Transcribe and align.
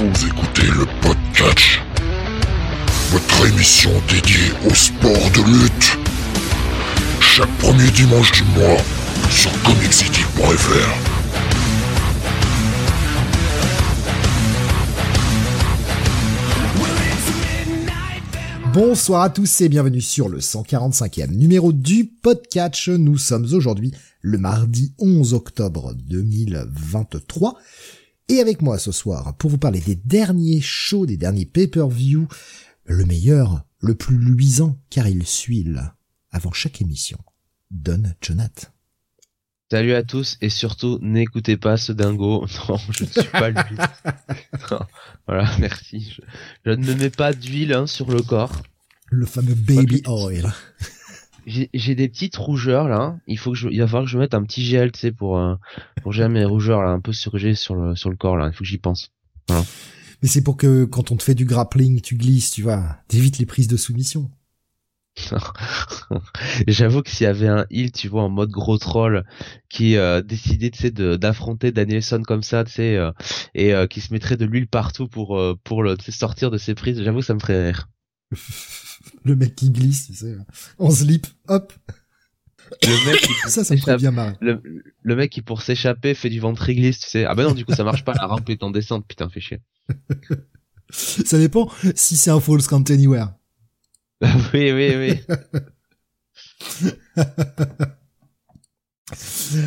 Vous 0.00 0.26
écoutez 0.26 0.62
le 0.62 0.86
podcast, 1.02 1.78
votre 3.10 3.46
émission 3.48 3.90
dédiée 4.08 4.50
au 4.66 4.74
sport 4.74 5.30
de 5.34 5.42
lutte. 5.42 5.98
Chaque 7.20 7.54
premier 7.58 7.90
dimanche 7.90 8.32
du 8.32 8.42
mois 8.44 8.78
sur 9.28 9.50
comiccity.fr. 9.62 11.20
Bonsoir 18.72 19.20
à 19.20 19.28
tous 19.28 19.60
et 19.60 19.68
bienvenue 19.68 20.00
sur 20.00 20.30
le 20.30 20.38
145e 20.38 21.32
numéro 21.32 21.74
du 21.74 22.06
podcast. 22.06 22.88
Nous 22.88 23.18
sommes 23.18 23.52
aujourd'hui 23.52 23.92
le 24.22 24.38
mardi 24.38 24.94
11 24.98 25.34
octobre 25.34 25.92
2023. 26.08 27.58
Et 28.30 28.38
avec 28.38 28.62
moi 28.62 28.78
ce 28.78 28.92
soir 28.92 29.34
pour 29.38 29.50
vous 29.50 29.58
parler 29.58 29.80
des 29.80 29.96
derniers 29.96 30.60
shows, 30.60 31.04
des 31.04 31.16
derniers 31.16 31.46
pay-per-view, 31.46 32.28
le 32.84 33.04
meilleur, 33.04 33.64
le 33.80 33.96
plus 33.96 34.16
luisant, 34.16 34.78
car 34.88 35.08
il 35.08 35.26
suit 35.26 35.66
avant 36.30 36.52
chaque 36.52 36.80
émission. 36.80 37.18
Don 37.72 38.04
Jonathan. 38.22 38.68
Salut 39.68 39.94
à 39.94 40.04
tous 40.04 40.38
et 40.40 40.48
surtout 40.48 41.00
n'écoutez 41.02 41.56
pas 41.56 41.76
ce 41.76 41.90
dingo. 41.90 42.46
Non, 42.68 42.78
je 42.92 43.02
ne 43.02 43.08
suis 43.08 43.24
pas 43.24 43.50
lui. 43.50 43.76
voilà, 45.26 45.50
merci. 45.58 46.16
Je, 46.64 46.70
ne 46.70 46.94
mets 46.94 47.10
pas 47.10 47.32
d'huile 47.32 47.72
hein, 47.72 47.88
sur 47.88 48.12
le 48.12 48.22
corps. 48.22 48.62
Le 49.06 49.26
fameux 49.26 49.56
baby 49.56 50.02
oil. 50.06 50.52
J'ai 51.46 51.94
des 51.94 52.08
petites 52.08 52.36
rougeurs 52.36 52.88
là. 52.88 53.18
Il 53.26 53.38
faut 53.38 53.52
que 53.52 53.58
je, 53.58 53.68
il 53.68 53.80
va 53.80 53.86
falloir 53.86 54.04
que 54.04 54.10
je 54.10 54.18
mette 54.18 54.34
un 54.34 54.42
petit 54.42 54.64
gel, 54.64 54.92
tu 54.92 55.00
sais, 55.00 55.12
pour 55.12 55.38
euh, 55.38 55.54
pour 56.02 56.12
gérer 56.12 56.28
mes 56.28 56.44
rougeurs 56.44 56.82
là, 56.82 56.90
un 56.90 57.00
peu 57.00 57.12
surgées 57.12 57.54
sur 57.54 57.74
le 57.74 57.96
sur 57.96 58.10
le 58.10 58.16
corps 58.16 58.36
là. 58.36 58.48
Il 58.48 58.52
faut 58.52 58.64
que 58.64 58.68
j'y 58.68 58.78
pense. 58.78 59.10
Mais 60.22 60.28
c'est 60.28 60.42
pour 60.42 60.56
que 60.56 60.84
quand 60.84 61.12
on 61.12 61.16
te 61.16 61.22
fait 61.22 61.34
du 61.34 61.44
grappling, 61.44 62.00
tu 62.00 62.16
glisses, 62.16 62.50
tu 62.50 62.62
vois, 62.62 62.98
t'évites 63.08 63.38
les 63.38 63.46
prises 63.46 63.68
de 63.68 63.76
soumission. 63.76 64.30
J'avoue 66.68 67.02
que 67.02 67.10
s'il 67.10 67.24
y 67.24 67.26
avait 67.26 67.48
un 67.48 67.66
heal, 67.70 67.92
tu 67.92 68.08
vois, 68.08 68.22
en 68.22 68.28
mode 68.28 68.50
gros 68.50 68.78
troll, 68.78 69.24
qui 69.68 69.96
euh, 69.96 70.22
décidait, 70.22 70.70
tu 70.70 70.78
sais, 70.78 70.90
d'affronter 70.90 71.72
Danielson 71.72 72.22
comme 72.22 72.42
ça, 72.42 72.64
tu 72.64 72.72
sais, 72.72 72.96
euh, 72.96 73.10
et 73.54 73.74
euh, 73.74 73.86
qui 73.86 74.00
se 74.00 74.12
mettrait 74.12 74.36
de 74.36 74.44
l'huile 74.44 74.68
partout 74.68 75.08
pour 75.08 75.40
pour 75.64 75.82
le 75.82 75.96
sortir 76.08 76.50
de 76.50 76.58
ses 76.58 76.74
prises, 76.74 77.02
j'avoue, 77.02 77.22
ça 77.22 77.34
me 77.34 77.40
ferait 77.40 77.66
rire. 77.66 77.88
le 79.24 79.36
mec 79.36 79.54
qui 79.54 79.70
glisse, 79.70 80.06
tu 80.06 80.14
sais, 80.14 80.36
en 80.78 80.90
slip, 80.90 81.26
hop. 81.48 81.72
Le 82.82 83.10
mec 83.10 83.20
qui 83.20 83.32
ça, 83.48 83.64
ça 83.64 83.74
me 83.74 83.80
ferait 83.80 83.96
bien 83.96 84.10
marrer. 84.10 84.36
Le, 84.40 84.62
le, 85.02 85.16
mec 85.16 85.30
qui 85.30 85.42
pour 85.42 85.62
s'échapper 85.62 86.14
fait 86.14 86.30
du 86.30 86.40
ventre 86.40 86.70
glisse, 86.70 87.00
tu 87.00 87.08
sais. 87.08 87.24
Ah 87.24 87.34
bah 87.34 87.44
non, 87.44 87.52
du 87.52 87.64
coup 87.64 87.74
ça 87.74 87.84
marche 87.84 88.04
pas, 88.04 88.14
la 88.14 88.26
rampe 88.26 88.48
est 88.48 88.62
en 88.62 88.70
descente, 88.70 89.06
putain, 89.06 89.28
fait 89.28 89.40
chier. 89.40 89.60
ça 90.90 91.38
dépend 91.38 91.70
si 91.94 92.16
c'est 92.16 92.30
un 92.30 92.40
false 92.40 92.68
count 92.68 92.84
anywhere. 92.88 93.34
oui, 94.54 94.72
oui, 94.72 94.96
oui. 94.96 95.20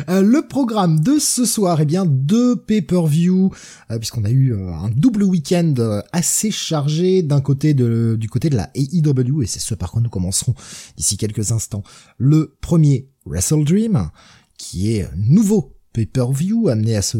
Euh, 0.08 0.22
le 0.22 0.46
programme 0.46 1.00
de 1.00 1.18
ce 1.18 1.44
soir, 1.44 1.80
eh 1.80 1.84
bien 1.84 2.04
deux 2.06 2.56
pay-per-view, 2.56 3.52
euh, 3.90 3.98
puisqu'on 3.98 4.24
a 4.24 4.30
eu 4.30 4.52
euh, 4.52 4.72
un 4.72 4.88
double 4.90 5.22
week-end 5.22 5.74
assez 6.12 6.50
chargé 6.50 7.22
d'un 7.22 7.40
côté 7.40 7.74
de 7.74 8.16
du 8.18 8.28
côté 8.28 8.50
de 8.50 8.56
la 8.56 8.70
AEW 8.74 9.42
et 9.42 9.46
c'est 9.46 9.60
ce 9.60 9.74
par 9.74 9.90
quoi 9.90 10.00
nous 10.00 10.10
commencerons 10.10 10.54
d'ici 10.96 11.16
quelques 11.16 11.52
instants. 11.52 11.82
Le 12.18 12.56
premier 12.60 13.08
Wrestle 13.26 13.64
Dream, 13.64 14.10
qui 14.58 14.92
est 14.92 15.08
nouveau 15.16 15.76
pay-per-view 15.92 16.68
amené 16.68 16.96
à 16.96 17.02
se 17.02 17.18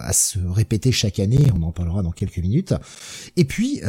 à 0.00 0.12
se 0.12 0.38
répéter 0.38 0.92
chaque 0.92 1.18
année, 1.18 1.46
on 1.54 1.62
en 1.62 1.72
parlera 1.72 2.02
dans 2.02 2.12
quelques 2.12 2.38
minutes. 2.38 2.74
Et 3.36 3.44
puis 3.44 3.80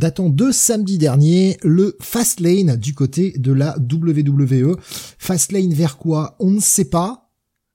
datant 0.00 0.30
de 0.30 0.50
samedi 0.50 0.98
dernier, 0.98 1.58
le 1.62 1.96
Fastlane 2.00 2.76
du 2.76 2.94
côté 2.94 3.34
de 3.36 3.52
la 3.52 3.76
WWE. 3.78 4.76
Fastlane 5.18 5.74
vers 5.74 5.98
quoi? 5.98 6.36
On 6.40 6.50
ne 6.50 6.60
sait 6.60 6.86
pas. 6.86 7.30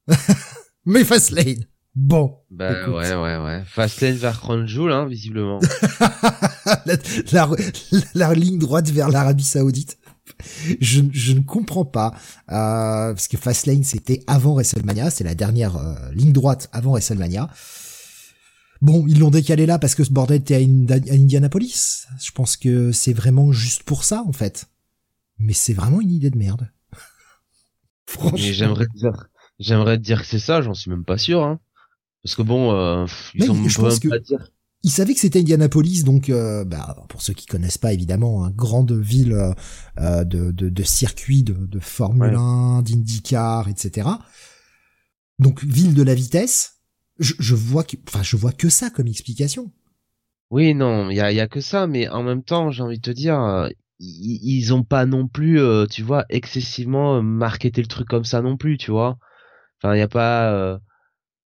Mais 0.84 1.04
Fastlane. 1.04 1.64
Bon. 1.94 2.36
Bah 2.50 2.88
ouais, 2.88 3.14
ouais, 3.14 3.36
ouais. 3.38 3.62
Fastlane 3.66 4.16
vers 4.16 4.38
Crown 4.40 4.66
hein, 4.90 5.06
visiblement. 5.06 5.60
la, 7.32 7.48
la, 8.14 8.34
ligne 8.34 8.58
droite 8.58 8.90
vers 8.90 9.08
l'Arabie 9.08 9.44
Saoudite. 9.44 9.96
Je, 10.80 11.02
je 11.12 11.32
ne 11.32 11.40
comprends 11.40 11.84
pas. 11.84 12.12
Euh, 12.50 13.14
parce 13.14 13.28
que 13.28 13.36
Fastlane, 13.36 13.84
c'était 13.84 14.22
avant 14.26 14.54
WrestleMania. 14.54 15.10
C'est 15.10 15.24
la 15.24 15.36
dernière 15.36 15.76
euh, 15.76 15.94
ligne 16.12 16.32
droite 16.32 16.68
avant 16.72 16.90
WrestleMania. 16.90 17.48
Bon, 18.80 19.06
ils 19.06 19.18
l'ont 19.18 19.30
décalé 19.30 19.66
là 19.66 19.78
parce 19.78 19.94
que 19.94 20.04
ce 20.04 20.12
bordel 20.12 20.40
était 20.40 20.54
à, 20.54 20.58
Indianapolis. 20.58 22.06
Je 22.20 22.30
pense 22.32 22.56
que 22.56 22.92
c'est 22.92 23.12
vraiment 23.12 23.52
juste 23.52 23.82
pour 23.82 24.04
ça, 24.04 24.22
en 24.26 24.32
fait. 24.32 24.66
Mais 25.38 25.52
c'est 25.52 25.72
vraiment 25.72 26.00
une 26.00 26.10
idée 26.10 26.30
de 26.30 26.38
merde. 26.38 26.70
Franchement. 28.06 28.38
j'aimerais 28.38 28.86
dire, 28.94 29.28
j'aimerais 29.58 29.98
dire 29.98 30.20
que 30.22 30.26
c'est 30.26 30.38
ça, 30.38 30.62
j'en 30.62 30.74
suis 30.74 30.90
même 30.90 31.04
pas 31.04 31.18
sûr, 31.18 31.42
hein. 31.42 31.60
Parce 32.22 32.34
que 32.34 32.42
bon, 32.42 32.72
euh, 32.72 33.06
ils 33.34 33.50
ont 33.50 33.68
je 33.68 33.80
pense 33.80 34.00
que 34.00 34.08
pas 34.08 34.18
dire. 34.18 34.50
Ils 34.82 34.90
savaient 34.90 35.14
que 35.14 35.20
c'était 35.20 35.40
Indianapolis, 35.40 36.04
donc 36.04 36.28
euh, 36.28 36.64
bah, 36.64 37.04
pour 37.08 37.22
ceux 37.22 37.34
qui 37.34 37.46
connaissent 37.46 37.78
pas 37.78 37.92
évidemment, 37.92 38.44
hein, 38.44 38.50
grande 38.50 38.92
ville 38.92 39.32
euh, 39.98 40.24
de, 40.24 40.50
de, 40.50 40.68
de 40.68 40.82
circuits 40.82 41.42
de, 41.42 41.54
de 41.54 41.78
Formule 41.78 42.34
1, 42.34 42.82
d'IndyCar, 42.82 43.68
etc. 43.68 44.08
Donc 45.38 45.64
ville 45.64 45.94
de 45.94 46.02
la 46.02 46.14
vitesse 46.14 46.75
je, 47.18 47.34
je 47.38 47.54
vois 47.54 47.84
que, 47.84 47.96
enfin, 48.08 48.22
je 48.22 48.36
vois 48.36 48.52
que 48.52 48.68
ça 48.68 48.90
comme 48.90 49.06
explication. 49.06 49.72
Oui, 50.50 50.74
non, 50.74 51.10
il 51.10 51.16
y 51.16 51.20
a, 51.20 51.32
y 51.32 51.40
a 51.40 51.48
que 51.48 51.60
ça, 51.60 51.86
mais 51.86 52.08
en 52.08 52.22
même 52.22 52.42
temps, 52.42 52.70
j'ai 52.70 52.82
envie 52.82 52.98
de 52.98 53.02
te 53.02 53.10
dire, 53.10 53.40
euh, 53.40 53.68
ils, 53.98 54.72
ont 54.72 54.84
pas 54.84 55.06
non 55.06 55.26
plus, 55.26 55.60
euh, 55.60 55.86
tu 55.86 56.02
vois, 56.02 56.24
excessivement 56.28 57.22
marketé 57.22 57.82
le 57.82 57.88
truc 57.88 58.06
comme 58.08 58.24
ça 58.24 58.42
non 58.42 58.56
plus, 58.56 58.78
tu 58.78 58.90
vois. 58.90 59.18
Enfin, 59.82 59.94
il 59.94 59.98
y 59.98 60.02
a 60.02 60.08
pas, 60.08 60.52
euh, 60.52 60.78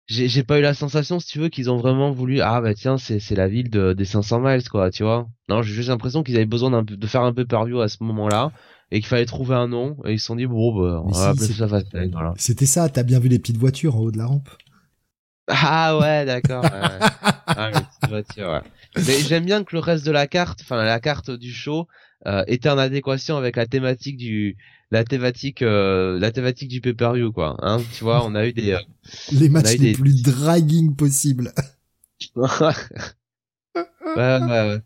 j'ai 0.08 0.44
pas 0.44 0.58
eu 0.58 0.62
la 0.62 0.72
sensation, 0.74 1.20
si 1.20 1.28
tu 1.28 1.38
veux, 1.40 1.48
qu'ils 1.48 1.70
ont 1.70 1.76
vraiment 1.76 2.10
voulu, 2.12 2.40
ah 2.40 2.60
bah 2.60 2.74
tiens, 2.74 2.96
c'est 2.96 3.18
c'est 3.18 3.34
la 3.34 3.48
ville 3.48 3.70
de, 3.70 3.92
des 3.92 4.04
500 4.04 4.40
miles, 4.40 4.68
quoi, 4.68 4.90
tu 4.90 5.02
vois. 5.02 5.28
Non, 5.48 5.62
j'ai 5.62 5.74
juste 5.74 5.88
l'impression 5.88 6.22
qu'ils 6.22 6.36
avaient 6.36 6.46
besoin 6.46 6.82
de 6.82 7.06
faire 7.06 7.22
un 7.22 7.34
peu 7.34 7.44
per 7.44 7.64
view 7.66 7.80
à 7.80 7.88
ce 7.88 8.02
moment-là 8.04 8.52
et 8.90 9.00
qu'il 9.00 9.06
fallait 9.06 9.26
trouver 9.26 9.56
un 9.56 9.68
nom 9.68 9.96
et 10.04 10.12
ils 10.12 10.20
se 10.20 10.26
sont 10.26 10.36
dit 10.36 10.46
bon 10.46 10.72
bah 10.72 11.02
on 11.04 11.10
va 11.10 11.30
appeler 11.30 11.46
ça 11.46 11.66
voilà. 11.66 12.34
C'était 12.36 12.66
ça, 12.66 12.88
t'as 12.88 13.02
bien 13.02 13.18
vu 13.18 13.28
les 13.28 13.38
petites 13.38 13.56
voitures 13.56 13.96
en 13.96 14.00
haut 14.00 14.12
de 14.12 14.18
la 14.18 14.26
rampe. 14.26 14.48
Ah 15.48 15.98
ouais, 15.98 16.24
d'accord. 16.24 16.64
ah, 17.46 17.70
ouais. 18.08 18.60
Mais 18.96 19.20
j'aime 19.20 19.44
bien 19.44 19.64
que 19.64 19.76
le 19.76 19.80
reste 19.80 20.04
de 20.04 20.10
la 20.10 20.26
carte, 20.26 20.60
enfin 20.62 20.82
la 20.84 21.00
carte 21.00 21.30
du 21.30 21.52
show, 21.52 21.86
euh, 22.26 22.44
était 22.46 22.68
en 22.68 22.78
adéquation 22.78 23.36
avec 23.36 23.56
la 23.56 23.66
thématique 23.66 24.16
du, 24.16 24.56
la 24.90 25.04
thématique, 25.04 25.62
euh, 25.62 26.18
la 26.18 26.32
thématique 26.32 26.68
du 26.68 26.80
pay-per-view 26.80 27.32
quoi. 27.32 27.56
Hein, 27.60 27.80
tu 27.96 28.04
vois, 28.04 28.24
on 28.24 28.34
a 28.34 28.46
eu 28.46 28.52
des, 28.52 28.72
euh, 28.72 28.80
les 29.32 29.48
matchs 29.48 29.76
les 29.78 29.92
plus 29.92 30.22
dragging 30.22 30.96
possibles. 30.96 31.52
ouais, 34.16 34.38
ouais, 34.42 34.78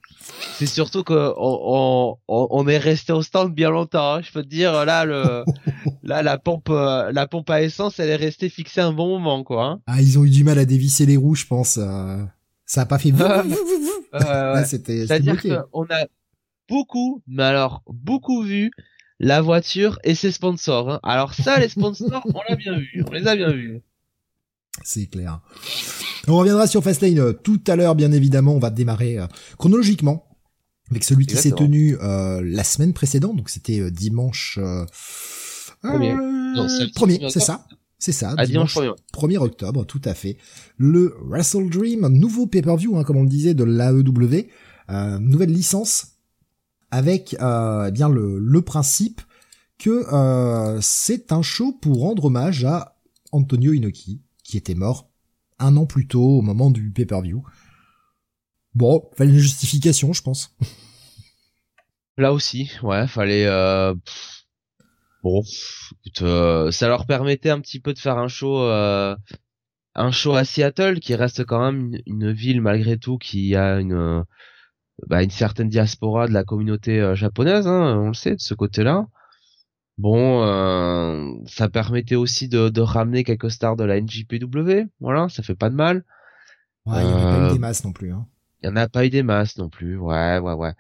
C'est 0.55 0.67
surtout 0.67 1.05
qu'on 1.05 1.35
on, 1.37 2.17
on, 2.29 2.69
est 2.69 2.79
resté 2.79 3.13
au 3.13 3.23
stand 3.23 3.55
bien 3.55 3.71
longtemps. 3.71 4.15
Hein. 4.15 4.21
Je 4.23 4.33
peux 4.33 4.43
te 4.43 4.49
dire 4.49 4.85
là 4.85 5.05
le 5.05 5.45
là 6.03 6.23
la 6.23 6.39
pompe 6.39 6.69
euh, 6.71 7.11
la 7.13 7.27
pompe 7.27 7.51
à 7.51 7.63
essence 7.63 7.99
elle 7.99 8.11
est 8.11 8.17
restée 8.17 8.49
fixée 8.49 8.81
un 8.81 8.93
bon 8.93 9.09
moment 9.09 9.45
quoi. 9.45 9.65
Hein. 9.65 9.81
Ah 9.87 10.01
ils 10.01 10.19
ont 10.19 10.25
eu 10.25 10.31
du 10.31 10.45
mal 10.45 10.59
à 10.59 10.65
dévisser 10.65 11.07
les 11.07 11.17
roues 11.17 11.35
je 11.35 11.47
pense. 11.47 11.79
Euh. 11.79 12.23
Ça 12.67 12.83
a 12.83 12.87
pas 12.87 12.99
fait. 12.99 13.13
C'était. 14.65 15.07
C'est-à-dire 15.07 15.41
qu'on 15.43 15.85
a 15.85 16.07
beaucoup 16.69 17.23
mais 17.27 17.45
alors 17.45 17.83
beaucoup 17.89 18.43
vu 18.43 18.71
la 19.19 19.41
voiture 19.41 19.99
et 20.05 20.15
ses 20.15 20.33
sponsors. 20.33 20.91
Hein. 20.91 21.01
Alors 21.03 21.35
ça 21.35 21.59
les 21.59 21.69
sponsors 21.69 22.27
on 22.35 22.41
l'a 22.49 22.57
bien 22.57 22.79
vu, 22.79 23.05
on 23.07 23.13
les 23.13 23.27
a 23.27 23.37
bien 23.37 23.53
vus. 23.53 23.83
C'est 24.83 25.07
clair. 25.07 25.41
On 26.29 26.37
reviendra 26.37 26.67
sur 26.67 26.83
Fastlane 26.83 27.19
euh, 27.19 27.33
tout 27.33 27.61
à 27.67 27.77
l'heure, 27.77 27.95
bien 27.95 28.13
évidemment. 28.13 28.55
On 28.55 28.59
va 28.59 28.71
démarrer 28.71 29.19
euh, 29.19 29.27
chronologiquement 29.59 30.27
avec 30.91 31.05
celui 31.05 31.27
qui 31.27 31.37
s'est 31.37 31.53
tenu 31.53 31.97
euh, 32.03 32.41
la 32.45 32.65
semaine 32.65 32.93
précédente. 32.93 33.37
Donc 33.37 33.49
c'était 33.49 33.91
dimanche 33.91 34.59
premier. 35.83 36.17
premier, 36.95 37.21
c'est 37.31 37.41
ça. 37.41 37.67
C'est 38.03 38.13
ça, 38.13 38.35
ah, 38.39 38.47
dimanche 38.47 38.79
1er 39.13 39.37
octobre, 39.37 39.85
tout 39.85 40.01
à 40.07 40.15
fait. 40.15 40.39
Le 40.79 41.15
Wrestle 41.21 41.69
Dream, 41.69 42.09
nouveau 42.09 42.47
pay-per-view, 42.47 42.97
hein, 42.97 43.05
comme 43.05 43.19
on 43.19 43.25
le 43.25 43.29
disait, 43.29 43.53
de 43.53 43.63
l'AEW, 43.63 44.49
nouvelle 45.21 45.53
licence, 45.53 46.13
avec 46.91 47.35
eh 47.39 47.91
bien 47.91 48.09
le, 48.09 48.39
le 48.39 48.63
principe 48.63 49.21
que 49.79 50.07
c'est 50.81 51.31
un 51.31 51.43
show 51.43 51.73
pour 51.73 52.01
rendre 52.01 52.25
hommage 52.25 52.65
à 52.65 52.97
Antonio 53.33 53.75
Inoki, 53.75 54.23
qui 54.51 54.57
était 54.57 54.75
mort 54.75 55.09
un 55.61 55.77
an 55.77 55.87
plus 55.87 56.07
tôt 56.07 56.39
au 56.39 56.43
moment 56.43 56.71
du 56.71 56.91
pay-per-view. 56.91 57.45
Bon, 58.75 59.09
fallait 59.17 59.31
une 59.31 59.39
justification, 59.39 60.13
je 60.13 60.23
pense. 60.23 60.57
Là 62.17 62.33
aussi, 62.33 62.73
ouais, 62.83 63.07
fallait. 63.07 63.47
Euh... 63.47 63.95
Bon, 65.23 65.43
euh, 66.23 66.71
ça 66.71 66.89
leur 66.89 67.07
permettait 67.07 67.51
un 67.51 67.61
petit 67.61 67.79
peu 67.79 67.93
de 67.93 67.99
faire 67.99 68.17
un 68.17 68.29
show, 68.29 68.63
euh... 68.63 69.15
un 69.95 70.11
show 70.11 70.35
à 70.35 70.45
Seattle 70.45 70.99
qui 70.99 71.15
reste 71.15 71.45
quand 71.45 71.61
même 71.61 72.01
une, 72.07 72.33
ville 72.33 72.63
malgré 72.63 72.99
tout 72.99 73.19
qui 73.19 73.55
a 73.55 73.81
une 73.81 74.25
bah, 75.07 75.29
certaine 75.29 75.69
diaspora 75.69 76.27
de 76.27 76.33
la 76.33 76.45
communauté 76.45 77.15
japonaise, 77.15 77.67
hein, 77.67 77.99
on 77.99 78.09
le 78.09 78.15
sait 78.15 78.35
de 78.35 78.41
ce 78.41 78.55
côté-là. 78.55 79.07
Bon, 79.99 80.43
euh, 80.43 81.35
ça 81.47 81.69
permettait 81.69 82.17
aussi 82.17 82.49
de, 82.49 82.71
de, 82.71 82.81
ramener 82.81 83.23
quelques 83.23 83.51
stars 83.51 83.77
de 83.77 83.85
la 83.85 84.01
NJPW, 84.01 84.89
voilà, 84.99 85.29
ça 85.29 85.43
fait 85.43 85.55
pas 85.55 85.69
de 85.69 85.75
mal. 85.75 86.05
Ouais, 86.87 87.03
il 87.03 87.07
n'y 87.07 87.13
en 87.13 87.19
a 87.19 87.23
pas 87.23 87.39
eu 87.39 87.43
euh, 87.43 87.53
des 87.53 87.59
masses 87.59 87.85
non 87.85 87.93
plus. 87.93 88.13
Hein. 88.13 88.27
Il 88.63 88.67
y 88.67 88.73
en 88.73 88.77
a 88.77 88.89
pas 88.89 89.05
eu 89.05 89.11
des 89.11 89.23
masses 89.23 89.59
non 89.59 89.69
plus, 89.69 89.99
ouais, 89.99 90.39
ouais, 90.39 90.55
ouais. 90.55 90.73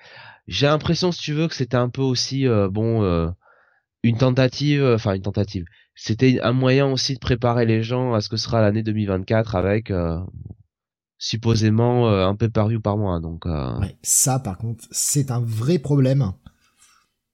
J'ai 0.46 0.66
l'impression, 0.66 1.12
si 1.12 1.20
tu 1.20 1.34
veux, 1.34 1.48
que 1.48 1.54
c'était 1.54 1.76
un 1.76 1.90
peu 1.90 2.00
aussi, 2.00 2.46
bon, 2.70 3.32
une 4.02 4.16
tentative, 4.16 4.84
enfin 4.84 5.14
une 5.14 5.22
tentative. 5.22 5.64
C'était 5.94 6.40
un 6.40 6.52
moyen 6.52 6.90
aussi 6.90 7.14
de 7.14 7.18
préparer 7.18 7.66
les 7.66 7.82
gens 7.82 8.14
à 8.14 8.22
ce 8.22 8.30
que 8.30 8.36
sera 8.36 8.62
l'année 8.62 8.82
2024 8.82 9.54
avec 9.54 9.92
supposément 11.18 12.08
un 12.08 12.34
peu 12.34 12.48
par 12.48 12.68
view 12.68 12.80
par 12.80 12.96
mois. 12.96 13.20
Donc 13.20 13.44
ouais, 13.44 13.96
ça, 14.02 14.38
par 14.38 14.58
contre, 14.58 14.84
c'est 14.90 15.30
un 15.30 15.40
vrai 15.40 15.78
problème. 15.78 16.32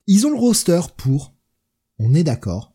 Ils 0.06 0.26
ont 0.26 0.30
le 0.30 0.38
roster 0.38 0.80
pour 0.96 1.35
on 1.98 2.14
est 2.14 2.24
d'accord. 2.24 2.72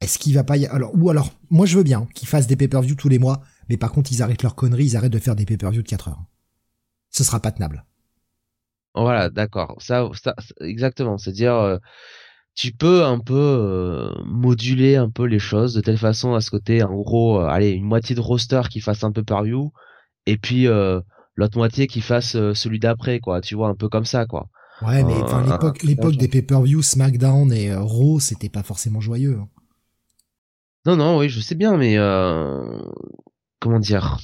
Est-ce 0.00 0.18
qu'il 0.18 0.34
va 0.34 0.44
pas 0.44 0.56
y... 0.56 0.66
alors 0.66 0.92
ou 0.94 1.10
alors 1.10 1.30
moi 1.50 1.66
je 1.66 1.76
veux 1.76 1.84
bien 1.84 2.06
qu'ils 2.14 2.28
fassent 2.28 2.46
des 2.46 2.56
pay-per-view 2.56 2.94
tous 2.94 3.08
les 3.08 3.18
mois, 3.18 3.42
mais 3.68 3.76
par 3.76 3.92
contre 3.92 4.12
ils 4.12 4.22
arrêtent 4.22 4.42
leur 4.42 4.54
conneries, 4.54 4.86
ils 4.86 4.96
arrêtent 4.96 5.12
de 5.12 5.18
faire 5.18 5.36
des 5.36 5.44
pay-per-view 5.44 5.82
de 5.82 5.88
4 5.88 6.08
heures. 6.08 6.24
Ce 7.10 7.24
sera 7.24 7.40
pas 7.40 7.52
tenable. 7.52 7.84
Voilà, 8.94 9.30
d'accord. 9.30 9.76
Ça, 9.80 10.08
exactement. 10.60 11.18
C'est-à-dire, 11.18 11.54
euh, 11.54 11.78
tu 12.54 12.72
peux 12.72 13.04
un 13.04 13.20
peu 13.20 13.34
euh, 13.34 14.12
moduler 14.24 14.96
un 14.96 15.10
peu 15.10 15.24
les 15.24 15.38
choses 15.38 15.74
de 15.74 15.80
telle 15.80 15.98
façon 15.98 16.34
à 16.34 16.40
ce 16.40 16.50
côté, 16.50 16.82
en 16.82 16.96
gros, 16.96 17.40
euh, 17.40 17.46
allez, 17.46 17.70
une 17.70 17.84
moitié 17.84 18.16
de 18.16 18.20
roster 18.20 18.62
qui 18.70 18.80
fasse 18.80 19.04
un 19.04 19.12
peu 19.12 19.22
par 19.24 19.44
view, 19.44 19.72
et 20.26 20.36
puis 20.36 20.66
l'autre 21.36 21.58
moitié 21.58 21.86
qui 21.86 22.00
fasse 22.00 22.32
celui 22.32 22.78
d'après, 22.80 23.20
quoi. 23.20 23.40
Tu 23.40 23.54
vois, 23.54 23.68
un 23.68 23.74
peu 23.74 23.88
comme 23.88 24.04
ça, 24.04 24.26
quoi. 24.26 24.48
Ouais, 24.82 25.04
mais 25.04 25.14
enfin 25.14 25.46
euh, 25.46 25.52
l'époque, 25.52 25.82
l'époque 25.82 26.16
des 26.16 26.28
pay-per-view 26.28 26.82
SmackDown 26.82 27.52
et 27.52 27.70
euh, 27.70 27.82
Raw, 27.82 28.18
c'était 28.18 28.48
pas 28.48 28.62
forcément 28.62 29.00
joyeux. 29.00 29.38
Hein. 29.40 29.48
Non, 30.86 30.96
non, 30.96 31.18
oui, 31.18 31.28
je 31.28 31.40
sais 31.40 31.54
bien, 31.54 31.76
mais 31.76 31.98
euh... 31.98 32.80
comment 33.58 33.78
dire? 33.78 34.18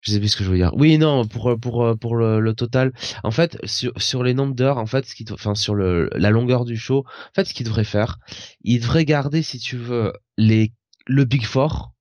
Je 0.00 0.12
sais 0.12 0.20
plus 0.20 0.28
ce 0.28 0.36
que 0.36 0.44
je 0.44 0.50
veux 0.50 0.56
dire. 0.56 0.72
Oui, 0.76 0.96
non, 0.96 1.26
pour 1.26 1.58
pour 1.58 1.98
pour 1.98 2.16
le, 2.16 2.52
total. 2.54 2.92
En 3.24 3.32
fait, 3.32 3.58
sur 3.66 3.92
sur 4.00 4.22
les 4.22 4.32
nombres 4.32 4.54
d'heures, 4.54 4.78
en 4.78 4.86
fait, 4.86 5.04
ce 5.06 5.14
qui, 5.16 5.24
enfin 5.32 5.56
sur 5.56 5.74
le 5.74 6.08
la 6.14 6.30
longueur 6.30 6.64
du 6.64 6.76
show, 6.76 7.00
en 7.00 7.34
fait, 7.34 7.46
ce 7.46 7.54
qu'il 7.54 7.66
devrait 7.66 7.82
faire, 7.82 8.18
il 8.62 8.80
devrait 8.80 9.04
garder, 9.04 9.42
si 9.42 9.58
tu 9.58 9.76
veux, 9.76 10.12
les 10.36 10.72
le 11.06 11.24
Big 11.24 11.44
Four, 11.44 11.94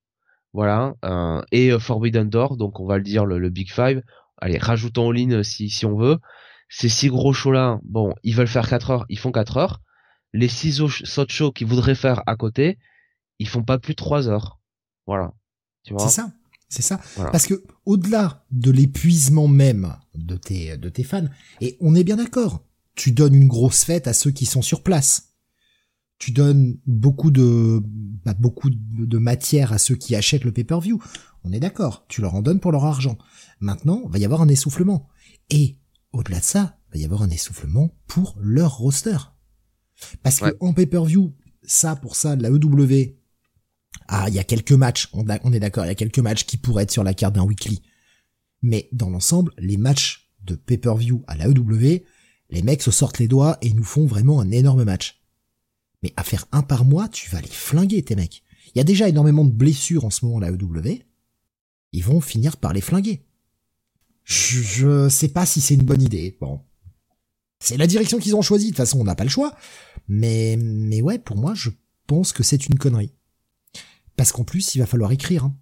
voilà, 0.53 0.93
euh, 1.03 1.41
et 1.51 1.77
Forbidden 1.79 2.29
Door, 2.29 2.57
donc 2.57 2.79
on 2.79 2.85
va 2.85 2.97
le 2.97 3.03
dire 3.03 3.25
le, 3.25 3.39
le 3.39 3.49
Big 3.49 3.71
Five. 3.71 4.03
Allez, 4.37 4.59
rajoutons 4.59 5.07
en 5.07 5.11
ligne 5.11 5.41
si 5.41 5.69
si 5.71 5.85
on 5.87 5.97
veut 5.97 6.19
ces 6.69 6.89
six 6.89 7.09
gros 7.09 7.33
shows 7.33 7.51
là, 7.51 7.79
bon, 7.83 8.13
ils 8.23 8.35
veulent 8.35 8.47
faire 8.47 8.67
4 8.67 8.91
heures, 8.91 9.05
ils 9.09 9.19
font 9.19 9.31
4 9.31 9.57
heures. 9.57 9.81
Les 10.33 10.49
six 10.49 10.81
autres 10.81 11.31
shows 11.31 11.51
qu'ils 11.51 11.67
voudraient 11.67 11.95
faire 11.95 12.21
à 12.27 12.35
côté, 12.35 12.77
ils 13.39 13.47
font 13.47 13.63
pas 13.63 13.79
plus 13.79 13.93
de 13.93 13.97
3 13.97 14.27
heures. 14.27 14.59
Voilà. 15.05 15.33
Tu 15.83 15.93
vois? 15.93 16.07
C'est 16.07 16.13
ça. 16.13 16.31
C'est 16.69 16.81
ça. 16.81 16.99
Parce 17.31 17.47
que, 17.47 17.63
au-delà 17.85 18.45
de 18.51 18.71
l'épuisement 18.71 19.47
même 19.47 19.95
de 20.15 20.35
tes, 20.35 20.75
de 20.77 20.89
tes 20.89 21.03
fans, 21.03 21.27
et 21.61 21.77
on 21.79 21.95
est 21.95 22.03
bien 22.03 22.17
d'accord, 22.17 22.65
tu 22.95 23.13
donnes 23.13 23.35
une 23.35 23.47
grosse 23.47 23.85
fête 23.85 24.07
à 24.07 24.13
ceux 24.13 24.31
qui 24.31 24.45
sont 24.45 24.61
sur 24.61 24.83
place. 24.83 25.35
Tu 26.19 26.31
donnes 26.31 26.77
beaucoup 26.85 27.31
de, 27.31 27.81
bah, 28.25 28.33
beaucoup 28.37 28.69
de 28.71 29.17
matière 29.17 29.71
à 29.71 29.77
ceux 29.77 29.95
qui 29.95 30.15
achètent 30.15 30.43
le 30.43 30.51
pay-per-view. 30.51 31.01
On 31.45 31.53
est 31.53 31.59
d'accord. 31.59 32.05
Tu 32.09 32.21
leur 32.21 32.35
en 32.35 32.41
donnes 32.41 32.59
pour 32.59 32.71
leur 32.71 32.83
argent. 32.83 33.17
Maintenant, 33.61 34.01
va 34.07 34.17
y 34.17 34.25
avoir 34.25 34.41
un 34.41 34.49
essoufflement. 34.49 35.07
Et 35.49 35.77
au-delà 36.13 36.39
de 36.39 36.43
ça, 36.43 36.79
il 36.87 36.93
va 36.93 37.01
y 37.01 37.05
avoir 37.05 37.21
un 37.21 37.29
essoufflement 37.29 37.95
pour 38.07 38.35
leur 38.39 38.77
roster. 38.77 39.17
Parce 40.23 40.39
que 40.39 40.55
en 40.59 40.73
pay-per-view, 40.73 41.35
ça 41.63 41.95
pour 41.95 42.15
ça, 42.15 42.35
la 42.35 42.49
EW, 42.49 43.17
ah, 44.07 44.25
il 44.29 44.35
y 44.35 44.39
a 44.39 44.43
quelques 44.43 44.71
matchs, 44.71 45.09
on, 45.13 45.27
est 45.27 45.59
d'accord, 45.59 45.85
il 45.85 45.89
y 45.89 45.91
a 45.91 45.95
quelques 45.95 46.19
matchs 46.19 46.45
qui 46.45 46.57
pourraient 46.57 46.83
être 46.83 46.91
sur 46.91 47.03
la 47.03 47.13
carte 47.13 47.35
d'un 47.35 47.43
weekly. 47.43 47.81
Mais 48.61 48.89
dans 48.91 49.09
l'ensemble, 49.09 49.53
les 49.57 49.77
matchs 49.77 50.31
de 50.43 50.55
pay-per-view 50.55 51.23
à 51.27 51.35
la 51.35 51.47
EW, 51.47 52.03
les 52.49 52.61
mecs 52.61 52.81
se 52.81 52.91
sortent 52.91 53.19
les 53.19 53.27
doigts 53.27 53.57
et 53.61 53.73
nous 53.73 53.83
font 53.83 54.05
vraiment 54.05 54.39
un 54.39 54.51
énorme 54.51 54.83
match. 54.83 55.21
Mais 56.03 56.13
à 56.15 56.23
faire 56.23 56.45
un 56.51 56.61
par 56.61 56.85
mois, 56.85 57.09
tu 57.09 57.29
vas 57.29 57.41
les 57.41 57.47
flinguer, 57.47 58.03
tes 58.03 58.15
mecs. 58.15 58.43
Il 58.73 58.77
y 58.77 58.81
a 58.81 58.85
déjà 58.85 59.09
énormément 59.09 59.45
de 59.45 59.51
blessures 59.51 60.05
en 60.05 60.09
ce 60.09 60.25
moment 60.25 60.37
à 60.37 60.41
la 60.41 60.51
EW. 60.51 61.03
Ils 61.91 62.03
vont 62.03 62.21
finir 62.21 62.57
par 62.57 62.73
les 62.73 62.81
flinguer. 62.81 63.26
Je, 64.27 64.61
je 64.61 65.07
sais 65.07 65.29
pas 65.29 65.45
si 65.45 65.61
c'est 65.61 65.75
une 65.75 65.85
bonne 65.85 66.01
idée. 66.01 66.37
Bon. 66.41 66.61
C'est 67.61 67.77
la 67.77 67.87
direction 67.87 68.19
qu'ils 68.19 68.35
ont 68.35 68.41
choisie. 68.41 68.65
De 68.65 68.71
toute 68.71 68.77
façon, 68.77 68.99
on 68.99 69.05
n'a 69.05 69.15
pas 69.15 69.23
le 69.23 69.29
choix. 69.29 69.55
Mais, 70.09 70.57
mais 70.59 71.01
ouais, 71.01 71.17
pour 71.17 71.37
moi, 71.37 71.53
je 71.55 71.69
pense 72.07 72.33
que 72.33 72.43
c'est 72.43 72.67
une 72.67 72.77
connerie. 72.77 73.13
Parce 74.17 74.33
qu'en 74.33 74.43
plus, 74.43 74.75
il 74.75 74.79
va 74.79 74.85
falloir 74.85 75.13
écrire. 75.13 75.45
Hein. 75.45 75.55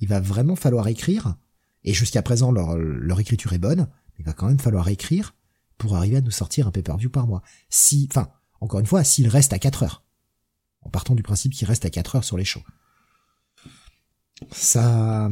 Il 0.00 0.08
va 0.08 0.20
vraiment 0.20 0.56
falloir 0.56 0.88
écrire. 0.88 1.36
Et 1.84 1.94
jusqu'à 1.94 2.20
présent, 2.20 2.52
leur, 2.52 3.18
écriture 3.18 3.54
est 3.54 3.58
bonne. 3.58 3.88
Il 4.18 4.26
va 4.26 4.34
quand 4.34 4.46
même 4.46 4.60
falloir 4.60 4.88
écrire 4.88 5.34
pour 5.78 5.96
arriver 5.96 6.18
à 6.18 6.20
nous 6.20 6.30
sortir 6.30 6.66
un 6.66 6.72
pay-per-view 6.72 7.08
par 7.08 7.26
mois. 7.26 7.42
Si, 7.70 8.08
enfin, 8.10 8.28
encore 8.60 8.80
une 8.80 8.86
fois, 8.86 9.04
s'il 9.04 9.28
reste 9.28 9.54
à 9.54 9.58
4 9.58 9.84
heures. 9.84 10.04
En 10.82 10.90
partant 10.90 11.14
du 11.14 11.22
principe 11.22 11.54
qu'il 11.54 11.66
reste 11.66 11.86
à 11.86 11.90
4 11.90 12.16
heures 12.16 12.24
sur 12.24 12.36
les 12.36 12.44
shows. 12.44 12.62
Ça, 14.52 15.30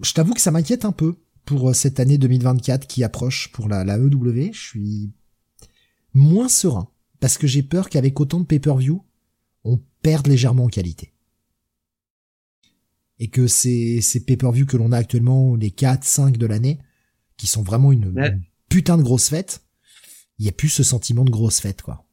je 0.00 0.12
t'avoue 0.12 0.34
que 0.34 0.40
ça 0.40 0.52
m'inquiète 0.52 0.84
un 0.84 0.92
peu 0.92 1.16
pour 1.44 1.70
euh, 1.70 1.72
cette 1.72 2.00
année 2.00 2.18
2024 2.18 2.86
qui 2.86 3.04
approche 3.04 3.50
pour 3.52 3.68
la, 3.68 3.84
la 3.84 3.98
EW. 3.98 4.52
Je 4.52 4.60
suis 4.60 5.12
moins 6.12 6.48
serein 6.48 6.88
parce 7.20 7.38
que 7.38 7.46
j'ai 7.46 7.62
peur 7.62 7.88
qu'avec 7.88 8.20
autant 8.20 8.40
de 8.40 8.44
pay-per-view, 8.44 9.04
on 9.64 9.80
perde 10.02 10.26
légèrement 10.26 10.64
en 10.64 10.68
qualité. 10.68 11.12
Et 13.18 13.28
que 13.28 13.46
ces, 13.46 14.00
ces 14.00 14.24
pay-per-view 14.24 14.66
que 14.66 14.76
l'on 14.76 14.92
a 14.92 14.98
actuellement, 14.98 15.54
les 15.54 15.70
4, 15.70 16.04
5 16.04 16.36
de 16.36 16.46
l'année, 16.46 16.80
qui 17.36 17.46
sont 17.46 17.62
vraiment 17.62 17.92
une, 17.92 18.40
putain 18.68 18.96
de 18.96 19.02
grosse 19.02 19.28
fête, 19.28 19.64
il 20.38 20.46
y 20.46 20.48
a 20.48 20.52
plus 20.52 20.68
ce 20.68 20.82
sentiment 20.82 21.24
de 21.24 21.30
grosse 21.30 21.60
fête, 21.60 21.82
quoi. 21.82 22.04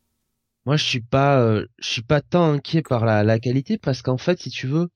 Moi, 0.66 0.78
je 0.78 0.86
suis 0.86 1.02
pas, 1.02 1.42
euh, 1.42 1.66
je 1.80 1.90
suis 1.90 2.04
pas 2.04 2.22
tant 2.22 2.52
inquiet 2.52 2.84
par 2.84 3.04
la, 3.04 3.24
la 3.24 3.40
qualité 3.40 3.80
parce 3.80 4.04
qu'en 4.04 4.18
fait, 4.18 4.40
si 4.40 4.52
tu 4.52 4.68
veux, 4.68 4.90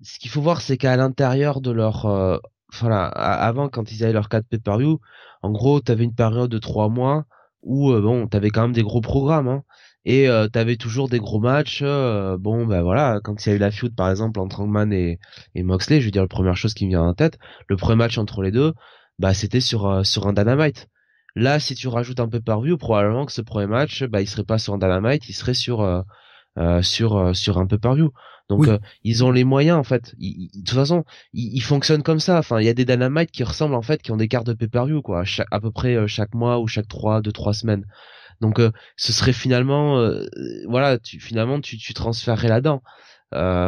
ce 0.00 0.18
qu'il 0.18 0.30
faut 0.30 0.40
voir, 0.40 0.62
c'est 0.62 0.78
qu'à 0.78 0.96
l'intérieur 0.96 1.60
de 1.60 1.70
leur 1.70 2.06
euh, 2.06 2.38
voilà, 2.80 3.06
avant 3.06 3.68
quand 3.68 3.92
ils 3.92 4.04
avaient 4.04 4.12
leur 4.12 4.28
4 4.28 4.46
pay-per-view, 4.48 5.00
en 5.42 5.50
gros, 5.50 5.80
t'avais 5.80 6.04
une 6.04 6.14
période 6.14 6.50
de 6.50 6.58
3 6.58 6.88
mois 6.88 7.26
où 7.62 7.92
euh, 7.92 8.00
bon, 8.00 8.26
t'avais 8.28 8.50
quand 8.50 8.62
même 8.62 8.72
des 8.72 8.82
gros 8.82 9.00
programmes 9.00 9.48
hein, 9.48 9.62
et 10.04 10.28
euh, 10.28 10.48
t'avais 10.48 10.76
toujours 10.76 11.08
des 11.08 11.18
gros 11.18 11.40
matchs. 11.40 11.80
Euh, 11.82 12.36
bon, 12.38 12.66
ben 12.66 12.82
voilà, 12.82 13.20
quand 13.22 13.44
il 13.44 13.48
y 13.50 13.52
a 13.52 13.56
eu 13.56 13.58
la 13.58 13.70
feud 13.70 13.94
par 13.94 14.10
exemple 14.10 14.40
entre 14.40 14.60
Hangman 14.60 14.92
et, 14.92 15.18
Moxley, 15.56 16.00
je 16.00 16.06
veux 16.06 16.10
dire 16.10 16.22
la 16.22 16.28
première 16.28 16.56
chose 16.56 16.74
qui 16.74 16.84
me 16.86 16.90
vient 16.90 17.02
en 17.02 17.14
tête, 17.14 17.38
le 17.68 17.76
premier 17.76 17.96
match 17.96 18.18
entre 18.18 18.42
les 18.42 18.50
deux, 18.50 18.74
bah 19.18 19.34
c'était 19.34 19.60
sur 19.60 19.86
euh, 19.86 20.04
sur 20.04 20.26
un 20.26 20.32
Dynamite. 20.32 20.88
Là, 21.36 21.58
si 21.60 21.74
tu 21.74 21.88
rajoutes 21.88 22.20
un 22.20 22.28
pay-per-view, 22.28 22.76
probablement 22.78 23.26
que 23.26 23.32
ce 23.32 23.42
premier 23.42 23.66
match, 23.66 24.04
bah 24.04 24.20
il 24.20 24.28
serait 24.28 24.44
pas 24.44 24.58
sur 24.58 24.74
un 24.74 24.78
Dynamite, 24.78 25.28
il 25.28 25.32
serait 25.34 25.54
sur 25.54 26.04
sur 26.82 27.34
sur 27.34 27.58
un 27.58 27.66
pay-per-view. 27.66 28.12
Donc 28.52 28.68
euh, 28.68 28.78
ils 29.02 29.24
ont 29.24 29.30
les 29.30 29.44
moyens 29.44 29.78
en 29.78 29.82
fait. 29.82 30.14
de 30.18 30.58
toute 30.58 30.76
façon, 30.76 31.04
ils, 31.32 31.62
fonctionnent 31.62 32.02
comme 32.02 32.20
ça. 32.20 32.38
Enfin, 32.38 32.60
il 32.60 32.66
y 32.66 32.68
a 32.68 32.74
des 32.74 32.84
Dynamite 32.84 33.30
qui 33.30 33.44
ressemblent 33.44 33.74
en 33.74 33.80
fait, 33.80 34.02
qui 34.02 34.12
ont 34.12 34.18
des 34.18 34.28
cartes 34.28 34.46
de 34.46 34.52
pay-per-view 34.52 35.00
quoi, 35.00 35.24
à 35.50 35.60
peu 35.60 35.70
près 35.70 35.94
euh, 35.94 36.06
chaque 36.06 36.34
mois 36.34 36.60
ou 36.60 36.66
chaque 36.66 36.86
trois, 36.86 37.22
deux, 37.22 37.32
trois 37.32 37.54
semaines. 37.54 37.86
Donc 38.42 38.58
euh, 38.60 38.70
ce 38.96 39.12
serait 39.12 39.32
finalement, 39.32 40.06
voilà, 40.68 40.98
tu, 40.98 41.18
finalement 41.18 41.60
tu, 41.60 41.78
tu 41.78 41.94
transférerais 41.94 42.48
là-dedans 42.48 42.82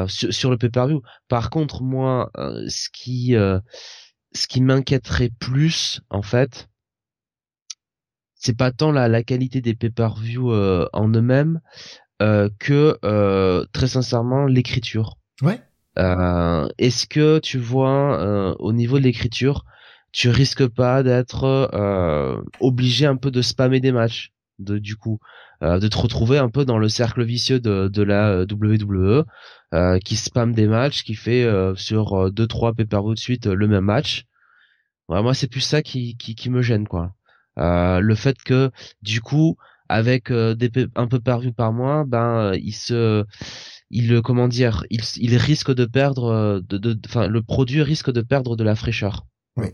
sur, 0.08 0.34
sur, 0.34 0.50
le 0.50 0.58
pay-per-view. 0.58 1.00
Par 1.28 1.48
contre, 1.48 1.82
moi, 1.82 2.30
ce 2.36 2.88
qui, 2.92 3.34
ce 3.34 4.46
qui 4.48 4.60
m'inquiéterait 4.60 5.30
plus 5.38 6.02
en 6.10 6.22
fait, 6.22 6.68
c'est 8.34 8.56
pas 8.56 8.72
tant 8.72 8.92
la, 8.92 9.08
la 9.08 9.22
qualité 9.22 9.62
des 9.62 9.74
pay-per-view 9.74 10.52
en 10.92 11.08
eux-mêmes, 11.08 11.60
euh, 12.22 12.48
que 12.60 12.96
euh, 13.04 13.66
très 13.72 13.88
sincèrement 13.88 14.46
l'écriture. 14.46 15.18
Ouais. 15.42 15.60
Euh, 15.98 16.68
est-ce 16.78 17.08
que 17.08 17.40
tu 17.40 17.58
vois 17.58 18.54
au 18.60 18.72
niveau 18.72 18.98
de 18.98 19.04
l'écriture, 19.04 19.64
tu 20.12 20.28
risques 20.28 20.66
pas 20.66 21.02
d'être 21.02 21.70
obligé 22.60 23.06
un 23.06 23.16
peu 23.16 23.30
de 23.30 23.42
spammer 23.42 23.80
des 23.80 23.92
matchs, 23.92 24.32
de 24.58 24.78
du 24.78 24.96
coup, 24.96 25.18
de 25.60 25.88
te 25.88 25.98
retrouver 25.98 26.38
un 26.38 26.50
peu 26.50 26.64
dans 26.64 26.78
le 26.78 26.88
cercle 26.88 27.24
vicieux 27.24 27.60
de, 27.60 27.88
de 27.88 28.02
la 28.02 28.42
WWE 28.42 29.24
qui 30.04 30.16
spamme 30.16 30.52
des 30.52 30.66
matchs, 30.66 31.02
qui 31.02 31.14
fait 31.14 31.48
sur 31.76 32.32
deux 32.32 32.46
trois 32.46 32.74
pay 32.74 32.84
de 32.84 33.18
suite 33.18 33.46
le 33.46 33.68
même 33.68 33.84
match. 33.84 34.24
Ouais, 35.08 35.22
moi 35.22 35.34
c'est 35.34 35.48
plus 35.48 35.60
ça 35.60 35.82
qui, 35.82 36.16
qui, 36.16 36.34
qui 36.34 36.50
me 36.50 36.62
gêne 36.62 36.88
quoi. 36.88 37.12
le 37.56 38.14
fait 38.14 38.40
que 38.42 38.70
du 39.02 39.20
coup 39.20 39.56
avec 39.94 40.30
euh, 40.30 40.54
des 40.54 40.70
un 40.96 41.06
peu 41.06 41.20
par 41.20 41.40
vue 41.40 41.52
par 41.52 41.72
mois, 41.72 42.04
ben 42.04 42.36
euh, 42.36 42.58
il 42.60 42.74
se 42.74 43.24
il 43.90 44.22
comment 44.22 44.48
dire, 44.48 44.84
il, 44.90 45.36
risque 45.36 45.72
de 45.72 45.84
perdre, 45.84 46.60
de, 46.68 46.98
enfin, 47.06 47.28
le 47.28 47.42
produit 47.42 47.80
risque 47.80 48.10
de 48.10 48.22
perdre 48.22 48.56
de 48.56 48.64
la 48.64 48.74
fraîcheur. 48.74 49.24
Oui. 49.56 49.68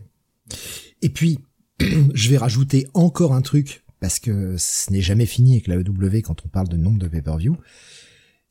Et 1.01 1.09
puis, 1.09 1.39
je 2.13 2.29
vais 2.29 2.37
rajouter 2.37 2.87
encore 2.93 3.33
un 3.33 3.41
truc 3.41 3.83
parce 3.99 4.19
que 4.19 4.55
ce 4.59 4.91
n'est 4.91 5.01
jamais 5.01 5.25
fini 5.25 5.53
avec 5.53 5.65
la 5.65 5.77
EW 5.77 6.21
quand 6.23 6.45
on 6.45 6.49
parle 6.49 6.67
de 6.67 6.77
nombre 6.77 6.99
de 6.99 7.07
pay-per-view. 7.07 7.57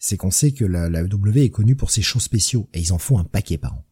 C'est 0.01 0.17
qu'on 0.17 0.33
sait 0.33 0.51
que 0.51 0.65
la, 0.65 0.91
la 0.91 1.03
EW 1.03 1.37
est 1.37 1.51
connue 1.51 1.77
pour 1.77 1.93
ses 1.93 2.03
shows 2.03 2.21
spéciaux 2.21 2.69
et 2.75 2.81
ils 2.81 2.93
en 2.93 2.99
font 2.99 3.19
un 3.19 3.25
paquet 3.25 3.59
par 3.59 3.75
an. 3.75 3.85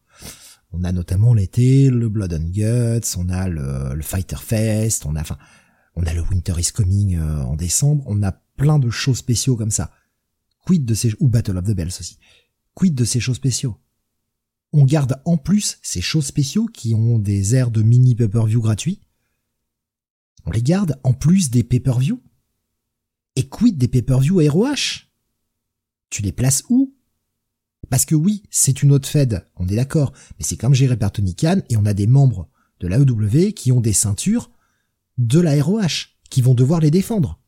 On 0.73 0.83
a 0.83 0.91
notamment 0.91 1.33
l'été 1.33 1.89
le 1.89 2.09
Blood 2.09 2.33
and 2.33 2.49
Guts, 2.49 3.15
on 3.17 3.29
a 3.29 3.47
le, 3.47 3.95
le 3.95 4.01
Fighter 4.01 4.35
Fest, 4.37 5.05
on 5.05 5.15
a 5.15 5.21
enfin 5.21 5.37
on 5.95 6.03
a 6.03 6.13
le 6.13 6.21
Winter 6.21 6.53
is 6.57 6.71
Coming 6.73 7.17
euh, 7.17 7.43
en 7.43 7.55
décembre, 7.55 8.03
on 8.07 8.21
a 8.23 8.31
plein 8.31 8.79
de 8.79 8.89
shows 8.89 9.15
spéciaux 9.15 9.55
comme 9.55 9.71
ça. 9.71 9.91
Quid 10.65 10.85
de 10.85 10.93
ces 10.93 11.13
ou 11.19 11.27
Battle 11.27 11.57
of 11.57 11.65
the 11.65 11.71
Bells 11.71 11.97
aussi. 11.99 12.17
Quid 12.73 12.95
de 12.95 13.05
ces 13.05 13.19
shows 13.19 13.33
spéciaux? 13.33 13.77
On 14.71 14.85
garde 14.85 15.19
en 15.25 15.37
plus 15.37 15.79
ces 15.81 16.01
shows 16.01 16.21
spéciaux 16.21 16.67
qui 16.67 16.93
ont 16.93 17.17
des 17.17 17.55
airs 17.55 17.71
de 17.71 17.81
mini 17.81 18.15
pay-per-view 18.15 18.61
gratuits. 18.61 19.01
On 20.45 20.51
les 20.51 20.61
garde 20.61 20.99
en 21.03 21.13
plus 21.13 21.49
des 21.49 21.63
pay-per-view. 21.63 22.21
Et 23.35 23.47
quid 23.47 23.77
des 23.77 23.87
pay-per-view 23.87 24.41
ROH 24.47 25.07
Tu 26.09 26.21
les 26.21 26.31
places 26.31 26.63
où? 26.69 26.95
Parce 27.89 28.05
que 28.05 28.15
oui, 28.15 28.43
c'est 28.51 28.83
une 28.83 28.91
autre 28.91 29.07
Fed, 29.07 29.45
on 29.55 29.67
est 29.67 29.75
d'accord, 29.75 30.13
mais 30.37 30.45
c'est 30.45 30.57
comme 30.57 30.73
géré 30.73 30.97
par 30.97 31.11
Tony 31.11 31.35
Khan 31.35 31.61
et 31.69 31.77
on 31.77 31.85
a 31.85 31.93
des 31.93 32.07
membres 32.07 32.47
de 32.79 32.87
l'AEW 32.87 33.53
qui 33.53 33.71
ont 33.71 33.81
des 33.81 33.93
ceintures 33.93 34.51
de 35.19 35.39
la 35.39 35.61
ROH, 35.61 36.15
qui 36.29 36.41
vont 36.41 36.53
devoir 36.53 36.79
les 36.79 36.91
défendre. 36.91 37.39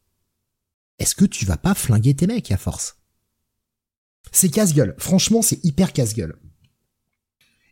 Est-ce 0.99 1.15
que 1.15 1.25
tu 1.25 1.45
vas 1.45 1.57
pas 1.57 1.73
flinguer 1.73 2.13
tes 2.13 2.27
mecs 2.27 2.51
à 2.51 2.57
force? 2.57 2.97
C'est 4.31 4.49
casse-gueule. 4.49 4.93
Franchement, 4.99 5.41
c'est 5.41 5.63
hyper 5.63 5.93
casse-gueule. 5.93 6.37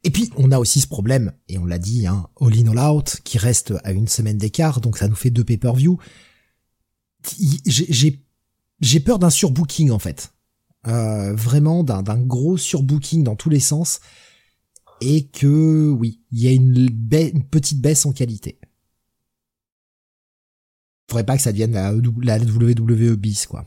Et 0.04 0.10
puis, 0.10 0.32
on 0.38 0.52
a 0.52 0.60
aussi 0.60 0.80
ce 0.80 0.88
problème, 0.88 1.34
et 1.50 1.58
on 1.58 1.66
l'a 1.66 1.80
dit, 1.80 2.08
hein, 2.08 2.30
All 2.40 2.58
In 2.58 2.70
All 2.70 2.96
Out, 2.96 3.18
qui 3.26 3.38
reste 3.38 3.74
à 3.84 3.92
une 3.92 4.08
semaine 4.08 4.38
d'écart, 4.38 4.80
donc 4.80 4.98
ça 4.98 5.10
nous 5.10 5.16
fait 5.16 5.30
deux 5.30 5.44
pay-per-view. 5.44 6.00
J'ai 7.36 9.00
peur 9.02 9.20
d'un 9.20 9.30
surbooking, 9.30 9.92
en 9.92 10.00
fait. 10.00 10.34
Euh, 10.88 11.36
vraiment 11.36 11.84
d'un 11.84 12.24
gros 12.24 12.56
surbooking 12.56 13.26
dans 13.26 13.36
tous 13.36 13.50
les 13.50 13.60
sens. 13.60 14.00
Et 15.02 15.28
que, 15.28 15.90
oui, 15.90 16.22
il 16.32 16.42
y 16.42 16.48
a 16.48 16.52
une, 16.52 16.90
une 17.12 17.44
petite 17.44 17.82
baisse 17.82 18.06
en 18.06 18.14
qualité 18.14 18.59
faudrait 21.10 21.26
pas 21.26 21.36
que 21.36 21.44
ça 21.44 21.52
devienne 21.52 21.74
la, 21.74 21.94
WWE 21.94 23.16
bis, 23.16 23.48
quoi. 23.48 23.66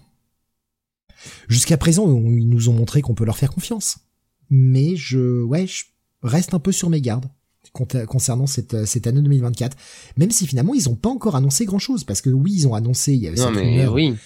Jusqu'à 1.49 1.77
présent, 1.77 2.09
ils 2.27 2.49
nous 2.49 2.69
ont 2.69 2.73
montré 2.73 3.01
qu'on 3.01 3.15
peut 3.15 3.25
leur 3.25 3.37
faire 3.37 3.53
confiance. 3.53 3.99
Mais 4.51 4.97
je, 4.97 5.43
ouais, 5.43 5.67
je 5.67 5.85
reste 6.23 6.55
un 6.55 6.59
peu 6.59 6.73
sur 6.73 6.91
mes 6.91 7.01
gardes 7.01 7.29
concernant 7.73 8.47
cette, 8.47 8.85
cette 8.85 9.07
année 9.07 9.23
2024. 9.23 9.77
Même 10.17 10.31
si 10.31 10.47
finalement, 10.47 10.75
ils 10.75 10.89
ont 10.89 10.95
pas 10.95 11.09
encore 11.09 11.37
annoncé 11.37 11.65
grand 11.65 11.79
chose. 11.79 12.05
Parce 12.05 12.21
que 12.21 12.31
oui, 12.31 12.53
ils 12.53 12.69
ont 12.69 12.75
annoncé, 12.75 13.15
il 13.15 13.21
y 13.21 13.29
avait 13.29 13.37
cette 13.37 13.55
rumeur. 13.55 13.93
Oui. 13.93 14.17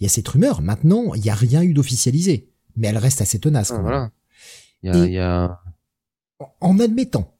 Il 0.00 0.04
y 0.04 0.06
a 0.06 0.08
cette 0.08 0.26
rumeur. 0.26 0.62
Maintenant, 0.62 1.14
il 1.14 1.24
y 1.24 1.30
a 1.30 1.34
rien 1.34 1.62
eu 1.62 1.74
d'officialisé. 1.74 2.50
Mais 2.76 2.88
elle 2.88 2.98
reste 2.98 3.20
assez 3.20 3.38
tenace, 3.38 3.70
ah, 3.70 3.78
voilà. 3.80 4.10
Il 4.82 5.12
y 5.12 5.18
a... 5.18 5.60
En 6.60 6.80
admettant 6.80 7.36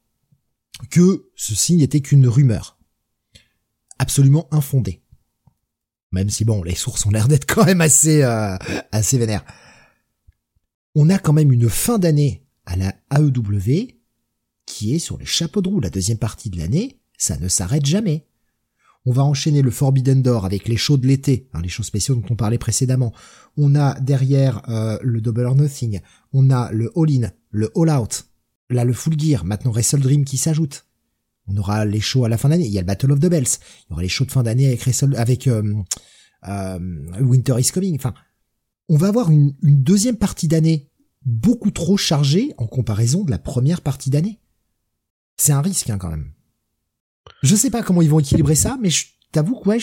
que 0.90 1.30
ceci 1.34 1.74
n'était 1.74 2.00
qu'une 2.00 2.28
rumeur 2.28 2.78
absolument 4.02 4.48
infondée, 4.50 5.00
même 6.10 6.28
si 6.28 6.44
bon, 6.44 6.64
les 6.64 6.74
sources 6.74 7.06
ont 7.06 7.10
l'air 7.10 7.28
d'être 7.28 7.46
quand 7.46 7.64
même 7.64 7.80
assez, 7.80 8.24
euh, 8.24 8.56
assez 8.90 9.16
vénères. 9.16 9.44
On 10.96 11.08
a 11.08 11.18
quand 11.18 11.32
même 11.32 11.52
une 11.52 11.70
fin 11.70 12.00
d'année 12.00 12.44
à 12.66 12.76
la 12.76 12.94
AEW 13.16 13.92
qui 14.66 14.94
est 14.94 14.98
sur 14.98 15.18
les 15.18 15.24
chapeaux 15.24 15.62
de 15.62 15.68
roue. 15.68 15.80
La 15.80 15.88
deuxième 15.88 16.18
partie 16.18 16.50
de 16.50 16.58
l'année, 16.58 17.00
ça 17.16 17.38
ne 17.38 17.46
s'arrête 17.46 17.86
jamais. 17.86 18.26
On 19.06 19.12
va 19.12 19.22
enchaîner 19.22 19.62
le 19.62 19.70
Forbidden 19.70 20.20
Door 20.20 20.44
avec 20.44 20.68
les 20.68 20.76
shows 20.76 20.96
de 20.96 21.06
l'été, 21.06 21.48
hein, 21.52 21.60
les 21.62 21.68
shows 21.68 21.84
spéciaux 21.84 22.16
dont 22.16 22.26
on 22.28 22.36
parlait 22.36 22.58
précédemment. 22.58 23.12
On 23.56 23.76
a 23.76 23.98
derrière 24.00 24.68
euh, 24.68 24.98
le 25.00 25.20
Double 25.20 25.46
or 25.46 25.54
Nothing, 25.54 26.00
on 26.32 26.50
a 26.50 26.72
le 26.72 26.90
All 26.96 27.10
In, 27.10 27.30
le 27.50 27.70
All 27.76 27.90
Out, 27.90 28.26
là 28.68 28.84
le 28.84 28.92
Full 28.92 29.18
Gear, 29.18 29.44
maintenant 29.44 29.70
Wrestle 29.70 30.00
Dream 30.00 30.24
qui 30.24 30.38
s'ajoute. 30.38 30.86
On 31.52 31.58
aura 31.58 31.84
les 31.84 32.00
shows 32.00 32.24
à 32.24 32.28
la 32.28 32.38
fin 32.38 32.48
d'année. 32.48 32.66
Il 32.66 32.72
y 32.72 32.78
a 32.78 32.82
le 32.82 32.86
Battle 32.86 33.12
of 33.12 33.20
the 33.20 33.26
Bells. 33.26 33.58
Il 33.86 33.90
y 33.90 33.92
aura 33.92 34.02
les 34.02 34.08
shows 34.08 34.24
de 34.24 34.30
fin 34.30 34.42
d'année 34.42 34.78
avec, 35.16 35.46
euh, 35.46 35.74
euh, 36.48 36.78
Winter 37.20 37.56
is 37.58 37.70
Coming. 37.72 37.96
Enfin, 37.96 38.14
on 38.88 38.96
va 38.96 39.08
avoir 39.08 39.30
une, 39.30 39.54
deuxième 39.62 40.16
partie 40.16 40.48
d'année 40.48 40.90
beaucoup 41.24 41.70
trop 41.70 41.96
chargée 41.96 42.52
en 42.58 42.66
comparaison 42.66 43.24
de 43.24 43.30
la 43.30 43.38
première 43.38 43.80
partie 43.80 44.10
d'année. 44.10 44.40
C'est 45.36 45.52
un 45.52 45.60
risque 45.60 45.90
hein, 45.90 45.98
quand 45.98 46.10
même. 46.10 46.32
Je 47.42 47.54
sais 47.54 47.70
pas 47.70 47.82
comment 47.82 48.02
ils 48.02 48.10
vont 48.10 48.18
équilibrer 48.18 48.54
ça, 48.54 48.78
mais 48.80 48.90
je 48.90 49.06
t'avoue 49.30 49.58
que 49.60 49.68
ouais, 49.68 49.78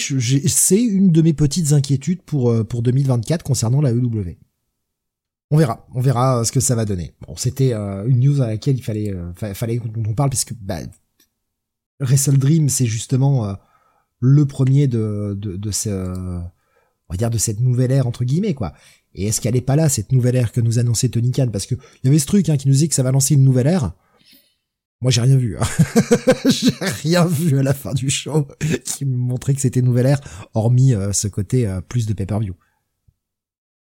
c'est 0.48 0.82
une 0.82 1.12
de 1.12 1.22
mes 1.22 1.34
petites 1.34 1.72
inquiétudes 1.72 2.22
pour 2.22 2.52
euh, 2.52 2.64
pour 2.64 2.82
2024 2.82 3.44
concernant 3.44 3.82
la 3.82 3.92
EW. 3.92 4.38
On 5.52 5.58
verra, 5.58 5.88
on 5.96 6.02
verra 6.02 6.44
ce 6.46 6.52
que 6.52 6.60
ça 6.60 6.76
va 6.76 6.86
donner. 6.86 7.14
Bon, 7.26 7.36
c'était 7.36 7.74
une 7.74 8.20
news 8.20 8.42
à 8.42 8.48
laquelle 8.48 8.78
il 8.78 8.84
fallait 8.84 9.14
fallait 9.36 9.78
qu'on 9.78 10.14
parle 10.14 10.30
parce 10.30 10.46
bah, 10.62 10.82
Wrestle 12.00 12.38
Dream, 12.38 12.70
c'est 12.70 12.86
justement 12.86 13.46
euh, 13.46 13.54
le 14.20 14.46
premier 14.46 14.88
de, 14.88 15.36
de, 15.38 15.56
de 15.56 15.72
ce, 15.72 15.90
on 15.90 17.14
va 17.14 17.18
dire 17.18 17.30
de 17.30 17.38
cette 17.38 17.60
nouvelle 17.60 17.92
ère 17.92 18.08
entre 18.08 18.24
guillemets 18.24 18.54
quoi. 18.54 18.74
Et 19.16 19.26
est-ce 19.26 19.42
qu'elle 19.42 19.56
est 19.56 19.62
pas 19.62 19.76
là 19.76 19.90
cette 19.90 20.12
nouvelle 20.12 20.36
ère 20.36 20.52
que 20.52 20.62
nous 20.62 20.80
annonçait 20.80 21.10
Tony 21.10 21.32
Khan? 21.32 21.50
Parce 21.52 21.66
que 21.66 21.76
il 21.76 22.06
y 22.06 22.08
avait 22.08 22.20
ce 22.20 22.28
truc 22.28 22.48
hein, 22.50 22.58
qui 22.58 22.68
nous 22.68 22.76
dit 22.76 22.88
que 22.88 22.96
ça 22.96 23.04
va 23.04 23.12
lancer 23.12 23.34
une 23.34 23.44
nouvelle 23.44 23.68
ère. 23.68 23.94
Moi 25.02 25.12
j'ai 25.12 25.22
rien 25.22 25.38
vu. 25.38 25.58
Hein. 25.58 25.66
j'ai 26.50 26.74
rien 26.80 27.26
vu 27.26 27.58
à 27.58 27.64
la 27.64 27.74
fin 27.74 27.94
du 27.94 28.10
show 28.10 28.48
qui 28.86 29.06
me 29.06 29.16
montrait 29.16 29.54
que 29.54 29.62
c'était 29.62 29.82
nouvelle 29.82 30.06
ère, 30.06 30.22
hormis 30.54 30.94
euh, 30.94 31.12
ce 31.14 31.28
côté 31.28 31.68
euh, 31.68 31.82
plus 31.82 32.06
de 32.06 32.14
pay-per-view. 32.14 32.56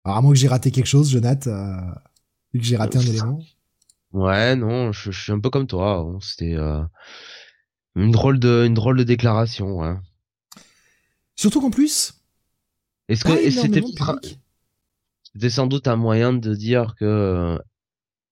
Alors 0.04 0.18
à 0.18 0.22
moins 0.22 0.32
que 0.32 0.40
j'ai 0.40 0.48
raté 0.48 0.72
quelque 0.72 0.88
chose, 0.88 1.12
Jonathan, 1.12 1.94
vu 2.54 2.60
que 2.60 2.66
j'ai 2.66 2.78
raté 2.78 2.98
un 2.98 3.02
élément. 3.02 3.40
Ouais, 4.14 4.56
non, 4.56 4.92
je, 4.92 5.12
je, 5.12 5.22
suis 5.22 5.32
un 5.32 5.40
peu 5.40 5.52
comme 5.52 5.68
toi. 5.68 6.00
Hein. 6.00 6.18
C'était 6.22 6.56
une 7.96 8.12
drôle 8.12 8.40
de, 8.40 8.66
une 8.66 8.74
drôle 8.74 8.98
de 8.98 9.04
déclaration, 9.04 9.80
ouais. 9.80 9.96
Surtout 11.36 11.62
qu'en 11.62 11.72
plus. 11.72 12.14
Est-ce 13.08 13.26
que 13.26 13.50
c'était 13.50 13.82
c'était 15.34 15.50
sans 15.50 15.68
doute 15.68 15.88
un 15.88 15.96
moyen 15.96 16.34
de 16.34 16.54
dire 16.54 16.96
que 17.00 17.06
euh, 17.06 17.58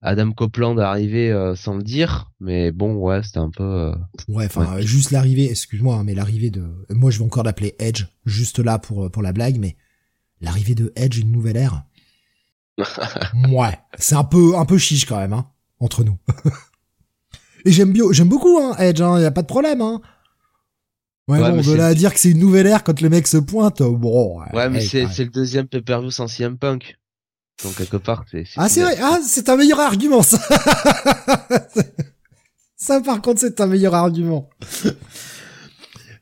Adam 0.02 0.32
Copeland 0.32 0.78
est 0.78 0.82
arrivé 0.82 1.30
euh, 1.30 1.54
sans 1.54 1.74
le 1.74 1.82
dire, 1.82 2.30
mais 2.40 2.72
bon, 2.72 2.94
ouais, 2.94 3.22
c'était 3.22 3.38
un 3.38 3.50
peu. 3.50 3.64
Euh, 3.64 3.94
ouais, 4.28 4.46
enfin, 4.46 4.80
juste 4.80 5.10
l'arrivée. 5.10 5.50
Excuse-moi, 5.50 5.96
hein, 5.96 6.04
mais 6.04 6.14
l'arrivée 6.14 6.50
de. 6.50 6.66
Moi, 6.90 7.10
je 7.10 7.18
vais 7.18 7.24
encore 7.24 7.42
l'appeler 7.42 7.74
Edge, 7.78 8.04
juste 8.26 8.58
là 8.58 8.78
pour 8.78 9.10
pour 9.10 9.22
la 9.22 9.32
blague, 9.32 9.58
mais 9.58 9.76
l'arrivée 10.40 10.74
de 10.74 10.92
Edge, 10.94 11.18
une 11.18 11.32
nouvelle 11.32 11.56
ère. 11.56 11.84
ouais, 13.50 13.78
c'est 13.98 14.14
un 14.14 14.24
peu 14.24 14.56
un 14.56 14.66
peu 14.66 14.78
chiche 14.78 15.06
quand 15.06 15.18
même, 15.18 15.32
hein, 15.32 15.50
entre 15.80 16.04
nous. 16.04 16.18
Et 17.64 17.72
j'aime 17.72 17.92
bien, 17.92 18.04
j'aime 18.10 18.28
beaucoup 18.28 18.58
hein, 18.58 18.76
Edge, 18.78 19.00
hein, 19.00 19.20
y 19.20 19.24
a 19.24 19.30
pas 19.30 19.42
de 19.42 19.46
problème. 19.46 19.80
Hein. 19.80 20.00
Ouais, 21.28 21.38
bon, 21.38 21.62
de 21.62 21.74
là 21.74 21.86
à 21.86 21.94
dire 21.94 22.12
que 22.12 22.18
c'est 22.18 22.30
une 22.30 22.40
nouvelle 22.40 22.66
ère 22.66 22.82
quand 22.82 23.00
le 23.00 23.08
mec 23.08 23.26
se 23.26 23.36
pointe, 23.36 23.82
bon. 23.82 24.40
Ouais, 24.52 24.68
mais 24.68 24.80
c'est 24.80 25.06
c'est 25.06 25.24
le 25.24 25.30
deuxième 25.30 25.68
pay-per-view 25.68 26.10
sans 26.10 26.26
CM 26.26 26.58
Punk. 26.58 26.96
Donc 27.62 27.76
quelque 27.76 27.98
part, 27.98 28.24
c'est. 28.30 28.44
Ah 28.56 28.68
c'est 28.68 28.82
vrai, 28.82 28.96
ah 29.00 29.18
c'est 29.22 29.48
un 29.48 29.56
meilleur 29.56 29.80
argument 29.80 30.22
ça. 30.22 30.38
ça 32.76 33.00
par 33.00 33.22
contre 33.22 33.40
c'est 33.40 33.60
un 33.60 33.66
meilleur 33.66 33.94
argument. 33.94 34.50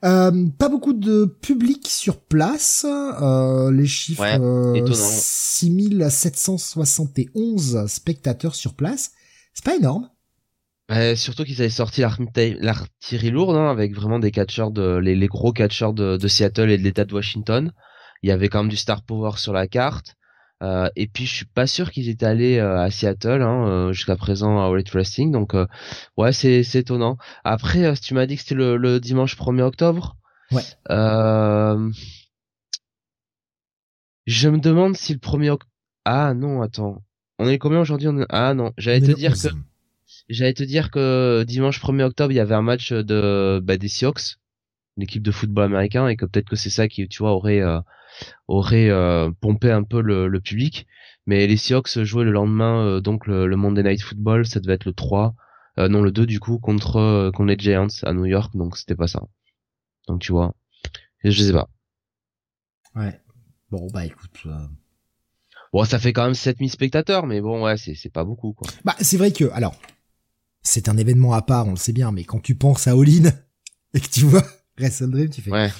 Euh, 0.05 0.47
pas 0.59 0.69
beaucoup 0.69 0.93
de 0.93 1.25
public 1.25 1.89
sur 1.89 2.21
place. 2.21 2.87
Euh, 2.89 3.73
les 3.73 3.87
chiffres 3.87 4.23
ouais, 4.23 4.39
euh, 4.41 4.87
6771 6.09 7.87
spectateurs 7.89 8.55
sur 8.55 8.75
place. 8.75 9.11
C'est 9.55 9.65
pas 9.65 9.75
énorme. 9.75 10.09
Euh, 10.91 11.15
surtout 11.17 11.45
qu'ils 11.45 11.61
avaient 11.61 11.69
sorti 11.69 12.01
l'artillerie 12.01 13.31
lourde 13.31 13.57
hein, 13.57 13.71
avec 13.71 13.95
vraiment 13.95 14.19
des 14.19 14.31
catcheurs 14.31 14.71
de 14.71 14.97
les, 14.97 15.15
les 15.15 15.27
gros 15.27 15.53
catcheurs 15.53 15.93
de, 15.93 16.17
de, 16.17 16.29
Seattle 16.29 16.71
et 16.71 16.79
de 16.79 16.83
l'État 16.83 17.05
de 17.05 17.13
Washington. 17.13 17.73
Il 18.23 18.29
y 18.29 18.33
avait 18.33 18.49
quand 18.49 18.61
même 18.61 18.71
du 18.71 18.77
star 18.77 19.03
power 19.03 19.33
sur 19.37 19.53
la 19.53 19.67
carte. 19.67 20.17
Euh, 20.63 20.89
et 20.97 21.07
puis 21.07 21.25
je 21.25 21.35
suis 21.35 21.45
pas 21.45 21.69
sûr 21.69 21.93
qu'ils 21.93 22.09
étaient 22.09 22.27
allés 22.27 22.59
euh, 22.59 22.81
à 22.81 22.91
Seattle 22.91 23.43
hein, 23.43 23.69
euh, 23.69 23.93
jusqu'à 23.93 24.17
présent 24.17 24.59
à 24.59 24.65
All 24.67 24.83
Wrestling. 24.93 25.31
Donc 25.31 25.55
ouais 26.17 26.33
c'est 26.33 26.65
c'est 26.65 26.81
étonnant. 26.81 27.17
Après 27.45 27.95
tu 27.95 28.15
m'as 28.15 28.27
dit 28.27 28.37
que 28.37 28.43
c'était 28.43 28.55
le, 28.55 28.77
le, 28.77 28.99
dimanche 28.99 29.37
1er 29.37 29.63
octobre. 29.63 30.17
Ouais. 30.51 30.63
je 34.27 34.49
me 34.49 34.59
demande 34.59 34.97
si 34.97 35.13
le 35.13 35.19
1er 35.19 35.51
octobre 35.51 35.71
ah 36.07 36.33
non 36.33 36.63
attends 36.63 37.03
on 37.39 37.47
est 37.47 37.59
combien 37.59 37.81
aujourd'hui? 37.81 38.09
Ah 38.31 38.55
non 38.55 38.73
j'allais 38.79 39.03
te 39.03 39.13
dire 39.13 39.35
que 39.35 39.49
J'allais 40.29 40.55
te 40.55 40.63
dire 40.63 40.91
que 40.91 41.45
dimanche 41.45 41.81
1er 41.81 42.03
octobre, 42.05 42.33
il 42.33 42.37
y 42.37 42.41
avait 42.41 42.55
un 42.55 42.63
match 42.63 42.93
de 42.93 43.61
bah, 43.63 43.79
des 43.79 43.89
Seahawks, 43.89 44.37
l'équipe 44.97 45.23
de 45.23 45.31
football 45.31 45.65
américain, 45.65 46.09
et 46.09 46.17
que 46.17 46.27
peut-être 46.27 46.49
que 46.49 46.57
c'est 46.57 46.71
ça 46.71 46.89
qui, 46.89 47.09
tu 47.09 47.23
vois, 47.23 47.33
aurait 47.33 47.61
euh, 47.61 47.81
aurait 48.47 48.91
euh, 48.91 49.31
pompé 49.41 49.71
un 49.71 49.85
peu 49.85 50.01
le, 50.03 50.41
public. 50.41 50.87
Mais 51.27 51.47
les 51.47 51.57
Seahawks 51.57 52.03
jouaient 52.05 52.25
le 52.25 52.33
lendemain, 52.33 53.01
donc 53.01 53.27
le, 53.27 53.55
Monday 53.57 53.83
Night 53.83 54.03
Football, 54.03 54.47
ça 54.47 54.61
devait 54.61 54.75
être 54.75 54.87
le 54.87 54.93
3, 54.93 55.35
non 55.77 56.03
le 56.03 56.11
2 56.11 56.27
du 56.27 56.41
coup, 56.41 56.59
contre, 56.59 57.31
contre 57.35 57.49
les 57.49 57.59
Giants 57.59 57.87
à 58.03 58.13
New 58.13 58.27
York, 58.27 58.57
donc 58.57 58.77
c'était 58.77 58.97
pas 58.97 59.09
ça. 59.09 59.23
Donc 60.09 60.21
tu 60.21 60.33
vois, 60.33 60.55
je 61.23 61.43
sais 61.43 61.53
pas. 61.53 61.69
Ouais. 62.95 63.21
Bon, 63.71 63.87
bah 63.93 64.07
écoute. 64.07 64.47
Bon, 65.73 65.85
ça 65.85 65.99
fait 65.99 66.13
quand 66.13 66.25
même 66.25 66.35
7000 66.35 66.71
spectateurs, 66.71 67.27
mais 67.27 67.41
bon, 67.41 67.65
ouais, 67.65 67.77
c'est, 67.77 67.95
c'est 67.95 68.09
pas 68.09 68.25
beaucoup, 68.25 68.55
quoi. 68.55 68.69
Bah, 68.85 68.97
c'est 69.01 69.19
vrai 69.19 69.33
que, 69.33 69.51
alors, 69.53 69.75
c'est 70.69 70.89
un 70.89 70.97
événement 70.97 71.33
à 71.33 71.43
part, 71.43 71.67
on 71.67 71.71
le 71.71 71.77
sait 71.77 71.93
bien, 71.93 72.13
mais 72.13 72.25
quand 72.25 72.41
tu 72.41 72.55
penses 72.55 72.87
à 72.87 72.93
All-In 72.93 73.31
et 73.95 74.01
que 74.01 74.09
tu 74.09 74.21
vois 74.21 74.45
Wrestle 74.79 75.11
Dream, 75.11 75.31
tu 75.31 75.43
fais 75.43 75.51
ouais, 75.51 75.73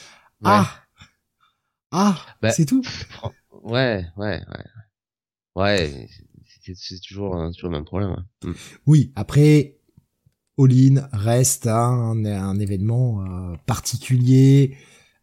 ah 0.45 0.69
ah 1.91 2.19
bah, 2.43 2.51
c'est 2.51 2.67
tout. 2.67 2.83
Ouais, 3.65 4.07
ouais, 4.17 4.41
ouais, 4.41 4.65
ouais. 5.57 6.09
C'est, 6.75 7.01
toujours, 7.01 7.51
toujours 7.53 7.71
le 7.71 7.77
même 7.77 7.85
problème. 7.85 8.25
Mm. 8.45 8.53
Oui, 8.87 9.13
après 9.17 9.79
All-In 10.59 11.09
reste 11.13 11.67
un, 11.67 12.25
un 12.25 12.59
événement 12.61 13.25
euh, 13.25 13.57
particulier. 13.67 14.77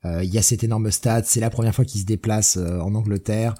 Euh, 0.03 0.23
il 0.23 0.33
y 0.33 0.37
a 0.37 0.41
cet 0.41 0.63
énorme 0.63 0.91
stade, 0.91 1.25
c'est 1.25 1.39
la 1.39 1.49
première 1.49 1.73
fois 1.73 1.85
qu'il 1.85 2.01
se 2.01 2.05
déplace 2.05 2.57
euh, 2.57 2.79
en 2.79 2.93
Angleterre. 2.93 3.55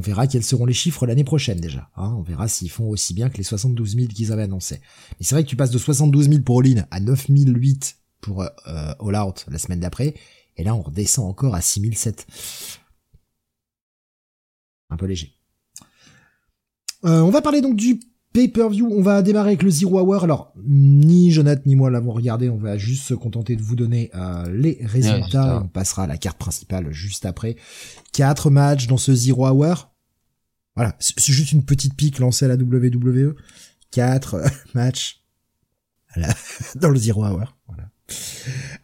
On 0.00 0.02
verra 0.02 0.26
quels 0.26 0.42
seront 0.42 0.64
les 0.64 0.72
chiffres 0.72 1.04
l'année 1.06 1.24
prochaine 1.24 1.60
déjà. 1.60 1.90
Hein. 1.94 2.14
on 2.16 2.22
verra 2.22 2.48
s'ils 2.48 2.70
font 2.70 2.88
aussi 2.88 3.12
bien 3.12 3.28
que 3.28 3.36
les 3.36 3.42
72 3.42 3.96
000 3.96 4.06
qu'ils 4.06 4.32
avaient 4.32 4.44
annoncés. 4.44 4.80
Mais 5.10 5.26
c'est 5.26 5.34
vrai 5.34 5.44
que 5.44 5.48
tu 5.50 5.56
passes 5.56 5.70
de 5.70 5.76
72 5.76 6.30
000 6.30 6.40
pour 6.40 6.60
All-In 6.60 6.86
à 6.90 7.00
9 7.00 7.26
008 7.28 7.98
pour 8.22 8.40
euh, 8.40 8.48
All 8.66 9.16
Out 9.16 9.44
la 9.50 9.58
semaine 9.58 9.80
d'après. 9.80 10.14
Et 10.56 10.64
là, 10.64 10.74
on 10.74 10.80
redescend 10.80 11.28
encore 11.28 11.54
à 11.54 11.60
6 11.60 11.92
007. 11.92 12.26
Un 14.88 14.96
peu 14.96 15.04
léger. 15.04 15.34
Euh, 17.04 17.20
on 17.20 17.28
va 17.28 17.42
parler 17.42 17.60
donc 17.60 17.76
du 17.76 18.00
pay-per-view. 18.32 18.88
On 18.90 19.02
va 19.02 19.20
démarrer 19.20 19.48
avec 19.48 19.62
le 19.62 19.68
Zero 19.68 20.00
Hour. 20.00 20.24
Alors, 20.24 20.54
ni 20.66 21.30
Jonathan 21.30 21.60
ni 21.66 21.76
moi 21.76 21.90
l'avons 21.90 22.12
regardé. 22.12 22.48
On 22.48 22.56
va 22.56 22.78
juste 22.78 23.04
se 23.04 23.12
contenter 23.12 23.54
de 23.54 23.60
vous 23.60 23.76
donner 23.76 24.10
euh, 24.14 24.50
les 24.50 24.78
résultats. 24.80 25.60
on 25.62 25.68
passera 25.68 26.04
à 26.04 26.06
la 26.06 26.16
carte 26.16 26.38
principale 26.38 26.90
juste 26.90 27.26
après. 27.26 27.56
Quatre 28.14 28.48
matchs 28.48 28.86
dans 28.86 28.96
ce 28.96 29.14
Zero 29.14 29.46
Hour. 29.46 29.89
Voilà, 30.80 30.96
c'est 30.98 31.34
juste 31.34 31.52
une 31.52 31.62
petite 31.62 31.94
pique 31.94 32.20
lancée 32.20 32.46
à 32.46 32.48
la 32.48 32.54
WWE. 32.54 33.34
Quatre 33.90 34.36
euh, 34.36 34.48
matchs 34.74 35.22
dans 36.76 36.88
le 36.88 36.98
Zero 36.98 37.22
Hour. 37.22 37.54
Voilà. 37.68 37.90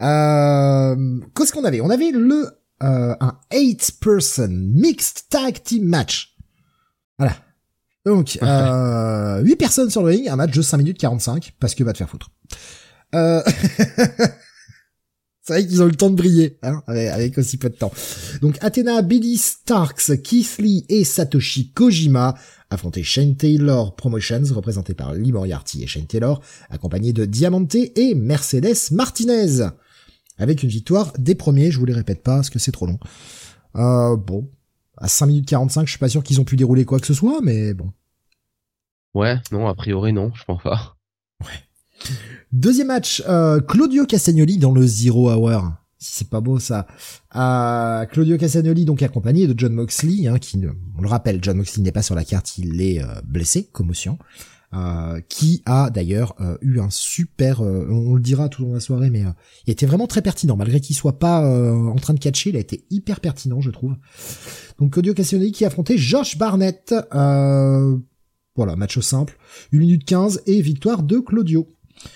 Euh, 0.02 1.20
Qu'est-ce 1.34 1.54
qu'on 1.54 1.64
avait? 1.64 1.80
On 1.80 1.88
avait 1.88 2.10
le 2.10 2.50
euh, 2.82 3.16
un 3.18 3.38
8 3.50 3.92
person 3.98 4.48
mixed 4.50 5.30
tag 5.30 5.62
team 5.62 5.84
match. 5.84 6.36
Voilà. 7.18 7.34
Donc, 8.04 8.38
euh, 8.42 9.40
8 9.42 9.56
personnes 9.56 9.88
sur 9.88 10.02
le 10.02 10.08
ring, 10.08 10.28
un 10.28 10.36
match 10.36 10.54
de 10.54 10.60
5 10.60 10.76
minutes 10.76 10.98
45, 10.98 11.54
parce 11.58 11.74
que 11.74 11.82
va 11.82 11.94
te 11.94 11.98
faire 11.98 12.10
foutre. 12.10 12.28
Euh... 13.14 13.42
C'est 15.46 15.52
vrai 15.52 15.64
qu'ils 15.64 15.80
ont 15.80 15.86
eu 15.86 15.90
le 15.90 15.96
temps 15.96 16.10
de 16.10 16.16
briller, 16.16 16.58
hein, 16.64 16.82
avec, 16.88 17.38
aussi 17.38 17.56
peu 17.56 17.70
de 17.70 17.76
temps. 17.76 17.92
Donc 18.42 18.58
Athena, 18.62 19.00
Billy 19.02 19.36
Starks, 19.36 20.20
Keith 20.20 20.58
Lee 20.58 20.84
et 20.88 21.04
Satoshi 21.04 21.70
Kojima 21.70 22.34
affrontaient 22.68 23.04
Shane 23.04 23.36
Taylor 23.36 23.94
Promotions, 23.94 24.42
représenté 24.52 24.94
par 24.94 25.14
Lee 25.14 25.30
Moriarty 25.30 25.84
et 25.84 25.86
Shane 25.86 26.08
Taylor, 26.08 26.42
accompagnés 26.68 27.12
de 27.12 27.24
Diamante 27.26 27.76
et 27.76 28.16
Mercedes 28.16 28.90
Martinez. 28.90 29.68
Avec 30.36 30.64
une 30.64 30.68
victoire 30.68 31.12
des 31.16 31.36
premiers, 31.36 31.70
je 31.70 31.78
vous 31.78 31.86
les 31.86 31.94
répète 31.94 32.24
pas 32.24 32.34
parce 32.34 32.50
que 32.50 32.58
c'est 32.58 32.72
trop 32.72 32.86
long. 32.86 32.98
Euh, 33.76 34.16
bon, 34.16 34.50
à 34.96 35.06
5 35.06 35.26
minutes 35.26 35.48
45, 35.48 35.86
je 35.86 35.90
suis 35.90 36.00
pas 36.00 36.08
sûr 36.08 36.24
qu'ils 36.24 36.40
ont 36.40 36.44
pu 36.44 36.56
dérouler 36.56 36.84
quoi 36.84 36.98
que 36.98 37.06
ce 37.06 37.14
soit, 37.14 37.40
mais 37.40 37.72
bon. 37.72 37.92
Ouais, 39.14 39.36
non, 39.52 39.68
a 39.68 39.76
priori 39.76 40.12
non, 40.12 40.32
je 40.34 40.42
pense 40.42 40.64
pas. 40.64 40.96
Ouais. 41.44 41.65
Deuxième 42.52 42.88
match, 42.88 43.22
euh, 43.28 43.60
Claudio 43.60 44.06
Castagnoli 44.06 44.58
dans 44.58 44.72
le 44.72 44.86
Zero 44.86 45.30
Hour. 45.30 45.72
C'est 45.98 46.28
pas 46.28 46.40
beau 46.40 46.58
ça. 46.58 46.86
Euh, 47.34 48.04
Claudio 48.06 48.36
Castagnoli 48.36 48.84
donc 48.84 49.02
accompagné 49.02 49.46
de 49.46 49.58
John 49.58 49.72
Moxley, 49.72 50.26
hein, 50.26 50.38
qui, 50.38 50.60
on 50.96 51.02
le 51.02 51.08
rappelle, 51.08 51.38
John 51.42 51.56
Moxley 51.56 51.82
n'est 51.82 51.92
pas 51.92 52.02
sur 52.02 52.14
la 52.14 52.24
carte, 52.24 52.58
il 52.58 52.80
est 52.80 53.02
euh, 53.02 53.06
blessé, 53.24 53.68
commotion. 53.72 54.18
Euh, 54.74 55.20
qui 55.28 55.62
a 55.64 55.90
d'ailleurs 55.90 56.34
euh, 56.40 56.58
eu 56.60 56.80
un 56.80 56.90
super, 56.90 57.60
on 57.62 58.14
le 58.14 58.20
dira 58.20 58.48
tout 58.48 58.62
au 58.62 58.64
long 58.66 58.70
de 58.72 58.76
la 58.76 58.80
soirée, 58.80 59.10
mais 59.10 59.22
il 59.66 59.70
était 59.70 59.86
vraiment 59.86 60.08
très 60.08 60.22
pertinent, 60.22 60.56
malgré 60.56 60.80
qu'il 60.80 60.94
soit 60.94 61.18
pas 61.18 61.40
en 61.40 61.94
train 61.94 62.14
de 62.14 62.18
catcher, 62.18 62.50
il 62.50 62.56
a 62.56 62.60
été 62.60 62.84
hyper 62.90 63.20
pertinent, 63.20 63.60
je 63.60 63.70
trouve. 63.70 63.94
Donc 64.78 64.92
Claudio 64.92 65.14
Castagnoli 65.14 65.52
qui 65.52 65.64
affrontait 65.64 65.96
Josh 65.96 66.36
Barnett, 66.36 66.94
voilà, 67.12 68.74
match 68.76 68.98
simple, 68.98 69.38
1 69.72 69.78
minute 69.78 70.04
15 70.04 70.42
et 70.46 70.60
victoire 70.60 71.02
de 71.02 71.20
Claudio. 71.20 71.68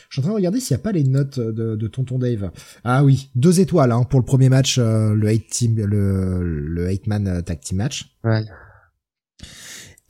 Je 0.08 0.14
suis 0.14 0.20
en 0.20 0.22
train 0.22 0.30
de 0.30 0.36
regarder 0.36 0.60
s'il 0.60 0.76
n'y 0.76 0.80
a 0.80 0.82
pas 0.82 0.92
les 0.92 1.04
notes 1.04 1.38
de, 1.38 1.76
de, 1.76 1.88
Tonton 1.88 2.18
Dave. 2.18 2.50
Ah 2.84 3.04
oui, 3.04 3.30
deux 3.34 3.60
étoiles 3.60 3.92
hein, 3.92 4.04
pour 4.04 4.20
le 4.20 4.24
premier 4.24 4.48
match, 4.48 4.78
euh, 4.78 5.14
le 5.14 5.30
8 5.30 5.46
team, 5.50 5.76
le, 5.76 6.42
le 6.42 6.90
eight 6.90 7.06
man 7.06 7.26
euh, 7.26 7.42
tag 7.42 7.60
team 7.60 7.78
match. 7.78 8.16
Ouais. 8.24 8.44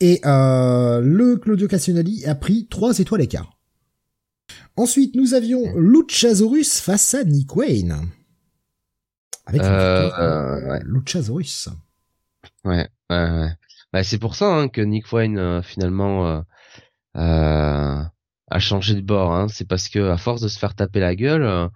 Et 0.00 0.20
euh, 0.24 1.00
le 1.00 1.36
Claudio 1.36 1.68
Cassionali 1.68 2.24
a 2.24 2.34
pris 2.34 2.66
trois 2.68 2.98
étoiles 2.98 3.20
écart. 3.20 3.58
Ensuite, 4.76 5.14
nous 5.14 5.34
avions 5.34 5.76
Luchasaurus 5.76 6.80
face 6.80 7.14
à 7.14 7.24
Nick 7.24 7.54
Wayne. 7.54 7.96
Avec 9.46 9.62
euh, 9.62 10.70
ouais. 10.70 10.80
Luchasaurus. 10.84 11.68
Ouais, 12.64 12.88
ouais, 13.10 13.30
ouais. 13.30 13.50
Bah, 13.92 14.04
c'est 14.04 14.18
pour 14.18 14.36
ça 14.36 14.46
hein, 14.46 14.68
que 14.68 14.80
Nick 14.80 15.12
Wayne 15.12 15.62
finalement 15.62 16.44
euh, 17.16 18.02
à 18.50 18.58
changer 18.58 18.94
de 18.94 19.00
bord. 19.00 19.32
Hein. 19.32 19.46
C'est 19.48 19.66
parce 19.66 19.88
que 19.88 20.10
à 20.10 20.16
force 20.16 20.40
de 20.42 20.48
se 20.48 20.58
faire 20.58 20.74
taper 20.74 21.00
la 21.00 21.14
gueule, 21.14 21.42
euh, 21.42 21.68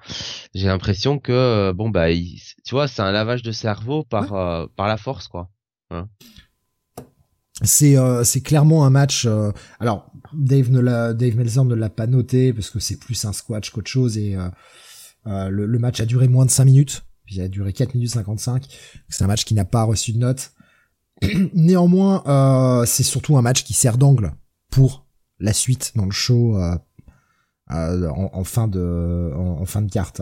j'ai 0.54 0.66
l'impression 0.66 1.18
que 1.18 1.32
euh, 1.32 1.72
bon 1.72 1.88
bah 1.88 2.12
tu 2.12 2.74
vois 2.74 2.88
c'est 2.88 3.02
un 3.02 3.12
lavage 3.12 3.42
de 3.42 3.52
cerveau 3.52 4.02
par 4.02 4.34
euh, 4.34 4.66
par 4.76 4.88
la 4.88 4.96
force 4.96 5.28
quoi. 5.28 5.50
Hein. 5.90 6.08
c'est 7.62 7.96
c'est 8.24 8.40
clairement 8.40 8.84
un 8.84 8.90
match. 8.90 9.26
alors 9.78 10.10
Dave 10.32 10.70
ne 10.70 10.80
l'a 10.80 11.14
Dave 11.14 11.36
Meltzer 11.36 11.64
ne 11.64 11.74
l'a 11.74 11.90
pas 11.90 12.08
noté 12.08 12.52
parce 12.52 12.70
que 12.70 12.80
c'est 12.80 12.98
plus 12.98 13.24
un 13.24 13.32
squash 13.32 13.70
qu'autre 13.70 13.90
chose 13.90 14.18
et 14.18 14.36
le, 15.26 15.66
le, 15.66 15.78
match 15.78 16.00
a 16.00 16.06
duré 16.06 16.28
moins 16.28 16.44
de 16.44 16.50
5 16.50 16.64
minutes. 16.64 17.02
Il 17.30 17.40
a 17.40 17.48
duré 17.48 17.72
4 17.72 17.94
minutes 17.94 18.10
55. 18.10 18.66
C'est 19.08 19.24
un 19.24 19.26
match 19.26 19.44
qui 19.44 19.54
n'a 19.54 19.64
pas 19.64 19.84
reçu 19.84 20.12
de 20.12 20.18
note. 20.18 20.52
Néanmoins, 21.54 22.84
c'est 22.86 23.02
surtout 23.04 23.36
un 23.36 23.42
match 23.42 23.62
qui 23.64 23.72
sert 23.72 23.96
d'angle 23.96 24.32
pour 24.70 25.03
la 25.40 25.52
suite 25.52 25.92
dans 25.96 26.04
le 26.04 26.10
show 26.10 26.56
euh, 26.58 26.76
euh, 27.70 28.08
en, 28.08 28.44
fin 28.44 28.68
de 28.68 29.32
en, 29.34 29.64
fin 29.64 29.82
de 29.82 29.90
carte. 29.90 30.20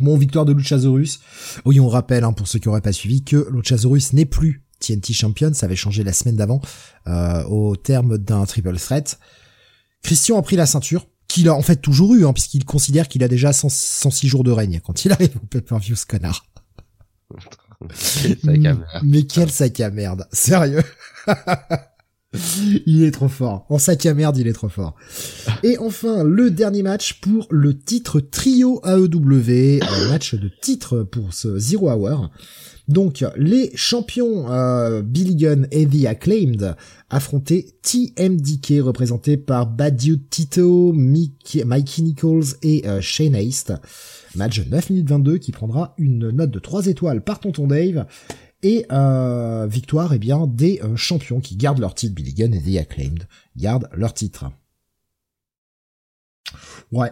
Bon, 0.00 0.16
victoire 0.16 0.44
de 0.44 0.52
Luchasaurus. 0.52 1.20
Oui, 1.66 1.78
on 1.78 1.88
rappelle, 1.88 2.24
hein, 2.24 2.32
pour 2.32 2.48
ceux 2.48 2.58
qui 2.58 2.68
n'auraient 2.68 2.80
pas 2.80 2.92
suivi, 2.92 3.22
que 3.22 3.48
Luchasaurus 3.50 4.14
n'est 4.14 4.24
plus 4.24 4.64
TNT 4.78 5.12
Champion, 5.12 5.52
ça 5.52 5.66
avait 5.66 5.76
changé 5.76 6.02
la 6.02 6.14
semaine 6.14 6.36
d'avant, 6.36 6.62
euh, 7.06 7.44
au 7.44 7.76
terme 7.76 8.16
d'un 8.16 8.46
triple 8.46 8.78
threat. 8.78 9.18
Christian 10.02 10.38
a 10.38 10.42
pris 10.42 10.56
la 10.56 10.64
ceinture, 10.64 11.06
qu'il 11.28 11.48
a 11.50 11.54
en 11.54 11.60
fait 11.60 11.76
toujours 11.76 12.14
eu, 12.14 12.24
hein, 12.24 12.32
puisqu'il 12.32 12.64
considère 12.64 13.08
qu'il 13.08 13.22
a 13.22 13.28
déjà 13.28 13.52
106 13.52 14.26
jours 14.26 14.42
de 14.42 14.50
règne 14.50 14.80
quand 14.80 15.04
il 15.04 15.12
arrive 15.12 15.36
au 15.36 15.46
pay-per-view, 15.46 15.96
ce 15.96 16.06
connard. 16.06 16.46
Mais 19.02 19.24
quel 19.24 19.50
sac 19.50 19.80
à 19.80 19.90
merde, 19.90 20.26
sérieux 20.32 20.82
il 22.86 23.02
est 23.02 23.10
trop 23.10 23.28
fort. 23.28 23.66
En 23.68 23.78
sac 23.78 24.06
à 24.06 24.14
merde, 24.14 24.36
il 24.36 24.46
est 24.46 24.52
trop 24.52 24.68
fort. 24.68 24.94
Et 25.62 25.78
enfin, 25.78 26.22
le 26.22 26.50
dernier 26.50 26.82
match 26.82 27.20
pour 27.20 27.46
le 27.50 27.76
titre 27.76 28.20
trio 28.20 28.80
AEW, 28.84 29.80
match 30.08 30.34
de 30.34 30.50
titre 30.60 31.02
pour 31.02 31.34
ce 31.34 31.58
Zero 31.58 31.90
Hour. 31.90 32.30
Donc, 32.86 33.24
les 33.36 33.70
champions 33.76 34.50
euh, 34.50 35.02
Billy 35.02 35.36
Gunn 35.36 35.68
et 35.70 35.86
The 35.86 36.06
Acclaimed 36.06 36.74
affrontaient 37.08 37.66
TMDK, 37.82 38.82
représenté 38.82 39.36
par 39.36 39.66
Bad 39.66 39.96
Tito, 40.28 40.92
Mikey 40.92 41.64
Nichols 42.02 42.56
et 42.62 42.86
euh, 42.86 43.00
Shane 43.00 43.36
Haste. 43.36 43.72
Match 44.34 44.60
9 44.68 44.90
minutes 44.90 45.08
22 45.08 45.38
qui 45.38 45.52
prendra 45.52 45.94
une 45.98 46.30
note 46.30 46.50
de 46.50 46.58
3 46.58 46.86
étoiles 46.86 47.22
par 47.22 47.40
Tonton 47.40 47.66
Dave 47.66 48.06
et 48.62 48.86
euh, 48.92 49.66
victoire, 49.66 50.12
eh 50.12 50.18
bien, 50.18 50.46
des 50.46 50.80
euh, 50.82 50.96
champions 50.96 51.40
qui 51.40 51.56
gardent 51.56 51.80
leur 51.80 51.94
titre, 51.94 52.14
Billy 52.14 52.34
Gunn 52.34 52.54
et 52.54 52.60
The 52.60 52.78
Acclaimed 52.78 53.26
gardent 53.56 53.88
leur 53.92 54.12
titre. 54.12 54.50
Ouais. 56.92 57.10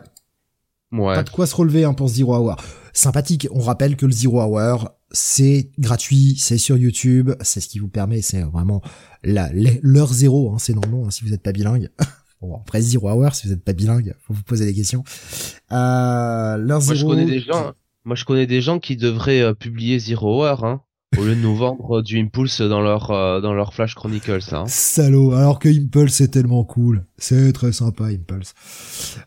Ouais. 0.92 1.14
Pas 1.14 1.22
de 1.22 1.30
quoi 1.30 1.46
se 1.46 1.54
relever 1.54 1.84
hein, 1.84 1.94
pour 1.94 2.08
Zero 2.08 2.36
Hour. 2.36 2.56
Sympathique, 2.92 3.46
on 3.50 3.60
rappelle 3.60 3.96
que 3.96 4.06
le 4.06 4.12
Zero 4.12 4.42
Hour, 4.42 4.90
c'est 5.10 5.70
gratuit, 5.78 6.36
c'est 6.38 6.58
sur 6.58 6.76
YouTube, 6.76 7.30
c'est 7.40 7.60
ce 7.60 7.68
qui 7.68 7.78
vous 7.78 7.88
permet, 7.88 8.22
c'est 8.22 8.42
vraiment 8.42 8.82
la, 9.22 9.50
l'heure 9.82 10.12
zéro, 10.12 10.52
hein, 10.52 10.58
c'est 10.58 10.74
non 10.74 10.86
nom 10.88 11.06
hein, 11.06 11.10
si 11.10 11.24
vous 11.24 11.30
n'êtes 11.30 11.42
pas 11.42 11.52
bilingue. 11.52 11.90
bon, 12.40 12.56
après 12.56 12.80
Zero 12.80 13.10
Hour, 13.10 13.34
si 13.34 13.46
vous 13.46 13.52
n'êtes 13.52 13.64
pas 13.64 13.72
bilingue, 13.72 14.14
faut 14.20 14.34
vous 14.34 14.42
poser 14.42 14.64
des 14.66 14.74
questions. 14.74 15.04
Euh, 15.72 16.56
l'heure 16.56 16.80
zéro. 16.80 17.14
Moi, 17.14 17.16
je 17.16 17.22
connais 17.22 17.26
des 17.26 17.40
gens, 17.40 17.72
moi, 18.04 18.16
je 18.16 18.24
connais 18.24 18.46
des 18.46 18.60
gens 18.60 18.78
qui 18.78 18.96
devraient 18.96 19.42
euh, 19.42 19.54
publier 19.54 19.98
Zero 19.98 20.42
Hour, 20.42 20.64
hein 20.64 20.82
Au 21.16 21.24
lieu 21.24 21.34
de 21.34 21.40
nous 21.40 21.56
vendre 21.56 22.02
du 22.02 22.20
Impulse 22.20 22.60
dans 22.60 22.82
leur 22.82 23.10
euh, 23.10 23.40
dans 23.40 23.54
leur 23.54 23.72
Flash 23.72 23.94
Chronicles, 23.94 24.40
hein. 24.52 24.64
Salaud, 24.66 25.32
alors 25.32 25.58
que 25.58 25.68
Impulse 25.68 26.12
c'est 26.12 26.28
tellement 26.28 26.64
cool, 26.64 27.06
c'est 27.16 27.50
très 27.52 27.72
sympa 27.72 28.04
Impulse. 28.04 28.52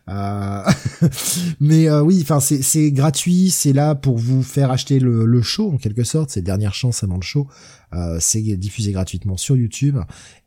Euh... 0.08 0.62
Mais 1.60 1.88
euh, 1.88 2.00
oui, 2.00 2.20
enfin 2.22 2.38
c'est 2.38 2.92
gratuit, 2.92 3.50
c'est 3.50 3.72
là 3.72 3.96
pour 3.96 4.16
vous 4.16 4.44
faire 4.44 4.70
acheter 4.70 5.00
le, 5.00 5.26
le 5.26 5.42
show 5.42 5.72
en 5.72 5.76
quelque 5.76 6.04
sorte, 6.04 6.30
c'est 6.30 6.42
dernière 6.42 6.72
chance 6.72 7.02
avant 7.02 7.16
le 7.16 7.22
show. 7.22 7.48
Euh, 7.94 8.16
c'est 8.20 8.40
diffusé 8.40 8.92
gratuitement 8.92 9.36
sur 9.36 9.56
YouTube 9.56 9.98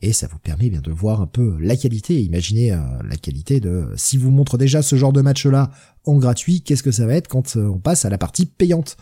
et 0.01 0.13
ça 0.13 0.27
vous 0.27 0.39
permet 0.39 0.69
bien 0.69 0.81
de 0.81 0.91
voir 0.91 1.19
un 1.19 1.27
peu 1.27 1.57
la 1.59 1.75
qualité. 1.75 2.23
Imaginez 2.23 2.69
la 2.69 3.17
qualité 3.17 3.59
de 3.59 3.89
si 3.97 4.17
vous 4.17 4.31
montre 4.31 4.57
déjà 4.57 4.81
ce 4.81 4.95
genre 4.95 5.11
de 5.13 5.21
match 5.21 5.45
là 5.45 5.69
en 6.05 6.17
gratuit, 6.17 6.61
qu'est-ce 6.61 6.81
que 6.81 6.91
ça 6.91 7.05
va 7.05 7.15
être 7.15 7.27
quand 7.27 7.57
on 7.57 7.77
passe 7.77 8.05
à 8.05 8.09
la 8.09 8.17
partie 8.17 8.45
payante? 8.45 8.95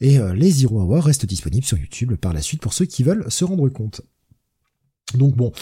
Et 0.00 0.18
euh, 0.18 0.34
les 0.34 0.50
Zero 0.50 0.80
Hour 0.80 1.04
restent 1.04 1.26
disponibles 1.26 1.66
sur 1.66 1.78
YouTube 1.78 2.14
par 2.16 2.32
la 2.32 2.42
suite 2.42 2.60
pour 2.60 2.72
ceux 2.72 2.84
qui 2.84 3.02
veulent 3.02 3.30
se 3.30 3.44
rendre 3.44 3.68
compte. 3.68 4.02
Donc 5.14 5.36
bon, 5.36 5.52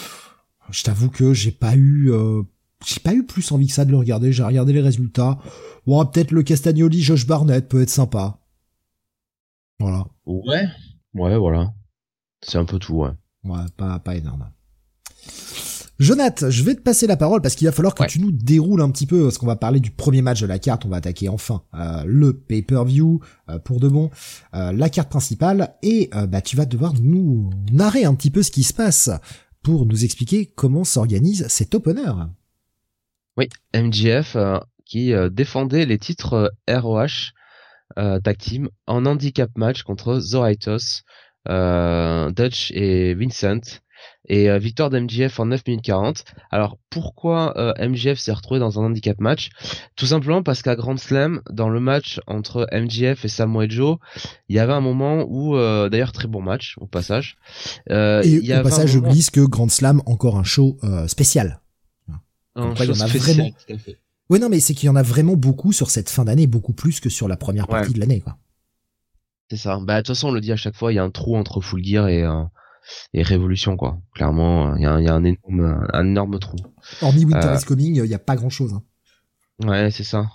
je 0.69 0.83
t'avoue 0.83 1.09
que 1.09 1.33
j'ai 1.33 1.51
pas 1.51 1.75
eu 1.75 2.11
euh, 2.11 2.43
j'ai 2.85 2.99
pas 2.99 3.13
eu 3.13 3.25
plus 3.25 3.51
envie 3.51 3.67
que 3.67 3.73
ça 3.73 3.85
de 3.85 3.91
le 3.91 3.97
regarder. 3.97 4.33
J'ai 4.33 4.43
regardé 4.43 4.73
les 4.73 4.81
résultats. 4.81 5.39
Bon, 5.85 6.05
peut-être 6.05 6.31
le 6.31 6.43
Castagnoli, 6.43 7.01
Josh 7.01 7.25
Barnett 7.25 7.67
peut 7.67 7.81
être 7.81 7.89
sympa. 7.89 8.39
Voilà. 9.79 10.07
Ouais. 10.25 10.65
Ouais, 11.13 11.37
voilà. 11.37 11.73
C'est 12.41 12.57
un 12.57 12.65
peu 12.65 12.79
tout, 12.79 12.95
ouais. 12.95 13.11
Ouais, 13.43 13.65
pas, 13.77 13.99
pas 13.99 14.15
énorme. 14.15 14.49
Jonath, 15.99 16.49
je 16.49 16.63
vais 16.63 16.73
te 16.73 16.81
passer 16.81 17.05
la 17.05 17.17
parole 17.17 17.41
parce 17.41 17.55
qu'il 17.55 17.67
va 17.67 17.71
falloir 17.71 17.93
que 17.93 18.05
tu 18.05 18.19
nous 18.19 18.31
déroules 18.31 18.81
un 18.81 18.89
petit 18.89 19.05
peu, 19.05 19.23
parce 19.23 19.37
qu'on 19.37 19.45
va 19.45 19.55
parler 19.55 19.79
du 19.79 19.91
premier 19.91 20.21
match 20.21 20.41
de 20.41 20.47
la 20.47 20.57
carte, 20.57 20.85
on 20.85 20.89
va 20.89 20.97
attaquer 20.97 21.29
enfin 21.29 21.63
euh, 21.75 22.03
le 22.05 22.33
pay-per-view 22.33 23.21
euh, 23.49 23.59
pour 23.59 23.79
de 23.79 23.87
bon, 23.87 24.09
euh, 24.55 24.71
la 24.71 24.89
carte 24.89 25.09
principale, 25.09 25.75
et 25.83 26.09
bah 26.27 26.41
tu 26.41 26.55
vas 26.55 26.65
devoir 26.65 26.93
nous 26.99 27.51
narrer 27.71 28.05
un 28.05 28.15
petit 28.15 28.31
peu 28.31 28.41
ce 28.41 28.51
qui 28.51 28.63
se 28.63 28.73
passe 28.73 29.11
pour 29.61 29.85
nous 29.85 30.03
expliquer 30.03 30.47
comment 30.47 30.83
s'organise 30.83 31.47
cet 31.47 31.75
opener. 31.75 32.11
Oui, 33.37 33.47
MGF 33.75 34.35
qui 34.85 35.13
défendait 35.31 35.85
les 35.85 35.99
titres 35.99 36.51
ROH 36.67 37.31
tag 37.95 38.37
team 38.37 38.69
en 38.87 39.05
handicap 39.05 39.49
match 39.55 39.83
contre 39.83 40.19
Zoritos, 40.19 41.03
Dutch 41.45 42.71
et 42.71 43.13
Vincent 43.13 43.81
et 44.27 44.49
euh, 44.49 44.57
victoire 44.57 44.89
d'MGF 44.89 45.39
en 45.39 45.47
9 45.47 45.61
minutes 45.67 45.83
40. 45.83 46.23
Alors 46.51 46.77
pourquoi 46.89 47.57
euh, 47.57 47.73
MGF 47.79 48.17
s'est 48.17 48.31
retrouvé 48.31 48.59
dans 48.59 48.79
un 48.79 48.85
handicap 48.85 49.19
match? 49.19 49.49
Tout 49.95 50.05
simplement 50.05 50.43
parce 50.43 50.61
qu'à 50.61 50.75
Grand 50.75 50.97
Slam, 50.97 51.41
dans 51.49 51.69
le 51.69 51.79
match 51.79 52.19
entre 52.27 52.67
MGF 52.71 53.25
et 53.25 53.27
Samoa 53.27 53.67
Joe, 53.67 53.97
il 54.49 54.55
y 54.55 54.59
avait 54.59 54.73
un 54.73 54.81
moment 54.81 55.25
où, 55.27 55.55
euh, 55.55 55.89
d'ailleurs 55.89 56.11
très 56.11 56.27
bon 56.27 56.41
match 56.41 56.75
au 56.79 56.87
passage. 56.87 57.37
Euh, 57.89 58.21
et 58.23 58.29
il 58.29 58.45
y 58.45 58.55
au 58.55 58.63
passage, 58.63 58.91
je 58.91 58.99
glisse 58.99 59.29
que 59.29 59.41
Grand 59.41 59.69
Slam 59.69 60.01
encore 60.05 60.37
un 60.37 60.43
show 60.43 60.77
spécial. 61.07 61.59
Un 62.55 62.75
show 62.75 62.93
spécial, 62.93 63.19
vraiment... 63.19 63.49
tout 63.49 63.73
à 63.73 63.77
fait. 63.77 63.97
Ouais 64.29 64.39
non 64.39 64.47
mais 64.47 64.61
c'est 64.61 64.73
qu'il 64.73 64.87
y 64.87 64.89
en 64.89 64.95
a 64.95 65.03
vraiment 65.03 65.35
beaucoup 65.35 65.73
sur 65.73 65.91
cette 65.91 66.09
fin 66.09 66.23
d'année, 66.23 66.47
beaucoup 66.47 66.73
plus 66.73 67.01
que 67.01 67.09
sur 67.09 67.27
la 67.27 67.35
première 67.35 67.67
partie 67.67 67.93
de 67.93 67.99
l'année 67.99 68.21
quoi. 68.21 68.37
C'est 69.51 69.57
ça. 69.57 69.77
Bah 69.81 69.95
de 69.95 69.99
toute 69.99 70.15
façon 70.15 70.29
on 70.29 70.31
le 70.31 70.39
dit 70.39 70.51
à 70.51 70.55
chaque 70.55 70.75
fois, 70.75 70.93
il 70.93 70.95
y 70.95 70.99
a 70.99 71.03
un 71.03 71.11
trou 71.11 71.35
entre 71.35 71.59
Full 71.59 71.83
Gear 71.83 72.07
et 72.07 72.23
et 73.13 73.23
Révolution 73.23 73.77
quoi. 73.77 73.99
Clairement, 74.13 74.75
il 74.75 74.83
y 74.83 74.85
a, 74.85 74.99
y 75.01 75.07
a, 75.07 75.13
un 75.13 75.23
énorme 75.23 75.87
un 75.91 76.05
énorme 76.05 76.39
trou. 76.39 76.57
Hormis 77.01 77.25
Winter 77.25 77.47
euh, 77.47 77.57
is 77.57 77.65
Coming, 77.65 77.95
il 78.03 78.09
y 78.09 78.13
a 78.13 78.19
pas 78.19 78.35
grand 78.35 78.49
chose. 78.49 78.73
Hein. 78.73 78.83
Ouais, 79.65 79.91
c'est 79.91 80.03
ça. 80.03 80.25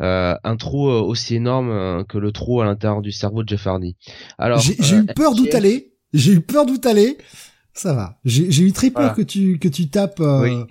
Euh, 0.00 0.34
un 0.44 0.56
trou 0.56 0.88
euh, 0.88 1.00
aussi 1.00 1.34
énorme 1.34 1.70
euh, 1.70 2.04
que 2.04 2.16
le 2.16 2.32
trou 2.32 2.62
à 2.62 2.64
l'intérieur 2.64 3.02
du 3.02 3.12
cerveau 3.12 3.42
de 3.42 3.48
Jeff 3.48 3.66
Hardy. 3.66 3.96
Alors 4.38 4.58
j'ai 4.60 4.96
eu 4.96 5.04
peur 5.04 5.34
d'où 5.34 5.46
t'allais. 5.46 5.92
J'ai 6.14 6.32
eu 6.32 6.40
peur 6.40 6.64
d'où 6.64 6.78
t'allais. 6.78 7.18
Ça 7.74 7.92
va. 7.94 8.18
J'ai 8.24 8.62
eu 8.62 8.72
très 8.72 8.90
peur 8.90 9.14
que 9.14 9.22
tu 9.22 9.58
que 9.58 9.68
tu 9.68 9.90
tapes. 9.90 10.20
oui. 10.20 10.64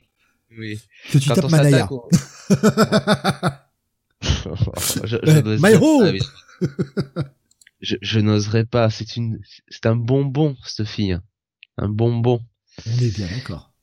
oui. 0.58 0.80
Que 1.12 1.20
tu 1.20 1.30
tapes 1.30 1.50
Manaya. 1.50 1.88
je, 4.22 5.18
je 5.24 5.60
My 5.62 5.76
je, 7.82 7.96
je 8.02 8.20
n'oserais 8.20 8.66
pas. 8.66 8.90
C'est 8.90 9.16
une, 9.16 9.40
c'est 9.70 9.86
un 9.86 9.96
bonbon 9.96 10.56
cette 10.64 10.88
fille, 10.88 11.18
un 11.78 11.90
bonbon. 11.90 12.42
On 12.86 12.98
est 13.00 13.16
bien 13.16 13.28
d'accord. 13.28 13.74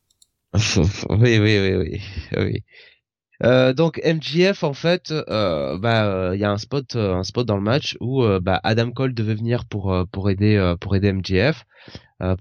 oui, 1.11 1.39
oui, 1.39 1.59
oui, 1.59 1.75
oui, 1.77 2.01
oui. 2.37 2.65
Euh, 3.43 3.75
donc 3.75 4.01
MGF 4.03 4.63
en 4.65 4.73
fait, 4.73 5.11
euh, 5.11 5.79
bah 5.79 6.31
il 6.35 6.41
y 6.41 6.45
a 6.45 6.51
un 6.51 6.57
spot, 6.57 6.97
euh, 6.97 7.15
un 7.15 7.23
spot 7.23 7.47
dans 7.47 7.57
le 7.57 7.63
match 7.63 7.97
où 8.01 8.23
euh, 8.23 8.41
bah, 8.41 8.61
Adam 8.65 8.91
Cole 8.91 9.13
devait 9.13 9.35
venir 9.35 9.67
pour 9.67 9.95
pour 10.11 10.31
aider 10.31 10.75
pour 10.81 10.97
aider 10.97 11.13
MGF, 11.13 11.67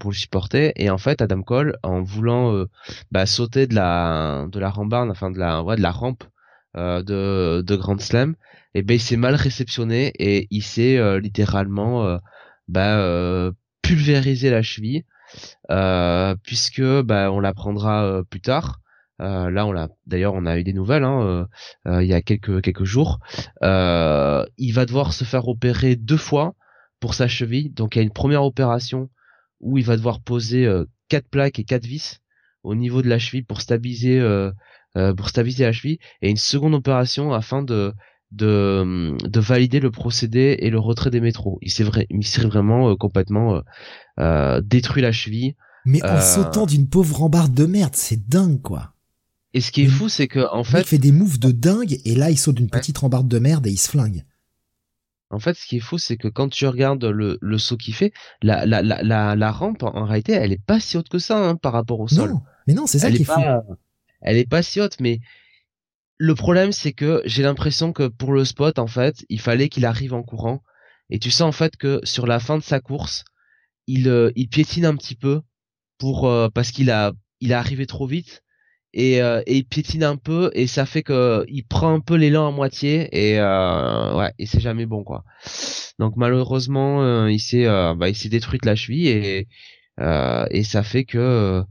pour 0.00 0.10
le 0.10 0.16
supporter 0.16 0.72
et 0.76 0.88
en 0.88 0.98
fait 0.98 1.20
Adam 1.20 1.42
Cole 1.42 1.76
en 1.82 2.02
voulant 2.02 2.64
bah, 3.10 3.26
sauter 3.26 3.66
de 3.66 3.74
la 3.74 4.46
de 4.50 4.58
la 4.58 4.70
rambarde, 4.70 5.10
enfin 5.10 5.30
de 5.30 5.38
la 5.38 5.62
ouais, 5.62 5.76
de 5.76 5.82
la 5.82 5.90
rampe 5.90 6.24
de 6.76 7.62
de 7.62 7.76
Grand 7.76 8.00
Slam, 8.00 8.36
et 8.76 8.82
ben 8.82 8.94
il 8.94 9.00
s'est 9.00 9.16
mal 9.16 9.34
réceptionné 9.34 10.12
et 10.18 10.48
il 10.50 10.62
s'est 10.62 10.98
euh, 10.98 11.18
littéralement 11.18 12.06
euh, 12.06 12.18
euh, 12.76 13.50
pulvérisé 13.80 14.50
la 14.50 14.60
cheville 14.60 15.04
puisque 16.42 16.82
bah, 16.82 17.32
on 17.32 17.40
l'apprendra 17.40 18.22
plus 18.28 18.40
tard. 18.40 18.80
là, 19.18 19.66
on 19.66 19.72
l'a. 19.72 19.88
D'ailleurs, 20.06 20.34
on 20.34 20.44
a 20.44 20.58
eu 20.58 20.62
des 20.62 20.74
nouvelles 20.74 21.04
hein, 21.04 21.48
il 21.86 22.06
y 22.06 22.12
a 22.12 22.22
quelques 22.22 22.62
quelques 22.62 22.84
jours. 22.84 23.18
il 23.62 24.72
va 24.72 24.86
devoir 24.86 25.14
se 25.14 25.24
faire 25.24 25.48
opérer 25.48 25.96
deux 25.96 26.16
fois 26.18 26.54
pour 27.00 27.14
sa 27.14 27.28
cheville. 27.28 27.70
Donc, 27.70 27.96
il 27.96 27.98
y 27.98 28.02
a 28.02 28.04
une 28.04 28.12
première 28.12 28.44
opération 28.44 29.08
où 29.60 29.78
il 29.78 29.84
va 29.84 29.96
devoir 29.96 30.20
poser 30.20 30.70
quatre 31.08 31.28
plaques 31.28 31.58
et 31.58 31.64
quatre 31.64 31.86
vis 31.86 32.20
au 32.62 32.74
niveau 32.74 33.02
de 33.02 33.08
la 33.08 33.18
cheville 33.18 33.42
pour 33.44 33.62
stabiliser 33.62 34.20
pour 35.16 35.28
stabiliser 35.28 35.64
la 35.64 35.72
cheville, 35.72 35.98
et 36.22 36.30
une 36.30 36.36
seconde 36.36 36.74
opération 36.74 37.32
afin 37.32 37.62
de 37.62 37.92
de, 38.32 39.16
de 39.26 39.40
valider 39.40 39.80
le 39.80 39.90
procédé 39.90 40.56
et 40.60 40.70
le 40.70 40.78
retrait 40.78 41.10
des 41.10 41.20
métros. 41.20 41.58
Il 41.62 41.70
s'est 41.70 41.84
vrai, 41.84 42.06
il 42.10 42.26
s'est 42.26 42.42
vraiment 42.42 42.90
euh, 42.90 42.96
complètement 42.96 43.56
euh, 43.56 43.60
euh, 44.20 44.60
détruit 44.60 45.02
la 45.02 45.12
cheville. 45.12 45.54
Mais 45.84 46.04
en 46.04 46.20
sautant 46.20 46.66
d'une 46.66 46.88
pauvre 46.88 47.16
rambarde 47.16 47.54
de 47.54 47.64
merde, 47.64 47.94
c'est 47.94 48.28
dingue 48.28 48.60
quoi. 48.60 48.92
Et 49.54 49.60
ce 49.60 49.70
qui 49.70 49.82
est 49.82 49.86
fou, 49.86 50.08
c'est 50.08 50.26
que 50.26 50.52
en 50.52 50.64
fait, 50.64 50.80
il 50.80 50.86
fait 50.86 50.98
des 50.98 51.12
moves 51.12 51.38
de 51.38 51.52
dingue 51.52 51.98
et 52.04 52.14
là 52.14 52.30
il 52.30 52.36
saute 52.36 52.56
d'une 52.56 52.68
petite 52.68 52.98
rambarde 52.98 53.28
de 53.28 53.38
merde 53.38 53.66
et 53.66 53.70
il 53.70 53.78
se 53.78 53.88
flingue. 53.88 54.24
En 55.30 55.38
fait, 55.38 55.56
ce 55.56 55.66
qui 55.66 55.76
est 55.76 55.80
fou, 55.80 55.98
c'est 55.98 56.16
que 56.16 56.28
quand 56.28 56.48
tu 56.48 56.66
regardes 56.66 57.04
le, 57.04 57.38
le 57.40 57.58
saut 57.58 57.76
qu'il 57.76 57.94
fait, 57.94 58.12
la, 58.42 58.66
la, 58.66 58.82
la, 58.82 59.34
la, 59.34 59.52
rampe, 59.52 59.82
en 59.82 60.04
réalité, 60.04 60.32
elle 60.32 60.52
est 60.52 60.62
pas 60.64 60.78
si 60.78 60.96
haute 60.96 61.08
que 61.08 61.18
ça 61.18 61.38
hein, 61.38 61.56
par 61.56 61.72
rapport 61.72 61.98
au 61.98 62.06
sol. 62.06 62.30
Non, 62.30 62.42
mais 62.68 62.74
non, 62.74 62.86
c'est 62.86 63.00
ça 63.00 63.10
qui 63.10 63.22
est, 63.22 63.24
fou. 63.24 63.40
Elle 64.22 64.38
est 64.38 64.48
pas 64.48 64.62
si 64.62 64.80
haute, 64.80 64.98
mais 65.00 65.20
le 66.18 66.34
problème, 66.34 66.72
c'est 66.72 66.92
que 66.92 67.22
j'ai 67.24 67.42
l'impression 67.42 67.92
que 67.92 68.08
pour 68.08 68.32
le 68.32 68.44
spot, 68.44 68.78
en 68.78 68.86
fait, 68.86 69.24
il 69.28 69.40
fallait 69.40 69.68
qu'il 69.68 69.84
arrive 69.84 70.14
en 70.14 70.22
courant. 70.22 70.62
Et 71.10 71.18
tu 71.18 71.30
sais 71.30 71.44
en 71.44 71.52
fait 71.52 71.76
que 71.76 72.00
sur 72.04 72.26
la 72.26 72.40
fin 72.40 72.58
de 72.58 72.62
sa 72.62 72.80
course, 72.80 73.24
il, 73.86 74.08
euh, 74.08 74.30
il 74.36 74.48
piétine 74.48 74.86
un 74.86 74.96
petit 74.96 75.14
peu 75.14 75.40
pour 75.98 76.28
euh, 76.28 76.48
parce 76.52 76.70
qu'il 76.70 76.90
a 76.90 77.12
il 77.40 77.52
est 77.52 77.54
arrivé 77.54 77.86
trop 77.86 78.06
vite 78.06 78.42
et, 78.92 79.22
euh, 79.22 79.42
et, 79.46 79.58
il 79.58 79.64
piétine 79.66 80.04
un 80.04 80.16
peu 80.16 80.50
et 80.54 80.66
ça 80.66 80.86
fait 80.86 81.02
que 81.02 81.44
il 81.48 81.64
prend 81.64 81.94
un 81.94 82.00
peu 82.00 82.16
l'élan 82.16 82.48
à 82.48 82.50
moitié 82.50 83.08
et 83.12 83.40
ouais 83.40 84.32
et 84.38 84.46
c'est 84.46 84.60
jamais 84.60 84.86
bon 84.86 85.04
quoi. 85.04 85.24
Donc 85.98 86.14
malheureusement 86.16 87.26
il 87.28 87.40
s'est 87.40 87.66
bah, 87.66 88.08
il 88.08 88.16
s'est 88.16 88.28
détruit 88.28 88.58
la 88.64 88.76
cheville 88.76 89.08
et 89.08 89.48
et 90.50 90.64
ça 90.64 90.82
fait 90.82 91.04
que 91.04 91.62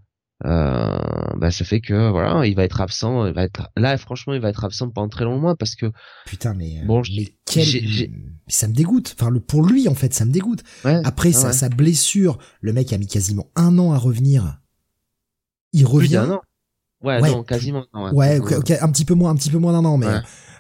euh, 0.44 0.98
bah 1.38 1.50
ça 1.50 1.64
fait 1.64 1.80
que 1.80 2.10
voilà 2.10 2.46
il 2.46 2.56
va 2.56 2.66
être 2.66 2.82
absent 2.82 3.26
il 3.26 3.34
va 3.34 3.44
être 3.44 3.70
là 3.78 3.98
franchement 3.98 4.34
il 4.34 4.42
va 4.42 4.50
être 4.50 4.66
absent 4.66 4.90
pendant 4.90 5.08
très 5.08 5.24
longtemps 5.24 5.56
parce 5.56 5.76
que 5.76 5.94
putain 6.26 6.54
mais 6.54 6.84
bon 6.86 7.04
mais 7.16 7.34
quel... 7.46 7.66
ça 8.48 8.68
me 8.68 8.74
dégoûte. 8.74 9.16
Enfin 9.18 9.32
le 9.32 9.40
pour 9.40 9.66
lui 9.66 9.88
en 9.88 9.96
fait 9.96 10.14
ça 10.14 10.26
me 10.26 10.32
dégoûte. 10.32 10.64
Après 10.84 11.32
sa, 11.32 11.54
sa 11.54 11.70
blessure 11.70 12.38
le 12.60 12.74
mec 12.74 12.92
a 12.92 12.98
mis 12.98 13.08
quasiment 13.08 13.50
un 13.56 13.80
an 13.80 13.94
à 13.94 13.98
revenir. 13.98 14.60
Il 15.72 15.86
revient. 15.86 16.28
ouais, 17.02 17.22
ouais, 17.22 17.32
non 17.32 17.44
quasiment 17.44 17.86
ouais, 17.94 18.42
un 18.82 18.92
petit 18.92 19.06
peu 19.06 19.14
moins 19.14 19.32
un 19.32 19.36
petit 19.36 19.52
peu 19.52 19.58
moins 19.58 19.72
d'un 19.72 19.86
an 19.86 19.98
mais 19.98 20.08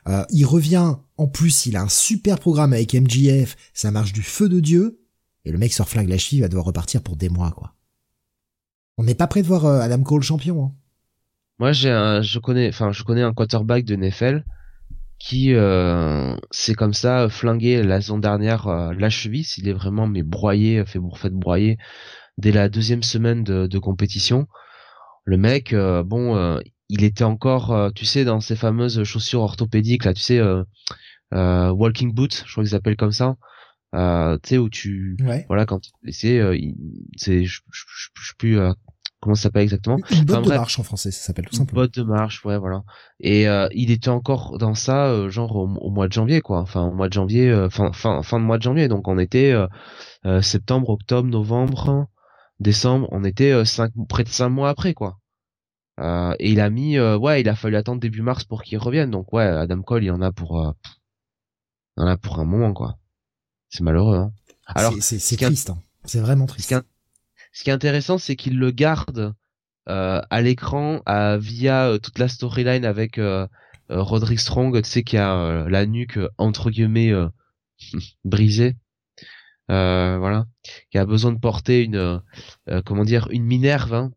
euh, 0.08 0.24
il 0.30 0.46
revient. 0.46 0.96
En 1.18 1.28
plus 1.28 1.66
il 1.66 1.76
a 1.76 1.82
un 1.82 1.90
super 1.90 2.40
programme 2.40 2.72
avec 2.72 2.94
MJF 2.94 3.58
ça 3.74 3.92
marche 3.92 4.14
du 4.14 4.24
feu 4.24 4.48
de 4.48 4.62
dieu. 4.62 5.02
Et 5.44 5.52
le 5.52 5.58
mec 5.58 5.74
sort 5.74 5.90
flingue 5.90 6.10
la 6.10 6.18
cheville 6.18 6.40
il 6.40 6.42
va 6.44 6.48
devoir 6.48 6.66
repartir 6.66 7.02
pour 7.02 7.18
des 7.18 7.30
mois 7.30 7.52
quoi 7.52 7.75
on 8.98 9.04
n'est 9.04 9.16
pas 9.16 9.28
prêt 9.28 9.42
de 9.42 9.48
voir 9.48 9.66
euh, 9.66 9.80
Adam 9.80 10.02
Cole 10.04 10.24
champion. 10.24 10.66
Hein. 10.66 10.72
Moi, 11.60 11.72
j'ai 11.72 11.90
un, 11.92 12.22
je 12.22 12.40
connais, 12.40 12.70
enfin, 12.70 12.92
je 12.92 13.04
connais 13.04 13.22
un 13.22 13.34
quarterback 13.34 13.86
de 13.86 13.96
NFL 13.96 14.44
qui, 15.20 15.54
euh, 15.54 16.36
c'est 16.52 16.76
comme 16.76 16.94
ça, 16.94 17.30
flingué 17.30 17.82
la 17.84 18.02
saison 18.02 18.18
dernière 18.18 18.68
euh, 18.68 18.94
la 18.94 19.10
cheville. 19.10 19.44
S'il 19.46 19.68
est 19.70 19.74
vraiment 19.74 20.08
mais 20.08 20.24
broyé, 20.24 20.84
fait 20.86 21.00
fait 21.16 21.30
broyer 21.30 21.78
dès 22.38 22.52
la 22.52 22.68
deuxième 22.70 23.04
semaine 23.04 23.44
de, 23.44 23.68
de 23.68 23.80
compétition. 23.80 24.48
Le 25.24 25.38
mec, 25.38 25.74
euh, 25.74 26.04
bon, 26.04 26.60
il 26.90 27.04
était 27.04 27.24
encore, 27.24 27.92
tu 27.96 28.06
sais, 28.06 28.26
dans 28.26 28.42
ces 28.42 28.56
fameuses 28.56 29.04
chaussures 29.04 29.42
orthopédiques 29.42 30.06
là, 30.06 30.14
tu 30.14 30.22
sais, 30.22 30.42
walking 31.32 32.14
boots, 32.14 32.44
je 32.46 32.52
crois 32.52 32.64
qu'ils 32.64 32.76
appellent 32.76 32.98
comme 32.98 33.12
ça. 33.12 33.36
euh, 33.96 34.38
tu 34.44 34.50
sais 34.50 34.58
où 34.58 34.70
tu 34.70 35.18
voilà 35.48 35.66
quand 35.66 35.80
euh, 36.26 36.58
c'est 37.16 37.46
je 37.46 37.62
je 37.72 38.28
sais 38.28 38.34
plus 38.38 38.60
euh, 38.60 38.74
comment 39.26 39.36
ça 39.36 39.44
s'appelle 39.44 39.64
exactement 39.64 39.98
une 40.12 40.24
botte 40.24 40.46
de 40.46 40.50
marche 40.50 40.80
en 40.80 40.84
français 40.84 41.12
ça 41.12 41.22
s'appelle 41.22 41.46
tout 41.46 41.56
simplement 41.56 41.82
une 41.82 41.88
botte 41.88 41.96
de 41.96 42.04
marche 42.04 42.46
ouais 42.46 42.58
voilà 42.58 42.84
et 43.20 43.48
euh, 43.48 43.68
il 43.74 43.92
était 43.92 44.10
encore 44.10 44.58
dans 44.58 44.74
ça 44.74 45.08
euh, 45.08 45.30
genre 45.30 45.56
au, 45.56 45.90
mois 45.90 46.08
de 46.08 46.14
janvier 46.14 46.42
quoi 46.42 46.62
enfin 46.62 46.84
au 46.84 46.94
mois 46.94 47.10
de 47.10 47.14
janvier 47.14 47.68
fin 47.70 47.92
fin 47.92 48.24
fin 48.24 48.40
de 48.40 48.46
mois 48.46 48.58
de 48.58 48.64
janvier 48.64 48.88
donc 48.88 49.08
on 49.08 49.18
était 49.18 49.54
septembre 50.42 50.90
octobre 50.90 51.28
novembre 51.28 52.08
décembre 52.60 53.08
on 53.12 53.24
était 53.24 53.66
cinq 53.66 53.92
près 54.08 54.24
de 54.24 54.30
cinq 54.30 54.50
mois 54.50 54.70
après 54.70 54.94
quoi 54.94 55.18
et 56.00 56.52
il 56.52 56.60
a 56.60 56.70
mis 56.70 57.00
ouais 57.00 57.42
il 57.42 57.50
a 57.50 57.56
fallu 57.56 57.76
attendre 57.76 58.00
début 58.00 58.22
mars 58.22 58.44
pour 58.46 58.64
qu'il 58.64 58.78
revienne 58.78 59.12
donc 59.12 59.34
ouais 59.34 59.44
Adam 59.44 59.82
Cole 59.82 60.04
il 60.04 60.12
en 60.12 60.22
a 60.22 60.32
pour 60.32 60.76
il 61.98 62.04
en 62.04 62.08
a 62.08 62.18
pour 62.18 62.40
un 62.40 62.46
moment 62.46 62.74
quoi 62.74 62.98
c'est 63.76 63.84
malheureux. 63.84 64.18
Hein. 64.18 64.32
Alors, 64.68 64.94
c'est 65.00 65.38
triste. 65.38 65.70
Hein. 65.70 65.78
C'est 66.06 66.20
vraiment 66.20 66.46
triste. 66.46 66.74
Ce 67.56 67.63
qui 67.63 67.70
est, 67.70 67.74
intéressant, 67.74 68.18
c'est 68.18 68.36
qu'il 68.36 68.60
le 68.60 68.72
garde 68.72 69.34
euh, 69.88 70.22
à 70.30 70.41
l'écran 70.41 71.02
via 71.39 71.88
euh, 71.88 71.98
toute 72.00 72.20
la 72.20 72.28
storyline 72.28 72.84
avec 72.84 73.18
euh, 73.18 73.48
Roderick 73.88 74.41
Strong, 74.41 74.82
tu 74.82 74.89
sais, 74.89 75.04
qui 75.04 75.15
a 75.15 75.65
la 75.70 75.86
nuque 75.86 76.20
entre 76.38 76.70
guillemets 76.70 77.13
brisée. 78.26 78.76
voilà, 79.70 80.48
qui 80.91 80.98
a 80.98 81.06
besoin 81.06 81.32
de 81.32 81.39
porter 81.39 81.84
une, 81.84 82.22
comment 82.84 83.06
dire, 83.06 83.30
une 83.32 83.46
minerve 83.46 83.94
hein, 83.94 84.12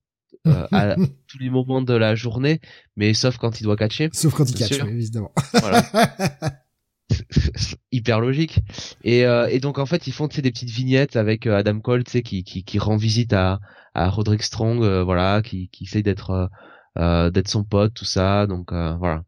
à 0.73 0.97
tous 1.29 1.39
les 1.39 1.49
moments 1.49 1.83
de 1.83 1.95
la 1.95 2.17
journée, 2.17 2.61
mais 2.97 3.15
sauf 3.15 3.37
quand 3.37 3.61
il 3.61 3.65
doit 3.65 3.77
catcher. 3.77 4.09
Sauf 4.13 4.35
quand 4.35 4.51
il 4.51 4.57
catch, 4.57 4.81
évidemment. 4.81 5.33
Voilà. 5.53 5.83
hyper 7.93 8.21
logique. 8.21 8.61
Et, 9.03 9.25
euh, 9.25 9.49
et 9.49 9.61
donc 9.61 9.79
en 9.79 9.87
fait 9.87 10.07
ils 10.07 10.13
font 10.13 10.27
des 10.27 10.51
petites 10.51 10.71
vignettes 10.71 11.17
avec 11.17 11.47
euh, 11.47 11.57
Adam 11.57 11.81
Cole, 11.81 12.05
tu 12.05 12.13
sais, 12.13 12.23
qui, 12.23 12.45
qui, 12.45 12.65
qui 12.65 12.79
rend 12.79 12.97
visite 12.97 13.33
à, 13.33 13.61
à 13.95 14.09
Roderick 14.09 14.43
Strong, 14.43 14.83
euh, 14.83 15.03
voilà, 15.03 15.43
qui, 15.43 15.69
qui 15.69 15.85
essaye 15.85 16.03
d'être 16.03 16.51
d'être 16.97 17.49
son 17.49 17.63
pote, 17.63 17.95
tout 17.95 18.05
ça. 18.05 18.47
Donc 18.47 18.73
voilà. 18.73 19.25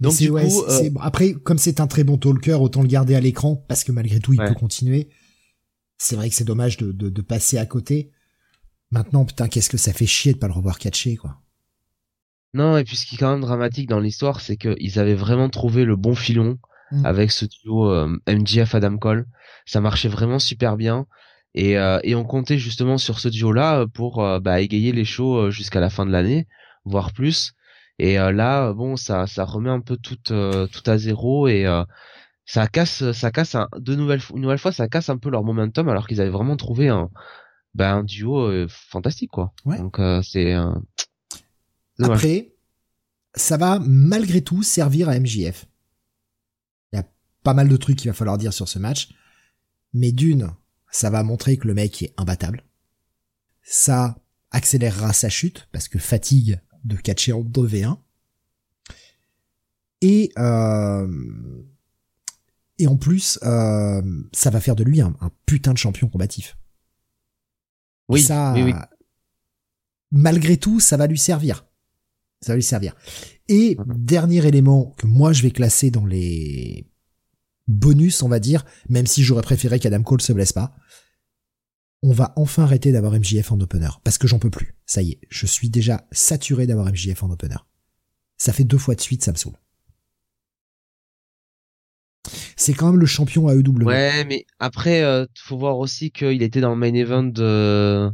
Donc 0.00 0.16
du 0.16 0.30
coup, 0.30 0.64
après 1.00 1.32
comme 1.32 1.58
c'est 1.58 1.80
un 1.80 1.86
très 1.86 2.04
bon 2.04 2.18
talker, 2.18 2.54
autant 2.54 2.82
le 2.82 2.88
garder 2.88 3.14
à 3.14 3.20
l'écran 3.20 3.56
parce 3.68 3.84
que 3.84 3.92
malgré 3.92 4.20
tout 4.20 4.32
il 4.32 4.38
peut 4.38 4.54
continuer. 4.54 5.08
C'est 5.96 6.16
vrai 6.16 6.28
que 6.28 6.34
c'est 6.34 6.44
dommage 6.44 6.76
de, 6.76 6.90
de, 6.90 7.08
de 7.08 7.22
passer 7.22 7.56
à 7.56 7.66
côté. 7.66 8.10
Maintenant, 8.90 9.24
putain, 9.24 9.48
qu'est-ce 9.48 9.70
que 9.70 9.76
ça 9.76 9.92
fait 9.92 10.06
chier 10.06 10.34
de 10.34 10.38
pas 10.38 10.48
le 10.48 10.52
revoir 10.52 10.78
catcher, 10.78 11.16
quoi. 11.16 11.40
Non, 12.54 12.76
et 12.76 12.84
puis 12.84 12.96
ce 12.96 13.04
qui 13.04 13.16
est 13.16 13.18
quand 13.18 13.32
même 13.32 13.40
dramatique 13.40 13.88
dans 13.88 13.98
l'histoire, 13.98 14.40
c'est 14.40 14.56
qu'ils 14.56 14.98
avaient 15.00 15.16
vraiment 15.16 15.50
trouvé 15.50 15.84
le 15.84 15.96
bon 15.96 16.14
filon 16.14 16.58
mm. 16.92 17.04
avec 17.04 17.32
ce 17.32 17.46
duo 17.46 17.90
euh, 17.90 18.16
MJF 18.28 18.76
Adam 18.76 18.96
Cole. 18.96 19.26
Ça 19.66 19.80
marchait 19.80 20.08
vraiment 20.08 20.38
super 20.38 20.76
bien. 20.76 21.06
Et, 21.54 21.76
euh, 21.78 21.98
et 22.04 22.14
on 22.14 22.24
comptait 22.24 22.58
justement 22.58 22.96
sur 22.96 23.18
ce 23.18 23.28
duo-là 23.28 23.86
pour 23.92 24.24
euh, 24.24 24.38
bah, 24.38 24.60
égayer 24.60 24.92
les 24.92 25.04
shows 25.04 25.50
jusqu'à 25.50 25.80
la 25.80 25.90
fin 25.90 26.06
de 26.06 26.12
l'année, 26.12 26.46
voire 26.84 27.12
plus. 27.12 27.54
Et 27.98 28.16
là, 28.16 28.72
bon, 28.72 28.96
ça, 28.96 29.28
ça 29.28 29.44
remet 29.44 29.70
un 29.70 29.80
peu 29.80 29.96
tout, 29.96 30.16
tout 30.16 30.90
à 30.90 30.98
zéro 30.98 31.46
et 31.46 31.64
ça 32.44 32.66
casse, 32.66 33.12
ça 33.12 33.30
casse 33.30 33.54
un, 33.54 33.68
de 33.78 33.94
nouvelles, 33.94 34.20
une 34.34 34.40
nouvelle 34.40 34.58
fois, 34.58 34.72
ça 34.72 34.88
casse 34.88 35.10
un 35.10 35.16
peu 35.16 35.30
leur 35.30 35.44
momentum 35.44 35.88
alors 35.88 36.08
qu'ils 36.08 36.20
avaient 36.20 36.28
vraiment 36.28 36.56
trouvé 36.56 36.88
un, 36.88 37.08
bah, 37.72 37.92
un 37.92 38.02
duo 38.02 38.66
fantastique, 38.68 39.30
quoi. 39.30 39.52
Donc 39.64 40.00
c'est 40.24 40.56
après, 42.00 42.54
ça 43.34 43.56
va 43.56 43.78
malgré 43.80 44.42
tout 44.42 44.62
servir 44.62 45.08
à 45.08 45.18
MJF. 45.18 45.66
Il 46.92 46.96
y 46.96 46.98
a 46.98 47.08
pas 47.42 47.54
mal 47.54 47.68
de 47.68 47.76
trucs 47.76 47.98
qu'il 47.98 48.10
va 48.10 48.14
falloir 48.14 48.38
dire 48.38 48.52
sur 48.52 48.68
ce 48.68 48.78
match. 48.78 49.10
Mais 49.92 50.12
d'une, 50.12 50.50
ça 50.90 51.10
va 51.10 51.22
montrer 51.22 51.56
que 51.56 51.68
le 51.68 51.74
mec 51.74 52.02
est 52.02 52.14
imbattable. 52.16 52.64
Ça 53.62 54.18
accélérera 54.50 55.12
sa 55.12 55.28
chute, 55.28 55.68
parce 55.72 55.88
que 55.88 55.98
fatigue 55.98 56.60
de 56.84 56.96
catcher 56.96 57.32
en 57.32 57.42
2v1. 57.42 57.98
Et, 60.00 60.32
euh, 60.38 61.62
et 62.78 62.86
en 62.86 62.96
plus, 62.96 63.38
euh, 63.42 64.02
ça 64.32 64.50
va 64.50 64.60
faire 64.60 64.76
de 64.76 64.84
lui 64.84 65.00
un, 65.00 65.16
putain 65.46 65.72
de 65.72 65.78
champion 65.78 66.08
combatif. 66.08 66.56
Oui, 68.08 68.22
ça, 68.22 68.52
oui, 68.52 68.64
oui. 68.64 68.74
malgré 70.10 70.58
tout, 70.58 70.78
ça 70.78 70.96
va 70.96 71.06
lui 71.06 71.18
servir 71.18 71.64
ça 72.44 72.52
va 72.52 72.56
lui 72.56 72.62
servir. 72.62 72.94
Et 73.48 73.76
mhm. 73.76 73.84
dernier 73.98 74.46
élément 74.46 74.94
que 74.96 75.06
moi 75.06 75.32
je 75.32 75.42
vais 75.42 75.50
classer 75.50 75.90
dans 75.90 76.06
les 76.06 76.86
bonus, 77.66 78.22
on 78.22 78.28
va 78.28 78.40
dire, 78.40 78.64
même 78.88 79.06
si 79.06 79.22
j'aurais 79.22 79.42
préféré 79.42 79.78
qu'Adam 79.78 80.02
Cole 80.02 80.20
se 80.20 80.32
blesse 80.32 80.52
pas, 80.52 80.74
on 82.02 82.12
va 82.12 82.34
enfin 82.36 82.64
arrêter 82.64 82.92
d'avoir 82.92 83.14
MJF 83.14 83.50
en 83.52 83.60
opener, 83.60 83.88
parce 84.04 84.18
que 84.18 84.28
j'en 84.28 84.38
peux 84.38 84.50
plus. 84.50 84.74
Ça 84.84 85.00
y 85.00 85.12
est, 85.12 85.20
je 85.30 85.46
suis 85.46 85.70
déjà 85.70 86.06
saturé 86.12 86.66
d'avoir 86.66 86.86
MJF 86.92 87.22
en 87.22 87.30
opener. 87.30 87.56
Ça 88.36 88.52
fait 88.52 88.64
deux 88.64 88.78
fois 88.78 88.94
de 88.94 89.00
suite, 89.00 89.24
ça 89.24 89.32
me 89.32 89.36
saoule. 89.36 89.56
C'est 92.56 92.74
quand 92.74 92.90
même 92.90 93.00
le 93.00 93.06
champion 93.06 93.48
AEW. 93.48 93.84
Ouais, 93.84 94.24
mais 94.24 94.46
après, 94.58 95.02
euh, 95.02 95.26
faut 95.34 95.58
voir 95.58 95.78
aussi 95.78 96.10
qu'il 96.10 96.42
était 96.42 96.60
dans 96.60 96.70
le 96.70 96.76
main 96.76 96.94
event 96.94 97.24
de 97.24 98.10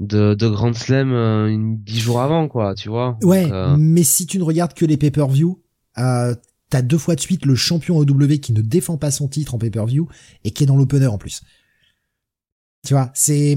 de, 0.00 0.34
de 0.34 0.48
Grand 0.48 0.74
Slam 0.74 1.12
euh, 1.12 1.74
dix 1.84 2.00
jours 2.00 2.20
avant, 2.20 2.48
quoi, 2.48 2.74
tu 2.74 2.88
vois. 2.88 3.18
Ouais, 3.22 3.50
euh, 3.50 3.76
mais 3.78 4.04
si 4.04 4.26
tu 4.26 4.38
ne 4.38 4.44
regardes 4.44 4.74
que 4.74 4.84
les 4.84 4.96
pay-per-view, 4.96 5.60
euh, 5.98 6.34
t'as 6.70 6.82
deux 6.82 6.98
fois 6.98 7.14
de 7.14 7.20
suite 7.20 7.46
le 7.46 7.54
champion 7.54 7.98
OW 7.98 8.38
qui 8.40 8.52
ne 8.52 8.60
défend 8.60 8.96
pas 8.96 9.10
son 9.10 9.28
titre 9.28 9.54
en 9.54 9.58
pay-per-view 9.58 10.08
et 10.44 10.50
qui 10.50 10.62
est 10.62 10.66
dans 10.66 10.76
l'opener 10.76 11.06
en 11.06 11.18
plus. 11.18 11.42
Tu 12.86 12.94
vois, 12.94 13.10
c'est 13.14 13.56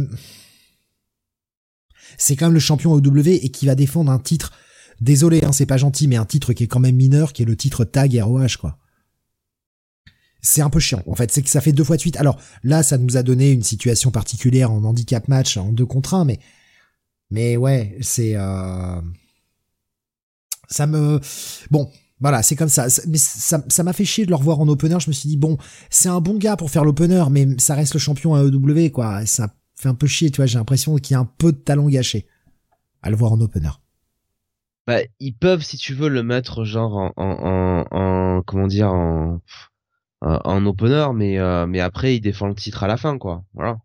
c'est 2.18 2.36
quand 2.36 2.48
même 2.48 2.54
le 2.54 2.60
champion 2.60 2.94
OW 2.94 3.28
et 3.28 3.50
qui 3.50 3.66
va 3.66 3.76
défendre 3.76 4.12
un 4.12 4.20
titre. 4.20 4.52
Désolé, 5.00 5.44
hein, 5.44 5.52
c'est 5.52 5.66
pas 5.66 5.78
gentil, 5.78 6.08
mais 6.08 6.16
un 6.16 6.26
titre 6.26 6.54
qui 6.54 6.64
est 6.64 6.68
quand 6.68 6.80
même 6.80 6.96
mineur, 6.96 7.34
qui 7.34 7.44
est 7.44 7.46
le 7.46 7.56
titre 7.56 7.86
tag 7.86 8.20
ROH, 8.20 8.58
quoi 8.60 8.78
c'est 10.42 10.62
un 10.62 10.70
peu 10.70 10.80
chiant. 10.80 11.04
En 11.08 11.16
fait, 11.16 11.32
c'est 11.32 11.42
que 11.42 11.50
ça 11.50 11.62
fait 11.62 11.72
deux 11.72 11.84
fois 11.84 11.96
de 11.96 12.02
suite. 12.02 12.18
Alors 12.18 12.40
là, 12.64 12.84
ça 12.84 12.98
nous 12.98 13.18
a 13.18 13.24
donné 13.24 13.52
une 13.52 13.64
situation 13.64 14.12
particulière 14.12 14.72
en 14.72 14.84
handicap 14.84 15.28
match 15.28 15.58
en 15.58 15.72
deux 15.72 15.86
contre 15.86 16.14
un, 16.14 16.26
mais 16.26 16.40
mais 17.30 17.58
ouais, 17.58 17.98
c'est 18.02 18.36
euh... 18.36 19.02
ça 20.70 20.88
me 20.88 21.20
bon. 21.70 21.90
Voilà, 22.20 22.44
c'est 22.44 22.56
comme 22.56 22.70
ça. 22.70 22.86
Mais 23.08 23.18
ça, 23.18 23.84
m'a 23.84 23.94
fait 23.94 24.06
chier 24.06 24.26
de 24.26 24.30
le 24.30 24.36
revoir 24.36 24.60
en 24.60 24.68
opener. 24.68 25.00
Je 25.00 25.10
me 25.10 25.14
suis 25.14 25.28
dit 25.28 25.38
bon, 25.38 25.58
c'est 25.90 26.10
un 26.10 26.22
bon 26.22 26.38
gars 26.38 26.56
pour 26.56 26.70
faire 26.70 26.84
l'opener, 26.84 27.24
mais 27.32 27.48
ça 27.58 27.74
reste 27.74 27.94
le 27.96 28.00
champion 28.00 28.36
à 28.36 28.44
EW, 28.44 28.92
quoi. 28.92 29.26
Ça 29.26 29.56
fait 29.76 29.90
un 29.90 29.96
peu 29.96 30.06
chier, 30.06 30.30
tu 30.30 30.38
vois. 30.38 30.46
J'ai 30.46 30.60
l'impression 30.60 30.96
qu'il 30.98 31.16
y 31.16 31.18
a 31.18 31.20
un 31.20 31.26
peu 31.26 31.52
de 31.52 31.58
talent 31.58 31.88
gâché 31.90 32.28
à 33.02 33.10
le 33.10 33.16
voir 33.16 33.32
en 33.32 33.42
opener. 33.42 33.72
Bah, 34.86 35.00
ils 35.20 35.34
peuvent, 35.34 35.64
si 35.64 35.78
tu 35.78 35.96
veux, 35.96 36.10
le 36.10 36.22
mettre 36.22 36.64
genre 36.64 36.96
en, 36.96 37.12
en, 37.18 37.86
en, 37.92 37.98
en 38.38 38.42
comment 38.44 38.68
dire, 38.68 38.94
en 38.94 39.42
en 40.22 40.66
opener, 40.66 41.08
mais 41.16 41.40
euh, 41.40 41.66
mais 41.66 41.80
après 41.80 42.16
il 42.16 42.22
défend 42.22 42.48
le 42.48 42.56
titre 42.56 42.84
à 42.84 42.88
la 42.88 42.98
fin, 42.98 43.18
quoi. 43.18 43.44
Voilà. 43.54 43.80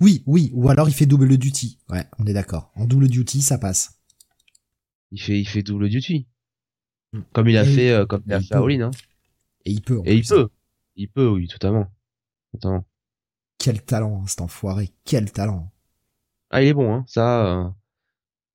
Oui, 0.00 0.22
oui, 0.26 0.50
ou 0.54 0.68
alors 0.68 0.88
il 0.88 0.94
fait 0.94 1.06
double 1.06 1.36
duty. 1.36 1.78
Ouais, 1.88 2.06
on 2.18 2.26
est 2.26 2.32
d'accord. 2.32 2.70
En 2.76 2.86
double 2.86 3.08
duty, 3.08 3.42
ça 3.42 3.58
passe. 3.58 4.00
Il 5.10 5.20
fait, 5.20 5.38
il 5.38 5.46
fait 5.46 5.62
double 5.62 5.88
duty. 5.88 6.26
Hmm. 7.12 7.20
Comme 7.32 7.48
il 7.48 7.56
a 7.56 7.64
fait, 7.64 7.90
euh, 7.90 8.06
comme 8.06 8.22
il 8.26 8.32
a 8.32 8.40
fait 8.40 8.54
à 8.54 8.58
All 8.58 8.82
hein. 8.82 8.90
Et 9.64 9.72
il 9.72 9.82
peut. 9.82 10.00
Et 10.04 10.16
il 10.16 10.24
peut. 10.24 10.48
Il 10.96 11.08
peut, 11.08 11.28
oui, 11.28 11.48
totalement. 11.48 11.86
Totalement. 12.52 12.84
Quel 13.58 13.82
talent, 13.82 14.22
hein, 14.22 14.26
cet 14.26 14.40
enfoiré. 14.40 14.92
Quel 15.04 15.32
talent. 15.32 15.72
Ah, 16.50 16.62
il 16.62 16.68
est 16.68 16.74
bon, 16.74 16.94
hein. 16.94 17.04
Ça, 17.08 17.74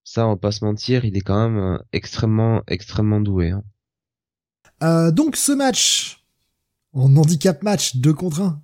ça, 0.04 0.26
on 0.28 0.32
va 0.32 0.38
pas 0.38 0.52
se 0.52 0.64
mentir, 0.64 1.06
il 1.06 1.18
est 1.18 1.22
quand 1.22 1.50
même 1.50 1.80
extrêmement, 1.92 2.64
extrêmement 2.68 3.20
doué. 3.20 3.52
Hein. 4.80 5.12
donc 5.12 5.36
ce 5.36 5.52
match, 5.52 6.21
en 6.94 7.16
handicap 7.16 7.64
match 7.64 7.96
2 7.98 8.14
contre 8.14 8.42
1. 8.42 8.62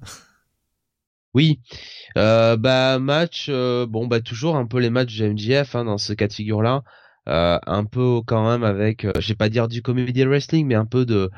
Oui, 1.33 1.59
euh, 2.17 2.57
bah 2.57 2.99
match, 2.99 3.47
euh, 3.49 3.85
bon 3.85 4.07
bah 4.07 4.21
toujours 4.21 4.55
un 4.55 4.65
peu 4.65 4.79
les 4.79 4.89
matchs 4.89 5.17
de 5.17 5.27
MJF 5.27 5.75
hein, 5.75 5.85
dans 5.85 5.97
ce 5.97 6.13
cas 6.13 6.27
de 6.27 6.33
figure 6.33 6.63
là, 6.63 6.83
euh, 7.29 7.59
un 7.67 7.85
peu 7.85 8.21
quand 8.25 8.49
même 8.49 8.63
avec, 8.63 9.05
je 9.19 9.27
vais 9.27 9.35
pas 9.35 9.49
dire 9.49 9.67
du 9.67 9.81
comedy 9.81 10.25
wrestling, 10.25 10.65
mais 10.65 10.75
un 10.75 10.85
peu 10.85 11.05
de 11.05 11.29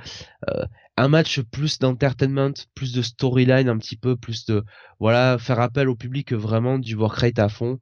un 0.96 1.08
match 1.08 1.42
plus 1.42 1.80
d'entertainment, 1.80 2.54
plus 2.76 2.94
de 2.94 3.02
storyline 3.02 3.68
un 3.68 3.78
petit 3.78 3.98
peu, 3.98 4.16
plus 4.16 4.46
de 4.46 4.64
voilà 5.00 5.38
faire 5.38 5.60
appel 5.60 5.90
au 5.90 5.96
public 5.96 6.34
vraiment 6.34 6.78
du 6.78 6.96
work 6.96 7.18
rate 7.18 7.40
à 7.40 7.50
fond. 7.50 7.80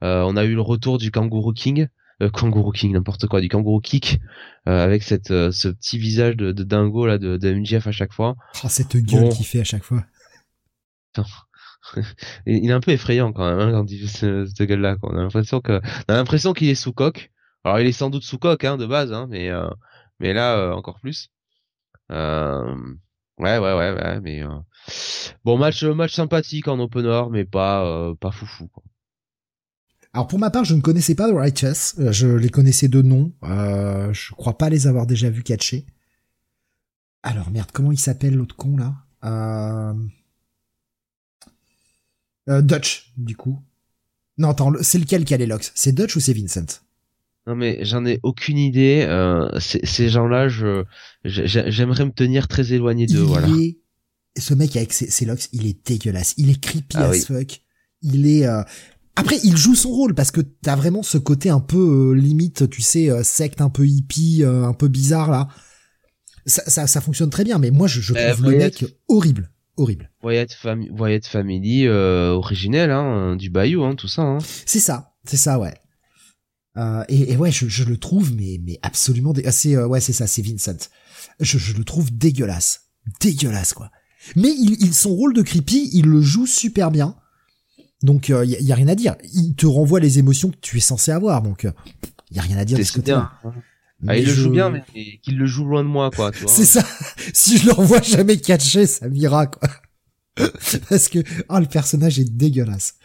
on 0.00 0.36
a 0.36 0.44
eu 0.44 0.54
le 0.54 0.62
retour 0.62 0.98
du 0.98 1.10
Kangaroo 1.10 1.52
King, 1.52 1.86
euh, 2.22 2.30
kangourou 2.30 2.70
king 2.70 2.92
n'importe 2.92 3.26
quoi 3.26 3.40
du 3.40 3.48
kangourou 3.48 3.80
kick 3.80 4.20
euh, 4.68 4.84
avec 4.84 5.02
cette 5.02 5.30
euh, 5.30 5.50
ce 5.50 5.68
petit 5.68 5.98
visage 5.98 6.36
de, 6.36 6.52
de 6.52 6.62
dingo 6.62 7.06
là 7.06 7.18
de, 7.18 7.36
de 7.36 7.52
MJF 7.52 7.86
à 7.86 7.92
chaque 7.92 8.12
fois. 8.12 8.36
Oh, 8.62 8.68
cette 8.68 8.96
gueule 8.96 9.30
qu'il 9.30 9.44
fait 9.44 9.60
à 9.60 9.64
chaque 9.64 9.82
fois. 9.82 10.04
Il 12.46 12.70
est 12.70 12.72
un 12.72 12.80
peu 12.80 12.92
effrayant 12.92 13.32
quand 13.32 13.44
même 13.44 13.58
hein, 13.58 13.72
quand 13.72 13.90
il 13.90 13.98
fait 13.98 14.06
ce, 14.18 14.46
cette 14.46 14.68
gueule 14.68 14.80
là 14.80 14.96
on 15.02 15.10
a 15.16 15.22
l'impression 15.22 15.60
que 15.60 15.80
on 16.08 16.12
a 16.12 16.16
l'impression 16.16 16.52
qu'il 16.52 16.68
est 16.68 16.76
sous 16.76 16.92
coque. 16.92 17.32
Alors 17.64 17.80
il 17.80 17.86
est 17.86 17.92
sans 17.92 18.08
doute 18.08 18.22
sous 18.22 18.38
coque 18.38 18.64
hein, 18.64 18.76
de 18.76 18.86
base 18.86 19.12
hein, 19.12 19.26
mais 19.28 19.50
mais 20.20 20.32
là 20.32 20.74
encore 20.76 21.00
plus. 21.00 21.28
Ouais, 22.08 23.58
ouais, 23.58 23.58
ouais, 23.58 23.92
ouais, 23.92 24.20
mais 24.20 24.42
bon 25.44 25.58
match, 25.58 25.82
match 25.82 26.14
sympathique 26.14 26.68
en 26.68 26.78
opener, 26.78 27.24
mais 27.30 27.44
pas, 27.44 28.14
pas 28.20 28.30
foufou. 28.30 28.68
Quoi. 28.68 28.84
Alors 30.14 30.26
pour 30.26 30.38
ma 30.38 30.50
part, 30.50 30.64
je 30.64 30.74
ne 30.74 30.80
connaissais 30.80 31.14
pas 31.14 31.30
The 31.30 31.34
Righteous, 31.34 31.94
je 32.10 32.28
les 32.28 32.50
connaissais 32.50 32.88
de 32.88 33.00
nom, 33.00 33.32
euh, 33.44 34.12
je 34.12 34.32
crois 34.32 34.58
pas 34.58 34.68
les 34.68 34.86
avoir 34.86 35.06
déjà 35.06 35.30
vus 35.30 35.42
catcher. 35.42 35.86
Alors 37.22 37.50
merde, 37.50 37.70
comment 37.72 37.92
il 37.92 37.98
s'appelle 37.98 38.34
l'autre 38.34 38.56
con 38.56 38.76
là? 38.76 38.94
Euh... 39.24 39.94
Euh, 42.48 42.60
Dutch, 42.60 43.12
du 43.16 43.36
coup. 43.36 43.62
Non, 44.36 44.50
attends, 44.50 44.72
c'est 44.82 44.98
lequel 44.98 45.24
qui 45.24 45.32
a 45.32 45.36
les 45.36 45.46
locks? 45.46 45.70
C'est 45.74 45.92
Dutch 45.92 46.16
ou 46.16 46.20
c'est 46.20 46.32
Vincent? 46.32 46.80
Non 47.46 47.56
mais 47.56 47.84
j'en 47.84 48.04
ai 48.04 48.20
aucune 48.22 48.58
idée. 48.58 49.04
Euh, 49.08 49.48
ces 49.58 50.08
gens-là, 50.08 50.48
je 50.48 50.84
j'aimerais 51.24 52.04
me 52.04 52.12
tenir 52.12 52.48
très 52.48 52.72
éloigné 52.72 53.06
d'eux. 53.06 53.22
Voilà. 53.22 53.48
Ce 54.38 54.54
mec 54.54 54.76
avec 54.76 54.92
ses, 54.92 55.24
locks, 55.24 55.48
il 55.52 55.66
est 55.66 55.86
dégueulasse. 55.86 56.34
Il 56.36 56.50
est 56.50 56.60
creepy 56.60 56.96
ah 56.96 57.08
as 57.08 57.26
fuck. 57.26 57.62
Il 58.02 58.26
est. 58.26 58.46
Euh, 58.46 58.62
après, 59.16 59.38
il 59.44 59.56
joue 59.56 59.74
son 59.74 59.90
rôle 59.90 60.14
parce 60.14 60.30
que 60.30 60.40
t'as 60.40 60.76
vraiment 60.76 61.02
ce 61.02 61.18
côté 61.18 61.50
un 61.50 61.60
peu 61.60 62.14
limite, 62.14 62.70
tu 62.70 62.82
sais, 62.82 63.10
secte, 63.22 63.60
un 63.60 63.70
peu 63.70 63.86
hippie, 63.86 64.42
un 64.44 64.72
peu 64.72 64.88
bizarre 64.88 65.30
là 65.30 65.48
ça, 66.46 66.62
ça, 66.66 66.86
ça, 66.86 67.00
fonctionne 67.00 67.30
très 67.30 67.44
bien, 67.44 67.58
mais 67.58 67.70
moi 67.70 67.86
je, 67.86 68.00
je 68.00 68.14
trouve 68.14 68.50
le 68.50 68.58
mec 68.58 68.84
horrible, 69.08 69.50
horrible. 69.76 70.10
Wyatt, 70.22 70.52
fam 70.52 70.84
Wyatt 70.90 71.26
Family 71.26 71.86
euh, 71.86 72.30
originel, 72.30 72.90
hein, 72.90 73.36
du 73.36 73.50
Bayou, 73.50 73.84
hein, 73.84 73.94
tout 73.94 74.08
ça. 74.08 74.22
Hein. 74.22 74.38
C'est 74.66 74.80
ça, 74.80 75.14
c'est 75.24 75.36
ça, 75.36 75.58
ouais. 75.58 75.74
Euh, 76.78 77.04
et, 77.08 77.32
et, 77.32 77.36
ouais, 77.36 77.52
je, 77.52 77.68
je, 77.68 77.84
le 77.84 77.98
trouve, 77.98 78.34
mais 78.34 78.58
mais 78.62 78.78
absolument, 78.82 79.32
dé... 79.32 79.44
c'est 79.50 79.76
euh, 79.76 79.86
ouais, 79.86 80.00
c'est 80.00 80.14
ça, 80.14 80.26
c'est 80.26 80.42
Vincent. 80.42 80.88
Je, 81.38 81.58
je, 81.58 81.76
le 81.76 81.84
trouve 81.84 82.10
dégueulasse, 82.16 82.88
dégueulasse 83.20 83.74
quoi. 83.74 83.90
Mais 84.36 84.48
il, 84.50 84.76
il, 84.80 84.94
son 84.94 85.14
rôle 85.14 85.34
de 85.34 85.42
creepy, 85.42 85.90
il 85.92 86.06
le 86.06 86.22
joue 86.22 86.46
super 86.46 86.90
bien. 86.90 87.16
Donc 88.02 88.28
il 88.28 88.34
euh, 88.34 88.44
y, 88.44 88.62
y, 88.62 88.72
a 88.72 88.74
rien 88.74 88.88
à 88.88 88.94
dire. 88.94 89.16
Il 89.32 89.54
te 89.54 89.66
renvoie 89.66 90.00
les 90.00 90.18
émotions 90.18 90.50
que 90.50 90.56
tu 90.60 90.76
es 90.76 90.80
censé 90.80 91.12
avoir, 91.12 91.42
donc 91.42 91.62
il 91.64 91.68
euh, 91.68 91.72
y 92.32 92.38
a 92.38 92.42
rien 92.42 92.58
à 92.58 92.64
dire 92.64 92.78
de 92.78 92.82
ce 92.82 92.92
côté-là. 92.92 93.32
Ah, 94.08 94.16
il 94.16 94.26
le 94.26 94.34
joue 94.34 94.50
bien, 94.50 94.70
mais 94.70 94.82
qu'il 95.22 95.38
le 95.38 95.46
joue 95.46 95.64
loin 95.64 95.84
de 95.84 95.88
moi, 95.88 96.10
quoi. 96.10 96.32
C'est 96.46 96.64
ça. 96.64 96.84
Si 97.34 97.58
je 97.58 97.66
le 97.66 97.72
revois 97.72 98.02
jamais 98.02 98.36
catcher, 98.36 98.86
ça 98.86 99.08
m'ira, 99.08 99.46
quoi. 99.46 99.68
Parce 100.88 101.08
que, 101.08 101.20
oh, 101.48 101.58
le 101.58 101.66
personnage 101.66 102.18
est 102.18 102.24
dégueulasse. 102.36 102.96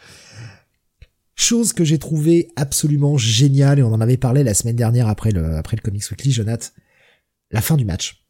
Chose 1.35 1.71
que 1.71 1.83
j'ai 1.83 1.99
trouvé 1.99 2.49
absolument 2.55 3.17
géniale, 3.17 3.77
et 3.77 3.83
on 3.83 3.93
en 3.93 4.01
avait 4.01 4.17
parlé 4.17 4.43
la 4.43 4.55
semaine 4.55 4.75
dernière 4.75 5.07
après 5.07 5.29
le, 5.31 5.55
après 5.55 5.77
le 5.77 5.81
Comics 5.81 6.09
Weekly, 6.09 6.31
Jonath. 6.31 6.73
La 7.51 7.61
fin 7.61 7.77
du 7.77 7.85
match. 7.85 8.25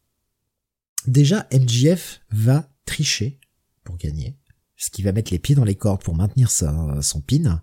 Déjà, 1.05 1.47
MJF 1.53 2.19
va 2.31 2.69
tricher 2.85 3.39
pour 3.85 3.97
gagner. 3.97 4.35
Ce 4.77 4.89
qui 4.89 5.01
va 5.01 5.11
mettre 5.11 5.31
les 5.31 5.39
pieds 5.39 5.55
dans 5.55 5.63
les 5.63 5.75
cordes 5.75 6.03
pour 6.03 6.15
maintenir 6.15 6.49
son, 6.51 7.01
son 7.01 7.19
pin. 7.21 7.61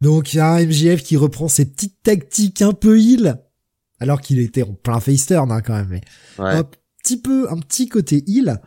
Donc, 0.00 0.32
il 0.32 0.38
y 0.38 0.40
a 0.40 0.52
un 0.54 0.64
MJF 0.64 1.02
qui 1.02 1.16
reprend 1.16 1.48
ses 1.48 1.66
petites 1.66 2.02
tactiques 2.02 2.62
un 2.62 2.72
peu 2.72 3.00
heal 3.00 3.38
alors 4.00 4.20
qu'il 4.20 4.38
était 4.38 4.62
en 4.62 4.74
plein 4.74 5.00
face 5.00 5.26
turn 5.26 5.50
hein, 5.50 5.60
quand 5.60 5.74
même. 5.74 5.88
Mais 5.88 6.02
un 6.38 6.68
petit 7.02 7.20
peu, 7.20 7.50
un 7.50 7.58
petit 7.58 7.88
côté 7.88 8.22
heal. 8.26 8.60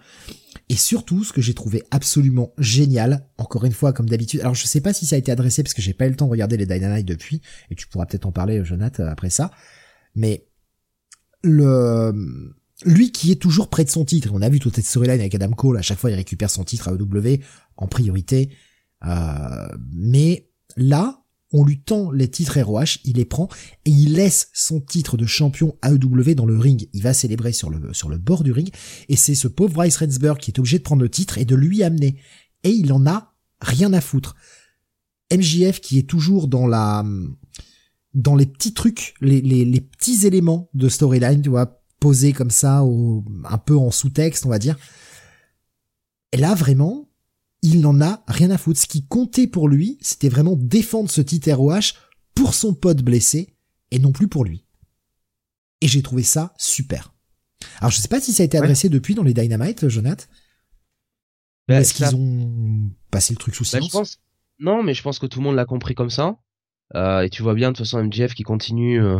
Et 0.70 0.76
surtout, 0.76 1.24
ce 1.24 1.32
que 1.32 1.42
j'ai 1.42 1.54
trouvé 1.54 1.84
absolument 1.92 2.54
génial, 2.58 3.30
encore 3.38 3.64
une 3.64 3.72
fois, 3.72 3.94
comme 3.94 4.10
d'habitude. 4.10 4.42
Alors, 4.42 4.56
je 4.56 4.66
sais 4.66 4.82
pas 4.82 4.94
si 4.94 5.06
ça 5.06 5.16
a 5.16 5.20
été 5.20 5.32
adressé 5.32 5.64
parce 5.64 5.74
que 5.74 5.82
j'ai 5.82 5.94
pas 5.94 6.08
eu 6.08 6.10
le 6.10 6.16
temps 6.16 6.26
de 6.26 6.32
regarder 6.32 6.58
les 6.58 6.66
Dynamite 6.66 7.08
depuis, 7.08 7.42
et 7.70 7.76
tu 7.76 7.88
pourras 7.88 8.06
peut-être 8.06 8.26
en 8.26 8.32
parler, 8.32 8.66
Jonathan, 8.66 9.06
après 9.06 9.30
ça. 9.30 9.52
Mais 10.16 10.48
le 11.42 12.12
lui 12.86 13.12
qui 13.12 13.32
est 13.32 13.42
toujours 13.42 13.70
près 13.70 13.84
de 13.84 13.90
son 13.90 14.06
titre, 14.06 14.30
on 14.34 14.42
a 14.42 14.50
vu 14.50 14.60
toute 14.60 14.76
cette 14.76 14.86
storyline 14.86 15.20
avec 15.20 15.34
Adam 15.34 15.52
Cole, 15.52 15.78
à 15.78 15.82
chaque 15.82 15.98
fois 15.98 16.12
il 16.12 16.16
récupère 16.16 16.50
son 16.50 16.64
titre 16.64 16.90
à 16.90 16.94
EW 16.94 17.40
en 17.76 17.88
priorité. 17.88 18.52
Euh, 19.06 19.68
mais 19.92 20.50
là, 20.76 21.24
on 21.54 21.64
lui 21.64 21.82
tend 21.82 22.12
les 22.12 22.30
titres 22.30 22.60
ROH, 22.60 23.00
il 23.04 23.16
les 23.16 23.26
prend 23.26 23.48
et 23.86 23.90
il 23.90 24.14
laisse 24.14 24.50
son 24.54 24.82
titre 24.82 25.18
de 25.18 25.26
champion 25.26 25.78
AEW 25.84 26.36
dans 26.36 26.46
le 26.46 26.58
ring. 26.58 26.90
Il 26.94 27.02
va 27.02 27.14
célébrer 27.14 27.54
sur 27.54 27.70
le, 27.70 27.94
sur 27.94 28.10
le 28.10 28.18
bord 28.18 28.44
du 28.44 28.52
ring 28.52 28.70
et 29.10 29.16
c'est 29.16 29.36
ce 29.36 29.48
pauvre 29.48 29.74
Bryce 29.74 29.98
Rensburg 29.98 30.38
qui 30.38 30.52
est 30.52 30.60
obligé 30.60 30.78
de 30.78 30.84
prendre 30.84 31.02
le 31.02 31.10
titre 31.10 31.38
et 31.38 31.46
de 31.46 31.56
lui 31.56 31.84
amener. 31.84 32.20
Et 32.64 32.70
il 32.70 32.92
en 32.92 33.08
a 33.08 33.34
rien 33.62 33.94
à 33.94 34.02
foutre. 34.02 34.36
MJF 35.32 35.80
qui 35.80 36.00
est 36.00 36.10
toujours 36.10 36.48
dans 36.48 36.68
la, 36.68 37.06
dans 38.14 38.36
les 38.36 38.46
petits 38.46 38.74
trucs, 38.74 39.14
les, 39.22 39.42
les, 39.42 39.66
les 39.66 39.82
petits 39.82 40.26
éléments 40.28 40.70
de 40.74 40.90
storyline, 40.90 41.42
tu 41.42 41.50
vois, 41.50 41.82
posés 42.00 42.34
comme 42.34 42.52
ça, 42.52 42.84
au, 42.84 43.24
un 43.46 43.58
peu 43.58 43.78
en 43.78 43.92
sous-texte, 43.92 44.46
on 44.46 44.50
va 44.50 44.60
dire. 44.60 44.78
Et 46.32 46.38
là, 46.38 46.54
vraiment, 46.54 47.10
il 47.62 47.82
n'en 47.82 48.02
a 48.02 48.24
rien 48.28 48.52
à 48.52 48.58
foutre. 48.58 48.80
Ce 48.80 48.88
qui 48.88 49.06
comptait 49.06 49.48
pour 49.48 49.68
lui, 49.68 49.98
c'était 50.02 50.30
vraiment 50.30 50.56
défendre 50.56 51.10
ce 51.10 51.22
titre 51.22 51.52
ROH 51.52 51.94
pour 52.36 52.54
son 52.54 52.74
pote 52.74 53.02
blessé 53.02 53.56
et 53.92 54.00
non 54.00 54.12
plus 54.12 54.28
pour 54.28 54.46
lui. 54.46 54.66
Et 55.82 55.88
j'ai 55.88 56.02
trouvé 56.02 56.24
ça 56.24 56.54
super. 56.58 57.14
Alors 57.80 57.92
je 57.92 58.00
sais 58.00 58.08
pas 58.08 58.22
si 58.22 58.34
ça 58.34 58.44
a 58.44 58.46
été 58.46 58.58
adressé 58.58 58.90
depuis 58.90 59.16
dans 59.16 59.24
les 59.24 59.34
Dynamite, 59.34 59.88
Jonathan. 59.88 60.26
Ben, 61.68 61.82
Est-ce 61.82 61.94
qu'ils 61.94 62.16
ont 62.16 62.92
passé 63.12 63.34
le 63.34 63.38
truc 63.38 63.56
sous 63.56 63.64
ben, 63.72 63.82
silence 63.82 64.20
Non, 64.60 64.84
mais 64.84 64.94
je 64.94 65.02
pense 65.02 65.20
que 65.20 65.26
tout 65.26 65.40
le 65.40 65.46
monde 65.46 65.56
l'a 65.56 65.66
compris 65.66 65.96
comme 65.96 66.10
ça. 66.10 66.38
Euh, 66.96 67.22
et 67.22 67.30
tu 67.30 67.44
vois 67.44 67.54
bien 67.54 67.72
de 67.72 67.78
toute 67.78 67.86
façon 67.86 68.02
MJF 68.04 68.34
qui 68.34 68.44
continue 68.44 69.02
euh, 69.02 69.20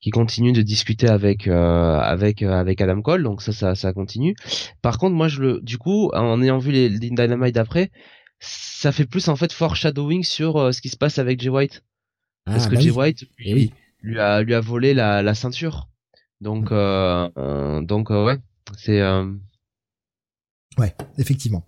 qui 0.00 0.10
continue 0.10 0.52
de 0.52 0.62
discuter 0.62 1.08
avec 1.08 1.48
euh, 1.48 1.98
avec 1.98 2.42
euh, 2.42 2.52
avec 2.52 2.80
Adam 2.80 3.00
Cole 3.00 3.22
donc 3.22 3.42
ça, 3.42 3.52
ça 3.52 3.74
ça 3.74 3.92
continue. 3.92 4.34
Par 4.82 4.98
contre 4.98 5.14
moi 5.14 5.28
je 5.28 5.40
le 5.40 5.60
du 5.62 5.78
coup 5.78 6.10
en 6.14 6.42
ayant 6.42 6.58
vu 6.58 6.70
les, 6.72 6.88
les 6.88 7.10
Dynamite 7.10 7.54
d'après 7.54 7.90
ça 8.38 8.92
fait 8.92 9.06
plus 9.06 9.28
en 9.28 9.36
fait 9.36 9.52
foreshadowing 9.52 10.22
sur 10.22 10.56
euh, 10.56 10.72
ce 10.72 10.80
qui 10.80 10.90
se 10.90 10.96
passe 10.96 11.18
avec 11.18 11.40
Jay 11.40 11.48
White. 11.48 11.82
Ah, 12.44 12.52
parce 12.52 12.66
que 12.68 12.74
bah 12.74 12.80
Jay 12.80 12.90
White 12.90 13.24
eh 13.38 13.54
lui, 13.54 13.72
lui 14.02 14.20
a 14.20 14.42
lui 14.42 14.54
a 14.54 14.60
volé 14.60 14.94
la, 14.94 15.22
la 15.22 15.34
ceinture. 15.34 15.88
Donc 16.40 16.70
donc 16.70 18.10
ouais 18.10 18.36
c'est 18.76 19.00
ouais 20.78 20.94
effectivement. 21.16 21.66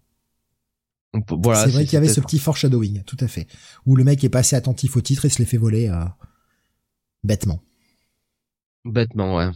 voilà, 1.30 1.64
c'est 1.64 1.70
vrai 1.70 1.84
qu'il 1.84 1.94
y 1.94 1.96
avait 1.96 2.08
ce 2.08 2.20
petit 2.20 2.38
foreshadowing, 2.38 3.02
tout 3.04 3.16
à 3.20 3.28
fait, 3.28 3.46
où 3.86 3.96
le 3.96 4.04
mec 4.04 4.22
est 4.22 4.28
passé 4.28 4.56
attentif 4.56 4.96
au 4.98 5.00
titre 5.00 5.24
et 5.24 5.30
se 5.30 5.38
l'est 5.38 5.46
fait 5.46 5.56
voler 5.56 5.90
bêtement. 7.24 7.62
Bêtement, 8.84 9.36
ouais. 9.36 9.50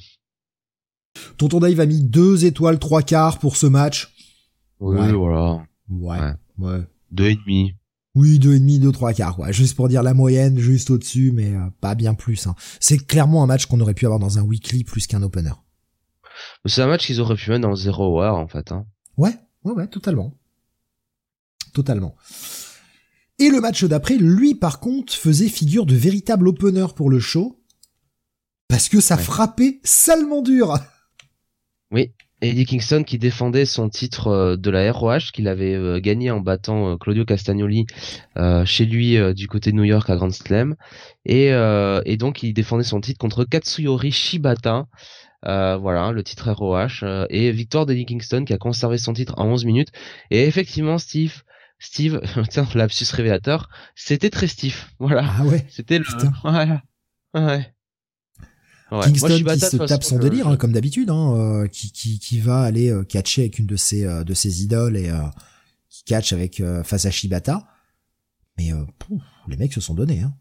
Tonton 1.37 1.61
Dave 1.61 1.81
a 1.81 1.87
mis 1.87 2.03
deux 2.03 2.45
étoiles 2.45 2.79
trois 2.79 3.03
quarts 3.03 3.39
pour 3.39 3.57
ce 3.57 3.67
match. 3.67 4.15
Oui, 4.81 5.13
voilà. 5.13 5.65
Ouais, 5.89 6.35
ouais. 6.59 6.81
Deux 7.11 7.31
et 7.31 7.37
demi. 7.37 7.75
Oui, 8.15 8.39
deux 8.39 8.55
et 8.55 8.59
demi, 8.59 8.79
deux 8.79 8.93
trois 8.93 9.15
quarts, 9.15 9.37
quoi. 9.37 9.53
Juste 9.53 9.75
pour 9.75 9.89
dire 9.89 10.03
la 10.03 10.13
moyenne, 10.13 10.59
juste 10.59 10.91
au-dessus, 10.91 11.33
mais 11.33 11.55
euh, 11.55 11.71
pas 11.81 11.95
bien 11.95 12.15
plus. 12.15 12.47
Hein. 12.47 12.55
C'est 12.79 12.99
clairement 12.99 13.43
un 13.43 13.47
match 13.47 13.67
qu'on 13.67 13.81
aurait 13.81 13.95
pu 13.95 14.05
avoir 14.05 14.19
dans 14.19 14.39
un 14.39 14.43
weekly 14.43 14.85
plus 14.85 15.07
qu'un 15.07 15.23
opener. 15.23 15.53
C'est 16.67 16.83
un 16.83 16.87
match 16.87 17.07
qu'ils 17.07 17.21
auraient 17.21 17.37
pu 17.37 17.51
mettre 17.51 17.63
dans 17.63 17.75
zero 17.75 18.23
hour, 18.23 18.37
en 18.37 18.49
fait. 18.49 18.73
Hein. 18.73 18.87
Ouais, 19.17 19.35
ouais, 19.65 19.73
ouais, 19.73 19.87
totalement. 19.87 20.35
Totalement. 21.73 22.17
Et 23.39 23.49
le 23.49 23.61
match 23.61 23.85
d'après, 23.85 24.19
lui, 24.19 24.55
par 24.55 24.79
contre, 24.79 25.15
faisait 25.15 25.49
figure 25.49 25.87
de 25.87 25.95
véritable 25.95 26.49
opener 26.49 26.87
pour 26.95 27.09
le 27.09 27.19
show 27.19 27.62
parce 28.73 28.89
que 28.89 29.01
ça 29.01 29.19
frappait 29.19 29.81
salement 29.85 30.41
dur. 30.41 30.79
Oui, 31.91 32.11
Eddie 32.41 32.65
Kingston 32.65 33.03
qui 33.05 33.19
défendait 33.19 33.67
son 33.67 33.91
titre 33.91 34.29
euh, 34.29 34.57
de 34.57 34.71
la 34.71 34.91
ROH 34.91 35.31
qu'il 35.35 35.47
avait 35.47 35.75
euh, 35.75 36.01
gagné 36.01 36.31
en 36.31 36.41
battant 36.41 36.93
euh, 36.93 36.97
Claudio 36.97 37.27
Castagnoli 37.27 37.85
chez 38.65 38.87
lui 38.87 39.19
du 39.35 39.47
côté 39.47 39.73
de 39.73 39.77
New 39.77 39.85
York 39.85 40.09
à 40.09 40.17
Grand 40.17 40.33
Slam. 40.33 40.75
Et, 41.27 41.49
et 41.49 42.17
donc 42.17 42.43
il 42.43 42.55
défendait 42.55 42.83
son 42.83 43.03
titre 43.03 43.19
contre 43.19 43.45
Katsuyori 43.45 44.11
Shibata. 44.11 44.87
Voilà 45.43 46.11
le 46.11 46.23
titre 46.25 46.51
ROH 46.51 47.27
et 47.29 47.51
victoire 47.53 47.85
d'Eddie 47.85 48.07
Kingston 48.07 48.47
qui 48.47 48.55
a 48.55 48.59
conservé 48.59 48.97
son 48.97 49.13
titre 49.13 49.35
en 49.37 49.49
11 49.49 49.67
minutes. 49.67 49.93
Et 50.31 50.45
effectivement 50.45 50.97
Steve 50.97 51.43
Steve 51.79 52.23
tiens 52.49 52.67
lapsus 52.75 53.13
révélateur 53.13 53.69
c'était 53.95 54.31
très 54.31 54.47
stiff 54.47 54.95
voilà. 54.99 55.25
Ah 55.27 55.45
ouais. 55.45 55.67
C'était 55.69 55.99
le 55.99 56.07
voilà. 56.43 56.83
Ouais 57.35 57.75
Kingston 59.01 59.29
qui 59.29 59.61
se 59.61 59.77
tape 59.77 60.05
son 60.05 60.19
délire 60.19 60.49
hein, 60.49 60.57
comme 60.57 60.73
d'habitude, 60.73 61.11
hein, 61.11 61.35
euh, 61.37 61.67
qui, 61.67 61.93
qui, 61.93 62.19
qui 62.19 62.41
va 62.41 62.61
aller 62.61 62.91
euh, 62.91 63.05
catcher 63.05 63.43
avec 63.43 63.59
une 63.59 63.67
de 63.67 63.77
ses 63.77 64.05
euh, 64.05 64.25
de 64.25 64.35
ses 64.35 64.63
idoles 64.63 64.97
et 64.97 65.11
qui 65.89 66.05
catch 66.05 66.33
avec 66.33 66.63
face 66.85 67.07
à 67.07 67.11
Shibata. 67.11 67.67
Mais 68.59 68.71
les 69.49 69.57
mecs 69.57 69.73
se 69.73 69.81
sont 69.81 69.95
donnés. 69.95 70.21
Hein. 70.21 70.35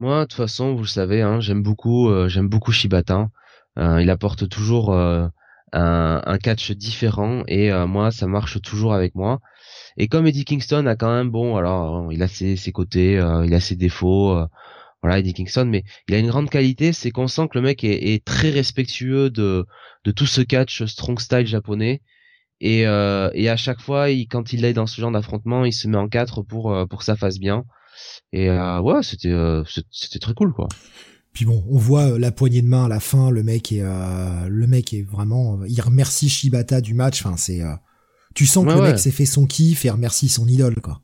Moi, 0.00 0.20
de 0.20 0.24
toute 0.26 0.36
façon, 0.36 0.74
vous 0.74 0.82
le 0.82 0.88
savez, 0.88 1.22
hein, 1.22 1.40
j'aime 1.40 1.62
beaucoup 1.62 2.10
j'aime 2.28 2.48
beaucoup 2.48 2.72
Shibata. 2.72 3.28
il 3.76 4.10
apporte 4.10 4.48
toujours 4.48 4.94
un, 4.94 5.32
un, 5.72 6.38
catch 6.38 6.72
différent 6.72 7.42
et 7.48 7.72
moi, 7.86 8.10
ça 8.10 8.26
marche 8.26 8.60
toujours 8.62 8.94
avec 8.94 9.14
moi. 9.14 9.40
Et 9.96 10.06
comme 10.08 10.26
Eddie 10.26 10.44
Kingston 10.44 10.86
a 10.86 10.96
quand 10.96 11.12
même 11.12 11.30
bon, 11.30 11.56
alors 11.56 12.12
il 12.12 12.22
a 12.22 12.28
ses, 12.28 12.56
ses 12.56 12.72
côtés, 12.72 13.14
il 13.44 13.54
a 13.54 13.60
ses 13.60 13.76
défauts 13.76 14.46
voilà 15.02 15.18
Eddie 15.18 15.34
Kingston 15.34 15.66
mais 15.66 15.84
il 16.08 16.14
a 16.14 16.18
une 16.18 16.28
grande 16.28 16.50
qualité 16.50 16.92
c'est 16.92 17.10
qu'on 17.10 17.28
sent 17.28 17.48
que 17.48 17.58
le 17.58 17.62
mec 17.62 17.84
est, 17.84 18.24
très 18.24 18.50
respectueux 18.50 19.30
de 19.30 19.66
de 20.04 20.10
tout 20.10 20.26
ce 20.26 20.40
catch 20.40 20.84
strong 20.84 21.18
style 21.20 21.46
japonais 21.46 22.02
Et, 22.60 22.86
euh, 22.86 23.30
et 23.34 23.48
à 23.48 23.56
chaque 23.56 23.80
fois, 23.80 24.10
il, 24.10 24.26
quand 24.26 24.52
il 24.52 24.64
est 24.64 24.72
dans 24.72 24.86
ce 24.86 25.00
genre 25.00 25.12
d'affrontement, 25.12 25.64
il 25.64 25.72
se 25.72 25.86
met 25.86 25.96
en 25.96 26.08
quatre 26.08 26.42
pour 26.42 26.72
euh, 26.72 26.86
pour 26.86 27.00
que 27.00 27.04
ça 27.04 27.16
fasse 27.16 27.38
bien. 27.38 27.64
Et 28.32 28.48
euh, 28.50 28.80
ouais, 28.80 29.02
c'était 29.02 29.30
euh, 29.30 29.62
c'était 29.90 30.18
très 30.18 30.34
cool 30.34 30.52
quoi. 30.52 30.68
Puis 31.32 31.44
bon, 31.44 31.64
on 31.70 31.78
voit 31.78 32.18
la 32.18 32.32
poignée 32.32 32.62
de 32.62 32.66
main 32.66 32.86
à 32.86 32.88
la 32.88 33.00
fin. 33.00 33.30
Le 33.30 33.42
mec 33.44 33.70
est 33.70 33.82
le 33.82 34.66
mec 34.66 34.92
est 34.92 35.02
vraiment. 35.02 35.60
Il 35.66 35.80
remercie 35.80 36.28
Shibata 36.28 36.80
du 36.80 36.94
match. 36.94 37.24
Enfin, 37.24 37.36
c'est. 37.36 37.60
tu 38.34 38.46
sens 38.46 38.64
que 38.66 38.72
le 38.72 38.82
mec 38.82 38.98
s'est 38.98 39.12
fait 39.12 39.26
son 39.26 39.46
kiff 39.46 39.84
et 39.84 39.90
remercie 39.90 40.28
son 40.28 40.48
idole 40.48 40.80
quoi. 40.80 41.02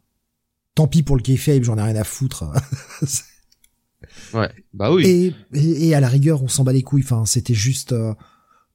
Tant 0.74 0.88
pis 0.88 1.05
pour 1.05 1.16
le 1.16 1.22
kayfabe, 1.22 1.62
j'en 1.62 1.78
ai 1.78 1.82
rien 1.82 1.97
à 1.97 2.05
foutre. 2.05 2.47
ouais, 4.34 4.50
bah 4.72 4.92
oui. 4.92 5.07
Et, 5.07 5.34
et, 5.55 5.88
et, 5.88 5.94
à 5.94 6.00
la 6.00 6.09
rigueur, 6.09 6.42
on 6.42 6.48
s'en 6.48 6.64
bat 6.64 6.72
les 6.72 6.82
couilles. 6.82 7.02
Enfin, 7.02 7.24
c'était 7.26 7.55
juste 7.55 7.94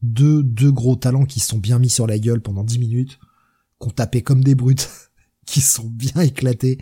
deux, 0.02 0.44
deux 0.44 0.72
gros 0.72 0.96
talents 0.96 1.26
qui 1.26 1.40
se 1.40 1.48
sont 1.48 1.58
bien 1.58 1.80
mis 1.80 1.90
sur 1.90 2.08
la 2.08 2.20
gueule 2.20 2.42
pendant 2.42 2.64
dix 2.64 2.80
minutes, 2.80 3.20
qu'on 3.78 3.90
tapait 3.90 4.22
comme 4.22 4.44
des 4.44 4.56
brutes, 4.56 4.90
qui 5.46 5.62
sont 5.62 5.88
bien 5.88 6.22
éclatés. 6.22 6.80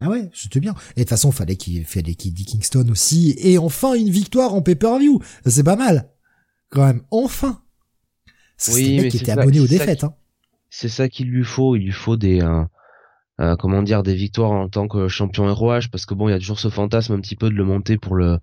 Ah 0.00 0.10
ouais, 0.10 0.30
c'était 0.34 0.60
bien. 0.60 0.74
Et 0.96 1.00
de 1.00 1.04
toute 1.04 1.10
façon, 1.10 1.32
fallait 1.32 1.56
qu'il 1.56 1.84
fallait 1.84 2.14
qu'il 2.14 2.34
dit 2.34 2.44
Kingston 2.44 2.86
aussi. 2.90 3.34
Et 3.38 3.56
enfin, 3.56 3.94
une 3.94 4.10
victoire 4.10 4.52
en 4.52 4.60
pay-per-view. 4.60 5.22
C'est 5.46 5.64
pas 5.64 5.76
mal. 5.76 6.10
Quand 6.68 6.84
même, 6.84 7.02
enfin. 7.10 7.62
Oui, 8.72 9.00
mais 9.00 9.08
qui 9.08 9.18
était 9.18 9.32
abonné 9.32 9.60
aux 9.60 9.66
défaites. 9.66 10.04
Hein. 10.04 10.14
C'est 10.68 10.88
ça 10.88 11.08
qu'il 11.08 11.28
lui 11.28 11.44
faut. 11.44 11.76
Il 11.76 11.84
lui 11.84 11.92
faut 11.92 12.16
des, 12.16 12.42
euh, 12.42 12.64
euh, 13.40 13.56
comment 13.56 13.82
dire, 13.82 14.02
des 14.02 14.14
victoires 14.14 14.50
en 14.50 14.68
tant 14.68 14.88
que 14.88 15.08
champion 15.08 15.52
ROH, 15.52 15.88
parce 15.90 16.06
que 16.06 16.14
bon, 16.14 16.28
il 16.28 16.32
y 16.32 16.34
a 16.34 16.38
toujours 16.38 16.58
ce 16.58 16.68
fantasme 16.68 17.14
un 17.14 17.20
petit 17.20 17.36
peu 17.36 17.50
de 17.50 17.54
le 17.54 17.64
monter 17.64 17.98
pour 17.98 18.14
le, 18.16 18.38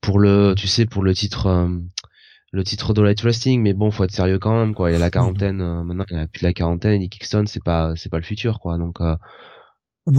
pour 0.00 0.18
le, 0.18 0.54
tu 0.56 0.68
sais, 0.68 0.86
pour 0.86 1.02
le 1.02 1.14
titre, 1.14 1.46
euh, 1.46 1.68
le 2.52 2.64
titre 2.64 2.92
de 2.94 3.02
Light 3.02 3.20
Wrestling, 3.22 3.62
mais 3.62 3.72
bon, 3.72 3.90
faut 3.90 4.04
être 4.04 4.12
sérieux 4.12 4.38
quand 4.38 4.58
même, 4.58 4.74
quoi. 4.74 4.90
Il 4.90 4.92
y 4.92 4.96
a 4.96 4.98
la 4.98 5.10
quarantaine, 5.10 5.60
euh, 5.60 5.82
maintenant 5.82 6.04
il 6.10 6.16
y 6.16 6.20
a 6.20 6.26
plus 6.26 6.40
de 6.40 6.46
la 6.46 6.52
quarantaine, 6.52 7.00
et 7.02 7.08
Kingston, 7.08 7.44
c'est 7.46 7.62
pas, 7.62 7.94
c'est 7.96 8.10
pas 8.10 8.18
le 8.18 8.24
futur, 8.24 8.60
quoi. 8.60 8.78
Donc, 8.78 9.00
euh, 9.00 9.16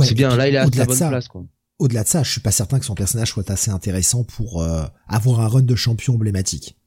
c'est 0.02 0.16
bien, 0.16 0.36
là, 0.36 0.48
il 0.48 0.56
est 0.56 0.58
à 0.58 0.66
la 0.66 0.86
bonne 0.86 0.98
place, 0.98 1.28
quoi. 1.28 1.44
Au-delà 1.80 2.04
de 2.04 2.08
ça, 2.08 2.24
je 2.24 2.32
suis 2.32 2.42
pas 2.42 2.52
certain 2.52 2.80
que 2.80 2.86
son 2.86 2.96
personnage 2.96 3.30
soit 3.30 3.50
assez 3.50 3.72
intéressant 3.72 4.24
pour 4.24 4.62
euh, 4.62 4.86
avoir 5.08 5.42
un 5.42 5.48
run 5.48 5.64
de 5.64 5.76
champion 5.76 6.14
emblématique. 6.14 6.78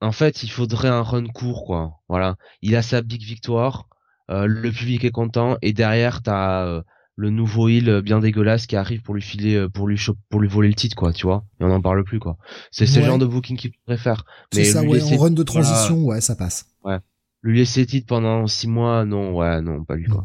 En 0.00 0.12
fait, 0.12 0.42
il 0.42 0.50
faudrait 0.50 0.88
un 0.88 1.02
run 1.02 1.26
court, 1.26 1.64
quoi. 1.64 2.00
Voilà. 2.08 2.36
Il 2.62 2.76
a 2.76 2.82
sa 2.82 3.02
big 3.02 3.22
victoire, 3.22 3.87
le 4.28 4.70
public 4.70 5.04
est 5.04 5.10
content, 5.10 5.56
et 5.62 5.72
derrière, 5.72 6.22
t'as 6.22 6.82
le 7.18 7.30
nouveau 7.30 7.68
heal 7.68 8.00
bien 8.00 8.20
dégueulasse 8.20 8.68
qui 8.68 8.76
arrive 8.76 9.02
pour 9.02 9.12
lui 9.12 9.22
filer 9.22 9.56
euh, 9.56 9.68
pour 9.68 9.88
lui 9.88 10.00
pour 10.30 10.40
lui 10.40 10.48
voler 10.48 10.68
le 10.68 10.74
titre 10.74 10.94
quoi 10.94 11.12
tu 11.12 11.26
vois 11.26 11.44
et 11.60 11.64
on 11.64 11.68
n'en 11.68 11.80
parle 11.80 12.04
plus 12.04 12.20
quoi. 12.20 12.38
C'est 12.70 12.86
ce 12.86 13.02
genre 13.02 13.18
de 13.18 13.26
booking 13.26 13.56
qu'il 13.56 13.72
préfère. 13.84 14.24
Mais 14.54 14.64
ça 14.64 14.82
ouais 14.84 15.02
en 15.02 15.16
run 15.16 15.32
de 15.32 15.42
transition 15.42 16.04
ouais 16.04 16.20
ça 16.20 16.36
passe. 16.36 16.66
Ouais. 16.84 16.98
Lui 17.42 17.58
laisser 17.58 17.80
le 17.80 17.86
titre 17.86 18.06
pendant 18.06 18.46
six 18.46 18.68
mois 18.68 19.04
non 19.04 19.34
ouais 19.34 19.60
non 19.60 19.82
pas 19.82 19.96
lui 19.96 20.06
quoi. 20.06 20.24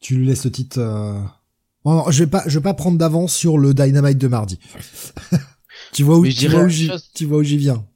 Tu 0.00 0.16
lui 0.16 0.26
laisses 0.26 0.44
le 0.44 0.50
titre 0.50 0.80
euh... 0.80 1.20
je 2.10 2.24
vais 2.24 2.30
pas 2.30 2.42
je 2.48 2.58
vais 2.58 2.62
pas 2.62 2.74
prendre 2.74 2.98
d'avance 2.98 3.32
sur 3.32 3.56
le 3.56 3.72
dynamite 3.72 4.18
de 4.18 4.28
mardi. 4.28 4.58
Tu 5.92 6.02
vois 6.02 6.18
où 6.18 6.26
tu 6.26 6.48
vois 6.48 6.64
où 6.64 6.68
tu 7.14 7.26
vois 7.26 7.38
où 7.38 7.42
j'y 7.44 7.56
viens. 7.56 7.86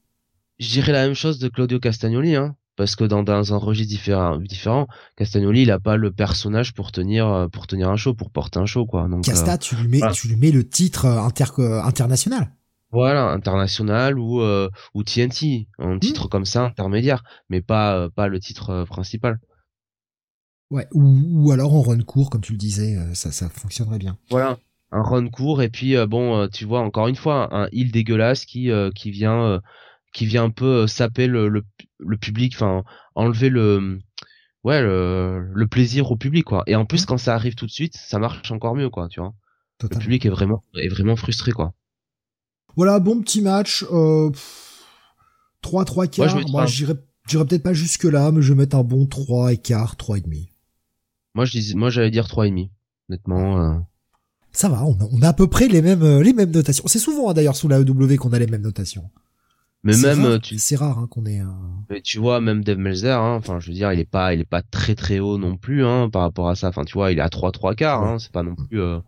Je 0.60 0.68
dirais 0.70 0.92
la 0.92 1.04
même 1.04 1.14
chose 1.14 1.40
de 1.40 1.48
Claudio 1.48 1.80
Castagnoli 1.80 2.36
hein 2.36 2.54
parce 2.78 2.94
que 2.94 3.02
dans, 3.02 3.24
dans 3.24 3.52
un 3.52 3.56
registre 3.56 3.90
différent, 3.90 4.38
différent, 4.38 4.86
Castagnoli 5.16 5.62
il 5.62 5.70
a 5.72 5.80
pas 5.80 5.96
le 5.96 6.12
personnage 6.12 6.72
pour 6.74 6.92
tenir 6.92 7.26
euh, 7.26 7.48
pour 7.48 7.66
tenir 7.66 7.90
un 7.90 7.96
show, 7.96 8.14
pour 8.14 8.30
porter 8.30 8.60
un 8.60 8.66
show 8.66 8.86
quoi. 8.86 9.08
Donc 9.08 9.24
Casta, 9.24 9.54
euh, 9.54 9.58
tu 9.58 9.74
lui 9.74 9.88
mets 9.88 10.00
tu 10.12 10.28
lui 10.28 10.36
mets 10.36 10.52
le 10.52 10.66
titre 10.66 11.06
euh, 11.06 11.20
inter 11.20 11.46
international. 11.82 12.54
Voilà, 12.92 13.30
international 13.30 14.18
ou 14.18 14.40
ou 14.40 15.02
TNT, 15.02 15.66
un 15.78 15.96
hmm. 15.96 16.00
titre 16.00 16.28
comme 16.28 16.46
ça 16.46 16.64
intermédiaire, 16.64 17.24
mais 17.50 17.60
pas 17.60 18.08
pas 18.10 18.28
le 18.28 18.38
titre 18.38 18.84
principal. 18.88 19.40
Ouais, 20.70 20.86
ou, 20.92 21.02
ou 21.32 21.50
alors 21.50 21.74
en 21.74 21.82
run 21.82 22.00
court 22.02 22.30
comme 22.30 22.40
tu 22.42 22.52
le 22.52 22.58
disais, 22.58 22.96
ça 23.12 23.32
ça 23.32 23.48
fonctionnerait 23.48 23.98
bien. 23.98 24.16
Voilà, 24.30 24.56
un 24.92 25.02
run 25.02 25.28
court 25.28 25.62
et 25.62 25.68
puis 25.68 25.96
bon, 26.06 26.48
tu 26.48 26.64
vois 26.64 26.80
encore 26.80 27.08
une 27.08 27.16
fois 27.16 27.52
un 27.52 27.68
île 27.72 27.90
dégueulasse 27.90 28.46
qui 28.46 28.70
qui 28.94 29.10
vient 29.10 29.60
qui 30.12 30.26
vient 30.26 30.44
un 30.44 30.50
peu 30.50 30.86
saper 30.86 31.26
le, 31.26 31.48
le, 31.48 31.64
le 31.98 32.16
public, 32.16 32.54
enfin 32.54 32.84
enlever 33.14 33.50
le 33.50 33.98
ouais 34.64 34.82
le, 34.82 35.50
le, 35.52 35.66
plaisir 35.66 36.10
au 36.10 36.16
public 36.16 36.44
quoi. 36.44 36.62
Et 36.66 36.74
en 36.74 36.84
plus 36.84 37.06
quand 37.06 37.18
ça 37.18 37.34
arrive 37.34 37.54
tout 37.54 37.66
de 37.66 37.70
suite, 37.70 37.96
ça 37.96 38.18
marche 38.18 38.50
encore 38.50 38.74
mieux 38.74 38.90
quoi, 38.90 39.08
tu 39.08 39.20
vois. 39.20 39.34
Le 39.82 39.88
public 39.88 40.26
est 40.26 40.30
vraiment 40.30 40.64
est 40.74 40.88
vraiment 40.88 41.16
frustré 41.16 41.52
quoi. 41.52 41.72
Voilà, 42.76 42.98
bon 43.00 43.20
petit 43.20 43.42
match. 43.42 43.84
Euh, 43.92 44.30
3 45.62 45.84
3 45.84 46.06
quarts. 46.06 46.48
Moi 46.48 46.66
j'irais 46.66 46.94
j'irais 47.28 47.44
peut-être 47.44 47.62
pas 47.62 47.74
jusque 47.74 48.04
là, 48.04 48.32
mais 48.32 48.42
je 48.42 48.52
vais 48.52 48.58
mettre 48.58 48.76
un 48.76 48.84
bon 48.84 49.06
3 49.06 49.52
et 49.52 49.56
quart, 49.58 49.96
3 49.96 50.18
et 50.18 50.20
demi. 50.20 50.50
Moi 51.34 51.44
je 51.44 51.58
dis 51.58 51.74
moi 51.74 51.90
j'allais 51.90 52.10
dire 52.10 52.28
3 52.28 52.46
et 52.46 52.50
demi. 52.50 52.70
Honnêtement 53.08 53.60
euh. 53.60 53.78
Ça 54.52 54.68
va, 54.68 54.84
on 54.84 54.94
a, 54.94 55.04
on 55.12 55.22
a, 55.22 55.28
à 55.28 55.32
peu 55.32 55.46
près 55.46 55.68
les 55.68 55.82
mêmes 55.82 56.20
les 56.20 56.32
mêmes 56.32 56.50
notations. 56.50 56.84
C'est 56.86 56.98
souvent 56.98 57.30
hein, 57.30 57.34
d'ailleurs 57.34 57.54
sous 57.54 57.68
la 57.68 57.78
EW 57.80 58.16
qu'on 58.16 58.32
a 58.32 58.38
les 58.38 58.46
mêmes 58.46 58.62
notations. 58.62 59.10
Mais 59.84 59.96
même 59.96 60.40
tu 60.40 60.58
c'est 60.58 60.76
rare 60.76 60.98
hein, 60.98 61.06
qu'on 61.08 61.24
ait. 61.24 61.40
Mais 61.88 62.00
tu 62.02 62.18
vois 62.18 62.40
même 62.40 62.64
Dave 62.64 62.78
Melzer, 62.78 63.20
hein, 63.20 63.36
enfin 63.36 63.60
je 63.60 63.68
veux 63.68 63.74
dire 63.74 63.92
il 63.92 64.00
est 64.00 64.10
pas 64.10 64.34
il 64.34 64.40
est 64.40 64.48
pas 64.48 64.62
très 64.62 64.94
très 64.94 65.20
haut 65.20 65.38
non 65.38 65.56
plus 65.56 65.84
hein, 65.84 66.10
par 66.10 66.22
rapport 66.22 66.48
à 66.48 66.56
ça. 66.56 66.68
Enfin 66.68 66.84
tu 66.84 66.94
vois 66.94 67.12
il 67.12 67.18
est 67.18 67.22
à 67.22 67.28
3 67.28 67.52
3 67.52 67.74
quarts, 67.74 68.02
hein, 68.02 68.18
c'est 68.18 68.32
pas 68.32 68.42
non 68.42 68.56
plus. 68.56 68.80
Euh... 68.80 68.98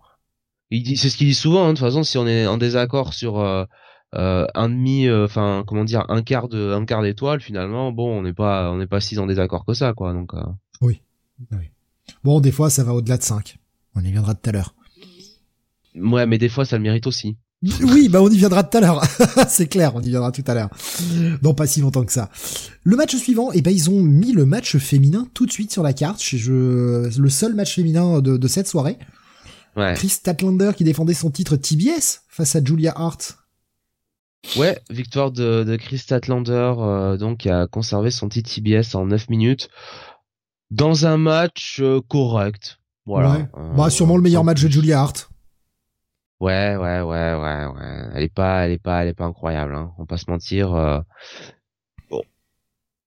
Il 0.70 0.84
dit 0.84 0.96
c'est 0.96 1.10
ce 1.10 1.16
qu'il 1.16 1.26
dit 1.26 1.34
souvent. 1.34 1.64
Hein, 1.64 1.72
de 1.72 1.78
toute 1.78 1.86
façon 1.86 2.04
si 2.04 2.18
on 2.18 2.26
est 2.26 2.46
en 2.46 2.56
désaccord 2.56 3.14
sur 3.14 3.40
euh, 3.40 3.64
euh, 4.16 4.46
un 4.54 4.68
demi, 4.68 5.06
euh, 5.06 5.24
enfin 5.24 5.62
comment 5.66 5.84
dire 5.84 6.04
un 6.08 6.22
quart 6.22 6.48
de 6.48 6.72
un 6.72 6.84
quart 6.84 7.02
d'étoile 7.02 7.40
finalement 7.40 7.92
bon 7.92 8.18
on 8.18 8.22
n'est 8.22 8.32
pas 8.32 8.72
on 8.72 8.76
n'est 8.76 8.88
pas 8.88 9.00
si 9.00 9.16
en 9.20 9.26
désaccord 9.26 9.64
que 9.64 9.72
ça 9.72 9.92
quoi 9.92 10.12
donc. 10.12 10.34
Euh. 10.34 10.42
Oui. 10.80 11.02
oui. 11.52 11.70
Bon 12.24 12.40
des 12.40 12.50
fois 12.50 12.70
ça 12.70 12.82
va 12.82 12.92
au-delà 12.92 13.18
de 13.18 13.22
5 13.22 13.58
On 13.94 14.00
y 14.00 14.10
viendra 14.10 14.34
tout 14.34 14.48
à 14.48 14.52
l'heure. 14.52 14.74
Ouais 15.94 16.26
mais 16.26 16.38
des 16.38 16.48
fois 16.48 16.64
ça 16.64 16.76
le 16.76 16.82
mérite 16.82 17.06
aussi. 17.06 17.36
Oui, 17.62 18.08
bah 18.08 18.22
on 18.22 18.30
y 18.30 18.38
viendra 18.38 18.64
tout 18.64 18.78
à 18.78 18.80
l'heure. 18.80 19.02
c'est 19.48 19.66
clair, 19.66 19.94
on 19.94 20.00
y 20.00 20.08
viendra 20.08 20.32
tout 20.32 20.44
à 20.46 20.54
l'heure. 20.54 20.70
Non, 21.42 21.52
pas 21.52 21.66
si 21.66 21.82
longtemps 21.82 22.04
que 22.04 22.12
ça. 22.12 22.30
Le 22.84 22.96
match 22.96 23.14
suivant, 23.16 23.50
eh 23.52 23.60
ben 23.60 23.70
ils 23.70 23.90
ont 23.90 24.00
mis 24.00 24.32
le 24.32 24.46
match 24.46 24.78
féminin 24.78 25.28
tout 25.34 25.44
de 25.44 25.52
suite 25.52 25.70
sur 25.70 25.82
la 25.82 25.92
carte. 25.92 26.22
Je, 26.22 27.18
le 27.18 27.28
seul 27.28 27.54
match 27.54 27.74
féminin 27.74 28.20
de, 28.20 28.48
cette 28.48 28.66
soirée. 28.66 28.98
Ouais. 29.76 29.92
Chris 29.94 30.08
Statlander 30.08 30.72
qui 30.74 30.84
défendait 30.84 31.14
son 31.14 31.30
titre 31.30 31.56
TBS 31.56 32.22
face 32.28 32.56
à 32.56 32.64
Julia 32.64 32.94
Hart. 32.96 33.36
Ouais, 34.56 34.80
victoire 34.88 35.30
de, 35.30 35.76
Chris 35.76 35.98
Statlander, 35.98 36.72
euh, 36.78 37.18
donc 37.18 37.40
qui 37.40 37.50
a 37.50 37.66
conservé 37.66 38.10
son 38.10 38.30
titre 38.30 38.50
TBS 38.50 38.94
en 38.94 39.04
9 39.04 39.28
minutes 39.28 39.68
dans 40.70 41.04
un 41.04 41.18
match 41.18 41.78
euh, 41.80 42.00
correct. 42.08 42.78
Voilà. 43.04 43.32
Ouais. 43.32 43.48
bah 43.76 43.90
sûrement 43.90 44.16
le 44.16 44.22
meilleur 44.22 44.44
match 44.44 44.62
de 44.62 44.70
Julia 44.70 45.00
Hart. 45.00 45.29
Ouais, 46.40 46.74
ouais, 46.76 47.00
ouais, 47.02 47.34
ouais, 47.34 47.66
ouais. 47.66 48.08
Elle 48.14 48.22
est 48.22 48.34
pas, 48.34 48.64
elle 48.64 48.72
est 48.72 48.78
pas, 48.78 49.02
elle 49.02 49.08
est 49.08 49.14
pas 49.14 49.26
incroyable. 49.26 49.74
Hein. 49.74 49.92
On 49.98 50.02
va 50.02 50.06
pas 50.06 50.16
se 50.16 50.30
mentir. 50.30 50.74
Euh... 50.74 51.00
Bon. 52.10 52.22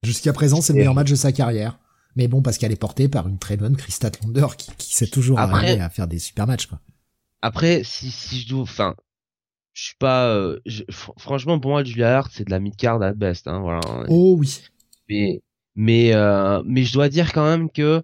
Jusqu'à 0.03 0.33
présent, 0.33 0.61
c'est 0.61 0.73
le 0.73 0.79
meilleur 0.79 0.93
match 0.93 1.09
de 1.09 1.15
sa 1.15 1.31
carrière. 1.31 1.79
Mais 2.15 2.27
bon, 2.27 2.43
parce 2.43 2.59
qu'elle 2.59 2.71
est 2.71 2.79
portée 2.79 3.07
par 3.09 3.27
une 3.27 3.39
très 3.39 3.57
bonne 3.57 3.75
Krista 3.75 4.11
Lander 4.23 4.47
qui, 4.55 4.71
qui 4.77 4.93
sait 4.93 5.07
toujours 5.07 5.39
Après... 5.39 5.79
à 5.79 5.89
faire 5.89 6.07
des 6.07 6.19
super 6.19 6.45
matchs. 6.45 6.67
Quoi. 6.67 6.79
Après, 7.41 7.83
si, 7.83 8.11
si 8.11 8.39
je 8.39 8.49
dois, 8.49 8.61
enfin, 8.61 8.95
je 9.73 9.85
suis 9.85 9.95
pas, 9.97 10.27
euh, 10.27 10.59
franchement, 11.17 11.59
pour 11.59 11.71
moi, 11.71 11.83
Julia 11.83 12.19
Hart, 12.19 12.31
c'est 12.31 12.45
de 12.45 12.51
la 12.51 12.59
mid 12.59 12.75
card 12.75 13.01
at 13.01 13.13
best. 13.13 13.47
Hein, 13.47 13.61
voilà. 13.61 13.81
Oh 14.09 14.35
oui. 14.37 14.61
Mais, 15.09 15.41
mais, 15.75 16.13
euh, 16.13 16.61
mais 16.67 16.83
je 16.83 16.93
dois 16.93 17.09
dire 17.09 17.33
quand 17.33 17.45
même 17.45 17.71
que 17.71 18.03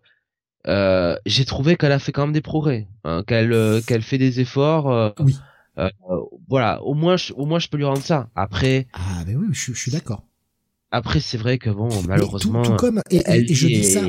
euh, 0.68 1.16
j'ai 1.26 1.46
trouvé 1.46 1.76
qu'elle 1.78 1.92
a 1.92 2.00
fait 2.00 2.12
quand 2.12 2.24
même 2.24 2.34
des 2.34 2.42
progrès, 2.42 2.88
hein, 3.04 3.24
qu'elle 3.26 3.54
euh, 3.54 3.82
qu'elle 3.82 4.02
fait 4.02 4.18
des 4.18 4.40
efforts. 4.40 4.92
Euh, 4.92 5.10
oui. 5.20 5.38
voilà, 6.50 6.84
au 6.84 6.94
moins 6.94 7.16
je, 7.16 7.34
au 7.34 7.46
moins 7.46 7.60
je 7.60 7.70
peux 7.70 7.78
lui 7.78 7.86
rendre 7.86 8.04
ça. 8.04 8.30
Après. 8.36 8.88
Ah 8.94 9.24
ben 9.26 9.38
oui, 9.38 9.48
je, 9.52 9.74
je 9.74 9.80
suis 9.80 9.92
d'accord. 9.92 10.26
Après 10.92 11.20
c'est 11.22 11.38
vrai 11.38 11.58
que 11.58 11.70
bon 11.70 11.90
malheureusement. 12.08 12.62
Tout, 12.64 12.76
comme 12.76 13.02
et, 13.10 13.54
je 13.54 13.68
dis 13.68 13.84
ça 13.86 14.02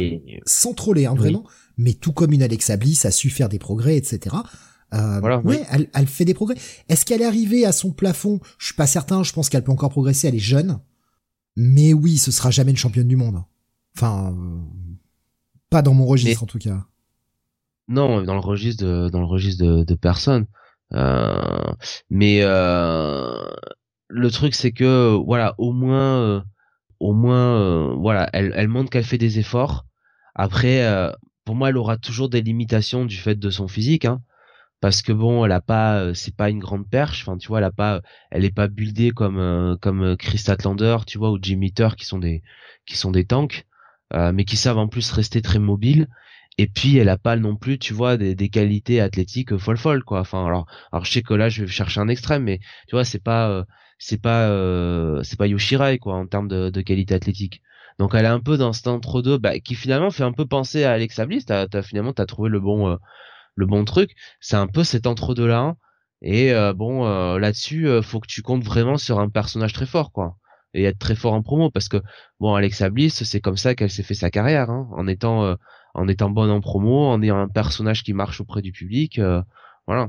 sans 0.45 0.75
troller 0.75 1.07
hein, 1.07 1.15
vraiment, 1.15 1.45
mais 1.77 1.93
tout 1.93 2.13
comme 2.13 2.33
une 2.33 2.43
Alexa 2.43 2.77
Bliss 2.77 3.05
a 3.05 3.11
su 3.11 3.31
faire 3.31 3.49
des 3.49 3.59
progrès, 3.59 3.97
etc. 3.97 4.37
Voilà, 4.93 5.39
ouais, 5.39 5.65
elle, 5.71 5.89
elle, 5.95 6.09
fait 6.09 6.25
des 6.25 6.35
progrès. 6.35 6.57
Est-ce 6.89 7.05
qu'elle 7.05 7.23
est 7.23 7.27
arrivée 7.27 7.65
à 7.65 7.71
son 7.71 7.93
plafond? 7.93 8.41
Je 8.59 8.67
suis 8.67 8.75
pas 8.75 8.89
certain. 8.89 9.23
Je 9.23 9.33
pense 9.33 9.49
qu'elle 9.49 9.63
peut 9.63 9.71
encore 9.71 9.91
progresser. 9.91 10.27
Elle 10.27 10.35
est 10.35 10.41
jeune, 10.41 10.81
mais 11.55 11.93
oui, 11.93 12.19
ce 12.19 12.33
sera 12.33 12.51
jamais 12.51 12.73
une 12.73 12.77
championne 12.77 13.07
du 13.07 13.15
monde. 13.15 13.45
Enfin, 13.97 14.35
pas 15.71 15.83
dans 15.83 15.95
mon 15.95 16.05
registre 16.05 16.43
en 16.43 16.47
tout 16.47 16.59
cas. 16.59 16.85
Non, 17.89 18.23
dans 18.23 18.35
le 18.35 18.41
registre 18.41 18.85
de, 18.85 19.09
dans 19.09 19.21
le 19.21 19.27
registre 19.27 19.65
de, 19.65 19.85
de 19.85 19.95
personnes. 19.95 20.47
Euh, 20.93 21.73
mais 22.09 22.41
euh, 22.43 23.45
le 24.09 24.31
truc 24.31 24.55
c'est 24.55 24.73
que 24.73 25.15
voilà, 25.25 25.55
au 25.59 25.73
moins, 25.73 26.21
euh, 26.21 26.41
au 26.99 27.13
moins, 27.13 27.95
voilà, 27.95 28.29
elle, 28.33 28.53
elle 28.57 28.69
montre 28.69 28.91
qu'elle 28.91 29.05
fait 29.05 29.19
des 29.19 29.39
efforts. 29.39 29.87
Après, 30.35 30.85
pour 31.45 31.55
moi, 31.55 31.71
elle 31.71 31.77
aura 31.77 31.97
toujours 31.97 32.29
des 32.29 32.43
limitations 32.43 33.05
du 33.05 33.17
fait 33.17 33.37
de 33.37 33.51
son 33.51 33.69
physique, 33.69 34.05
hein, 34.05 34.23
parce 34.81 35.03
que 35.03 35.13
bon, 35.13 35.45
elle 35.45 35.53
a 35.53 35.61
pas, 35.61 36.15
c'est 36.15 36.35
pas 36.37 36.51
une 36.51 36.61
grande 36.61 36.89
perche. 36.89 37.23
Enfin, 37.27 37.37
tu 37.39 37.49
vois, 37.49 37.59
elle 37.59 37.65
a 37.65 37.73
pas, 37.73 38.01
elle 38.31 38.45
est 38.45 38.55
pas 38.55 38.69
buildée 38.69 39.11
comme 39.11 39.77
comme 39.81 40.17
Chris 40.17 40.45
Atlander, 40.49 40.99
tu 41.07 41.19
vois, 41.19 41.31
ou 41.31 41.39
Jimmy 41.41 41.73
Tur 41.73 41.97
qui 41.97 42.07
sont 42.07 42.19
des 42.19 42.43
qui 42.87 42.97
sont 42.97 43.11
des 43.11 43.25
tanks. 43.25 43.67
Mais 44.13 44.45
qui 44.45 44.57
savent 44.57 44.79
en 44.79 44.89
plus 44.89 45.11
rester 45.13 45.43
très 45.43 45.59
mobiles. 45.59 46.09
Et 46.59 46.67
puis 46.67 46.99
elle 46.99 47.09
a 47.09 47.19
pas 47.19 47.37
non 47.37 47.57
plus, 47.57 47.79
tu 47.79 47.95
vois, 47.95 48.17
des, 48.17 48.35
des 48.35 48.49
qualités 48.51 49.01
athlétiques 49.01 49.57
folles 49.57 49.79
folles 49.79 50.05
quoi. 50.05 50.21
Enfin 50.21 50.45
alors, 50.47 50.67
alors 50.93 51.05
je 51.05 51.13
sais 51.13 51.23
que 51.23 51.35
là 51.35 51.49
je 51.49 51.63
vais 51.65 51.71
chercher 51.71 52.01
un 52.01 52.09
extrême, 52.09 52.45
mais 52.45 52.59
tu 52.89 52.97
vois 52.97 53.05
c'est 53.05 53.23
pas 53.23 53.65
c'est 53.99 54.21
pas 54.21 54.49
c'est 55.23 55.39
pas 55.39 55.47
Yoshirai 55.47 55.99
quoi 55.99 56.17
en 56.17 56.27
termes 56.27 56.49
de, 56.49 56.71
de 56.71 56.81
qualité 56.83 57.15
athlétique. 57.15 57.63
Donc 58.01 58.15
elle 58.15 58.25
est 58.25 58.29
un 58.29 58.41
peu 58.41 58.57
dans 58.57 58.73
cet 58.73 58.89
entre-deux, 58.89 59.37
bah, 59.37 59.61
qui 59.61 59.75
finalement 59.75 60.11
fait 60.11 60.25
un 60.25 60.33
peu 60.33 60.47
penser 60.47 60.85
à 60.85 60.93
Alexa 60.93 61.27
Bliss. 61.27 61.45
T'as, 61.45 61.67
as, 61.71 61.83
finalement 61.83 62.15
t'as 62.15 62.25
trouvé 62.25 62.49
le 62.49 62.59
bon, 62.59 62.89
euh, 62.89 62.97
le 63.57 63.67
bon 63.67 63.85
truc. 63.85 64.13
C'est 64.41 64.57
un 64.57 64.67
peu 64.67 64.85
cet 64.85 65.07
entre-deux 65.07 65.47
là. 65.47 65.75
Et 66.23 66.53
euh, 66.55 66.73
bon, 66.73 67.07
euh, 67.07 67.39
là-dessus, 67.39 67.89
faut 68.03 68.21
que 68.21 68.27
tu 68.27 68.43
comptes 68.43 68.65
vraiment 68.65 68.97
sur 68.97 69.21
un 69.21 69.29
personnage 69.29 69.75
très 69.75 69.87
fort, 69.87 70.13
quoi, 70.13 70.37
et 70.75 70.85
être 70.85 70.99
très 70.99 71.15
fort 71.15 71.33
en 71.33 71.43
promo, 71.43 71.71
parce 71.71 71.89
que 71.89 71.99
bon, 72.39 72.55
Alexa 72.55 72.91
Bliss, 72.91 73.25
c'est 73.25 73.41
comme 73.41 73.57
ça 73.57 73.75
qu'elle 73.75 73.91
s'est 73.91 74.03
fait 74.03 74.15
sa 74.15 74.31
carrière, 74.31 74.71
hein, 74.71 74.89
en 74.93 75.07
étant, 75.07 75.57
en 75.95 76.09
étant 76.09 76.31
bonne 76.31 76.51
en 76.51 76.61
promo, 76.61 77.07
en 77.09 77.23
ayant 77.23 77.39
un 77.39 77.49
personnage 77.49 78.03
qui 78.03 78.13
marche 78.13 78.41
auprès 78.41 78.63
du 78.63 78.73
public, 78.73 79.21
voilà. 79.87 80.09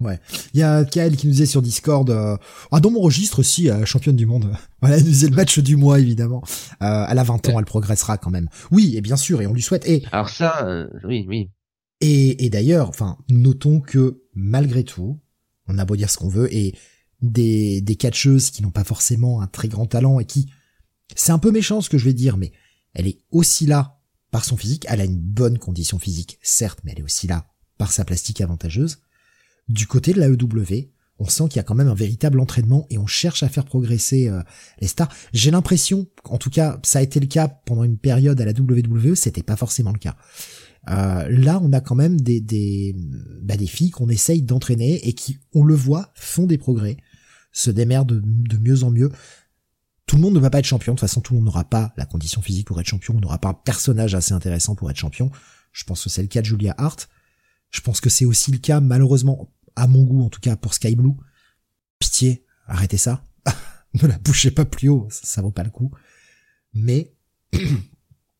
Ouais. 0.00 0.20
Il 0.54 0.60
y 0.60 0.62
a 0.62 0.84
Kael 0.84 1.16
qui 1.16 1.26
nous 1.26 1.32
disait 1.32 1.46
sur 1.46 1.60
Discord, 1.60 2.08
euh, 2.10 2.36
ah 2.70 2.78
dans 2.78 2.90
mon 2.90 3.00
registre 3.00 3.40
aussi, 3.40 3.68
euh, 3.68 3.84
championne 3.84 4.14
du 4.14 4.26
monde. 4.26 4.52
Voilà, 4.80 4.96
elle 4.96 5.02
nous 5.02 5.10
disait 5.10 5.28
le 5.28 5.34
match 5.34 5.58
du 5.58 5.74
mois 5.74 5.98
évidemment. 5.98 6.44
Euh, 6.82 7.04
elle 7.08 7.18
a 7.18 7.24
20 7.24 7.48
ans, 7.48 7.58
elle 7.58 7.64
progressera 7.64 8.16
quand 8.16 8.30
même. 8.30 8.48
Oui, 8.70 8.96
et 8.96 9.00
bien 9.00 9.16
sûr, 9.16 9.42
et 9.42 9.48
on 9.48 9.52
lui 9.52 9.62
souhaite. 9.62 9.88
Et 9.88 10.04
alors 10.12 10.28
ça, 10.28 10.64
euh, 10.64 10.86
oui, 11.02 11.26
oui. 11.28 11.50
Et, 12.00 12.44
et 12.44 12.48
d'ailleurs, 12.48 12.88
enfin, 12.88 13.18
notons 13.28 13.80
que 13.80 14.22
malgré 14.34 14.84
tout, 14.84 15.20
on 15.66 15.78
a 15.78 15.84
beau 15.84 15.96
dire 15.96 16.08
ce 16.10 16.16
qu'on 16.16 16.28
veut, 16.28 16.54
et 16.54 16.76
des 17.20 17.80
des 17.80 17.96
catcheuses 17.96 18.50
qui 18.50 18.62
n'ont 18.62 18.70
pas 18.70 18.84
forcément 18.84 19.40
un 19.40 19.46
très 19.46 19.68
grand 19.68 19.86
talent 19.86 20.20
et 20.20 20.24
qui, 20.24 20.50
c'est 21.16 21.32
un 21.32 21.38
peu 21.38 21.50
méchant 21.50 21.80
ce 21.80 21.90
que 21.90 21.98
je 21.98 22.04
vais 22.04 22.14
dire, 22.14 22.36
mais 22.36 22.52
elle 22.94 23.06
est 23.06 23.18
aussi 23.30 23.66
là 23.66 24.00
par 24.30 24.44
son 24.44 24.56
physique. 24.56 24.86
Elle 24.88 25.00
a 25.00 25.04
une 25.04 25.18
bonne 25.18 25.58
condition 25.58 25.98
physique, 25.98 26.38
certes, 26.42 26.80
mais 26.84 26.92
elle 26.92 27.00
est 27.00 27.04
aussi 27.04 27.26
là 27.26 27.46
par 27.78 27.92
sa 27.92 28.04
plastique 28.04 28.40
avantageuse 28.40 28.98
du 29.68 29.86
côté 29.86 30.12
de 30.12 30.20
la 30.20 30.28
EW, 30.28 30.90
on 31.18 31.28
sent 31.28 31.44
qu'il 31.48 31.56
y 31.56 31.58
a 31.58 31.64
quand 31.64 31.74
même 31.74 31.88
un 31.88 31.94
véritable 31.94 32.40
entraînement 32.40 32.86
et 32.90 32.98
on 32.98 33.06
cherche 33.06 33.42
à 33.42 33.48
faire 33.48 33.64
progresser 33.64 34.28
euh, 34.28 34.40
les 34.80 34.86
stars. 34.86 35.12
J'ai 35.32 35.50
l'impression, 35.50 36.06
en 36.24 36.38
tout 36.38 36.50
cas, 36.50 36.78
ça 36.84 37.00
a 37.00 37.02
été 37.02 37.20
le 37.20 37.26
cas 37.26 37.48
pendant 37.48 37.84
une 37.84 37.98
période 37.98 38.40
à 38.40 38.44
la 38.44 38.52
WWE, 38.52 39.14
c'était 39.14 39.42
pas 39.42 39.56
forcément 39.56 39.92
le 39.92 39.98
cas. 39.98 40.16
Euh, 40.88 41.28
là, 41.28 41.60
on 41.62 41.72
a 41.72 41.80
quand 41.80 41.96
même 41.96 42.20
des 42.20 42.40
des, 42.40 42.94
bah, 43.42 43.56
des 43.56 43.66
filles 43.66 43.90
qu'on 43.90 44.08
essaye 44.08 44.42
d'entraîner 44.42 45.06
et 45.06 45.12
qui, 45.12 45.38
on 45.52 45.64
le 45.64 45.74
voit, 45.74 46.12
font 46.14 46.46
des 46.46 46.56
progrès, 46.56 46.96
se 47.52 47.70
démerdent 47.70 48.20
de, 48.20 48.58
mieux 48.58 48.84
en 48.84 48.90
mieux. 48.90 49.10
Tout 50.06 50.16
le 50.16 50.22
monde 50.22 50.34
ne 50.34 50.40
va 50.40 50.50
pas 50.50 50.58
être 50.58 50.64
champion. 50.64 50.94
De 50.94 50.98
toute 50.98 51.08
façon, 51.08 51.20
tout 51.20 51.34
le 51.34 51.40
monde 51.40 51.46
n'aura 51.46 51.64
pas 51.64 51.92
la 51.96 52.06
condition 52.06 52.40
physique 52.40 52.66
pour 52.66 52.80
être 52.80 52.86
champion. 52.86 53.14
On 53.16 53.20
n'aura 53.20 53.38
pas 53.38 53.48
un 53.48 53.54
personnage 53.54 54.14
assez 54.14 54.32
intéressant 54.32 54.74
pour 54.74 54.90
être 54.90 54.96
champion. 54.96 55.30
Je 55.72 55.84
pense 55.84 56.04
que 56.04 56.10
c'est 56.10 56.22
le 56.22 56.28
cas 56.28 56.40
de 56.40 56.46
Julia 56.46 56.74
Hart. 56.78 57.08
Je 57.70 57.80
pense 57.80 58.00
que 58.00 58.08
c'est 58.10 58.24
aussi 58.24 58.50
le 58.50 58.58
cas, 58.58 58.80
malheureusement, 58.80 59.52
à 59.76 59.86
mon 59.86 60.04
goût 60.04 60.24
en 60.24 60.28
tout 60.28 60.40
cas 60.40 60.56
pour 60.56 60.74
Sky 60.74 60.96
Blue. 60.96 61.14
Pitié, 61.98 62.44
arrêtez 62.66 62.96
ça. 62.96 63.24
ne 63.94 64.06
la 64.06 64.18
bouchez 64.18 64.50
pas 64.50 64.64
plus 64.64 64.88
haut, 64.88 65.08
ça, 65.10 65.42
vaut 65.42 65.50
pas 65.50 65.62
le 65.62 65.70
coup. 65.70 65.92
Mais 66.74 67.14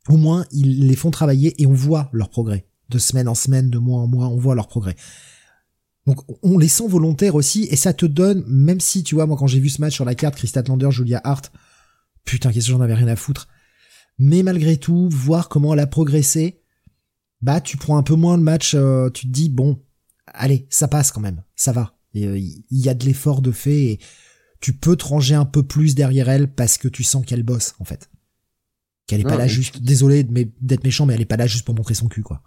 au 0.09 0.17
moins 0.17 0.47
ils 0.51 0.87
les 0.87 0.97
font 0.97 1.11
travailler 1.11 1.61
et 1.61 1.67
on 1.67 1.73
voit 1.73 2.11
leur 2.13 2.31
progrès. 2.31 2.67
De 2.89 2.99
semaine 2.99 3.29
en 3.29 3.35
semaine, 3.35 3.69
de 3.69 3.79
mois 3.79 4.01
en 4.01 4.07
mois, 4.07 4.29
on 4.29 4.39
voit 4.39 4.55
leur 4.55 4.69
progrès. 4.69 4.97
Donc 6.09 6.23
on 6.43 6.57
les 6.57 6.69
sent 6.69 6.89
volontaires 6.89 7.35
aussi 7.35 7.69
et 7.71 7.77
ça 7.77 7.93
te 7.93 8.07
donne, 8.07 8.43
même 8.47 8.81
si 8.81 9.03
tu 9.03 9.15
vois, 9.15 9.27
moi 9.27 9.37
quand 9.37 9.47
j'ai 9.47 9.61
vu 9.61 9.69
ce 9.69 9.83
match 9.83 9.93
sur 9.93 10.07
la 10.07 10.15
carte, 10.15 10.37
Christa 10.37 10.63
Lander, 10.63 10.91
Julia 10.91 11.21
Hart, 11.23 11.53
putain 12.25 12.51
qu'est-ce 12.51 12.69
que 12.69 12.73
j'en 12.73 12.81
avais 12.81 12.95
rien 12.95 13.09
à 13.09 13.15
foutre. 13.15 13.47
Mais 14.17 14.43
malgré 14.43 14.79
tout, 14.79 15.11
voir 15.11 15.51
comment 15.51 15.75
elle 15.75 15.81
a 15.81 15.87
progressé, 15.87 16.63
bah 17.43 17.61
tu 17.61 17.77
prends 17.77 17.99
un 17.99 18.03
peu 18.03 18.15
moins 18.15 18.39
le 18.39 18.43
match, 18.43 18.73
euh, 18.75 19.11
tu 19.11 19.27
te 19.27 19.33
dis 19.33 19.51
bon, 19.51 19.85
allez, 20.29 20.67
ça 20.71 20.89
passe 20.89 21.13
quand 21.13 21.21
même, 21.21 21.43
ça 21.57 21.73
va. 21.73 21.99
Euh, 22.17 22.39
il 22.39 22.65
y 22.71 22.89
a 22.89 22.95
de 22.95 23.05
l'effort 23.05 23.43
de 23.43 23.53
fait 23.53 23.83
et 23.85 24.01
tu 24.61 24.73
peux 24.73 24.97
te 24.97 25.05
ranger 25.05 25.35
un 25.35 25.45
peu 25.45 25.63
plus 25.63 25.95
derrière 25.95 26.31
elle 26.31 26.51
parce 26.51 26.79
que 26.79 26.89
tu 26.89 27.05
sens 27.05 27.23
qu'elle 27.27 27.43
bosse 27.43 27.75
en 27.81 27.85
fait. 27.85 28.09
Qu'elle 29.07 29.21
est 29.21 29.25
pas 29.25 29.37
là 29.37 29.47
juste, 29.47 29.83
désolé 29.83 30.25
d'être 30.25 30.85
méchant, 30.85 31.05
mais 31.05 31.13
elle 31.13 31.21
est 31.21 31.27
pas 31.27 31.37
là 31.37 31.47
juste 31.47 31.67
pour 31.67 31.75
montrer 31.75 31.93
son 31.93 32.09
cul 32.09 32.23
quoi. 32.23 32.43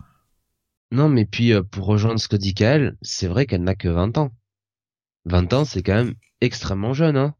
Non, 0.91 1.09
mais 1.09 1.25
puis 1.25 1.53
euh, 1.53 1.63
pour 1.63 1.85
rejoindre 1.85 2.19
ce 2.19 2.27
que 2.27 2.35
dit 2.35 2.53
Kael, 2.53 2.97
c'est 3.01 3.27
vrai 3.27 3.45
qu'elle 3.45 3.63
n'a 3.63 3.75
que 3.75 3.87
20 3.87 4.17
ans. 4.17 4.31
20 5.25 5.53
ans, 5.53 5.65
c'est 5.65 5.83
quand 5.83 5.93
même 5.95 6.15
extrêmement 6.41 6.93
jeune, 6.93 7.17
hein. 7.17 7.35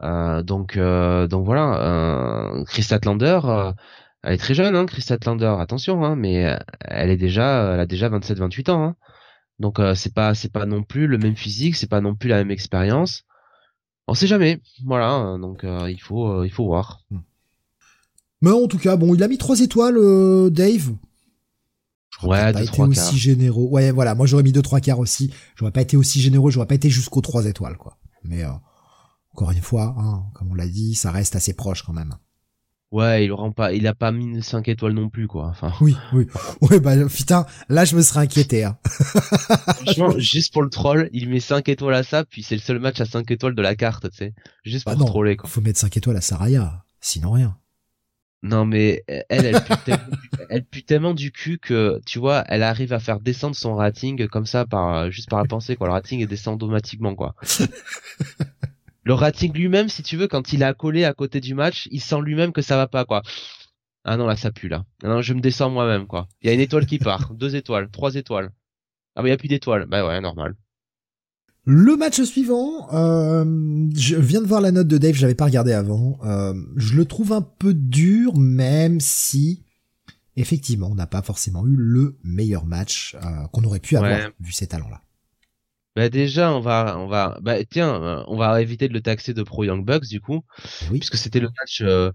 Euh, 0.00 0.42
donc, 0.42 0.76
donc 0.76 1.44
voilà, 1.44 1.80
euh, 1.82 2.64
Chris 2.64 2.86
Atlander, 2.90 3.40
elle 4.22 4.34
est 4.34 4.38
très 4.38 4.54
jeune, 4.54 4.74
hein, 4.74 4.86
Chris 4.86 5.06
Lander. 5.24 5.54
Attention, 5.58 6.04
hein, 6.04 6.16
mais 6.16 6.44
euh, 6.44 6.56
elle 6.80 7.10
est 7.10 7.16
déjà, 7.16 7.74
elle 7.74 7.80
a 7.80 7.86
déjà 7.86 8.08
27-28 8.08 8.70
ans. 8.70 8.84
Hein. 8.84 8.96
Donc 9.58 9.78
euh, 9.78 9.94
c'est 9.94 10.12
pas, 10.12 10.34
c'est 10.34 10.52
pas 10.52 10.66
non 10.66 10.82
plus 10.82 11.06
le 11.06 11.18
même 11.18 11.36
physique, 11.36 11.76
c'est 11.76 11.88
pas 11.88 12.00
non 12.00 12.14
plus 12.14 12.28
la 12.28 12.36
même 12.36 12.50
expérience. 12.50 13.24
On 14.06 14.14
sait 14.14 14.26
jamais. 14.26 14.60
Voilà. 14.84 15.10
Hein, 15.10 15.38
donc 15.38 15.64
euh, 15.64 15.90
il 15.90 16.00
faut, 16.00 16.44
il 16.44 16.50
faut 16.50 16.66
voir. 16.66 17.00
Hmm. 17.10 17.20
Mais 18.40 18.50
en 18.50 18.66
tout 18.66 18.78
cas, 18.78 18.96
bon, 18.96 19.14
il 19.14 19.22
a 19.22 19.28
mis 19.28 19.38
trois 19.38 19.60
étoiles, 19.60 19.98
Dave. 20.50 20.92
Ouais, 22.22 22.52
pas 22.52 22.62
été 22.62 22.82
aussi 22.82 23.18
généreux. 23.18 23.64
Ouais, 23.64 23.90
voilà. 23.92 24.14
Moi, 24.14 24.26
j'aurais 24.26 24.42
mis 24.42 24.52
deux 24.52 24.62
trois 24.62 24.80
quarts 24.80 24.98
aussi. 24.98 25.32
J'aurais 25.56 25.72
pas 25.72 25.82
été 25.82 25.96
aussi 25.96 26.20
généreux. 26.20 26.50
J'aurais 26.50 26.66
pas 26.66 26.74
été 26.74 26.90
jusqu'aux 26.90 27.20
trois 27.20 27.46
étoiles, 27.46 27.76
quoi. 27.76 27.98
Mais 28.24 28.44
encore 29.32 29.52
une 29.52 29.62
fois, 29.62 29.94
hein, 29.98 30.24
comme 30.34 30.50
on 30.50 30.54
l'a 30.54 30.66
dit, 30.66 30.94
ça 30.94 31.12
reste 31.12 31.36
assez 31.36 31.54
proche 31.54 31.82
quand 31.82 31.92
même. 31.92 32.14
Ouais, 32.90 33.26
il 33.26 33.32
rend 33.32 33.52
pas, 33.52 33.74
il 33.74 33.86
a 33.86 33.94
pas 33.94 34.12
mis 34.12 34.42
5 34.42 34.66
étoiles 34.68 34.94
non 34.94 35.10
plus, 35.10 35.26
quoi. 35.26 35.46
Enfin. 35.48 35.74
Oui, 35.82 35.94
oui. 36.14 36.26
Ouais, 36.62 36.80
bah, 36.80 36.96
putain, 37.06 37.44
là, 37.68 37.84
je 37.84 37.94
me 37.94 38.02
serais 38.02 38.20
inquiété, 38.20 38.64
hein. 38.64 38.78
Franchement, 38.88 40.18
juste 40.18 40.54
pour 40.54 40.62
le 40.62 40.70
troll, 40.70 41.10
il 41.12 41.28
met 41.28 41.40
5 41.40 41.68
étoiles 41.68 41.94
à 41.94 42.02
ça, 42.02 42.24
puis 42.24 42.42
c'est 42.42 42.54
le 42.54 42.62
seul 42.62 42.78
match 42.78 43.00
à 43.00 43.04
5 43.04 43.30
étoiles 43.30 43.54
de 43.54 43.60
la 43.60 43.76
carte, 43.76 44.10
tu 44.10 44.16
sais. 44.16 44.34
Juste 44.64 44.86
bah 44.86 44.96
pour 44.96 45.06
troller, 45.06 45.36
quoi. 45.36 45.50
Faut 45.50 45.60
mettre 45.60 45.78
5 45.78 45.98
étoiles 45.98 46.16
à 46.16 46.22
Saraya. 46.22 46.84
Sinon 47.00 47.32
rien. 47.32 47.58
Non, 48.42 48.64
mais 48.64 49.04
elle, 49.08 49.46
elle 49.46 49.64
pue, 49.64 49.76
tellement, 49.84 50.16
elle 50.48 50.64
pue 50.64 50.82
tellement 50.84 51.14
du 51.14 51.32
cul 51.32 51.58
que, 51.58 52.00
tu 52.06 52.20
vois, 52.20 52.44
elle 52.46 52.62
arrive 52.62 52.92
à 52.92 53.00
faire 53.00 53.18
descendre 53.18 53.56
son 53.56 53.74
rating 53.74 54.28
comme 54.28 54.46
ça 54.46 54.64
par, 54.64 55.10
juste 55.10 55.28
par 55.28 55.40
la 55.40 55.48
pensée, 55.48 55.74
quoi. 55.74 55.88
Le 55.88 55.92
rating 55.94 56.24
descend 56.26 56.54
automatiquement, 56.54 57.16
quoi. 57.16 57.34
le 59.02 59.14
rating 59.14 59.52
lui-même, 59.52 59.88
si 59.88 60.04
tu 60.04 60.16
veux, 60.16 60.28
quand 60.28 60.52
il 60.52 60.62
a 60.62 60.72
collé 60.72 61.04
à 61.04 61.14
côté 61.14 61.40
du 61.40 61.54
match, 61.54 61.88
il 61.90 62.00
sent 62.00 62.20
lui-même 62.22 62.52
que 62.52 62.62
ça 62.62 62.76
va 62.76 62.86
pas, 62.86 63.04
quoi. 63.04 63.22
Ah 64.04 64.16
non, 64.16 64.26
là, 64.26 64.36
ça 64.36 64.52
pue, 64.52 64.68
là. 64.68 64.84
Ah 65.02 65.08
non, 65.08 65.20
je 65.20 65.34
me 65.34 65.40
descends 65.40 65.70
moi-même, 65.70 66.06
quoi. 66.06 66.28
Il 66.42 66.46
y 66.46 66.50
a 66.50 66.54
une 66.54 66.60
étoile 66.60 66.86
qui 66.86 66.98
part, 66.98 67.34
deux 67.34 67.56
étoiles, 67.56 67.90
trois 67.90 68.14
étoiles. 68.14 68.52
Ah, 69.16 69.22
mais 69.22 69.30
il 69.30 69.32
n'y 69.32 69.34
a 69.34 69.38
plus 69.38 69.48
d'étoiles. 69.48 69.86
Bah 69.86 70.06
ouais, 70.06 70.20
normal. 70.20 70.54
Le 71.70 71.98
match 71.98 72.22
suivant, 72.22 72.88
euh, 72.94 73.44
je 73.94 74.16
viens 74.16 74.40
de 74.40 74.46
voir 74.46 74.62
la 74.62 74.72
note 74.72 74.88
de 74.88 74.96
Dave, 74.96 75.14
j'avais 75.14 75.34
pas 75.34 75.44
regardé 75.44 75.74
avant. 75.74 76.18
Euh, 76.24 76.54
je 76.76 76.96
le 76.96 77.04
trouve 77.04 77.34
un 77.34 77.42
peu 77.42 77.74
dur, 77.74 78.38
même 78.38 79.00
si 79.00 79.64
effectivement 80.36 80.88
on 80.90 80.94
n'a 80.94 81.06
pas 81.06 81.20
forcément 81.20 81.66
eu 81.66 81.76
le 81.76 82.16
meilleur 82.24 82.64
match 82.64 83.18
euh, 83.22 83.46
qu'on 83.52 83.64
aurait 83.64 83.80
pu 83.80 83.98
avoir 83.98 84.30
vu 84.40 84.50
ces 84.50 84.66
talents-là. 84.66 85.02
Bah 85.98 86.08
déjà 86.10 86.52
on 86.52 86.60
va 86.60 86.96
on 86.96 87.08
va 87.08 87.36
bah 87.42 87.64
tiens 87.64 88.00
euh, 88.00 88.22
on 88.28 88.36
va 88.36 88.62
éviter 88.62 88.86
de 88.86 88.92
le 88.92 89.00
taxer 89.00 89.34
de 89.34 89.42
pro 89.42 89.64
Young 89.64 89.84
Bucks 89.84 90.06
du 90.06 90.20
coup 90.20 90.44
oui. 90.92 91.00
puisque 91.00 91.16
c'était 91.16 91.40
le 91.40 91.48
match 91.58 91.80
euh, 91.80 92.12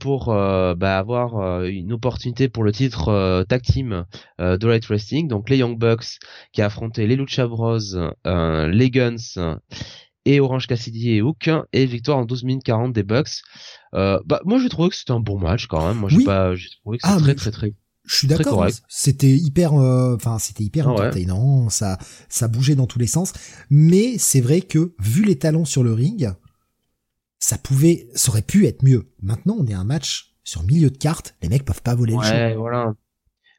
pour 0.00 0.30
euh, 0.30 0.74
bah, 0.74 0.96
avoir 0.96 1.36
euh, 1.36 1.66
une 1.66 1.92
opportunité 1.92 2.48
pour 2.48 2.64
le 2.64 2.72
titre 2.72 3.44
tag 3.46 3.60
team 3.60 4.06
de 4.38 4.66
Light 4.66 4.86
Wrestling. 4.86 5.28
Donc 5.28 5.50
les 5.50 5.58
Young 5.58 5.78
Bucks 5.78 6.18
qui 6.52 6.62
a 6.62 6.66
affronté 6.66 7.06
les 7.06 7.16
Lucha 7.16 7.46
Bros 7.46 7.78
les 8.24 8.90
Guns 8.90 9.58
et 10.24 10.40
Orange 10.40 10.66
Cassidy 10.66 11.10
et 11.10 11.20
Hook 11.20 11.50
et 11.74 11.84
victoire 11.84 12.16
en 12.16 12.24
12 12.24 12.44
minutes 12.44 12.64
40 12.64 12.94
des 12.94 13.02
Bucks. 13.02 13.42
Bah 13.92 14.40
moi 14.46 14.58
j'ai 14.62 14.70
trouvé 14.70 14.88
que 14.88 14.96
c'était 14.96 15.12
un 15.12 15.20
bon 15.20 15.38
match 15.38 15.66
quand 15.66 15.86
même. 15.86 15.98
Moi 15.98 16.08
j'ai 16.08 16.24
pas 16.24 16.54
j'ai 16.54 16.70
trouvé 16.80 16.96
que 16.96 17.06
c'était 17.06 17.18
ah, 17.18 17.22
très, 17.22 17.34
très 17.34 17.50
très 17.50 17.74
je 18.08 18.16
suis 18.16 18.28
d'accord. 18.28 18.66
C'était 18.88 19.36
hyper, 19.36 19.74
euh, 19.74 20.16
enfin, 20.16 20.38
c'était 20.38 20.64
hyper 20.64 20.88
ah 20.88 21.10
Ça, 21.68 21.98
ça 22.28 22.48
bougeait 22.48 22.74
dans 22.74 22.86
tous 22.86 22.98
les 22.98 23.06
sens. 23.06 23.32
Mais 23.70 24.18
c'est 24.18 24.40
vrai 24.40 24.60
que 24.60 24.94
vu 24.98 25.24
les 25.24 25.38
talents 25.38 25.64
sur 25.64 25.84
le 25.84 25.92
ring, 25.92 26.32
ça 27.38 27.58
pouvait, 27.58 28.08
ça 28.14 28.30
aurait 28.30 28.42
pu 28.42 28.66
être 28.66 28.82
mieux. 28.82 29.12
Maintenant, 29.22 29.56
on 29.58 29.66
est 29.66 29.74
un 29.74 29.84
match 29.84 30.34
sur 30.42 30.62
milieu 30.64 30.90
de 30.90 30.96
carte. 30.96 31.36
Les 31.42 31.48
mecs 31.48 31.64
peuvent 31.64 31.82
pas 31.82 31.94
voler 31.94 32.16
le 32.16 32.22
jeu. 32.22 32.54
voilà. 32.56 32.94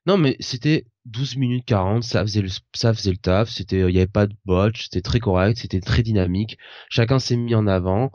Non, 0.06 0.18
mais 0.18 0.36
c'était 0.40 0.88
12 1.06 1.38
minutes 1.38 1.66
40, 1.66 2.04
ça 2.04 2.22
faisait 2.22 2.42
le, 2.42 2.50
ça 2.74 2.94
faisait 2.94 3.12
le 3.12 3.18
taf, 3.18 3.50
c'était, 3.50 3.80
il 3.80 3.96
y 3.96 3.98
avait 3.98 4.08
pas 4.08 4.28
de 4.28 4.34
botch, 4.46 4.86
c'était 4.86 5.02
très 5.02 5.20
correct, 5.20 5.60
c'était 5.60 5.82
très 5.82 6.02
dynamique. 6.02 6.58
Chacun 6.90 7.20
s'est 7.20 7.36
mis 7.36 7.54
en 7.54 7.68
avant. 7.68 8.12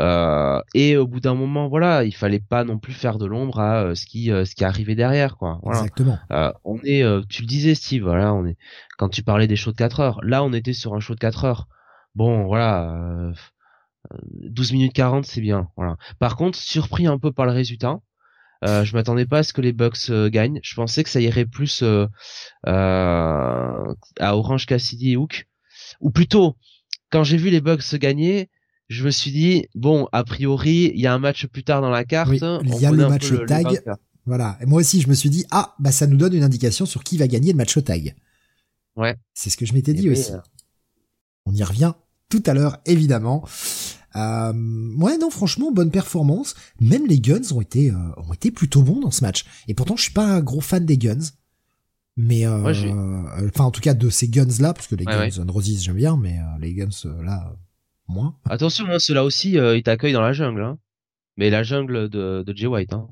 Euh, 0.00 0.62
et 0.72 0.96
au 0.96 1.06
bout 1.06 1.20
d'un 1.20 1.34
moment, 1.34 1.68
voilà, 1.68 2.04
il 2.04 2.14
fallait 2.14 2.40
pas 2.40 2.64
non 2.64 2.78
plus 2.78 2.94
faire 2.94 3.18
de 3.18 3.26
l'ombre 3.26 3.60
à 3.60 3.82
euh, 3.82 3.94
ce 3.94 4.06
qui 4.06 4.32
euh, 4.32 4.46
ce 4.46 4.54
qui 4.54 4.64
arrivait 4.64 4.94
derrière, 4.94 5.36
quoi. 5.36 5.60
Voilà. 5.62 5.80
Exactement. 5.80 6.18
on 6.64 6.78
est, 6.84 7.04
tu 7.28 7.42
le 7.42 7.46
disais, 7.46 7.74
Steve, 7.74 8.04
voilà, 8.04 8.32
on 8.32 8.46
est 8.46 8.56
quand 8.96 9.10
tu 9.10 9.22
parlais 9.22 9.46
des 9.46 9.56
shows 9.56 9.72
de 9.72 9.76
4 9.76 10.00
heures. 10.00 10.20
Là, 10.22 10.42
on 10.42 10.52
était 10.52 10.72
sur 10.72 10.94
un 10.94 11.00
show 11.00 11.14
de 11.14 11.20
4 11.20 11.44
heures. 11.44 11.68
Bon, 12.14 12.46
voilà. 12.46 13.32
12 14.14 14.72
minutes 14.72 14.94
40, 14.94 15.26
c'est 15.26 15.42
bien. 15.42 15.68
Voilà. 15.76 15.96
Par 16.18 16.36
contre, 16.36 16.58
surpris 16.58 17.06
un 17.06 17.18
peu 17.18 17.32
par 17.32 17.44
le 17.46 17.52
résultat. 17.52 18.00
Je 18.62 18.94
m'attendais 18.94 19.26
pas 19.26 19.38
à 19.38 19.42
ce 19.42 19.52
que 19.52 19.60
les 19.60 19.72
Bucks 19.72 20.10
gagnent. 20.28 20.60
Je 20.62 20.74
pensais 20.74 21.04
que 21.04 21.10
ça 21.10 21.20
irait 21.20 21.44
plus 21.44 21.84
à 22.64 23.76
Orange 24.20 24.66
Cassidy 24.66 25.12
et 25.12 25.16
Hook. 25.16 25.46
Ou 26.00 26.10
plutôt, 26.10 26.56
quand 27.10 27.24
j'ai 27.24 27.36
vu 27.36 27.50
les 27.50 27.60
Bucks 27.60 27.94
gagner, 27.96 28.48
je 28.90 29.04
me 29.04 29.10
suis 29.10 29.30
dit 29.30 29.66
bon, 29.74 30.08
a 30.12 30.24
priori, 30.24 30.92
il 30.94 31.00
y 31.00 31.06
a 31.06 31.14
un 31.14 31.18
match 31.18 31.46
plus 31.46 31.64
tard 31.64 31.80
dans 31.80 31.90
la 31.90 32.04
carte. 32.04 32.30
il 32.30 32.80
y 32.80 32.84
a 32.84 32.90
le 32.90 33.08
match 33.08 33.32
tag. 33.46 33.82
voilà. 34.26 34.58
Et 34.60 34.66
moi 34.66 34.80
aussi, 34.80 35.00
je 35.00 35.08
me 35.08 35.14
suis 35.14 35.30
dit 35.30 35.46
ah 35.50 35.74
bah 35.78 35.92
ça 35.92 36.06
nous 36.06 36.16
donne 36.18 36.34
une 36.34 36.42
indication 36.42 36.84
sur 36.84 37.02
qui 37.02 37.16
va 37.16 37.26
gagner 37.28 37.52
le 37.52 37.56
match 37.56 37.82
tag. 37.82 38.14
Ouais. 38.96 39.16
C'est 39.32 39.48
ce 39.48 39.56
que 39.56 39.64
je 39.64 39.72
m'étais 39.72 39.94
dit 39.94 40.08
eh 40.08 40.10
aussi. 40.10 40.32
On 41.46 41.54
y 41.54 41.62
revient 41.62 41.92
tout 42.28 42.42
à 42.46 42.52
l'heure, 42.52 42.78
évidemment. 42.84 43.44
Euh, 44.16 44.52
ouais, 44.96 45.18
non, 45.18 45.30
franchement, 45.30 45.70
bonne 45.72 45.90
performance. 45.90 46.54
Même 46.80 47.06
les 47.06 47.20
Guns 47.20 47.52
ont 47.52 47.60
été, 47.60 47.90
euh, 47.90 47.94
ont 48.16 48.32
été 48.32 48.50
plutôt 48.50 48.82
bons 48.82 49.00
dans 49.00 49.10
ce 49.10 49.22
match. 49.22 49.44
Et 49.68 49.74
pourtant, 49.74 49.96
je 49.96 50.02
suis 50.02 50.12
pas 50.12 50.26
un 50.26 50.40
gros 50.40 50.60
fan 50.60 50.84
des 50.84 50.98
Guns. 50.98 51.30
Mais, 52.16 52.44
euh, 52.44 53.48
enfin, 53.48 53.64
en 53.64 53.70
tout 53.70 53.80
cas, 53.80 53.94
de 53.94 54.10
ces 54.10 54.28
Guns-là, 54.28 54.74
parce 54.74 54.88
que 54.88 54.94
les 54.94 55.04
Guns 55.04 55.18
ouais. 55.18 55.30
Roses, 55.48 55.80
j'aime 55.80 55.96
bien, 55.96 56.16
mais 56.16 56.38
les 56.60 56.74
Guns, 56.74 56.88
là, 57.22 57.54
moins. 58.10 58.36
Attention, 58.48 58.86
hein, 58.88 58.98
ceux-là 58.98 59.24
aussi, 59.24 59.52
ils 59.52 59.82
t'accueillent 59.82 60.12
dans 60.12 60.20
la 60.20 60.32
jungle. 60.32 60.62
Hein. 60.62 60.78
Mais 61.36 61.50
la 61.50 61.62
jungle 61.62 62.08
de, 62.08 62.42
de 62.46 62.56
Jay 62.56 62.66
White. 62.66 62.92
Hein. 62.92 63.08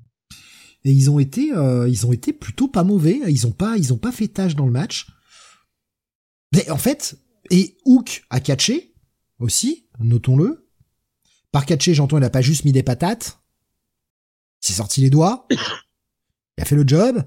Et 0.84 0.92
ils 0.92 1.10
ont 1.10 1.18
été, 1.18 1.52
ils 1.88 2.06
ont 2.06 2.12
été 2.12 2.32
plutôt 2.32 2.68
pas 2.68 2.84
mauvais. 2.84 3.20
Ils 3.28 3.46
ont 3.46 3.52
pas, 3.52 3.76
ils 3.76 3.92
ont 3.92 3.98
pas 3.98 4.12
fait 4.12 4.28
tâche 4.28 4.54
dans 4.54 4.66
le 4.66 4.72
match. 4.72 5.08
Mais 6.52 6.70
en 6.70 6.78
fait, 6.78 7.18
et 7.50 7.76
Hook 7.84 8.24
a 8.30 8.40
catché 8.40 8.94
aussi, 9.38 9.86
notons-le. 10.00 10.68
Par 11.52 11.64
catcher, 11.66 11.94
j'entends, 11.94 12.18
il 12.18 12.24
a 12.24 12.30
pas 12.30 12.42
juste 12.42 12.64
mis 12.64 12.72
des 12.72 12.82
patates. 12.82 13.40
Il 14.62 14.68
s'est 14.68 14.74
sorti 14.74 15.00
les 15.00 15.10
doigts. 15.10 15.46
Il 16.58 16.62
a 16.62 16.64
fait 16.64 16.74
le 16.74 16.82
job. 16.84 17.22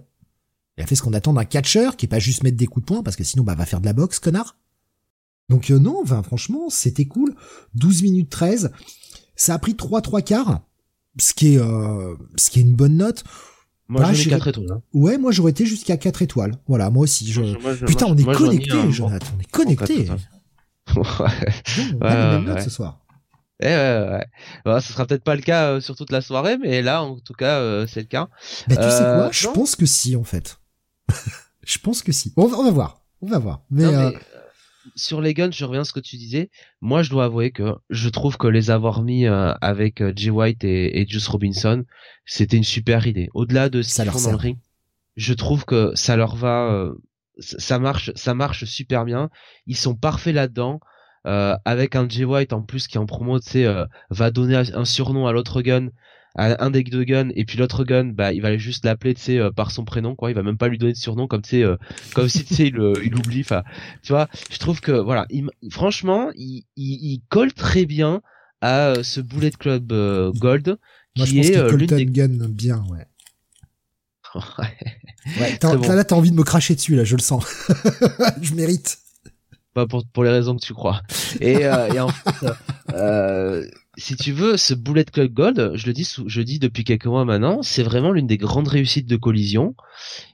Il 0.77 0.83
a 0.83 0.87
fait 0.87 0.95
ce 0.95 1.01
qu'on 1.01 1.13
attend 1.13 1.31
d'un 1.31 1.45
catcheur, 1.45 1.95
qui 1.95 2.05
est 2.05 2.09
pas 2.09 2.19
juste 2.19 2.43
mettre 2.43 2.57
des 2.57 2.65
coups 2.65 2.83
de 2.83 2.87
poing, 2.87 3.01
parce 3.01 3.15
que 3.15 3.23
sinon, 3.23 3.45
bah, 3.45 3.55
va 3.55 3.65
faire 3.65 3.79
de 3.79 3.85
la 3.85 3.93
boxe, 3.93 4.19
connard. 4.19 4.57
Donc, 5.51 5.69
euh, 5.69 5.77
non, 5.77 5.99
enfin, 6.01 6.23
franchement, 6.23 6.69
c'était 6.69 7.05
cool. 7.05 7.35
12 7.75 8.03
minutes 8.03 8.29
13. 8.29 8.71
Ça 9.35 9.53
a 9.53 9.59
pris 9.59 9.75
3 9.75 10.01
3 10.01 10.21
quarts. 10.21 10.61
Ce 11.19 11.33
qui 11.33 11.55
est, 11.55 11.59
euh, 11.59 12.15
ce 12.37 12.49
qui 12.49 12.59
est 12.59 12.61
une 12.61 12.73
bonne 12.73 12.95
note. 12.95 13.25
Moi, 13.89 14.01
bah, 14.01 14.13
j'ai 14.13 14.29
4 14.29 14.47
étoiles. 14.47 14.71
Hein. 14.71 14.81
Ouais, 14.93 15.17
moi, 15.17 15.31
j'aurais 15.33 15.51
été 15.51 15.65
jusqu'à 15.65 15.97
4 15.97 16.21
étoiles. 16.21 16.57
Voilà, 16.67 16.89
moi 16.89 17.03
aussi. 17.03 17.29
Je... 17.29 17.41
Putain, 17.85 18.05
on 18.07 18.15
est 18.15 18.23
connectés, 18.23 18.91
Jonathan. 18.91 19.27
On 19.37 19.41
est 19.41 19.51
connectés. 19.51 20.09
ouais. 20.09 20.95
ouais, 22.01 22.53
ouais, 22.53 22.61
ce 22.61 22.69
soir. 22.69 23.01
Eh 23.61 23.67
ouais, 23.67 24.25
ouais. 24.65 24.81
ce 24.81 24.93
sera 24.93 25.05
peut-être 25.05 25.23
pas 25.23 25.35
le 25.35 25.41
cas 25.41 25.73
euh, 25.73 25.81
sur 25.81 25.95
toute 25.95 26.11
la 26.11 26.21
soirée, 26.21 26.57
mais 26.57 26.81
là, 26.81 27.03
en 27.03 27.19
tout 27.19 27.33
cas, 27.33 27.59
euh, 27.59 27.85
c'est 27.87 27.99
le 27.99 28.07
cas. 28.07 28.29
Bah, 28.67 28.75
tu 28.77 28.89
sais 28.89 29.03
quoi? 29.03 29.29
Je 29.31 29.47
pense 29.49 29.75
que 29.75 29.85
si, 29.85 30.15
en 30.15 30.23
fait. 30.23 30.59
je 31.63 31.77
pense 31.77 32.01
que 32.01 32.11
si. 32.11 32.33
On 32.37 32.47
va, 32.47 32.57
on 32.57 32.63
va 32.63 32.71
voir. 32.71 33.01
On 33.21 33.27
va 33.27 33.37
voir. 33.37 33.61
Mais, 33.69 33.83
euh, 33.83 34.11
sur 34.95 35.21
les 35.21 35.33
guns, 35.33 35.51
je 35.51 35.65
reviens 35.65 35.81
à 35.81 35.85
ce 35.85 35.93
que 35.93 35.99
tu 35.99 36.17
disais. 36.17 36.49
Moi, 36.81 37.03
je 37.03 37.09
dois 37.09 37.25
avouer 37.25 37.51
que 37.51 37.75
je 37.89 38.09
trouve 38.09 38.37
que 38.37 38.47
les 38.47 38.71
avoir 38.71 39.03
mis 39.03 39.25
avec 39.27 40.03
Jay 40.15 40.29
White 40.29 40.63
et, 40.63 40.99
et 40.99 41.07
Juice 41.07 41.27
Robinson, 41.27 41.83
c'était 42.25 42.57
une 42.57 42.63
super 42.63 43.07
idée. 43.07 43.29
Au-delà 43.33 43.69
de 43.69 43.81
ce 43.81 44.01
qu'ils 44.01 44.11
font 44.11 44.21
dans 44.21 44.31
le 44.31 44.37
ring, 44.37 44.57
je 45.15 45.33
trouve 45.33 45.65
que 45.65 45.91
ça 45.95 46.15
leur 46.15 46.35
va. 46.35 46.91
ça 47.39 47.79
marche, 47.79 48.11
ça 48.15 48.33
marche 48.33 48.65
super 48.65 49.05
bien. 49.05 49.29
Ils 49.67 49.77
sont 49.77 49.95
parfaits 49.95 50.35
là-dedans. 50.35 50.79
Euh, 51.27 51.55
avec 51.65 51.95
un 51.95 52.09
Jay 52.09 52.23
White 52.23 52.51
en 52.51 52.63
plus 52.63 52.87
qui 52.87 52.97
en 52.97 53.05
promo, 53.05 53.39
tu 53.39 53.51
sais, 53.51 53.65
euh, 53.65 53.85
va 54.09 54.31
donner 54.31 54.55
un 54.55 54.85
surnom 54.85 55.27
à 55.27 55.31
l'autre 55.31 55.61
gun, 55.61 55.89
un 56.35 56.69
des 56.69 56.83
deux 56.83 57.03
guns, 57.03 57.29
et 57.35 57.45
puis 57.45 57.57
l'autre 57.57 57.83
gun, 57.83 58.05
bah, 58.05 58.33
il 58.33 58.41
va 58.41 58.57
juste 58.57 58.85
l'appeler, 58.85 59.13
tu 59.13 59.21
sais, 59.21 59.37
euh, 59.37 59.51
par 59.51 59.71
son 59.71 59.83
prénom, 59.83 60.15
quoi. 60.15 60.31
Il 60.31 60.33
va 60.33 60.43
même 60.43 60.57
pas 60.57 60.67
lui 60.67 60.77
donner 60.77 60.93
de 60.93 60.97
surnom, 60.97 61.27
comme 61.27 61.41
tu 61.41 61.61
sais, 61.61 61.65
comme 62.13 62.29
si 62.29 62.45
tu 62.45 62.55
sais, 62.55 62.67
il, 62.67 62.93
il 63.03 63.15
oublie. 63.15 63.41
Enfin, 63.41 63.63
tu 64.01 64.13
vois, 64.13 64.27
je 64.49 64.57
trouve 64.57 64.79
que 64.79 64.91
voilà, 64.91 65.25
il, 65.29 65.49
franchement, 65.69 66.31
il, 66.35 66.65
il, 66.77 67.21
colle 67.29 67.53
très 67.53 67.85
bien 67.85 68.21
à 68.61 68.93
ce 69.03 69.19
Bullet 69.19 69.51
Club 69.51 69.87
Gold, 70.35 70.77
Moi, 71.17 71.25
qui 71.25 71.39
est 71.39 71.71
l'une 71.71 71.87
des 71.87 72.05
gun 72.05 72.47
bien, 72.49 72.83
ouais. 72.89 73.05
ouais, 75.39 75.59
là, 75.61 76.03
t'as 76.03 76.15
envie 76.15 76.31
de 76.31 76.35
me 76.35 76.43
cracher 76.43 76.75
dessus, 76.75 76.95
là, 76.95 77.03
je 77.03 77.15
le 77.15 77.21
sens. 77.21 77.45
je 78.41 78.53
mérite 78.53 78.97
pas 79.73 79.87
pour, 79.87 80.05
pour 80.05 80.23
les 80.23 80.29
raisons 80.29 80.55
que 80.55 80.61
tu 80.61 80.73
crois. 80.73 81.01
Et, 81.39 81.65
euh, 81.65 81.93
et 81.93 81.99
en 81.99 82.09
fait, 82.09 82.47
euh, 82.93 83.65
si 83.97 84.15
tu 84.15 84.31
veux, 84.31 84.57
ce 84.57 84.73
Bullet 84.73 85.03
Club 85.05 85.33
Gold, 85.33 85.71
je 85.75 85.85
le 85.85 85.93
dis, 85.93 86.09
je 86.25 86.41
dis 86.41 86.59
depuis 86.59 86.83
quelques 86.83 87.07
mois 87.07 87.25
maintenant, 87.25 87.61
c'est 87.61 87.83
vraiment 87.83 88.11
l'une 88.11 88.27
des 88.27 88.37
grandes 88.37 88.67
réussites 88.67 89.07
de 89.07 89.17
collision. 89.17 89.75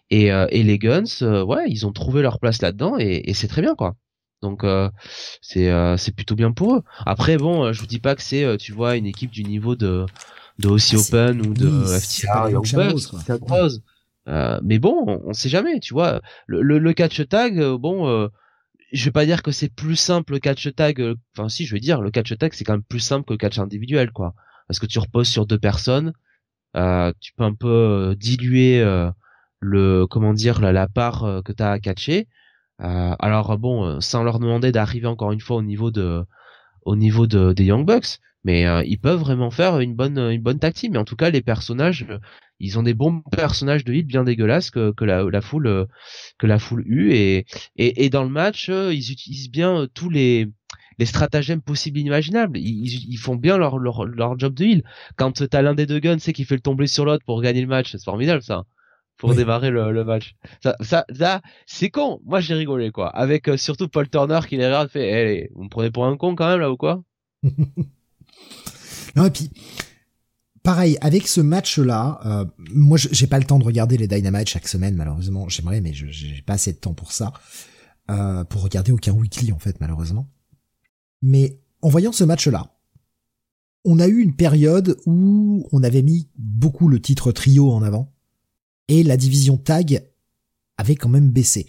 Et, 0.09 0.31
euh, 0.31 0.47
et 0.51 0.63
les 0.63 0.77
Guns, 0.77 1.03
euh, 1.21 1.43
ouais, 1.43 1.65
ils 1.67 1.85
ont 1.85 1.91
trouvé 1.91 2.21
leur 2.21 2.39
place 2.39 2.61
là-dedans 2.61 2.97
et, 2.97 3.23
et 3.25 3.33
c'est 3.33 3.47
très 3.47 3.61
bien 3.61 3.75
quoi. 3.75 3.95
Donc 4.41 4.63
euh, 4.63 4.89
c'est 5.41 5.69
c'est 5.97 6.15
plutôt 6.15 6.35
bien 6.35 6.51
pour 6.51 6.75
eux. 6.75 6.83
Après 7.05 7.37
bon, 7.37 7.73
je 7.73 7.79
vous 7.79 7.87
dis 7.87 7.99
pas 7.99 8.15
que 8.15 8.21
c'est 8.21 8.57
tu 8.57 8.71
vois 8.71 8.95
une 8.95 9.07
équipe 9.07 9.31
du 9.31 9.43
niveau 9.43 9.75
de 9.75 10.05
de 10.59 10.67
OC 10.69 10.93
ah, 10.93 10.97
Open 10.97 11.41
ou 11.45 11.53
de 11.53 11.85
FTR 11.85 12.49
Young 12.51 12.71
Bucks, 12.73 13.81
euh, 14.29 14.59
mais 14.63 14.77
bon, 14.77 15.03
on, 15.07 15.29
on, 15.29 15.33
sait 15.33 15.47
jamais, 15.49 15.79
tu 15.79 15.93
vois. 15.93 16.21
Le, 16.47 16.61
le, 16.61 16.79
le 16.79 16.93
catch 16.93 17.25
tag, 17.29 17.59
bon, 17.75 18.29
je 18.91 19.05
vais 19.05 19.11
pas 19.11 19.25
dire 19.25 19.43
que 19.43 19.51
c'est 19.51 19.69
plus 19.69 19.95
simple 19.95 20.33
le 20.33 20.39
catch 20.39 20.73
tag. 20.75 21.01
Euh, 21.01 21.15
enfin, 21.37 21.49
si, 21.49 21.65
je 21.65 21.73
vais 21.73 21.79
dire 21.79 22.01
le 22.01 22.11
catch 22.11 22.37
tag 22.37 22.53
c'est 22.53 22.63
quand 22.63 22.73
même 22.73 22.83
plus 22.83 22.99
simple 22.99 23.25
que 23.25 23.33
le 23.33 23.37
catch 23.37 23.59
individuel, 23.59 24.11
quoi. 24.11 24.33
Parce 24.67 24.79
que 24.79 24.85
tu 24.85 24.99
reposes 24.99 25.29
sur 25.29 25.45
deux 25.45 25.59
personnes, 25.59 26.13
euh, 26.75 27.11
tu 27.19 27.33
peux 27.33 27.43
un 27.43 27.53
peu 27.53 27.67
euh, 27.67 28.15
diluer 28.15 28.81
euh, 28.81 29.09
le, 29.59 30.05
comment 30.07 30.33
dire, 30.33 30.61
la, 30.61 30.87
part 30.87 31.41
que 31.45 31.51
tu 31.51 31.63
as 31.63 31.71
à 31.71 31.79
catcher. 31.79 32.27
alors 32.79 33.57
bon, 33.57 33.99
sans 34.01 34.23
leur 34.23 34.39
demander 34.39 34.71
d'arriver 34.71 35.07
encore 35.07 35.31
une 35.31 35.39
fois 35.41 35.57
au 35.57 35.63
niveau 35.63 35.91
de, 35.91 36.25
au 36.83 36.95
niveau 36.95 37.27
de, 37.27 37.53
des 37.53 37.65
Young 37.65 37.85
Bucks, 37.85 38.19
mais 38.47 38.65
ils 38.87 38.97
peuvent 38.97 39.19
vraiment 39.19 39.51
faire 39.51 39.79
une 39.79 39.93
bonne, 39.93 40.17
une 40.17 40.41
bonne 40.41 40.59
tactique. 40.59 40.91
Mais 40.91 40.97
en 40.97 41.05
tout 41.05 41.15
cas, 41.17 41.29
les 41.29 41.41
personnages, 41.41 42.07
ils 42.59 42.79
ont 42.79 42.83
des 42.83 42.93
bons 42.93 43.21
personnages 43.31 43.83
de 43.83 43.93
hit 43.93 44.07
bien 44.07 44.23
dégueulasses 44.23 44.71
que, 44.71 44.91
que 44.91 45.05
la, 45.05 45.23
la 45.23 45.41
foule 45.41 45.67
euh, 45.67 45.85
que 46.37 46.47
la 46.47 46.59
foule 46.59 46.83
eut 46.87 47.11
et, 47.13 47.45
et, 47.75 48.05
et 48.05 48.09
dans 48.09 48.23
le 48.23 48.29
match 48.29 48.69
euh, 48.69 48.93
ils 48.93 49.11
utilisent 49.11 49.51
bien 49.51 49.81
euh, 49.81 49.87
tous 49.93 50.09
les 50.09 50.47
les 50.99 51.05
stratagèmes 51.05 51.61
possibles 51.61 51.99
et 51.99 52.01
inimaginables. 52.01 52.57
Ils, 52.57 53.11
ils 53.11 53.17
font 53.17 53.35
bien 53.35 53.57
leur, 53.59 53.77
leur, 53.77 54.05
leur 54.05 54.39
job 54.39 54.55
de 54.55 54.65
heal. 54.65 54.83
Quand 55.15 55.31
t'as 55.47 55.61
l'un 55.61 55.75
des 55.75 55.85
deux 55.85 55.99
guns, 55.99 56.17
c'est 56.17 56.33
qui 56.33 56.43
fait 56.43 56.55
le 56.55 56.61
tomber 56.61 56.87
sur 56.87 57.05
l'autre 57.05 57.23
pour 57.23 57.39
gagner 57.43 57.61
le 57.61 57.67
match, 57.67 57.91
c'est 57.91 58.03
formidable 58.03 58.41
ça. 58.41 58.63
Pour 59.17 59.35
démarrer 59.35 59.69
le, 59.69 59.91
le, 59.91 60.03
match. 60.03 60.35
Ça, 60.63 60.75
ça, 60.81 61.05
ça 61.11 61.41
c'est 61.67 61.89
con. 61.91 62.19
Moi 62.25 62.39
j'ai 62.39 62.55
rigolé 62.55 62.91
quoi. 62.91 63.09
Avec 63.09 63.49
surtout 63.57 63.87
Paul 63.87 64.09
Turner 64.09 64.39
qui 64.47 64.57
les 64.57 64.65
regarde 64.65 64.89
fait, 64.89 65.07
hey, 65.07 65.49
vous 65.53 65.63
me 65.65 65.69
prenez 65.69 65.91
pour 65.91 66.05
un 66.05 66.17
con 66.17 66.35
quand 66.35 66.49
même 66.49 66.59
là 66.59 66.71
ou 66.71 66.77
quoi? 66.77 67.03
Non 69.15 69.25
et 69.25 69.31
puis 69.31 69.49
pareil, 70.63 70.97
avec 70.99 71.27
ce 71.27 71.39
match-là, 71.39 72.19
euh, 72.25 72.45
moi 72.73 72.97
j'ai 72.97 73.27
pas 73.27 73.39
le 73.39 73.45
temps 73.45 73.57
de 73.57 73.63
regarder 73.63 73.97
les 73.97 74.07
Dynamite 74.07 74.49
chaque 74.49 74.67
semaine, 74.67 74.95
malheureusement. 74.95 75.47
J'aimerais, 75.47 75.79
mais 75.79 75.93
j'ai 75.93 76.41
pas 76.45 76.53
assez 76.53 76.73
de 76.73 76.77
temps 76.77 76.93
pour 76.93 77.13
ça. 77.13 77.31
Euh, 78.09 78.43
pour 78.45 78.63
regarder 78.63 78.91
aucun 78.91 79.13
weekly, 79.13 79.51
en 79.51 79.59
fait, 79.59 79.79
malheureusement. 79.79 80.29
Mais 81.21 81.59
en 81.81 81.89
voyant 81.89 82.11
ce 82.11 82.23
match-là, 82.23 82.73
on 83.85 83.99
a 83.99 84.07
eu 84.07 84.19
une 84.19 84.35
période 84.35 84.97
où 85.05 85.67
on 85.71 85.83
avait 85.83 86.01
mis 86.01 86.29
beaucoup 86.37 86.89
le 86.89 87.01
titre 87.01 87.31
trio 87.31 87.71
en 87.71 87.81
avant. 87.83 88.13
Et 88.89 89.03
la 89.03 89.17
division 89.17 89.57
tag 89.57 90.05
avait 90.77 90.95
quand 90.95 91.09
même 91.09 91.29
baissé. 91.29 91.67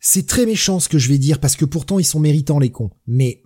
C'est 0.00 0.26
très 0.26 0.46
méchant 0.46 0.80
ce 0.80 0.88
que 0.88 0.98
je 0.98 1.08
vais 1.08 1.18
dire, 1.18 1.38
parce 1.38 1.56
que 1.56 1.64
pourtant 1.64 2.00
ils 2.00 2.04
sont 2.04 2.20
méritants 2.20 2.58
les 2.58 2.70
cons. 2.70 2.90
Mais 3.06 3.42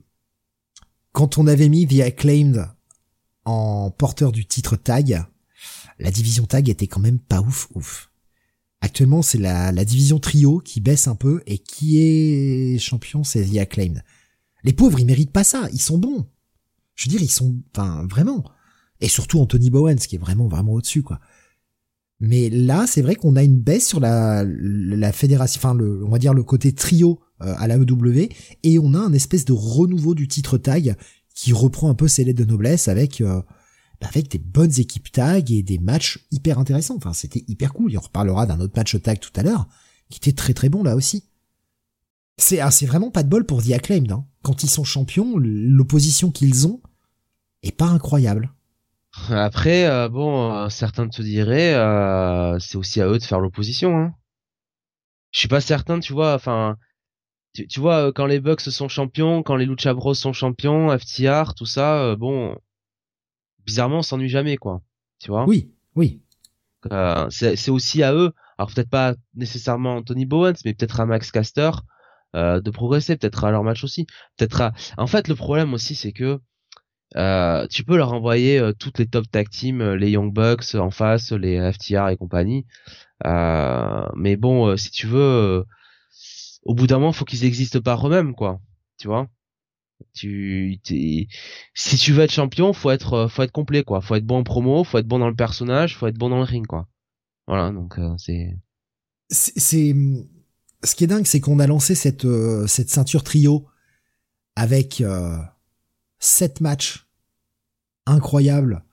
quand 1.17 1.39
on 1.39 1.47
avait 1.47 1.71
mis 1.71 1.87
The 1.87 2.01
Acclaimed 2.01 2.69
en 3.47 3.91
porteur 3.91 4.33
du 4.33 4.45
titre 4.45 4.77
tag, 4.77 5.25
la 5.99 6.11
division 6.11 6.45
tag 6.45 6.69
était 6.69 6.89
quand 6.89 7.01
même 7.01 7.19
pas 7.19 7.41
ouf 7.41 7.69
ouf. 7.75 8.11
Actuellement, 8.83 9.23
c'est 9.23 9.39
la, 9.39 9.73
la 9.73 9.87
division 9.87 10.19
trio 10.19 10.59
qui 10.59 10.83
baisse 10.83 11.09
un 11.09 11.15
peu 11.15 11.43
et 11.47 11.57
qui 11.57 11.97
est 12.01 12.79
champion, 12.79 13.25
c'est 13.25 13.47
The 13.47 13.57
Acclaimed. 13.57 14.05
Les 14.63 14.75
pauvres, 14.75 15.01
ils 15.01 15.07
méritent 15.07 15.33
pas 15.33 15.43
ça, 15.43 15.71
ils 15.73 15.81
sont 15.81 15.97
bons. 15.97 16.27
Je 16.97 17.07
veux 17.09 17.11
dire, 17.13 17.23
ils 17.23 17.31
sont, 17.31 17.57
enfin, 17.75 18.07
vraiment. 18.11 18.45
Et 19.01 19.09
surtout 19.09 19.41
Anthony 19.41 19.71
Bowens, 19.71 19.97
qui 19.97 20.17
est 20.17 20.19
vraiment, 20.19 20.49
vraiment 20.49 20.75
au-dessus, 20.75 21.03
quoi. 21.03 21.19
Mais 22.21 22.51
là, 22.51 22.87
c'est 22.87 23.01
vrai 23.01 23.15
qu'on 23.15 23.37
a 23.37 23.43
une 23.43 23.59
baisse 23.59 23.89
sur 23.89 24.01
la, 24.01 24.45
la 24.45 25.13
fédération, 25.13 25.61
enfin, 25.61 25.73
le, 25.73 26.05
on 26.05 26.11
va 26.11 26.19
dire 26.19 26.35
le 26.35 26.43
côté 26.43 26.75
trio 26.75 27.21
à 27.41 27.67
la 27.67 27.77
EW, 27.77 28.29
et 28.63 28.79
on 28.79 28.95
a 28.95 28.99
un 28.99 29.13
espèce 29.13 29.45
de 29.45 29.53
renouveau 29.53 30.15
du 30.15 30.27
titre 30.29 30.57
tag 30.59 30.97
qui 31.35 31.53
reprend 31.53 31.91
un 31.91 31.95
peu 31.95 32.09
ses 32.09 32.25
lettres 32.25 32.41
de 32.41 32.51
noblesse 32.51 32.89
avec 32.89 33.21
euh, 33.21 33.43
bah, 34.01 34.09
avec 34.09 34.29
des 34.29 34.39
bonnes 34.39 34.79
équipes 34.79 35.13
tag 35.13 35.51
et 35.53 35.63
des 35.63 35.79
matchs 35.79 36.27
hyper 36.31 36.59
intéressants. 36.59 36.97
Enfin, 36.97 37.13
c'était 37.13 37.45
hyper 37.47 37.73
cool. 37.73 37.93
Et 37.93 37.99
on 37.99 38.01
reparlera 38.01 38.47
d'un 38.47 38.61
autre 38.61 38.75
match 38.77 39.01
tag 39.01 39.21
tout 39.21 39.33
à 39.37 39.43
l'heure, 39.43 39.69
qui 40.11 40.19
était 40.19 40.33
très 40.33 40.55
très 40.55 40.69
bon 40.69 40.83
là 40.83 40.97
aussi. 40.97 41.29
C'est 42.39 42.61
ah, 42.61 42.71
c'est 42.71 42.87
vraiment 42.87 43.11
pas 43.11 43.23
de 43.23 43.29
bol 43.29 43.47
pour 43.47 43.63
The 43.63 43.73
Acclaimed. 43.73 44.13
Hein. 44.13 44.27
Quand 44.43 44.63
ils 44.63 44.71
sont 44.71 44.85
champions, 44.85 45.37
l'opposition 45.39 46.31
qu'ils 46.31 46.67
ont, 46.67 46.81
est 47.63 47.73
pas 47.73 47.87
incroyable. 47.87 48.53
Après, 49.31 49.87
euh, 49.87 50.09
bon, 50.09 50.53
euh, 50.53 50.69
certains 50.69 51.09
te 51.09 51.23
diraient, 51.23 51.75
euh, 51.75 52.59
c'est 52.59 52.77
aussi 52.77 53.01
à 53.01 53.09
eux 53.09 53.19
de 53.19 53.25
faire 53.25 53.41
l'opposition. 53.41 53.97
Hein. 53.97 54.15
Je 55.31 55.41
suis 55.41 55.49
pas 55.49 55.63
certain, 55.63 56.01
tu 56.01 56.13
vois. 56.13 56.35
Enfin, 56.35 56.77
tu, 57.57 57.67
tu, 57.67 57.81
vois, 57.81 58.13
quand 58.13 58.27
les 58.27 58.41
Bucks 58.41 58.61
sont 58.61 58.89
champions, 58.89 59.43
quand 59.43 59.57
les 59.57 59.67
Lucha 59.67 59.95
Bros 59.95 60.15
sont 60.15 60.33
champions, 60.33 60.97
FTR, 60.97 61.55
tout 61.55 61.67
ça, 61.67 62.15
bon, 62.17 62.57
bizarrement, 63.65 63.99
on 63.99 64.03
s'ennuie 64.03 64.29
jamais, 64.29 64.57
quoi. 64.57 64.83
Tu 65.19 65.31
vois? 65.31 65.45
Oui, 65.47 65.71
oui. 65.95 66.21
c'est 67.31 67.71
aussi 67.71 68.03
à 68.03 68.15
eux. 68.15 68.33
Alors 68.59 68.73
peut-être 68.73 68.89
pas 68.89 69.15
nécessairement 69.35 70.03
Tony 70.03 70.25
Bowens, 70.25 70.55
mais 70.65 70.73
peut-être 70.73 71.01
à 71.01 71.07
Max 71.07 71.31
Caster 71.31 71.71
de 72.35 72.71
progresser, 72.71 73.17
peut-être 73.17 73.45
à 73.45 73.51
leur 73.51 73.65
match 73.65 73.83
aussi, 73.85 74.07
peut-être 74.37 74.61
à. 74.61 74.73
En 74.99 75.07
fait, 75.07 75.29
le 75.29 75.35
problème 75.35 75.75
aussi, 75.75 75.95
c'est 75.95 76.13
que 76.13 76.41
euh, 77.15 77.67
tu 77.69 77.85
peux 77.85 77.97
leur 77.97 78.13
envoyer 78.13 78.59
euh, 78.59 78.73
toutes 78.73 78.99
les 78.99 79.07
top 79.07 79.31
tag 79.31 79.49
teams, 79.49 79.81
euh, 79.81 79.97
les 79.97 80.11
Young 80.11 80.33
Bucks 80.33 80.75
en 80.75 80.91
face, 80.91 81.33
les 81.33 81.73
FTR 81.73 82.09
et 82.09 82.17
compagnie. 82.17 82.67
mais 83.25 84.37
bon, 84.37 84.77
si 84.77 84.91
tu 84.91 85.07
veux, 85.07 85.65
au 86.67 86.75
bout 86.75 86.87
d'un 86.87 86.99
moment, 86.99 87.13
faut 87.13 87.25
qu'ils 87.25 87.45
existent 87.45 87.81
par 87.81 88.07
eux-mêmes, 88.07 88.35
quoi. 88.35 88.61
Tu 88.99 89.09
vois? 89.09 89.29
Tu 90.15 90.79
si 91.75 91.97
tu 91.97 92.13
veux 92.13 92.23
être 92.23 92.31
champion 92.31 92.75
faut 92.75 92.91
être 92.91 93.29
faut 93.29 93.43
être 93.43 93.51
complet 93.51 93.83
quoi 93.83 94.03
faut 94.03 94.15
être 94.15 94.27
bon 94.27 94.41
en 94.41 94.43
promo 94.43 94.85
faut 94.85 94.99
être 94.99 95.07
bon 95.07 95.19
dans 95.19 95.31
le 95.31 95.35
personnage 95.35 95.97
faut 95.97 96.07
être 96.07 96.19
bon 96.19 96.29
dans 96.29 96.37
le 96.37 96.43
ring 96.43 96.67
quoi 96.67 96.87
voilà 97.47 97.71
donc 97.71 97.99
c'est 98.19 98.59
c'est 99.31 99.95
ce 100.85 100.95
qui 100.95 101.05
est 101.05 101.07
dingue 101.07 101.25
c'est 101.25 101.41
qu'on 101.41 101.61
a 101.61 101.67
lancé 101.67 101.95
cette 101.95 102.27
cette 102.67 102.91
ceinture 102.91 103.25
trio 103.25 103.67
avec 104.55 105.03
sept 106.19 106.61
matchs 106.61 107.07
incroyables 108.05 108.85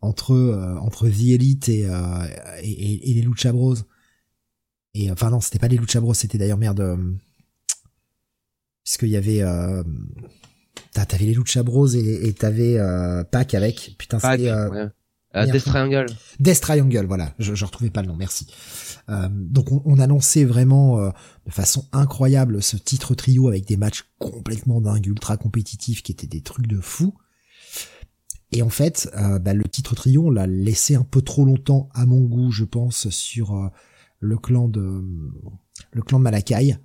entre 0.00 0.32
euh, 0.32 0.76
entre 0.78 1.08
The 1.08 1.34
Elite 1.34 1.68
et, 1.68 1.86
euh, 1.86 2.26
et, 2.62 3.10
et, 3.10 3.14
les 3.14 3.22
Lucha 3.22 3.52
Bros. 3.52 3.74
Et 4.94 5.10
enfin 5.10 5.30
non, 5.30 5.40
c'était 5.40 5.58
pas 5.58 5.68
les 5.68 5.76
Lucha 5.76 6.00
Bros, 6.00 6.14
c'était 6.14 6.38
d'ailleurs 6.38 6.58
merde. 6.58 6.80
Euh, 6.80 6.96
puisqu'il 8.84 9.08
y 9.10 9.16
avait 9.16 9.42
euh, 9.42 9.82
t'avais 10.92 11.26
les 11.26 11.34
Lucha 11.34 11.62
Bros 11.62 11.86
et, 11.88 12.28
et 12.28 12.32
t'avais 12.32 12.78
euh, 12.78 13.24
Pac 13.24 13.54
avec. 13.54 13.94
Putain, 13.98 14.18
c'était 14.18 14.50
euh, 14.50 14.88
Death 15.34 15.64
Triangle. 15.64 16.06
Death 16.40 16.60
Triangle, 16.60 17.06
voilà. 17.06 17.34
Je, 17.38 17.54
je 17.54 17.64
retrouvais 17.64 17.90
pas 17.90 18.02
le 18.02 18.08
nom, 18.08 18.16
merci. 18.16 18.48
Euh, 19.08 19.28
donc 19.30 19.70
on, 19.70 19.82
on, 19.84 19.98
a 19.98 20.06
lancé 20.06 20.44
vraiment 20.44 20.98
euh, 20.98 21.10
de 21.46 21.52
façon 21.52 21.86
incroyable 21.92 22.62
ce 22.62 22.76
titre 22.76 23.14
trio 23.14 23.48
avec 23.48 23.64
des 23.66 23.76
matchs 23.76 24.04
complètement 24.18 24.80
dingues, 24.80 25.06
ultra 25.06 25.36
compétitifs, 25.36 26.02
qui 26.02 26.12
étaient 26.12 26.26
des 26.26 26.42
trucs 26.42 26.66
de 26.66 26.80
fou. 26.80 27.14
Et 28.52 28.62
en 28.62 28.70
fait, 28.70 29.08
euh, 29.16 29.38
bah, 29.38 29.54
le 29.54 29.64
titre 29.64 29.94
trio, 29.94 30.26
on 30.26 30.30
l'a 30.30 30.48
laissé 30.48 30.96
un 30.96 31.04
peu 31.04 31.22
trop 31.22 31.44
longtemps 31.44 31.88
à 31.94 32.06
mon 32.06 32.22
goût, 32.22 32.50
je 32.50 32.64
pense, 32.64 33.08
sur 33.10 33.70
le 34.20 34.36
clan 34.38 34.68
de 34.68 35.04
le 35.92 36.02
clan 36.02 36.18
de 36.18 36.24
Malakai, 36.24 36.76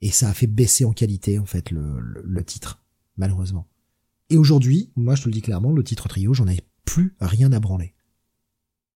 et 0.00 0.10
ça 0.10 0.30
a 0.30 0.34
fait 0.34 0.46
baisser 0.46 0.84
en 0.84 0.92
qualité 0.92 1.38
en 1.38 1.46
fait 1.46 1.70
le, 1.70 2.00
le, 2.00 2.22
le 2.24 2.44
titre, 2.44 2.82
malheureusement. 3.16 3.68
Et 4.30 4.36
aujourd'hui, 4.36 4.90
moi 4.96 5.14
je 5.14 5.22
te 5.22 5.28
le 5.28 5.34
dis 5.34 5.42
clairement, 5.42 5.72
le 5.72 5.84
titre 5.84 6.08
trio, 6.08 6.32
j'en 6.32 6.48
ai 6.48 6.60
plus 6.84 7.14
rien 7.20 7.52
à 7.52 7.60
branler. 7.60 7.94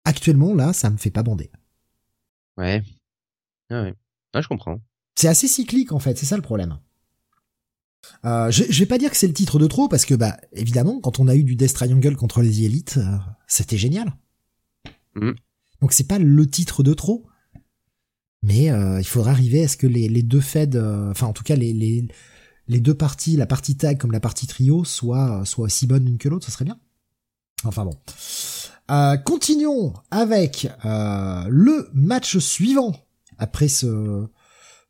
Actuellement, 0.05 0.55
là, 0.55 0.73
ça 0.73 0.91
me 0.91 0.97
fait 0.97 1.11
pas 1.11 1.23
bander. 1.23 1.51
Ouais. 2.57 2.83
Ah 3.71 3.83
ouais. 3.83 3.95
Ah, 4.33 4.41
je 4.41 4.49
comprends. 4.49 4.81
C'est 5.15 5.29
assez 5.29 5.49
cyclique 5.49 5.93
en 5.93 5.99
fait, 5.99 6.17
c'est 6.17 6.27
ça 6.27 6.37
le 6.37 6.43
problème. 6.43 6.79
Euh, 8.25 8.51
je, 8.51 8.65
je, 8.69 8.79
vais 8.81 8.87
pas 8.87 8.99
dire 8.99 9.11
que 9.11 9.17
c'est 9.17 9.27
le 9.27 9.33
titre 9.33 9.59
de 9.59 9.67
trop 9.67 9.89
parce 9.89 10.05
que 10.05 10.15
bah 10.15 10.37
évidemment 10.53 11.01
quand 11.01 11.21
on 11.21 11.29
a 11.29 11.35
eu 11.35 11.43
du 11.43 11.57
Death 11.57 11.73
Triangle 11.73 12.17
contre 12.17 12.43
les 12.43 12.63
élites, 12.63 12.99
euh, 12.99 13.17
c'était 13.47 13.79
génial. 13.79 14.13
Mm. 15.15 15.33
Donc 15.81 15.93
c'est 15.93 16.07
pas 16.07 16.19
le 16.19 16.47
titre 16.47 16.83
de 16.83 16.93
trop, 16.95 17.27
mais 18.45 18.71
euh, 18.71 19.01
il 19.01 19.07
faudra 19.07 19.31
arriver 19.33 19.65
à 19.65 19.69
ce 19.69 19.77
que 19.77 19.87
les, 19.87 20.09
les 20.09 20.23
deux 20.23 20.41
feds, 20.41 20.77
euh, 20.77 21.11
enfin 21.11 21.27
en 21.27 21.33
tout 21.33 21.43
cas 21.43 21.57
les, 21.57 21.73
les, 21.73 22.07
les 22.69 22.81
deux 22.81 22.95
parties, 22.95 23.37
la 23.37 23.47
partie 23.47 23.77
tag 23.77 23.99
comme 23.99 24.13
la 24.13 24.21
partie 24.21 24.47
trio, 24.47 24.85
soient 24.85 25.45
soient 25.45 25.65
aussi 25.65 25.87
bonnes 25.87 26.05
l'une 26.05 26.19
que 26.19 26.29
l'autre, 26.29 26.47
ce 26.47 26.53
serait 26.53 26.65
bien. 26.65 26.79
Enfin 27.65 27.85
bon. 27.85 27.95
Euh, 28.91 29.17
continuons 29.17 29.95
avec 30.11 30.69
euh, 30.85 31.45
le 31.49 31.89
match 31.95 32.37
suivant 32.37 32.95
après 33.39 33.69
ce, 33.69 34.27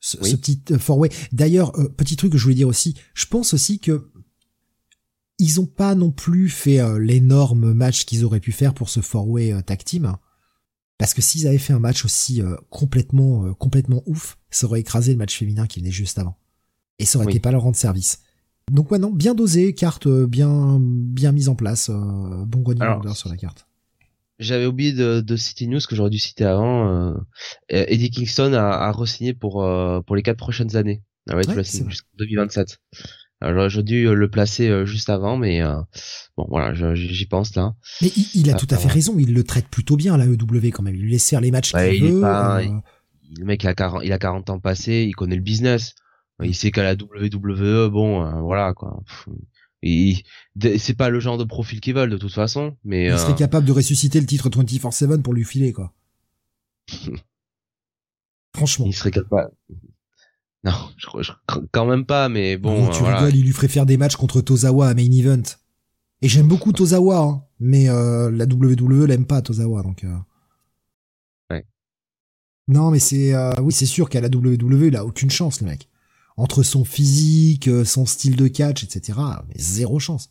ce, 0.00 0.16
petit 0.16 0.60
euh, 0.72 0.78
four-way. 0.78 1.10
D'ailleurs, 1.32 1.72
petit 1.96 2.16
truc 2.16 2.32
que 2.32 2.38
je 2.38 2.42
voulais 2.42 2.56
dire 2.56 2.68
aussi, 2.68 2.96
je 3.14 3.26
pense 3.26 3.54
aussi 3.54 3.78
que 3.78 4.10
ils 5.38 5.60
ont 5.60 5.66
pas 5.66 5.94
non 5.94 6.10
plus 6.10 6.48
fait 6.48 6.80
l'énorme 7.00 7.72
match 7.72 8.04
qu'ils 8.04 8.24
auraient 8.24 8.40
pu 8.40 8.52
faire 8.52 8.72
pour 8.72 8.88
ce 8.88 9.00
four-way 9.00 9.62
tag 9.64 9.82
team. 9.82 10.16
Parce 10.98 11.14
que 11.14 11.22
s'ils 11.22 11.46
avaient 11.46 11.58
fait 11.58 11.72
un 11.72 11.80
match 11.80 12.04
aussi 12.04 12.40
complètement 12.70 13.52
complètement 13.54 14.02
ouf, 14.06 14.38
ça 14.50 14.66
aurait 14.66 14.80
écrasé 14.80 15.12
le 15.12 15.18
match 15.18 15.36
féminin 15.36 15.66
qui 15.66 15.80
venait 15.80 15.90
juste 15.90 16.18
avant. 16.18 16.36
Et 16.98 17.04
ça 17.04 17.18
aurait 17.18 17.30
été 17.30 17.40
pas 17.40 17.50
leur 17.50 17.62
rendre 17.62 17.76
service. 17.76 18.20
Donc 18.70 18.90
ouais 18.92 18.98
non, 18.98 19.10
bien 19.10 19.34
dosé, 19.34 19.74
carte 19.74 20.06
bien 20.08 20.78
bien 20.80 21.32
mise 21.32 21.48
en 21.48 21.56
place, 21.56 21.90
bon 21.90 22.62
running 22.62 23.12
sur 23.14 23.28
la 23.28 23.36
carte. 23.36 23.66
J'avais 24.40 24.66
oublié 24.66 24.92
de, 24.92 25.20
de, 25.20 25.36
citer 25.36 25.66
news 25.66 25.80
que 25.88 25.94
j'aurais 25.94 26.10
dû 26.10 26.18
citer 26.18 26.44
avant. 26.44 26.88
Euh, 26.88 27.14
Eddie 27.68 28.10
Kingston 28.10 28.52
a, 28.52 28.64
a 28.64 28.90
re-signé 28.90 29.32
pour 29.32 29.62
euh, 29.62 30.00
pour 30.00 30.16
les 30.16 30.22
quatre 30.22 30.38
prochaines 30.38 30.74
années. 30.74 31.02
Ah 31.28 31.36
ouais, 31.36 31.48
ouais 31.48 31.64
jusqu'en 31.64 32.08
2027. 32.18 32.80
J'aurais 33.52 33.82
dû 33.82 34.14
le 34.14 34.30
placer 34.30 34.68
euh, 34.68 34.86
juste 34.86 35.10
avant, 35.10 35.36
mais 35.36 35.62
euh, 35.62 35.76
bon 36.36 36.46
voilà, 36.48 36.72
j'y 36.94 37.26
pense 37.26 37.54
là. 37.56 37.74
Mais 38.02 38.10
il, 38.16 38.26
il 38.34 38.50
a 38.50 38.54
tout 38.54 38.66
à 38.70 38.76
fait 38.76 38.88
raison. 38.88 39.16
Il 39.18 39.34
le 39.34 39.44
traite 39.44 39.68
plutôt 39.68 39.96
bien 39.96 40.16
la 40.16 40.26
EW 40.26 40.70
quand 40.72 40.82
même. 40.82 40.94
Il 40.94 41.02
lui 41.02 41.12
laisse 41.12 41.28
faire 41.28 41.40
les 41.40 41.50
matchs 41.50 41.72
qu'il 41.72 42.04
veut. 42.04 42.20
Pas, 42.20 42.62
le 42.62 43.44
mec 43.44 43.62
il 43.64 43.68
a 43.68 43.74
40, 43.74 44.02
il 44.04 44.12
a 44.12 44.18
40 44.18 44.50
ans 44.50 44.60
passé, 44.60 45.04
il 45.08 45.14
connaît 45.14 45.36
le 45.36 45.42
business. 45.42 45.94
Il 46.42 46.54
sait 46.54 46.70
qu'à 46.70 46.82
la 46.82 46.94
WWE, 46.94 47.88
bon, 47.90 48.42
voilà 48.42 48.74
quoi 48.74 49.02
c'est 50.78 50.96
pas 50.96 51.10
le 51.10 51.20
genre 51.20 51.38
de 51.38 51.44
profil 51.44 51.80
qu'ils 51.80 51.94
veulent 51.94 52.10
de 52.10 52.16
toute 52.16 52.32
façon, 52.32 52.76
mais 52.84 53.06
il 53.06 53.18
serait 53.18 53.32
euh, 53.32 53.36
capable 53.36 53.66
de 53.66 53.72
ressusciter 53.72 54.20
le 54.20 54.26
titre 54.26 54.48
24/7 54.48 55.22
pour 55.22 55.34
lui 55.34 55.44
filer 55.44 55.72
quoi. 55.72 55.92
Franchement. 58.56 58.86
Il 58.86 58.94
serait 58.94 59.10
capable. 59.10 59.50
Non, 60.64 60.72
je, 60.96 61.08
je, 61.22 61.32
quand 61.72 61.86
même 61.86 62.06
pas, 62.06 62.28
mais 62.28 62.56
bon. 62.56 62.88
tu 62.90 63.02
rigoles, 63.02 63.36
il 63.36 63.44
lui 63.44 63.52
ferait 63.52 63.68
faire 63.68 63.86
des 63.86 63.96
matchs 63.96 64.16
contre 64.16 64.40
Tozawa 64.40 64.88
à 64.88 64.94
main 64.94 65.10
event. 65.12 65.42
Et 66.22 66.28
j'aime 66.28 66.48
beaucoup 66.48 66.72
Tozawa, 66.72 67.18
hein, 67.18 67.42
mais 67.60 67.88
euh, 67.90 68.30
la 68.30 68.46
WWE 68.46 69.06
l'aime 69.06 69.26
pas 69.26 69.42
Tozawa, 69.42 69.82
donc. 69.82 70.04
Euh... 70.04 70.16
Ouais. 71.50 71.66
Non, 72.66 72.90
mais 72.90 72.98
c'est 72.98 73.34
euh, 73.34 73.52
oui, 73.60 73.72
c'est 73.72 73.84
sûr 73.84 74.08
qu'à 74.08 74.22
la 74.22 74.28
WWE, 74.28 74.86
il 74.86 74.96
a 74.96 75.04
aucune 75.04 75.30
chance, 75.30 75.60
le 75.60 75.66
mec 75.66 75.88
entre 76.36 76.62
son 76.62 76.84
physique, 76.84 77.68
euh, 77.68 77.84
son 77.84 78.06
style 78.06 78.36
de 78.36 78.48
catch, 78.48 78.84
etc. 78.84 79.18
Mais 79.48 79.54
zéro 79.56 79.98
chance. 79.98 80.30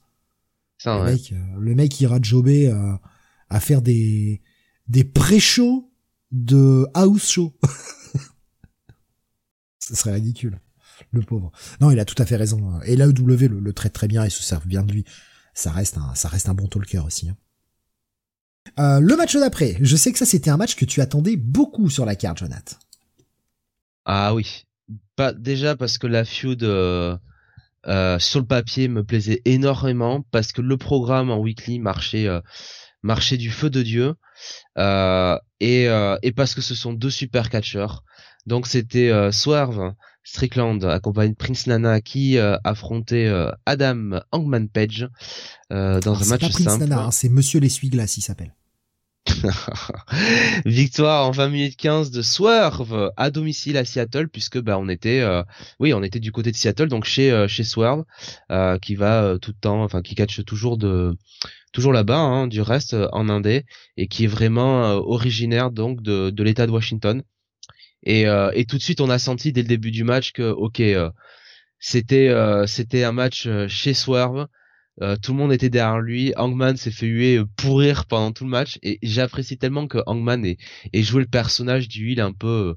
Ça, 0.78 0.98
le, 0.98 1.12
mec, 1.12 1.32
euh, 1.32 1.60
le 1.60 1.76
mec 1.76 2.00
ira 2.02 2.20
jobber 2.22 2.68
euh, 2.68 2.94
à 3.50 3.60
faire 3.60 3.82
des 3.82 4.42
des 4.88 5.06
pré-shows 5.06 5.90
de 6.32 6.88
house 6.94 7.32
show. 7.32 7.54
Ce 9.88 9.96
serait 9.96 10.14
ridicule. 10.14 10.60
Le 11.12 11.22
pauvre. 11.22 11.52
Non, 11.82 11.92
il 11.92 12.00
a 12.00 12.06
tout 12.06 12.22
à 12.22 12.26
fait 12.26 12.36
raison. 12.36 12.80
Et 12.86 12.96
l'AEW 12.96 13.48
le, 13.48 13.60
le 13.60 13.74
traite 13.74 13.94
très 13.94 14.08
bien 14.08 14.24
et 14.24 14.30
se 14.30 14.44
sert 14.44 14.66
bien 14.66 14.84
de 14.84 14.94
lui. 14.94 15.06
Ça 15.54 15.72
reste 15.72 15.98
un, 15.98 16.16
ça 16.16 16.30
reste 16.30 16.50
un 16.50 16.54
bon 16.54 16.68
talker 16.68 17.00
aussi. 17.00 17.30
Hein. 17.30 17.38
Euh, 18.80 19.00
le 19.00 19.16
match 19.16 19.36
d'après. 19.36 19.78
Je 19.82 19.96
sais 19.96 20.12
que 20.12 20.18
ça 20.18 20.26
c'était 20.26 20.50
un 20.50 20.58
match 20.58 20.76
que 20.76 20.86
tu 20.86 21.02
attendais 21.02 21.36
beaucoup 21.36 21.90
sur 21.90 22.06
la 22.06 22.16
carte, 22.16 22.40
Jonathan. 22.40 22.78
Ah 24.06 24.34
oui, 24.34 24.66
pas 25.16 25.32
déjà 25.34 25.76
parce 25.76 25.98
que 25.98 26.08
la 26.08 26.26
feud 26.26 26.64
euh, 26.64 27.18
euh, 27.88 28.20
sur 28.20 28.40
le 28.40 28.46
papier 28.46 28.88
me 28.88 29.04
plaisait 29.04 29.42
énormément 29.46 30.26
parce 30.32 30.52
que 30.52 30.62
le 30.62 30.78
programme 30.78 31.30
en 31.30 31.40
weekly 31.40 31.80
marchait 31.80 33.38
du 33.38 33.52
feu 33.52 33.70
de 33.70 33.82
dieu 33.82 34.16
et 35.60 36.34
parce 36.36 36.56
que 36.56 36.62
ce 36.62 36.76
sont 36.76 36.94
deux 36.94 37.12
super 37.12 37.50
catcheurs 37.50 38.04
donc 38.46 38.68
c'était 38.68 39.12
Swerve 39.32 39.94
Strickland 40.24 40.84
accompagné 40.86 41.32
de 41.32 41.36
Prince 41.36 41.68
Nana 41.68 42.02
qui 42.02 42.38
affrontait 42.38 43.32
Adam 43.66 44.20
Hangman 44.32 44.70
Page 44.70 45.08
dans 45.70 45.76
ah, 45.78 46.24
un 46.24 46.26
match 46.26 46.41
pas 46.41 46.50
Prince 46.50 46.64
simple. 46.64 46.84
Nana, 46.86 47.06
hein, 47.06 47.12
c'est 47.12 47.30
Monsieur 47.30 47.60
l'essuie-glace 47.60 48.18
il 48.18 48.22
s'appelle. 48.22 48.54
Victoire 50.66 51.28
en 51.28 51.32
20 51.32 51.50
minutes 51.50 51.76
15 51.78 52.12
de 52.12 52.22
Swerve 52.22 53.12
à 53.16 53.32
domicile 53.32 53.78
à 53.78 53.86
Seattle 53.86 54.28
puisque 54.28 54.60
bah 54.60 54.78
on 54.78 54.89
était 54.89 55.22
euh, 55.22 55.44
oui 55.80 55.94
on 55.94 56.04
était 56.04 56.20
du 56.20 56.32
côté 56.32 56.52
de 56.52 56.56
Seattle 56.56 56.89
donc 56.89 57.06
chez 57.06 57.32
euh, 57.32 57.48
chez 57.48 57.64
Swerve 57.64 58.04
euh, 58.52 58.78
qui 58.80 58.96
va 58.96 59.38
tout 59.41 59.52
le 59.52 59.60
temps 59.60 59.84
enfin 59.84 60.02
qui 60.02 60.16
catch 60.16 60.44
toujours 60.44 60.78
de 60.78 61.16
toujours 61.72 61.94
là-bas 61.94 62.18
hein, 62.18 62.48
du 62.48 62.62
reste 62.62 62.96
en 63.14 63.30
Indé 63.30 63.66
et 63.96 64.08
qui 64.08 64.26
est 64.26 64.28
vraiment 64.28 64.91
originaire 64.91 65.72
donc 65.72 66.02
de, 66.02 66.30
de 66.30 66.44
l'État 66.44 66.68
de 66.68 66.72
Washington 66.72 67.24
et, 68.04 68.26
et 68.54 68.66
tout 68.66 68.78
de 68.78 68.82
suite 68.84 69.01
on 69.01 69.10
a 69.10 69.20
senti 69.20 69.51
dès 69.54 69.62
le 69.62 69.68
début 69.68 69.91
du 69.91 70.04
match 70.04 70.32
que 70.32 70.43
ok 70.51 70.82
c'était 71.80 72.34
c'était 72.68 73.04
un 73.04 73.12
match 73.12 73.47
chez 73.68 73.93
Swerve 73.93 74.47
Euh, 75.01 75.16
tout 75.16 75.32
le 75.32 75.38
monde 75.38 75.54
était 75.54 75.70
derrière 75.70 75.99
lui. 75.99 76.34
Hangman 76.38 76.78
s'est 76.78 76.91
fait 76.91 77.08
huer, 77.08 77.38
euh, 77.38 77.45
pourrir 77.58 78.06
pendant 78.06 78.32
tout 78.32 78.43
le 78.43 78.49
match. 78.49 78.78
Et 78.84 78.99
j'apprécie 79.01 79.58
tellement 79.58 79.88
que 79.88 79.99
Hangman 80.06 80.45
ait, 80.45 80.58
ait, 80.93 81.04
joué 81.04 81.22
le 81.22 81.28
personnage 81.28 81.88
du 81.88 82.12
heel 82.12 82.22
un 82.22 82.32
peu 82.32 82.76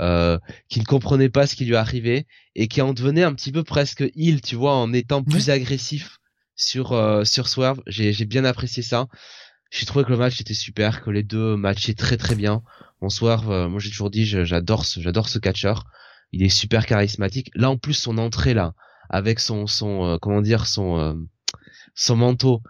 euh, 0.00 0.38
qui 0.68 0.80
ne 0.80 0.84
comprenait 0.84 1.28
pas 1.28 1.46
ce 1.46 1.54
qui 1.54 1.64
lui 1.64 1.76
arrivait 1.76 2.26
et 2.54 2.66
qui 2.68 2.80
en 2.82 2.92
devenait 2.94 3.22
un 3.22 3.34
petit 3.34 3.52
peu 3.52 3.62
presque 3.62 4.02
heel, 4.16 4.40
tu 4.40 4.56
vois, 4.56 4.74
en 4.74 4.92
étant 4.92 5.22
plus 5.22 5.50
agressif 5.50 6.18
sur 6.56 6.92
euh, 6.92 7.24
sur 7.24 7.48
Swerve. 7.48 7.80
J'ai 7.86 8.24
bien 8.24 8.44
apprécié 8.44 8.82
ça. 8.82 9.06
J'ai 9.72 9.86
trouvé 9.86 10.04
que 10.04 10.10
le 10.10 10.18
match 10.18 10.38
était 10.40 10.54
super, 10.54 11.02
que 11.02 11.10
les 11.10 11.22
deux 11.22 11.56
matchaient 11.56 11.94
très 11.94 12.18
très 12.18 12.34
bien. 12.34 12.62
En 13.00 13.08
Swerve, 13.08 13.50
euh, 13.50 13.68
moi 13.68 13.80
j'ai 13.80 13.90
toujours 13.90 14.10
dit, 14.10 14.26
j'adore 14.26 14.84
ce 14.84 15.00
j'adore 15.00 15.28
ce 15.28 15.38
catcheur. 15.38 15.84
Il 16.32 16.42
est 16.42 16.50
super 16.50 16.84
charismatique. 16.84 17.50
Là 17.54 17.70
en 17.70 17.78
plus 17.78 17.94
son 17.94 18.18
entrée 18.18 18.54
là, 18.54 18.74
avec 19.08 19.40
son 19.40 19.66
son 19.66 20.04
euh, 20.04 20.18
comment 20.20 20.42
dire 20.42 20.66
son 20.66 21.26
son 21.94 22.16
manteau. 22.16 22.60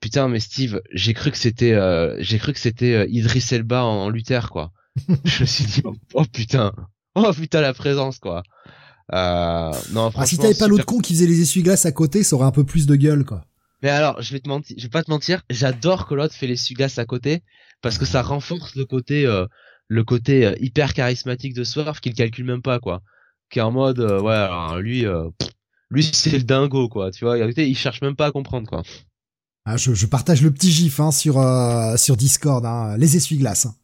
Putain 0.00 0.28
mais 0.28 0.40
Steve, 0.40 0.80
j'ai 0.92 1.12
cru 1.12 1.30
que 1.30 1.38
c'était 1.38 1.76
j'ai 2.20 2.38
cru 2.38 2.54
que 2.54 2.60
c'était 2.60 3.06
Idris 3.10 3.46
Elba 3.50 3.84
en, 3.84 4.04
en 4.04 4.08
Luther 4.08 4.50
quoi. 4.50 4.72
je 5.24 5.42
me 5.42 5.46
suis 5.46 5.64
dit 5.64 5.82
oh 6.14 6.24
putain, 6.32 6.72
oh 7.14 7.30
putain 7.34 7.60
la 7.60 7.74
présence 7.74 8.18
quoi. 8.18 8.42
Euh, 9.14 9.72
non, 9.92 10.10
ah, 10.14 10.26
si 10.26 10.36
t'avais 10.36 10.54
pas 10.54 10.68
l'autre 10.68 10.84
con 10.84 10.98
qui 10.98 11.14
faisait 11.14 11.26
les 11.26 11.40
essuie-glaces 11.40 11.86
à 11.86 11.92
côté, 11.92 12.22
ça 12.22 12.36
aurait 12.36 12.46
un 12.46 12.52
peu 12.52 12.64
plus 12.64 12.86
de 12.86 12.94
gueule 12.94 13.24
quoi. 13.24 13.44
Mais 13.82 13.90
alors, 13.90 14.20
je 14.20 14.32
vais 14.32 14.40
te 14.40 14.48
mentir, 14.48 14.76
je 14.76 14.82
vais 14.82 14.88
pas 14.88 15.04
te 15.04 15.10
mentir, 15.10 15.42
j'adore 15.50 16.06
que 16.06 16.14
l'autre 16.14 16.34
fait 16.34 16.46
les 16.46 16.54
essuie-glaces 16.54 16.98
à 16.98 17.04
côté 17.04 17.42
parce 17.80 17.98
que 17.98 18.04
ça 18.04 18.22
renforce 18.22 18.74
le 18.74 18.84
côté 18.84 19.24
euh, 19.24 19.46
le 19.86 20.04
côté 20.04 20.46
euh, 20.46 20.54
hyper 20.60 20.94
charismatique 20.94 21.54
de 21.54 21.64
Swerve 21.64 22.00
qu'il 22.00 22.14
calcule 22.14 22.44
même 22.44 22.62
pas 22.62 22.80
quoi. 22.80 23.02
Qui 23.50 23.60
est 23.60 23.62
en 23.62 23.70
mode 23.70 24.00
euh, 24.00 24.20
ouais, 24.20 24.34
alors 24.34 24.78
lui 24.78 25.04
lui 25.90 26.02
c'est 26.02 26.30
le 26.30 26.42
dingo 26.44 26.88
quoi, 26.88 27.10
tu 27.10 27.24
vois, 27.24 27.38
il 27.38 27.76
cherche 27.76 28.02
même 28.02 28.16
pas 28.16 28.26
à 28.26 28.32
comprendre 28.32 28.68
quoi. 28.68 28.82
Ah, 29.64 29.76
je, 29.76 29.94
je 29.94 30.06
partage 30.06 30.42
le 30.42 30.50
petit 30.50 30.70
gif 30.70 30.98
hein, 30.98 31.12
sur 31.12 31.34
sur 31.98 32.16
Discord 32.16 32.64
hein, 32.66 32.96
les 32.96 33.16
essuie-glaces. 33.16 33.66
Hein. 33.66 33.74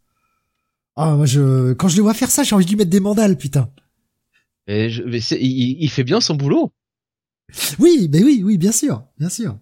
Ah, 0.96 1.16
moi, 1.16 1.26
je, 1.26 1.72
quand 1.72 1.88
je 1.88 1.96
le 1.96 2.02
vois 2.02 2.14
faire 2.14 2.30
ça, 2.30 2.44
j'ai 2.44 2.54
envie 2.54 2.64
de 2.64 2.70
lui 2.70 2.76
mettre 2.76 2.90
des 2.90 3.00
mandales, 3.00 3.36
putain. 3.36 3.68
Et 4.66 4.90
je, 4.90 5.02
mais 5.02 5.18
il, 5.18 5.82
il, 5.82 5.90
fait 5.90 6.04
bien 6.04 6.20
son 6.20 6.36
boulot. 6.36 6.72
Oui, 7.78 8.08
mais 8.12 8.22
oui, 8.22 8.42
oui, 8.44 8.58
bien 8.58 8.72
sûr, 8.72 9.04
bien 9.18 9.28
sûr. 9.28 9.58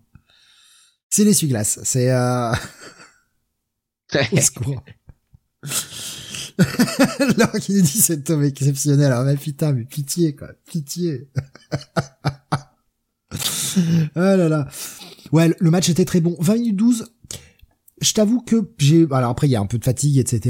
C'est 1.14 1.24
l'essuie-glace, 1.24 1.78
c'est 1.82 2.10
euh... 2.10 2.52
Au 4.32 4.40
secours. 4.40 4.82
Alors 7.18 7.52
qu'il 7.60 7.82
dit 7.82 8.00
cet 8.00 8.30
homme 8.30 8.44
exceptionnel, 8.44 9.12
alors 9.12 9.24
mais 9.24 9.36
putain, 9.36 9.74
mais 9.74 9.84
pitié 9.84 10.34
quoi, 10.34 10.48
pitié. 10.64 11.28
oh 13.34 13.36
là 14.14 14.48
là. 14.48 14.68
Ouais, 15.32 15.54
le 15.58 15.70
match 15.70 15.90
était 15.90 16.06
très 16.06 16.22
bon. 16.22 16.34
20 16.40 16.54
minutes 16.54 16.76
12, 16.76 17.12
je 18.00 18.12
t'avoue 18.14 18.40
que 18.40 18.72
j'ai 18.78 19.06
alors 19.10 19.32
après 19.32 19.48
il 19.48 19.50
y 19.50 19.56
a 19.56 19.60
un 19.60 19.66
peu 19.66 19.76
de 19.78 19.84
fatigue 19.84 20.16
etc 20.16 20.40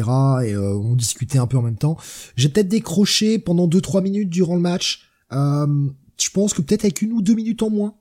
et 0.44 0.52
euh, 0.54 0.76
on 0.76 0.94
discutait 0.94 1.38
un 1.38 1.48
peu 1.48 1.56
en 1.58 1.62
même 1.62 1.76
temps 1.76 1.96
j'ai 2.36 2.48
peut-être 2.48 2.68
décroché 2.68 3.40
pendant 3.40 3.66
2-3 3.66 4.02
minutes 4.02 4.30
durant 4.30 4.54
le 4.54 4.60
match 4.60 5.08
euh, 5.32 5.88
je 6.18 6.30
pense 6.30 6.54
que 6.54 6.62
peut-être 6.62 6.84
avec 6.84 7.02
une 7.02 7.12
ou 7.12 7.20
deux 7.20 7.34
minutes 7.34 7.64
en 7.64 7.70
moins 7.70 7.96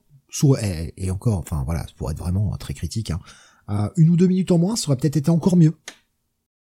et, 0.61 1.11
encore 1.11 1.37
enfin 1.37 1.63
voilà 1.65 1.85
pour 1.97 2.11
être 2.11 2.17
vraiment 2.17 2.55
très 2.57 2.73
critique 2.73 3.11
hein, 3.11 3.19
euh, 3.69 3.89
une 3.97 4.09
ou 4.09 4.17
deux 4.17 4.27
minutes 4.27 4.51
en 4.51 4.57
moins 4.57 4.75
ça 4.75 4.87
aurait 4.87 4.97
peut-être 4.97 5.17
été 5.17 5.29
encore 5.29 5.57
mieux 5.57 5.75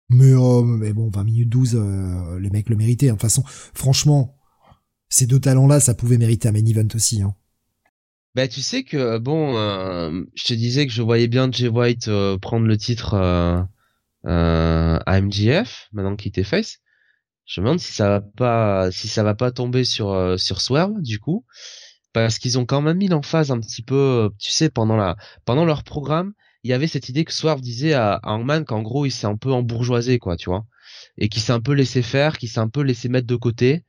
mais 0.09 0.33
mais 0.64 0.93
bon 0.93 1.11
20 1.11 1.25
minutes 1.25 1.49
12 1.49 1.75
les 2.41 2.51
mecs 2.51 2.69
le 2.69 2.77
méritaient 2.77 3.09
hein. 3.09 3.14
de 3.14 3.19
toute 3.19 3.23
façon 3.23 3.43
franchement 3.47 4.37
ces 5.09 5.27
deux 5.27 5.41
talents 5.41 5.67
là 5.67 5.81
ça 5.81 5.95
pouvait 5.95 6.19
mériter 6.19 6.49
un 6.49 6.53
main 6.53 6.64
event 6.64 6.89
aussi 6.95 7.23
hein. 7.23 7.35
Bah 8.37 8.49
tu 8.49 8.61
sais 8.61 8.85
que 8.85 9.17
bon, 9.17 9.57
euh, 9.57 10.23
je 10.35 10.45
te 10.45 10.53
disais 10.53 10.87
que 10.87 10.93
je 10.93 11.01
voyais 11.01 11.27
bien 11.27 11.51
Jay 11.51 11.69
White 11.69 12.09
euh, 12.09 12.37
prendre 12.37 12.67
le 12.67 12.77
titre 12.77 13.14
euh, 13.14 13.62
à 15.07 15.21
MGF 15.23 15.89
maintenant 15.93 16.17
qu'il 16.17 16.29
était 16.29 16.45
face. 16.45 16.81
Je 17.47 17.62
me 17.62 17.64
demande 17.64 17.81
si 17.81 17.93
ça 17.95 18.11
va 18.11 18.21
pas 18.21 18.91
si 18.93 19.09
ça 19.09 19.23
va 19.23 19.35
pas 19.35 19.53
tomber 19.53 19.85
sur 19.85 20.39
sur 20.39 20.61
Swerve 20.61 21.01
du 21.01 21.19
coup 21.19 21.47
parce 22.23 22.39
qu'ils 22.39 22.59
ont 22.59 22.64
quand 22.64 22.81
même 22.81 22.97
mis 22.97 23.09
l'emphase 23.09 23.51
un 23.51 23.61
petit 23.61 23.83
peu 23.83 24.31
tu 24.39 24.51
sais 24.51 24.71
pendant 24.71 24.97
la 24.97 25.19
pendant 25.45 25.67
leur 25.67 25.85
programme, 25.85 26.33
il 26.62 26.71
y 26.71 26.73
avait 26.73 26.87
cette 26.87 27.11
idée 27.11 27.27
que 27.27 27.33
Swerve 27.33 27.61
disait 27.61 27.93
à, 27.93 28.14
à 28.14 28.33
Hangman 28.33 28.64
qu'en 28.64 28.81
gros 28.81 29.05
il 29.05 29.11
s'est 29.11 29.27
un 29.27 29.37
peu 29.37 29.53
embourgeoisé 29.53 30.19
quoi, 30.19 30.39
tu 30.39 30.49
vois. 30.49 30.64
Et 31.19 31.29
qu'il 31.29 31.43
s'est 31.43 31.53
un 31.53 31.61
peu 31.61 31.73
laissé 31.73 32.01
faire, 32.01 32.39
qu'il 32.39 32.49
s'est 32.49 32.61
un 32.61 32.71
peu 32.71 32.81
laissé 32.81 33.11
mettre 33.11 33.27
de 33.27 33.37
côté 33.37 33.85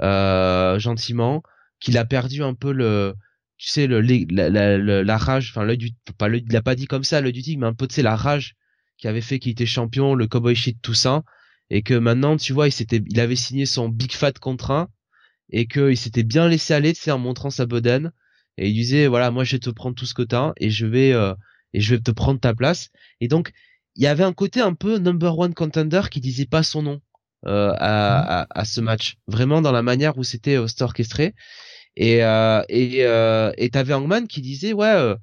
gentiment, 0.00 1.44
qu'il 1.78 1.96
a 1.98 2.04
perdu 2.04 2.42
un 2.42 2.54
peu 2.54 2.72
le 2.72 3.14
tu 3.58 3.68
sais 3.68 3.86
le, 3.86 4.00
la, 4.00 4.78
la, 5.04 5.16
rage 5.16 5.50
enfin 5.50 5.64
l'œil 5.64 5.78
du 5.78 5.92
pas 6.18 6.28
il 6.28 6.44
l'a 6.48 6.62
pas 6.62 6.74
dit 6.74 6.86
comme 6.86 7.04
ça 7.04 7.20
l'œil 7.20 7.32
du 7.32 7.42
tigre 7.42 7.60
mais 7.60 7.68
un 7.68 7.74
peu 7.74 7.86
tu 7.86 7.94
sais 7.94 8.02
la 8.02 8.16
rage 8.16 8.56
qui 8.96 9.06
avait 9.06 9.20
fait 9.20 9.38
qu'il 9.38 9.52
était 9.52 9.66
champion 9.66 10.16
le 10.16 10.26
cowboy 10.26 10.56
shit 10.56 10.82
tout 10.82 10.94
ça 10.94 11.22
et 11.70 11.82
que 11.82 11.94
maintenant 11.94 12.36
tu 12.36 12.52
vois 12.52 12.66
il 12.66 12.72
s'était 12.72 13.02
il 13.06 13.20
avait 13.20 13.36
signé 13.36 13.66
son 13.66 13.88
big 13.88 14.10
fat 14.10 14.32
contrat 14.32 14.88
et 15.50 15.66
que 15.66 15.90
il 15.90 15.96
s'était 15.96 16.22
bien 16.24 16.48
laissé 16.48 16.74
aller 16.74 16.92
tu 16.92 17.00
sais 17.02 17.10
en 17.10 17.18
montrant 17.18 17.50
sa 17.50 17.66
bedaine 17.66 18.12
et 18.58 18.68
il 18.68 18.74
disait 18.74 19.06
voilà 19.06 19.30
moi 19.30 19.44
je 19.44 19.56
vais 19.56 19.60
te 19.60 19.70
prendre 19.70 19.94
tout 19.94 20.06
ce 20.06 20.14
que 20.14 20.22
t'as 20.22 20.52
et 20.58 20.70
je 20.70 20.86
vais 20.86 21.12
euh, 21.12 21.34
et 21.72 21.80
je 21.80 21.94
vais 21.94 22.00
te 22.00 22.10
prendre 22.10 22.40
ta 22.40 22.54
place. 22.54 22.90
Et 23.20 23.28
donc 23.28 23.52
il 23.96 24.02
y 24.02 24.06
avait 24.06 24.24
un 24.24 24.32
côté 24.32 24.60
un 24.60 24.74
peu 24.74 24.98
number 24.98 25.38
one 25.38 25.54
contender 25.54 26.02
qui 26.10 26.20
disait 26.20 26.46
pas 26.46 26.62
son 26.62 26.82
nom 26.82 27.00
euh, 27.46 27.72
à, 27.78 28.42
à, 28.42 28.46
à, 28.50 28.64
ce 28.64 28.80
match. 28.80 29.16
Vraiment 29.26 29.60
dans 29.62 29.72
la 29.72 29.82
manière 29.82 30.18
où 30.18 30.24
c'était 30.24 30.56
euh, 30.56 30.66
orchestré. 30.80 31.34
Et 31.96 32.24
euh, 32.24 32.62
et 32.68 33.04
euh, 33.04 33.52
et 33.58 33.70
t'avais 33.70 33.94
Hangman 33.94 34.26
qui 34.28 34.40
disait 34.40 34.72
ouais 34.72 34.86
euh, 34.88 35.16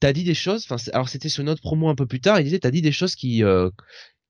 t'as 0.00 0.12
dit 0.12 0.24
des 0.24 0.34
choses. 0.34 0.66
Enfin 0.68 0.82
alors 0.92 1.08
c'était 1.08 1.28
sur 1.28 1.44
notre 1.44 1.62
promo 1.62 1.88
un 1.88 1.94
peu 1.94 2.06
plus 2.06 2.20
tard. 2.20 2.40
Il 2.40 2.44
disait 2.44 2.58
t'as 2.60 2.70
dit 2.70 2.82
des 2.82 2.92
choses 2.92 3.14
qui 3.14 3.44
euh, 3.44 3.70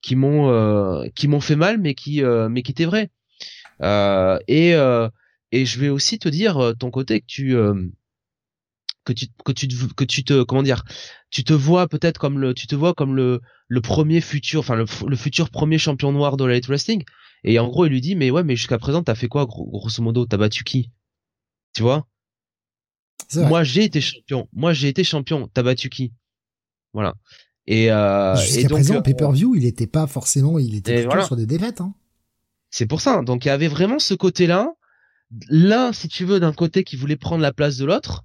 qui 0.03 0.17
m'ont 0.17 0.51
euh, 0.51 1.09
qui 1.15 1.29
m'ont 1.29 1.41
fait 1.41 1.57
mal 1.57 1.79
mais 1.79 1.95
qui 1.95 2.23
mais 2.23 2.63
qui 2.63 2.73
étaient 2.73 2.85
vraies 2.85 3.11
et 3.85 4.73
et 5.53 5.67
je 5.67 5.81
vais 5.81 5.89
aussi 5.89 6.19
te 6.19 6.29
dire 6.29 6.75
ton 6.79 6.91
côté 6.91 7.21
que 7.21 7.27
tu 7.27 7.57
que 9.05 9.13
tu 9.13 9.27
que 9.45 9.53
tu 9.53 9.69
te, 9.69 9.95
que 9.95 10.05
tu 10.05 10.25
te 10.25 10.43
comment 10.43 10.63
dire 10.63 10.85
tu 11.31 11.45
te 11.45 11.53
vois 11.53 11.89
peut-être 11.89 12.19
comme 12.19 12.39
le 12.39 12.55
tu 12.55 12.67
te 12.67 12.75
vois 12.75 12.95
comme 12.95 13.15
le 13.15 13.41
le 13.69 13.81
premier 13.81 14.21
futur 14.21 14.61
enfin 14.61 14.77
le, 14.77 14.87
le 15.07 15.17
futur 15.17 15.51
premier 15.51 15.79
champion 15.79 16.13
noir 16.13 16.37
de 16.37 16.45
la 16.45 16.59
wrestling 16.61 17.05
et 17.45 17.59
en 17.59 17.69
gros 17.69 17.87
il 17.87 17.91
lui 17.91 18.01
dit 18.01 18.15
mais 18.17 18.31
ouais 18.31 18.43
mais 18.43 18.57
jusqu'à 18.57 18.79
présent 18.79 19.03
t'as 19.03 19.15
fait 19.15 19.29
quoi 19.29 19.47
grosso 19.47 20.03
modo? 20.03 20.27
T'as 20.27 20.39
battu 20.39 20.65
qui? 20.65 20.91
Tu 21.75 21.83
vois? 21.83 22.07
Moi, 23.35 23.65
j'ai 23.65 23.85
été 23.85 24.01
champion. 24.01 24.49
Moi, 24.53 24.73
j'ai 24.73 24.89
été 24.89 25.05
champion. 25.05 25.49
T'as 25.53 25.63
battu 25.63 25.91
qui? 25.91 26.13
Voilà. 26.93 27.15
Et, 27.67 27.91
euh, 27.91 28.37
jusqu'à 28.37 28.69
présent, 28.69 28.97
euh, 28.97 29.01
pay-per-view, 29.01 29.55
il 29.57 29.65
était 29.65 29.87
pas 29.87 30.07
forcément, 30.07 30.59
il 30.59 30.75
était 30.77 31.05
voilà. 31.05 31.25
sur 31.25 31.35
des 31.37 31.47
défaites. 31.47 31.81
Hein. 31.81 31.95
C'est 32.77 32.87
pour 32.87 33.01
ça. 33.01 33.23
Donc, 33.23 33.45
il 33.45 33.49
y 33.49 33.51
avait 33.53 33.69
vraiment 33.69 34.01
ce 34.01 34.15
côté-là. 34.15 34.73
L'un, 35.49 35.93
si 35.93 36.09
tu 36.09 36.25
veux, 36.25 36.41
d'un 36.41 36.53
côté 36.53 36.83
qui 36.83 36.97
voulait 36.97 37.15
prendre 37.15 37.41
la 37.41 37.53
place 37.53 37.77
de 37.77 37.85
l'autre 37.85 38.25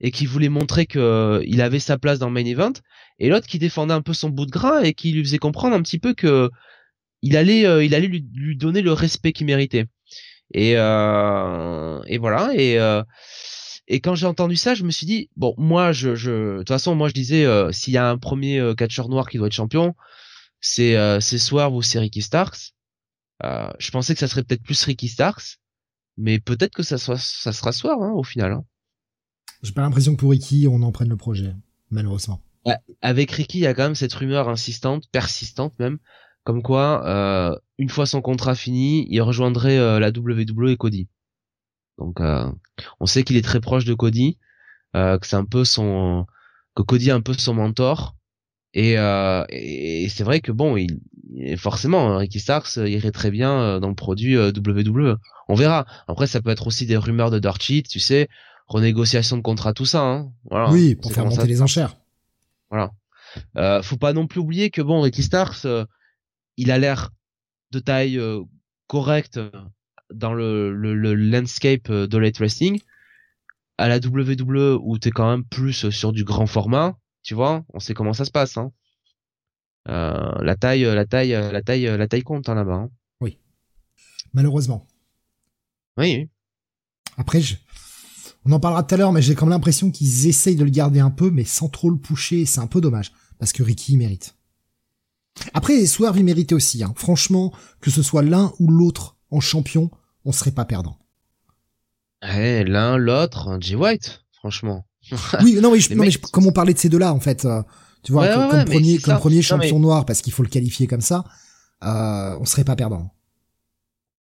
et 0.00 0.10
qui 0.10 0.26
voulait 0.26 0.50
montrer 0.50 0.84
que 0.84 0.98
euh, 0.98 1.42
il 1.46 1.62
avait 1.62 1.78
sa 1.78 1.96
place 1.96 2.18
dans 2.18 2.26
le 2.26 2.34
main 2.34 2.44
event, 2.44 2.74
et 3.18 3.30
l'autre 3.30 3.46
qui 3.46 3.58
défendait 3.58 3.94
un 3.94 4.02
peu 4.02 4.12
son 4.12 4.28
bout 4.28 4.44
de 4.44 4.50
gras 4.50 4.82
et 4.82 4.92
qui 4.92 5.12
lui 5.12 5.24
faisait 5.24 5.38
comprendre 5.38 5.74
un 5.74 5.80
petit 5.80 5.98
peu 5.98 6.12
que 6.12 6.50
il 7.22 7.38
allait, 7.38 7.64
euh, 7.66 7.82
il 7.82 7.94
allait 7.94 8.08
lui, 8.08 8.22
donner 8.58 8.82
le 8.82 8.92
respect 8.92 9.32
qu'il 9.32 9.46
méritait. 9.46 9.86
Et, 10.52 10.74
euh, 10.76 11.98
et 12.06 12.18
voilà. 12.18 12.50
Et, 12.54 12.78
euh, 12.78 13.02
et 13.88 14.00
quand 14.00 14.14
j'ai 14.14 14.26
entendu 14.26 14.56
ça, 14.56 14.74
je 14.74 14.84
me 14.84 14.90
suis 14.90 15.06
dit 15.06 15.30
bon, 15.36 15.54
moi, 15.56 15.92
je, 15.92 16.14
je, 16.14 16.30
de 16.30 16.58
toute 16.58 16.68
façon, 16.68 16.94
moi, 16.94 17.08
je 17.08 17.14
disais 17.14 17.46
euh, 17.46 17.72
s'il 17.72 17.94
y 17.94 17.96
a 17.96 18.10
un 18.10 18.18
premier 18.18 18.74
catcheur 18.76 19.08
noir 19.08 19.26
qui 19.30 19.38
doit 19.38 19.46
être 19.46 19.54
champion, 19.54 19.94
c'est 20.60 20.96
c'est 21.22 21.38
Swerve 21.38 21.74
ou 21.74 21.80
c'est 21.80 21.98
Ricky 21.98 22.20
Starks. 22.20 22.75
Euh, 23.44 23.70
je 23.78 23.90
pensais 23.90 24.14
que 24.14 24.20
ça 24.20 24.28
serait 24.28 24.42
peut-être 24.42 24.62
plus 24.62 24.82
Ricky 24.84 25.08
Starks, 25.08 25.58
mais 26.16 26.38
peut-être 26.38 26.74
que 26.74 26.82
ça 26.82 26.98
soit 26.98 27.18
ça 27.18 27.52
sera 27.52 27.72
Swerve 27.72 28.02
hein, 28.02 28.12
au 28.12 28.22
final. 28.22 28.52
Hein. 28.52 28.64
J'ai 29.62 29.72
pas 29.72 29.82
l'impression 29.82 30.14
que 30.14 30.20
pour 30.20 30.30
Ricky, 30.30 30.66
on 30.68 30.82
en 30.82 30.92
prenne 30.92 31.08
le 31.08 31.16
projet, 31.16 31.54
malheureusement. 31.90 32.40
Ouais, 32.64 32.76
avec 33.00 33.30
Ricky, 33.30 33.58
il 33.58 33.62
y 33.62 33.66
a 33.66 33.74
quand 33.74 33.84
même 33.84 33.94
cette 33.94 34.12
rumeur 34.14 34.48
insistante, 34.48 35.04
persistante 35.12 35.78
même, 35.78 35.98
comme 36.46 36.62
quoi, 36.62 37.06
euh, 37.06 37.56
une 37.78 37.88
fois 37.88 38.06
son 38.06 38.22
contrat 38.22 38.54
fini, 38.54 39.06
il 39.10 39.20
rejoindrait 39.20 39.78
euh, 39.78 39.98
la 39.98 40.10
WWE 40.10 40.70
et 40.70 40.76
Cody. 40.76 41.08
Donc, 41.98 42.20
euh, 42.20 42.50
on 43.00 43.06
sait 43.06 43.24
qu'il 43.24 43.36
est 43.36 43.42
très 43.42 43.60
proche 43.60 43.84
de 43.84 43.94
Cody, 43.94 44.38
que 44.94 45.18
c'est 45.22 45.36
un 45.36 45.44
peu 45.44 45.64
son, 45.64 46.26
que 46.74 46.82
Cody 46.82 47.08
est 47.08 47.12
un 47.12 47.20
peu 47.20 47.34
son 47.34 47.54
mentor. 47.54 48.15
Et, 48.78 48.92
et 48.92 50.08
c'est 50.10 50.22
vrai 50.22 50.40
que 50.40 50.52
bon, 50.52 50.76
il, 50.76 51.00
forcément, 51.56 52.10
hein, 52.10 52.18
Ricky 52.18 52.40
Starks 52.40 52.76
irait 52.76 53.10
très 53.10 53.30
bien 53.30 53.80
dans 53.80 53.88
le 53.88 53.94
produit 53.94 54.36
WWE. 54.36 55.16
On 55.48 55.54
verra. 55.54 55.86
Après, 56.08 56.26
ça 56.26 56.42
peut 56.42 56.50
être 56.50 56.66
aussi 56.66 56.84
des 56.84 56.98
rumeurs 56.98 57.30
de 57.30 57.38
dirt 57.38 57.62
sheet, 57.62 57.84
tu 57.84 58.00
sais, 58.00 58.28
renégociation 58.66 59.38
de 59.38 59.42
contrat, 59.42 59.72
tout 59.72 59.86
ça. 59.86 60.02
Hein. 60.02 60.30
Voilà. 60.50 60.70
Oui, 60.70 60.94
pour 60.94 61.10
faire 61.10 61.24
monter 61.24 61.46
les 61.46 61.62
enchères. 61.62 61.96
Voilà. 62.70 62.92
Euh, 63.56 63.82
faut 63.82 63.96
pas 63.96 64.12
non 64.12 64.26
plus 64.26 64.40
oublier 64.40 64.68
que 64.68 64.82
bon, 64.82 65.00
Ricky 65.00 65.22
Starks, 65.22 65.66
il 66.56 66.70
a 66.70 66.78
l'air 66.78 67.10
de 67.70 67.78
taille 67.78 68.18
euh, 68.18 68.42
correcte 68.86 69.40
dans 70.12 70.32
le, 70.32 70.72
le, 70.72 70.94
le, 70.94 71.14
landscape 71.14 71.90
euh, 71.90 72.06
de 72.06 72.18
late 72.18 72.38
wrestling. 72.38 72.80
à 73.78 73.88
la 73.88 73.98
WWE 73.98 74.78
où 74.80 74.98
t'es 74.98 75.10
quand 75.10 75.28
même 75.28 75.44
plus 75.44 75.90
sur 75.90 76.12
du 76.12 76.24
grand 76.24 76.46
format, 76.46 76.96
tu 77.26 77.34
vois, 77.34 77.64
on 77.74 77.80
sait 77.80 77.92
comment 77.92 78.12
ça 78.12 78.24
se 78.24 78.30
passe. 78.30 78.56
Hein. 78.56 78.70
Euh, 79.88 80.42
la 80.42 80.54
taille, 80.54 80.84
la 80.84 81.04
taille, 81.04 81.30
la 81.30 81.60
taille, 81.60 81.84
la 81.84 82.06
taille 82.06 82.22
compte 82.22 82.48
hein, 82.48 82.54
là-bas. 82.54 82.74
Hein. 82.74 82.90
Oui. 83.20 83.40
Malheureusement. 84.32 84.86
Oui. 85.98 86.30
Après, 87.16 87.40
je... 87.40 87.56
on 88.44 88.52
en 88.52 88.60
parlera 88.60 88.84
tout 88.84 88.94
à 88.94 88.98
l'heure, 88.98 89.12
mais 89.12 89.22
j'ai 89.22 89.34
comme 89.34 89.48
l'impression 89.48 89.90
qu'ils 89.90 90.28
essayent 90.28 90.54
de 90.54 90.62
le 90.62 90.70
garder 90.70 91.00
un 91.00 91.10
peu, 91.10 91.32
mais 91.32 91.42
sans 91.42 91.68
trop 91.68 91.90
le 91.90 91.98
pousser. 91.98 92.46
C'est 92.46 92.60
un 92.60 92.68
peu 92.68 92.80
dommage 92.80 93.10
parce 93.40 93.52
que 93.52 93.64
Ricky 93.64 93.96
mérite. 93.96 94.36
Après, 95.52 95.84
Swerve 95.84 96.18
il 96.18 96.24
méritait 96.24 96.54
aussi. 96.54 96.84
Hein. 96.84 96.94
Franchement, 96.96 97.52
que 97.80 97.90
ce 97.90 98.04
soit 98.04 98.22
l'un 98.22 98.52
ou 98.60 98.70
l'autre 98.70 99.16
en 99.32 99.40
champion, 99.40 99.90
on 100.24 100.30
serait 100.30 100.52
pas 100.52 100.64
perdant. 100.64 100.96
Eh, 102.22 102.62
l'un, 102.62 102.96
l'autre, 102.96 103.58
Jay 103.60 103.74
White, 103.74 104.24
franchement. 104.32 104.86
oui, 105.42 105.58
non, 105.60 105.72
mais, 105.72 105.80
je, 105.80 105.94
non, 105.94 106.04
mais 106.04 106.12
comme 106.32 106.46
on 106.46 106.52
parlait 106.52 106.74
de 106.74 106.78
ces 106.78 106.88
deux-là, 106.88 107.12
en 107.12 107.20
fait, 107.20 107.44
euh, 107.44 107.62
tu 108.02 108.12
vois, 108.12 108.28
comme, 108.28 108.64
premier, 108.64 108.98
comme 108.98 109.18
premier 109.18 109.42
champion 109.42 109.78
noir, 109.78 110.04
parce 110.06 110.22
qu'il 110.22 110.32
faut 110.32 110.42
le 110.42 110.48
qualifier 110.48 110.86
comme 110.86 111.00
ça, 111.00 111.24
euh, 111.84 112.36
on 112.40 112.44
serait 112.44 112.64
pas 112.64 112.76
perdant. 112.76 113.10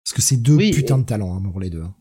Parce 0.05 0.15
que 0.15 0.23
c'est 0.23 0.37
deux 0.37 0.59
putains 0.59 0.99
de 0.99 1.05
talents 1.05 1.37
hein, 1.37 1.43
pour 1.51 1.61
les 1.61 1.71
deux. 1.71 1.83
Hein. 1.83 1.95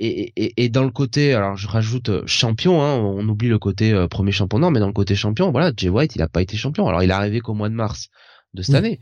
Et, 0.00 0.32
et, 0.34 0.64
et, 0.64 0.68
dans 0.68 0.82
le 0.82 0.90
côté, 0.90 1.34
alors 1.34 1.56
je 1.56 1.68
rajoute 1.68 2.08
euh, 2.08 2.22
champion, 2.26 2.82
hein, 2.82 2.96
on 2.96 3.28
oublie 3.28 3.48
le 3.48 3.60
côté 3.60 3.92
euh, 3.92 4.08
premier 4.08 4.32
champion 4.32 4.58
noir, 4.58 4.72
mais 4.72 4.80
dans 4.80 4.88
le 4.88 4.92
côté 4.92 5.14
champion, 5.14 5.52
voilà, 5.52 5.72
Jay 5.76 5.88
White, 5.88 6.16
il 6.16 6.22
a 6.22 6.28
pas 6.28 6.42
été 6.42 6.56
champion. 6.56 6.88
Alors 6.88 7.02
il 7.02 7.10
est 7.10 7.14
arrivé 7.14 7.38
qu'au 7.40 7.54
mois 7.54 7.68
de 7.68 7.74
mars 7.74 8.08
de 8.54 8.62
cette 8.62 8.74
année. 8.74 8.98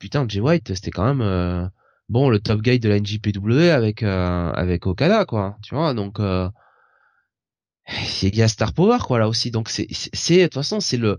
Putain, 0.00 0.26
Jay 0.28 0.40
White, 0.40 0.74
c'était 0.74 0.90
quand 0.90 1.14
même 1.14 1.70
bon 2.08 2.28
le 2.28 2.40
top 2.40 2.60
guy 2.60 2.80
de 2.80 2.88
la 2.88 2.98
NJPW 2.98 3.70
avec 3.70 4.02
avec 4.02 4.86
Okada, 4.88 5.24
quoi. 5.26 5.58
Tu 5.62 5.76
vois, 5.76 5.94
donc 5.94 6.18
il 8.22 8.36
y 8.36 8.42
a 8.42 8.48
Star 8.48 8.72
Power 8.72 8.98
quoi 9.04 9.18
là 9.18 9.28
aussi. 9.28 9.50
Donc 9.50 9.68
c'est 9.68 9.86
c'est 9.90 10.38
de 10.38 10.42
toute 10.44 10.54
façon 10.54 10.80
c'est 10.80 10.96
le 10.96 11.18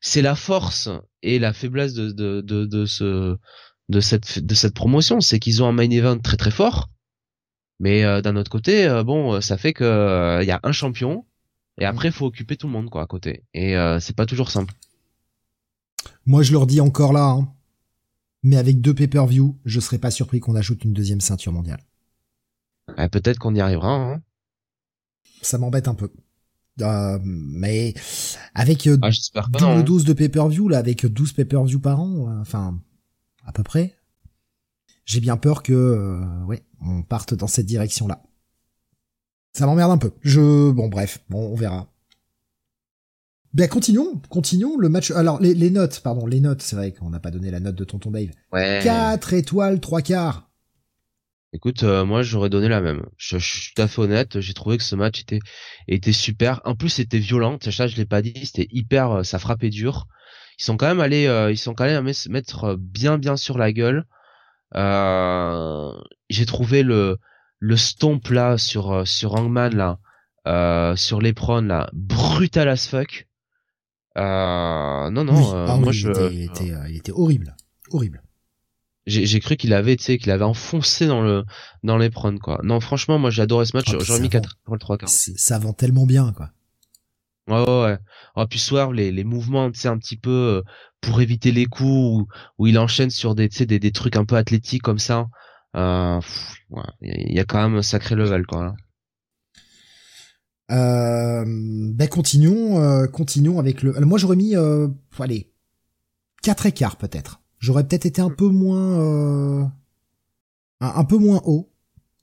c'est 0.00 0.22
la 0.22 0.34
force 0.34 0.88
et 1.22 1.38
la 1.38 1.52
faiblesse 1.52 1.94
de 1.94 2.10
de 2.10 2.40
de, 2.40 2.66
de 2.66 2.86
ce 2.86 3.36
de 3.88 4.00
cette 4.00 4.38
de 4.38 4.54
cette 4.54 4.74
promotion. 4.74 5.20
C'est 5.20 5.38
qu'ils 5.38 5.62
ont 5.62 5.68
un 5.68 5.72
main 5.72 5.90
event 5.90 6.18
très 6.18 6.36
très 6.36 6.50
fort. 6.50 6.90
Mais 7.80 8.04
euh, 8.04 8.20
d'un 8.20 8.36
autre 8.36 8.50
côté 8.50 8.86
euh, 8.86 9.02
bon 9.02 9.40
ça 9.40 9.56
fait 9.56 9.72
que 9.72 9.84
il 9.84 9.86
euh, 9.86 10.44
y 10.44 10.50
a 10.50 10.60
un 10.62 10.72
champion 10.72 11.26
et 11.80 11.84
après 11.84 12.08
il 12.08 12.12
faut 12.12 12.26
occuper 12.26 12.56
tout 12.56 12.66
le 12.66 12.72
monde 12.72 12.90
quoi 12.90 13.02
à 13.02 13.06
côté. 13.06 13.44
Et 13.54 13.74
c'est 14.00 14.16
pas 14.16 14.26
toujours 14.26 14.50
simple. 14.50 14.74
Moi 16.26 16.42
je 16.42 16.52
leur 16.52 16.66
dis 16.66 16.80
encore 16.80 17.12
là 17.12 17.24
hein, 17.24 17.52
mais 18.42 18.56
avec 18.56 18.80
deux 18.80 18.94
pay-per-view 18.94 19.58
je 19.64 19.80
serais 19.80 19.98
pas 19.98 20.10
surpris 20.10 20.40
qu'on 20.40 20.54
ajoute 20.54 20.84
une 20.84 20.92
deuxième 20.92 21.20
ceinture 21.20 21.52
mondiale. 21.52 21.80
Peut-être 23.10 23.38
qu'on 23.38 23.54
y 23.54 23.60
arrivera 23.60 23.94
hein 23.94 24.22
ça 25.42 25.58
m'embête 25.58 25.88
un 25.88 25.94
peu. 25.94 26.10
Euh, 26.80 27.18
mais 27.22 27.92
avec 28.54 28.86
euh, 28.86 28.96
ah, 29.02 29.10
double 29.50 29.84
12 29.84 30.02
hein. 30.02 30.04
de 30.08 30.12
pay-per-view 30.14 30.68
là, 30.68 30.78
avec 30.78 31.04
12 31.04 31.34
pay-per-view 31.34 31.80
par 31.80 32.00
an, 32.00 32.30
euh, 32.30 32.40
enfin 32.40 32.80
à 33.44 33.52
peu 33.52 33.62
près. 33.62 33.94
J'ai 35.04 35.20
bien 35.20 35.36
peur 35.36 35.62
que, 35.62 35.72
euh, 35.72 36.44
ouais, 36.46 36.62
on 36.80 37.02
parte 37.02 37.34
dans 37.34 37.48
cette 37.48 37.66
direction-là. 37.66 38.22
Ça 39.52 39.66
m'emmerde 39.66 39.90
un 39.90 39.98
peu. 39.98 40.12
Je, 40.22 40.70
bon, 40.70 40.88
bref, 40.88 41.18
bon, 41.28 41.52
on 41.52 41.54
verra. 41.56 41.88
Ben 43.52 43.68
continuons, 43.68 44.22
continuons 44.30 44.78
le 44.78 44.88
match. 44.88 45.10
Alors 45.10 45.38
les, 45.42 45.52
les 45.52 45.68
notes, 45.68 46.00
pardon, 46.00 46.26
les 46.26 46.40
notes. 46.40 46.62
C'est 46.62 46.76
vrai 46.76 46.92
qu'on 46.92 47.10
n'a 47.10 47.20
pas 47.20 47.30
donné 47.30 47.50
la 47.50 47.60
note 47.60 47.74
de 47.74 47.84
Tonton 47.84 48.10
Dave. 48.10 48.30
Ouais. 48.50 48.80
4 48.82 49.34
étoiles, 49.34 49.78
3 49.78 50.00
quarts. 50.00 50.51
Écoute, 51.54 51.82
euh, 51.82 52.06
moi 52.06 52.22
j'aurais 52.22 52.48
donné 52.48 52.68
la 52.68 52.80
même. 52.80 53.04
Je, 53.18 53.36
suis 53.36 53.74
tout 53.74 53.82
à 53.82 53.88
fait 53.88 54.00
honnête, 54.00 54.40
j'ai 54.40 54.54
trouvé 54.54 54.78
que 54.78 54.82
ce 54.82 54.96
match 54.96 55.20
était 55.20 55.40
était 55.86 56.12
super. 56.12 56.62
En 56.64 56.74
plus, 56.74 56.88
c'était 56.88 57.18
violent. 57.18 57.58
Ça, 57.60 57.86
je 57.86 57.96
l'ai 57.96 58.06
pas 58.06 58.22
dit. 58.22 58.46
C'était 58.46 58.68
hyper, 58.70 59.10
euh, 59.10 59.22
ça 59.22 59.38
frappait 59.38 59.68
dur. 59.68 60.06
Ils 60.58 60.64
sont 60.64 60.78
quand 60.78 60.86
même 60.86 61.00
allés, 61.00 61.26
euh, 61.26 61.50
ils 61.50 61.58
sont 61.58 61.74
quand 61.74 61.84
même 61.84 62.04
allés 62.04 62.14
se 62.14 62.30
mettre 62.30 62.76
bien 62.78 63.18
bien 63.18 63.36
sur 63.36 63.58
la 63.58 63.72
gueule. 63.72 64.06
j'ai 66.30 66.46
trouvé 66.46 66.82
le 66.82 67.18
le 67.58 67.76
stomp 67.76 68.28
là 68.30 68.56
sur 68.56 69.06
sur 69.06 69.34
Hangman 69.34 69.74
là, 70.46 70.96
sur 70.96 71.20
l'Epron 71.20 71.62
là, 71.62 71.90
brutal 71.92 72.68
as 72.68 72.88
fuck. 72.88 73.28
non 74.16 75.10
non, 75.12 75.66
ah 75.66 75.76
moi 75.76 75.92
je. 75.92 76.08
il 76.32 76.44
était, 76.44 76.72
il 76.88 76.96
était 76.96 77.12
horrible, 77.12 77.54
horrible 77.90 78.22
j'ai 79.06 79.40
cru 79.40 79.56
qu'il 79.56 79.74
avait 79.74 79.96
tu 79.96 80.04
sais 80.04 80.18
qu'il 80.18 80.30
avait 80.30 80.44
enfoncé 80.44 81.06
dans 81.06 81.22
le 81.22 81.44
dans 81.82 81.98
l'éperon 81.98 82.38
quoi 82.38 82.60
non 82.62 82.80
franchement 82.80 83.18
moi 83.18 83.30
j'ai 83.30 83.42
adoré 83.42 83.66
ce 83.66 83.76
match 83.76 83.86
ah, 83.88 83.98
j'aurais 84.00 84.20
mis 84.20 84.28
4 84.28 84.58
pour 84.64 84.74
le 84.74 84.80
3 84.80 84.98
quarts 84.98 85.08
ça 85.08 85.58
vend 85.58 85.72
tellement 85.72 86.06
bien 86.06 86.32
quoi 86.32 86.50
ouais 87.48 87.68
ouais, 87.68 87.82
ouais. 87.82 87.98
Oh, 88.36 88.46
puis 88.48 88.60
soir 88.60 88.92
les 88.92 89.10
les 89.10 89.24
mouvements 89.24 89.70
tu 89.70 89.80
sais 89.80 89.88
un 89.88 89.98
petit 89.98 90.16
peu 90.16 90.30
euh, 90.30 90.62
pour 91.00 91.20
éviter 91.20 91.50
les 91.50 91.66
coups 91.66 91.88
où, 91.88 92.28
où 92.58 92.66
il 92.66 92.78
enchaîne 92.78 93.10
sur 93.10 93.34
des 93.34 93.48
des, 93.48 93.78
des 93.80 93.92
trucs 93.92 94.16
un 94.16 94.24
peu 94.24 94.36
athlétiques 94.36 94.82
comme 94.82 95.00
ça 95.00 95.26
euh, 95.74 96.20
il 97.00 97.34
y 97.34 97.40
a 97.40 97.44
quand 97.44 97.62
même 97.62 97.76
un 97.76 97.82
sacré 97.82 98.14
level 98.14 98.46
quoi 98.46 98.64
là. 98.64 98.74
Euh, 100.70 101.44
ben 101.46 102.08
continuons, 102.08 102.80
euh, 102.80 103.06
continuons 103.06 103.58
avec 103.58 103.82
le. 103.82 103.92
moi 104.00 104.16
j'aurais 104.18 104.36
mis, 104.36 104.54
allez, 105.18 105.52
quatre 106.42 106.64
écarts 106.64 106.96
peut-être. 106.96 107.41
J'aurais 107.62 107.86
peut-être 107.86 108.06
été 108.06 108.20
un 108.20 108.28
peu 108.28 108.48
moins, 108.48 109.00
euh, 109.00 109.64
un, 110.80 111.04
peu 111.04 111.16
moins 111.16 111.40
haut. 111.44 111.70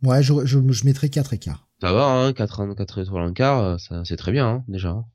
Ouais, 0.03 0.21
je, 0.21 0.33
je, 0.45 0.59
je 0.69 0.85
mettrais 0.85 1.07
4 1.07 1.33
écarts. 1.33 1.69
Ça 1.79 1.93
va, 1.93 2.07
hein, 2.07 2.33
4, 2.33 2.75
4 2.75 3.01
étoiles 3.01 3.23
un 3.23 3.31
quart, 3.31 3.63
euh, 3.63 4.03
c'est 4.03 4.17
très 4.17 4.33
bien, 4.33 4.47
hein, 4.47 4.63
déjà. 4.67 5.05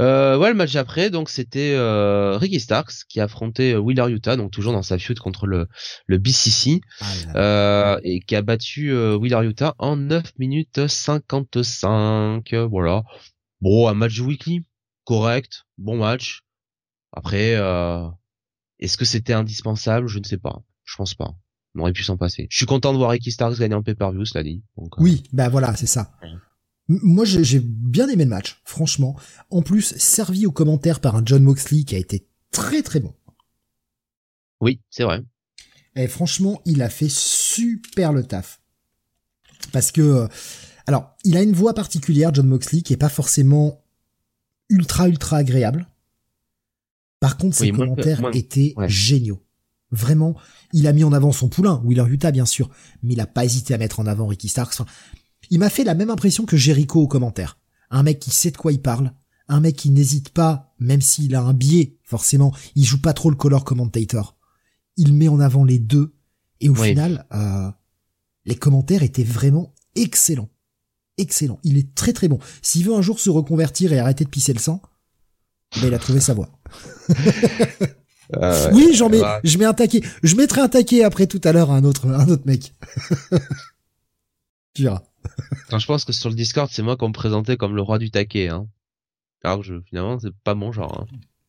Euh, 0.00 0.36
ouais, 0.36 0.48
le 0.48 0.56
match 0.56 0.74
après, 0.74 1.08
donc 1.08 1.30
c'était 1.30 1.72
euh, 1.74 2.36
Ricky 2.36 2.58
Starks 2.58 3.04
qui 3.08 3.20
affrontait 3.20 3.74
euh, 3.74 3.78
Wheeler 3.78 4.10
Utah, 4.10 4.36
donc 4.36 4.50
toujours 4.50 4.72
dans 4.72 4.82
sa 4.82 4.98
feud 4.98 5.20
contre 5.20 5.46
le, 5.46 5.68
le 6.06 6.18
BCC, 6.18 6.80
ah 7.00 7.06
euh, 7.36 8.00
et 8.02 8.18
qui 8.18 8.34
a 8.34 8.42
battu 8.42 8.90
euh, 8.90 9.16
Wheeler 9.16 9.46
Utah 9.46 9.76
en 9.78 9.94
9 9.94 10.36
minutes 10.40 10.88
55. 10.88 12.52
Voilà. 12.54 13.04
Bon, 13.60 13.86
un 13.86 13.94
match 13.94 14.18
weekly, 14.18 14.64
correct, 15.04 15.62
bon 15.78 15.98
match. 15.98 16.42
Après, 17.12 17.54
euh, 17.54 18.08
est-ce 18.78 18.96
que 18.96 19.04
c'était 19.04 19.32
indispensable? 19.32 20.08
Je 20.08 20.18
ne 20.18 20.24
sais 20.24 20.38
pas. 20.38 20.62
Je 20.84 20.96
pense 20.96 21.14
pas. 21.14 21.34
On 21.74 21.80
aurait 21.80 21.92
pu 21.92 22.02
s'en 22.02 22.16
passer. 22.16 22.46
Je 22.50 22.56
suis 22.56 22.66
content 22.66 22.92
de 22.92 22.98
voir 22.98 23.10
Ricky 23.10 23.30
Starks 23.30 23.58
gagner 23.58 23.74
en 23.74 23.82
pay-per-view, 23.82 24.24
cela 24.24 24.42
dit. 24.42 24.62
Donc, 24.78 24.94
euh, 24.98 25.02
Oui, 25.02 25.24
bah 25.32 25.48
voilà, 25.48 25.74
c'est 25.76 25.86
ça. 25.86 26.12
Moi, 26.88 27.24
j'ai 27.24 27.60
bien 27.60 28.08
aimé 28.08 28.24
le 28.24 28.30
match, 28.30 28.60
franchement. 28.64 29.18
En 29.50 29.62
plus, 29.62 29.94
servi 29.98 30.46
aux 30.46 30.52
commentaires 30.52 31.00
par 31.00 31.16
un 31.16 31.22
John 31.24 31.42
Moxley 31.42 31.82
qui 31.82 31.96
a 31.96 31.98
été 31.98 32.28
très 32.52 32.82
très 32.82 33.00
bon. 33.00 33.12
Oui, 34.60 34.80
c'est 34.88 35.02
vrai. 35.02 35.22
Et 35.96 36.06
franchement, 36.06 36.60
il 36.64 36.82
a 36.82 36.88
fait 36.88 37.10
super 37.10 38.12
le 38.12 38.22
taf. 38.22 38.60
Parce 39.72 39.90
que, 39.90 40.00
euh, 40.00 40.28
alors, 40.86 41.16
il 41.24 41.36
a 41.36 41.42
une 41.42 41.52
voix 41.52 41.74
particulière, 41.74 42.32
John 42.32 42.46
Moxley, 42.46 42.82
qui 42.82 42.92
est 42.92 42.98
pas 42.98 43.08
forcément 43.08 43.82
ultra 44.68 45.08
ultra 45.08 45.38
agréable. 45.38 45.86
Par 47.20 47.36
contre, 47.36 47.56
ses 47.56 47.70
commentaires 47.70 48.22
étaient 48.34 48.74
géniaux. 48.86 49.42
Vraiment, 49.90 50.36
il 50.72 50.86
a 50.86 50.92
mis 50.92 51.04
en 51.04 51.12
avant 51.12 51.32
son 51.32 51.48
poulain, 51.48 51.80
Wheeler 51.84 52.06
Utah 52.08 52.32
bien 52.32 52.46
sûr, 52.46 52.70
mais 53.02 53.14
il 53.14 53.20
a 53.20 53.26
pas 53.26 53.44
hésité 53.44 53.72
à 53.72 53.78
mettre 53.78 54.00
en 54.00 54.06
avant 54.06 54.26
Ricky 54.26 54.48
Starks. 54.48 54.82
il 55.50 55.58
m'a 55.58 55.70
fait 55.70 55.84
la 55.84 55.94
même 55.94 56.10
impression 56.10 56.44
que 56.44 56.56
Jericho 56.56 57.00
aux 57.00 57.08
commentaires. 57.08 57.58
Un 57.90 58.02
mec 58.02 58.18
qui 58.18 58.30
sait 58.30 58.50
de 58.50 58.56
quoi 58.56 58.72
il 58.72 58.82
parle, 58.82 59.12
un 59.48 59.60
mec 59.60 59.76
qui 59.76 59.90
n'hésite 59.90 60.30
pas, 60.30 60.74
même 60.80 61.00
s'il 61.00 61.34
a 61.36 61.42
un 61.42 61.54
biais, 61.54 61.96
forcément, 62.02 62.52
il 62.74 62.84
joue 62.84 63.00
pas 63.00 63.12
trop 63.12 63.30
le 63.30 63.36
color 63.36 63.64
commentator. 63.64 64.36
Il 64.96 65.12
met 65.14 65.28
en 65.28 65.38
avant 65.38 65.64
les 65.64 65.78
deux, 65.78 66.14
et 66.60 66.68
au 66.68 66.74
final, 66.74 67.26
euh, 67.32 67.70
les 68.44 68.56
commentaires 68.56 69.04
étaient 69.04 69.24
vraiment 69.24 69.72
excellents. 69.94 70.50
Excellent. 71.18 71.60
Il 71.62 71.78
est 71.78 71.94
très 71.94 72.12
très 72.12 72.28
bon. 72.28 72.38
S'il 72.60 72.84
veut 72.84 72.94
un 72.94 73.02
jour 73.02 73.20
se 73.20 73.30
reconvertir 73.30 73.92
et 73.92 73.98
arrêter 73.98 74.24
de 74.24 74.30
pisser 74.30 74.52
le 74.52 74.58
sang, 74.58 74.82
ben, 75.74 75.88
il 75.88 75.94
a 75.94 75.98
trouvé 75.98 76.20
sa 76.20 76.34
voie. 76.34 76.50
Ah 78.32 78.70
oui, 78.72 78.90
j'en 78.92 79.08
mets, 79.08 79.20
je 79.44 79.56
mets 79.56 79.66
un 79.66 79.72
taquet. 79.72 80.00
Je 80.24 80.34
mettrai 80.34 80.60
un 80.60 80.68
taquet 80.68 81.04
après 81.04 81.28
tout 81.28 81.40
à 81.44 81.52
l'heure 81.52 81.70
à 81.70 81.76
un 81.76 81.84
autre, 81.84 82.08
un 82.08 82.28
autre 82.28 82.42
mec. 82.44 82.74
tu 84.74 84.82
verras. 84.82 85.04
Quand 85.70 85.78
je 85.78 85.86
pense 85.86 86.04
que 86.04 86.12
sur 86.12 86.28
le 86.28 86.34
Discord, 86.34 86.68
c'est 86.72 86.82
moi 86.82 86.96
qu'on 86.96 87.06
me 87.08 87.14
présentait 87.14 87.56
comme 87.56 87.76
le 87.76 87.82
roi 87.82 87.98
du 87.98 88.10
taquet, 88.10 88.48
hein. 88.48 88.66
Alors 89.44 89.62
je, 89.62 89.74
finalement, 89.88 90.18
c'est 90.18 90.34
pas 90.42 90.56
mon 90.56 90.72
genre. 90.72 91.06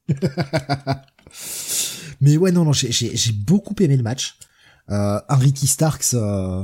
Hein. 0.10 0.96
Mais 2.22 2.38
ouais, 2.38 2.52
non, 2.52 2.64
non, 2.64 2.74
j'ai 2.74 3.32
beaucoup 3.32 3.76
aimé 3.80 3.98
le 3.98 4.04
match. 4.04 4.38
Euh, 4.90 5.20
un 5.28 5.36
Ricky 5.36 5.68
Starks, 5.68 6.14
euh, 6.14 6.64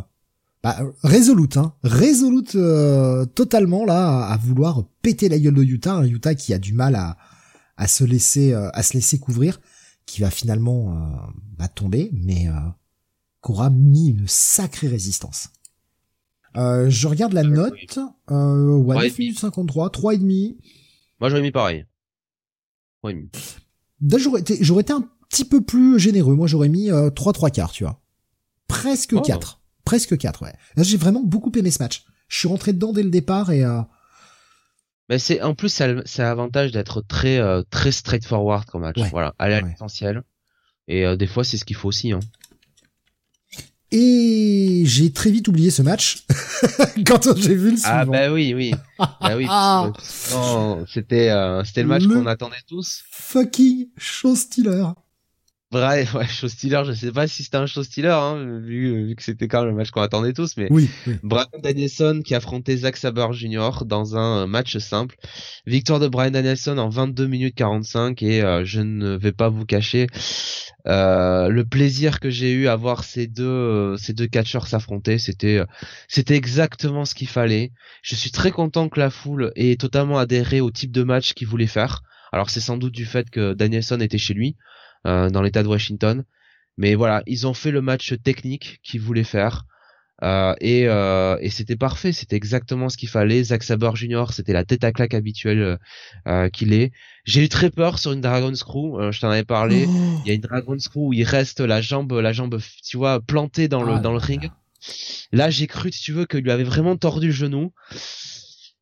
bah, 0.63 0.77
résolute, 1.03 1.57
hein, 1.57 1.73
résolute 1.83 2.55
euh, 2.55 3.25
totalement 3.25 3.83
là 3.83 4.25
à, 4.25 4.37
vouloir 4.37 4.83
péter 5.01 5.27
la 5.27 5.37
gueule 5.37 5.55
de 5.55 5.63
Utah, 5.63 5.95
un 5.95 6.05
Utah 6.05 6.35
qui 6.35 6.53
a 6.53 6.59
du 6.59 6.73
mal 6.73 6.95
à, 6.95 7.17
à 7.83 7.87
se 7.87 8.03
laisser 8.03 8.53
euh, 8.53 8.69
à 8.73 8.81
se 8.83 8.93
laisser 8.93 9.19
couvrir, 9.19 9.59
qui 10.05 10.21
va 10.21 10.29
finalement 10.31 10.93
euh, 10.95 11.31
bah, 11.57 11.67
tomber, 11.67 12.09
mais 12.13 12.47
euh, 12.47 12.53
qu'aura 13.41 13.69
mis 13.69 14.07
une 14.09 14.27
sacrée 14.27 14.87
résistance. 14.87 15.49
Euh, 16.55 16.89
je 16.89 17.07
regarde 17.07 17.33
la 17.33 17.41
Ouais, 17.41 17.47
note. 17.49 17.99
Euh, 18.31 18.75
ouais, 18.77 18.93
Trois 18.95 19.05
et 19.05 19.09
9 19.09 19.17
minutes 19.19 19.39
53, 19.39 19.89
3 19.89 20.13
et 20.13 20.17
demi. 20.17 20.57
Moi, 21.19 21.29
j'aurais 21.29 21.41
mis 21.41 21.51
pareil. 21.51 21.85
Trois 22.99 23.11
et 23.11 23.15
demi. 23.15 23.29
Là, 24.01 24.17
j'aurais 24.17 24.41
été, 24.41 24.57
j'aurais 24.61 24.81
été 24.81 24.93
un 24.93 25.07
petit 25.29 25.45
peu 25.45 25.61
plus 25.61 25.99
généreux. 25.99 26.35
Moi, 26.35 26.47
j'aurais 26.47 26.69
mis 26.69 26.91
euh, 26.91 27.09
3 27.09 27.33
3 27.33 27.49
quarts, 27.49 27.71
tu 27.71 27.83
vois. 27.83 28.01
Presque 28.67 29.13
Oh. 29.17 29.21
4. 29.21 29.61
Presque 29.83 30.17
4, 30.17 30.43
ouais. 30.43 30.53
Là, 30.77 30.83
j'ai 30.83 30.97
vraiment 30.97 31.23
beaucoup 31.23 31.51
aimé 31.57 31.71
ce 31.71 31.81
match. 31.81 32.05
Je 32.29 32.37
suis 32.37 32.47
rentré 32.47 32.71
dedans 32.71 32.93
dès 32.93 33.03
le 33.03 33.09
départ 33.09 33.51
et 33.51 33.63
euh, 33.65 33.81
Mais 35.13 35.19
c'est 35.19 35.41
en 35.43 35.53
plus 35.53 35.69
ça, 35.69 35.87
ça 36.05 36.23
a 36.23 36.25
l'avantage 36.29 36.71
d'être 36.71 37.01
très 37.01 37.37
euh, 37.37 37.61
très 37.69 37.91
straightforward 37.91 38.65
comme 38.65 38.81
match. 38.81 38.97
Ouais. 38.97 39.09
Voilà, 39.11 39.35
aller 39.37 39.53
à 39.55 39.61
Ouais. 39.61 39.69
l'essentiel. 39.69 40.23
Et 40.87 41.05
euh, 41.05 41.15
des 41.15 41.27
fois 41.27 41.43
c'est 41.43 41.57
ce 41.57 41.65
qu'il 41.65 41.75
faut 41.75 41.87
aussi. 41.89 42.11
Hein. 42.13 42.19
et 43.91 44.81
j'ai 44.85 45.13
très 45.13 45.29
vite 45.29 45.47
oublié 45.47 45.69
ce 45.69 45.83
match 45.83 46.25
quand 47.05 47.37
j'ai 47.37 47.53
vu 47.53 47.71
le 47.71 47.77
suivant. 47.77 47.93
Ah 47.95 48.05
bah 48.05 48.31
oui 48.31 48.55
oui. 48.55 48.73
bah 48.97 49.35
oui. 49.37 49.45
Ah. 49.47 49.91
sinon, 49.99 50.83
C'était 50.91 51.29
euh, 51.29 51.63
c'était 51.63 51.83
le 51.83 51.89
match 51.89 52.07
qu'on 52.07 52.25
attendait 52.25 52.55
tous. 52.67 53.03
Fucking 53.11 53.89
show 53.97 54.35
stealer. 54.35 54.93
Vrai, 55.73 56.07
ouais, 56.15 56.27
show 56.27 56.47
stealer. 56.47 56.85
Je 56.85 56.93
sais 56.93 57.11
pas 57.11 57.27
si 57.27 57.43
c'était 57.43 57.57
un 57.57 57.65
show 57.65 57.83
stealer 57.83 58.11
hein, 58.11 58.59
vu, 58.61 59.07
vu 59.07 59.15
que 59.15 59.23
c'était 59.23 59.47
quand 59.47 59.61
même 59.61 59.71
le 59.71 59.75
match 59.75 59.89
qu'on 59.89 60.01
attendait 60.01 60.33
tous, 60.33 60.55
mais 60.55 60.67
Oui, 60.69 60.89
oui. 61.07 61.15
Brian 61.23 61.47
Danielson 61.61 62.21
qui 62.23 62.35
affrontait 62.35 62.77
Zack 62.77 62.95
Saber 62.95 63.27
Jr. 63.31 63.83
dans 63.85 64.15
un 64.15 64.43
euh, 64.43 64.47
match 64.47 64.77
simple. 64.77 65.15
Victoire 65.65 65.99
de 65.99 66.07
Brian 66.07 66.31
Danielson 66.31 66.77
en 66.77 66.89
22 66.89 67.25
minutes 67.27 67.55
45 67.55 68.21
et 68.21 68.43
euh, 68.43 68.63
je 68.63 68.81
ne 68.81 69.15
vais 69.15 69.31
pas 69.31 69.49
vous 69.49 69.65
cacher 69.65 70.07
euh, 70.85 71.47
le 71.47 71.63
plaisir 71.63 72.19
que 72.19 72.29
j'ai 72.29 72.51
eu 72.51 72.67
à 72.67 72.75
voir 72.75 73.05
ces 73.05 73.25
deux 73.25 73.43
euh, 73.43 73.97
ces 73.97 74.13
deux 74.13 74.27
catcheurs 74.27 74.67
s'affronter. 74.67 75.17
C'était 75.17 75.57
euh, 75.57 75.65
c'était 76.07 76.35
exactement 76.35 77.05
ce 77.05 77.15
qu'il 77.15 77.29
fallait. 77.29 77.71
Je 78.01 78.15
suis 78.15 78.31
très 78.31 78.51
content 78.51 78.89
que 78.89 78.99
la 78.99 79.09
foule 79.09 79.51
ait 79.55 79.77
totalement 79.77 80.17
adhéré 80.17 80.61
au 80.61 80.71
type 80.71 80.91
de 80.91 81.03
match 81.03 81.33
qu'il 81.33 81.47
voulait 81.47 81.67
faire. 81.67 82.03
Alors 82.31 82.49
c'est 82.49 82.59
sans 82.59 82.77
doute 82.77 82.93
du 82.93 83.05
fait 83.05 83.29
que 83.29 83.53
Danielson 83.53 83.99
était 84.01 84.17
chez 84.17 84.33
lui 84.33 84.55
dans 85.05 85.41
l'état 85.41 85.63
de 85.63 85.67
Washington. 85.67 86.23
Mais 86.77 86.95
voilà, 86.95 87.23
ils 87.27 87.45
ont 87.45 87.53
fait 87.53 87.71
le 87.71 87.81
match 87.81 88.13
technique 88.23 88.79
qu'ils 88.83 89.01
voulaient 89.01 89.23
faire. 89.23 89.65
Euh, 90.21 90.53
et 90.61 90.83
et, 90.83 91.35
et 91.41 91.49
c'était 91.49 91.75
parfait, 91.75 92.11
c'était 92.13 92.35
exactement 92.35 92.89
ce 92.89 92.97
qu'il 92.97 93.09
fallait. 93.09 93.43
Zack 93.43 93.63
Saber 93.63 93.91
Jr. 93.95 94.25
c'était 94.31 94.53
la 94.53 94.63
tête 94.63 94.83
à 94.83 94.91
claque 94.91 95.13
habituelle 95.13 95.77
euh, 96.27 96.49
qu'il 96.49 96.73
est. 96.73 96.91
J'ai 97.25 97.43
eu 97.43 97.49
très 97.49 97.69
peur 97.69 97.99
sur 97.99 98.11
une 98.11 98.21
Dragon 98.21 98.53
Screw, 98.53 98.99
euh, 98.99 99.11
je 99.11 99.19
t'en 99.19 99.29
avais 99.29 99.43
parlé. 99.43 99.85
Oh. 99.87 100.21
Il 100.23 100.27
y 100.27 100.31
a 100.31 100.33
une 100.33 100.41
Dragon 100.41 100.77
Screw 100.79 101.07
où 101.07 101.13
il 101.13 101.23
reste 101.23 101.59
la 101.59 101.81
jambe, 101.81 102.11
la 102.13 102.31
jambe, 102.31 102.59
tu 102.83 102.97
vois, 102.97 103.19
plantée 103.21 103.67
dans 103.67 103.83
le 103.83 103.93
Ah 103.93 103.99
dans 103.99 104.11
le 104.11 104.17
ring. 104.17 104.43
là. 104.43 104.49
Là, 105.31 105.49
j'ai 105.49 105.67
cru, 105.67 105.91
si 105.91 106.01
tu 106.01 106.11
veux, 106.11 106.25
qu'il 106.25 106.41
lui 106.41 106.51
avait 106.51 106.63
vraiment 106.63 106.95
tordu 106.97 107.27
le 107.27 107.33
genou. 107.33 107.73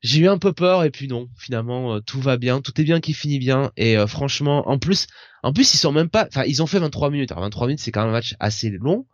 J'ai 0.02 0.22
eu 0.22 0.28
un 0.28 0.38
peu 0.40 0.52
peur 0.54 0.84
et 0.84 0.90
puis 0.90 1.08
non, 1.08 1.30
finalement 1.38 1.96
euh, 1.96 2.00
tout 2.00 2.20
va 2.22 2.38
bien, 2.38 2.60
tout 2.62 2.80
est 2.82 2.84
bien 2.84 3.00
qui 3.00 3.14
finit 3.14 3.38
bien 3.40 3.72
et 3.78 3.98
euh, 3.98 4.08
franchement, 4.08 4.68
en 4.68 4.80
plus, 4.80 5.08
en 5.44 5.54
plus 5.54 5.74
ils 5.74 5.78
sont 5.78 5.92
même 5.92 6.10
pas, 6.10 6.26
enfin 6.28 6.44
ils 6.48 6.62
ont 6.64 6.68
fait 6.68 6.80
23 6.80 7.12
minutes. 7.12 7.32
Alors 7.32 7.44
23 7.44 7.68
minutes 7.68 7.80
c'est 7.82 7.92
quand 7.92 8.02
même 8.02 8.10
un 8.10 8.14
match 8.14 8.36
assez 8.40 8.70
long, 8.72 9.06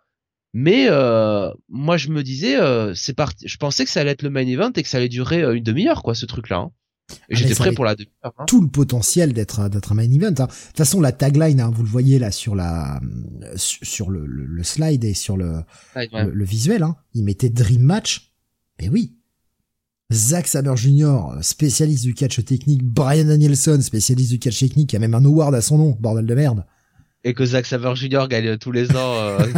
mais 0.54 0.88
euh, 0.90 1.52
moi 1.68 1.98
je 1.98 2.10
me 2.10 2.24
disais, 2.24 2.58
euh, 2.60 2.94
c'est 2.96 3.14
parti, 3.14 3.48
je 3.48 3.58
pensais 3.58 3.84
que 3.84 3.92
ça 3.92 4.00
allait 4.02 4.12
être 4.12 4.24
le 4.24 4.30
main 4.30 4.48
event 4.48 4.72
et 4.76 4.82
que 4.84 4.88
ça 4.90 4.98
allait 4.98 5.10
durer 5.10 5.42
une 5.58 5.64
demi-heure 5.64 6.04
quoi, 6.04 6.16
ce 6.16 6.26
truc-là. 6.26 6.58
hein. 6.58 6.72
Et 7.10 7.16
Ah, 7.34 7.36
J'étais 7.38 7.56
prêt 7.56 7.72
pour 7.74 7.86
la 7.86 7.96
demi-heure. 7.96 8.34
hein. 8.38 8.46
tout 8.48 8.62
le 8.62 8.68
potentiel 8.70 9.34
d'être 9.34 9.68
d'être 9.70 9.92
un 9.92 9.96
main 9.96 10.10
event. 10.12 10.28
hein. 10.28 10.32
De 10.48 10.68
toute 10.68 10.78
façon, 10.78 11.00
la 11.02 11.12
tagline, 11.12 11.60
hein, 11.62 11.70
vous 11.74 11.84
le 11.84 11.90
voyez 11.90 12.18
là 12.20 12.32
sur 12.32 12.56
la 12.56 13.00
sur 13.58 13.86
sur 13.86 14.10
le, 14.10 14.26
le, 14.26 14.46
le 14.46 14.64
slide 14.64 15.04
et 15.04 15.14
sur 15.14 15.36
le, 15.38 15.64
Ouais, 15.98 16.10
ouais. 16.14 16.26
le, 16.26 16.32
le 16.32 16.46
visuel, 16.46 16.84
hein, 16.84 16.96
il 17.14 17.24
mettait 17.26 17.50
Dream 17.50 17.82
Match. 17.82 18.32
Mais 18.82 18.88
oui. 18.90 19.14
Zack 20.12 20.48
Saber 20.48 20.76
Jr., 20.78 21.42
spécialiste 21.42 22.04
du 22.04 22.14
catch 22.14 22.44
technique, 22.46 22.84
Brian 22.84 23.26
Danielson, 23.26 23.80
spécialiste 23.82 24.32
du 24.32 24.40
catch 24.40 24.60
technique, 24.60 24.90
qui 24.92 24.96
a 24.96 25.00
même 25.00 25.14
un 25.14 25.26
award 25.26 25.54
à 25.54 25.62
son 25.62 25.78
nom, 25.78 25.98
bordel 26.00 26.26
de 26.26 26.34
merde. 26.36 26.66
Et 27.24 27.34
que 27.34 27.46
Zack 27.46 27.66
Saber 27.66 27.94
Jr. 27.96 28.28
gagne 28.30 28.58
tous 28.58 28.72
les 28.72 28.90
ans. 28.92 29.16
euh, 29.18 29.40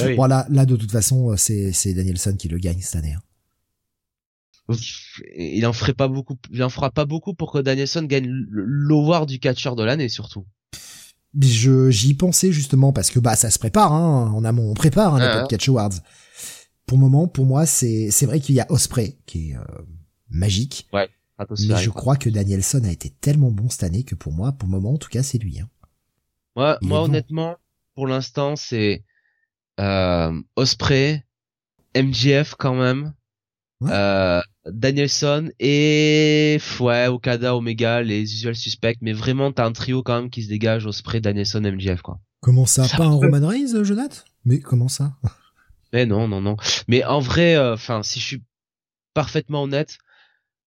eh 0.00 0.06
oui. 0.06 0.16
Bon, 0.16 0.26
là, 0.26 0.44
de 0.48 0.76
toute 0.76 0.90
façon, 0.90 1.30
euh, 1.30 1.36
c'est 1.36 1.72
c'est 1.72 1.94
Danielson 1.94 2.34
qui 2.36 2.48
le 2.48 2.58
gagne 2.58 2.80
cette 2.80 2.96
année. 2.96 3.14
hein. 3.14 4.74
il 5.36 5.64
en 5.64 5.72
ferait 5.72 5.94
pas 5.94 6.08
beaucoup, 6.08 6.36
il 6.50 6.62
en 6.64 6.70
fera 6.70 6.90
pas 6.90 7.04
beaucoup 7.04 7.34
pour 7.34 7.52
que 7.52 7.58
Danielson 7.58 8.02
gagne 8.02 8.28
l'award 8.50 9.28
du 9.28 9.38
catcheur 9.38 9.76
de 9.76 9.84
l'année 9.84 10.08
surtout. 10.08 10.44
Je 11.40 11.90
j'y 11.90 12.14
pensais 12.14 12.50
justement 12.50 12.92
parce 12.92 13.10
que 13.10 13.20
bah 13.20 13.36
ça 13.36 13.50
se 13.50 13.58
prépare 13.60 13.92
hein, 13.92 14.32
en 14.34 14.42
amont, 14.44 14.70
on 14.70 14.74
prépare 14.74 15.14
hein, 15.14 15.18
les 15.20 15.26
Ah, 15.26 15.40
Top 15.40 15.50
Catch 15.50 15.68
Awards. 15.68 15.90
Pour 16.86 16.98
le 16.98 17.02
moment, 17.02 17.26
pour 17.28 17.44
moi, 17.46 17.66
c'est 17.66 18.10
c'est 18.10 18.26
vrai 18.26 18.40
qu'il 18.40 18.54
y 18.54 18.60
a 18.60 18.66
Osprey 18.70 19.16
qui 19.26 19.50
est 19.50 19.56
euh, 19.56 19.60
magique, 20.30 20.88
mais 20.92 21.08
Stratosphérique, 21.34 21.84
je 21.84 21.90
quoi. 21.90 22.00
crois 22.00 22.16
que 22.16 22.30
Danielson 22.30 22.82
a 22.84 22.90
été 22.90 23.10
tellement 23.10 23.50
bon 23.50 23.68
cette 23.68 23.82
année 23.82 24.04
que 24.04 24.14
pour 24.14 24.32
moi, 24.32 24.52
pour 24.52 24.68
le 24.68 24.72
moment 24.72 24.94
en 24.94 24.98
tout 24.98 25.08
cas, 25.10 25.22
c'est 25.22 25.38
lui. 25.38 25.60
Hein. 25.60 25.68
Moi, 26.54 26.78
Il 26.82 26.88
moi 26.88 26.98
bon. 27.00 27.04
honnêtement, 27.06 27.56
pour 27.94 28.06
l'instant, 28.06 28.56
c'est 28.56 29.04
euh, 29.80 30.40
Osprey, 30.56 31.24
MJF 31.96 32.54
quand 32.58 32.74
même, 32.74 33.12
Ouais. 33.82 33.90
euh, 33.92 34.40
Danielson 34.64 35.50
et 35.60 36.58
ouais 36.80 37.08
Okada, 37.08 37.54
Omega, 37.54 38.00
les 38.02 38.22
usual 38.22 38.54
suspects. 38.56 38.96
Mais 39.02 39.12
vraiment, 39.12 39.52
t'as 39.52 39.66
un 39.66 39.72
trio 39.72 40.02
quand 40.02 40.18
même 40.22 40.30
qui 40.30 40.42
se 40.44 40.48
dégage 40.48 40.86
Osprey, 40.86 41.20
Danielson, 41.20 41.60
MJF 41.60 42.00
quoi. 42.00 42.18
Comment 42.40 42.64
ça, 42.64 42.84
Ça 42.84 42.96
pas 42.96 43.04
un 43.04 43.10
Roman 43.10 43.46
Reigns, 43.46 43.82
Jonathan? 43.84 44.16
Mais 44.46 44.60
comment 44.60 44.88
ça? 44.88 45.16
Mais 45.92 46.06
non, 46.06 46.28
non, 46.28 46.40
non. 46.40 46.56
Mais 46.88 47.04
en 47.04 47.20
vrai, 47.20 47.56
enfin, 47.58 48.02
si 48.02 48.20
je 48.20 48.24
suis 48.24 48.42
parfaitement 49.14 49.62
honnête, 49.62 49.98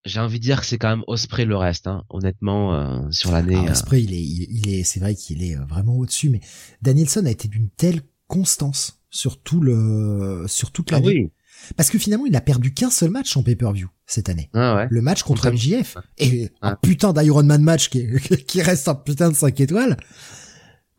j'ai 0.05 0.20
envie 0.20 0.39
de 0.39 0.43
dire 0.43 0.61
que 0.61 0.65
c'est 0.65 0.78
quand 0.78 0.89
même 0.89 1.03
Osprey 1.07 1.45
le 1.45 1.57
reste. 1.57 1.88
Hein. 1.88 2.03
Honnêtement, 2.09 2.74
euh, 2.74 3.11
sur 3.11 3.32
l'année. 3.32 3.55
Ah, 3.57 3.67
euh, 3.67 3.72
Osprey, 3.72 4.01
il 4.03 4.13
est, 4.13 4.24
il, 4.24 4.70
est, 4.70 4.84
c'est 4.84 4.99
vrai 4.99 5.13
qu'il 5.15 5.43
est 5.43 5.57
euh, 5.57 5.65
vraiment 5.65 5.95
au-dessus, 5.97 6.30
mais 6.30 6.39
Danielson 6.82 7.26
a 7.26 7.30
été 7.32 7.47
d'une 7.47 7.70
telle 7.70 8.01
constance 8.28 9.01
sur 9.09 9.41
tout 9.41 9.59
le, 9.59 10.45
sur 10.47 10.72
toute 10.72 10.91
Ah 10.91 10.95
l'année. 10.95 11.07
oui. 11.07 11.32
Parce 11.76 11.89
que 11.89 11.99
finalement, 11.99 12.26
il 12.26 12.36
a 12.38 12.41
perdu 12.41 12.74
qu'un 12.74 12.89
seul 12.89 13.09
match 13.09 13.36
en 13.36 13.43
pay-per-view 13.43 13.89
cette 14.05 14.30
année. 14.30 14.49
Ah 14.53 14.76
ouais. 14.78 14.88
le 14.89 15.01
match 15.01 15.24
contre 15.24 15.51
MJF 15.51 15.97
et 16.17 16.49
un 16.61 16.70
Ouais. 16.72 16.76
putain 16.82 17.11
d'Iron 17.11 17.43
Man 17.43 17.61
match 17.61 17.89
qui, 17.89 18.07
qui 18.47 18.61
reste 18.61 18.88
un 18.88 18.95
putain 18.95 19.30
de 19.30 19.36
5 19.36 19.59
étoiles. 19.59 19.97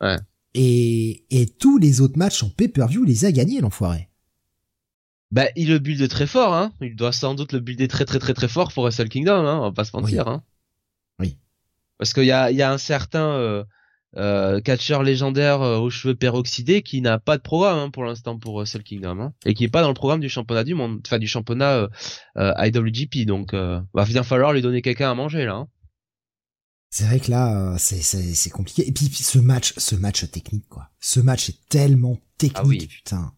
Ouais. 0.02 0.16
Et, 0.52 1.24
et 1.30 1.46
tous 1.46 1.78
les 1.78 2.02
autres 2.02 2.18
matchs 2.18 2.42
en 2.42 2.50
pay-per-view, 2.50 3.04
il 3.04 3.08
les 3.08 3.24
a 3.24 3.32
gagnés, 3.32 3.60
l'enfoiré. 3.62 4.09
Bah, 5.30 5.46
il 5.56 5.68
le 5.68 5.78
build 5.78 6.08
très 6.08 6.26
fort, 6.26 6.54
hein. 6.54 6.72
Il 6.80 6.96
doit 6.96 7.12
sans 7.12 7.34
doute 7.34 7.52
le 7.52 7.60
builder 7.60 7.86
très 7.88 8.04
très 8.04 8.18
très 8.18 8.34
très 8.34 8.48
fort 8.48 8.72
pour 8.72 8.82
Wrestle 8.84 9.08
Kingdom, 9.08 9.46
hein. 9.46 9.58
On 9.58 9.62
va 9.62 9.72
pas 9.72 9.84
se 9.84 9.96
mentir, 9.96 10.26
hein. 10.28 10.42
Oui. 11.20 11.38
Parce 11.98 12.12
qu'il 12.14 12.24
y 12.24 12.32
a, 12.32 12.50
il 12.50 12.56
y 12.56 12.62
a 12.62 12.72
un 12.72 12.78
certain 12.78 13.28
euh, 13.34 13.64
euh, 14.16 14.60
catcheur 14.60 15.04
légendaire 15.04 15.62
euh, 15.62 15.78
aux 15.78 15.90
cheveux 15.90 16.16
peroxydés 16.16 16.82
qui 16.82 17.00
n'a 17.00 17.20
pas 17.20 17.36
de 17.36 17.42
programme 17.42 17.78
hein, 17.78 17.90
pour 17.90 18.02
l'instant 18.04 18.38
pour 18.38 18.54
Wrestle 18.56 18.82
Kingdom, 18.82 19.20
hein. 19.20 19.32
Et 19.44 19.54
qui 19.54 19.62
est 19.62 19.68
pas 19.68 19.82
dans 19.82 19.88
le 19.88 19.94
programme 19.94 20.18
du 20.20 20.28
championnat 20.28 20.64
du 20.64 20.74
monde, 20.74 21.00
enfin 21.06 21.18
du 21.18 21.28
championnat 21.28 21.88
euh, 22.36 22.52
IWGP. 22.58 23.24
Donc, 23.24 23.54
euh, 23.54 23.80
va 23.94 24.04
bien 24.04 24.24
falloir 24.24 24.52
lui 24.52 24.62
donner 24.62 24.82
quelqu'un 24.82 25.12
à 25.12 25.14
manger 25.14 25.44
là. 25.44 25.54
Hein. 25.54 25.68
C'est 26.92 27.04
vrai 27.04 27.20
que 27.20 27.30
là, 27.30 27.76
c'est, 27.78 28.00
c'est, 28.02 28.34
c'est 28.34 28.50
compliqué. 28.50 28.88
Et 28.88 28.90
puis, 28.90 29.06
puis 29.08 29.22
ce 29.22 29.38
match, 29.38 29.74
ce 29.76 29.94
match 29.94 30.28
technique, 30.28 30.68
quoi. 30.68 30.88
Ce 30.98 31.20
match 31.20 31.48
est 31.48 31.68
tellement 31.68 32.18
technique, 32.36 32.56
Ah 32.64 32.66
oui. 32.66 32.86
putain. 32.88 33.32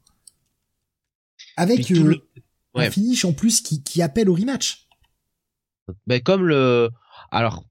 Avec 1.57 1.91
euh, 1.91 2.03
le- 2.03 2.29
ouais. 2.75 2.87
un 2.87 2.91
finish 2.91 3.25
en 3.25 3.33
plus 3.33 3.61
qui, 3.61 3.83
qui 3.83 4.03
appelle 4.03 4.29
au 4.29 4.35
rematch. 4.35 4.89
Ben 6.07 6.21
comme 6.21 6.47
le, 6.47 6.91
alors 7.31 7.65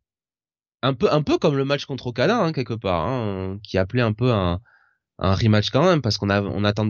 un 0.83 0.93
peu 0.93 1.11
un 1.11 1.23
peu 1.23 1.37
comme 1.37 1.55
le 1.55 1.65
match 1.65 1.85
contre 1.85 2.07
Okada 2.07 2.37
hein, 2.37 2.51
quelque 2.53 2.73
part, 2.73 3.07
hein, 3.07 3.59
qui 3.63 3.77
appelait 3.77 4.01
un 4.01 4.13
peu 4.13 4.31
un 4.31 4.61
un 5.19 5.35
rematch 5.35 5.69
quand 5.69 5.83
même 5.85 6.01
parce 6.01 6.17
qu'on 6.17 6.29
a 6.29 6.41
on 6.41 6.63
attend, 6.63 6.89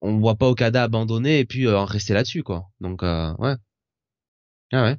on 0.00 0.18
voit 0.18 0.36
pas 0.36 0.48
Okada 0.48 0.82
abandonner 0.84 1.40
et 1.40 1.44
puis 1.44 1.66
euh, 1.66 1.78
en 1.78 1.84
rester 1.84 2.14
là-dessus 2.14 2.42
quoi. 2.42 2.70
Donc 2.80 3.02
euh, 3.02 3.34
ouais, 3.38 3.54
ah 4.72 4.82
ouais. 4.84 4.96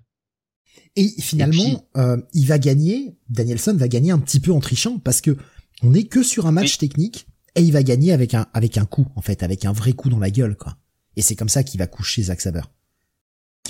Et 0.95 1.07
finalement, 1.21 1.63
puis- 1.63 1.77
euh, 1.97 2.17
il 2.33 2.45
va 2.45 2.59
gagner, 2.59 3.15
Danielson 3.29 3.75
va 3.77 3.87
gagner 3.87 4.11
un 4.11 4.19
petit 4.19 4.39
peu 4.39 4.51
en 4.51 4.59
trichant 4.59 4.99
parce 4.99 5.21
que 5.21 5.37
on 5.81 5.93
est 5.93 6.03
que 6.03 6.23
sur 6.23 6.45
un 6.45 6.51
match 6.51 6.77
technique 6.77 7.27
et 7.55 7.61
il 7.61 7.71
va 7.71 7.83
gagner 7.83 8.13
avec 8.13 8.33
un, 8.33 8.47
avec 8.53 8.77
un 8.77 8.85
coup, 8.85 9.07
en 9.15 9.21
fait, 9.21 9.43
avec 9.43 9.65
un 9.65 9.71
vrai 9.71 9.93
coup 9.93 10.09
dans 10.09 10.19
la 10.19 10.31
gueule, 10.31 10.55
quoi. 10.55 10.77
Et 11.15 11.21
c'est 11.21 11.35
comme 11.35 11.49
ça 11.49 11.63
qu'il 11.63 11.79
va 11.79 11.87
coucher 11.87 12.23
Zack 12.23 12.41
Saber. 12.41 12.61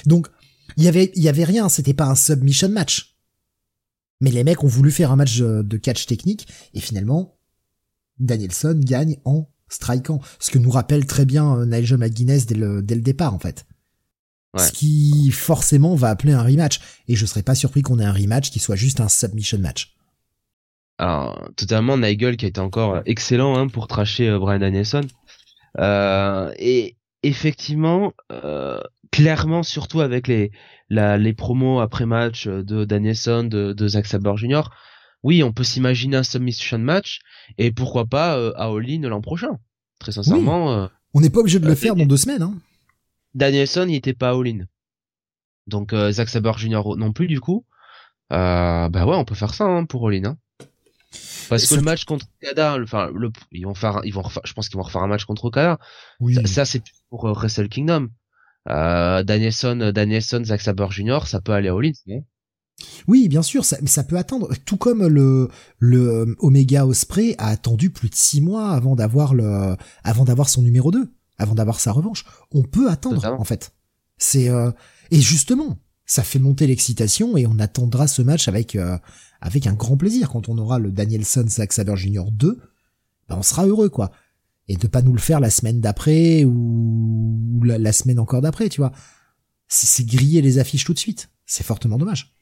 Donc, 0.05 0.27
il 0.77 0.83
y 0.83 0.87
avait, 0.87 1.11
il 1.15 1.23
y 1.23 1.29
avait 1.29 1.43
rien, 1.43 1.69
c'était 1.69 1.93
pas 1.93 2.05
un 2.05 2.15
submission 2.15 2.69
match. 2.69 3.17
Mais 4.21 4.31
les 4.31 4.43
mecs 4.43 4.63
ont 4.63 4.67
voulu 4.67 4.91
faire 4.91 5.11
un 5.11 5.15
match 5.15 5.39
de 5.39 5.77
catch 5.77 6.05
technique 6.05 6.47
et 6.73 6.79
finalement, 6.79 7.39
Danielson 8.19 8.79
gagne 8.83 9.17
en 9.25 9.49
strikant. 9.69 10.19
Ce 10.39 10.51
que 10.51 10.59
nous 10.59 10.69
rappelle 10.69 11.05
très 11.05 11.25
bien 11.25 11.57
euh, 11.57 11.65
Nigel 11.65 11.97
McGuinness 11.97 12.45
dès 12.45 12.55
le, 12.55 12.81
dès 12.81 12.95
le 12.95 13.01
départ, 13.01 13.33
en 13.33 13.39
fait. 13.39 13.65
Ouais. 14.53 14.65
Ce 14.65 14.71
qui 14.71 15.31
forcément 15.31 15.95
va 15.95 16.09
appeler 16.09 16.33
un 16.33 16.43
rematch. 16.43 16.79
Et 17.07 17.15
je 17.15 17.25
serais 17.25 17.43
pas 17.43 17.55
surpris 17.55 17.81
qu'on 17.81 17.99
ait 17.99 18.05
un 18.05 18.13
rematch 18.13 18.51
qui 18.51 18.59
soit 18.59 18.75
juste 18.75 18.99
un 18.99 19.09
submission 19.09 19.59
match. 19.59 19.95
Alors 20.99 21.49
totalement 21.55 21.97
Nigel 21.97 22.35
qui 22.35 22.43
a 22.45 22.49
été 22.49 22.59
encore 22.59 23.01
excellent 23.05 23.57
hein, 23.57 23.69
pour 23.69 23.87
tracher 23.87 24.27
euh, 24.27 24.37
Brian 24.37 24.59
Danielson. 24.59 25.07
Euh, 25.79 26.51
et 26.57 26.97
effectivement, 27.23 28.13
euh, 28.31 28.81
clairement, 29.09 29.63
surtout 29.63 30.01
avec 30.01 30.27
les 30.27 30.51
la, 30.89 31.17
les 31.17 31.33
promos 31.33 31.79
après 31.79 32.05
match 32.05 32.47
de 32.47 32.83
Danielson, 32.83 33.45
de, 33.45 33.71
de 33.71 33.87
Zack 33.87 34.07
Saber 34.07 34.33
Jr. 34.35 34.63
Oui, 35.23 35.41
on 35.41 35.53
peut 35.53 35.63
s'imaginer 35.63 36.17
un 36.17 36.23
submission 36.23 36.79
match 36.79 37.19
et 37.57 37.71
pourquoi 37.71 38.05
pas 38.05 38.37
euh, 38.37 38.51
à 38.57 38.65
All 38.65 38.85
In 38.89 39.07
l'an 39.07 39.21
prochain. 39.21 39.57
Très 39.99 40.11
sincèrement. 40.11 40.73
Euh, 40.73 40.87
on 41.13 41.21
n'est 41.21 41.29
pas 41.29 41.39
obligé 41.39 41.59
de 41.59 41.67
le 41.67 41.75
faire 41.75 41.95
dans 41.95 42.05
deux 42.05 42.17
semaines. 42.17 42.41
Hein. 42.41 42.55
Danielson, 43.35 43.85
il 43.87 43.95
était 43.95 44.13
pas 44.13 44.31
All 44.31 44.47
In. 44.47 44.65
Donc 45.67 45.93
Zack 45.93 46.27
Saber 46.27 46.51
Jr. 46.57 46.81
non 46.97 47.13
plus 47.13 47.27
du 47.27 47.39
coup. 47.39 47.65
bah 48.29 48.89
ouais, 48.89 49.15
on 49.15 49.23
peut 49.23 49.35
faire 49.35 49.53
ça 49.53 49.63
hein, 49.65 49.85
pour 49.85 50.09
All 50.09 50.15
In. 50.15 50.25
Hein. 50.25 50.37
Parce 51.49 51.67
que 51.67 51.75
le 51.75 51.81
match 51.81 52.05
contre 52.05 52.27
Okada, 52.41 52.77
enfin, 52.81 53.09
le, 53.13 53.31
ils 53.51 53.65
vont 53.65 53.73
faire, 53.73 54.01
ils 54.03 54.13
vont 54.13 54.21
refaire, 54.21 54.43
je 54.45 54.53
pense 54.53 54.69
qu'ils 54.69 54.77
vont 54.77 54.83
refaire 54.83 55.01
un 55.01 55.07
match 55.07 55.25
contre 55.25 55.45
Okada. 55.45 55.79
Oui. 56.19 56.35
Ça, 56.47 56.65
c'est 56.65 56.81
pour 57.09 57.25
euh, 57.27 57.33
Wrestle 57.33 57.69
Kingdom. 57.69 58.09
Euh, 58.69 59.23
Danielson, 59.23 59.91
Danielson, 59.93 60.43
Zack 60.45 60.61
Saber 60.61 60.87
Jr., 60.89 61.19
ça 61.25 61.41
peut 61.41 61.53
aller 61.53 61.69
au 61.69 61.81
Lins, 61.81 61.93
non 62.07 62.23
oui, 63.07 63.27
bien 63.27 63.41
sûr, 63.41 63.65
ça, 63.65 63.77
ça 63.85 64.03
peut 64.03 64.17
attendre. 64.17 64.49
Tout 64.65 64.77
comme 64.77 65.05
le 65.07 65.49
le 65.79 66.07
euh, 66.07 66.35
Omega 66.39 66.85
Osprey 66.85 67.35
a 67.37 67.47
attendu 67.47 67.89
plus 67.89 68.09
de 68.09 68.15
six 68.15 68.41
mois 68.41 68.71
avant 68.71 68.95
d'avoir 68.95 69.33
le 69.33 69.75
avant 70.03 70.25
d'avoir 70.25 70.49
son 70.49 70.61
numéro 70.61 70.91
2, 70.91 71.11
avant 71.37 71.55
d'avoir 71.55 71.79
sa 71.79 71.91
revanche. 71.91 72.25
On 72.51 72.63
peut 72.63 72.89
attendre 72.89 73.23
en 73.25 73.43
fait. 73.43 73.73
C'est 74.17 74.49
euh, 74.49 74.71
et 75.11 75.19
justement, 75.19 75.77
ça 76.05 76.23
fait 76.23 76.39
monter 76.39 76.67
l'excitation 76.67 77.37
et 77.37 77.47
on 77.47 77.59
attendra 77.59 78.07
ce 78.07 78.21
match 78.21 78.47
avec 78.47 78.75
euh, 78.75 78.97
avec 79.41 79.67
un 79.67 79.73
grand 79.73 79.97
plaisir 79.97 80.29
quand 80.29 80.49
on 80.49 80.57
aura 80.57 80.79
le 80.79 80.91
Danielson 80.91 81.45
Zack 81.47 81.73
Saber 81.73 81.95
Jr 81.95 82.31
2. 82.31 82.59
Ben 83.29 83.35
on 83.37 83.43
sera 83.43 83.65
heureux 83.65 83.89
quoi 83.89 84.11
et 84.69 84.77
de 84.77 84.87
pas 84.87 85.01
nous 85.01 85.13
le 85.13 85.19
faire 85.19 85.39
la 85.39 85.49
semaine 85.49 85.81
d'après 85.81 86.45
ou 86.45 87.61
la, 87.63 87.91
semaine 87.91 88.19
encore 88.19 88.41
d'après, 88.41 88.69
tu 88.69 88.79
vois. 88.79 88.91
C'est 89.67 90.05
griller 90.05 90.41
les 90.41 90.59
affiches 90.59 90.85
tout 90.85 90.93
de 90.93 90.99
suite. 90.99 91.29
C'est 91.45 91.65
fortement 91.65 91.97
dommage. 91.97 92.33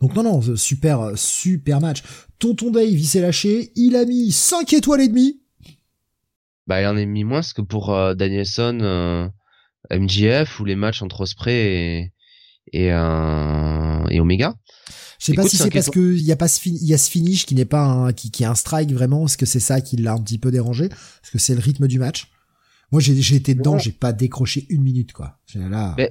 Donc 0.00 0.14
non, 0.14 0.22
non, 0.22 0.56
super, 0.56 1.12
super 1.16 1.80
match. 1.80 2.02
Tonton 2.38 2.70
Dave, 2.70 2.88
il 2.88 3.06
s'est 3.06 3.20
lâché, 3.20 3.72
il 3.74 3.96
a 3.96 4.04
mis 4.04 4.30
5 4.30 4.72
étoiles 4.72 5.00
et 5.00 5.08
demie. 5.08 5.42
Bah, 6.68 6.80
il 6.80 6.86
en 6.86 6.96
a 6.96 7.04
mis 7.04 7.24
moins 7.24 7.40
que 7.42 7.62
pour 7.62 7.92
euh, 7.92 8.14
Danielson, 8.14 8.78
euh, 8.80 9.28
MGF 9.90 10.60
ou 10.60 10.64
les 10.64 10.76
matchs 10.76 11.02
entre 11.02 11.22
Osprey 11.22 12.12
euh, 12.74 14.06
et 14.08 14.20
Omega. 14.20 14.54
Je 15.20 15.26
sais 15.26 15.34
pas 15.34 15.46
si 15.46 15.58
c'est 15.58 15.70
parce 15.70 15.90
que 15.90 16.14
il 16.14 16.22
y 16.22 16.32
a 16.32 16.36
pas 16.36 16.48
ce 16.48 16.66
il 16.66 16.82
y 16.82 16.94
a 16.94 16.98
ce 16.98 17.10
finish 17.10 17.44
qui 17.44 17.54
n'est 17.54 17.66
pas 17.66 17.84
un, 17.84 18.12
qui, 18.14 18.30
qui 18.30 18.42
est 18.42 18.46
un 18.46 18.54
strike 18.54 18.90
vraiment, 18.90 19.26
est-ce 19.26 19.36
que 19.36 19.44
c'est 19.44 19.60
ça 19.60 19.82
qui 19.82 19.98
l'a 19.98 20.14
un 20.14 20.22
petit 20.22 20.38
peu 20.38 20.50
dérangé, 20.50 20.88
parce 20.88 21.30
que 21.30 21.38
c'est 21.38 21.54
le 21.54 21.60
rythme 21.60 21.86
du 21.86 21.98
match. 21.98 22.28
Moi 22.90 23.02
j'ai 23.02 23.14
j'ai 23.20 23.36
été 23.36 23.54
dedans, 23.54 23.76
j'ai 23.78 23.92
pas 23.92 24.14
décroché 24.14 24.64
une 24.70 24.82
minute 24.82 25.12
quoi. 25.12 25.38
Là... 25.54 25.94
Mais 25.98 26.10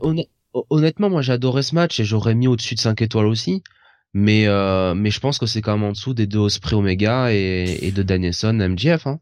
honnêtement, 0.70 1.10
moi 1.10 1.24
j'ai 1.24 1.34
adoré 1.34 1.64
ce 1.64 1.74
match 1.74 2.00
et 2.00 2.06
j'aurais 2.06 2.36
mis 2.36 2.48
au-dessus 2.48 2.76
de 2.76 2.80
5 2.80 3.02
étoiles 3.02 3.26
aussi. 3.26 3.64
Mais 4.14 4.48
euh, 4.48 4.94
mais 4.94 5.10
je 5.10 5.20
pense 5.20 5.40
que 5.40 5.48
c'est 5.48 5.62
quand 5.62 5.74
même 5.74 5.88
en 5.88 5.92
dessous 5.92 6.14
des 6.14 6.28
deux 6.28 6.40
Osprey 6.40 6.76
Omega 6.76 7.34
et, 7.34 7.80
et 7.82 7.92
de 7.92 8.04
Danielson 8.04 8.54
MJF. 8.54 9.08
Hein. 9.08 9.20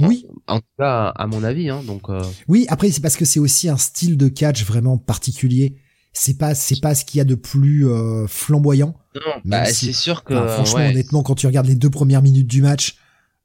oui. 0.00 0.26
En 0.46 0.60
tout 0.60 0.66
cas, 0.78 1.08
à 1.08 1.26
mon 1.26 1.44
avis. 1.44 1.68
Hein, 1.68 1.82
donc. 1.86 2.08
Euh... 2.08 2.22
Oui, 2.48 2.64
après 2.68 2.90
c'est 2.90 3.02
parce 3.02 3.16
que 3.16 3.26
c'est 3.26 3.40
aussi 3.40 3.68
un 3.68 3.76
style 3.76 4.16
de 4.16 4.28
catch 4.28 4.64
vraiment 4.64 4.96
particulier 4.96 5.76
c'est 6.12 6.36
pas 6.36 6.54
c'est 6.54 6.80
pas 6.80 6.94
ce 6.94 7.04
qu'il 7.04 7.18
y 7.18 7.20
a 7.20 7.24
de 7.24 7.34
plus 7.34 7.88
euh, 7.88 8.26
flamboyant. 8.26 8.94
Non, 9.14 9.40
bah, 9.44 9.64
c'est 9.66 9.92
sûr 9.92 10.24
que 10.24 10.34
franchement 10.34 10.86
honnêtement 10.86 11.22
quand 11.22 11.34
tu 11.34 11.46
regardes 11.46 11.66
les 11.66 11.74
deux 11.74 11.90
premières 11.90 12.22
minutes 12.22 12.48
du 12.48 12.62
match, 12.62 12.96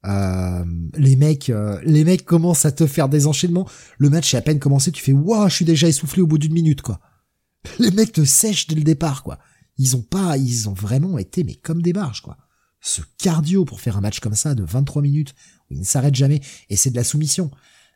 euh, 0.04 0.64
les 0.96 1.16
mecs 1.16 1.50
euh, 1.50 1.80
les 1.84 2.04
mecs 2.04 2.24
commencent 2.24 2.66
à 2.66 2.72
te 2.72 2.86
faire 2.86 3.08
des 3.08 3.26
enchaînements. 3.26 3.68
Le 3.98 4.10
match 4.10 4.34
est 4.34 4.36
à 4.36 4.42
peine 4.42 4.58
commencé, 4.58 4.90
tu 4.90 5.02
fais 5.02 5.12
waouh, 5.12 5.48
je 5.48 5.54
suis 5.54 5.64
déjà 5.64 5.88
essoufflé 5.88 6.22
au 6.22 6.26
bout 6.26 6.38
d'une 6.38 6.52
minute 6.52 6.82
quoi. 6.82 7.00
Les 7.78 7.90
mecs 7.90 8.12
te 8.12 8.24
sèchent 8.24 8.66
dès 8.66 8.76
le 8.76 8.84
départ 8.84 9.22
quoi. 9.22 9.38
Ils 9.78 9.96
ont 9.96 10.02
pas 10.02 10.36
ils 10.36 10.68
ont 10.68 10.74
vraiment 10.74 11.18
été 11.18 11.44
mais 11.44 11.54
comme 11.54 11.82
des 11.82 11.92
barges 11.92 12.22
quoi. 12.22 12.36
Ce 12.80 13.00
cardio 13.18 13.64
pour 13.64 13.80
faire 13.80 13.96
un 13.96 14.00
match 14.00 14.20
comme 14.20 14.34
ça 14.34 14.54
de 14.54 14.64
23 14.64 15.02
minutes 15.02 15.34
où 15.70 15.74
il 15.74 15.80
ne 15.80 15.84
s'arrête 15.84 16.14
jamais 16.14 16.40
et 16.68 16.76
c'est 16.76 16.90
de 16.90 16.96
la 16.96 17.04
soumission. 17.04 17.50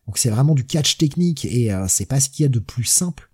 Donc 0.07 0.19
c'est 0.19 0.31
vraiment 0.31 0.55
du 0.55 0.65
catch 0.65 0.97
technique 0.97 1.45
et 1.45 1.71
c'est 1.87 2.07
pas 2.07 2.19
ce 2.19 2.29
qu'il 2.29 2.43
y 2.43 2.47
a 2.47 2.49
de 2.49 2.59
plus 2.59 2.85
simple 2.85 3.30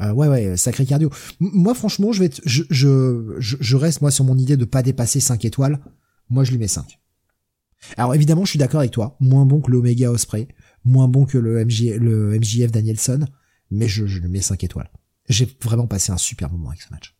euh, 0.00 0.12
ouais, 0.12 0.28
ouais, 0.28 0.56
sacré 0.56 0.86
cardio. 0.86 1.10
moi, 1.40 1.74
franchement, 1.74 2.12
je 2.12 2.20
vais 2.20 2.30
je, 2.44 2.62
je, 2.70 3.36
je, 3.38 3.76
reste, 3.76 4.00
moi, 4.00 4.10
sur 4.10 4.24
mon 4.24 4.38
idée 4.38 4.56
de 4.56 4.64
pas 4.64 4.82
dépasser 4.82 5.20
5 5.20 5.44
étoiles. 5.44 5.78
Moi, 6.30 6.44
je 6.44 6.52
lui 6.52 6.58
mets 6.58 6.68
5. 6.68 6.98
Alors, 7.96 8.14
évidemment, 8.14 8.44
je 8.44 8.50
suis 8.50 8.58
d'accord 8.58 8.80
avec 8.80 8.92
toi. 8.92 9.16
Moins 9.20 9.44
bon 9.44 9.60
que 9.60 9.70
l'Omega 9.70 10.10
Osprey. 10.10 10.48
Moins 10.84 11.08
bon 11.08 11.26
que 11.26 11.38
le, 11.38 11.64
MJ, 11.64 11.96
le 11.98 12.38
MJF 12.38 12.70
Danielson. 12.70 13.26
Mais 13.70 13.88
je, 13.88 14.06
je 14.06 14.20
lui 14.20 14.28
mets 14.28 14.40
5 14.40 14.62
étoiles. 14.64 14.90
J'ai 15.28 15.48
vraiment 15.62 15.86
passé 15.86 16.12
un 16.12 16.18
super 16.18 16.50
moment 16.50 16.70
avec 16.70 16.82
ce 16.82 16.90
match. 16.90 17.14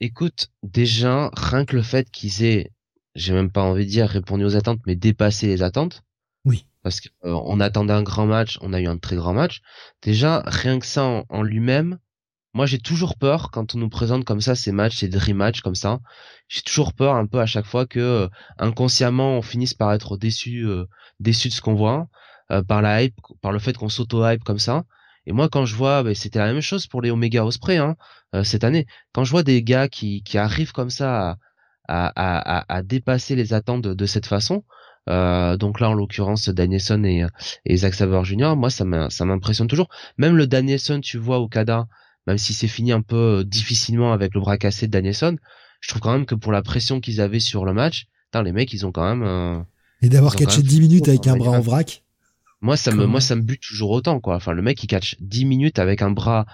Écoute, 0.00 0.50
déjà, 0.62 1.30
rien 1.34 1.64
que 1.64 1.76
le 1.76 1.82
fait 1.82 2.10
qu'ils 2.10 2.44
aient, 2.44 2.72
j'ai 3.14 3.32
même 3.32 3.50
pas 3.50 3.62
envie 3.62 3.86
de 3.86 3.90
dire 3.90 4.08
répondu 4.08 4.44
aux 4.44 4.56
attentes, 4.56 4.80
mais 4.86 4.94
dépassé 4.94 5.46
les 5.46 5.62
attentes. 5.62 6.02
Oui. 6.44 6.66
Parce 6.82 7.00
qu'on 7.00 7.60
attendait 7.60 7.94
un 7.94 8.02
grand 8.02 8.26
match, 8.26 8.58
on 8.60 8.72
a 8.72 8.80
eu 8.80 8.86
un 8.86 8.98
très 8.98 9.16
grand 9.16 9.32
match. 9.32 9.60
Déjà, 10.02 10.42
rien 10.46 10.78
que 10.78 10.86
ça 10.86 11.24
en 11.28 11.42
lui-même, 11.42 11.98
moi, 12.56 12.64
j'ai 12.64 12.78
toujours 12.78 13.16
peur 13.18 13.50
quand 13.50 13.74
on 13.74 13.78
nous 13.78 13.90
présente 13.90 14.24
comme 14.24 14.40
ça 14.40 14.54
ces 14.54 14.72
matchs, 14.72 14.96
ces 15.00 15.08
dream 15.08 15.36
matchs 15.36 15.60
comme 15.60 15.74
ça. 15.74 16.00
J'ai 16.48 16.62
toujours 16.62 16.94
peur 16.94 17.14
un 17.14 17.26
peu 17.26 17.38
à 17.38 17.44
chaque 17.44 17.66
fois 17.66 17.84
que 17.84 18.00
euh, 18.00 18.28
inconsciemment 18.58 19.36
on 19.36 19.42
finisse 19.42 19.74
par 19.74 19.92
être 19.92 20.16
déçu, 20.16 20.66
euh, 20.66 20.86
déçu 21.20 21.48
de 21.48 21.52
ce 21.52 21.60
qu'on 21.60 21.74
voit, 21.74 22.08
euh, 22.50 22.62
par 22.62 22.80
la 22.80 23.02
hype, 23.02 23.14
par 23.42 23.52
le 23.52 23.58
fait 23.58 23.76
qu'on 23.76 23.90
s'auto-hype 23.90 24.42
comme 24.42 24.58
ça. 24.58 24.84
Et 25.26 25.32
moi, 25.32 25.50
quand 25.50 25.66
je 25.66 25.74
vois, 25.76 26.02
bah, 26.02 26.14
c'était 26.14 26.38
la 26.38 26.50
même 26.50 26.62
chose 26.62 26.86
pour 26.86 27.02
les 27.02 27.10
Omega 27.10 27.44
Osprey 27.44 27.76
hein, 27.76 27.94
cette 28.42 28.64
année. 28.64 28.86
Quand 29.12 29.24
je 29.24 29.32
vois 29.32 29.42
des 29.42 29.62
gars 29.62 29.88
qui, 29.88 30.22
arrivent 30.34 30.72
comme 30.72 30.88
ça 30.90 31.36
à, 31.88 32.82
dépasser 32.84 33.36
les 33.36 33.52
attentes 33.52 33.82
de, 33.82 34.06
cette 34.06 34.26
façon, 34.26 34.64
donc 35.08 35.80
là, 35.80 35.90
en 35.90 35.94
l'occurrence, 35.94 36.48
Danielson 36.48 37.02
et, 37.04 37.76
Zack 37.76 37.94
Saber 37.94 38.24
Jr., 38.24 38.54
moi, 38.56 38.70
ça 38.70 38.84
m'impressionne 38.84 39.68
toujours. 39.68 39.88
Même 40.16 40.36
le 40.36 40.46
Danielson, 40.46 41.00
tu 41.00 41.18
vois, 41.18 41.38
au 41.40 41.48
Kada, 41.48 41.86
même 42.26 42.38
si 42.38 42.54
c'est 42.54 42.68
fini 42.68 42.92
un 42.92 43.02
peu 43.02 43.40
euh, 43.40 43.44
difficilement 43.44 44.12
avec 44.12 44.34
le 44.34 44.40
bras 44.40 44.58
cassé 44.58 44.86
de 44.86 44.92
Danielson, 44.92 45.36
je 45.80 45.88
trouve 45.88 46.02
quand 46.02 46.12
même 46.12 46.26
que 46.26 46.34
pour 46.34 46.52
la 46.52 46.62
pression 46.62 47.00
qu'ils 47.00 47.20
avaient 47.20 47.40
sur 47.40 47.64
le 47.64 47.72
match, 47.72 48.08
les 48.42 48.52
mecs, 48.52 48.72
ils 48.72 48.86
ont 48.86 48.92
quand 48.92 49.06
même. 49.08 49.22
Euh, 49.22 49.60
et 50.02 50.08
d'avoir 50.08 50.36
catché 50.36 50.62
10 50.62 50.80
minutes 50.80 51.08
avec 51.08 51.26
un 51.26 51.36
bras 51.36 51.52
en 51.52 51.60
vrac. 51.60 52.02
Moi, 52.60 52.76
ça 52.76 52.90
me, 52.92 53.06
moi, 53.06 53.20
ça 53.20 53.36
me 53.36 53.42
bute 53.42 53.60
toujours 53.60 53.90
autant, 53.90 54.20
quoi. 54.20 54.36
Enfin, 54.36 54.52
le 54.52 54.62
mec, 54.62 54.82
il 54.82 54.86
catch 54.86 55.16
10 55.20 55.44
minutes 55.44 55.78
avec 55.78 56.02
un 56.02 56.10
bras 56.10 56.46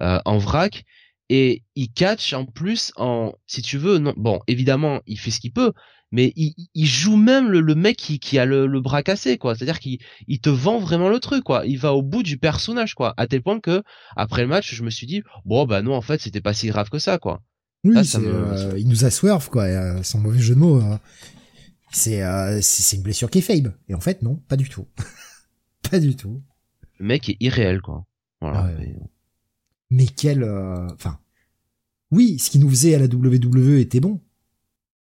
euh, 0.00 0.18
en 0.24 0.38
vrac 0.38 0.84
et 1.28 1.62
il 1.74 1.90
catch 1.90 2.32
en 2.34 2.44
plus 2.44 2.92
en, 2.96 3.32
si 3.46 3.62
tu 3.62 3.78
veux, 3.78 3.98
non, 3.98 4.14
bon, 4.16 4.40
évidemment, 4.46 5.00
il 5.06 5.18
fait 5.18 5.30
ce 5.30 5.40
qu'il 5.40 5.52
peut, 5.52 5.72
mais 6.16 6.32
il, 6.34 6.54
il, 6.74 6.86
joue 6.86 7.18
même 7.18 7.50
le, 7.50 7.60
le 7.60 7.74
mec 7.74 7.98
qui, 7.98 8.18
qui 8.18 8.38
a 8.38 8.46
le, 8.46 8.66
le, 8.66 8.80
bras 8.80 9.02
cassé 9.02 9.36
quoi. 9.36 9.54
C'est 9.54 9.64
à 9.64 9.66
dire 9.66 9.78
qu'il 9.78 9.98
il 10.26 10.40
te 10.40 10.48
vend 10.48 10.78
vraiment 10.78 11.10
le 11.10 11.20
truc 11.20 11.44
quoi. 11.44 11.66
Il 11.66 11.78
va 11.78 11.92
au 11.92 12.00
bout 12.00 12.22
du 12.22 12.38
personnage 12.38 12.94
quoi. 12.94 13.12
À 13.18 13.26
tel 13.26 13.42
point 13.42 13.60
que 13.60 13.82
après 14.16 14.40
le 14.40 14.48
match 14.48 14.74
je 14.74 14.82
me 14.82 14.88
suis 14.88 15.06
dit 15.06 15.22
bon 15.44 15.66
bah 15.66 15.82
non 15.82 15.94
en 15.94 16.00
fait 16.00 16.18
c'était 16.22 16.40
pas 16.40 16.54
si 16.54 16.68
grave 16.68 16.88
que 16.88 16.98
ça 16.98 17.18
quoi. 17.18 17.42
Oui 17.84 18.02
ça 18.06 18.18
euh, 18.18 18.72
il 18.78 18.88
nous 18.88 19.04
a 19.04 19.10
swerve 19.10 19.50
quoi 19.50 19.64
euh, 19.64 20.02
sans 20.02 20.18
mauvais 20.18 20.38
jeu 20.38 20.54
de 20.54 20.60
mots 20.60 20.80
euh, 20.80 20.96
c'est 21.92 22.22
c'est 22.62 22.96
une 22.96 23.02
blessure 23.02 23.28
qui 23.28 23.38
est 23.38 23.42
faible. 23.42 23.76
Et 23.90 23.94
en 23.94 24.00
fait 24.00 24.22
non 24.22 24.36
pas 24.48 24.56
du 24.56 24.70
tout. 24.70 24.88
Pas 25.90 26.00
du 26.00 26.16
tout. 26.16 26.42
Le 26.98 27.06
mec 27.06 27.28
est 27.28 27.36
irréel 27.40 27.82
quoi. 27.82 28.06
Voilà 28.40 28.70
ah 28.70 28.82
mais 29.90 30.06
quel 30.06 30.42
enfin 30.94 31.18
oui 32.10 32.38
ce 32.38 32.48
qu'il 32.48 32.62
nous 32.62 32.70
faisait 32.70 32.94
à 32.94 32.98
la 32.98 33.04
WWE 33.04 33.78
était 33.78 34.00
bon 34.00 34.22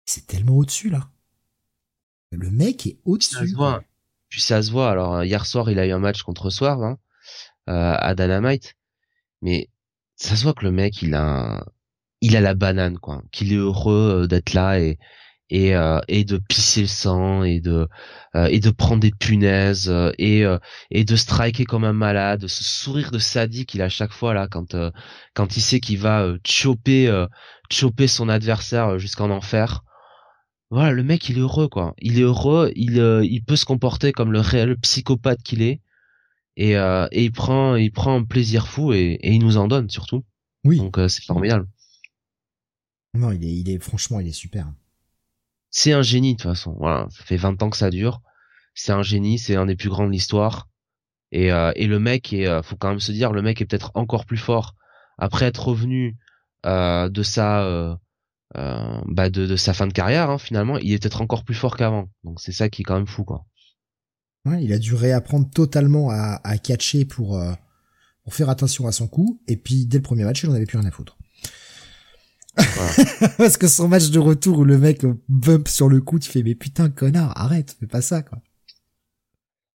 c'est 0.05 0.27
tellement 0.27 0.57
au-dessus 0.57 0.89
là. 0.89 1.09
Le 2.31 2.49
mec 2.51 2.85
est 2.87 2.97
au-dessus. 3.05 3.55
Puis 4.29 4.41
ça 4.41 4.61
se 4.61 4.71
voit. 4.71 4.89
Alors 4.91 5.23
hier 5.23 5.45
soir, 5.45 5.69
il 5.69 5.79
a 5.79 5.85
eu 5.85 5.91
un 5.91 5.99
match 5.99 6.23
contre 6.23 6.49
Swerve 6.49 6.83
hein, 6.83 6.97
euh, 7.69 7.95
à 7.97 8.15
Dynamite, 8.15 8.75
mais 9.41 9.69
ça 10.15 10.35
se 10.35 10.43
voit 10.43 10.53
que 10.53 10.65
le 10.65 10.71
mec, 10.71 11.01
il 11.01 11.13
a, 11.15 11.65
il 12.21 12.35
a 12.35 12.41
la 12.41 12.53
banane 12.53 12.97
quoi. 12.97 13.23
Qu'il 13.31 13.53
est 13.53 13.57
heureux 13.57 14.23
euh, 14.23 14.27
d'être 14.27 14.53
là 14.53 14.79
et 14.79 14.97
et, 15.49 15.75
euh, 15.75 15.99
et 16.07 16.23
de 16.23 16.37
pisser 16.37 16.81
le 16.81 16.87
sang 16.87 17.43
et 17.43 17.59
de 17.59 17.87
euh, 18.35 18.47
et 18.47 18.59
de 18.59 18.71
prendre 18.71 18.99
des 19.01 19.11
punaises 19.11 19.89
euh, 19.89 20.11
et 20.17 20.43
et 20.91 21.03
de 21.03 21.15
striker 21.15 21.65
comme 21.65 21.83
un 21.83 21.93
malade, 21.93 22.47
ce 22.47 22.63
sourire 22.63 23.11
de 23.11 23.19
sadique 23.19 23.69
qu'il 23.69 23.81
a 23.81 23.85
à 23.85 23.89
chaque 23.89 24.13
fois 24.13 24.33
là 24.33 24.47
quand 24.47 24.75
quand 25.33 25.57
il 25.57 25.61
sait 25.61 25.79
qu'il 25.79 25.99
va 25.99 26.27
choper 26.45 27.25
choper 27.69 28.07
son 28.07 28.29
adversaire 28.29 28.97
jusqu'en 28.99 29.29
enfer 29.29 29.83
voilà, 30.71 30.91
le 30.91 31.03
mec, 31.03 31.29
il 31.29 31.37
est 31.37 31.41
heureux, 31.41 31.67
quoi. 31.67 31.93
Il 31.99 32.19
est 32.19 32.23
heureux, 32.23 32.71
il, 32.75 32.99
euh, 32.99 33.23
il 33.25 33.43
peut 33.43 33.55
se 33.55 33.65
comporter 33.65 34.11
comme 34.11 34.31
le 34.31 34.39
réel 34.39 34.77
psychopathe 34.77 35.43
qu'il 35.43 35.61
est. 35.61 35.81
Et, 36.57 36.77
euh, 36.77 37.07
et 37.11 37.25
il 37.25 37.31
prend, 37.31 37.75
il 37.75 37.91
prend 37.91 38.15
un 38.15 38.23
plaisir 38.23 38.67
fou 38.67 38.93
et, 38.93 39.19
et 39.21 39.31
il 39.33 39.39
nous 39.39 39.57
en 39.57 39.67
donne 39.67 39.89
surtout. 39.89 40.23
Oui. 40.63 40.77
Donc 40.77 40.97
euh, 40.97 41.07
c'est 41.07 41.23
formidable. 41.23 41.67
Non, 43.13 43.31
il 43.31 43.43
est, 43.43 43.55
il 43.55 43.69
est, 43.69 43.79
franchement, 43.79 44.19
il 44.19 44.27
est 44.27 44.31
super. 44.31 44.67
C'est 45.69 45.93
un 45.93 46.01
génie 46.01 46.35
de 46.35 46.41
toute 46.41 46.49
façon. 46.49 46.75
Voilà, 46.79 47.07
ça 47.09 47.23
fait 47.23 47.37
20 47.37 47.61
ans 47.61 47.69
que 47.69 47.77
ça 47.77 47.89
dure. 47.89 48.21
C'est 48.73 48.91
un 48.91 49.03
génie, 49.03 49.39
c'est 49.39 49.55
un 49.55 49.65
des 49.65 49.75
plus 49.75 49.89
grands 49.89 50.07
de 50.07 50.11
l'histoire. 50.11 50.67
Et, 51.31 51.51
euh, 51.51 51.71
et 51.75 51.87
le 51.87 51.99
mec 51.99 52.33
est, 52.33 52.47
euh, 52.47 52.61
faut 52.61 52.77
quand 52.77 52.89
même 52.89 52.99
se 52.99 53.11
dire, 53.11 53.31
le 53.31 53.41
mec 53.41 53.61
est 53.61 53.65
peut-être 53.65 53.91
encore 53.95 54.25
plus 54.25 54.37
fort 54.37 54.75
après 55.17 55.45
être 55.45 55.67
revenu 55.67 56.17
euh, 56.65 57.09
de 57.09 57.23
sa 57.23 57.97
bah 58.53 59.29
de, 59.29 59.45
de, 59.45 59.55
sa 59.55 59.73
fin 59.73 59.87
de 59.87 59.93
carrière. 59.93 60.29
Hein, 60.29 60.37
finalement, 60.37 60.77
il 60.77 60.93
est 60.93 60.99
peut-être 61.01 61.21
encore 61.21 61.43
plus 61.43 61.55
fort 61.55 61.77
qu'avant. 61.77 62.09
Donc 62.23 62.39
c'est 62.39 62.51
ça 62.51 62.69
qui 62.69 62.81
est 62.81 62.85
quand 62.85 62.95
même 62.95 63.07
fou, 63.07 63.23
quoi. 63.23 63.45
Ouais, 64.45 64.63
il 64.63 64.71
a 64.73 64.77
dû 64.77 64.93
réapprendre 64.93 65.49
totalement 65.49 66.11
à, 66.11 66.39
à 66.43 66.57
catcher 66.57 67.03
pour 67.03 67.39
pour 68.25 68.33
faire 68.33 68.49
attention 68.49 68.87
à 68.87 68.91
son 68.91 69.07
coup. 69.07 69.39
Et 69.47 69.55
puis 69.55 69.85
dès 69.85 69.97
le 69.97 70.03
premier 70.03 70.25
match, 70.25 70.43
il 70.43 70.49
en 70.49 70.53
avait 70.53 70.65
plus 70.65 70.77
rien 70.77 70.87
à 70.87 70.91
foutre. 70.91 71.17
Parce 73.37 73.57
que 73.57 73.67
son 73.67 73.87
match 73.87 74.09
de 74.09 74.19
retour 74.19 74.59
où 74.59 74.63
le 74.63 74.77
mec 74.77 75.05
bump 75.29 75.67
sur 75.67 75.89
le 75.89 76.01
coup, 76.01 76.19
tu 76.19 76.29
fais 76.29 76.41
mais 76.41 76.55
putain 76.55 76.89
connard, 76.89 77.33
arrête, 77.39 77.75
fais 77.79 77.87
pas 77.87 78.01
ça 78.01 78.21
quoi. 78.21 78.39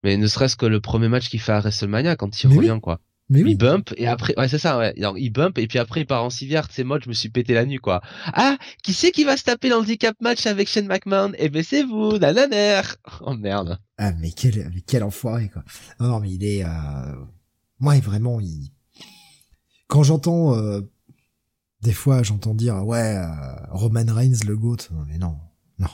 Mais 0.04 0.16
ne 0.16 0.28
serait-ce 0.28 0.56
que 0.56 0.66
le 0.66 0.80
premier 0.80 1.10
match 1.10 1.30
qu'il 1.30 1.42
fait 1.42 1.52
à 1.52 1.60
WrestleMania 1.60 2.16
quand 2.16 2.44
il 2.44 2.48
revient 2.48 2.80
quoi. 2.82 3.02
Mais 3.30 3.44
oui. 3.44 3.52
Il 3.52 3.58
bump 3.58 3.94
et 3.98 4.08
après 4.08 4.34
ouais 4.38 4.48
c'est 4.48 4.58
ça 4.58 4.78
ouais. 4.78 4.94
Il 4.96 5.30
bump 5.32 5.58
et 5.58 5.68
puis 5.68 5.80
après 5.80 6.02
il 6.02 6.06
part 6.06 6.24
en 6.24 6.30
civière. 6.30 6.68
C'est 6.72 6.84
moi 6.84 7.00
je 7.04 7.10
me 7.10 7.14
suis 7.14 7.30
pété 7.30 7.54
la 7.54 7.66
nuit 7.66 7.78
quoi. 7.78 8.02
Ah 8.26 8.58
qui 8.84 8.94
c'est 8.94 9.12
qui 9.12 9.24
va 9.26 9.36
se 9.36 9.44
taper 9.44 9.70
dans 9.70 9.78
le 9.78 9.82
handicap 9.84 10.16
match 10.22 10.46
avec 10.46 10.70
Shane 10.70 10.88
McMahon? 10.88 11.34
Eh 11.38 11.50
ben 11.50 11.64
c'est 11.64 11.84
vous 11.84 12.18
nananer. 12.18 12.82
Oh 13.22 13.34
merde. 13.34 13.80
Ah 13.98 14.14
mais 14.14 14.32
quel 14.32 14.72
mais 14.74 14.82
quel 14.82 15.04
enfoiré 15.04 15.50
quoi. 15.50 15.64
Non 16.00 16.08
non 16.08 16.20
mais 16.20 16.32
il 16.32 16.44
est 16.46 16.64
euh... 16.64 17.16
moi 17.80 18.00
vraiment 18.00 18.40
il 18.40 18.72
quand 19.88 20.04
j'entends 20.04 20.56
euh, 20.56 20.82
des 21.82 21.94
fois, 21.94 22.24
j'entends 22.24 22.54
dire 22.54 22.86
ouais, 22.86 23.18
euh, 23.18 23.28
Roman 23.70 24.06
Reigns 24.08 24.46
le 24.46 24.58
goat. 24.58 24.78
Non 24.92 25.06
mais 25.08 25.18
non, 25.18 25.38
non, 25.80 25.90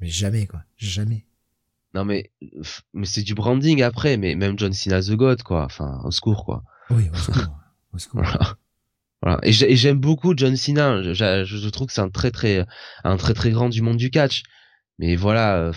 mais 0.00 0.08
jamais 0.08 0.46
quoi, 0.46 0.64
jamais. 0.76 1.26
Non 1.94 2.04
mais 2.04 2.30
mais 2.92 3.06
c'est 3.06 3.22
du 3.22 3.34
branding 3.34 3.82
après, 3.82 4.16
mais 4.16 4.34
même 4.34 4.58
John 4.58 4.72
Cena 4.72 5.00
the 5.00 5.12
goat 5.12 5.36
quoi. 5.44 5.64
Enfin, 5.64 6.00
au 6.04 6.10
secours 6.10 6.44
quoi. 6.44 6.62
Oui, 6.90 7.08
au 7.12 7.16
secours. 7.16 7.58
au 7.92 7.98
secours. 7.98 8.22
voilà. 9.22 9.38
Et 9.42 9.52
j'aime 9.52 9.98
beaucoup 9.98 10.34
John 10.36 10.56
Cena. 10.56 11.02
Je, 11.02 11.44
je, 11.44 11.68
trouve 11.68 11.86
que 11.86 11.92
c'est 11.92 12.00
un 12.00 12.10
très 12.10 12.30
très 12.30 12.66
un 13.04 13.16
très 13.16 13.34
très 13.34 13.50
grand 13.50 13.68
du 13.68 13.82
monde 13.82 13.96
du 13.96 14.10
catch. 14.10 14.42
Mais 14.98 15.16
voilà. 15.16 15.56
Euh, 15.56 15.72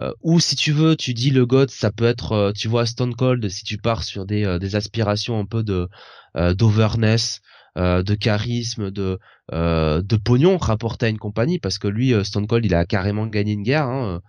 euh, 0.00 0.12
ou 0.22 0.40
si 0.40 0.56
tu 0.56 0.72
veux, 0.72 0.96
tu 0.96 1.12
dis 1.12 1.28
le 1.28 1.44
GOAT, 1.44 1.66
ça 1.68 1.92
peut 1.92 2.06
être, 2.06 2.54
tu 2.56 2.66
vois, 2.66 2.86
Stone 2.86 3.14
Cold, 3.14 3.46
si 3.50 3.62
tu 3.62 3.76
pars 3.76 4.04
sur 4.04 4.24
des, 4.24 4.58
des 4.58 4.74
aspirations 4.74 5.38
un 5.38 5.44
peu 5.44 5.62
de 5.62 5.86
d'overness, 6.34 7.42
euh, 7.78 8.02
de 8.02 8.14
charisme, 8.14 8.90
de 8.90 9.18
euh, 9.50 10.02
de 10.02 10.16
pognon 10.16 10.58
rapporté 10.58 11.06
à 11.06 11.08
une 11.08 11.18
compagnie 11.18 11.58
parce 11.58 11.78
que 11.78 11.88
lui 11.88 12.12
euh, 12.12 12.22
Stone 12.22 12.46
Cold 12.46 12.66
il 12.66 12.74
a 12.74 12.84
carrément 12.84 13.26
gagné 13.26 13.54
une 13.54 13.62
guerre 13.62 13.86
hein, 13.86 14.20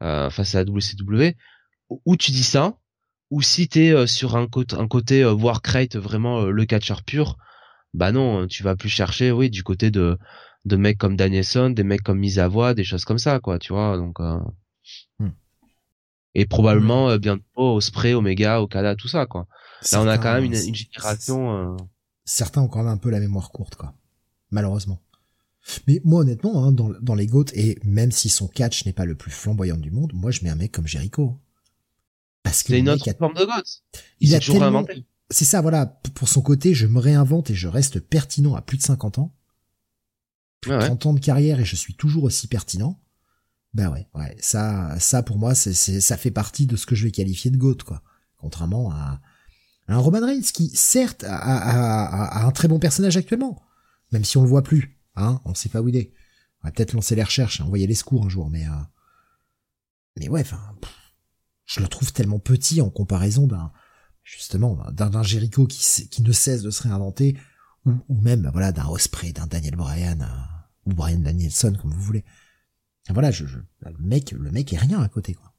face 0.00 0.54
à 0.54 0.58
la 0.58 0.70
WCW. 0.70 1.36
Ou 2.04 2.16
tu 2.16 2.30
dis 2.30 2.44
ça, 2.44 2.78
ou 3.30 3.42
si 3.42 3.68
t'es 3.68 4.06
sur 4.06 4.36
un, 4.36 4.46
côté 4.46 4.76
un 4.76 4.88
côté 4.88 5.24
Warcrate 5.24 5.96
vraiment 5.96 6.42
le 6.42 6.64
catcheur 6.64 7.02
pur, 7.02 7.36
bah 7.94 8.12
non, 8.12 8.46
tu 8.46 8.62
vas 8.62 8.76
plus 8.76 8.88
chercher, 8.88 9.32
oui, 9.32 9.50
du 9.50 9.62
côté 9.62 9.90
de 9.90 10.18
de 10.66 10.76
mecs 10.76 10.98
comme 10.98 11.16
Danielson, 11.16 11.70
des 11.70 11.84
mecs 11.84 12.02
comme 12.02 12.18
Misawa, 12.18 12.74
des 12.74 12.84
choses 12.84 13.04
comme 13.04 13.18
ça, 13.18 13.40
quoi, 13.40 13.58
tu 13.58 13.72
vois. 13.72 13.96
Donc 13.96 14.18
hmm. 15.18 15.28
et 16.34 16.46
probablement 16.46 17.16
bientôt 17.16 17.44
au 17.56 17.80
Spray, 17.80 18.14
Omega, 18.14 18.60
Okada, 18.60 18.94
tout 18.94 19.08
ça, 19.08 19.26
quoi. 19.26 19.46
Là, 19.92 20.02
on 20.02 20.06
a 20.06 20.18
quand 20.18 20.34
même 20.34 20.44
une, 20.44 20.54
une 20.54 20.74
génération 20.74 21.76
certains 22.30 22.62
ont 22.62 22.68
quand 22.68 22.78
même 22.78 22.88
un 22.92 22.96
peu 22.96 23.10
la 23.10 23.20
mémoire 23.20 23.50
courte, 23.50 23.74
quoi. 23.74 23.94
Malheureusement. 24.50 25.00
Mais 25.86 26.00
moi, 26.04 26.22
honnêtement, 26.22 26.64
hein, 26.64 26.72
dans, 26.72 26.90
dans 27.00 27.14
les 27.14 27.26
GOAT, 27.26 27.46
et 27.54 27.78
même 27.84 28.12
si 28.12 28.28
son 28.28 28.48
catch 28.48 28.86
n'est 28.86 28.92
pas 28.92 29.04
le 29.04 29.14
plus 29.14 29.30
flamboyant 29.30 29.76
du 29.76 29.90
monde, 29.90 30.12
moi, 30.14 30.30
je 30.30 30.42
mets 30.42 30.50
un 30.50 30.54
mec 30.56 30.72
comme 30.72 30.86
Jericho. 30.86 31.38
Parce 32.42 32.62
que 32.62 32.72
c'est 32.72 32.78
une 32.78 32.88
autre 32.88 33.04
forme 33.18 33.34
de 33.34 33.44
GOAT. 33.44 33.62
Il, 34.20 34.34
a 34.34 34.40
toujours 34.40 34.62
inventé. 34.62 35.04
C'est 35.30 35.44
ça, 35.44 35.60
voilà. 35.60 35.86
Pour 35.86 36.28
son 36.28 36.42
côté, 36.42 36.74
je 36.74 36.86
me 36.86 36.98
réinvente 36.98 37.50
et 37.50 37.54
je 37.54 37.68
reste 37.68 38.00
pertinent 38.00 38.54
à 38.54 38.62
plus 38.62 38.76
de 38.76 38.82
50 38.82 39.18
ans. 39.18 39.34
Plus 40.60 40.72
de 40.72 40.78
30 40.78 41.06
ans 41.06 41.12
de 41.14 41.20
carrière 41.20 41.60
et 41.60 41.64
je 41.64 41.76
suis 41.76 41.94
toujours 41.94 42.24
aussi 42.24 42.46
pertinent. 42.46 43.00
Ben 43.72 43.88
ouais, 43.90 44.08
ouais. 44.14 44.36
Ça, 44.40 44.98
ça 44.98 45.22
pour 45.22 45.38
moi, 45.38 45.54
c'est, 45.54 45.74
ça 45.74 46.16
fait 46.16 46.30
partie 46.30 46.66
de 46.66 46.76
ce 46.76 46.86
que 46.86 46.94
je 46.94 47.04
vais 47.04 47.12
qualifier 47.12 47.50
de 47.50 47.56
GOAT, 47.56 47.78
quoi. 47.86 48.02
Contrairement 48.36 48.90
à, 48.90 49.20
un 49.88 49.98
Roman 49.98 50.24
Reigns 50.24 50.42
qui, 50.52 50.70
certes, 50.74 51.24
a, 51.26 52.46
un 52.46 52.50
très 52.52 52.68
bon 52.68 52.78
personnage 52.78 53.16
actuellement, 53.16 53.62
même 54.12 54.24
si 54.24 54.36
on 54.36 54.42
le 54.42 54.48
voit 54.48 54.62
plus, 54.62 54.99
hein, 55.22 55.40
on 55.44 55.54
sait 55.54 55.68
pas 55.68 55.80
où 55.80 55.88
il 55.88 55.96
est. 55.96 56.12
On 56.62 56.68
va 56.68 56.72
peut-être 56.72 56.92
lancer 56.92 57.14
les 57.14 57.22
recherches, 57.22 57.60
envoyer 57.60 57.86
les 57.86 57.94
secours 57.94 58.24
un 58.24 58.28
jour, 58.28 58.50
mais 58.50 58.66
euh, 58.66 58.72
mais 60.16 60.28
ouais, 60.28 60.42
enfin, 60.42 60.60
je 61.66 61.80
le 61.80 61.88
trouve 61.88 62.12
tellement 62.12 62.38
petit 62.38 62.80
en 62.80 62.90
comparaison 62.90 63.46
d'un 63.46 63.72
justement 64.22 64.84
d'un 64.92 65.22
Jericho 65.22 65.66
qui, 65.66 66.08
qui 66.08 66.22
ne 66.22 66.32
cesse 66.32 66.62
de 66.62 66.70
se 66.70 66.82
réinventer, 66.82 67.36
ou, 67.86 68.20
même 68.20 68.42
bah, 68.42 68.50
voilà 68.52 68.72
d'un 68.72 68.86
Osprey, 68.88 69.32
d'un 69.32 69.46
Daniel 69.46 69.76
Bryan, 69.76 70.20
euh, 70.20 70.90
ou 70.90 70.94
Brian 70.94 71.20
Danielson 71.20 71.76
comme 71.80 71.92
vous 71.92 72.02
voulez. 72.02 72.24
voilà, 73.08 73.30
je, 73.30 73.44
le 73.44 73.98
mec, 73.98 74.32
le 74.32 74.50
mec 74.50 74.72
est 74.72 74.78
rien 74.78 75.00
à 75.00 75.08
côté 75.08 75.34
quoi. 75.34 75.54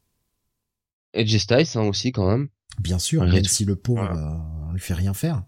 Edge 1.13 1.35
Styles 1.37 1.67
hein, 1.75 1.81
aussi 1.81 2.11
quand 2.11 2.29
même. 2.29 2.49
Bien 2.79 2.99
sûr, 2.99 3.23
même 3.25 3.43
si 3.43 3.65
le 3.65 3.75
pauvre 3.75 4.05
voilà. 4.05 4.69
euh, 4.69 4.73
lui 4.73 4.79
fait 4.79 4.93
rien 4.93 5.13
faire. 5.13 5.43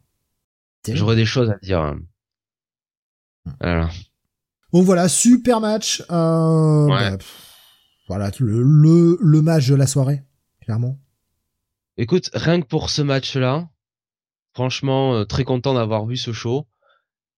J'aurais 0.87 1.15
des 1.15 1.25
choses 1.25 1.49
à 1.49 1.57
dire. 1.59 1.79
Hein. 1.79 2.01
Voilà. 3.59 3.89
Bon 4.71 4.81
voilà, 4.81 5.07
super 5.07 5.59
match. 5.59 6.01
Euh, 6.11 6.87
bah, 6.87 7.17
voilà, 8.07 8.31
le, 8.39 9.17
le, 9.21 9.41
match 9.41 9.67
de 9.67 9.75
la 9.75 9.87
soirée, 9.87 10.23
clairement. 10.61 10.99
Écoute, 11.97 12.29
rien 12.33 12.59
que 12.59 12.65
pour 12.65 12.89
ce 12.89 13.01
match-là, 13.01 13.69
franchement, 14.53 15.13
euh, 15.13 15.25
très 15.25 15.43
content 15.43 15.73
d'avoir 15.73 16.05
vu 16.05 16.17
ce 16.17 16.33
show. 16.33 16.65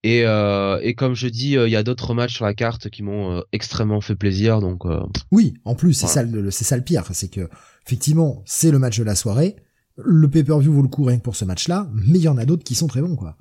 Et, 0.02 0.24
euh, 0.24 0.78
et 0.82 0.94
comme 0.94 1.14
je 1.14 1.26
dis, 1.26 1.52
il 1.52 1.68
y 1.68 1.76
a 1.76 1.82
d'autres 1.82 2.14
matchs 2.14 2.34
sur 2.36 2.44
la 2.44 2.54
carte 2.54 2.90
qui 2.90 3.02
m'ont 3.02 3.42
extrêmement 3.52 4.00
fait 4.00 4.14
plaisir. 4.14 4.60
Donc 4.60 4.84
oui, 5.32 5.54
en 5.64 5.74
plus 5.74 5.94
c'est 5.94 6.06
ça, 6.06 6.22
c'est 6.50 6.64
ça 6.64 6.76
le 6.76 6.84
pire, 6.84 7.04
c'est 7.12 7.28
que 7.28 7.48
effectivement 7.84 8.42
c'est 8.46 8.70
le 8.70 8.78
match 8.78 8.98
de 8.98 9.04
la 9.04 9.16
soirée 9.16 9.56
le 9.96 10.28
pay-per-view 10.28 10.72
vaut 10.72 10.82
le 10.82 10.88
coup 10.88 11.04
rien 11.04 11.18
que 11.18 11.22
pour 11.22 11.36
ce 11.36 11.44
match-là, 11.44 11.88
mais 11.92 12.18
il 12.18 12.22
y 12.22 12.28
en 12.28 12.38
a 12.38 12.44
d'autres 12.44 12.64
qui 12.64 12.74
sont 12.74 12.86
très 12.86 13.00
bons, 13.00 13.16
quoi. 13.16 13.36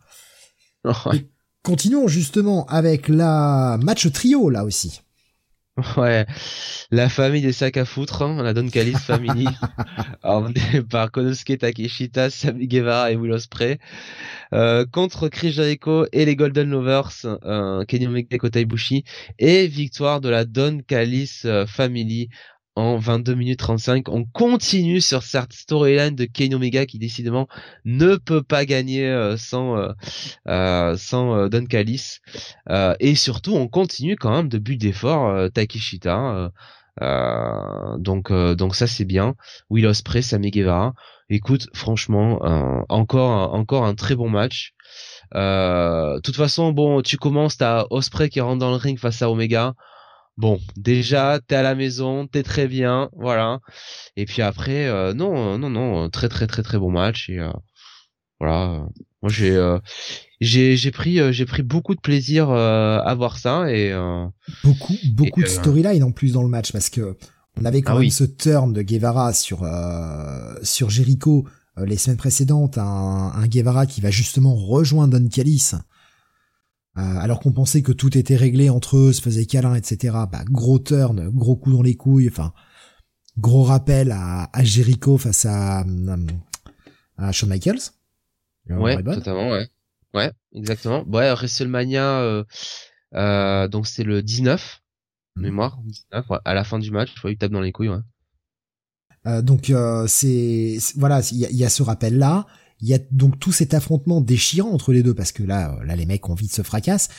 continuons 1.66 2.08
justement 2.08 2.68
avec 2.68 3.10
la 3.10 3.80
match 3.82 4.12
trio, 4.12 4.52
là 4.52 4.64
aussi. 4.64 5.02
Ouais, 5.98 6.26
la 6.90 7.10
famille 7.10 7.42
des 7.42 7.52
sacs 7.52 7.76
à 7.76 7.84
foutre, 7.84 8.22
hein, 8.22 8.42
la 8.42 8.54
Don 8.54 8.70
Callis 8.70 8.94
Family, 8.94 9.46
emmenée 10.24 10.82
par 10.90 11.12
Konosuke 11.12 11.58
Takeshita, 11.58 12.30
Sami 12.30 12.68
Guevara 12.68 13.12
et 13.12 13.18
Will 13.18 13.34
Ospreay, 13.34 13.80
euh, 14.54 14.86
contre 14.86 15.28
Chris 15.28 15.52
Jericho 15.52 16.06
et 16.14 16.24
les 16.24 16.38
Golden 16.38 16.70
Lovers, 16.70 17.26
euh, 17.26 17.84
Kenny 17.84 18.08
Omega 18.08 18.28
et 18.32 18.38
Kota 18.38 18.62
Ibushi, 18.62 19.04
et 19.38 19.68
victoire 19.68 20.22
de 20.22 20.30
la 20.30 20.46
Don 20.46 20.80
Callis 20.88 21.42
euh, 21.44 21.66
Family 21.66 22.30
en 22.76 22.98
22 22.98 23.36
minutes 23.36 23.60
35. 23.60 24.10
On 24.10 24.26
continue 24.26 25.02
sur 25.02 25.24
cette 25.24 25.54
storyline 25.54 26.16
de 26.16 26.26
Kenny 26.26 26.56
Omega 26.56 26.86
qui 26.86 27.00
décidément 27.00 27.48
ne 27.86 28.16
peut 28.18 28.44
pas 28.44 28.66
gagner 28.66 29.08
euh, 29.08 29.38
sans 29.38 29.78
euh, 29.78 29.92
euh, 30.48 30.98
sans 30.98 31.48
Don 31.48 31.66
Callis. 31.66 32.20
et 33.00 33.16
surtout, 33.16 33.56
on 33.56 33.68
continue 33.68 34.16
quand 34.16 34.32
même 34.32 34.50
de 34.50 34.58
but 34.58 34.78
d'effort 34.78 35.50
Takeshita. 35.54 36.52
donc 37.98 38.32
donc 38.32 38.76
ça 38.76 38.88
c'est 38.88 39.06
bien. 39.06 39.36
Will 39.70 39.88
Ospreay, 39.88 40.22
Sammy 40.22 40.52
Guevara. 40.52 40.94
Écoute, 41.30 41.68
franchement, 41.74 42.40
encore 42.90 43.54
encore 43.54 43.86
un 43.86 43.96
très 43.96 44.16
bon 44.16 44.30
match. 44.30 44.74
De 45.34 46.20
toute 46.22 46.36
façon, 46.36 46.72
bon, 46.72 47.02
tu 47.02 47.18
commences, 47.18 47.58
t'as 47.58 47.86
Osprey 47.90 48.30
qui 48.30 48.42
rentre 48.42 48.60
dans 48.60 48.72
le 48.72 48.78
ring 48.78 49.00
face 49.00 49.22
à 49.22 49.30
Omega. 49.30 49.74
Bon, 50.38 50.60
déjà, 50.76 51.40
t'es 51.48 51.56
à 51.56 51.62
la 51.62 51.76
maison, 51.76 52.28
t'es 52.28 52.44
très 52.44 52.68
bien, 52.68 53.10
voilà. 53.16 53.60
Et 54.18 54.26
puis 54.26 54.42
après, 54.42 54.88
euh, 54.88 55.14
non, 55.14 55.58
non, 55.58 55.70
non, 55.70 56.10
très, 56.10 56.28
très, 56.28 56.46
très, 56.46 56.62
très 56.62 56.78
bon 56.78 56.92
match. 56.92 57.30
Et 57.30 57.40
euh, 57.40 57.52
voilà, 58.40 58.86
moi 59.22 59.32
j'ai, 59.32 59.56
euh, 59.56 59.80
j'ai, 60.42 60.76
j'ai 60.76 60.92
pris, 60.92 61.20
j'ai 61.34 61.46
pris 61.46 61.64
beaucoup 61.64 61.96
de 61.96 62.02
plaisir 62.02 62.50
à 62.50 63.16
voir 63.16 63.38
ça 63.38 63.72
et 63.72 63.94
beaucoup, 64.64 64.94
beaucoup 65.14 65.42
de 65.42 65.48
storyline 65.48 66.04
en 66.04 66.12
plus 66.12 66.34
dans 66.34 66.44
le 66.44 66.50
match 66.50 66.72
parce 66.74 66.90
que 66.90 67.16
on 67.58 67.64
avait 67.64 67.82
quand 67.82 67.96
ah 67.96 68.00
même 68.02 68.10
ce 68.10 68.26
turn 68.26 68.74
de 68.74 68.82
Guevara 68.82 69.32
sur 69.32 69.66
sur 70.62 70.90
Jericho 70.90 71.48
les 71.78 71.98
semaines 71.98 72.18
précédentes, 72.18 72.78
un, 72.78 73.32
un 73.34 73.48
Guevara 73.48 73.86
qui 73.86 74.02
va 74.02 74.12
justement 74.12 74.56
rejoindre 74.56 75.18
Don 75.18 75.28
Callis 75.28 75.72
euh, 75.74 75.78
alors 76.96 77.40
qu'on 77.42 77.52
pensait 77.52 77.82
que 77.82 77.92
tout 77.92 78.18
était 78.18 78.36
réglé 78.36 78.70
entre 78.70 78.98
eux, 78.98 79.14
se 79.14 79.22
faisait 79.22 79.46
câlin, 79.46 79.76
etc. 79.76 80.16
Bah, 80.32 80.44
gros 80.46 80.80
turn, 80.80 81.30
gros 81.30 81.56
coup 81.56 81.72
dans 81.72 81.82
les 81.82 81.96
couilles, 81.96 82.30
enfin, 82.30 82.54
gros 83.38 83.64
rappel 83.64 84.12
à, 84.12 84.50
à 84.54 84.64
Jericho 84.64 85.18
face 85.18 85.46
à, 85.46 85.82
euh, 85.82 86.28
à 87.18 87.32
Shawn 87.32 87.50
Michaels. 87.50 87.92
Ouais, 88.70 89.02
totalement, 89.04 89.52
ouais. 89.52 89.68
Ouais, 90.14 90.32
exactement. 90.54 91.04
Ouais, 91.08 91.32
WrestleMania, 91.34 92.22
euh, 92.22 92.44
euh, 93.16 93.68
donc 93.68 93.86
c'est 93.86 94.04
le 94.04 94.24
19, 94.24 94.82
mmh. 95.36 95.42
mémoire, 95.42 95.80
19, 95.84 96.26
à 96.44 96.54
la 96.54 96.64
fin 96.64 96.80
du 96.80 96.92
match, 96.92 97.14
il 97.26 97.38
tape 97.38 97.52
dans 97.52 97.62
les 97.62 97.74
couilles, 97.74 97.90
ouais. 97.90 98.00
Euh, 99.28 99.42
donc 99.42 99.70
euh, 99.70 100.06
c'est 100.08 100.78
voilà, 100.96 101.22
il 101.32 101.40
y 101.40 101.46
a, 101.46 101.50
y 101.50 101.66
a, 101.66 101.70
ce 101.70 101.82
rappel 101.82 102.18
là. 102.18 102.46
Il 102.82 102.90
y 102.90 102.94
a 102.94 103.00
donc 103.12 103.40
tout 103.40 103.52
cet 103.52 103.74
affrontement 103.74 104.22
déchirant 104.22 104.72
entre 104.72 104.92
les 104.92 105.02
deux 105.02 105.14
parce 105.14 105.32
que 105.32 105.44
là, 105.44 105.80
là 105.86 105.96
les 105.96 106.06
mecs 106.06 106.28
ont 106.30 106.36
vite 106.36 106.54
se 106.54 106.62
fracasse. 106.62 107.10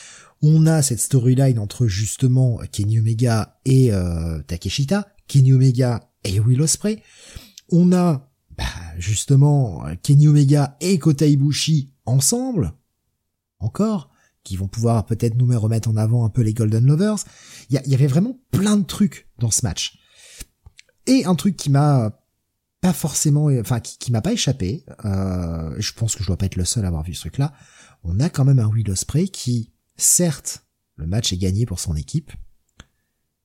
On 0.41 0.67
a 0.67 0.81
cette 0.81 0.99
storyline 0.99 1.57
entre 1.57 1.87
justement 1.87 2.59
Kenny 2.71 2.99
Omega 2.99 3.59
et 3.65 3.91
euh, 3.91 4.41
Takeshita, 4.43 5.07
Kenny 5.27 5.53
Omega 5.53 6.11
et 6.23 6.39
Will 6.39 6.61
Ospreay. 6.61 7.01
On 7.69 7.91
a 7.91 8.29
bah, 8.57 8.65
justement 8.97 9.83
Kenny 10.03 10.27
Omega 10.27 10.77
et 10.79 10.99
Kota 10.99 11.25
Ibushi 11.25 11.91
ensemble, 12.05 12.73
encore, 13.59 14.09
qui 14.43 14.55
vont 14.55 14.67
pouvoir 14.67 15.05
peut-être 15.05 15.35
nous 15.35 15.59
remettre 15.59 15.89
en 15.89 15.97
avant 15.97 16.25
un 16.25 16.29
peu 16.29 16.41
les 16.41 16.53
Golden 16.53 16.85
Lovers. 16.85 17.17
Il 17.69 17.81
y, 17.85 17.93
avait 17.93 18.07
vraiment 18.07 18.39
plein 18.51 18.77
de 18.77 18.85
trucs 18.85 19.27
dans 19.39 19.51
ce 19.51 19.65
match. 19.65 19.99
Et 21.05 21.25
un 21.25 21.35
truc 21.35 21.57
qui 21.57 21.69
m'a 21.69 22.17
pas 22.81 22.93
forcément, 22.93 23.45
enfin 23.59 23.79
qui, 23.79 24.11
m'a 24.11 24.21
pas 24.21 24.33
échappé, 24.33 24.85
euh, 25.05 25.75
je 25.79 25.93
pense 25.93 26.15
que 26.15 26.23
je 26.23 26.27
dois 26.27 26.37
pas 26.37 26.45
être 26.45 26.55
le 26.55 26.65
seul 26.65 26.85
à 26.85 26.89
avoir 26.89 27.03
vu 27.03 27.13
ce 27.13 27.21
truc-là. 27.21 27.53
On 28.03 28.19
a 28.19 28.29
quand 28.29 28.45
même 28.45 28.59
un 28.59 28.67
Will 28.67 28.89
Ospreay 28.89 29.27
qui, 29.27 29.71
certes, 29.95 30.65
le 30.95 31.07
match 31.07 31.33
est 31.33 31.37
gagné 31.37 31.65
pour 31.65 31.79
son 31.79 31.95
équipe, 31.95 32.31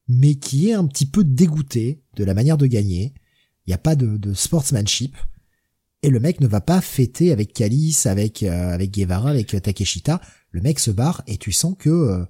mais 0.08 0.34
qui 0.34 0.68
est 0.68 0.74
un 0.74 0.86
petit 0.86 1.06
peu 1.06 1.24
dégoûté 1.24 2.02
de 2.16 2.24
la 2.24 2.34
manière 2.34 2.58
de 2.58 2.66
gagner. 2.66 3.14
Il 3.66 3.70
n'y 3.70 3.74
a 3.74 3.78
pas 3.78 3.94
de, 3.94 4.16
de, 4.16 4.34
sportsmanship. 4.34 5.16
Et 6.02 6.10
le 6.10 6.18
mec 6.18 6.40
ne 6.40 6.48
va 6.48 6.60
pas 6.60 6.80
fêter 6.80 7.30
avec 7.30 7.52
Kalis, 7.52 8.02
avec 8.06 8.42
euh, 8.42 8.74
avec 8.74 8.90
Guevara, 8.90 9.30
avec 9.30 9.48
Takeshita. 9.48 10.20
Le 10.50 10.60
mec 10.60 10.80
se 10.80 10.90
barre 10.90 11.22
et 11.28 11.38
tu 11.38 11.52
sens 11.52 11.76
que 11.78 11.90
euh, 11.90 12.24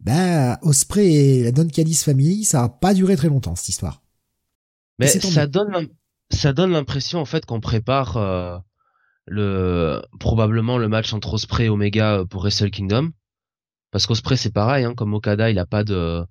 bah 0.00 0.58
Osprey 0.62 1.12
et 1.12 1.44
la 1.44 1.52
Don 1.52 1.68
Callis 1.68 1.96
Family, 1.96 2.44
ça 2.44 2.64
a 2.64 2.68
pas 2.70 2.94
duré 2.94 3.16
très 3.16 3.28
longtemps 3.28 3.54
cette 3.54 3.68
histoire. 3.68 4.02
Mais 4.98 5.08
ça 5.08 5.46
donne 5.46 5.88
ça 6.32 6.52
donne 6.52 6.72
l'impression 6.72 7.20
en 7.20 7.24
fait 7.24 7.46
qu'on 7.46 7.60
prépare 7.60 8.16
euh, 8.16 8.58
le 9.26 10.02
probablement 10.18 10.78
le 10.78 10.88
match 10.88 11.12
entre 11.12 11.34
Osprey 11.34 11.66
et 11.66 11.68
Omega 11.68 12.24
pour 12.28 12.42
Wrestle 12.42 12.70
Kingdom. 12.70 13.10
Parce 13.90 14.06
qu'Osprey 14.06 14.36
c'est 14.36 14.52
pareil 14.52 14.84
hein, 14.84 14.94
comme 14.94 15.14
Okada 15.14 15.50
il 15.50 15.58
a 15.58 15.66
pas 15.66 15.84
de 15.84 16.24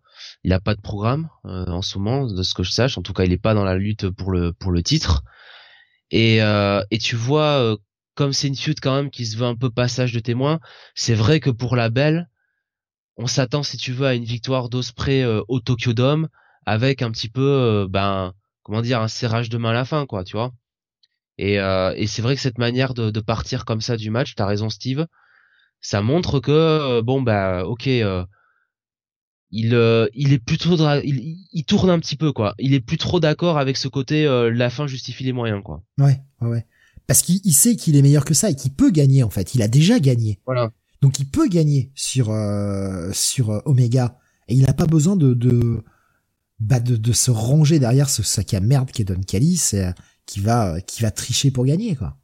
il 0.44 0.52
a 0.52 0.60
pas 0.60 0.76
de 0.76 0.82
programme 0.82 1.30
en 1.44 1.82
ce 1.82 1.98
moment 2.00 2.26
de 2.26 2.44
ce 2.44 2.54
que 2.54 2.64
je 2.64 2.72
sache. 2.72 2.98
En 2.98 3.02
tout 3.04 3.14
cas 3.14 3.24
il 3.24 3.32
est 3.32 3.38
pas 3.38 3.54
dans 3.54 3.64
la 3.64 3.76
lutte 3.76 4.10
pour 4.10 4.32
le 4.32 4.52
pour 4.54 4.72
le 4.72 4.82
titre. 4.82 5.24
Et, 6.12 6.42
euh, 6.42 6.84
et 6.92 6.98
tu 6.98 7.16
vois, 7.16 7.60
euh, 7.60 7.78
comme 8.16 8.34
c'est 8.34 8.48
une 8.48 8.56
feud 8.56 8.80
quand 8.82 8.96
même 8.96 9.10
qui 9.10 9.26
se 9.26 9.38
veut 9.38 9.46
un 9.46 9.56
peu 9.56 9.70
passage 9.70 10.14
de 10.14 10.20
témoin, 10.20 10.60
c'est 10.94 11.16
vrai 11.16 11.40
que 11.40 11.50
pour 11.50 11.76
la 11.76 11.90
belle, 11.90 12.30
on 13.18 13.28
s'attend 13.28 13.64
si 13.64 13.78
tu 13.78 13.94
veux 13.94 14.08
à 14.08 14.14
une 14.14 14.26
victoire 14.26 14.70
d'Osprey 14.70 15.24
euh, 15.24 15.42
au 15.48 15.60
Tokyo 15.60 15.94
Dome 15.94 16.28
avec 16.66 17.02
un 17.02 17.12
petit 17.12 17.30
peu, 17.30 17.88
ben, 17.90 18.34
comment 18.64 18.82
dire, 18.82 19.02
un 19.02 19.08
serrage 19.08 19.50
de 19.50 19.58
main 19.58 19.70
à 19.70 19.74
la 19.74 19.86
fin, 19.86 20.06
quoi, 20.06 20.24
tu 20.24 20.38
vois. 20.38 20.54
Et, 21.38 21.56
et 21.56 22.08
c'est 22.08 22.22
vrai 22.22 22.36
que 22.36 22.42
cette 22.42 22.60
manière 22.60 22.94
de, 22.94 23.10
de, 23.10 23.20
partir 23.20 23.66
comme 23.66 23.82
ça 23.82 23.98
du 23.98 24.12
match, 24.12 24.36
t'as 24.36 24.46
raison 24.46 24.70
Steve, 24.70 25.08
ça 25.80 26.04
montre 26.04 26.40
que 26.40 27.02
bon 27.02 27.24
bah 27.24 27.66
ok 27.66 27.90
il 29.52 29.76
euh, 29.76 30.08
il 30.14 30.34
est 30.34 30.40
plutôt 30.40 30.76
il, 31.04 31.38
il, 31.52 31.66
tourne 31.66 31.90
un 31.90 32.00
petit 32.00 32.16
peu 32.16 32.32
quoi. 32.32 32.56
Il 32.58 32.74
est 32.74 32.80
plus 32.80 32.98
trop 32.98 33.20
d'accord 33.20 33.58
avec 33.58 33.78
ce 33.78 33.88
côté 33.88 34.26
euh, 34.26 34.50
la 34.50 34.70
fin 34.70 34.88
justifie 34.88 35.24
les 35.24 35.34
moyens 35.34 35.62
quoi. 35.64 35.84
Ouais, 35.98 36.22
ouais 36.42 36.48
ouais. 36.48 36.66
Parce 37.08 37.22
qu'il 37.22 37.54
sait 37.54 37.76
qu'il 37.76 37.98
est 37.98 38.02
meilleur 38.02 38.24
que 38.24 38.34
ça 38.34 38.50
et 38.50 38.56
qu'il 38.56 38.74
peut 38.74 38.92
gagner 38.92 39.24
en 39.24 39.30
fait. 39.30 39.54
Il 39.54 39.62
a 39.62 39.68
déjà 39.68 40.00
gagné. 40.00 40.40
Voilà. 40.46 40.72
Donc 41.02 41.20
il 41.20 41.26
peut 41.26 41.50
gagner 41.50 41.92
sur 41.96 42.30
euh, 42.32 43.12
sur 43.12 43.62
Omega 43.66 44.18
et 44.48 44.54
il 44.54 44.62
n'a 44.62 44.74
pas 44.74 44.86
besoin 44.86 45.18
de 45.18 45.34
de 45.34 45.84
bah 46.62 46.80
de, 46.80 46.96
de 46.96 47.12
se 47.12 47.32
ranger 47.32 47.80
derrière 47.80 48.10
ce 48.10 48.24
sac 48.24 48.54
à 48.54 48.62
merde 48.62 48.92
qui 48.92 49.02
est 49.02 49.06
Don 49.06 49.22
Callis 49.22 49.72
qui 50.26 50.40
va 50.40 50.80
qui 50.82 51.02
va 51.02 51.12
tricher 51.12 51.52
pour 51.52 51.66
gagner 51.66 51.96
quoi. 51.96 52.18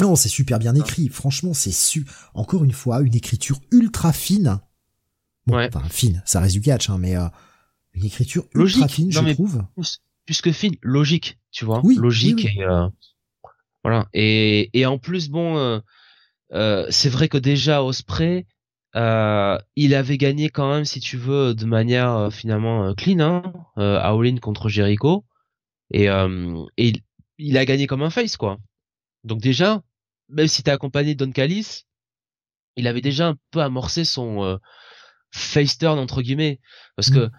Non, 0.00 0.16
c'est 0.16 0.28
super 0.28 0.58
bien 0.58 0.74
écrit. 0.74 1.08
Franchement, 1.08 1.54
c'est 1.54 1.70
su. 1.70 2.06
Encore 2.34 2.64
une 2.64 2.72
fois, 2.72 3.02
une 3.02 3.14
écriture 3.14 3.60
ultra 3.70 4.12
fine 4.12 4.58
Bon, 5.46 5.56
ouais. 5.56 5.68
enfin, 5.72 5.86
fine, 5.88 6.22
ça 6.24 6.40
reste 6.40 6.54
du 6.54 6.60
catch, 6.60 6.88
hein, 6.88 6.98
mais 6.98 7.16
euh, 7.16 7.26
une 7.94 8.04
écriture 8.04 8.44
logique, 8.52 8.76
ultra 8.76 8.88
fine, 8.88 9.12
je 9.12 9.32
trouve. 9.32 9.64
Plus, 10.24 10.40
que 10.40 10.52
fine, 10.52 10.76
logique, 10.82 11.38
tu 11.50 11.64
vois. 11.64 11.80
Oui, 11.84 11.96
logique 11.96 12.44
et 12.44 12.62
euh, 12.62 12.88
voilà. 13.82 14.08
Et, 14.12 14.70
et 14.78 14.86
en 14.86 14.98
plus, 14.98 15.28
bon, 15.28 15.56
euh, 15.58 15.80
euh 16.52 16.86
c'est 16.90 17.08
vrai 17.08 17.28
que 17.28 17.38
déjà 17.38 17.82
Osprey, 17.82 18.46
euh, 18.96 19.58
il 19.76 19.94
avait 19.94 20.18
gagné 20.18 20.50
quand 20.50 20.72
même, 20.72 20.84
si 20.84 21.00
tu 21.00 21.16
veux, 21.16 21.54
de 21.54 21.64
manière 21.64 22.32
finalement 22.32 22.94
clean, 22.94 23.20
hein, 23.20 23.42
euh, 23.78 23.98
all-in 23.98 24.36
contre 24.36 24.68
Jericho, 24.68 25.24
et, 25.92 26.06
et 26.76 26.92
il, 27.38 27.58
a 27.58 27.64
gagné 27.64 27.86
comme 27.86 28.02
un 28.02 28.10
face, 28.10 28.36
quoi. 28.36 28.58
Donc 29.24 29.40
déjà, 29.40 29.82
même 30.28 30.48
si 30.48 30.62
t'es 30.62 30.70
accompagné 30.70 31.14
de 31.14 31.24
Don 31.24 31.32
Callis, 31.32 31.84
il 32.76 32.86
avait 32.86 33.02
déjà 33.02 33.28
un 33.28 33.36
peu 33.50 33.60
amorcé 33.60 34.04
son 34.04 34.58
face 35.32 35.78
turn 35.78 35.98
entre 35.98 36.22
guillemets 36.22 36.60
parce 36.96 37.10
que 37.10 37.26
mm. 37.26 37.30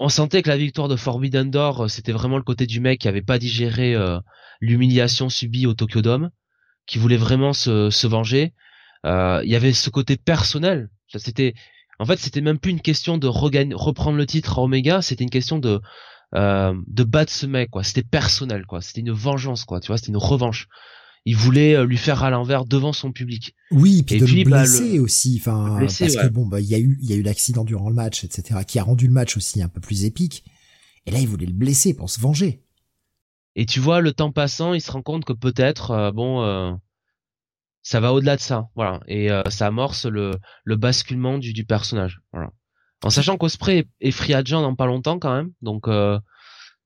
on 0.00 0.08
sentait 0.08 0.42
que 0.42 0.48
la 0.48 0.56
victoire 0.56 0.88
de 0.88 0.96
Forbidden 0.96 1.50
Door 1.50 1.84
euh, 1.84 1.88
c'était 1.88 2.12
vraiment 2.12 2.38
le 2.38 2.42
côté 2.42 2.66
du 2.66 2.80
mec 2.80 3.00
qui 3.00 3.08
avait 3.08 3.22
pas 3.22 3.38
digéré 3.38 3.94
euh, 3.94 4.18
l'humiliation 4.60 5.28
subie 5.28 5.66
au 5.66 5.74
Tokyo 5.74 6.02
Dome 6.02 6.30
qui 6.86 6.98
voulait 6.98 7.16
vraiment 7.16 7.52
se, 7.52 7.90
se 7.90 8.06
venger 8.06 8.54
euh, 9.04 9.42
il 9.44 9.50
y 9.50 9.56
avait 9.56 9.72
ce 9.72 9.90
côté 9.90 10.16
personnel 10.16 10.88
c'était 11.18 11.54
en 11.98 12.04
fait 12.04 12.18
c'était 12.18 12.40
même 12.40 12.58
plus 12.58 12.70
une 12.72 12.80
question 12.80 13.18
de 13.18 13.26
reprendre 13.26 14.16
le 14.16 14.26
titre 14.26 14.58
à 14.58 14.62
Omega 14.62 15.02
c'était 15.02 15.24
une 15.24 15.30
question 15.30 15.58
de 15.58 15.80
de 16.32 17.04
battre 17.04 17.32
ce 17.32 17.46
mec 17.46 17.70
quoi 17.70 17.84
c'était 17.84 18.02
personnel 18.02 18.66
quoi 18.66 18.80
c'était 18.80 19.00
une 19.00 19.12
vengeance 19.12 19.64
quoi 19.64 19.80
tu 19.80 19.88
vois 19.88 19.98
c'était 19.98 20.10
une 20.10 20.16
revanche 20.16 20.68
il 21.24 21.36
voulait 21.36 21.74
euh, 21.74 21.86
lui 21.86 21.96
faire 21.96 22.22
à 22.22 22.30
l'envers 22.30 22.64
devant 22.66 22.92
son 22.92 23.12
public. 23.12 23.54
Oui, 23.70 24.02
puis 24.02 24.18
de 24.18 24.26
le 24.26 24.44
bah, 24.44 24.62
blesser 24.62 24.98
aussi, 24.98 25.38
enfin 25.40 25.78
parce 25.80 25.98
que 25.98 26.28
bon 26.28 26.46
bah 26.46 26.60
il 26.60 26.66
y 26.66 26.74
a 26.74 26.78
eu 26.78 26.98
il 27.00 27.08
y 27.08 27.12
a 27.12 27.16
eu 27.16 27.22
l'accident 27.22 27.64
durant 27.64 27.88
le 27.88 27.94
match, 27.94 28.24
etc. 28.24 28.60
qui 28.66 28.78
a 28.78 28.82
rendu 28.82 29.06
le 29.06 29.12
match 29.12 29.36
aussi 29.36 29.62
un 29.62 29.68
peu 29.68 29.80
plus 29.80 30.04
épique. 30.04 30.44
Et 31.06 31.10
là 31.10 31.18
il 31.18 31.28
voulait 31.28 31.46
le 31.46 31.52
blesser 31.52 31.94
pour 31.94 32.10
se 32.10 32.20
venger. 32.20 32.62
Et 33.56 33.66
tu 33.66 33.80
vois 33.80 34.00
le 34.00 34.12
temps 34.12 34.32
passant, 34.32 34.74
il 34.74 34.80
se 34.80 34.90
rend 34.90 35.02
compte 35.02 35.24
que 35.24 35.32
peut-être 35.32 35.92
euh, 35.92 36.12
bon 36.12 36.42
euh, 36.42 36.72
ça 37.84 38.00
va 38.00 38.12
au-delà 38.12 38.34
de 38.34 38.40
ça, 38.40 38.68
voilà, 38.74 39.00
et 39.06 39.28
ça 39.50 39.68
amorce 39.68 40.06
le 40.06 40.32
le 40.64 40.76
basculement 40.76 41.38
du 41.38 41.52
du 41.52 41.64
personnage, 41.64 42.20
voilà. 42.32 42.50
En 43.04 43.10
sachant 43.10 43.36
qu'Osprey 43.36 43.86
est 44.00 44.10
free 44.10 44.34
agent 44.34 44.60
dans 44.62 44.74
pas 44.74 44.86
longtemps 44.86 45.20
quand 45.20 45.32
même, 45.32 45.52
donc 45.62 45.86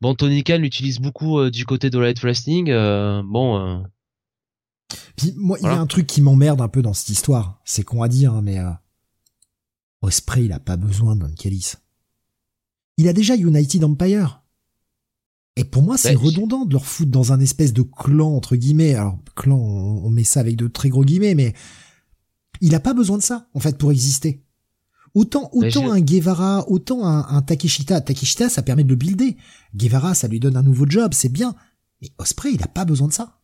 bon 0.00 0.14
Tony 0.14 0.44
Khan 0.44 0.58
l'utilise 0.58 0.98
beaucoup 0.98 1.48
du 1.48 1.64
côté 1.64 1.88
de 1.88 1.98
Light 1.98 2.20
Wrestling, 2.20 2.66
bon 3.24 3.84
puis 5.16 5.34
moi, 5.36 5.58
il 5.60 5.64
y 5.64 5.68
a 5.68 5.78
un 5.78 5.86
truc 5.86 6.06
qui 6.06 6.22
m'emmerde 6.22 6.60
un 6.60 6.68
peu 6.68 6.82
dans 6.82 6.94
cette 6.94 7.10
histoire. 7.10 7.60
C'est 7.64 7.82
qu'on 7.82 8.00
va 8.00 8.08
dire, 8.08 8.32
hein, 8.32 8.42
mais 8.42 8.58
euh, 8.58 8.70
Osprey, 10.02 10.44
il 10.44 10.52
a 10.52 10.60
pas 10.60 10.76
besoin 10.76 11.16
d'un 11.16 11.30
Callis. 11.32 11.74
Il 12.96 13.08
a 13.08 13.12
déjà 13.12 13.36
United 13.36 13.84
Empire. 13.84 14.42
Et 15.58 15.64
pour 15.64 15.82
moi, 15.82 15.98
c'est 15.98 16.14
redondant 16.14 16.64
de 16.64 16.72
leur 16.72 16.86
foutre 16.86 17.10
dans 17.10 17.32
un 17.32 17.40
espèce 17.40 17.72
de 17.72 17.82
clan 17.82 18.34
entre 18.34 18.56
guillemets. 18.56 18.94
Alors 18.94 19.18
clan, 19.34 19.58
on 19.58 20.08
met 20.08 20.24
ça 20.24 20.40
avec 20.40 20.56
de 20.56 20.68
très 20.68 20.88
gros 20.88 21.04
guillemets, 21.04 21.34
mais 21.34 21.52
il 22.60 22.74
a 22.74 22.80
pas 22.80 22.94
besoin 22.94 23.18
de 23.18 23.22
ça 23.22 23.48
en 23.54 23.60
fait 23.60 23.76
pour 23.76 23.90
exister. 23.90 24.44
Autant 25.14 25.50
autant 25.52 25.90
un 25.90 26.00
Guevara, 26.00 26.64
autant 26.68 27.04
un, 27.04 27.26
un, 27.28 27.42
Takeshita. 27.42 28.00
Takeshita, 28.00 28.48
ça 28.48 28.62
permet 28.62 28.84
de 28.84 28.88
le 28.88 28.94
builder. 28.94 29.36
Guevara, 29.74 30.14
ça 30.14 30.28
lui 30.28 30.38
donne 30.38 30.56
un 30.56 30.62
nouveau 30.62 30.86
job, 30.88 31.12
c'est 31.12 31.32
bien. 31.32 31.56
Mais 32.00 32.10
Osprey, 32.18 32.50
il 32.54 32.62
a 32.62 32.68
pas 32.68 32.84
besoin 32.84 33.08
de 33.08 33.12
ça. 33.12 33.40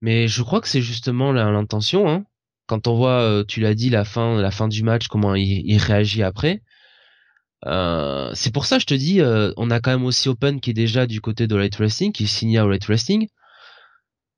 Mais 0.00 0.26
je 0.26 0.42
crois 0.42 0.60
que 0.60 0.68
c'est 0.68 0.82
justement 0.82 1.32
l'intention. 1.32 2.08
Hein. 2.08 2.24
Quand 2.66 2.86
on 2.86 2.96
voit, 2.96 3.20
euh, 3.22 3.44
tu 3.46 3.60
l'as 3.60 3.74
dit, 3.74 3.90
la 3.90 4.04
fin, 4.04 4.40
la 4.40 4.50
fin 4.50 4.68
du 4.68 4.82
match, 4.82 5.08
comment 5.08 5.34
il, 5.34 5.78
réagit 5.78 6.22
après. 6.22 6.62
Euh, 7.66 8.30
c'est 8.34 8.52
pour 8.52 8.66
ça, 8.66 8.78
je 8.78 8.86
te 8.86 8.94
dis, 8.94 9.20
euh, 9.20 9.52
on 9.56 9.70
a 9.70 9.80
quand 9.80 9.90
même 9.90 10.04
aussi 10.04 10.28
Open 10.28 10.60
qui 10.60 10.70
est 10.70 10.74
déjà 10.74 11.06
du 11.06 11.20
côté 11.20 11.46
de 11.46 11.56
Light 11.56 11.76
Wrestling, 11.76 12.12
qui 12.12 12.24
est 12.24 12.26
signé 12.26 12.58
à 12.58 12.66
Light 12.66 12.84
Wrestling. 12.86 13.28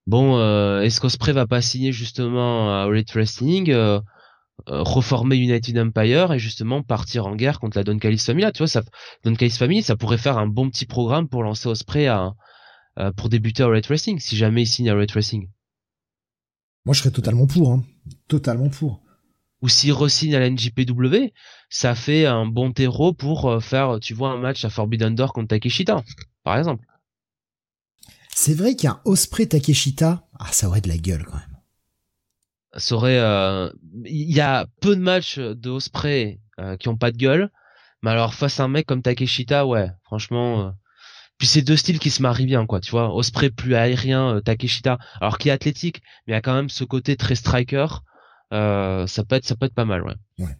Bon, 0.07 0.39
euh, 0.39 0.81
est-ce 0.81 1.01
qu'Osprey 1.01 1.33
va 1.33 1.47
pas 1.47 1.61
signer 1.61 1.93
justement 1.93 2.83
à 2.83 2.89
Light 2.89 3.13
Wrestling, 3.13 3.73
reformer 4.67 5.37
United 5.37 5.79
Empire 5.79 6.33
et 6.33 6.39
justement 6.39 6.83
partir 6.83 7.27
en 7.27 7.35
guerre 7.35 7.61
contre 7.61 7.79
la 7.79 7.85
Don 7.85 7.99
Callis 7.99 8.19
Family 8.19 8.51
Tu 8.53 8.59
vois, 8.59 8.67
ça, 8.67 8.83
Don 9.25 9.35
Callis 9.35 9.53
Family, 9.53 9.83
ça 9.83 9.97
pourrait 9.97 10.19
faire 10.19 10.39
un 10.39 10.47
bon 10.47 10.69
petit 10.71 10.87
programme 10.87 11.29
pour 11.29 11.43
lancer 11.43 11.69
Osprey 11.69 12.07
à, 12.07 12.35
euh, 12.99 13.13
pour 13.13 13.29
débuter 13.29 13.63
à 13.63 13.69
Red 13.69 13.87
Racing 13.87 14.19
si 14.19 14.37
jamais 14.37 14.63
il 14.63 14.67
signe 14.67 14.91
à 14.91 14.95
Red 14.95 15.13
Racing. 15.13 15.49
Moi, 16.85 16.95
je 16.95 17.01
serais 17.01 17.11
totalement 17.11 17.47
pour, 17.47 17.73
hein. 17.73 17.85
Totalement 18.29 18.69
pour. 18.69 19.01
Ou 19.63 19.69
s'il 19.69 19.93
re-signe 19.93 20.35
à 20.35 20.41
la 20.41 20.49
NJPW, 20.51 21.33
ça 21.69 21.95
fait 21.95 22.27
un 22.27 22.47
bon 22.47 22.73
terreau 22.73 23.13
pour 23.13 23.51
euh, 23.51 23.61
faire, 23.61 23.99
tu 24.01 24.15
vois, 24.15 24.31
un 24.31 24.39
match 24.39 24.65
à 24.65 24.71
Forbidden 24.71 25.15
Door 25.15 25.33
contre 25.33 25.49
Takeshita, 25.49 26.03
par 26.45 26.57
exemple. 26.57 26.85
C'est 28.35 28.55
vrai 28.55 28.75
qu'un 28.75 29.01
Osprey 29.05 29.47
Takeshita, 29.47 30.27
ah, 30.39 30.53
ça 30.53 30.69
aurait 30.69 30.81
de 30.81 30.89
la 30.89 30.97
gueule 30.97 31.25
quand 31.25 31.37
même. 31.37 31.57
Ça 32.77 32.95
aurait, 32.95 33.19
euh, 33.19 33.71
il 34.05 34.33
y 34.33 34.41
a 34.41 34.67
peu 34.81 34.97
de 34.97 35.01
matchs 35.01 35.39
de 35.39 35.71
Osprey 35.71 36.41
qui 36.79 36.89
ont 36.89 36.97
pas 36.97 37.11
de 37.11 37.17
gueule, 37.17 37.51
mais 38.03 38.11
alors 38.11 38.35
face 38.35 38.61
à 38.61 38.65
un 38.65 38.69
mec 38.69 38.87
comme 38.87 39.01
Takeshita, 39.01 39.65
ouais, 39.67 39.91
franchement, 40.05 40.75
puis 41.41 41.49
c'est 41.49 41.63
deux 41.63 41.77
styles 41.77 41.99
qui 41.99 42.11
se 42.11 42.23
marient 42.23 42.47
bien 42.47 42.67
quoi 42.67 42.81
tu 42.81 42.91
vois 42.91 43.13
Osprey 43.15 43.49
plus 43.51 43.75
aérien 43.75 44.37
euh, 44.37 44.41
Takeshita 44.41 44.99
alors 45.21 45.39
qu'il 45.39 45.49
est 45.49 45.55
athlétique 45.55 46.03
mais 46.27 46.35
il 46.35 46.37
y 46.37 46.39
a 46.39 46.43
quand 46.43 46.55
même 46.55 46.69
ce 46.69 46.85
côté 46.85 47.17
très 47.17 47.35
striker 47.35 47.87
euh, 47.87 47.87
ça 48.51 49.25
peut 49.29 49.37
être 49.37 49.45
ça 49.47 49.57
peut 49.57 49.67
être 49.67 49.75
pas 49.75 49.85
mal 49.85 50.03
ouais, 50.03 50.15
ouais. 50.39 50.57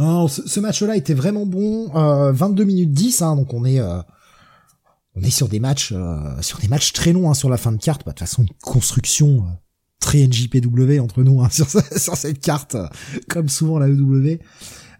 Non, 0.00 0.28
ce, 0.28 0.46
ce 0.46 0.60
match-là 0.60 0.96
était 0.96 1.14
vraiment 1.14 1.46
bon. 1.46 1.90
Euh, 1.96 2.30
22 2.32 2.64
minutes 2.64 2.92
10, 2.92 3.22
hein, 3.22 3.34
donc 3.36 3.54
on 3.54 3.64
est 3.64 3.80
euh, 3.80 4.00
on 5.14 5.22
est 5.22 5.30
sur 5.30 5.48
des 5.48 5.58
matchs 5.60 5.92
euh, 5.92 6.40
sur 6.42 6.58
des 6.58 6.68
matchs 6.68 6.92
très 6.92 7.12
longs 7.12 7.30
hein, 7.30 7.34
sur 7.34 7.48
la 7.48 7.56
fin 7.56 7.72
de 7.72 7.78
carte. 7.78 8.04
Bah, 8.04 8.12
de 8.12 8.18
toute 8.18 8.28
façon, 8.28 8.42
une 8.42 8.52
construction 8.62 9.38
euh, 9.38 9.50
très 9.98 10.26
NJPW 10.26 10.98
entre 11.00 11.22
nous 11.22 11.40
hein, 11.42 11.48
sur, 11.50 11.66
sur 11.68 12.16
cette 12.16 12.40
carte, 12.40 12.74
euh, 12.74 12.86
comme 13.28 13.48
souvent 13.48 13.78
la 13.78 13.88
EW. 13.88 14.38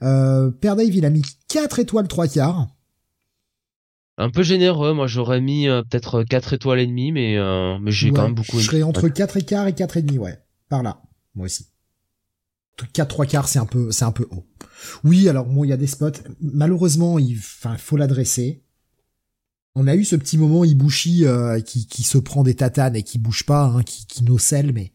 Euh, 0.03 0.51
Père 0.51 0.77
Dave, 0.77 0.95
il 0.95 1.05
a 1.05 1.11
mis 1.11 1.23
4 1.49 1.79
étoiles 1.79 2.09
3 2.09 2.29
quarts. 2.29 2.67
Un 4.19 4.31
peu 4.31 4.43
généreux, 4.43 4.95
moi 4.95 5.07
j'aurais 5.07 5.43
mis 5.43 5.67
peut-être 5.67 6.23
4 6.23 6.55
étoiles 6.55 6.81
et 6.81 6.87
demie, 6.87 7.13
mais 7.13 7.37
mais 7.83 7.91
j'ai 7.91 8.09
Ouais, 8.09 8.17
quand 8.17 8.23
même 8.23 8.35
beaucoup. 8.35 8.59
Je 8.61 8.65
serais 8.65 8.83
entre 8.83 9.09
4 9.09 9.37
et 9.37 9.43
quart 9.43 9.67
et 9.67 9.75
4 9.75 9.99
et 9.99 10.03
demi, 10.03 10.19
ouais. 10.19 10.39
Par 10.71 10.83
là, 10.83 11.03
moi 11.37 11.47
aussi. 11.47 11.67
4 12.93 13.09
3 13.09 13.27
quarts, 13.27 13.49
c'est 13.49 13.59
un 13.59 13.67
peu 13.67 13.91
c'est 13.91 14.05
un 14.05 14.13
peu 14.13 14.27
haut. 14.31 14.45
Oui, 15.05 15.29
alors 15.29 15.47
bon, 15.47 15.65
il 15.65 15.69
y 15.69 15.73
a 15.73 15.77
des 15.79 15.87
spots. 15.87 16.11
Malheureusement, 16.41 17.19
il 17.19 17.39
enfin 17.39 17.77
faut 17.79 17.97
l'adresser. 17.97 18.63
On 19.75 19.87
a 19.87 19.95
eu 19.95 20.05
ce 20.05 20.17
petit 20.17 20.39
moment 20.39 20.65
Ibushi 20.65 21.25
euh, 21.27 21.61
qui, 21.61 21.87
qui 21.87 22.03
se 22.03 22.19
prend 22.19 22.43
des 22.43 22.55
tatanes 22.55 22.97
et 22.97 23.03
qui 23.03 23.19
bouge 23.19 23.45
pas, 23.45 23.65
hein, 23.65 23.83
qui, 23.83 24.07
qui 24.07 24.25
nocelle, 24.25 24.73
mais 24.73 24.93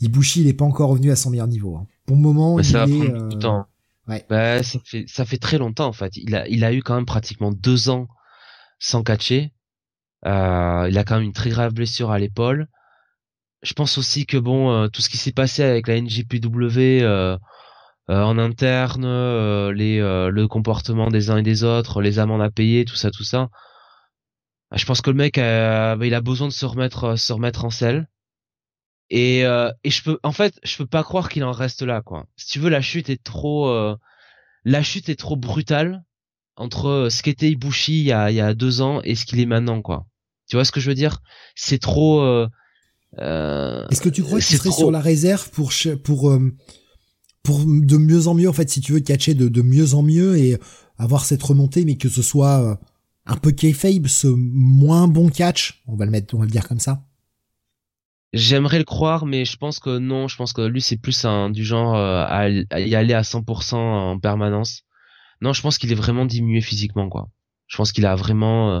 Ibushi 0.00 0.42
il 0.42 0.48
est 0.48 0.52
pas 0.54 0.64
encore 0.64 0.90
revenu 0.90 1.10
à 1.10 1.16
son 1.16 1.30
meilleur 1.30 1.46
niveau. 1.48 1.76
Hein. 1.76 1.86
Pour 2.06 2.16
le 2.16 2.22
moment, 2.22 2.56
Mais 2.56 2.62
il 2.62 2.70
ça 2.70 2.86
va 2.86 2.92
est 2.92 2.96
prendre 2.96 3.24
euh, 3.24 3.28
du 3.28 3.38
temps. 3.38 3.66
ouais. 4.08 4.24
Bah, 4.28 4.62
ça 4.62 4.78
fait 4.84 5.04
ça 5.08 5.24
fait 5.24 5.38
très 5.38 5.58
longtemps 5.58 5.86
en 5.86 5.92
fait. 5.92 6.16
Il 6.16 6.34
a 6.34 6.46
il 6.48 6.64
a 6.64 6.72
eu 6.72 6.82
quand 6.82 6.94
même 6.96 7.06
pratiquement 7.06 7.52
deux 7.52 7.88
ans 7.88 8.08
sans 8.78 9.02
catcher. 9.02 9.52
Euh, 10.26 10.86
il 10.90 10.98
a 10.98 11.04
quand 11.04 11.16
même 11.16 11.24
une 11.24 11.32
très 11.32 11.50
grave 11.50 11.72
blessure 11.72 12.10
à 12.10 12.18
l'épaule. 12.18 12.68
Je 13.62 13.72
pense 13.72 13.98
aussi 13.98 14.26
que 14.26 14.36
bon, 14.36 14.70
euh, 14.70 14.88
tout 14.88 15.02
ce 15.02 15.08
qui 15.08 15.16
s'est 15.16 15.32
passé 15.32 15.62
avec 15.62 15.88
la 15.88 16.00
NJPW 16.00 17.02
euh, 17.02 17.36
euh, 18.10 18.22
en 18.22 18.38
interne, 18.38 19.04
le 19.06 20.46
comportement 20.46 21.08
des 21.08 21.30
uns 21.30 21.38
et 21.38 21.42
des 21.42 21.64
autres, 21.64 22.02
les 22.02 22.18
amendes 22.18 22.42
à 22.42 22.50
payer, 22.50 22.84
tout 22.84 22.96
ça, 22.96 23.10
tout 23.10 23.24
ça. 23.24 23.48
Je 24.74 24.84
pense 24.84 25.00
que 25.00 25.10
le 25.10 25.16
mec, 25.16 25.38
euh, 25.38 25.96
bah, 25.96 26.06
il 26.06 26.14
a 26.14 26.20
besoin 26.20 26.48
de 26.48 26.52
se 26.52 26.66
remettre, 26.66 27.16
se 27.16 27.32
remettre 27.32 27.64
en 27.64 27.70
selle. 27.70 28.08
Et, 29.08 29.42
et 29.42 29.90
je 29.90 30.02
peux, 30.02 30.18
en 30.24 30.32
fait, 30.32 30.58
je 30.64 30.76
peux 30.76 30.86
pas 30.86 31.04
croire 31.04 31.28
qu'il 31.28 31.44
en 31.44 31.52
reste 31.52 31.82
là, 31.82 32.02
quoi. 32.02 32.26
Si 32.36 32.48
tu 32.48 32.58
veux, 32.58 32.70
la 32.70 32.80
chute 32.80 33.08
est 33.08 33.22
trop, 33.22 33.96
la 34.64 34.82
chute 34.82 35.08
est 35.08 35.18
trop 35.18 35.36
brutale 35.36 36.02
entre 36.56 37.06
ce 37.10 37.22
qu'était 37.22 37.50
Ibushi 37.50 38.00
il 38.00 38.06
y 38.06 38.12
a, 38.12 38.24
a 38.24 38.54
deux 38.54 38.80
ans 38.80 39.00
et 39.04 39.14
ce 39.14 39.24
qu'il 39.24 39.38
est 39.38 39.46
maintenant, 39.46 39.80
quoi. 39.80 40.06
Tu 40.48 40.56
vois 40.56 40.64
ce 40.64 40.72
que 40.72 40.80
je 40.80 40.88
veux 40.88 40.96
dire? 40.96 41.20
C'est 41.54 41.80
trop. 41.80 42.48
Euh, 43.18 43.86
Est-ce 43.88 44.00
que 44.00 44.08
tu 44.08 44.22
crois 44.22 44.38
qu'il 44.38 44.46
c'est 44.48 44.56
serait 44.56 44.70
trop- 44.70 44.78
sur 44.78 44.90
la 44.90 45.00
réserve 45.00 45.50
pour 45.50 45.72
pour 46.04 46.30
euh, 46.30 46.52
pour 47.42 47.60
de 47.64 47.96
mieux 47.96 48.26
en 48.28 48.34
mieux 48.34 48.48
en 48.48 48.52
fait 48.52 48.68
si 48.68 48.80
tu 48.80 48.92
veux 48.92 49.00
catcher 49.00 49.34
de, 49.34 49.48
de 49.48 49.62
mieux 49.62 49.94
en 49.94 50.02
mieux 50.02 50.36
et 50.36 50.58
avoir 50.98 51.24
cette 51.24 51.42
remontée 51.42 51.84
mais 51.84 51.96
que 51.96 52.08
ce 52.08 52.22
soit 52.22 52.60
euh, 52.62 52.74
un 53.26 53.36
peu 53.36 53.52
kayfabe 53.52 54.06
ce 54.08 54.26
moins 54.28 55.08
bon 55.08 55.28
catch 55.28 55.82
on 55.86 55.96
va 55.96 56.04
le 56.04 56.10
mettre 56.10 56.34
on 56.34 56.38
va 56.38 56.44
le 56.44 56.50
dire 56.50 56.66
comme 56.68 56.80
ça? 56.80 57.02
J'aimerais 58.32 58.78
le 58.78 58.84
croire, 58.84 59.24
mais 59.24 59.44
je 59.44 59.56
pense 59.56 59.78
que 59.78 59.98
non. 59.98 60.28
Je 60.28 60.36
pense 60.36 60.52
que 60.52 60.60
lui, 60.60 60.82
c'est 60.82 60.96
plus 60.98 61.24
un 61.24 61.48
du 61.48 61.64
genre 61.64 61.94
euh, 61.94 62.22
à, 62.24 62.48
à 62.70 62.80
y 62.80 62.94
aller 62.94 63.14
à 63.14 63.22
100% 63.22 63.76
en 63.76 64.18
permanence. 64.18 64.82
Non, 65.40 65.52
je 65.52 65.62
pense 65.62 65.78
qu'il 65.78 65.90
est 65.92 65.96
vraiment 65.96 66.26
diminué 66.26 66.60
physiquement, 66.60 67.08
quoi. 67.08 67.30
Je 67.66 67.76
pense 67.76 67.92
qu'il 67.92 68.04
a 68.04 68.14
vraiment, 68.14 68.72
euh, 68.72 68.80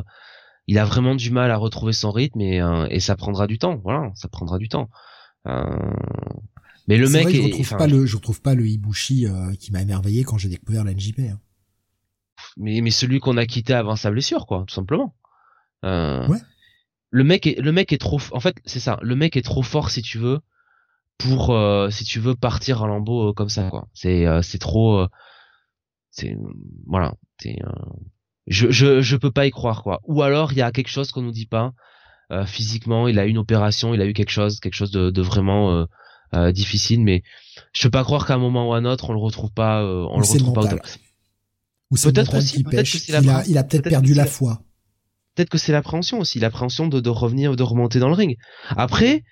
il 0.66 0.78
a 0.78 0.84
vraiment 0.84 1.14
du 1.14 1.30
mal 1.30 1.50
à 1.50 1.56
retrouver 1.56 1.92
son 1.92 2.10
rythme 2.10 2.40
et, 2.40 2.60
euh, 2.60 2.86
et 2.90 3.00
ça 3.00 3.16
prendra 3.16 3.46
du 3.46 3.58
temps. 3.58 3.80
Voilà, 3.84 4.10
ça 4.14 4.28
prendra 4.28 4.58
du 4.58 4.68
temps. 4.68 4.90
Euh, 5.46 5.64
Mais 6.88 6.96
le 6.98 7.08
mec 7.08 7.24
vrai 7.24 7.34
je 7.34 7.40
est, 7.40 7.44
retrouve 7.44 7.60
enfin, 7.66 7.76
pas 7.76 7.86
le 7.86 8.04
je 8.06 8.16
retrouve 8.16 8.40
pas 8.42 8.54
le 8.54 8.66
Ibushi 8.66 9.26
euh, 9.26 9.52
qui 9.54 9.70
m'a 9.72 9.82
émerveillé 9.82 10.24
quand 10.24 10.38
j'ai 10.38 10.48
découvert 10.48 10.82
la 10.82 10.92
NJP 10.92 11.20
hein. 11.20 11.38
mais 12.56 12.80
mais 12.80 12.90
celui 12.90 13.20
qu'on 13.20 13.36
a 13.36 13.46
quitté 13.46 13.74
avant 13.74 13.94
sa 13.96 14.10
blessure, 14.10 14.46
quoi, 14.46 14.64
tout 14.66 14.74
simplement. 14.74 15.14
Euh, 15.84 16.26
Ouais. 16.28 16.38
Le 17.10 17.22
mec 17.22 17.46
est, 17.46 17.60
le 17.60 17.70
mec 17.72 17.92
est 17.92 17.98
trop, 17.98 18.20
en 18.32 18.40
fait, 18.40 18.56
c'est 18.64 18.80
ça. 18.80 18.98
Le 19.00 19.14
mec 19.14 19.36
est 19.36 19.42
trop 19.42 19.62
fort, 19.62 19.90
si 19.90 20.02
tu 20.02 20.18
veux, 20.18 20.40
pour, 21.18 21.50
euh, 21.50 21.88
si 21.90 22.04
tu 22.04 22.18
veux 22.18 22.34
partir 22.34 22.82
à 22.82 22.88
lambeau 22.88 23.30
euh, 23.30 23.32
comme 23.32 23.48
ça, 23.48 23.70
quoi. 23.70 23.88
C'est, 23.94 24.26
euh, 24.26 24.42
c'est 24.42 24.58
trop, 24.58 24.98
euh, 24.98 25.08
c'est, 26.10 26.36
voilà. 26.86 27.14
C'est, 27.40 27.56
euh, 27.64 27.70
je, 28.46 28.70
je, 28.70 29.00
je 29.00 29.16
peux 29.16 29.30
pas 29.30 29.46
y 29.46 29.50
croire, 29.50 29.82
quoi. 29.82 30.00
Ou 30.04 30.22
alors 30.22 30.52
il 30.52 30.58
y 30.58 30.62
a 30.62 30.70
quelque 30.72 30.88
chose 30.88 31.12
qu'on 31.12 31.22
nous 31.22 31.32
dit 31.32 31.46
pas. 31.46 31.72
Euh, 32.32 32.44
physiquement, 32.44 33.06
il 33.06 33.18
a 33.18 33.26
eu 33.26 33.30
une 33.30 33.38
opération, 33.38 33.94
il 33.94 34.00
a 34.00 34.06
eu 34.06 34.12
quelque 34.12 34.30
chose, 34.30 34.58
quelque 34.60 34.74
chose 34.74 34.90
de, 34.90 35.10
de 35.10 35.22
vraiment 35.22 35.72
euh, 35.72 35.84
euh, 36.34 36.50
difficile, 36.52 37.00
mais 37.02 37.22
je 37.72 37.82
peux 37.84 37.90
pas 37.92 38.02
croire 38.04 38.26
qu'à 38.26 38.34
un 38.34 38.38
moment 38.38 38.68
ou 38.68 38.72
à 38.74 38.78
un 38.78 38.84
autre 38.84 39.10
on 39.10 39.12
le 39.12 39.20
retrouve 39.20 39.52
pas, 39.52 39.82
euh, 39.82 40.04
on 40.10 40.18
le 40.18 40.26
retrouve 40.26 40.52
pas. 40.52 40.62
mental. 40.62 40.78
autant. 40.80 40.88
ou 41.92 41.96
Peut-être 41.96 42.36
aussi, 42.36 42.64
peut-être 42.64 42.90
que 42.90 42.98
c'est 42.98 43.12
il 43.22 43.28
a 43.30 43.44
il 43.46 43.58
a 43.58 43.62
peut-être 43.64 43.88
perdu 43.88 44.12
la 44.14 44.26
foi 44.26 44.60
peut-être 45.36 45.50
que 45.50 45.58
c'est 45.58 45.70
l'appréhension 45.70 46.18
aussi, 46.18 46.40
l'appréhension 46.40 46.88
de, 46.88 46.98
de 46.98 47.10
revenir, 47.10 47.54
de 47.56 47.62
remonter 47.62 47.98
dans 48.00 48.08
le 48.08 48.14
ring. 48.14 48.36
Après, 48.70 49.22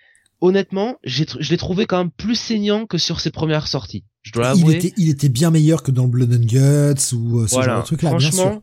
honnêtement, 0.42 0.96
je 1.02 1.24
l'ai 1.50 1.56
trouvé 1.56 1.86
quand 1.86 1.96
même 1.98 2.10
plus 2.10 2.34
saignant 2.34 2.84
que 2.86 2.98
sur 2.98 3.20
ses 3.20 3.30
premières 3.30 3.66
sorties. 3.68 4.04
Je 4.22 4.32
dois 4.32 4.52
il 4.54 4.60
l'avouer. 4.60 4.74
était 4.76 4.92
il 4.98 5.08
était 5.08 5.28
bien 5.30 5.50
meilleur 5.50 5.82
que 5.82 5.90
dans 5.90 6.06
Blood 6.06 6.32
and 6.32 6.44
Guts 6.46 7.14
ou 7.16 7.40
euh, 7.40 7.46
ce 7.46 7.54
Voilà. 7.54 7.72
genre 7.74 7.80
de 7.82 7.86
truc 7.86 8.02
là 8.02 8.10
bien 8.10 8.18
sûr 8.20 8.32
Franchement, 8.32 8.62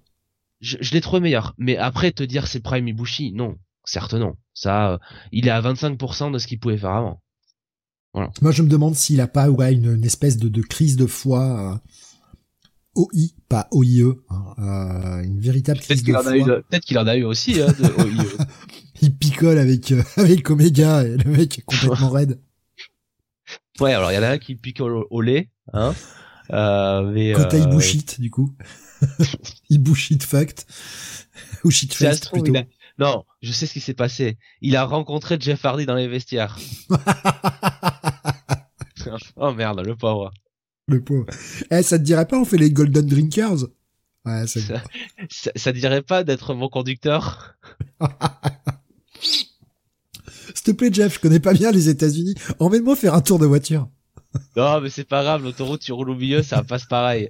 je, 0.61 0.77
je 0.79 0.93
l'ai 0.93 1.01
trouvé 1.01 1.19
meilleur. 1.21 1.53
Mais 1.57 1.77
après, 1.77 2.11
te 2.11 2.23
dire 2.23 2.47
c'est 2.47 2.59
Prime 2.61 2.87
Ibushi, 2.87 3.33
non. 3.33 3.57
Certes 3.83 4.13
non. 4.13 4.35
Ça, 4.53 4.93
euh, 4.93 4.97
il 5.31 5.47
est 5.47 5.51
à 5.51 5.61
25% 5.61 6.31
de 6.31 6.37
ce 6.37 6.47
qu'il 6.47 6.59
pouvait 6.59 6.77
faire 6.77 6.91
avant. 6.91 7.21
Moi, 8.13 8.51
je 8.51 8.61
me 8.61 8.67
demande 8.67 8.95
s'il 8.95 9.21
a 9.21 9.27
pas 9.27 9.49
ouais, 9.49 9.73
une, 9.73 9.95
une 9.95 10.03
espèce 10.03 10.37
de, 10.37 10.49
de 10.49 10.61
crise 10.61 10.97
de 10.97 11.05
foi 11.05 11.81
euh, 12.95 13.01
OI, 13.01 13.29
pas 13.47 13.67
OIE, 13.71 14.03
hein, 14.29 14.55
euh, 14.59 15.23
une 15.23 15.39
véritable 15.39 15.79
crise 15.79 16.03
de 16.03 16.11
foi. 16.11 16.23
peut-être 16.23 16.83
qu'il 16.83 16.99
en 16.99 17.07
a 17.07 17.15
eu 17.15 17.23
aussi, 17.23 17.61
hein, 17.61 17.67
de 17.67 18.03
OIE. 18.03 18.27
Il 19.01 19.15
picole 19.15 19.57
avec 19.57 19.91
euh, 19.91 20.03
avec 20.17 20.47
Omega 20.49 21.03
et 21.03 21.17
le 21.17 21.31
mec 21.31 21.57
est 21.57 21.63
complètement 21.63 22.09
raide. 22.09 22.39
Ouais, 23.79 23.93
alors 23.93 24.11
il 24.11 24.15
y 24.15 24.17
en 24.17 24.23
a 24.23 24.29
un 24.29 24.37
qui 24.37 24.55
pique 24.55 24.79
au, 24.79 25.07
au 25.09 25.21
lait, 25.21 25.49
hein. 25.73 25.95
Euh, 26.51 27.09
mais, 27.11 27.33
euh, 27.33 27.57
Ibushit, 27.57 28.19
du 28.19 28.29
coup. 28.29 28.53
Ibushit 29.69 30.23
fucked. 30.23 30.65
Ou 31.63 31.71
shit 31.71 31.91
trouve, 32.21 32.43
plutôt. 32.43 32.57
a- 32.57 32.63
Non, 32.99 33.25
je 33.41 33.51
sais 33.51 33.65
ce 33.67 33.73
qui 33.73 33.79
s'est 33.81 33.93
passé. 33.93 34.37
Il 34.61 34.75
a 34.75 34.83
rencontré 34.85 35.37
Jeff 35.39 35.63
Hardy 35.65 35.85
dans 35.85 35.95
les 35.95 36.07
vestiaires. 36.07 36.57
oh 39.35 39.53
merde, 39.53 39.81
le 39.85 39.95
pauvre. 39.95 40.31
le 40.87 41.03
pauvre. 41.03 41.25
Eh, 41.71 41.81
ça 41.83 41.97
te 41.99 42.03
dirait 42.03 42.27
pas, 42.27 42.37
on 42.39 42.45
fait 42.45 42.57
les 42.57 42.71
Golden 42.71 43.05
Drinkers? 43.05 43.65
Ouais, 44.25 44.45
c'est 44.45 44.59
Ça, 44.61 44.83
ça, 45.29 45.51
ça 45.55 45.71
dirait 45.71 46.03
pas 46.03 46.23
d'être 46.23 46.53
mon 46.53 46.69
conducteur? 46.69 47.55
S'il 50.53 50.63
te 50.63 50.71
plaît, 50.71 50.89
Jeff, 50.93 51.15
je 51.15 51.19
connais 51.19 51.39
pas 51.39 51.53
bien 51.53 51.71
les 51.71 51.89
États-Unis. 51.89 52.35
Emmène-moi 52.59 52.95
faire 52.95 53.15
un 53.15 53.21
tour 53.21 53.39
de 53.39 53.45
voiture. 53.45 53.89
Non, 54.55 54.79
mais 54.79 54.89
c'est 54.89 55.03
pas 55.07 55.23
grave, 55.23 55.43
l'autoroute, 55.43 55.81
tu 55.81 55.91
roules 55.91 56.09
au 56.11 56.15
milieu, 56.15 56.41
ça 56.43 56.63
passe 56.63 56.85
pareil. 56.85 57.29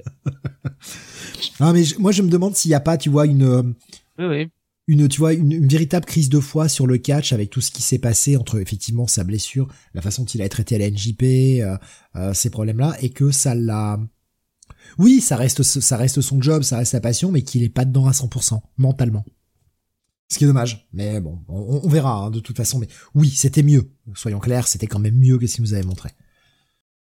Ah, 1.59 1.73
mais 1.73 1.83
je- 1.83 1.97
moi, 1.99 2.11
je 2.11 2.21
me 2.21 2.29
demande 2.29 2.55
s'il 2.55 2.71
y 2.71 2.73
a 2.73 2.79
pas, 2.79 2.97
tu 2.97 3.09
vois, 3.09 3.25
une, 3.25 3.75
Oui, 4.19 4.25
oui. 4.25 4.49
une, 4.87 5.07
tu 5.07 5.19
vois, 5.19 5.33
une, 5.33 5.51
une 5.51 5.67
véritable 5.67 6.05
crise 6.05 6.29
de 6.29 6.39
foi 6.39 6.67
sur 6.69 6.87
le 6.87 6.97
catch 6.97 7.33
avec 7.33 7.49
tout 7.49 7.61
ce 7.61 7.71
qui 7.71 7.81
s'est 7.81 7.99
passé 7.99 8.37
entre 8.37 8.59
effectivement 8.59 9.07
sa 9.07 9.23
blessure, 9.23 9.67
la 9.93 10.01
façon 10.01 10.23
dont 10.23 10.27
il 10.29 10.41
a 10.41 10.45
été 10.45 10.51
traité 10.51 10.75
à 10.75 10.79
la 10.79 10.89
NJP, 10.89 11.23
euh, 11.61 11.77
euh, 12.15 12.33
ces 12.33 12.49
problèmes-là, 12.49 12.95
et 13.01 13.09
que 13.09 13.31
ça 13.31 13.55
l'a. 13.55 13.99
Oui, 14.97 15.21
ça 15.21 15.35
reste, 15.37 15.63
ça 15.63 15.97
reste 15.97 16.21
son 16.21 16.41
job, 16.41 16.63
ça 16.63 16.77
reste 16.77 16.91
sa 16.91 17.01
passion, 17.01 17.31
mais 17.31 17.43
qu'il 17.43 17.63
est 17.63 17.69
pas 17.69 17.85
dedans 17.85 18.07
à 18.07 18.11
100% 18.13 18.61
mentalement. 18.77 19.23
Ce 20.29 20.37
qui 20.37 20.45
est 20.45 20.47
dommage, 20.47 20.87
mais 20.93 21.19
bon, 21.19 21.39
on, 21.49 21.81
on 21.83 21.89
verra 21.89 22.13
hein, 22.15 22.29
de 22.31 22.39
toute 22.39 22.55
façon. 22.55 22.79
Mais 22.79 22.87
oui, 23.13 23.29
c'était 23.29 23.63
mieux. 23.63 23.91
Soyons 24.15 24.39
clairs, 24.39 24.67
c'était 24.67 24.87
quand 24.87 24.99
même 24.99 25.15
mieux 25.17 25.37
que 25.37 25.45
ce 25.45 25.55
qu'il 25.55 25.63
nous 25.63 25.73
avait 25.73 25.83
montré. 25.83 26.09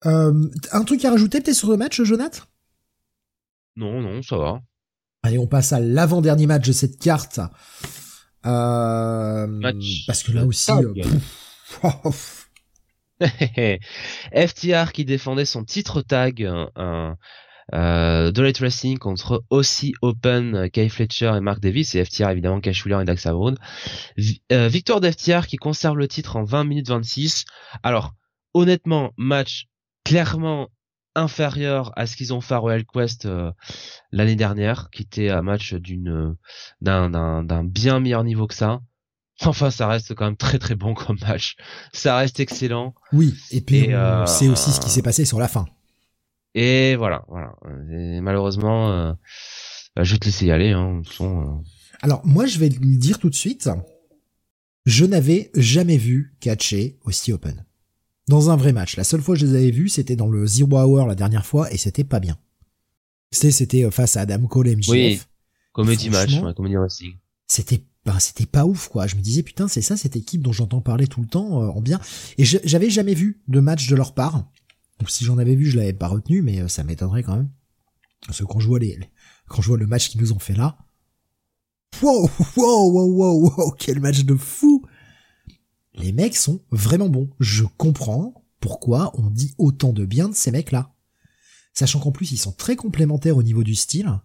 Euh, 0.06 0.48
un 0.72 0.84
truc 0.84 1.04
à 1.04 1.10
rajouter 1.10 1.40
peut-être 1.40 1.56
sur 1.56 1.70
le 1.70 1.76
match, 1.76 2.00
Jonathan? 2.02 2.40
Non, 3.76 4.00
non, 4.00 4.22
ça 4.22 4.36
va. 4.36 4.60
Allez, 5.22 5.38
on 5.38 5.46
passe 5.46 5.72
à 5.72 5.80
l'avant-dernier 5.80 6.46
match 6.46 6.66
de 6.66 6.72
cette 6.72 6.98
carte. 6.98 7.40
Euh, 8.44 9.46
Match 9.46 10.04
parce 10.06 10.24
que 10.24 10.32
là 10.32 10.44
aussi, 10.44 10.72
euh, 10.72 10.92
FTR 14.34 14.92
qui 14.92 15.04
défendait 15.04 15.44
son 15.44 15.64
titre 15.64 16.02
tag 16.02 16.42
euh, 16.42 17.14
euh, 17.72 18.32
de 18.32 18.42
Light 18.42 18.58
Wrestling 18.58 18.98
contre 18.98 19.44
aussi 19.50 19.94
Open, 20.02 20.68
Kay 20.70 20.88
Fletcher 20.88 21.32
et 21.36 21.40
Mark 21.40 21.60
Davis 21.60 21.94
et 21.94 22.04
FTR 22.04 22.30
évidemment 22.30 22.60
Cash 22.60 22.84
Wheeler 22.84 23.02
et 23.02 23.04
Dax. 23.04 23.26
Vi- 24.16 24.42
euh, 24.50 24.66
victoire 24.68 25.00
d'FTR 25.00 25.46
qui 25.46 25.56
conserve 25.56 25.96
le 25.96 26.08
titre 26.08 26.34
en 26.36 26.42
20 26.42 26.64
minutes 26.64 26.88
26. 26.88 27.44
Alors 27.84 28.12
honnêtement 28.54 29.12
match 29.16 29.66
clairement 30.04 30.68
inférieur 31.14 31.92
à 31.96 32.06
ce 32.06 32.16
qu'ils 32.16 32.32
ont 32.32 32.40
fait 32.40 32.54
à 32.54 32.58
Royal 32.58 32.84
Quest 32.84 33.26
euh, 33.26 33.50
l'année 34.10 34.36
dernière, 34.36 34.88
qui 34.90 35.02
était 35.02 35.30
un 35.30 35.42
match 35.42 35.74
d'une 35.74 36.36
d'un 36.80 37.10
d'un 37.42 37.64
bien 37.64 38.00
meilleur 38.00 38.24
niveau 38.24 38.46
que 38.46 38.54
ça. 38.54 38.80
Enfin, 39.44 39.70
ça 39.70 39.88
reste 39.88 40.14
quand 40.14 40.24
même 40.24 40.36
très 40.36 40.58
très 40.58 40.74
bon 40.74 40.94
comme 40.94 41.18
match. 41.20 41.56
Ça 41.92 42.16
reste 42.16 42.40
excellent. 42.40 42.94
Oui, 43.12 43.34
et 43.50 43.60
puis 43.60 43.88
c'est 44.26 44.48
aussi 44.48 44.70
ce 44.70 44.80
qui 44.80 44.90
s'est 44.90 45.02
passé 45.02 45.24
sur 45.24 45.38
la 45.38 45.48
fin. 45.48 45.66
Et 46.54 46.96
voilà, 46.96 47.24
voilà. 47.28 47.54
malheureusement, 48.20 48.90
euh, 48.90 49.12
bah, 49.96 50.04
je 50.04 50.12
vais 50.12 50.18
te 50.18 50.26
laisser 50.26 50.46
y 50.46 50.50
aller. 50.50 50.70
Hein, 50.70 51.02
Alors 52.02 52.24
moi, 52.24 52.46
je 52.46 52.58
vais 52.58 52.68
le 52.68 52.96
dire 52.96 53.18
tout 53.18 53.30
de 53.30 53.34
suite. 53.34 53.70
Je 54.84 55.04
n'avais 55.04 55.50
jamais 55.54 55.96
vu 55.96 56.34
catcher 56.40 56.98
aussi 57.04 57.32
open 57.32 57.64
dans 58.28 58.50
un 58.50 58.56
vrai 58.56 58.72
match. 58.72 58.96
La 58.96 59.04
seule 59.04 59.20
fois 59.20 59.34
que 59.34 59.40
je 59.40 59.46
les 59.46 59.54
avais 59.54 59.70
vus, 59.70 59.88
c'était 59.88 60.16
dans 60.16 60.28
le 60.28 60.46
Zero 60.46 60.78
Hour 60.78 61.06
la 61.06 61.14
dernière 61.14 61.46
fois, 61.46 61.72
et 61.72 61.76
c'était 61.76 62.04
pas 62.04 62.20
bien. 62.20 62.38
C'était 63.30 63.84
euh, 63.84 63.90
face 63.90 64.16
à 64.16 64.22
Adam 64.22 64.46
Cole 64.46 64.68
et 64.68 64.76
MJF. 64.76 64.88
Oui, 64.88 65.20
comédie 65.72 66.10
match, 66.10 66.34
ouais, 66.34 66.54
comédie 66.54 66.76
wrestling. 66.76 67.16
C'était 67.46 67.84
ben, 68.04 68.18
c'était 68.18 68.46
pas 68.46 68.66
ouf 68.66 68.88
quoi. 68.88 69.06
Je 69.06 69.14
me 69.14 69.20
disais 69.20 69.42
putain 69.42 69.68
c'est 69.68 69.80
ça 69.80 69.96
cette 69.96 70.16
équipe 70.16 70.42
dont 70.42 70.52
j'entends 70.52 70.80
parler 70.80 71.06
tout 71.06 71.20
le 71.20 71.28
temps 71.28 71.62
euh, 71.62 71.68
en 71.68 71.80
bien. 71.80 72.00
Et 72.36 72.44
j'avais 72.44 72.90
jamais 72.90 73.14
vu 73.14 73.42
de 73.48 73.60
match 73.60 73.88
de 73.88 73.94
leur 73.94 74.12
part. 74.12 74.44
Donc 74.98 75.10
si 75.10 75.24
j'en 75.24 75.38
avais 75.38 75.54
vu, 75.54 75.66
je 75.66 75.76
l'avais 75.76 75.92
pas 75.92 76.08
retenu, 76.08 76.42
mais 76.42 76.60
euh, 76.60 76.68
ça 76.68 76.84
m'étonnerait 76.84 77.22
quand 77.22 77.36
même. 77.36 77.50
Parce 78.26 78.40
que 78.40 78.44
quand 78.44 78.60
je 78.60 78.68
vois 78.68 78.78
les, 78.78 78.98
quand 79.48 79.62
je 79.62 79.68
vois 79.68 79.78
le 79.78 79.86
match 79.86 80.10
qu'ils 80.10 80.20
nous 80.20 80.32
ont 80.32 80.38
fait 80.38 80.54
là, 80.54 80.78
wow, 82.02 82.28
wow, 82.56 82.90
wow, 82.90 83.06
wow, 83.06 83.54
wow, 83.56 83.70
quel 83.78 84.00
match 84.00 84.24
de 84.24 84.34
fou! 84.34 84.84
Les 85.94 86.12
mecs 86.12 86.36
sont 86.36 86.62
vraiment 86.70 87.08
bons. 87.08 87.30
Je 87.40 87.64
comprends 87.76 88.44
pourquoi 88.60 89.12
on 89.14 89.28
dit 89.28 89.54
autant 89.58 89.92
de 89.92 90.06
bien 90.06 90.28
de 90.28 90.34
ces 90.34 90.50
mecs-là. 90.50 90.92
Sachant 91.74 92.00
qu'en 92.00 92.12
plus, 92.12 92.32
ils 92.32 92.38
sont 92.38 92.52
très 92.52 92.76
complémentaires 92.76 93.36
au 93.36 93.42
niveau 93.42 93.62
du 93.62 93.74
style. 93.74 94.20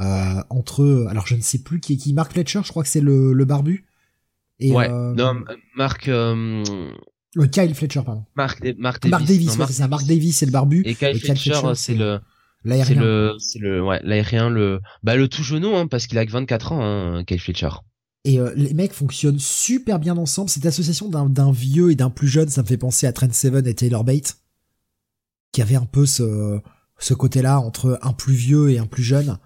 Euh, 0.00 0.42
entre, 0.48 1.06
alors 1.10 1.26
je 1.26 1.34
ne 1.34 1.40
sais 1.40 1.58
plus 1.58 1.80
qui 1.80 1.94
est 1.94 1.96
qui, 1.96 2.12
Mark 2.12 2.32
Fletcher, 2.32 2.60
je 2.64 2.68
crois 2.70 2.84
que 2.84 2.88
c'est 2.88 3.00
le, 3.00 3.32
le 3.32 3.44
barbu. 3.44 3.86
Et 4.60 4.72
ouais, 4.72 4.88
euh, 4.88 5.14
non, 5.14 5.42
Mark, 5.76 6.08
euh, 6.08 6.64
le 7.34 7.46
Kyle 7.46 7.74
Fletcher, 7.74 8.02
pardon. 8.04 8.24
Mark, 8.36 8.64
Mark 8.78 9.02
Davis. 9.02 9.10
Mark 9.10 9.24
Davis, 9.24 9.56
c'est 9.66 9.72
ça. 9.72 9.88
Mark 9.88 10.06
Davis, 10.06 10.36
c'est 10.38 10.46
le 10.46 10.52
barbu. 10.52 10.82
Et 10.84 10.94
Kyle, 10.94 11.18
Fletcher, 11.18 11.60
c'est 11.74 11.94
le, 11.94 12.20
l'aérien. 12.64 12.86
C'est 12.86 12.94
le, 12.94 13.36
c'est 13.38 13.58
le, 13.58 13.82
ouais, 13.82 14.00
l'aérien, 14.04 14.50
le, 14.50 14.80
bah, 15.02 15.16
le 15.16 15.28
tout 15.28 15.42
genou, 15.42 15.74
hein, 15.76 15.86
parce 15.88 16.06
qu'il 16.06 16.18
a 16.18 16.26
que 16.26 16.30
24 16.30 16.72
ans, 16.72 16.82
hein, 16.82 17.24
Kyle 17.24 17.40
Fletcher. 17.40 17.70
Et 18.28 18.38
euh, 18.38 18.52
les 18.56 18.74
mecs 18.74 18.92
fonctionnent 18.92 19.38
super 19.38 19.98
bien 19.98 20.18
ensemble. 20.18 20.50
Cette 20.50 20.66
association 20.66 21.08
d'un 21.08 21.50
vieux 21.50 21.92
et 21.92 21.94
d'un 21.94 22.10
plus 22.10 22.28
jeune, 22.28 22.50
ça 22.50 22.60
me 22.60 22.66
fait 22.66 22.76
penser 22.76 23.06
à 23.06 23.12
Trent 23.14 23.32
Seven 23.32 23.66
et 23.66 23.74
Taylor 23.74 24.04
Bate, 24.04 24.36
qui 25.50 25.62
avait 25.62 25.76
un 25.76 25.86
peu 25.86 26.04
ce, 26.04 26.60
côté-là 27.14 27.58
entre 27.58 27.98
un 28.02 28.12
plus 28.12 28.34
vieux 28.34 28.70
et 28.70 28.78
un 28.78 28.84
plus 28.84 29.02
jeune, 29.02 29.38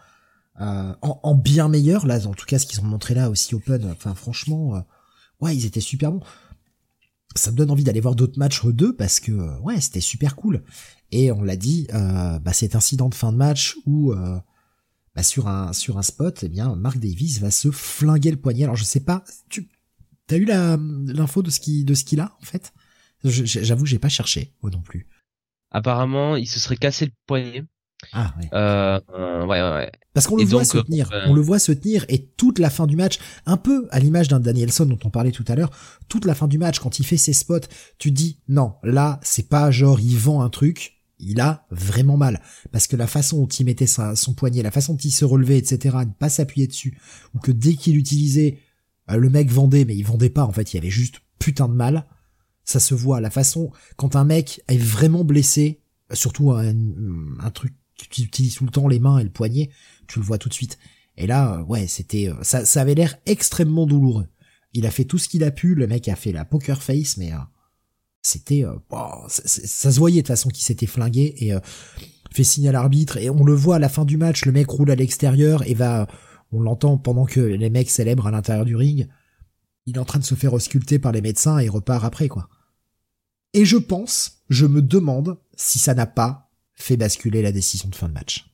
euh, 0.61 0.93
en, 1.01 1.21
en, 1.23 1.35
bien 1.37 1.69
meilleur. 1.69 2.07
Là, 2.07 2.27
en 2.27 2.35
tout 2.35 2.45
cas, 2.45 2.59
ce 2.59 2.67
qu'ils 2.67 2.81
ont 2.81 2.85
montré 2.85 3.15
là 3.15 3.31
aussi 3.31 3.55
Open, 3.55 3.89
enfin 3.93 4.17
franchement, 4.17 4.75
euh, 4.75 4.81
ouais, 5.41 5.55
ils 5.55 5.65
étaient 5.65 5.81
super 5.81 6.11
bons. 6.11 6.23
Ça 7.37 7.53
me 7.53 7.57
donne 7.57 7.71
envie 7.71 7.85
d'aller 7.85 8.01
voir 8.01 8.17
d'autres 8.17 8.41
matchs 8.41 8.67
eux 8.67 8.73
deux 8.73 8.97
parce 8.97 9.21
que 9.21 9.61
ouais, 9.61 9.81
c'était 9.81 10.01
super 10.01 10.35
cool. 10.35 10.65
Et 11.13 11.31
on 11.31 11.45
l'a 11.45 11.57
dit, 11.57 11.87
bah, 11.93 12.53
cet 12.53 12.75
incident 12.75 13.09
de 13.09 13.15
fin 13.15 13.31
de 13.31 13.37
match 13.37 13.77
où 13.87 14.13
bah, 15.15 15.23
sur 15.23 15.49
un 15.49 15.73
sur 15.73 15.99
un 15.99 16.03
spot, 16.03 16.43
eh 16.43 16.49
bien 16.49 16.75
Mark 16.75 16.99
Davis 16.99 17.41
va 17.41 17.51
se 17.51 17.71
flinguer 17.71 18.31
le 18.31 18.39
poignet. 18.39 18.65
Alors 18.65 18.77
je 18.77 18.85
sais 18.85 19.01
pas, 19.01 19.25
tu 19.49 19.69
as 20.31 20.37
eu 20.37 20.45
l'info 20.45 21.43
de 21.43 21.51
ce 21.51 21.61
qui 21.61 21.85
de 21.85 21.95
ce 21.95 22.05
qu'il 22.05 22.21
a 22.21 22.37
en 22.41 22.45
fait? 22.45 22.73
J'avoue, 23.25 23.87
j'ai 23.87 23.99
pas 23.99 24.09
cherché 24.09 24.53
moi 24.63 24.71
non 24.71 24.81
plus. 24.81 25.07
Apparemment, 25.71 26.37
il 26.37 26.47
se 26.47 26.61
serait 26.61 26.77
cassé 26.77 27.07
le 27.07 27.13
poignet. 27.27 27.65
Ah 28.13 28.35
ouais. 28.39 28.49
Euh, 28.53 29.47
ouais, 29.47 29.63
ouais, 29.63 29.93
Parce 30.13 30.27
qu'on 30.27 30.37
le 30.37 30.45
voit 30.45 30.65
se 30.65 30.79
tenir, 30.79 31.11
euh, 31.13 31.27
on 31.29 31.35
le 31.35 31.41
voit 31.41 31.61
se 31.61 31.71
tenir 31.71 32.05
et 32.09 32.27
toute 32.27 32.59
la 32.59 32.69
fin 32.69 32.87
du 32.89 32.97
match, 32.97 33.19
un 33.47 33.57
peu 33.57 33.87
à 33.91 34.01
l'image 34.01 34.27
d'un 34.27 34.41
Danielson 34.41 34.87
dont 34.87 34.99
on 35.05 35.11
parlait 35.11 35.31
tout 35.31 35.45
à 35.47 35.55
l'heure, 35.55 35.71
toute 36.09 36.25
la 36.25 36.35
fin 36.35 36.49
du 36.49 36.59
match 36.59 36.81
quand 36.81 36.99
il 36.99 37.07
fait 37.07 37.17
ses 37.17 37.33
spots, 37.33 37.69
tu 37.99 38.11
dis 38.11 38.41
non, 38.49 38.75
là 38.83 39.21
c'est 39.23 39.49
pas 39.49 39.71
genre 39.71 40.01
il 40.01 40.17
vend 40.17 40.43
un 40.43 40.51
truc, 40.51 41.02
il 41.23 41.41
a 41.41 41.67
vraiment 41.71 42.17
mal. 42.17 42.43
Parce 42.71 42.87
que 42.87 42.97
la 42.97 43.07
façon 43.07 43.41
dont 43.41 43.47
il 43.47 43.67
mettait 43.67 43.87
son 43.87 44.35
poignet, 44.35 44.63
la 44.63 44.71
façon 44.71 44.95
dont 44.95 44.99
il 44.99 45.13
se 45.13 45.25
relevait, 45.25 45.59
etc., 45.59 45.97
ne 46.01 46.13
pas 46.13 46.29
s'appuyer 46.29 46.67
dessus, 46.67 46.99
ou 47.35 47.39
que 47.39 47.53
dès 47.53 47.75
qu'il 47.75 47.97
utilisait, 47.97 48.59
euh, 49.11 49.17
le 49.17 49.31
mec 49.31 49.51
vendait, 49.51 49.85
mais 49.85 49.97
il 49.97 50.05
vendait 50.05 50.31
pas, 50.31 50.45
en 50.45 50.53
fait, 50.53 50.73
il 50.73 50.77
y 50.77 50.79
avait 50.79 50.91
juste 50.91 51.21
putain 51.39 51.69
de 51.69 51.75
mal. 51.75 52.07
Ça 52.65 52.81
se 52.81 52.95
voit, 52.95 53.21
la 53.21 53.31
façon, 53.31 53.73
quand 53.97 54.17
un 54.17 54.25
mec 54.25 54.63
est 54.69 54.79
vraiment 54.79 55.25
blessé, 55.25 55.81
surtout 56.13 56.53
un, 56.53 56.75
truc 57.51 57.75
qui 58.11 58.25
utilise 58.25 58.57
tout 58.57 58.65
le 58.65 58.71
temps, 58.71 58.89
les 58.89 59.01
mains 59.01 59.19
et 59.19 59.25
le 59.25 59.31
poignet, 59.31 59.71
tu 60.09 60.19
le 60.19 60.25
vois 60.25 60.39
tout 60.39 60.49
de 60.49 60.55
suite. 60.55 60.79
Et 61.17 61.27
là, 61.27 61.59
euh, 61.59 61.65
ouais, 61.65 61.87
c'était, 61.87 62.29
euh, 62.29 62.43
ça, 62.43 62.65
ça 62.65 62.81
avait 62.81 62.95
l'air 62.95 63.17
extrêmement 63.27 63.87
douloureux. 63.87 64.27
Il 64.73 64.87
a 64.87 64.91
fait 64.91 65.05
tout 65.05 65.19
ce 65.19 65.29
qu'il 65.29 65.45
a 65.45 65.51
pu, 65.51 65.75
le 65.75 65.87
mec 65.87 66.09
a 66.09 66.17
fait 66.17 66.33
la 66.33 66.45
poker 66.45 66.83
face, 66.83 67.17
mais 67.17 67.33
c'était 68.23 68.65
euh, 68.65 68.75
ça, 69.29 69.93
se 69.93 69.99
voyait 69.99 70.23
de 70.23 70.29
façon 70.29 70.49
qu'il 70.49 70.63
s'était 70.63 70.87
flingué 70.87 71.35
et 71.39 71.53
euh, 71.53 71.61
fait 72.33 72.45
signe 72.45 72.69
à 72.69 72.73
l'arbitre 72.73 73.17
et 73.17 73.29
on 73.29 73.45
le 73.45 73.55
voit 73.55 73.77
à 73.77 73.79
la 73.79 73.89
fin 73.89 74.05
du 74.05 74.17
match 74.17 74.45
le 74.45 74.53
mec 74.53 74.69
roule 74.69 74.91
à 74.91 74.95
l'extérieur 74.95 75.69
et 75.69 75.75
va 75.75 76.07
on 76.53 76.61
l'entend 76.61 76.99
pendant 76.99 77.25
que 77.25 77.41
les 77.41 77.71
mecs 77.71 77.91
célèbrent 77.91 78.27
à 78.27 78.31
l'intérieur 78.31 78.67
du 78.67 78.77
ring. 78.77 79.09
Il 79.87 79.97
est 79.97 79.99
en 79.99 80.05
train 80.05 80.19
de 80.19 80.25
se 80.25 80.35
faire 80.35 80.53
ausculter 80.53 80.99
par 80.99 81.13
les 81.13 81.21
médecins 81.21 81.59
et 81.59 81.69
repart 81.69 82.05
après 82.05 82.29
quoi. 82.29 82.49
Et 83.55 83.65
je 83.65 83.77
pense 83.77 84.43
je 84.49 84.67
me 84.67 84.81
demande 84.81 85.39
si 85.57 85.79
ça 85.79 85.95
n'a 85.95 86.07
pas 86.07 86.51
fait 86.75 86.97
basculer 86.97 87.43
la 87.43 87.53
décision 87.53 87.89
de 87.89 87.95
fin 87.95 88.09
de 88.09 88.15
match. 88.15 88.47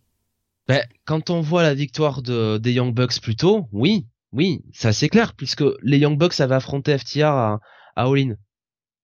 Ben, 0.66 0.84
quand 1.06 1.30
on 1.30 1.40
voit 1.40 1.62
la 1.62 1.74
victoire 1.74 2.22
de, 2.22 2.58
des 2.58 2.72
Young 2.72 2.94
Bucks 2.94 3.20
plus 3.20 3.36
tôt, 3.36 3.68
oui, 3.72 4.06
oui, 4.32 4.62
ça 4.72 4.92
c'est 4.92 5.08
clair, 5.08 5.34
puisque 5.34 5.64
les 5.82 5.98
Young 5.98 6.18
Bucks 6.18 6.40
avaient 6.40 6.54
affronté 6.54 6.96
FTR 6.96 7.24
à, 7.24 7.60
à 7.96 8.04
All-In. 8.04 8.34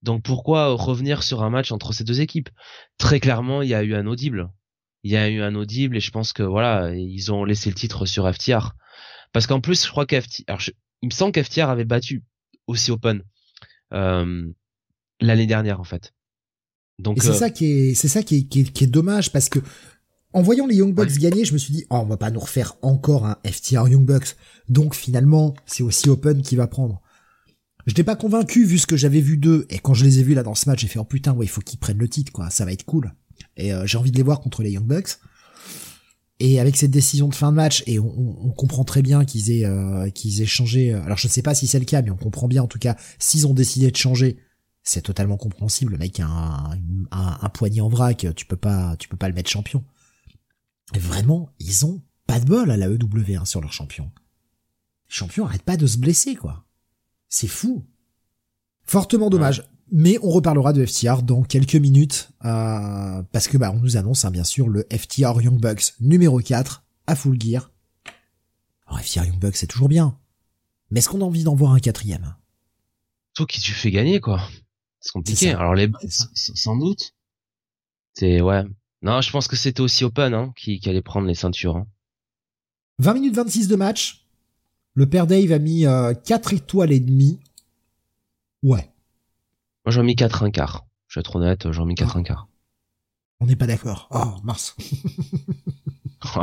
Donc 0.04 0.22
pourquoi 0.22 0.74
revenir 0.74 1.22
sur 1.22 1.42
un 1.42 1.50
match 1.50 1.72
entre 1.72 1.94
ces 1.94 2.04
deux 2.04 2.20
équipes? 2.20 2.50
Très 2.98 3.20
clairement, 3.20 3.62
il 3.62 3.70
y 3.70 3.74
a 3.74 3.82
eu 3.82 3.94
un 3.94 4.06
audible. 4.06 4.50
Il 5.02 5.10
y 5.10 5.16
a 5.16 5.28
eu 5.28 5.40
un 5.40 5.54
audible 5.54 5.96
et 5.96 6.00
je 6.00 6.10
pense 6.10 6.34
que 6.34 6.42
voilà, 6.42 6.94
ils 6.94 7.32
ont 7.32 7.44
laissé 7.44 7.70
le 7.70 7.74
titre 7.74 8.04
sur 8.04 8.32
FTR. 8.32 8.74
Parce 9.32 9.46
qu'en 9.46 9.60
plus, 9.60 9.82
je 9.84 9.90
crois 9.90 10.04
qu'FTR, 10.04 10.70
il 11.02 11.08
me 11.08 11.10
semble 11.10 11.32
qu'FTR 11.32 11.70
avait 11.70 11.86
battu 11.86 12.22
aussi 12.66 12.90
Open 12.90 13.22
euh, 13.94 14.46
l'année 15.20 15.46
dernière 15.46 15.80
en 15.80 15.84
fait. 15.84 16.12
Donc 16.98 17.22
c'est 17.22 17.30
euh, 17.30 17.34
ça 17.34 17.50
qui 17.50 17.66
est, 17.66 17.94
c'est 17.94 18.08
ça 18.08 18.22
qui 18.22 18.36
est, 18.36 18.44
qui 18.44 18.84
est, 18.84 18.86
dommage 18.86 19.32
parce 19.32 19.48
que 19.48 19.58
en 20.32 20.42
voyant 20.42 20.66
les 20.66 20.76
Young 20.76 20.94
Bucks 20.94 21.18
gagner, 21.18 21.44
je 21.44 21.54
me 21.54 21.58
suis 21.58 21.72
dit, 21.72 21.86
oh, 21.90 21.96
on 21.96 22.04
va 22.04 22.16
pas 22.16 22.30
nous 22.30 22.40
refaire 22.40 22.74
encore 22.82 23.24
un 23.24 23.38
FTR 23.46 23.88
Young 23.88 24.04
Bucks. 24.04 24.36
Donc 24.68 24.94
finalement, 24.94 25.54
c'est 25.64 25.82
aussi 25.82 26.10
Open 26.10 26.42
qui 26.42 26.56
va 26.56 26.66
prendre. 26.66 27.00
Je 27.86 27.90
n'étais 27.92 28.04
pas 28.04 28.16
convaincu 28.16 28.64
vu 28.64 28.78
ce 28.78 28.86
que 28.86 28.96
j'avais 28.96 29.20
vu 29.20 29.36
d'eux 29.36 29.66
et 29.68 29.78
quand 29.78 29.94
je 29.94 30.04
les 30.04 30.20
ai 30.20 30.22
vus 30.22 30.34
là 30.34 30.42
dans 30.42 30.54
ce 30.54 30.68
match, 30.68 30.80
j'ai 30.80 30.88
fait 30.88 30.98
oh 30.98 31.04
putain 31.04 31.32
ouais 31.32 31.44
il 31.44 31.48
faut 31.48 31.60
qu'ils 31.60 31.78
prennent 31.78 31.98
le 31.98 32.08
titre 32.08 32.32
quoi, 32.32 32.50
ça 32.50 32.64
va 32.64 32.72
être 32.72 32.84
cool. 32.84 33.12
Et 33.56 33.72
euh, 33.72 33.86
j'ai 33.86 33.98
envie 33.98 34.10
de 34.10 34.16
les 34.16 34.22
voir 34.22 34.40
contre 34.40 34.62
les 34.62 34.70
Young 34.70 34.86
Bucks. 34.86 35.18
Et 36.40 36.58
avec 36.58 36.76
cette 36.76 36.90
décision 36.90 37.28
de 37.28 37.34
fin 37.34 37.52
de 37.52 37.56
match, 37.56 37.84
et 37.86 38.00
on, 38.00 38.50
comprend 38.56 38.82
très 38.82 39.02
bien 39.02 39.24
qu'ils 39.24 39.52
aient 39.52 39.64
euh, 39.64 40.10
qu'ils 40.10 40.42
aient 40.42 40.46
changé. 40.46 40.92
Euh, 40.92 41.02
alors 41.04 41.16
je 41.16 41.28
ne 41.28 41.32
sais 41.32 41.42
pas 41.42 41.54
si 41.54 41.68
c'est 41.68 41.78
le 41.78 41.84
cas, 41.84 42.02
mais 42.02 42.10
on 42.10 42.16
comprend 42.16 42.48
bien 42.48 42.62
en 42.62 42.66
tout 42.66 42.80
cas 42.80 42.96
s'ils 43.20 43.46
ont 43.46 43.54
décidé 43.54 43.90
de 43.90 43.96
changer, 43.96 44.38
c'est 44.82 45.02
totalement 45.02 45.36
compréhensible. 45.36 45.92
Le 45.92 45.98
mec 45.98 46.18
a 46.18 46.26
un, 46.26 46.78
un, 47.12 47.48
poignet 47.50 47.80
en 47.80 47.88
vrac, 47.88 48.26
tu 48.34 48.46
peux 48.46 48.56
pas 48.56 48.96
tu 48.96 49.08
peux 49.08 49.16
pas 49.16 49.28
le 49.28 49.34
mettre 49.34 49.48
champion. 49.48 49.84
Vraiment, 50.92 51.50
ils 51.60 51.86
ont 51.86 52.02
pas 52.26 52.40
de 52.40 52.46
bol 52.46 52.70
à 52.70 52.76
la 52.76 52.88
EW 52.88 53.44
sur 53.44 53.60
leur 53.60 53.72
champion. 53.72 54.10
Les 55.08 55.14
champions 55.14 55.48
pas 55.64 55.76
de 55.76 55.86
se 55.86 55.98
blesser 55.98 56.34
quoi. 56.34 56.66
C'est 57.28 57.48
fou. 57.48 57.84
Fortement 58.84 59.30
dommage. 59.30 59.64
Mais 59.90 60.18
on 60.22 60.30
reparlera 60.30 60.72
de 60.72 60.84
FTR 60.84 61.22
dans 61.22 61.42
quelques 61.42 61.76
minutes, 61.76 62.30
euh, 62.44 63.22
parce 63.32 63.48
que 63.48 63.58
bah 63.58 63.70
on 63.72 63.78
nous 63.78 63.96
annonce 63.96 64.24
hein, 64.24 64.30
bien 64.30 64.44
sûr 64.44 64.68
le 64.68 64.86
FTR 64.90 65.40
Young 65.42 65.60
Bucks 65.60 65.92
numéro 66.00 66.40
4 66.40 66.84
à 67.06 67.14
full 67.14 67.40
gear. 67.40 67.70
Alors 68.86 69.00
FTR 69.00 69.26
Young 69.26 69.38
Bucks 69.38 69.56
c'est 69.56 69.66
toujours 69.66 69.88
bien, 69.88 70.18
mais 70.90 70.98
est-ce 70.98 71.08
qu'on 71.10 71.20
a 71.20 71.24
envie 71.24 71.44
d'en 71.44 71.54
voir 71.54 71.72
un 71.72 71.80
quatrième? 71.80 72.34
Toi 73.34 73.46
qui 73.46 73.60
tu 73.60 73.72
fais 73.72 73.90
gagner 73.90 74.20
quoi. 74.20 74.40
C'est 75.00 75.12
compliqué. 75.12 75.50
Alors 75.52 75.74
les 75.74 75.86
Bucks, 75.86 76.10
sans 76.34 76.76
doute. 76.76 77.14
C'est 78.14 78.40
ouais. 78.40 78.64
Non, 79.02 79.20
je 79.20 79.30
pense 79.30 79.48
que 79.48 79.56
c'était 79.56 79.82
aussi 79.82 80.02
Open 80.04 80.32
hein, 80.32 80.52
qui, 80.56 80.80
allait 80.86 81.02
prendre 81.02 81.26
les 81.26 81.34
ceintures. 81.34 81.84
20 82.98 83.10
hein. 83.10 83.14
minutes 83.14 83.34
26 83.34 83.68
de 83.68 83.76
match. 83.76 84.23
Le 84.94 85.08
père 85.08 85.26
Dave 85.26 85.50
a 85.50 85.58
mis 85.58 85.86
euh, 85.86 86.14
4 86.14 86.52
étoiles 86.54 86.92
et 86.92 87.00
demie. 87.00 87.40
Ouais. 88.62 88.92
Moi 89.84 89.92
j'en 89.92 90.02
ai 90.02 90.06
mis 90.06 90.16
4 90.16 90.44
un 90.44 90.50
quart. 90.50 90.86
Je 91.08 91.18
vais 91.18 91.20
être 91.20 91.34
honnête, 91.36 91.70
j'en 91.72 91.84
ai 91.84 91.88
mis 91.88 91.94
4 91.96 92.12
ah. 92.14 92.18
un 92.18 92.22
quart. 92.22 92.48
On 93.40 93.46
n'est 93.46 93.56
pas 93.56 93.66
d'accord. 93.66 94.08
Oh, 94.12 94.40
Mars. 94.44 94.76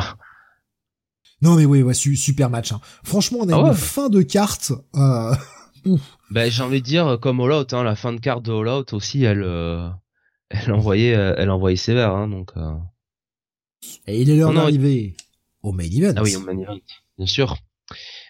non 1.41 1.56
mais 1.56 1.64
oui, 1.65 1.82
ouais, 1.82 1.94
super 1.94 2.49
match. 2.49 2.73
Hein. 2.73 2.82
Franchement, 3.03 3.40
on 3.41 3.49
a 3.49 3.56
ah 3.56 3.69
une 3.69 3.73
fin 3.73 4.10
de 4.10 4.22
carte. 4.22 4.73
Euh... 4.95 5.34
Ben, 6.30 6.49
j'ai 6.52 6.61
envie 6.61 6.80
de 6.80 6.86
dire 6.86 7.18
comme 7.19 7.41
All 7.41 7.52
Out, 7.52 7.73
hein, 7.73 7.84
la 7.84 7.95
fin 7.95 8.14
de 8.14 8.19
carte 8.19 8.45
de 8.45 8.52
All 8.52 8.68
Out 8.68 8.94
aussi, 8.94 9.23
elle, 9.23 9.41
euh, 9.41 9.90
elle 10.49 10.72
envoyait, 10.72 11.10
elle 11.10 11.49
envoyait 11.49 11.76
sévère, 11.76 12.11
hein, 12.11 12.28
donc. 12.28 12.52
Et 14.06 14.22
il 14.22 14.30
est 14.30 14.38
l'heure 14.38 14.53
d'arriver 14.53 15.15
au 15.64 15.72
main 15.72 15.84
event. 15.84 16.14
Ah 16.15 16.22
oui, 16.22 16.36
au 16.36 16.41
main 16.41 16.56
event, 16.56 16.78
bien 17.18 17.26
sûr. 17.26 17.57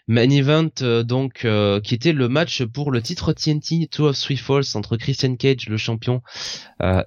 Main 0.08 0.30
event 0.30 0.72
donc 1.04 1.48
qui 1.84 1.96
était 1.96 2.14
le 2.14 2.28
match 2.28 2.64
pour 2.64 2.92
le 2.92 3.02
titre 3.02 3.34
TNT 3.34 3.88
Two 3.90 4.08
of 4.08 4.20
Three 4.20 4.38
Falls 4.38 4.76
entre 4.76 4.98
Christian 4.98 5.36
Cage 5.36 5.68
le 5.70 5.78
champion 5.78 6.22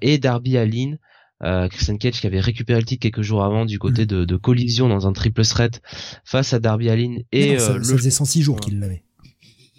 et 0.01 0.19
Darby 0.19 0.57
Allin. 0.57 0.97
Euh, 1.43 1.69
Christian 1.69 1.99
Cage 1.99 2.21
qui 2.21 2.27
avait 2.27 2.41
récupéré 2.41 2.79
le 2.79 2.87
titre 2.87 3.03
quelques 3.03 3.23
jours 3.23 3.45
avant 3.45 3.67
du 3.67 3.79
côté 3.79 4.05
mm. 4.05 4.07
de, 4.07 4.25
de, 4.25 4.37
collision 4.37 4.89
dans 4.89 5.07
un 5.07 5.13
triple 5.13 5.45
threat 5.45 5.83
face 6.25 6.55
à 6.55 6.61
Darby 6.61 6.89
Allin 6.89 7.17
et 7.33 7.59
ça, 7.59 7.73
euh, 7.73 7.83
ça 7.83 7.97
faisait 7.97 8.11
106 8.11 8.43
jours 8.43 8.61
qu'il 8.61 8.79
l'avait. 8.79 9.03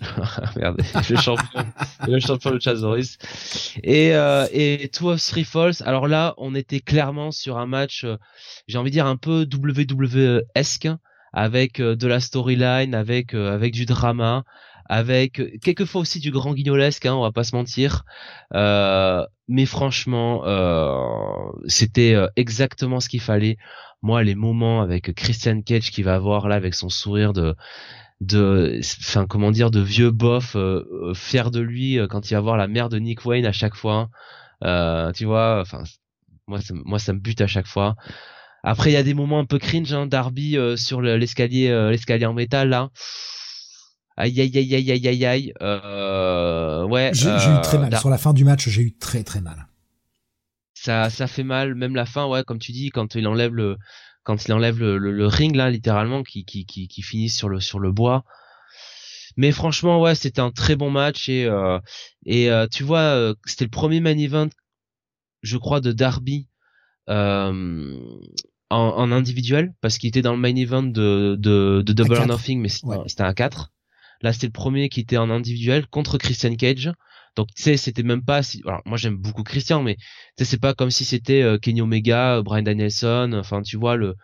Merde, 0.57 0.81
le 1.09 1.15
champion, 1.15 1.65
le 2.07 2.19
champion 2.19 2.51
de 2.51 2.59
Chazoris. 2.59 3.17
Et 3.83 4.13
euh, 4.13 4.45
et 4.51 4.89
Two 4.89 5.09
of 5.09 5.25
Three 5.25 5.45
Falls. 5.45 5.75
Alors 5.85 6.07
là, 6.07 6.33
on 6.37 6.53
était 6.53 6.81
clairement 6.81 7.31
sur 7.31 7.57
un 7.57 7.65
match, 7.65 8.03
euh, 8.03 8.17
j'ai 8.67 8.77
envie 8.77 8.91
de 8.91 8.95
dire 8.95 9.05
un 9.05 9.15
peu 9.15 9.47
WWE-esque, 9.51 10.89
avec 11.35 11.79
euh, 11.79 11.95
de 11.95 12.07
la 12.07 12.19
storyline, 12.19 12.95
avec 12.95 13.35
avec 13.35 13.73
du 13.73 13.85
drama, 13.85 14.43
avec 14.87 15.41
quelquefois 15.61 16.01
aussi 16.01 16.19
du 16.19 16.31
grand 16.31 16.53
guignolesque, 16.53 17.05
hein, 17.05 17.13
on 17.13 17.21
va 17.21 17.31
pas 17.31 17.43
se 17.43 17.55
mentir. 17.55 18.05
Euh, 18.55 19.25
mais 19.47 19.65
franchement, 19.65 20.43
euh, 20.45 21.51
c'était 21.67 22.15
euh, 22.15 22.27
exactement 22.35 22.99
ce 22.99 23.09
qu'il 23.09 23.21
fallait. 23.21 23.57
Moi, 24.01 24.23
les 24.23 24.35
moments 24.35 24.81
avec 24.81 25.13
Christian 25.15 25.61
Cage 25.61 25.91
qui 25.91 26.03
va 26.03 26.15
avoir 26.15 26.47
là 26.47 26.55
avec 26.55 26.73
son 26.73 26.89
sourire 26.89 27.33
de 27.33 27.55
de 28.21 28.79
enfin 29.01 29.27
comment 29.27 29.51
dire 29.51 29.71
de 29.71 29.81
vieux 29.81 30.11
bof 30.11 30.55
euh, 30.55 31.13
fier 31.13 31.51
de 31.51 31.59
lui 31.59 31.99
quand 32.09 32.31
il 32.31 32.33
va 32.35 32.39
voir 32.39 32.55
la 32.55 32.67
mère 32.67 32.87
de 32.87 32.97
Nick 32.97 33.25
Wayne 33.25 33.45
à 33.45 33.51
chaque 33.51 33.75
fois 33.75 34.09
tu 34.61 35.25
vois 35.25 35.59
enfin 35.61 35.83
moi 36.47 36.61
ça, 36.61 36.73
moi 36.85 36.97
ça 36.97 37.11
me 37.11 37.19
bute 37.19 37.41
à 37.41 37.47
chaque 37.47 37.67
fois 37.67 37.95
après 38.65 38.89
il 38.89 38.93
y 38.93 38.97
a 38.97 39.03
des 39.03 39.13
moments 39.13 39.39
un 39.39 39.45
peu 39.45 39.59
cringe 39.59 39.93
hein, 39.93 40.07
Darby 40.07 40.57
sur 40.75 41.01
l'escalier 41.01 41.69
l'escalier 41.89 42.25
en 42.25 42.33
métal 42.33 42.69
là 42.69 42.89
Aïe 44.17 44.39
aïe 44.39 44.57
aïe 44.57 44.75
aïe 44.75 44.91
aïe 44.91 45.07
aïe 45.07 45.25
aïe. 45.25 45.53
Euh, 45.61 46.85
ouais. 46.85 47.11
J'ai 47.13 47.29
eu 47.29 47.61
très 47.61 47.77
mal. 47.77 47.97
Sur 47.97 48.09
la 48.09 48.17
fin 48.17 48.33
du 48.33 48.45
match, 48.45 48.69
j'ai 48.69 48.81
eu 48.81 48.95
très 48.97 49.23
très 49.23 49.41
mal. 49.41 49.67
Ça 50.73 51.09
ça 51.09 51.27
fait 51.27 51.43
mal, 51.43 51.75
même 51.75 51.95
la 51.95 52.05
fin, 52.05 52.25
ouais, 52.25 52.43
comme 52.43 52.59
tu 52.59 52.71
dis, 52.71 52.89
quand 52.89 53.15
il 53.15 53.27
enlève 53.27 53.53
le 53.53 53.77
quand 54.23 54.45
il 54.45 54.53
enlève 54.53 54.79
le, 54.79 54.97
le, 54.97 55.27
ring 55.27 55.55
là, 55.55 55.69
littéralement, 55.69 56.23
qui 56.23 56.45
qui 56.45 56.65
qui, 56.65 56.87
qui 56.87 57.01
finit 57.01 57.29
sur 57.29 57.49
le 57.49 57.59
sur 57.59 57.79
le 57.79 57.91
bois. 57.91 58.23
Mais 59.37 59.51
franchement, 59.51 59.99
ouais, 59.99 60.15
c'était 60.15 60.39
un 60.39 60.51
très 60.51 60.75
bon 60.77 60.89
match 60.89 61.27
et 61.27 61.45
euh, 61.45 61.79
et 62.25 62.49
euh, 62.49 62.67
tu 62.67 62.83
vois, 62.83 62.99
euh, 62.99 63.35
c'était 63.45 63.65
le 63.65 63.69
premier 63.69 63.99
main 63.99 64.17
event, 64.17 64.49
je 65.41 65.57
crois, 65.57 65.81
de 65.81 65.91
Darby. 65.91 66.47
Euh, 68.73 68.75
en, 68.75 68.97
en, 68.97 69.11
individuel 69.11 69.73
parce 69.81 69.99
qu'il 69.99 70.07
était 70.07 70.23
dans 70.23 70.33
le 70.33 70.39
main 70.39 70.55
event 70.55 70.81
de, 70.81 71.35
de, 71.39 71.83
de 71.85 71.93
Double 71.93 72.15
or 72.15 72.25
Nothing 72.25 72.59
mais 72.61 72.69
c'était 72.69 73.21
un 73.21 73.33
4 73.33 73.71
Là, 74.21 74.33
c'était 74.33 74.47
le 74.47 74.53
premier 74.53 74.89
qui 74.89 75.01
était 75.01 75.17
en 75.17 75.29
individuel 75.29 75.87
contre 75.87 76.17
Christian 76.17 76.55
Cage. 76.55 76.91
Donc, 77.35 77.49
tu 77.55 77.61
sais, 77.61 77.77
c'était 77.77 78.03
même 78.03 78.23
pas 78.23 78.43
si, 78.43 78.61
alors, 78.65 78.81
moi, 78.85 78.97
j'aime 78.97 79.17
beaucoup 79.17 79.43
Christian, 79.43 79.83
mais, 79.83 79.95
tu 79.97 80.03
sais, 80.37 80.45
c'est 80.45 80.59
pas 80.59 80.73
comme 80.73 80.89
si 80.89 81.03
c'était 81.03 81.41
euh, 81.41 81.57
Kenny 81.57 81.81
Omega, 81.81 82.37
euh, 82.37 82.41
Brian 82.41 82.63
Danielson, 82.63 83.31
enfin, 83.35 83.61
tu 83.61 83.77
vois, 83.77 83.97
le, 83.97 84.15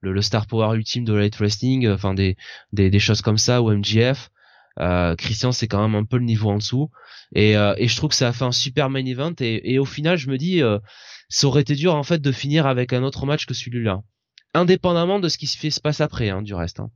le, 0.00 0.22
star 0.22 0.46
power 0.46 0.76
ultime 0.76 1.04
de 1.04 1.12
Light 1.12 1.36
Wrestling, 1.36 1.86
euh, 1.86 1.94
enfin, 1.94 2.14
des, 2.14 2.36
des, 2.72 2.90
des, 2.90 2.98
choses 3.00 3.22
comme 3.22 3.38
ça, 3.38 3.60
ou 3.60 3.70
MGF. 3.70 4.30
Euh, 4.78 5.16
Christian, 5.16 5.50
c'est 5.52 5.66
quand 5.66 5.82
même 5.82 5.96
un 5.96 6.04
peu 6.04 6.16
le 6.16 6.24
niveau 6.24 6.50
en 6.50 6.58
dessous. 6.58 6.90
Et, 7.34 7.52
et 7.52 7.86
je 7.88 7.96
trouve 7.96 8.10
que 8.10 8.16
ça 8.16 8.28
a 8.28 8.32
fait 8.32 8.44
un 8.44 8.52
super 8.52 8.88
main 8.88 9.04
event. 9.04 9.34
Et, 9.40 9.74
et 9.74 9.78
au 9.78 9.84
final, 9.84 10.16
je 10.16 10.28
me 10.30 10.38
dis, 10.38 10.62
ça 11.30 11.46
aurait 11.46 11.62
été 11.62 11.74
dur, 11.74 11.94
en 11.94 12.02
fait, 12.02 12.18
de 12.20 12.32
finir 12.32 12.66
avec 12.66 12.92
un 12.92 13.02
autre 13.02 13.24
match 13.24 13.46
que 13.46 13.54
celui-là. 13.54 14.02
Indépendamment 14.52 15.20
de 15.20 15.28
ce 15.28 15.38
qui 15.38 15.46
se 15.46 15.56
fait 15.56 15.70
se 15.70 15.80
passe 15.80 16.00
après, 16.02 16.28
hein, 16.28 16.42
du 16.42 16.52
reste. 16.52 16.80
Hein. 16.80 16.90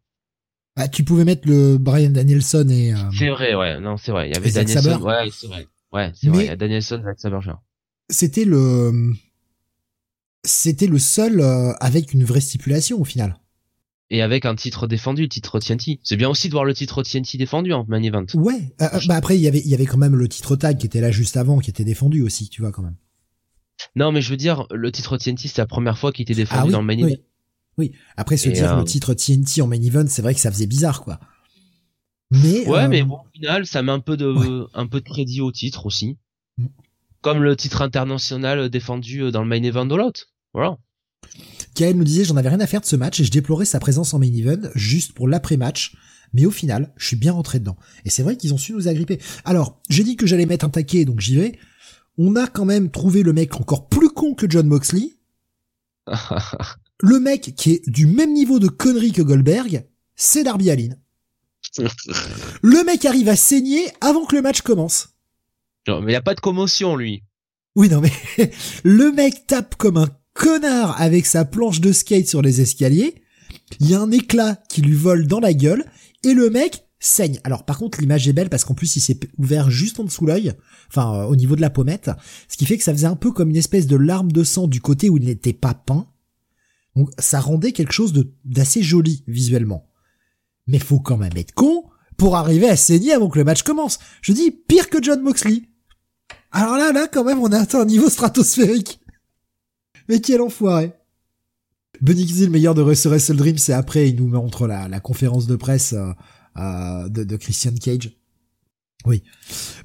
Bah, 0.77 0.89
tu 0.89 1.05
pouvais 1.05 1.25
mettre 1.25 1.49
le 1.49 1.79
Brian 1.79 2.11
Danielson 2.11 2.69
et. 2.69 2.93
Euh, 2.93 2.97
c'est 3.17 3.31
vrai, 3.31 3.55
ouais, 3.55 3.81
non, 3.81 3.97
c'est 3.97 4.11
vrai. 4.11 4.29
Il 4.29 4.35
y 4.35 4.37
avait 4.37 4.51
Danielson, 4.51 5.01
ouais, 5.01 5.29
c'est 5.33 5.47
vrai. 5.47 5.67
Ouais, 5.93 6.11
c'est 6.15 6.29
vrai. 6.29 6.45
Il 6.45 6.47
y 6.49 6.51
a 6.51 6.57
Danielson, 6.57 7.01
Zack 7.05 7.21
Saber, 7.21 7.39
C'était 8.11 8.45
le, 8.45 9.13
c'était 10.43 10.89
le 10.89 10.99
seul 10.99 11.41
euh, 11.41 11.73
avec 11.75 12.13
une 12.13 12.25
vraie 12.25 12.41
stipulation 12.41 13.01
au 13.01 13.05
final. 13.05 13.39
Et 14.11 14.21
avec 14.21 14.45
un 14.45 14.57
titre 14.57 14.89
défendu, 14.89 15.23
le 15.23 15.29
titre 15.29 15.61
TNT. 15.61 16.01
C'est 16.03 16.17
bien 16.17 16.29
aussi 16.29 16.49
de 16.49 16.53
voir 16.53 16.65
le 16.65 16.75
titre 16.75 17.03
TNT 17.03 17.39
défendu 17.39 17.73
en 17.73 17.85
main 17.87 18.03
event. 18.03 18.27
Ouais. 18.35 18.75
Euh, 18.83 18.89
bah 19.07 19.15
après, 19.15 19.37
il 19.37 19.41
y 19.41 19.49
avait, 19.49 19.61
il 19.61 19.69
y 19.69 19.75
avait 19.75 19.87
quand 19.87 19.97
même 19.97 20.17
le 20.17 20.29
titre 20.29 20.57
tag 20.57 20.77
qui 20.79 20.87
était 20.87 21.01
là 21.01 21.11
juste 21.11 21.37
avant, 21.37 21.59
qui 21.59 21.71
était 21.71 21.85
défendu 21.85 22.23
aussi, 22.23 22.49
tu 22.49 22.61
vois 22.61 22.73
quand 22.73 22.83
même. 22.83 22.97
Non, 23.97 24.13
mais 24.13 24.21
je 24.21 24.31
veux 24.31 24.37
dire, 24.37 24.67
le 24.71 24.91
titre 24.93 25.17
TNT, 25.17 25.49
c'est 25.49 25.59
la 25.59 25.67
première 25.67 25.99
fois 25.99 26.13
qu'il 26.13 26.23
était 26.23 26.35
défendu 26.35 26.69
ah 26.69 26.73
dans 26.73 26.81
le 26.81 26.87
main 26.87 26.99
event. 26.99 27.17
Oui. 27.79 27.93
Après, 28.17 28.37
se 28.37 28.49
dire 28.49 28.77
le 28.77 28.83
euh, 28.83 28.85
titre 28.85 29.15
TNT 29.15 29.61
en 29.63 29.67
main 29.67 29.83
event, 29.83 30.05
c'est 30.09 30.23
vrai 30.23 30.35
que 30.35 30.41
ça 30.41 30.51
faisait 30.51 30.67
bizarre, 30.67 31.03
quoi. 31.03 31.19
Mais 32.31 32.67
ouais, 32.67 32.85
euh, 32.85 32.89
mais 32.89 33.03
bon, 33.03 33.17
au 33.17 33.31
final, 33.33 33.67
ça 33.67 33.83
met 33.83 33.93
un 33.93 34.01
peu 34.01 34.17
de 34.17 34.67
un 34.75 34.87
peu 34.87 35.01
de 35.01 35.05
crédit 35.05 35.41
au 35.41 35.53
titre 35.53 35.87
aussi, 35.87 36.17
mm. 36.59 36.67
comme 37.21 37.43
le 37.43 37.55
titre 37.57 37.83
international 37.83 38.69
défendu 38.71 39.23
euh, 39.23 39.31
dans 39.31 39.43
le 39.43 39.49
main 39.49 39.63
event 39.63 39.87
de 39.87 39.95
l'autre. 39.95 40.29
Voilà. 40.53 40.79
Kael 41.75 41.97
nous 41.97 42.05
disait 42.05 42.25
j'en 42.25 42.37
avais 42.37 42.49
rien 42.49 42.61
à 42.61 42.67
faire 42.67 42.81
de 42.81 42.87
ce 42.87 42.97
match 42.97 43.21
et 43.21 43.25
je 43.25 43.31
déplorais 43.31 43.65
sa 43.65 43.81
présence 43.81 44.15
en 44.15 44.19
main 44.19 44.33
event 44.33 44.69
juste 44.75 45.13
pour 45.13 45.29
l'après-match. 45.29 45.97
Mais 46.33 46.47
au 46.47 46.51
final, 46.51 46.93
je 46.97 47.07
suis 47.07 47.17
bien 47.17 47.33
rentré 47.33 47.61
dedans. 47.61 47.77
Et 48.05 48.11
c'est 48.11 48.25
vrai 48.25 48.37
qu'ils 48.37 48.53
ont 48.53 48.59
su 48.59 48.73
nous 48.73 48.89
agripper. 48.89 49.21
Alors, 49.45 49.81
j'ai 49.89 50.03
dit 50.03 50.17
que 50.17 50.27
j'allais 50.27 50.47
mettre 50.47 50.65
un 50.65 50.69
taquet, 50.69 51.05
donc 51.05 51.21
j'y 51.21 51.37
vais. 51.37 51.59
On 52.17 52.37
a 52.37 52.47
quand 52.47 52.65
même 52.65 52.91
trouvé 52.91 53.23
le 53.23 53.33
mec 53.33 53.61
encore 53.61 53.89
plus 53.89 54.09
con 54.09 54.35
que 54.35 54.49
John 54.49 54.67
Moxley. 54.67 55.15
le 57.01 57.21
mec 57.21 57.55
qui 57.57 57.73
est 57.73 57.89
du 57.89 58.07
même 58.07 58.33
niveau 58.33 58.59
de 58.59 58.69
connerie 58.69 59.13
que 59.13 59.23
Goldberg, 59.23 59.85
c'est 60.15 60.45
Darby 60.45 60.71
Allin. 60.71 60.95
le 62.63 62.85
mec 62.85 63.05
arrive 63.05 63.29
à 63.29 63.37
saigner 63.37 63.85
avant 64.01 64.27
que 64.27 64.37
le 64.37 64.43
match 64.43 64.61
commence. 64.61 65.09
Non, 65.89 66.01
mais 66.01 66.13
il 66.13 66.15
y 66.15 66.17
a 66.17 66.23
pas 66.23 66.35
de 66.35 66.41
commotion, 66.41 66.97
lui. 66.97 67.25
Oui, 67.77 67.89
non, 67.89 68.01
mais 68.01 68.13
le 68.85 69.13
mec 69.13 69.47
tape 69.47 69.75
comme 69.75 69.97
un 69.97 70.09
connard 70.33 71.01
avec 71.01 71.27
sa 71.27 71.45
planche 71.45 71.81
de 71.81 71.93
skate 71.93 72.29
sur 72.29 72.43
les 72.43 72.61
escaliers. 72.61 73.23
Il 73.81 73.91
y 73.91 73.95
a 73.95 74.01
un 74.01 74.11
éclat 74.11 74.63
qui 74.69 74.83
lui 74.83 74.95
vole 74.95 75.27
dans 75.27 75.41
la 75.41 75.53
gueule 75.53 75.85
et 76.23 76.35
le 76.35 76.51
mec 76.51 76.84
saigne. 77.05 77.39
Alors 77.45 77.65
par 77.65 77.79
contre 77.79 78.01
l'image 78.01 78.27
est 78.29 78.33
belle 78.33 78.49
parce 78.49 78.65
qu'en 78.65 78.75
plus 78.75 78.97
il 78.97 79.01
s'est 79.01 79.19
ouvert 79.39 79.71
juste 79.71 80.01
en 80.01 80.05
dessous 80.05 80.27
l'œil, 80.27 80.55
enfin 80.89 81.15
euh, 81.15 81.25
au 81.25 81.37
niveau 81.37 81.57
de 81.57 81.61
la 81.61 81.71
pommette, 81.71 82.11
ce 82.49 82.57
qui 82.57 82.67
fait 82.67 82.79
que 82.79 82.85
ça 82.85 82.93
faisait 82.93 83.07
un 83.07 83.17
peu 83.17 83.31
comme 83.31 83.51
une 83.51 83.57
espèce 83.57 83.87
de 83.87 83.97
larme 83.97 84.33
de 84.33 84.43
sang 84.43 84.67
du 84.67 84.81
côté 84.81 85.11
où 85.11 85.17
il 85.17 85.25
n'était 85.25 85.53
pas 85.53 85.75
peint. 85.75 86.09
Donc 86.97 87.11
ça 87.19 87.41
rendait 87.41 87.73
quelque 87.73 87.93
chose 87.93 88.13
d'assez 88.45 88.83
joli 88.83 89.25
visuellement. 89.27 89.89
Mais 90.67 90.79
faut 90.79 91.01
quand 91.01 91.17
même 91.17 91.37
être 91.37 91.53
con 91.53 91.85
pour 92.17 92.37
arriver 92.37 92.69
à 92.69 92.77
saigner 92.77 93.13
avant 93.13 93.29
que 93.29 93.39
le 93.39 93.45
match 93.45 93.63
commence. 93.63 93.99
Je 94.23 94.33
dis 94.33 94.51
pire 94.51 94.89
que 94.89 95.03
John 95.03 95.21
Moxley. 95.21 95.63
Alors 96.53 96.77
là, 96.77 96.93
là, 96.93 97.09
quand 97.09 97.25
même, 97.25 97.41
on 97.41 97.51
a 97.53 97.59
atteint 97.59 97.81
un 97.81 97.85
niveau 97.85 98.09
stratosphérique. 98.09 99.01
Mais 100.09 100.21
quel 100.21 100.41
enfoiré. 100.41 100.93
Bunny 102.01 102.25
le 102.27 102.49
meilleur 102.49 102.75
de 102.75 102.83
Wrestle 102.83 103.37
Dream, 103.37 103.59
c'est 103.59 103.73
après, 103.73 104.09
il 104.09 104.17
nous 104.17 104.29
montre 104.29 104.67
la, 104.67 104.89
la 104.89 105.01
conférence 105.01 105.47
de 105.47 105.57
presse 105.57 105.95
euh, 106.57 106.61
euh, 106.61 107.09
de, 107.09 107.25
de, 107.25 107.37
Christian 107.37 107.75
Cage. 107.75 108.13
Oui. 109.07 109.23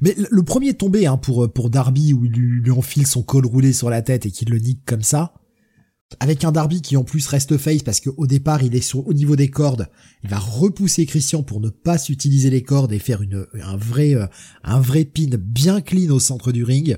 Mais 0.02 0.16
le 0.30 0.44
premier 0.44 0.74
tombé 0.74 1.06
hein, 1.06 1.18
pour, 1.18 1.52
pour 1.52 1.70
Darby, 1.70 2.14
où 2.14 2.26
il 2.26 2.32
lui, 2.32 2.62
lui 2.62 2.72
enfile 2.72 3.06
son 3.06 3.22
col 3.22 3.46
roulé 3.46 3.74
sur 3.74 3.90
la 3.90 4.02
tête 4.02 4.26
et 4.26 4.32
qu'il 4.32 4.50
le 4.50 4.60
nique 4.60 4.86
comme 4.86 5.02
ça, 5.02 5.34
avec 6.20 6.44
un 6.44 6.52
Darby 6.52 6.82
qui 6.82 6.98
en 6.98 7.04
plus 7.04 7.28
reste 7.28 7.58
face 7.58 7.84
parce 7.84 8.00
qu'au 8.00 8.26
départ 8.26 8.64
il 8.64 8.76
est 8.76 8.82
sur, 8.82 9.08
au 9.08 9.14
niveau 9.14 9.36
des 9.36 9.50
cordes, 9.50 9.90
il 10.24 10.30
va 10.30 10.40
repousser 10.40 11.06
Christian 11.06 11.44
pour 11.44 11.62
ne 11.62 11.70
pas 11.70 11.98
s'utiliser 11.98 12.50
les 12.50 12.64
cordes 12.64 12.92
et 12.92 13.00
faire 13.00 13.22
une, 13.22 13.46
un 13.62 13.78
vrai, 13.78 14.16
euh, 14.16 14.26
un 14.64 14.80
vrai 14.80 15.06
pin 15.06 15.30
bien 15.38 15.82
clean 15.82 16.12
au 16.12 16.20
centre 16.20 16.52
du 16.52 16.64
ring. 16.64 16.98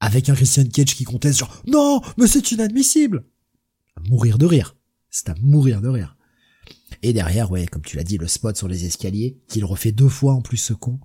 Avec 0.00 0.28
un 0.28 0.34
Christian 0.34 0.64
Cage 0.64 0.94
qui 0.94 1.04
conteste 1.04 1.40
genre, 1.40 1.62
non, 1.66 2.00
mais 2.16 2.26
c'est 2.26 2.52
inadmissible! 2.52 3.24
À 3.96 4.08
mourir 4.08 4.38
de 4.38 4.46
rire. 4.46 4.76
C'est 5.10 5.28
à 5.28 5.34
mourir 5.40 5.80
de 5.80 5.88
rire. 5.88 6.16
Et 7.02 7.12
derrière, 7.12 7.50
ouais, 7.50 7.66
comme 7.66 7.82
tu 7.82 7.96
l'as 7.96 8.04
dit, 8.04 8.18
le 8.18 8.26
spot 8.26 8.56
sur 8.56 8.68
les 8.68 8.84
escaliers, 8.84 9.38
qu'il 9.48 9.64
refait 9.64 9.92
deux 9.92 10.08
fois 10.08 10.34
en 10.34 10.40
plus 10.40 10.56
ce 10.56 10.72
con. 10.72 10.98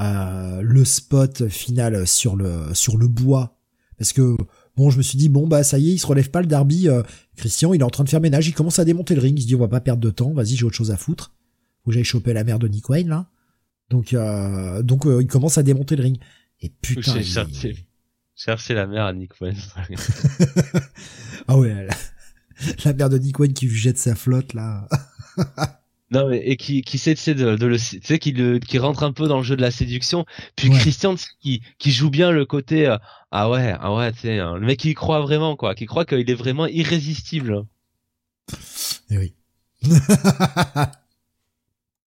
Euh, 0.00 0.60
le 0.62 0.84
spot 0.84 1.48
final 1.48 2.06
sur 2.06 2.36
le, 2.36 2.74
sur 2.74 2.96
le 2.96 3.08
bois. 3.08 3.58
Parce 3.98 4.12
que 4.12 4.36
Bon, 4.76 4.90
je 4.90 4.98
me 4.98 5.02
suis 5.02 5.16
dit, 5.16 5.30
bon, 5.30 5.46
bah 5.46 5.64
ça 5.64 5.78
y 5.78 5.88
est, 5.88 5.94
il 5.94 5.98
se 5.98 6.06
relève 6.06 6.30
pas 6.30 6.42
le 6.42 6.46
derby. 6.46 6.88
Euh, 6.88 7.02
Christian, 7.36 7.72
il 7.72 7.80
est 7.80 7.84
en 7.84 7.90
train 7.90 8.04
de 8.04 8.10
faire 8.10 8.20
ménage, 8.20 8.46
il 8.46 8.52
commence 8.52 8.78
à 8.78 8.84
démonter 8.84 9.14
le 9.14 9.22
ring. 9.22 9.38
Il 9.38 9.42
se 9.42 9.46
dit, 9.46 9.54
on 9.54 9.60
va 9.60 9.68
pas 9.68 9.80
perdre 9.80 10.02
de 10.02 10.10
temps, 10.10 10.32
vas-y, 10.32 10.56
j'ai 10.56 10.64
autre 10.64 10.76
chose 10.76 10.90
à 10.90 10.98
foutre. 10.98 11.32
Faut 11.82 11.90
que 11.90 11.94
j'aille 11.94 12.04
choper 12.04 12.34
la 12.34 12.44
mère 12.44 12.58
de 12.58 12.68
Nick 12.68 12.88
Wayne, 12.90 13.08
là. 13.08 13.30
Donc, 13.88 14.12
euh, 14.12 14.82
donc 14.82 15.06
euh, 15.06 15.22
il 15.22 15.28
commence 15.28 15.56
à 15.56 15.62
démonter 15.62 15.96
le 15.96 16.02
ring. 16.02 16.18
Et 16.60 16.68
putain... 16.68 17.20
J'ai 17.20 17.74
cherché, 18.34 18.74
la 18.74 18.86
mère 18.86 19.06
à 19.06 19.14
Nick 19.14 19.40
Wayne. 19.40 19.56
ah 21.48 21.56
ouais, 21.56 21.86
la, 22.84 22.92
mère 22.92 23.08
de 23.08 23.18
Nick 23.18 23.38
Wayne 23.38 23.52
qui 23.52 23.66
lui 23.66 23.76
jette 23.76 23.98
sa 23.98 24.14
flotte, 24.14 24.54
là. 24.54 24.88
Non 26.12 26.28
mais 26.28 26.38
et 26.46 26.56
qui 26.56 26.82
qui 26.82 26.98
sait 26.98 27.14
de, 27.14 27.56
de 27.56 27.66
le 27.66 27.78
tu 27.78 28.00
sais 28.00 28.20
qui 28.20 28.30
le 28.30 28.60
qui 28.60 28.78
rentre 28.78 29.02
un 29.02 29.10
peu 29.12 29.26
dans 29.26 29.38
le 29.38 29.42
jeu 29.42 29.56
de 29.56 29.60
la 29.60 29.72
séduction 29.72 30.24
puis 30.54 30.70
Christian 30.70 31.16
qui 31.40 31.62
qui 31.78 31.90
joue 31.90 32.10
bien 32.10 32.30
le 32.30 32.46
côté 32.46 32.86
euh, 32.86 32.96
ah 33.32 33.50
ouais 33.50 33.74
ah 33.80 33.92
ouais 33.92 34.12
tu 34.12 34.20
sais 34.20 34.38
hein, 34.38 34.54
le 34.54 34.64
mec 34.64 34.78
qui 34.78 34.94
croit 34.94 35.20
vraiment 35.20 35.56
quoi 35.56 35.74
qui 35.74 35.86
croit 35.86 36.04
qu'il 36.04 36.30
est 36.30 36.34
vraiment 36.34 36.66
irrésistible. 36.66 37.64
Et 39.10 39.14
eh 39.14 39.18
oui. 39.18 39.34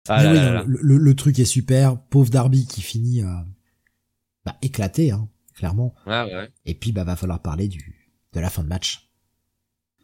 ah 0.09 0.63
Le, 0.67 0.97
le, 0.97 1.15
truc 1.15 1.39
est 1.39 1.45
super 1.45 1.97
pauvre 1.97 2.29
Darby 2.29 2.67
qui 2.67 2.81
finit 2.81 3.21
euh, 3.23 3.33
bah, 4.45 4.57
éclaté 4.61 5.11
hein 5.11 5.29
clairement. 5.53 5.95
Ah 6.05 6.25
ouais. 6.25 6.49
Et 6.65 6.75
puis 6.75 6.91
bah 6.91 7.05
va 7.05 7.15
falloir 7.15 7.41
parler 7.41 7.69
du 7.69 7.95
de 8.33 8.39
la 8.41 8.49
fin 8.49 8.61
de 8.61 8.67
match. 8.67 9.04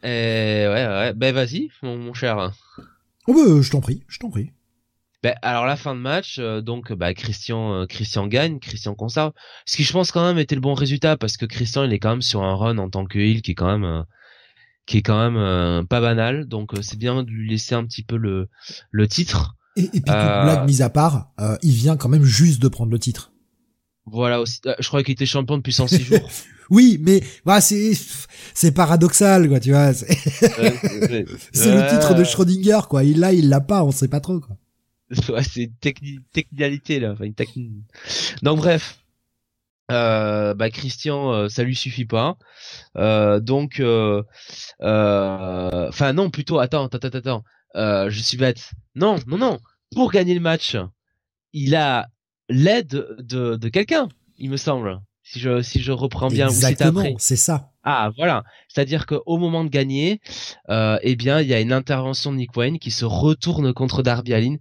Eh 0.04 0.68
ouais 0.68 0.88
ouais 0.88 1.14
ben 1.14 1.34
vas-y 1.34 1.70
mon, 1.84 1.98
mon 1.98 2.14
cher. 2.14 2.52
Oh 3.28 3.34
bah, 3.34 3.62
je 3.62 3.70
t'en 3.70 3.82
prie, 3.82 4.04
je 4.08 4.20
t'en 4.20 4.30
prie. 4.30 4.52
Ben, 5.24 5.36
alors 5.44 5.68
la 5.68 5.76
fin 5.76 5.94
de 5.94 6.00
match, 6.00 6.38
euh, 6.40 6.62
donc 6.62 6.92
bah, 6.94 7.14
Christian 7.14 7.74
euh, 7.74 7.86
Christian 7.86 8.26
gagne, 8.26 8.60
Christian 8.60 8.96
conserve. 8.96 9.34
Ce 9.66 9.78
qui 9.78 9.84
je 9.84 9.94
pense 9.94 10.12
quand 10.12 10.26
même 10.26 10.40
était 10.40 10.56
le 10.56 10.62
bon 10.62 10.74
résultat 10.74 11.16
parce 11.16 11.38
que 11.38 11.46
Christian 11.46 11.84
il 11.84 11.94
est 11.94 12.00
quand 12.00 12.10
même 12.10 12.24
sur 12.24 12.42
un 12.42 12.56
run 12.56 12.80
en 12.80 12.90
tant 12.90 13.06
que 13.06 13.20
heel 13.20 13.44
qui 13.44 13.52
est 13.52 13.56
quand 13.56 13.72
même 13.72 13.84
euh, 13.84 14.02
qui 14.88 14.98
est 14.98 15.02
quand 15.04 15.30
même 15.30 15.86
pas 15.86 16.02
banal. 16.02 16.48
Donc 16.48 16.72
c'est 16.82 16.98
bien 16.98 17.22
de 17.22 17.30
lui 17.30 17.48
laisser 17.48 17.76
un 17.76 17.86
petit 17.86 18.04
peu 18.04 18.18
le 18.18 18.50
le 18.90 19.08
titre. 19.08 19.56
Et, 19.78 19.84
et 19.84 20.02
puis 20.02 20.02
blague 20.04 20.66
mise 20.66 20.82
à 20.82 20.90
part, 20.90 21.32
il 21.62 21.72
vient 21.72 21.96
quand 21.96 22.10
même 22.10 22.24
juste 22.24 22.62
de 22.62 22.68
prendre 22.68 22.92
le 22.92 23.00
titre. 23.00 23.32
Voilà 24.06 24.42
aussi. 24.42 24.60
je 24.80 24.88
crois 24.88 25.04
qu'il 25.04 25.14
était 25.14 25.28
champion 25.28 25.58
depuis 25.58 25.72
106 25.72 26.04
jours. 26.04 26.30
Oui, 26.72 26.98
mais 27.02 27.22
bah, 27.46 27.62
c'est 27.62 27.92
c'est 28.54 28.72
paradoxal 28.72 29.48
quoi, 29.48 29.60
tu 29.60 29.72
vois. 29.72 29.94
C'est 29.94 30.08
le 31.54 31.90
titre 31.90 32.16
de 32.16 32.24
Schrödinger 32.24 32.88
quoi. 32.90 33.04
Il 33.04 33.20
l'a, 33.20 33.34
il 33.34 33.50
l'a 33.50 33.60
pas, 33.60 33.84
on 33.84 33.92
sait 33.92 34.08
pas 34.08 34.22
trop 34.22 34.40
quoi. 34.40 34.58
Ouais, 35.30 35.44
c'est 35.44 35.64
une 35.64 36.22
technicalité 36.32 37.02
là, 37.02 37.12
enfin 37.12 37.26
une 37.26 37.34
technique. 37.34 37.74
Donc 38.42 38.60
bref, 38.60 39.04
euh, 39.92 40.54
bah 40.54 40.70
Christian, 40.70 41.34
euh, 41.34 41.50
ça 41.50 41.64
lui 41.64 41.76
suffit 41.76 42.06
pas. 42.06 42.38
Euh, 42.98 43.42
donc, 43.42 43.82
enfin 44.80 46.14
non, 46.14 46.30
plutôt, 46.30 46.60
attends, 46.60 46.86
attends, 46.86 47.00
attends, 47.00 47.44
attends. 47.76 48.10
Je 48.10 48.20
suis 48.22 48.38
bête. 48.38 48.72
Non, 48.96 49.18
non, 49.28 49.38
non. 49.38 49.60
Pour 49.94 50.12
gagner 50.12 50.34
le 50.34 50.40
match, 50.40 50.78
il 51.52 51.76
a 51.76 52.08
l'aide 52.48 53.18
de, 53.20 53.58
de 53.58 53.70
quelqu'un, 53.70 54.08
il 54.38 54.50
me 54.50 54.58
semble 54.58 55.02
si 55.24 55.40
je 55.40 55.62
si 55.62 55.82
je 55.82 55.92
reprends 55.92 56.30
bien 56.30 56.48
Exactement, 56.48 57.04
c'est 57.18 57.36
ça. 57.36 57.72
Ah 57.84 58.12
voilà, 58.16 58.44
c'est-à-dire 58.68 59.08
qu'au 59.08 59.38
moment 59.38 59.64
de 59.64 59.70
gagner, 59.70 60.22
euh, 60.70 61.00
eh 61.02 61.16
bien 61.16 61.42
il 61.42 61.48
y 61.48 61.54
a 61.54 61.60
une 61.60 61.74
intervention 61.74 62.32
de 62.32 62.38
Nick 62.38 62.56
Wayne 62.56 62.78
qui 62.78 62.92
se 62.92 63.06
retourne 63.06 63.74
contre 63.74 64.04
Darby 64.04 64.34
Allin 64.34 64.58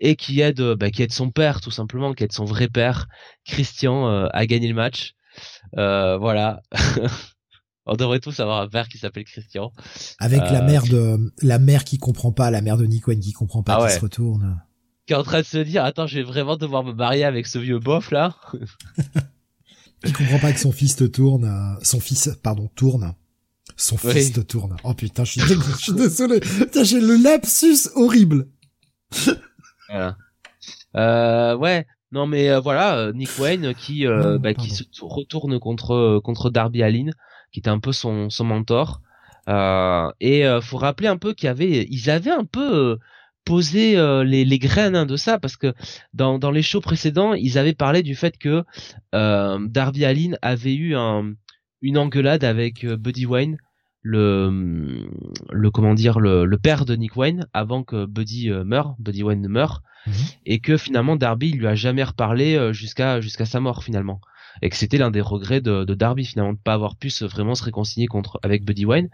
et 0.00 0.16
qui 0.16 0.40
aide 0.40 0.62
bah, 0.74 0.90
qui 0.90 1.02
aide 1.02 1.12
son 1.12 1.30
père 1.30 1.60
tout 1.60 1.70
simplement, 1.70 2.14
qui 2.14 2.24
aide 2.24 2.32
son 2.32 2.46
vrai 2.46 2.68
père 2.68 3.08
Christian 3.44 4.08
euh, 4.08 4.26
à 4.32 4.46
gagner 4.46 4.68
le 4.68 4.74
match. 4.74 5.14
Euh, 5.76 6.16
voilà. 6.16 6.62
On 7.84 7.96
devrait 7.96 8.20
tous 8.20 8.38
avoir 8.38 8.60
un 8.60 8.68
père 8.68 8.88
qui 8.88 8.96
s'appelle 8.96 9.24
Christian. 9.24 9.72
Avec 10.18 10.40
la 10.40 10.62
mère 10.62 10.84
de 10.84 11.32
la 11.42 11.58
mère 11.58 11.84
qui 11.84 11.98
comprend 11.98 12.30
pas, 12.30 12.50
la 12.50 12.60
mère 12.60 12.76
de 12.76 12.86
Nick 12.86 13.08
Wayne 13.08 13.20
qui 13.20 13.32
comprend 13.32 13.62
pas, 13.62 13.80
ah 13.80 13.88
qui 13.88 13.94
se 13.94 14.00
retourne. 14.00 14.62
Qui 15.06 15.14
est 15.14 15.16
en 15.16 15.24
train 15.24 15.40
de 15.40 15.46
se 15.46 15.58
dire 15.58 15.84
attends 15.84 16.06
je 16.06 16.16
vais 16.16 16.22
vraiment 16.22 16.56
devoir 16.56 16.84
me 16.84 16.92
marier 16.92 17.24
avec 17.24 17.46
ce 17.46 17.58
vieux 17.58 17.80
bof 17.80 18.12
là. 18.12 18.36
Il 20.04 20.12
comprend 20.12 20.38
pas 20.38 20.52
que 20.52 20.60
son 20.60 20.72
fils 20.72 20.96
te 20.96 21.04
tourne, 21.04 21.44
euh, 21.44 21.80
son 21.82 22.00
fils, 22.00 22.30
pardon, 22.42 22.68
tourne. 22.74 23.14
Son 23.76 23.96
fils 23.96 24.32
te 24.32 24.40
tourne. 24.40 24.76
Oh 24.84 24.94
putain, 24.94 25.24
je 25.24 25.32
suis, 25.32 25.40
je 25.40 25.76
suis 25.78 25.92
désolé. 25.92 26.40
j'ai 26.82 27.00
le 27.00 27.16
lapsus 27.22 27.88
horrible. 27.94 28.48
voilà. 29.88 30.16
Euh, 30.96 31.56
ouais. 31.56 31.86
Non 32.10 32.26
mais 32.26 32.50
euh, 32.50 32.60
voilà, 32.60 32.96
euh, 32.96 33.12
Nick 33.14 33.30
Wayne 33.38 33.74
qui 33.74 34.04
bah, 34.06 34.52
qui 34.54 34.70
se 34.70 34.84
retourne 35.00 35.58
contre 35.58 36.20
contre 36.22 36.50
Darby 36.50 36.82
Allin, 36.82 37.10
qui 37.52 37.60
était 37.60 37.70
un 37.70 37.78
peu 37.78 37.92
son 37.92 38.28
son 38.28 38.44
mentor. 38.44 39.00
et 39.48 40.44
faut 40.60 40.76
rappeler 40.76 41.08
un 41.08 41.16
peu 41.16 41.32
qu'il 41.32 41.46
y 41.46 41.50
avait, 41.50 41.86
ils 41.90 42.10
avaient 42.10 42.30
un 42.30 42.44
peu 42.44 42.98
poser 43.44 43.96
euh, 43.96 44.24
les, 44.24 44.44
les, 44.44 44.58
graines 44.58 44.96
hein, 44.96 45.06
de 45.06 45.16
ça 45.16 45.38
parce 45.38 45.56
que 45.56 45.74
dans, 46.14 46.38
dans 46.38 46.50
les 46.50 46.62
shows 46.62 46.80
précédents 46.80 47.34
ils 47.34 47.58
avaient 47.58 47.74
parlé 47.74 48.02
du 48.02 48.14
fait 48.14 48.38
que 48.38 48.64
euh, 49.14 49.58
Darby 49.68 50.04
Allin 50.04 50.32
avait 50.42 50.74
eu 50.74 50.94
un, 50.94 51.32
une 51.80 51.98
engueulade 51.98 52.44
avec 52.44 52.84
euh, 52.84 52.96
Buddy 52.96 53.26
Wayne 53.26 53.58
le 54.04 55.06
le 55.50 55.70
comment 55.70 55.94
dire 55.94 56.18
le, 56.18 56.44
le 56.44 56.58
père 56.58 56.84
de 56.84 56.96
Nick 56.96 57.16
Wayne 57.16 57.46
avant 57.52 57.84
que 57.84 58.04
Buddy 58.06 58.50
euh, 58.50 58.64
meure 58.64 58.96
Buddy 58.98 59.22
Wayne 59.22 59.40
ne 59.40 59.48
meure 59.48 59.82
mhm. 60.06 60.14
et 60.46 60.60
que 60.60 60.76
finalement 60.76 61.16
Darby 61.16 61.50
il 61.50 61.58
lui 61.58 61.66
a 61.66 61.74
jamais 61.74 62.02
reparlé 62.02 62.72
jusqu'à 62.72 63.20
jusqu'à 63.20 63.44
sa 63.44 63.60
mort 63.60 63.84
finalement 63.84 64.20
et 64.60 64.68
que 64.68 64.76
c'était 64.76 64.98
l'un 64.98 65.10
des 65.10 65.20
regrets 65.20 65.60
de, 65.60 65.84
de, 65.84 65.94
Darby 65.94 66.24
finalement 66.24 66.52
de 66.52 66.58
pas 66.58 66.74
avoir 66.74 66.96
pu 66.96 67.10
se, 67.10 67.24
vraiment 67.24 67.54
se 67.54 67.64
réconcilier 67.64 68.06
contre 68.06 68.38
avec 68.42 68.64
Buddy 68.64 68.84
Wayne 68.84 69.08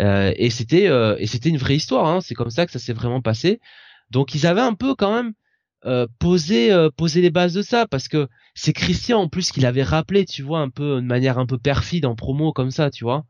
euh, 0.00 0.32
et 0.36 0.50
c'était 0.50 0.88
euh, 0.88 1.16
et 1.18 1.26
c'était 1.26 1.50
une 1.50 1.58
vraie 1.58 1.76
histoire 1.76 2.06
hein, 2.06 2.20
c'est 2.20 2.34
comme 2.34 2.50
ça 2.50 2.66
que 2.66 2.72
ça 2.72 2.78
s'est 2.78 2.92
vraiment 2.92 3.20
passé. 3.20 3.60
Donc 4.10 4.34
ils 4.34 4.46
avaient 4.46 4.60
un 4.60 4.74
peu 4.74 4.94
quand 4.94 5.14
même 5.14 5.32
euh, 5.84 6.06
posé 6.20 6.72
euh, 6.72 6.90
posé 6.96 7.20
les 7.20 7.30
bases 7.30 7.54
de 7.54 7.62
ça 7.62 7.88
parce 7.88 8.06
que 8.06 8.28
c'est 8.54 8.72
Christian 8.72 9.20
en 9.22 9.28
plus 9.28 9.50
qui 9.50 9.58
l'avait 9.58 9.82
rappelé 9.82 10.24
tu 10.24 10.42
vois 10.42 10.60
un 10.60 10.68
peu 10.68 10.96
de 10.96 11.06
manière 11.06 11.38
un 11.38 11.46
peu 11.46 11.58
perfide 11.58 12.06
en 12.06 12.14
promo 12.14 12.52
comme 12.52 12.70
ça 12.70 12.90
tu 12.90 13.04
vois. 13.04 13.24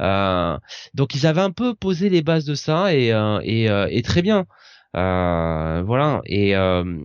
Euh, 0.00 0.58
donc 0.94 1.14
ils 1.14 1.26
avaient 1.26 1.42
un 1.42 1.50
peu 1.50 1.74
posé 1.74 2.08
les 2.08 2.22
bases 2.22 2.44
de 2.46 2.54
ça 2.54 2.94
et 2.94 3.08
et, 3.44 3.66
et 3.66 4.02
très 4.02 4.22
bien. 4.22 4.46
Voilà. 4.94 6.22
Et 6.26 6.54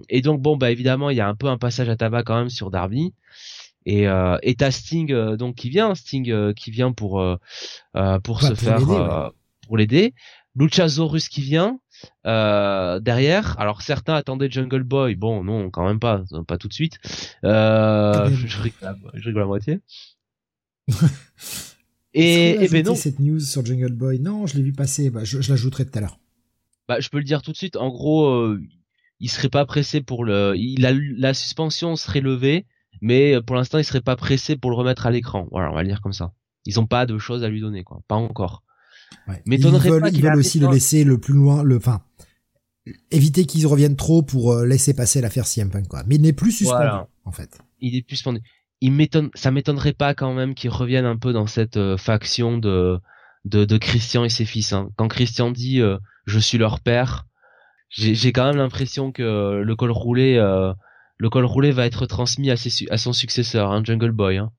et 0.09 0.22
donc 0.22 0.41
bon 0.41 0.57
bah 0.57 0.72
évidemment 0.72 1.09
il 1.09 1.18
y 1.18 1.22
a 1.22 1.27
un 1.27 1.35
peu 1.35 1.47
un 1.47 1.57
passage 1.57 1.89
à 1.89 1.97
tabac 1.97 2.23
quand 2.23 2.38
même 2.38 2.49
sur 2.49 2.72
Darby 2.72 3.14
et 3.88 4.05
euh, 4.05 4.38
et 4.43 4.55
t'as 4.55 4.69
Sting 4.69 5.14
euh, 5.14 5.38
donc 5.38 5.55
qui 5.55 5.69
vient 5.69 5.95
Sting 5.95 6.30
euh, 6.30 6.51
qui 6.51 6.72
vient 6.72 6.91
pour 6.91 7.22
euh, 7.22 7.38
pour 8.23 8.41
se 8.41 8.53
faire 8.53 9.31
pour 9.65 9.77
l'aider. 9.77 10.14
Luchasaurus 10.55 11.30
qui 11.30 11.41
vient 11.41 11.80
derrière. 12.26 13.57
Alors 13.59 13.81
certains 13.81 14.15
attendaient 14.15 14.51
Jungle 14.51 14.84
Boy. 14.84 15.15
Bon 15.15 15.43
non 15.43 15.69
quand 15.69 15.88
même 15.88 15.99
pas. 15.99 16.23
Pas 16.47 16.57
tout 16.57 16.68
de 16.68 16.73
suite. 16.73 16.99
Je, 17.43 18.30
je, 18.45 18.61
rigole, 18.61 18.97
je 19.14 19.26
rigole 19.26 19.43
à 19.43 19.45
moitié. 19.45 19.80
Et, 22.14 22.64
et 22.64 22.68
ben 22.69 22.84
non. 22.84 22.95
cette 22.95 23.19
news 23.19 23.41
sur 23.41 23.64
Jungle 23.64 23.93
Boy? 23.93 24.19
Non 24.19 24.47
je 24.47 24.57
l'ai 24.57 24.64
vu 24.64 24.73
passer. 24.73 25.11
Bah, 25.11 25.23
je, 25.23 25.39
je 25.39 25.49
l'ajouterai 25.49 25.85
tout 25.85 25.97
à 25.99 26.01
l'heure. 26.01 26.19
Bah 26.88 26.99
je 26.99 27.09
peux 27.09 27.19
le 27.19 27.23
dire 27.23 27.43
tout 27.43 27.51
de 27.51 27.57
suite. 27.57 27.76
En 27.77 27.89
gros 27.89 28.55
il 29.19 29.30
serait 29.30 29.49
pas 29.49 29.65
pressé 29.65 30.01
pour 30.01 30.26
le 30.26 30.55
il 30.57 30.85
a 30.85 30.93
la 30.93 31.34
suspension 31.34 31.95
serait 31.95 32.22
levée 32.22 32.65
mais 33.02 33.36
euh, 33.36 33.41
pour 33.41 33.56
l'instant, 33.56 33.78
il 33.78 33.84
serait 33.84 34.02
pas 34.02 34.15
pressé 34.15 34.56
pour 34.56 34.72
le 34.72 34.76
remettre 34.76 35.06
à 35.06 35.11
l'écran. 35.11 35.48
Voilà, 35.52 35.72
on 35.72 35.76
va 35.76 35.82
le 35.82 35.88
dire 35.88 36.02
comme 36.02 36.14
ça. 36.14 36.34
Ils 36.65 36.80
ont 36.80 36.86
pas 36.86 37.06
de 37.06 37.18
choses 37.18 37.44
à 37.44 37.49
lui 37.49 37.61
donner, 37.61 37.84
quoi. 37.84 38.02
Pas 38.07 38.15
encore. 38.15 38.64
Ouais. 39.28 39.41
Mais 39.45 39.56
ils 39.56 39.65
veulent, 39.65 40.10
ils 40.14 40.22
veulent 40.22 40.38
aussi 40.38 40.60
le 40.60 40.69
laisser 40.69 41.03
le 41.03 41.18
plus 41.18 41.34
loin, 41.34 41.64
le, 41.64 41.78
enfin, 41.78 42.02
éviter 43.11 43.45
qu'ils 43.45 43.65
reviennent 43.68 43.95
trop 43.95 44.22
pour 44.22 44.52
euh, 44.52 44.65
laisser 44.65 44.94
passer 44.94 45.22
l'affaire 45.22 45.48
CM 45.48 45.69
Punk, 45.69 45.88
quoi. 45.88 46.03
Mais 46.07 46.15
il 46.15 46.22
n'est 46.22 46.34
plus 46.34 46.52
suspendu, 46.52 47.06
en 47.26 47.32
fait. 47.32 47.57
Il 47.80 47.95
est 47.95 48.02
plus 48.02 48.18
suspendu. 48.18 48.41
Il 48.82 48.91
m'étonne, 48.91 49.30
ça 49.34 49.52
m'étonnerait 49.52 49.94
pas 49.94 50.14
quand 50.14 50.34
même 50.34 50.56
qu'il 50.56 50.69
revienne 50.69 51.06
un 51.06 51.18
peu 51.18 51.34
dans 51.34 51.48
cette 51.48 51.78
euh, 51.78 51.98
faction 51.98 52.57
de, 52.57 52.99
de, 53.45 53.65
de 53.65 53.78
Christian 53.78 54.24
et 54.24 54.30
ses 54.30 54.45
fils. 54.45 54.74
Hein. 54.74 54.90
Quand 54.98 55.07
Christian 55.07 55.52
dit 55.52 55.82
je 56.26 56.40
suis 56.40 56.57
leur 56.57 56.82
père, 56.82 57.26
j'ai 57.90 58.34
quand 58.34 58.45
même 58.45 58.57
l'impression 58.57 59.11
que 59.11 59.61
le 59.64 59.76
col 59.76 59.91
roulé 59.91 60.38
le 61.18 61.30
col 61.30 61.45
roulé 61.45 61.72
va 61.72 61.85
être 61.85 62.06
transmis 62.06 62.52
à, 62.52 62.56
à 62.89 62.98
son 62.98 63.14
successeur, 63.14 63.72
hein, 63.72 63.81
Jungle 63.84 64.11
Boy. 64.11 64.38
Hein. 64.38 64.52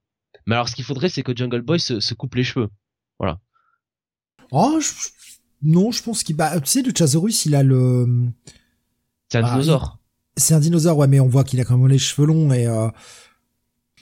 Mais 0.45 0.55
alors, 0.55 0.67
ce 0.67 0.75
qu'il 0.75 0.85
faudrait, 0.85 1.09
c'est 1.09 1.23
que 1.23 1.35
Jungle 1.35 1.61
Boy 1.61 1.79
se, 1.79 1.99
se, 1.99 2.13
coupe 2.13 2.35
les 2.35 2.43
cheveux. 2.43 2.69
Voilà. 3.19 3.39
Oh, 4.51 4.79
non, 5.61 5.91
je 5.91 6.01
pense 6.01 6.23
qu'il, 6.23 6.35
bah, 6.35 6.59
tu 6.59 6.69
sais, 6.69 6.81
le 6.81 6.91
Chasaurus, 6.95 7.45
il 7.45 7.55
a 7.55 7.63
le. 7.63 8.07
C'est 9.29 9.37
un 9.37 9.43
ah, 9.43 9.51
dinosaure. 9.51 9.99
C'est 10.35 10.53
un 10.53 10.59
dinosaure, 10.59 10.97
ouais, 10.97 11.07
mais 11.07 11.19
on 11.19 11.27
voit 11.27 11.43
qu'il 11.43 11.59
a 11.59 11.65
quand 11.65 11.77
même 11.77 11.87
les 11.87 11.97
cheveux 11.97 12.27
longs 12.27 12.51
et. 12.51 12.65
Euh... 12.65 12.89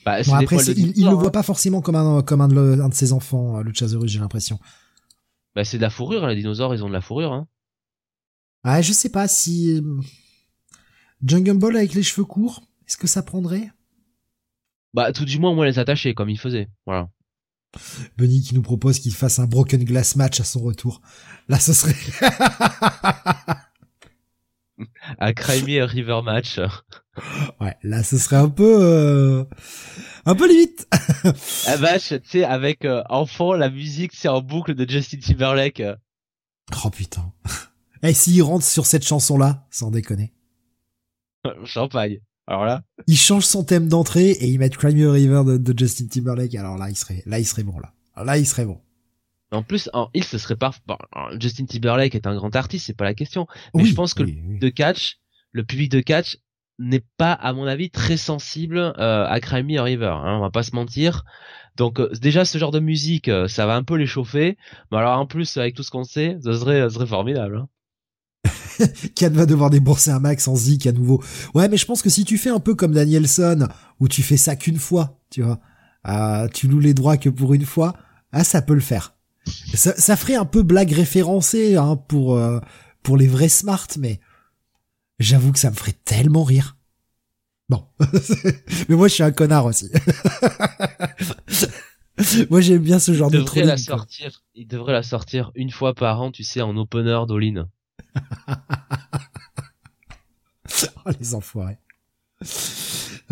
Bah, 0.05 0.21
bon, 0.23 0.35
après, 0.35 0.55
il, 0.67 0.97
il 0.97 1.05
le 1.05 1.11
voit 1.11 1.27
hein. 1.27 1.31
pas 1.31 1.43
forcément 1.43 1.81
comme 1.81 1.95
un 1.95 2.21
comme 2.21 2.39
un 2.39 2.47
de, 2.47 2.79
un 2.81 2.87
de 2.87 2.93
ses 2.93 3.11
enfants, 3.11 3.57
euh, 3.57 3.63
le 3.63 3.73
Chasaurus, 3.73 4.09
j'ai 4.09 4.19
l'impression. 4.19 4.57
Bah, 5.53 5.65
c'est 5.65 5.77
de 5.77 5.81
la 5.81 5.89
fourrure, 5.89 6.25
les 6.27 6.35
dinosaures, 6.35 6.73
ils 6.73 6.83
ont 6.83 6.87
de 6.87 6.93
la 6.93 7.01
fourrure, 7.01 7.33
hein. 7.33 7.47
Ah, 8.63 8.81
je 8.81 8.93
sais 8.93 9.09
pas 9.09 9.27
si. 9.27 9.81
Jungle 11.23 11.57
Ball 11.57 11.77
avec 11.77 11.93
les 11.93 12.03
cheveux 12.03 12.25
courts, 12.25 12.61
est-ce 12.87 12.97
que 12.97 13.07
ça 13.07 13.23
prendrait? 13.23 13.71
Bah 14.93 15.11
tout 15.11 15.25
du 15.25 15.39
moins 15.39 15.53
moi 15.53 15.65
les 15.65 15.79
attacher 15.79 16.13
comme 16.13 16.29
il 16.29 16.39
faisait. 16.39 16.69
Voilà. 16.85 17.09
Bunny 18.17 18.41
qui 18.41 18.55
nous 18.55 18.61
propose 18.61 18.99
qu'il 18.99 19.13
fasse 19.13 19.39
un 19.39 19.45
Broken 19.45 19.83
Glass 19.83 20.15
match 20.15 20.39
à 20.39 20.43
son 20.43 20.61
retour. 20.61 21.01
Là 21.47 21.59
ce 21.59 21.73
serait 21.73 21.95
un 25.19 25.33
Crimey 25.33 25.81
River 25.83 26.21
match. 26.23 26.59
Ouais, 27.59 27.75
là 27.81 28.03
ce 28.03 28.19
serait 28.19 28.35
un 28.35 28.49
peu 28.49 28.77
euh, 28.79 29.43
un 30.25 30.35
peu 30.35 30.47
limite. 30.47 30.87
ah 31.65 31.77
vache, 31.77 32.09
tu 32.09 32.29
sais 32.29 32.43
avec 32.43 32.85
euh, 32.85 33.01
enfant 33.09 33.53
la 33.53 33.71
musique 33.71 34.11
c'est 34.13 34.27
en 34.27 34.43
boucle 34.43 34.75
de 34.75 34.87
Justin 34.87 35.17
Timberlake. 35.17 35.81
Oh 36.85 36.91
putain. 36.91 37.33
Et 38.03 38.13
s'il 38.13 38.43
rentre 38.43 38.65
sur 38.65 38.85
cette 38.85 39.03
chanson-là, 39.03 39.65
sans 39.71 39.89
déconner. 39.89 40.31
Champagne. 41.65 42.19
Alors 42.47 42.65
là. 42.65 42.83
Il 43.07 43.17
change 43.17 43.45
son 43.45 43.63
thème 43.63 43.87
d'entrée 43.87 44.31
et 44.31 44.47
il 44.47 44.59
met 44.59 44.69
Cry 44.69 44.95
Me 44.95 45.09
River 45.09 45.43
de, 45.59 45.77
Justin 45.77 46.07
Timberlake. 46.07 46.55
Alors 46.55 46.77
là, 46.77 46.89
il 46.89 46.95
serait, 46.95 47.23
là, 47.25 47.39
il 47.39 47.45
serait 47.45 47.63
bon, 47.63 47.77
là. 47.79 47.93
là, 48.23 48.37
il 48.37 48.45
serait 48.45 48.65
bon. 48.65 48.79
En 49.51 49.63
plus, 49.63 49.89
en 49.93 50.09
il 50.13 50.23
ce 50.23 50.37
serait 50.37 50.57
pas, 50.57 50.71
Justin 51.39 51.65
Timberlake 51.65 52.15
est 52.15 52.27
un 52.27 52.35
grand 52.35 52.53
artiste, 52.55 52.85
c'est 52.87 52.97
pas 52.97 53.05
la 53.05 53.13
question. 53.13 53.47
Mais 53.75 53.85
je 53.85 53.93
pense 53.93 54.13
que 54.13 54.23
le 54.23 54.31
public 54.31 54.59
de 54.59 54.69
catch, 54.69 55.19
le 55.51 55.63
public 55.63 55.91
de 55.91 56.01
catch 56.01 56.37
n'est 56.79 57.03
pas, 57.17 57.31
à 57.31 57.53
mon 57.53 57.65
avis, 57.65 57.89
très 57.89 58.17
sensible 58.17 58.77
euh, 58.77 59.25
à 59.25 59.39
Cry 59.39 59.63
Me 59.63 59.79
River. 59.79 60.13
Hein, 60.13 60.37
on 60.37 60.41
va 60.41 60.49
pas 60.49 60.63
se 60.63 60.75
mentir. 60.75 61.23
Donc 61.77 61.99
euh, 61.99 62.09
déjà 62.21 62.43
ce 62.43 62.57
genre 62.57 62.71
de 62.71 62.79
musique, 62.79 63.29
euh, 63.29 63.47
ça 63.47 63.65
va 63.65 63.75
un 63.75 63.83
peu 63.83 63.95
les 63.95 64.07
chauffer. 64.07 64.57
Mais 64.91 64.97
alors 64.97 65.17
en 65.17 65.27
plus 65.27 65.57
avec 65.57 65.75
tout 65.75 65.83
ce 65.83 65.91
qu'on 65.91 66.03
sait, 66.03 66.37
ça 66.43 66.53
serait, 66.53 66.81
ça 66.81 66.89
serait 66.89 67.07
formidable. 67.07 67.57
Hein. 67.57 67.69
Kat 69.15 69.29
va 69.29 69.45
devoir 69.45 69.69
débourser 69.69 70.11
un 70.11 70.19
max 70.19 70.47
en 70.47 70.55
zik 70.55 70.87
à 70.87 70.91
nouveau. 70.91 71.23
Ouais, 71.53 71.67
mais 71.69 71.77
je 71.77 71.85
pense 71.85 72.01
que 72.01 72.09
si 72.09 72.25
tu 72.25 72.37
fais 72.37 72.49
un 72.49 72.59
peu 72.59 72.75
comme 72.75 72.93
Danielson, 72.93 73.67
où 73.99 74.07
tu 74.07 74.23
fais 74.23 74.37
ça 74.37 74.55
qu'une 74.55 74.79
fois, 74.79 75.19
tu 75.29 75.41
vois, 75.41 75.59
euh, 76.07 76.47
tu 76.49 76.67
loues 76.67 76.79
les 76.79 76.93
droits 76.93 77.17
que 77.17 77.29
pour 77.29 77.53
une 77.53 77.65
fois, 77.65 77.95
ah 78.31 78.43
ça 78.43 78.61
peut 78.61 78.73
le 78.73 78.79
faire. 78.79 79.13
Ça, 79.73 79.95
ça 79.97 80.15
ferait 80.15 80.35
un 80.35 80.45
peu 80.45 80.63
blague 80.63 80.91
référencée 80.91 81.77
hein, 81.77 81.95
pour 81.95 82.35
euh, 82.35 82.59
pour 83.01 83.17
les 83.17 83.27
vrais 83.27 83.49
smart, 83.49 83.87
mais 83.97 84.19
j'avoue 85.19 85.51
que 85.53 85.59
ça 85.59 85.71
me 85.71 85.75
ferait 85.75 85.95
tellement 86.05 86.43
rire. 86.43 86.77
Bon, 87.69 87.85
mais 88.89 88.95
moi 88.95 89.07
je 89.07 89.13
suis 89.13 89.23
un 89.23 89.31
connard 89.31 89.65
aussi. 89.65 89.89
moi 92.49 92.61
j'aime 92.61 92.81
bien 92.81 92.99
ce 92.99 93.13
genre 93.13 93.29
il 93.31 93.39
de 93.39 93.43
truc. 93.43 93.63
La 93.65 93.77
sortir, 93.77 94.43
il 94.55 94.67
devrait 94.67 94.93
la 94.93 95.03
sortir 95.03 95.51
une 95.55 95.71
fois 95.71 95.93
par 95.93 96.21
an, 96.21 96.31
tu 96.31 96.43
sais, 96.43 96.61
en 96.61 96.75
opener 96.77 97.19
d'Olin. 97.27 97.69
Oh, 101.05 101.11
les 101.19 101.35
enfoirés. 101.35 101.77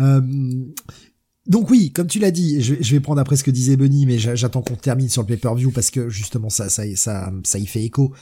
Euh, 0.00 0.20
donc 1.46 1.70
oui, 1.70 1.92
comme 1.92 2.08
tu 2.08 2.18
l'as 2.18 2.32
dit, 2.32 2.60
je, 2.60 2.74
vais 2.74 3.00
prendre 3.00 3.20
après 3.20 3.36
ce 3.36 3.44
que 3.44 3.52
disait 3.52 3.76
Benny, 3.76 4.04
mais 4.04 4.18
j'attends 4.18 4.62
qu'on 4.62 4.74
termine 4.74 5.08
sur 5.08 5.22
le 5.22 5.28
pay-per-view 5.28 5.70
parce 5.70 5.90
que 5.90 6.08
justement 6.08 6.50
ça, 6.50 6.68
ça, 6.68 6.82
ça, 6.96 7.32
ça 7.44 7.58
y 7.58 7.66
fait 7.66 7.84
écho. 7.84 8.12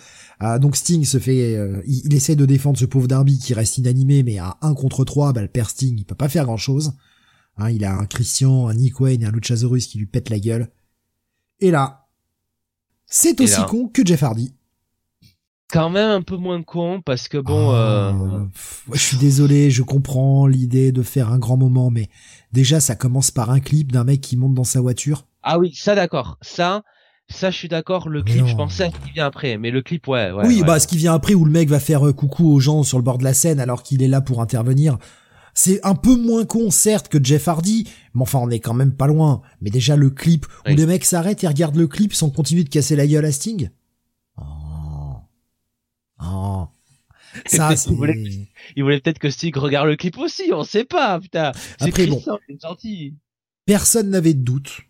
Euh, 0.42 0.58
donc 0.58 0.76
Sting 0.76 1.04
se 1.04 1.18
fait, 1.18 1.56
euh, 1.56 1.80
il, 1.86 2.12
essaie 2.14 2.36
de 2.36 2.44
défendre 2.44 2.78
ce 2.78 2.84
pauvre 2.84 3.08
Darby 3.08 3.38
qui 3.38 3.54
reste 3.54 3.78
inanimé, 3.78 4.22
mais 4.22 4.38
à 4.38 4.58
1 4.60 4.74
contre 4.74 5.04
3, 5.04 5.32
bah, 5.32 5.40
le 5.40 5.48
père 5.48 5.70
Sting, 5.70 5.96
il 5.98 6.04
peut 6.04 6.14
pas 6.14 6.28
faire 6.28 6.44
grand 6.44 6.58
chose. 6.58 6.92
Hein, 7.56 7.70
il 7.70 7.84
a 7.84 7.96
un 7.96 8.04
Christian, 8.04 8.68
un 8.68 8.74
Nick 8.74 9.00
Wayne 9.00 9.22
et 9.22 9.26
un 9.26 9.30
Luchasaurus 9.30 9.86
qui 9.86 9.98
lui 9.98 10.06
pète 10.06 10.28
la 10.28 10.38
gueule. 10.38 10.70
Et 11.60 11.70
là, 11.70 12.08
c'est 13.06 13.40
aussi 13.40 13.60
con 13.68 13.88
que 13.88 14.04
Jeff 14.04 14.22
Hardy 14.22 14.52
quand 15.74 15.90
même 15.90 16.10
un 16.10 16.22
peu 16.22 16.36
moins 16.36 16.62
con 16.62 17.02
parce 17.04 17.26
que 17.26 17.36
bon. 17.36 17.74
euh... 17.74 18.12
je 18.92 19.00
suis 19.00 19.16
désolé, 19.16 19.70
je 19.70 19.82
comprends 19.82 20.46
l'idée 20.46 20.92
de 20.92 21.02
faire 21.02 21.30
un 21.30 21.38
grand 21.38 21.56
moment, 21.56 21.90
mais 21.90 22.08
déjà 22.52 22.78
ça 22.78 22.94
commence 22.94 23.32
par 23.32 23.50
un 23.50 23.58
clip 23.58 23.90
d'un 23.90 24.04
mec 24.04 24.20
qui 24.20 24.36
monte 24.36 24.54
dans 24.54 24.64
sa 24.64 24.80
voiture. 24.80 25.26
Ah 25.42 25.58
oui, 25.58 25.74
ça 25.74 25.94
d'accord, 25.94 26.38
ça. 26.40 26.82
Ça, 27.30 27.50
je 27.50 27.56
suis 27.56 27.68
d'accord. 27.68 28.10
Le 28.10 28.22
clip, 28.22 28.46
je 28.46 28.54
pensais 28.54 28.84
à 28.84 28.90
ce 28.90 28.98
qui 29.02 29.12
vient 29.12 29.24
après, 29.24 29.56
mais 29.56 29.70
le 29.70 29.80
clip, 29.80 30.06
ouais, 30.08 30.30
ouais. 30.30 30.46
Oui, 30.46 30.62
bah, 30.62 30.78
ce 30.78 30.86
qui 30.86 30.98
vient 30.98 31.14
après, 31.14 31.32
où 31.32 31.46
le 31.46 31.50
mec 31.50 31.70
va 31.70 31.80
faire 31.80 32.06
euh, 32.06 32.12
coucou 32.12 32.52
aux 32.52 32.60
gens 32.60 32.82
sur 32.82 32.98
le 32.98 33.02
bord 33.02 33.16
de 33.16 33.24
la 33.24 33.32
scène 33.32 33.60
alors 33.60 33.82
qu'il 33.82 34.02
est 34.02 34.08
là 34.08 34.20
pour 34.20 34.42
intervenir. 34.42 34.98
C'est 35.54 35.80
un 35.86 35.94
peu 35.94 36.16
moins 36.16 36.44
con, 36.44 36.70
certes, 36.70 37.08
que 37.08 37.16
Jeff 37.22 37.48
Hardy, 37.48 37.88
mais 38.12 38.20
enfin, 38.20 38.40
on 38.42 38.50
est 38.50 38.60
quand 38.60 38.74
même 38.74 38.92
pas 38.92 39.06
loin. 39.06 39.40
Mais 39.62 39.70
déjà, 39.70 39.96
le 39.96 40.10
clip, 40.10 40.44
où 40.68 40.74
le 40.74 40.86
mec 40.86 41.06
s'arrête 41.06 41.42
et 41.44 41.48
regarde 41.48 41.76
le 41.76 41.86
clip 41.86 42.12
sans 42.12 42.28
continuer 42.28 42.62
de 42.62 42.68
casser 42.68 42.94
la 42.94 43.06
gueule 43.06 43.24
à 43.24 43.32
Sting. 43.32 43.70
Oh. 46.20 46.66
Ça, 47.46 47.74
il 47.86 47.94
voulait, 47.94 48.48
il 48.76 48.82
voulait 48.82 49.00
peut-être 49.00 49.18
que 49.18 49.30
Stig 49.30 49.56
regarde 49.56 49.88
le 49.88 49.96
clip 49.96 50.18
aussi, 50.18 50.50
on 50.52 50.64
sait 50.64 50.84
pas, 50.84 51.20
putain. 51.20 51.52
Après, 51.80 52.06
bon. 52.06 52.22
Gentil. 52.62 53.14
Personne 53.66 54.10
n'avait 54.10 54.34
de 54.34 54.42
doute 54.42 54.82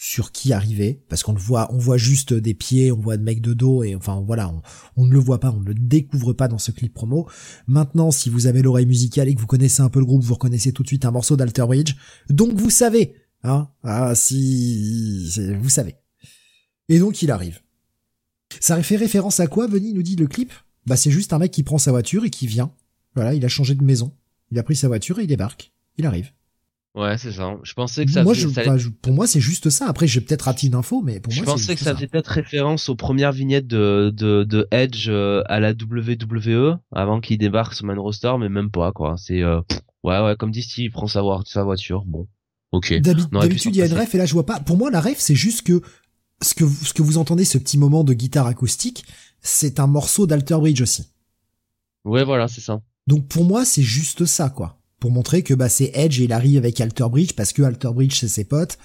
sur 0.00 0.30
qui 0.30 0.52
arrivait, 0.52 1.02
parce 1.08 1.24
qu'on 1.24 1.32
le 1.32 1.40
voit, 1.40 1.74
on 1.74 1.78
voit 1.78 1.96
juste 1.96 2.32
des 2.32 2.54
pieds, 2.54 2.92
on 2.92 3.00
voit 3.00 3.16
de 3.16 3.24
mecs 3.24 3.40
de 3.40 3.52
dos, 3.52 3.82
et 3.82 3.96
enfin 3.96 4.22
voilà, 4.24 4.54
on, 4.96 5.06
ne 5.06 5.12
le 5.12 5.18
voit 5.18 5.40
pas, 5.40 5.50
on 5.50 5.58
ne 5.58 5.66
le 5.66 5.74
découvre 5.74 6.32
pas 6.32 6.46
dans 6.46 6.58
ce 6.58 6.70
clip 6.70 6.94
promo. 6.94 7.28
Maintenant, 7.66 8.12
si 8.12 8.30
vous 8.30 8.46
avez 8.46 8.62
l'oreille 8.62 8.86
musicale 8.86 9.26
et 9.26 9.34
que 9.34 9.40
vous 9.40 9.48
connaissez 9.48 9.82
un 9.82 9.88
peu 9.88 9.98
le 9.98 10.04
groupe, 10.04 10.22
vous 10.22 10.34
reconnaissez 10.34 10.72
tout 10.72 10.84
de 10.84 10.88
suite 10.88 11.04
un 11.04 11.10
morceau 11.10 11.36
d'Alter 11.36 11.66
Bridge, 11.66 11.96
donc 12.30 12.52
vous 12.52 12.70
savez, 12.70 13.16
hein, 13.42 13.70
ah 13.82 14.14
si, 14.14 15.28
vous 15.60 15.68
savez. 15.68 15.96
Et 16.88 17.00
donc 17.00 17.20
il 17.22 17.32
arrive. 17.32 17.60
Ça 18.60 18.80
fait 18.84 18.96
référence 18.96 19.40
à 19.40 19.48
quoi, 19.48 19.66
Veni 19.66 19.94
nous 19.94 20.02
dit 20.02 20.14
le 20.14 20.28
clip? 20.28 20.52
Bah 20.88 20.96
c'est 20.96 21.10
juste 21.10 21.32
un 21.32 21.38
mec 21.38 21.50
qui 21.50 21.62
prend 21.62 21.78
sa 21.78 21.90
voiture 21.90 22.24
et 22.24 22.30
qui 22.30 22.46
vient. 22.46 22.72
Voilà, 23.14 23.34
il 23.34 23.44
a 23.44 23.48
changé 23.48 23.74
de 23.74 23.82
maison. 23.82 24.12
Il 24.50 24.58
a 24.58 24.62
pris 24.62 24.76
sa 24.76 24.88
voiture 24.88 25.18
et 25.18 25.24
il 25.24 25.26
débarque. 25.26 25.72
Il 25.96 26.06
arrive. 26.06 26.32
Ouais, 26.94 27.16
c'est 27.18 27.32
ça. 27.32 27.56
Je 27.62 27.74
pensais 27.74 28.04
que 28.04 28.10
ça. 28.10 28.24
Moi, 28.24 28.34
pour 29.02 29.12
moi, 29.12 29.26
c'est 29.26 29.40
juste 29.40 29.70
ça. 29.70 29.86
Après, 29.88 30.06
j'ai 30.06 30.20
peut-être 30.20 30.42
raté 30.42 30.66
une 30.66 30.74
info, 30.74 31.00
mais 31.00 31.20
pour 31.20 31.32
moi, 31.32 31.44
je 31.44 31.44
pensais 31.44 31.74
que 31.76 31.80
ça 31.80 31.94
faisait 31.94 32.06
peut-être 32.08 32.28
référence 32.28 32.88
aux 32.88 32.96
premières 32.96 33.30
vignettes 33.30 33.66
de 33.66 34.12
de, 34.14 34.42
de 34.44 34.66
Edge 34.72 35.06
euh, 35.08 35.42
à 35.46 35.60
la 35.60 35.72
WWE 35.72 36.78
avant 36.90 37.20
qu'il 37.20 37.38
débarque 37.38 37.74
sur 37.74 37.86
Man 37.86 37.98
Roster, 37.98 38.32
mais 38.40 38.48
même 38.48 38.70
pas 38.70 38.90
quoi. 38.92 39.14
C'est 39.16 39.42
euh, 39.42 39.60
ouais, 40.02 40.18
ouais, 40.20 40.34
comme 40.36 40.50
dit 40.50 40.62
Steve, 40.62 40.86
il 40.86 40.90
prend 40.90 41.06
sa, 41.06 41.22
sa 41.44 41.62
voiture. 41.62 42.04
Bon, 42.04 42.26
ok. 42.72 42.94
D'habitude, 43.00 43.76
il 43.76 43.78
y 43.78 43.82
a 43.82 43.86
une 43.86 43.94
ref 43.94 44.14
et 44.14 44.18
là, 44.18 44.26
je 44.26 44.32
vois 44.32 44.46
pas. 44.46 44.58
Pour 44.58 44.76
moi, 44.76 44.90
la 44.90 45.00
ref, 45.00 45.18
c'est 45.18 45.36
juste 45.36 45.62
que 45.62 45.82
ce 46.42 46.54
que 46.54 46.66
ce 46.66 46.94
que 46.94 47.02
vous 47.02 47.18
entendez, 47.18 47.44
ce 47.44 47.58
petit 47.58 47.78
moment 47.78 48.02
de 48.02 48.12
guitare 48.14 48.46
acoustique, 48.46 49.04
c'est 49.40 49.80
un 49.80 49.86
morceau 49.86 50.26
d'Alter 50.26 50.56
Bridge 50.56 50.80
aussi. 50.80 51.08
Ouais, 52.04 52.24
voilà, 52.24 52.48
c'est 52.48 52.60
ça. 52.60 52.80
Donc 53.06 53.26
pour 53.28 53.44
moi, 53.44 53.64
c'est 53.64 53.82
juste 53.82 54.24
ça, 54.26 54.50
quoi. 54.50 54.78
Pour 55.00 55.10
montrer 55.10 55.42
que 55.42 55.54
bah 55.54 55.68
c'est 55.68 55.92
Edge 55.94 56.20
et 56.20 56.24
il 56.24 56.32
arrive 56.32 56.58
avec 56.58 56.80
Alter 56.80 57.06
Bridge 57.10 57.32
parce 57.32 57.52
que 57.52 57.62
Alter 57.62 57.90
Bridge 57.94 58.18
c'est 58.18 58.28
ses 58.28 58.44
potes 58.44 58.78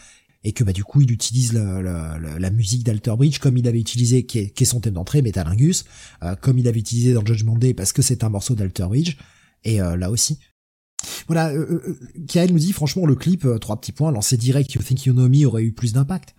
et 0.43 0.51
que 0.51 0.63
bah 0.63 0.73
du 0.73 0.84
coup 0.84 1.01
il 1.01 1.11
utilise 1.11 1.53
la 1.53 2.49
musique 2.51 2.84
d'Alter 2.84 3.15
Bridge 3.17 3.39
comme 3.39 3.57
il 3.57 3.67
avait 3.67 3.80
utilisé 3.80 4.23
qui 4.25 4.39
est, 4.39 4.65
son 4.65 4.80
thème 4.80 4.93
d'entrée 4.93 5.23
Metalingus, 5.23 5.85
euh, 6.21 6.35
comme 6.35 6.59
il 6.59 6.67
avait 6.67 6.80
utilisé 6.80 7.13
dans 7.13 7.25
Judgment 7.25 7.57
Day 7.57 7.73
parce 7.73 7.93
que 7.93 8.03
c'est 8.03 8.23
un 8.23 8.30
morceau 8.30 8.53
d'Alter 8.53 8.85
Bridge 8.85 9.17
et 9.63 9.81
euh, 9.81 9.95
là 9.95 10.11
aussi. 10.11 10.39
Voilà, 11.27 11.49
euh, 11.51 11.81
euh 12.35 12.47
nous 12.47 12.59
dit 12.59 12.73
franchement 12.73 13.05
le 13.05 13.15
clip 13.15 13.47
trois 13.59 13.80
petits 13.80 13.91
points 13.91 14.11
lancé 14.11 14.38
direct 14.38 14.71
You 14.73 14.84
Think 14.84 15.05
You 15.05 15.13
Know 15.13 15.30
Me 15.30 15.45
aurait 15.45 15.63
eu 15.63 15.73
plus 15.73 15.93
d'impact. 15.93 16.35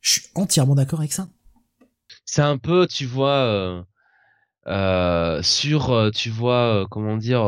Je 0.00 0.12
suis 0.12 0.22
entièrement 0.34 0.74
d'accord 0.74 1.00
avec 1.00 1.12
ça 1.12 1.28
c'est 2.30 2.42
un 2.42 2.58
peu, 2.58 2.86
tu 2.86 3.06
vois, 3.06 3.44
euh, 3.44 3.82
euh, 4.68 5.42
sur, 5.42 5.90
euh, 5.90 6.10
tu 6.12 6.30
vois, 6.30 6.86
comment 6.88 7.16
dire, 7.16 7.40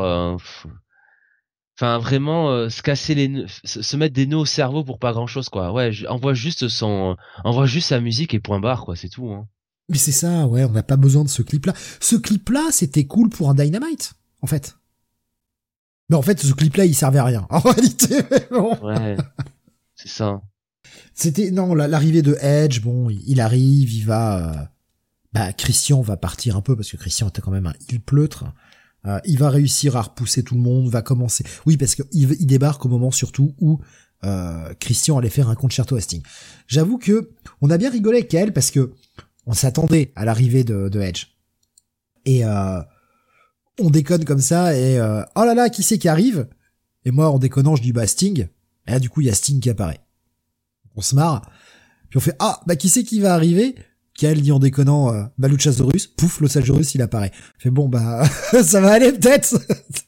enfin 1.78 1.98
vraiment 1.98 2.68
se 2.68 2.82
casser 2.82 3.14
les, 3.14 3.46
se 3.64 3.96
mettre 3.96 4.12
des 4.12 4.26
nœuds 4.26 4.38
au 4.38 4.44
cerveau 4.44 4.82
pour 4.82 4.98
pas 4.98 5.12
grand 5.12 5.28
chose, 5.28 5.48
quoi. 5.48 5.72
Ouais, 5.72 5.92
envoie 6.09 6.34
juste 6.34 6.66
son, 6.66 7.16
envoie 7.44 7.66
juste 7.66 7.90
sa 7.90 8.00
musique 8.00 8.34
et 8.34 8.40
point 8.40 8.59
barre, 8.59 8.84
quoi. 8.84 8.96
C'est 8.96 9.09
tout. 9.09 9.30
Hein. 9.30 9.46
Mais 9.88 9.98
c'est 9.98 10.10
ça, 10.10 10.48
ouais, 10.48 10.64
on 10.64 10.70
n'a 10.70 10.82
pas 10.82 10.96
besoin 10.96 11.22
de 11.22 11.28
ce 11.28 11.42
clip-là. 11.42 11.74
Ce 12.00 12.16
clip-là, 12.16 12.72
c'était 12.72 13.06
cool 13.06 13.30
pour 13.30 13.50
un 13.50 13.54
Dynamite, 13.54 14.14
en 14.40 14.48
fait. 14.48 14.78
Mais 16.09 16.16
en 16.16 16.22
fait, 16.22 16.40
ce 16.40 16.52
clip-là, 16.54 16.86
il 16.86 16.94
servait 16.96 17.20
à 17.20 17.24
rien. 17.24 17.46
En 17.50 17.60
réalité, 17.60 18.16
Ouais, 18.82 19.16
c'est 19.94 20.09
ça. 20.09 20.42
C'était 21.14 21.51
non 21.51 21.74
l'arrivée 21.74 22.23
de 22.23 22.36
Edge, 22.40 22.81
bon, 22.81 23.09
il 23.10 23.40
arrive, 23.40 23.93
il 23.93 24.05
va 24.05 24.70
bah 25.32 25.52
Christian 25.52 26.02
va 26.02 26.16
partir 26.16 26.56
un 26.56 26.60
peu 26.60 26.77
parce 26.77 26.90
que 26.90 26.97
Christian 26.97 27.28
était 27.28 27.40
quand 27.40 27.51
même 27.51 27.66
un 27.66 27.74
il 27.90 28.01
pleutre. 28.01 28.44
Euh, 29.05 29.19
il 29.24 29.39
va 29.39 29.51
réussir 29.51 29.97
à 29.97 30.02
repousser 30.02 30.44
tout 30.44 30.55
le 30.55 30.60
monde, 30.60 30.89
va 30.89 31.02
commencer. 31.02 31.44
Oui, 31.66 31.77
parce 31.77 31.94
qu'il 31.94 32.06
il 32.12 32.47
débarque 32.47 32.85
au 32.86 32.89
moment 32.89 33.10
surtout 33.10 33.55
où 33.60 33.81
euh, 34.24 34.73
Christian 34.78 35.19
allait 35.19 35.31
faire 35.31 35.48
un 35.48 35.56
concerto 35.56 35.97
à 35.97 36.01
Sting. 36.01 36.23
J'avoue 36.69 36.98
que 36.98 37.31
on 37.60 37.70
a 37.70 37.78
bien 37.78 37.90
rigolé 37.90 38.19
avec 38.19 38.32
elle 38.35 38.52
parce 38.52 38.70
que 38.70 38.93
on 39.47 39.52
s'attendait 39.52 40.12
à 40.14 40.24
l'arrivée 40.24 40.62
de, 40.62 40.89
de, 40.89 41.01
Edge. 41.01 41.27
Et 42.24 42.44
euh, 42.44 42.81
on 43.81 43.90
déconne 43.90 44.24
comme 44.24 44.40
ça 44.40 44.77
et 44.77 45.01
euh, 45.01 45.24
oh 45.35 45.44
là 45.44 45.55
là, 45.55 45.69
qui 45.70 45.82
c'est 45.82 45.98
qui 45.98 46.09
arrive? 46.09 46.48
Et 47.05 47.10
moi 47.10 47.31
en 47.31 47.39
déconnant, 47.39 47.74
je 47.74 47.82
dis 47.82 47.93
bah 47.93 48.06
Sting. 48.06 48.47
Et 48.86 48.90
là 48.93 49.01
du 49.01 49.10
coup 49.10 49.23
il 49.23 49.27
y 49.27 49.31
a 49.31 49.35
Sting 49.35 49.60
qui 49.60 49.70
apparaît. 49.70 50.01
On 50.97 51.01
se 51.01 51.14
marre. 51.14 51.43
Puis 52.10 52.19
on 52.19 52.20
fait 52.20 52.36
ah 52.39 52.60
bah 52.66 52.77
qui 52.77 52.89
c'est 52.89 53.05
qui 53.05 53.20
va 53.20 53.35
arriver? 53.35 53.74
Kael 54.19 54.43
dit 54.43 54.52
en 54.52 54.59
déconnant 54.59 55.12
euh, 55.12 55.24
bah 55.39 55.48
Luchasaurus, 55.48 56.06
pouf, 56.06 56.40
Luchasaurus 56.40 56.94
il 56.94 57.02
apparaît. 57.02 57.32
Fait 57.59 57.70
bon 57.70 57.89
bah 57.89 58.24
ça 58.62 58.81
va 58.81 58.93
aller 58.93 59.12
peut-être. 59.12 59.59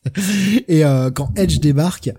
et 0.68 0.84
euh, 0.84 1.10
quand 1.10 1.32
Edge 1.38 1.60
débarque, 1.60 2.10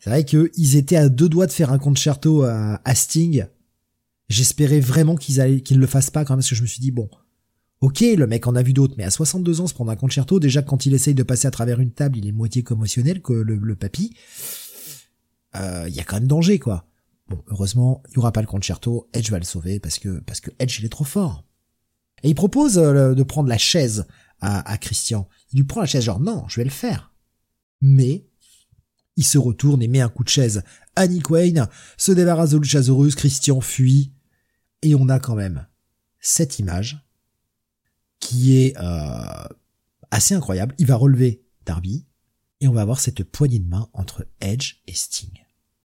c'est 0.00 0.10
vrai 0.10 0.24
que 0.24 0.50
ils 0.56 0.76
étaient 0.76 0.96
à 0.96 1.08
deux 1.08 1.28
doigts 1.28 1.46
de 1.46 1.52
faire 1.52 1.72
un 1.72 1.78
concerto 1.78 2.42
à, 2.42 2.80
à 2.84 2.94
Sting. 2.94 3.46
J'espérais 4.28 4.80
vraiment 4.80 5.16
qu'ils 5.16 5.40
allaient 5.40 5.60
qu'ils 5.60 5.78
le 5.78 5.86
fassent 5.86 6.10
pas 6.10 6.24
quand 6.24 6.34
même 6.34 6.40
parce 6.40 6.50
que 6.50 6.56
je 6.56 6.62
me 6.62 6.66
suis 6.66 6.80
dit 6.80 6.90
bon, 6.90 7.08
ok 7.80 8.00
le 8.00 8.26
mec 8.26 8.46
en 8.46 8.54
a 8.54 8.62
vu 8.62 8.74
d'autres, 8.74 8.94
mais 8.98 9.04
à 9.04 9.10
62 9.10 9.62
ans 9.62 9.66
se 9.66 9.74
prendre 9.74 9.90
un 9.90 9.96
concerto, 9.96 10.38
déjà 10.40 10.60
quand 10.60 10.84
il 10.84 10.94
essaye 10.94 11.14
de 11.14 11.22
passer 11.22 11.48
à 11.48 11.50
travers 11.50 11.80
une 11.80 11.92
table, 11.92 12.18
il 12.18 12.26
est 12.26 12.32
moitié 12.32 12.62
commotionnel 12.62 13.22
que 13.22 13.32
le, 13.32 13.56
le 13.56 13.76
papy. 13.76 14.14
Euh, 15.54 15.86
il 15.88 15.94
y 15.94 16.00
a 16.00 16.04
quand 16.04 16.16
même 16.16 16.26
danger 16.26 16.58
quoi. 16.58 16.86
Bon, 17.32 17.42
heureusement, 17.46 18.02
il 18.10 18.16
y 18.16 18.18
aura 18.18 18.30
pas 18.30 18.42
le 18.42 18.46
concerto, 18.46 19.08
Edge 19.14 19.30
va 19.30 19.38
le 19.38 19.44
sauver 19.44 19.80
parce 19.80 19.98
que 19.98 20.22
Edge 20.58 20.78
il 20.80 20.84
est 20.84 20.90
trop 20.90 21.04
fort. 21.04 21.44
Et 22.22 22.28
il 22.28 22.34
propose 22.34 22.76
euh, 22.76 23.14
de 23.14 23.22
prendre 23.22 23.48
la 23.48 23.56
chaise 23.56 24.06
à, 24.40 24.70
à 24.70 24.76
Christian. 24.76 25.28
Il 25.52 25.56
lui 25.56 25.64
prend 25.64 25.80
la 25.80 25.86
chaise 25.86 26.04
genre 26.04 26.20
non, 26.20 26.44
je 26.48 26.60
vais 26.60 26.64
le 26.64 26.70
faire. 26.70 27.14
Mais 27.80 28.26
il 29.16 29.24
se 29.24 29.38
retourne 29.38 29.82
et 29.82 29.88
met 29.88 30.02
un 30.02 30.10
coup 30.10 30.24
de 30.24 30.28
chaise. 30.28 30.62
Annie 30.94 31.20
Quain 31.20 31.68
se 31.96 32.12
débarrasse 32.12 32.50
de 32.50 32.58
Luchasaurus, 32.58 33.14
Christian 33.14 33.62
fuit 33.62 34.12
et 34.82 34.94
on 34.94 35.08
a 35.08 35.18
quand 35.18 35.34
même 35.34 35.66
cette 36.20 36.58
image 36.58 37.02
qui 38.20 38.58
est 38.58 38.76
euh, 38.78 39.48
assez 40.10 40.34
incroyable. 40.34 40.74
Il 40.78 40.86
va 40.86 40.96
relever 40.96 41.46
Darby 41.64 42.06
et 42.60 42.68
on 42.68 42.72
va 42.72 42.82
avoir 42.82 43.00
cette 43.00 43.24
poignée 43.24 43.58
de 43.58 43.68
main 43.68 43.88
entre 43.94 44.26
Edge 44.40 44.82
et 44.86 44.92
Sting. 44.92 45.41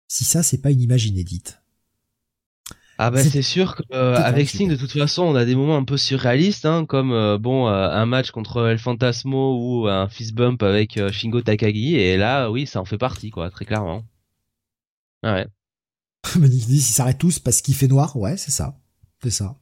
Si 0.09 0.25
ça, 0.25 0.43
c'est 0.43 0.59
pas 0.59 0.71
une 0.71 0.81
image 0.81 1.07
inédite. 1.07 1.61
Ah 3.01 3.13
bah 3.13 3.23
c'est 3.23 3.43
sûr 3.43 3.77
qu'avec 3.77 4.49
Sting 4.49 4.69
de 4.69 4.75
toute 4.75 4.91
façon 4.91 5.23
on 5.23 5.37
a 5.37 5.45
des 5.45 5.55
moments 5.55 5.77
un 5.77 5.85
peu 5.85 5.97
surréalistes 5.97 6.67
hein, 6.67 6.85
comme 6.85 7.13
euh, 7.13 7.39
bon 7.39 7.69
euh, 7.69 7.89
un 7.89 8.07
match 8.07 8.33
contre 8.33 8.67
El 8.67 8.79
Fantasmo 8.81 9.57
ou 9.57 9.87
un 9.87 10.09
fist 10.09 10.35
bump 10.35 10.65
avec 10.65 10.97
euh, 10.97 11.13
Shingo 11.13 11.41
Takagi 11.41 11.95
et 11.95 12.17
là 12.17 12.51
oui 12.51 12.67
ça 12.67 12.81
en 12.81 12.85
fait 12.85 12.99
partie 12.99 13.31
quoi 13.31 13.51
très 13.51 13.65
clairement. 13.65 14.03
Ah 15.23 15.35
ouais. 15.35 15.47
dit 16.49 16.65
ils 16.69 16.81
s'arrêtent 16.81 17.19
tous 17.19 17.39
parce 17.39 17.63
qu'il 17.63 17.77
fait 17.77 17.87
noir 17.87 18.17
ouais 18.17 18.37
c'est 18.37 18.51
ça 18.51 18.77
c'est 19.23 19.31
ça. 19.31 19.57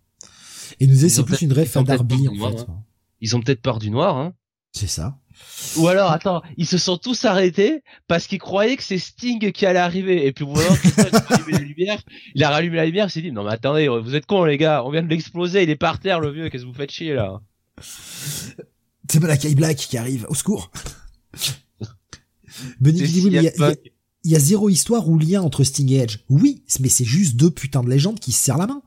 Et 0.81 0.87
nous 0.87 0.95
disait 0.95 1.11
c'est 1.11 1.23
plus 1.23 1.43
une 1.43 1.53
ref 1.53 1.77
à 1.77 1.83
Darby 1.83 2.29
en 2.29 2.51
fait. 2.51 2.61
Hein. 2.63 2.83
Ils 3.21 3.37
ont 3.37 3.41
peut-être 3.41 3.61
peur 3.61 3.79
du 3.79 3.91
noir 3.91 4.17
hein. 4.17 4.33
C'est 4.73 4.87
ça. 4.87 5.19
Ou 5.77 5.89
alors, 5.89 6.11
attends, 6.11 6.43
ils 6.57 6.67
se 6.67 6.79
sont 6.79 6.97
tous 6.99 7.25
arrêtés 7.25 7.83
parce 8.09 8.27
qu'ils 8.27 8.39
croyaient 8.39 8.77
que 8.77 8.83
c'est 8.83 8.99
Sting 8.99 9.53
qui 9.53 9.67
allait 9.67 9.79
arriver. 9.79 10.27
Et 10.27 10.33
puis, 10.33 10.45
voilà, 10.45 10.69
il 10.85 11.05
a 11.05 11.21
rallumé 11.21 11.53
la 11.53 11.59
lumière. 11.59 12.03
Il 12.35 12.45
a 12.45 12.51
rallumé 12.51 12.77
la 12.77 12.87
lumière. 12.87 13.07
Il 13.07 13.11
s'est 13.11 13.23
dit, 13.23 13.33
non, 13.33 13.45
mais 13.45 13.53
attendez, 13.53 13.89
vous 13.89 14.15
êtes 14.15 14.27
cons, 14.27 14.45
les 14.45 14.59
gars. 14.59 14.83
On 14.85 14.91
vient 14.91 15.03
de 15.03 15.09
l'exploser. 15.09 15.63
Il 15.63 15.71
est 15.71 15.77
par 15.77 15.99
terre, 15.99 16.21
le 16.21 16.31
vieux. 16.31 16.49
Qu'est-ce 16.49 16.65
que 16.65 16.69
vous 16.69 16.75
faites 16.75 16.91
chier, 16.91 17.15
là? 17.15 17.41
C'est 19.11 19.21
Malakai 19.21 19.55
Black 19.55 19.77
qui 19.77 19.97
arrive. 19.99 20.27
Au 20.29 20.35
secours. 20.35 20.71
Benny 22.81 23.03
dit, 23.03 23.23
il 23.27 23.33
y, 23.33 23.49
a, 23.49 23.75
il 24.25 24.33
y 24.33 24.37
a 24.37 24.39
zéro 24.39 24.69
histoire 24.69 25.09
ou 25.09 25.19
lien 25.19 25.43
entre 25.43 25.63
Sting 25.63 25.91
et 25.93 25.99
Edge. 25.99 26.19
Oui, 26.29 26.65
mais 26.81 26.89
c'est 26.89 27.05
juste 27.05 27.37
deux 27.37 27.51
putains 27.51 27.83
de 27.83 27.91
légendes 27.91 28.19
qui 28.19 28.33
se 28.33 28.43
serrent 28.43 28.59
la 28.59 28.67
main. 28.67 28.83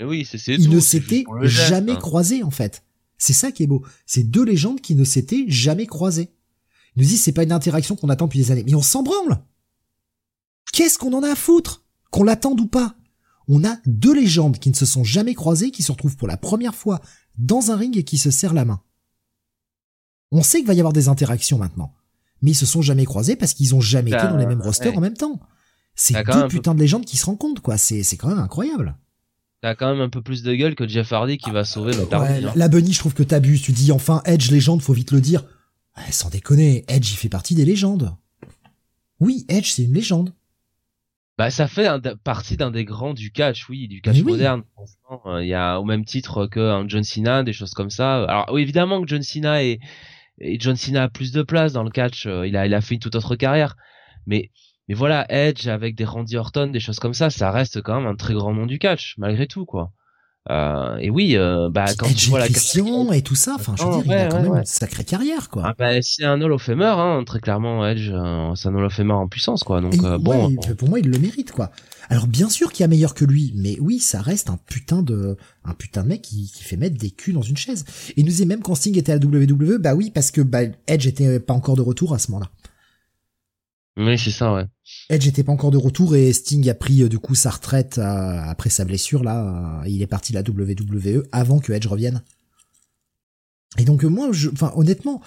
oui, 0.00 0.24
c'est, 0.24 0.38
Ils 0.46 0.70
ne 0.70 0.80
s'étaient 0.80 1.24
jamais 1.42 1.92
hein. 1.92 1.96
croisés, 1.96 2.42
en 2.42 2.50
fait. 2.50 2.84
C'est 3.20 3.34
ça 3.34 3.52
qui 3.52 3.62
est 3.62 3.66
beau. 3.66 3.84
C'est 4.06 4.24
deux 4.24 4.44
légendes 4.44 4.80
qui 4.80 4.94
ne 4.94 5.04
s'étaient 5.04 5.44
jamais 5.46 5.86
croisées. 5.86 6.32
Ils 6.96 7.02
nous 7.02 7.08
disent 7.08 7.22
c'est 7.22 7.32
pas 7.32 7.42
une 7.42 7.52
interaction 7.52 7.94
qu'on 7.94 8.08
attend 8.08 8.24
depuis 8.24 8.40
des 8.40 8.50
années. 8.50 8.64
Mais 8.64 8.74
on 8.74 8.82
s'en 8.82 9.02
branle. 9.02 9.44
Qu'est-ce 10.72 10.98
qu'on 10.98 11.12
en 11.12 11.22
a 11.22 11.30
à 11.30 11.36
foutre? 11.36 11.84
Qu'on 12.10 12.24
l'attende 12.24 12.60
ou 12.60 12.66
pas? 12.66 12.96
On 13.46 13.62
a 13.62 13.76
deux 13.84 14.14
légendes 14.14 14.58
qui 14.58 14.70
ne 14.70 14.74
se 14.74 14.86
sont 14.86 15.04
jamais 15.04 15.34
croisées, 15.34 15.70
qui 15.70 15.82
se 15.82 15.92
retrouvent 15.92 16.16
pour 16.16 16.28
la 16.28 16.38
première 16.38 16.74
fois 16.74 17.00
dans 17.36 17.70
un 17.70 17.76
ring 17.76 17.96
et 17.98 18.04
qui 18.04 18.16
se 18.16 18.30
serrent 18.30 18.54
la 18.54 18.64
main. 18.64 18.80
On 20.32 20.42
sait 20.42 20.58
qu'il 20.58 20.66
va 20.66 20.74
y 20.74 20.80
avoir 20.80 20.94
des 20.94 21.08
interactions 21.08 21.58
maintenant. 21.58 21.92
Mais 22.40 22.52
ils 22.52 22.56
se 22.56 22.66
sont 22.66 22.80
jamais 22.80 23.04
croisés 23.04 23.36
parce 23.36 23.52
qu'ils 23.52 23.74
ont 23.74 23.82
jamais 23.82 24.12
été 24.12 24.22
dans 24.22 24.38
les 24.38 24.46
mêmes 24.46 24.62
rosters 24.62 24.96
en 24.96 25.00
même 25.00 25.16
temps. 25.16 25.40
C'est 25.94 26.14
deux 26.24 26.48
putains 26.48 26.74
de 26.74 26.80
légendes 26.80 27.04
qui 27.04 27.18
se 27.18 27.26
rencontrent, 27.26 27.60
quoi. 27.60 27.76
C'est, 27.76 28.02
c'est 28.02 28.16
quand 28.16 28.28
même 28.28 28.38
incroyable. 28.38 28.96
T'as 29.62 29.74
quand 29.74 29.92
même 29.92 30.00
un 30.00 30.08
peu 30.08 30.22
plus 30.22 30.42
de 30.42 30.54
gueule 30.54 30.74
que 30.74 30.88
Jeff 30.88 31.12
Hardy 31.12 31.36
qui 31.36 31.50
va 31.50 31.64
sauver 31.64 31.94
Matt 31.94 32.12
Hardy. 32.12 32.46
Hein. 32.46 32.52
La 32.56 32.68
Bunny, 32.68 32.92
je 32.92 32.98
trouve 32.98 33.12
que 33.12 33.22
t'abuses. 33.22 33.60
Tu 33.60 33.72
dis 33.72 33.92
enfin 33.92 34.22
Edge 34.24 34.50
légende, 34.50 34.80
faut 34.80 34.94
vite 34.94 35.10
le 35.10 35.20
dire. 35.20 35.44
sans 36.10 36.30
déconner, 36.30 36.84
Edge 36.88 37.12
il 37.12 37.16
fait 37.16 37.28
partie 37.28 37.54
des 37.54 37.66
légendes. 37.66 38.16
Oui, 39.18 39.44
Edge 39.48 39.70
c'est 39.70 39.84
une 39.84 39.92
légende. 39.92 40.32
Bah 41.36 41.50
ça 41.50 41.68
fait 41.68 41.88
partie 42.22 42.56
d'un 42.56 42.70
des 42.70 42.84
grands 42.84 43.14
du 43.14 43.32
catch, 43.32 43.68
oui, 43.68 43.88
du 43.88 44.00
catch 44.02 44.22
moderne. 44.22 44.62
Euh, 45.26 45.42
il 45.42 45.48
y 45.48 45.54
a 45.54 45.80
au 45.80 45.84
même 45.84 46.04
titre 46.04 46.46
que 46.46 46.84
John 46.86 47.02
Cena, 47.02 47.42
des 47.42 47.52
choses 47.52 47.72
comme 47.72 47.90
ça. 47.90 48.24
Alors 48.24 48.50
oui, 48.52 48.62
évidemment 48.62 49.00
que 49.02 49.08
John 49.08 49.22
Cena 49.22 49.62
et 49.62 49.80
John 50.58 50.76
Cena 50.76 51.04
a 51.04 51.08
plus 51.08 51.32
de 51.32 51.42
place 51.42 51.72
dans 51.72 51.82
le 51.82 51.90
catch. 51.90 52.26
Euh, 52.26 52.46
il 52.46 52.56
a 52.56 52.66
il 52.66 52.74
a 52.74 52.80
fait 52.80 52.94
une 52.94 53.00
toute 53.00 53.14
autre 53.14 53.36
carrière, 53.36 53.76
mais 54.26 54.50
mais 54.90 54.96
voilà, 54.96 55.24
Edge 55.28 55.68
avec 55.68 55.94
des 55.94 56.04
Randy 56.04 56.36
Orton, 56.36 56.66
des 56.66 56.80
choses 56.80 56.98
comme 56.98 57.14
ça, 57.14 57.30
ça 57.30 57.52
reste 57.52 57.80
quand 57.80 58.00
même 58.00 58.10
un 58.10 58.16
très 58.16 58.34
grand 58.34 58.52
nom 58.52 58.66
du 58.66 58.80
catch, 58.80 59.14
malgré 59.18 59.46
tout, 59.46 59.64
quoi. 59.64 59.92
Euh, 60.50 60.96
et 60.96 61.10
oui, 61.10 61.36
euh, 61.36 61.70
bah 61.70 61.84
quand 61.96 62.06
Edge 62.06 62.16
tu 62.16 62.30
vois 62.30 62.40
la 62.40 62.48
Christian 62.48 63.12
et 63.12 63.22
tout 63.22 63.36
ça, 63.36 63.54
enfin, 63.54 63.76
je 63.78 63.84
veux 63.84 64.02
dire, 64.02 64.06
il 64.06 64.12
a 64.12 64.26
quand 64.26 64.42
même 64.42 64.52
une 64.52 64.64
sacrée 64.64 65.04
carrière, 65.04 65.48
quoi. 65.48 65.62
Ah, 65.64 65.74
bah, 65.78 66.02
c'est 66.02 66.24
un 66.24 66.40
Hall 66.42 66.50
of 66.50 66.62
Famer, 66.62 66.86
hein, 66.86 67.22
très 67.24 67.38
clairement, 67.38 67.86
Edge, 67.86 68.10
euh, 68.12 68.52
c'est 68.56 68.68
un 68.68 68.74
Hall 68.74 68.84
of 68.84 68.92
Famer 68.92 69.12
en 69.12 69.28
puissance, 69.28 69.62
quoi. 69.62 69.80
Donc 69.80 69.94
euh, 70.02 70.18
bon, 70.18 70.56
pour 70.76 70.88
moi, 70.88 70.98
il 70.98 71.08
le 71.08 71.20
mérite, 71.20 71.52
quoi. 71.52 71.70
Alors 72.08 72.26
bien 72.26 72.48
sûr 72.48 72.72
qu'il 72.72 72.82
y 72.82 72.84
a 72.84 72.88
meilleur 72.88 73.14
que 73.14 73.24
lui, 73.24 73.52
mais 73.54 73.76
oui, 73.78 74.00
ça 74.00 74.20
reste 74.20 74.50
un 74.50 74.58
putain 74.66 75.02
de, 75.02 75.36
un 75.64 75.74
putain 75.74 76.02
de 76.02 76.08
mec 76.08 76.22
qui, 76.22 76.50
qui 76.50 76.64
fait 76.64 76.76
mettre 76.76 76.98
des 76.98 77.12
culs 77.12 77.34
dans 77.34 77.42
une 77.42 77.56
chaise. 77.56 77.84
Et 78.08 78.22
il 78.22 78.24
nous 78.24 78.32
dit 78.32 78.44
même 78.44 78.62
quand 78.62 78.74
Sting 78.74 78.98
était 78.98 79.12
à 79.12 79.18
la 79.18 79.24
WWE, 79.24 79.78
bah 79.78 79.94
oui, 79.94 80.10
parce 80.10 80.32
que 80.32 80.40
bah, 80.40 80.62
Edge 80.88 81.06
était 81.06 81.38
pas 81.38 81.54
encore 81.54 81.76
de 81.76 81.82
retour 81.82 82.12
à 82.12 82.18
ce 82.18 82.32
moment-là. 82.32 82.50
Oui, 84.00 84.18
c'est 84.18 84.30
ça, 84.30 84.54
ouais. 84.54 84.64
Edge 85.10 85.26
était 85.26 85.44
pas 85.44 85.52
encore 85.52 85.70
de 85.70 85.76
retour 85.76 86.16
et 86.16 86.32
Sting 86.32 86.68
a 86.70 86.74
pris 86.74 87.02
euh, 87.02 87.08
du 87.08 87.18
coup 87.18 87.34
sa 87.34 87.50
retraite 87.50 87.98
euh, 87.98 88.40
après 88.44 88.70
sa 88.70 88.86
blessure 88.86 89.22
là. 89.22 89.82
Euh, 89.82 89.88
il 89.88 90.00
est 90.00 90.06
parti 90.06 90.32
de 90.32 90.38
la 90.38 90.42
WWE 90.42 91.24
avant 91.32 91.58
que 91.58 91.72
Edge 91.72 91.86
revienne. 91.86 92.22
Et 93.76 93.84
donc 93.84 94.04
moi, 94.04 94.28
je, 94.32 94.48
enfin 94.48 94.72
honnêtement, 94.74 95.20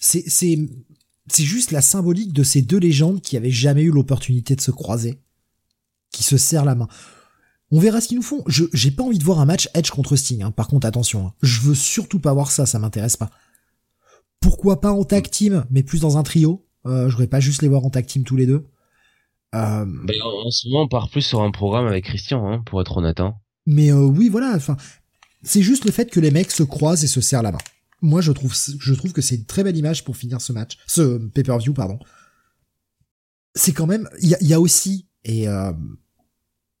c'est 0.00 0.24
c'est 0.26 0.58
c'est 1.28 1.44
juste 1.44 1.70
la 1.70 1.82
symbolique 1.82 2.32
de 2.32 2.42
ces 2.42 2.62
deux 2.62 2.78
légendes 2.78 3.20
qui 3.20 3.36
avaient 3.36 3.50
jamais 3.50 3.82
eu 3.82 3.92
l'opportunité 3.92 4.56
de 4.56 4.60
se 4.60 4.72
croiser, 4.72 5.20
qui 6.10 6.24
se 6.24 6.36
serrent 6.36 6.64
la 6.64 6.74
main. 6.74 6.88
On 7.70 7.78
verra 7.78 8.00
ce 8.00 8.08
qu'ils 8.08 8.16
nous 8.16 8.22
font. 8.24 8.42
Je 8.48 8.64
j'ai 8.72 8.90
pas 8.90 9.04
envie 9.04 9.18
de 9.18 9.24
voir 9.24 9.38
un 9.38 9.46
match 9.46 9.68
Edge 9.74 9.90
contre 9.90 10.16
Sting. 10.16 10.42
Hein. 10.42 10.50
Par 10.50 10.66
contre, 10.66 10.86
attention, 10.86 11.28
hein. 11.28 11.34
je 11.42 11.60
veux 11.60 11.76
surtout 11.76 12.18
pas 12.18 12.32
voir 12.32 12.50
ça. 12.50 12.66
Ça 12.66 12.80
m'intéresse 12.80 13.16
pas. 13.16 13.30
Pourquoi 14.40 14.80
pas 14.80 14.92
en 14.92 15.04
tag 15.04 15.30
team, 15.30 15.64
mais 15.70 15.84
plus 15.84 16.00
dans 16.00 16.18
un 16.18 16.24
trio? 16.24 16.65
Je 16.86 17.10
voudrais 17.10 17.26
pas 17.26 17.40
juste 17.40 17.62
les 17.62 17.68
voir 17.68 17.84
en 17.84 17.90
tag 17.90 18.06
team 18.06 18.24
tous 18.24 18.36
les 18.36 18.46
deux. 18.46 18.66
Euh... 19.54 19.84
Ben, 20.04 20.16
en 20.22 20.50
ce 20.50 20.68
moment, 20.68 20.82
on 20.82 20.88
part 20.88 21.08
plus 21.08 21.22
sur 21.22 21.40
un 21.40 21.50
programme 21.50 21.86
avec 21.86 22.04
Christian, 22.04 22.46
hein, 22.50 22.62
pour 22.66 22.80
être 22.80 22.96
honnête. 22.96 23.20
Hein. 23.20 23.36
Mais 23.66 23.90
euh, 23.92 24.04
oui, 24.04 24.28
voilà. 24.28 24.52
Enfin, 24.54 24.76
c'est 25.42 25.62
juste 25.62 25.84
le 25.84 25.90
fait 25.90 26.10
que 26.10 26.20
les 26.20 26.30
mecs 26.30 26.50
se 26.50 26.62
croisent 26.62 27.04
et 27.04 27.08
se 27.08 27.20
serrent 27.20 27.42
la 27.42 27.52
main. 27.52 27.58
Moi, 28.02 28.20
je 28.20 28.32
trouve, 28.32 28.54
je 28.54 28.94
trouve 28.94 29.12
que 29.12 29.22
c'est 29.22 29.36
une 29.36 29.46
très 29.46 29.64
belle 29.64 29.76
image 29.76 30.04
pour 30.04 30.16
finir 30.16 30.40
ce 30.40 30.52
match, 30.52 30.78
ce 30.86 31.18
pay-per-view, 31.28 31.72
pardon. 31.72 31.98
C'est 33.54 33.72
quand 33.72 33.86
même, 33.86 34.08
il 34.20 34.28
y 34.28 34.34
a, 34.34 34.42
y 34.42 34.52
a, 34.52 34.60
aussi, 34.60 35.08
et 35.24 35.48
euh, 35.48 35.72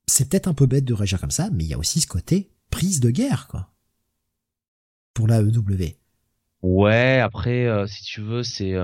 c'est 0.06 0.28
peut-être 0.28 0.46
un 0.46 0.54
peu 0.54 0.66
bête 0.66 0.84
de 0.84 0.92
réagir 0.92 1.18
comme 1.20 1.30
ça, 1.30 1.48
mais 1.52 1.64
il 1.64 1.70
y 1.70 1.74
a 1.74 1.78
aussi 1.78 2.00
ce 2.00 2.06
côté 2.06 2.52
prise 2.70 3.00
de 3.00 3.10
guerre, 3.10 3.48
quoi, 3.48 3.72
pour 5.14 5.26
la 5.26 5.40
EW. 5.40 5.96
Ouais, 6.60 7.18
après, 7.20 7.66
euh, 7.66 7.86
si 7.86 8.02
tu 8.04 8.20
veux, 8.20 8.42
c'est 8.42 8.74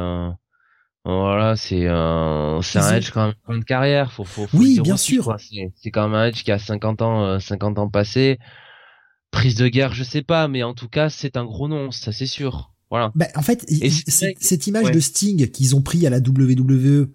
voilà, 1.04 1.56
c'est 1.56 1.86
un, 1.88 2.60
c'est 2.62 2.78
un 2.78 2.94
Edge 2.94 3.10
quand 3.10 3.32
même 3.48 3.60
de 3.60 3.64
carrière, 3.64 4.12
faut, 4.12 4.24
faut, 4.24 4.46
faut 4.46 4.56
Oui, 4.56 4.78
bien 4.80 4.96
sûr. 4.96 5.36
C'est 5.76 5.90
quand 5.90 6.08
même 6.08 6.14
un 6.14 6.26
Edge 6.26 6.44
qui 6.44 6.52
a 6.52 6.58
50 6.58 7.02
ans, 7.02 7.40
50 7.40 7.78
euh, 7.78 7.80
ans 7.80 7.88
passés. 7.88 8.38
Prise 9.32 9.56
de 9.56 9.66
guerre, 9.66 9.94
je 9.94 10.04
sais 10.04 10.22
pas, 10.22 10.46
mais 10.46 10.62
en 10.62 10.74
tout 10.74 10.88
cas, 10.88 11.08
c'est 11.08 11.36
un 11.36 11.44
gros 11.44 11.66
nom, 11.66 11.90
ça 11.90 12.12
c'est 12.12 12.26
sûr. 12.26 12.72
Voilà. 12.90 13.10
Bah, 13.14 13.26
en 13.34 13.42
fait, 13.42 13.66
cette 14.38 14.66
image 14.66 14.92
de 14.92 15.00
Sting 15.00 15.50
qu'ils 15.50 15.74
ont 15.74 15.82
pris 15.82 16.06
à 16.06 16.10
la 16.10 16.18
WWE, 16.18 17.08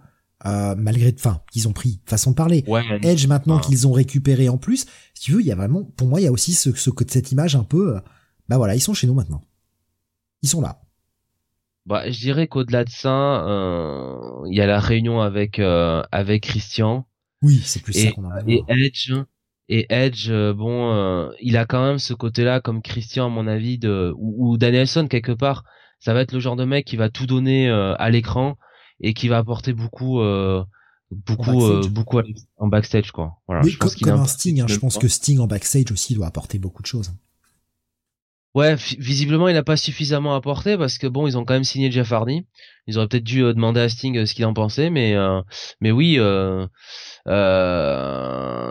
euh, 0.45 0.75
malgré, 0.75 1.13
enfin, 1.17 1.41
qu'ils 1.51 1.67
ont 1.67 1.73
pris, 1.73 2.01
façon 2.05 2.31
de 2.31 2.35
parler. 2.35 2.65
Edge 3.03 3.27
maintenant 3.27 3.59
qu'ils 3.59 3.87
ont 3.87 3.93
récupéré 3.93 4.49
en 4.49 4.57
plus. 4.57 4.85
Si 5.13 5.23
tu 5.23 5.31
veux, 5.31 5.41
il 5.41 5.47
y 5.47 5.51
a 5.51 5.55
vraiment, 5.55 5.83
pour 5.83 6.07
moi, 6.07 6.19
il 6.19 6.23
y 6.23 6.27
a 6.27 6.31
aussi 6.31 6.53
ce, 6.53 6.73
ce, 6.73 6.89
cette 7.07 7.31
image 7.31 7.55
un 7.55 7.63
peu, 7.63 7.95
euh, 7.95 7.99
bah 8.49 8.57
voilà, 8.57 8.75
ils 8.75 8.81
sont 8.81 8.93
chez 8.93 9.07
nous 9.07 9.13
maintenant. 9.13 9.43
Ils 10.41 10.49
sont 10.49 10.61
là. 10.61 10.81
Bah, 11.87 12.11
je 12.11 12.19
dirais 12.19 12.47
qu'au-delà 12.47 12.83
de 12.83 12.89
ça, 12.89 13.47
euh, 13.47 14.19
il 14.49 14.57
y 14.57 14.59
a 14.59 14.67
la 14.67 14.81
réunion 14.81 15.21
avec 15.21 15.57
euh, 15.57 16.03
avec 16.11 16.43
Christian. 16.43 17.07
Oui, 17.41 17.61
c'est 17.63 17.81
plus 17.81 17.95
et, 17.95 18.07
ça 18.07 18.11
qu'on 18.11 18.29
a. 18.29 18.41
Et 18.45 18.61
Edge, 18.67 19.13
et 19.69 19.85
Edge, 19.89 20.29
euh, 20.29 20.53
bon, 20.53 21.31
il 21.39 21.55
a 21.55 21.65
quand 21.65 21.81
même 21.81 21.97
ce 21.97 22.13
côté-là, 22.13 22.59
comme 22.59 22.81
Christian 22.81 23.27
à 23.27 23.29
mon 23.29 23.47
avis, 23.47 23.77
de 23.77 24.13
ou, 24.17 24.51
ou, 24.51 24.57
Danielson 24.57 25.07
quelque 25.07 25.31
part. 25.31 25.63
Ça 25.99 26.13
va 26.13 26.19
être 26.21 26.33
le 26.33 26.41
genre 26.41 26.57
de 26.57 26.65
mec 26.65 26.85
qui 26.85 26.97
va 26.97 27.09
tout 27.09 27.25
donner 27.25 27.69
à 27.69 28.09
l'écran 28.09 28.57
et 28.99 29.13
qui 29.13 29.29
va 29.29 29.37
apporter 29.37 29.71
beaucoup, 29.71 30.19
beaucoup, 31.09 31.87
beaucoup 31.89 32.19
en 32.57 32.67
backstage, 32.67 33.11
quoi. 33.11 33.37
Voilà. 33.47 33.61
je 33.65 33.77
pense 33.77 33.95
comme, 33.95 34.19
un 34.19 34.25
Sting, 34.25 34.59
hein, 34.59 34.65
je 34.67 34.77
pense 34.77 34.97
que 34.97 35.07
Sting 35.07 35.39
en 35.39 35.47
backstage 35.47 35.89
aussi 35.93 36.15
doit 36.15 36.27
apporter 36.27 36.59
beaucoup 36.59 36.81
de 36.81 36.87
choses. 36.87 37.13
Ouais, 38.55 38.75
visiblement, 38.97 39.47
il 39.49 39.53
n'a 39.53 39.63
pas 39.63 39.77
suffisamment 39.77 40.35
apporté 40.35 40.77
parce 40.77 40.97
que 40.97 41.05
bon, 41.05 41.27
ils 41.27 41.37
ont 41.37 41.45
quand 41.45 41.53
même 41.53 41.63
signé 41.63 41.91
Jeff 41.91 42.11
Hardy. 42.11 42.45
Ils 42.87 42.97
auraient 42.97 43.07
peut-être 43.07 43.23
dû 43.23 43.43
euh, 43.43 43.53
demander 43.53 43.81
à 43.81 43.89
Sting 43.89 44.17
euh, 44.17 44.25
ce 44.25 44.33
qu'il 44.33 44.45
en 44.45 44.53
pensait, 44.53 44.89
mais 44.89 45.13
euh, 45.13 45.41
mais 45.81 45.91
oui, 45.91 46.17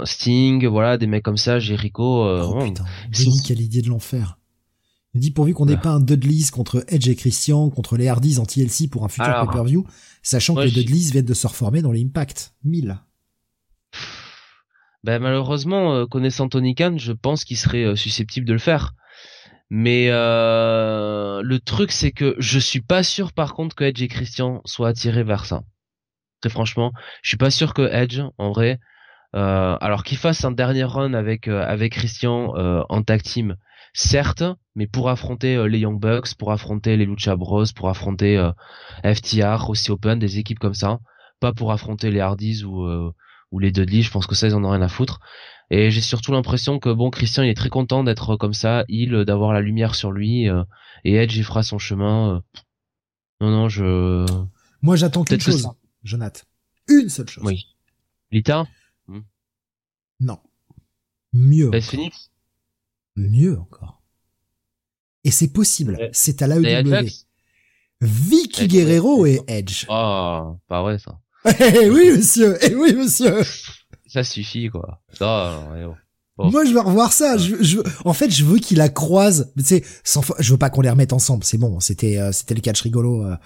Sting, 0.04 0.66
voilà, 0.66 0.96
des 0.98 1.06
mecs 1.06 1.22
comme 1.22 1.36
ça, 1.36 1.58
Jericho. 1.58 2.26
oh 2.26 2.64
putain, 2.64 2.84
Benny, 3.10 3.42
quelle 3.46 3.60
idée 3.60 3.82
de 3.82 3.88
l'enfer. 3.88 4.38
Il 5.14 5.20
dit 5.20 5.30
pourvu 5.30 5.54
qu'on 5.54 5.66
n'ait 5.66 5.78
pas 5.78 5.90
un 5.90 6.00
Dudley's 6.00 6.50
contre 6.50 6.84
Edge 6.88 7.08
et 7.08 7.14
Christian, 7.14 7.70
contre 7.70 7.96
les 7.96 8.08
Hardys 8.08 8.38
en 8.38 8.44
TLC 8.44 8.88
pour 8.90 9.04
un 9.04 9.08
futur 9.08 9.46
pay-per-view, 9.46 9.86
sachant 10.22 10.54
que 10.54 10.60
les 10.60 10.70
Dudleys 10.70 11.10
viennent 11.10 11.24
de 11.24 11.32
se 11.32 11.46
reformer 11.46 11.80
dans 11.80 11.92
l'Impact. 11.92 12.54
1000. 12.64 12.98
Ben 15.04 15.22
malheureusement, 15.22 16.06
connaissant 16.06 16.48
Tony 16.48 16.74
Khan, 16.74 16.96
je 16.98 17.12
pense 17.12 17.44
qu'il 17.44 17.56
serait 17.56 17.96
susceptible 17.96 18.46
de 18.46 18.52
le 18.52 18.58
faire 18.58 18.94
Mais 19.70 20.08
euh, 20.10 21.42
le 21.42 21.58
truc 21.58 21.90
c'est 21.90 22.12
que 22.12 22.36
je 22.38 22.58
suis 22.58 22.80
pas 22.80 23.02
sûr 23.02 23.32
par 23.32 23.54
contre 23.54 23.74
que 23.74 23.84
Edge 23.84 24.02
et 24.02 24.08
Christian 24.08 24.62
soient 24.64 24.88
attirés 24.88 25.24
vers 25.24 25.44
ça. 25.44 25.62
Très 26.40 26.50
franchement, 26.50 26.92
je 27.22 27.30
suis 27.30 27.36
pas 27.36 27.50
sûr 27.50 27.74
que 27.74 27.82
Edge 27.82 28.20
en 28.38 28.50
vrai 28.50 28.78
euh, 29.34 29.76
alors 29.80 30.04
qu'il 30.04 30.18
fasse 30.18 30.44
un 30.44 30.52
dernier 30.52 30.84
run 30.84 31.14
avec 31.14 31.48
euh, 31.48 31.64
avec 31.66 31.94
Christian 31.94 32.54
en 32.88 33.02
tag 33.02 33.22
team, 33.22 33.56
certes, 33.92 34.44
mais 34.76 34.86
pour 34.86 35.10
affronter 35.10 35.68
les 35.68 35.80
Young 35.80 36.00
Bucks, 36.00 36.34
pour 36.38 36.52
affronter 36.52 36.96
les 36.96 37.06
Lucha 37.06 37.34
Bros, 37.34 37.64
pour 37.74 37.88
affronter 37.88 38.50
FTR 39.04 39.68
aussi 39.68 39.90
Open, 39.90 40.18
des 40.18 40.38
équipes 40.38 40.60
comme 40.60 40.74
ça, 40.74 41.00
pas 41.40 41.52
pour 41.52 41.72
affronter 41.72 42.10
les 42.10 42.20
Hardys 42.20 42.62
ou 42.64 42.86
ou 43.52 43.58
les 43.58 43.72
Dudley, 43.72 44.02
je 44.02 44.10
pense 44.10 44.26
que 44.26 44.34
ça 44.34 44.46
ils 44.48 44.54
en 44.54 44.64
ont 44.64 44.70
rien 44.70 44.82
à 44.82 44.88
foutre. 44.88 45.20
Et 45.70 45.90
j'ai 45.90 46.00
surtout 46.00 46.32
l'impression 46.32 46.78
que 46.78 46.92
bon, 46.92 47.10
Christian 47.10 47.42
il 47.42 47.50
est 47.50 47.54
très 47.54 47.68
content 47.68 48.04
d'être 48.04 48.36
comme 48.36 48.54
ça, 48.54 48.84
il 48.88 49.24
d'avoir 49.24 49.52
la 49.52 49.60
lumière 49.60 49.94
sur 49.94 50.12
lui, 50.12 50.48
euh, 50.48 50.62
et 51.04 51.14
Edge 51.14 51.36
il 51.36 51.44
fera 51.44 51.62
son 51.62 51.78
chemin. 51.78 52.36
Euh. 52.36 52.40
Non 53.40 53.50
non, 53.50 53.68
je. 53.68 54.26
Moi 54.82 54.96
j'attends 54.96 55.24
quelque 55.24 55.42
chose, 55.42 55.68
Jonathan. 56.04 56.42
Une 56.88 57.08
seule 57.08 57.28
chose. 57.28 57.44
Oui. 57.44 57.66
Lita? 58.30 58.66
Hmm. 59.08 59.20
Non. 60.20 60.38
Mieux. 61.32 61.70
Beth 61.70 61.84
Phoenix? 61.84 62.30
Mieux 63.16 63.58
encore. 63.58 64.02
Et 65.24 65.32
c'est 65.32 65.52
possible. 65.52 66.08
C'est 66.12 66.42
à 66.42 66.46
l'AEW. 66.46 67.08
Vicky 68.00 68.68
Guerrero 68.68 69.26
et 69.26 69.40
Edge. 69.48 69.86
Oh, 69.88 70.58
pas 70.68 70.82
vrai 70.82 70.98
ça. 70.98 71.18
Eh 71.60 71.90
oui 71.90 72.10
monsieur, 72.16 72.58
eh 72.62 72.74
oui 72.74 72.92
monsieur 72.94 73.42
ça 74.16 74.24
suffit 74.24 74.68
quoi. 74.70 75.02
Moi, 76.38 76.64
je 76.66 76.72
veux 76.72 76.80
revoir 76.80 77.12
ça. 77.12 77.38
Je, 77.38 77.62
je, 77.62 77.78
en 78.04 78.12
fait, 78.12 78.30
je 78.30 78.44
veux 78.44 78.58
qu'il 78.58 78.78
la 78.78 78.88
croise. 78.88 79.52
Tu 79.56 79.64
sais, 79.64 79.84
sans, 80.04 80.22
je 80.38 80.52
veux 80.52 80.58
pas 80.58 80.68
qu'on 80.68 80.82
les 80.82 80.90
remette 80.90 81.14
ensemble. 81.14 81.44
C'est 81.44 81.56
bon. 81.56 81.80
C'était, 81.80 82.18
euh, 82.18 82.30
c'était 82.32 82.54
le 82.54 82.60
catch 82.60 82.82
rigolo. 82.82 83.24
Euh, 83.24 83.36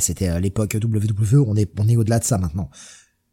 c'était 0.00 0.28
euh, 0.28 0.40
l'époque 0.40 0.74
WWE. 0.82 1.44
On 1.46 1.56
est, 1.56 1.70
on 1.78 1.88
est 1.88 1.96
au-delà 1.96 2.18
de 2.18 2.24
ça 2.24 2.38
maintenant. 2.38 2.70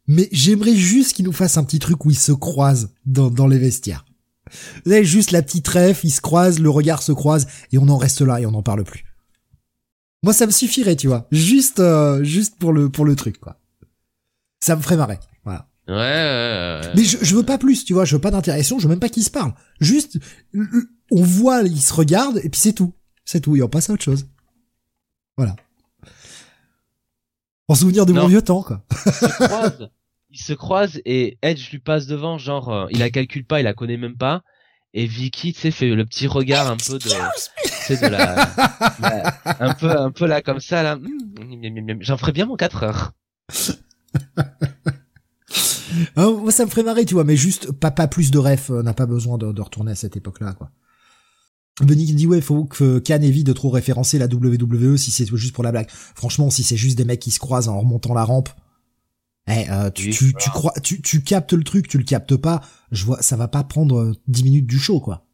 Mais 0.06 0.28
j'aimerais 0.32 0.74
juste 0.74 1.14
qu'il 1.14 1.24
nous 1.24 1.32
fasse 1.32 1.56
un 1.56 1.64
petit 1.64 1.78
truc 1.78 2.04
où 2.04 2.10
ils 2.10 2.18
se 2.18 2.32
croisent 2.32 2.90
dans, 3.06 3.30
dans 3.30 3.46
les 3.46 3.58
vestiaires. 3.58 4.04
Vous 4.84 4.90
savez, 4.90 5.04
juste 5.04 5.30
la 5.30 5.42
petite 5.42 5.68
ref, 5.68 6.02
ils 6.04 6.10
se 6.10 6.20
croisent, 6.20 6.58
le 6.58 6.70
regard 6.70 7.02
se 7.02 7.12
croise, 7.12 7.46
et 7.72 7.78
on 7.78 7.88
en 7.88 7.96
reste 7.96 8.20
là 8.20 8.40
et 8.40 8.46
on 8.46 8.50
n'en 8.50 8.62
parle 8.62 8.84
plus. 8.84 9.04
Moi, 10.22 10.32
ça 10.32 10.46
me 10.46 10.50
suffirait, 10.50 10.96
tu 10.96 11.06
vois. 11.06 11.28
Juste, 11.30 11.80
juste 12.22 12.58
pour 12.58 12.72
le, 12.72 12.90
pour 12.90 13.04
le 13.04 13.14
truc, 13.14 13.38
quoi. 13.38 13.60
Ça 14.58 14.74
me 14.74 14.82
ferait 14.82 14.96
marrer. 14.96 15.20
Ouais, 15.88 16.80
Mais 16.94 17.02
je, 17.04 17.18
je 17.20 17.34
veux 17.34 17.42
pas 17.42 17.58
plus, 17.58 17.84
tu 17.84 17.94
vois, 17.94 18.04
je 18.04 18.14
veux 18.14 18.20
pas 18.20 18.30
d'interaction, 18.30 18.78
je 18.78 18.84
veux 18.84 18.90
même 18.90 19.00
pas 19.00 19.08
qu'ils 19.08 19.24
se 19.24 19.30
parlent. 19.30 19.54
Juste, 19.80 20.18
on 21.10 21.22
voit, 21.22 21.62
ils 21.62 21.80
se 21.80 21.92
regardent, 21.92 22.38
et 22.44 22.48
puis 22.48 22.60
c'est 22.60 22.72
tout. 22.72 22.94
C'est 23.24 23.40
tout, 23.40 23.56
et 23.56 23.62
on 23.62 23.68
passe 23.68 23.90
à 23.90 23.94
autre 23.94 24.02
chose. 24.04 24.28
Voilà. 25.36 25.56
En 27.68 27.74
souvenir 27.74 28.06
de 28.06 28.12
mon 28.12 28.26
vieux 28.26 28.42
temps, 28.42 28.62
quoi. 28.62 28.84
Ils 28.90 29.12
se 29.12 29.26
croisent, 29.46 29.90
ils 30.30 30.40
se 30.40 30.52
croisent 30.52 31.00
et 31.04 31.38
Edge 31.42 31.70
lui 31.70 31.78
passe 31.78 32.06
devant, 32.06 32.38
genre, 32.38 32.68
euh, 32.68 32.86
il 32.90 32.98
la 32.98 33.10
calcule 33.10 33.44
pas, 33.44 33.60
il 33.60 33.64
la 33.64 33.74
connaît 33.74 33.96
même 33.96 34.16
pas. 34.16 34.42
Et 34.92 35.06
Vicky, 35.06 35.52
tu 35.52 35.60
sais, 35.60 35.70
fait 35.70 35.88
le 35.88 36.04
petit 36.04 36.26
regard 36.26 36.68
un 36.68 36.76
peu 36.76 36.98
de, 36.98 37.08
de 37.08 38.06
la, 38.08 38.50
un 39.60 39.74
peu, 39.74 39.88
un 39.88 40.10
peu 40.10 40.26
là, 40.26 40.42
comme 40.42 40.58
ça, 40.60 40.82
là. 40.82 40.96
Hmm, 40.96 41.98
j'en 42.00 42.16
ferais 42.16 42.32
bien 42.32 42.46
mon 42.46 42.56
4 42.56 42.82
heures. 42.82 43.12
Hein, 46.16 46.30
moi, 46.32 46.52
ça 46.52 46.64
me 46.64 46.70
ferait 46.70 46.82
marrer, 46.82 47.04
tu 47.04 47.14
vois, 47.14 47.24
mais 47.24 47.36
juste 47.36 47.72
pas, 47.72 47.90
pas 47.90 48.08
plus 48.08 48.30
de 48.30 48.38
ref, 48.38 48.70
euh, 48.70 48.82
n'a 48.82 48.94
pas 48.94 49.06
besoin 49.06 49.38
de, 49.38 49.52
de, 49.52 49.60
retourner 49.60 49.92
à 49.92 49.94
cette 49.94 50.16
époque-là, 50.16 50.54
quoi. 50.54 50.70
Benny 51.80 52.12
dit 52.12 52.26
ouais, 52.26 52.42
faut 52.42 52.64
que 52.64 52.98
Khan 52.98 53.22
évite 53.22 53.46
de 53.46 53.52
trop 53.54 53.70
référencer 53.70 54.18
la 54.18 54.26
WWE 54.26 54.96
si 54.98 55.10
c'est 55.10 55.26
juste 55.34 55.54
pour 55.54 55.64
la 55.64 55.70
blague. 55.70 55.88
Franchement, 55.90 56.50
si 56.50 56.62
c'est 56.62 56.76
juste 56.76 56.98
des 56.98 57.06
mecs 57.06 57.20
qui 57.20 57.30
se 57.30 57.38
croisent 57.38 57.68
en 57.68 57.80
remontant 57.80 58.12
la 58.12 58.24
rampe, 58.24 58.50
eh, 59.48 59.70
euh, 59.70 59.90
tu, 59.90 60.10
tu, 60.10 60.34
tu, 60.34 60.50
crois, 60.50 60.74
tu, 60.82 61.00
tu 61.00 61.22
captes 61.22 61.54
le 61.54 61.64
truc, 61.64 61.88
tu 61.88 61.96
le 61.96 62.04
captes 62.04 62.36
pas, 62.36 62.60
je 62.92 63.04
vois, 63.06 63.22
ça 63.22 63.36
va 63.36 63.48
pas 63.48 63.64
prendre 63.64 64.14
10 64.28 64.40
euh, 64.40 64.44
minutes 64.44 64.66
du 64.66 64.78
show, 64.78 65.00
quoi. 65.00 65.26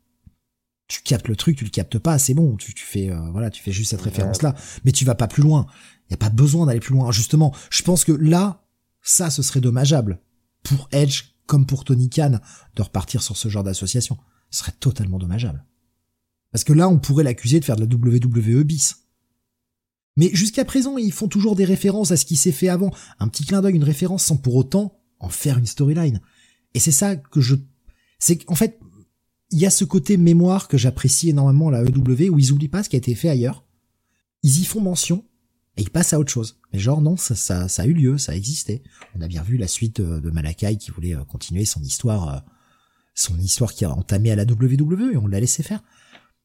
Tu 0.86 1.02
captes 1.02 1.26
le 1.26 1.34
truc, 1.34 1.56
tu 1.56 1.64
le 1.64 1.70
captes 1.70 1.98
pas, 1.98 2.16
c'est 2.16 2.34
bon, 2.34 2.56
tu, 2.56 2.72
tu 2.72 2.84
fais, 2.84 3.10
voilà, 3.32 3.50
tu 3.50 3.60
fais 3.60 3.72
juste 3.72 3.90
cette 3.90 4.02
référence-là, 4.02 4.54
mais 4.84 4.92
tu 4.92 5.04
vas 5.04 5.16
pas 5.16 5.26
plus 5.26 5.42
loin. 5.42 5.66
Y 6.10 6.14
a 6.14 6.16
pas 6.16 6.30
besoin 6.30 6.66
d'aller 6.66 6.78
plus 6.78 6.94
loin. 6.94 7.10
Justement, 7.10 7.52
je 7.70 7.82
pense 7.82 8.04
que 8.04 8.12
là, 8.12 8.62
ça, 9.02 9.30
ce 9.30 9.42
serait 9.42 9.60
dommageable 9.60 10.20
pour 10.66 10.88
Edge 10.92 11.24
comme 11.46 11.66
pour 11.66 11.84
Tony 11.84 12.10
Khan 12.10 12.40
de 12.74 12.82
repartir 12.82 13.22
sur 13.22 13.36
ce 13.36 13.48
genre 13.48 13.64
d'association. 13.64 14.18
Ce 14.50 14.60
serait 14.60 14.74
totalement 14.78 15.18
dommageable. 15.18 15.64
Parce 16.50 16.64
que 16.64 16.72
là, 16.72 16.88
on 16.88 16.98
pourrait 16.98 17.24
l'accuser 17.24 17.60
de 17.60 17.64
faire 17.64 17.76
de 17.76 17.84
la 17.84 17.94
WWE 17.94 18.64
bis. 18.64 19.06
Mais 20.16 20.30
jusqu'à 20.32 20.64
présent, 20.64 20.96
ils 20.96 21.12
font 21.12 21.28
toujours 21.28 21.56
des 21.56 21.64
références 21.64 22.10
à 22.10 22.16
ce 22.16 22.24
qui 22.24 22.36
s'est 22.36 22.52
fait 22.52 22.68
avant. 22.68 22.90
Un 23.18 23.28
petit 23.28 23.44
clin 23.44 23.60
d'œil, 23.60 23.74
une 23.74 23.84
référence 23.84 24.24
sans 24.24 24.36
pour 24.36 24.56
autant 24.56 24.98
en 25.20 25.28
faire 25.28 25.58
une 25.58 25.66
storyline. 25.66 26.20
Et 26.74 26.80
c'est 26.80 26.92
ça 26.92 27.16
que 27.16 27.40
je... 27.40 27.56
C'est 28.18 28.38
qu'en 28.38 28.54
fait, 28.54 28.80
il 29.50 29.58
y 29.58 29.66
a 29.66 29.70
ce 29.70 29.84
côté 29.84 30.16
mémoire 30.16 30.68
que 30.68 30.78
j'apprécie 30.78 31.28
énormément 31.28 31.68
à 31.68 31.72
la 31.72 31.82
EW 31.82 32.30
où 32.30 32.38
ils 32.38 32.52
oublient 32.52 32.68
pas 32.68 32.82
ce 32.82 32.88
qui 32.88 32.96
a 32.96 32.98
été 32.98 33.14
fait 33.14 33.28
ailleurs. 33.28 33.64
Ils 34.42 34.60
y 34.60 34.64
font 34.64 34.80
mention, 34.80 35.24
et 35.76 35.82
il 35.82 35.90
passe 35.90 36.12
à 36.12 36.18
autre 36.18 36.30
chose. 36.30 36.58
Mais 36.72 36.78
genre 36.78 37.00
non, 37.00 37.16
ça, 37.16 37.34
ça, 37.34 37.68
ça 37.68 37.82
a 37.82 37.86
eu 37.86 37.92
lieu, 37.92 38.18
ça 38.18 38.32
a 38.32 38.34
existé. 38.34 38.82
On 39.14 39.20
a 39.20 39.28
bien 39.28 39.42
vu 39.42 39.56
la 39.56 39.68
suite 39.68 40.00
euh, 40.00 40.20
de 40.20 40.30
Malakai 40.30 40.76
qui 40.76 40.90
voulait 40.90 41.14
euh, 41.14 41.24
continuer 41.24 41.64
son 41.64 41.82
histoire, 41.82 42.28
euh, 42.28 42.38
son 43.14 43.38
histoire 43.38 43.72
qui 43.72 43.84
a 43.84 43.90
entamé 43.90 44.30
à 44.30 44.36
la 44.36 44.44
WWE 44.44 45.12
et 45.12 45.16
on 45.16 45.26
l'a 45.26 45.40
laissé 45.40 45.62
faire. 45.62 45.82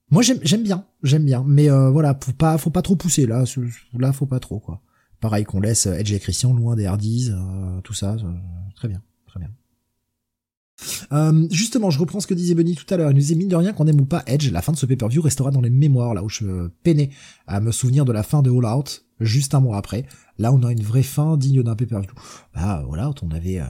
Moi 0.10 0.24
j'aime 0.24 0.64
bien, 0.64 0.86
j'aime 1.03 1.24
bien, 1.24 1.41
mais 1.48 1.70
voilà, 1.70 2.20
faut 2.22 2.34
pas, 2.34 2.58
faut 2.58 2.70
pas 2.70 2.82
trop 2.82 2.98
pousser 2.98 3.26
là, 3.26 3.45
là 3.94 4.12
faut 4.12 4.26
pas 4.26 4.41
trop 4.41 4.60
quoi. 4.60 4.82
Pareil 5.22 5.45
qu'on 5.45 5.62
laisse 5.62 5.86
Edge 5.86 6.12
et 6.12 6.20
Christian 6.20 6.53
loin 6.53 6.76
des 6.76 6.86
Hardys, 6.86 7.32
tout 7.86 7.94
ça, 7.94 8.18
très 8.76 8.90
bien. 8.90 9.02
Euh, 11.12 11.48
justement, 11.52 11.90
je 11.90 11.99
reprends 11.99 12.20
ce 12.20 12.28
que 12.28 12.34
disait 12.34 12.56
Benny 12.56 12.76
tout 12.76 12.91
à 12.94 12.98
l'heure. 12.98 13.12
Il 13.12 13.14
nous 13.14 13.20
disait 13.20 13.36
mine 13.36 13.48
de 13.48 13.56
rien 13.56 13.74
qu'on 13.74 13.88
aime 13.88 14.02
ou 14.02 14.06
pas 14.06 14.24
Edge, 14.26 14.52
la 14.52 14.62
fin 14.62 14.72
de 14.72 14.78
ce 14.78 14.86
pay-per-view 14.86 15.22
restera 15.22 15.52
dans 15.52 15.62
les 15.62 15.70
mémoires, 15.70 16.14
là 16.14 16.24
où 16.24 16.30
je 16.30 16.68
peinais 16.84 17.10
à 17.48 17.60
me 17.60 17.72
souvenir 17.72 18.06
de 18.06 18.12
la 18.12 18.24
fin 18.24 18.41
de 18.41 18.49
All 18.49 18.66
Out, 18.66 19.06
juste 19.20 19.56
un 19.56 19.60
mois 19.60 19.78
après. 19.78 20.06
Là, 20.38 20.52
on 20.52 20.64
a 20.64 20.72
une 20.72 20.82
vraie 20.82 21.03
fin 21.03 21.38
digne 21.38 21.64
d'un 21.64 21.76
pay-per-view. 21.76 22.12
Bah, 22.53 22.84
All 22.91 23.08
Out, 23.08 23.24
on 23.24 23.32
avait 23.32 23.60
euh, 23.60 23.66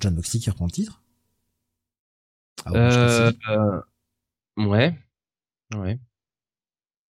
John 0.00 0.14
Moxley 0.14 0.40
qui 0.40 0.50
reprend 0.50 0.66
le 0.66 0.70
titre. 0.70 1.02
Ah, 2.64 2.72
euh, 2.74 3.80
ouais. 4.56 4.96
Ouais. 5.74 5.98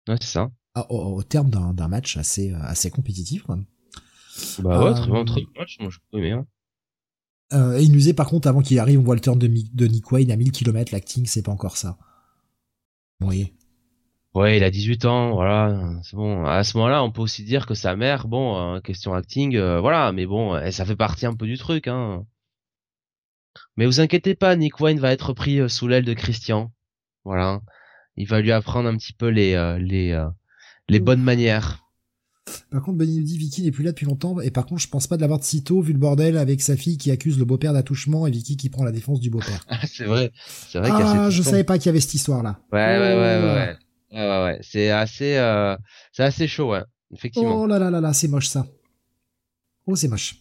Ouais, 0.07 0.17
c'est 0.21 0.27
ça. 0.27 0.51
Ah, 0.73 0.91
au, 0.91 1.23
terme 1.23 1.49
d'un 1.49 1.87
match 1.87 2.17
assez 2.17 2.53
assez 2.53 2.89
compétitif, 2.89 3.43
quoi. 3.43 3.57
Bah 4.59 4.83
ouais, 4.83 4.93
très 4.93 5.07
bon, 5.07 5.23
très 5.23 5.41
bon 5.41 5.47
match, 5.57 5.77
moi 5.79 5.89
je 5.89 5.99
peux 6.11 6.17
aimer. 6.17 6.31
Hein. 6.31 6.45
Euh, 7.53 7.77
et 7.77 7.83
il 7.83 7.91
nous 7.91 7.97
disait 7.97 8.13
par 8.13 8.27
contre 8.27 8.47
avant 8.47 8.61
qu'il 8.61 8.79
arrive, 8.79 8.99
on 8.99 9.03
voit 9.03 9.15
le 9.15 9.21
turn 9.21 9.37
de, 9.37 9.47
de 9.47 9.87
Nick 9.87 10.11
Wayne 10.11 10.31
à 10.31 10.35
1000 10.35 10.51
km, 10.51 10.91
l'acting 10.91 11.25
c'est 11.25 11.43
pas 11.43 11.51
encore 11.51 11.77
ça. 11.77 11.97
Oui. 13.21 13.53
Ouais, 14.33 14.57
il 14.57 14.63
a 14.63 14.69
18 14.71 15.05
ans, 15.05 15.31
voilà, 15.33 15.99
c'est 16.03 16.17
bon. 16.17 16.45
À 16.45 16.63
ce 16.65 16.75
moment-là, 16.77 17.03
on 17.03 17.11
peut 17.11 17.21
aussi 17.21 17.43
dire 17.45 17.65
que 17.65 17.73
sa 17.73 17.95
mère, 17.95 18.27
bon, 18.27 18.75
euh, 18.75 18.81
question 18.81 19.13
acting, 19.13 19.55
euh, 19.55 19.79
voilà, 19.79 20.11
mais 20.11 20.25
bon, 20.25 20.59
ça 20.71 20.85
fait 20.85 20.97
partie 20.97 21.25
un 21.25 21.35
peu 21.35 21.45
du 21.45 21.57
truc, 21.57 21.87
hein. 21.87 22.25
Mais 23.77 23.85
vous 23.85 24.01
inquiétez 24.01 24.35
pas, 24.35 24.55
Nick 24.57 24.79
Wayne 24.81 24.99
va 24.99 25.11
être 25.13 25.31
pris 25.33 25.69
sous 25.69 25.87
l'aile 25.87 26.03
de 26.03 26.13
Christian, 26.13 26.73
voilà. 27.23 27.61
Il 28.17 28.27
va 28.27 28.41
lui 28.41 28.51
apprendre 28.51 28.89
un 28.89 28.97
petit 28.97 29.13
peu 29.13 29.27
les 29.29 29.55
les 29.79 30.17
les 30.89 30.99
bonnes 30.99 31.23
manières. 31.23 31.84
Par 32.69 32.81
contre, 32.81 32.97
Benny 32.97 33.17
nous 33.17 33.23
dit 33.23 33.37
Vicky 33.37 33.63
n'est 33.63 33.71
plus 33.71 33.83
là 33.83 33.91
depuis 33.91 34.05
longtemps, 34.05 34.39
et 34.39 34.51
par 34.51 34.65
contre, 34.65 34.81
je 34.81 34.87
pense 34.87 35.07
pas 35.07 35.15
de 35.15 35.21
l'avoir 35.21 35.39
de 35.39 35.43
sitôt, 35.43 35.81
vu 35.81 35.93
le 35.93 35.99
bordel 35.99 36.37
avec 36.37 36.61
sa 36.61 36.75
fille 36.77 36.97
qui 36.97 37.09
accuse 37.11 37.39
le 37.39 37.45
beau-père 37.45 37.73
d'attouchement 37.73 38.27
et 38.27 38.31
Vicky 38.31 38.57
qui 38.57 38.69
prend 38.69 38.83
la 38.83 38.91
défense 38.91 39.19
du 39.19 39.29
beau-père. 39.29 39.65
Ah, 39.69 39.79
c'est 39.87 40.05
vrai. 40.05 40.31
C'est 40.67 40.79
vrai 40.79 40.89
ah, 40.91 41.29
je 41.29 41.41
savais 41.41 41.63
pas 41.63 41.77
qu'il 41.77 41.87
y 41.87 41.89
avait 41.89 41.99
cette 41.99 42.13
histoire-là. 42.13 42.59
Ouais, 42.71 42.79
ouais, 42.79 42.99
ouais, 42.99 43.15
ouais, 43.15 43.53
ouais. 43.53 43.77
Ouais, 44.13 44.43
ouais, 44.43 44.59
C'est 44.61 44.91
assez, 44.91 45.35
euh, 45.35 45.75
c'est 46.11 46.23
assez 46.23 46.47
chaud, 46.47 46.71
ouais. 46.71 46.83
Effectivement. 47.13 47.63
Oh 47.63 47.67
là 47.67 47.79
là 47.79 47.89
là 47.89 47.99
là, 47.99 48.13
c'est 48.13 48.27
moche, 48.27 48.47
ça. 48.47 48.65
Oh, 49.87 49.95
c'est 49.95 50.07
moche. 50.07 50.35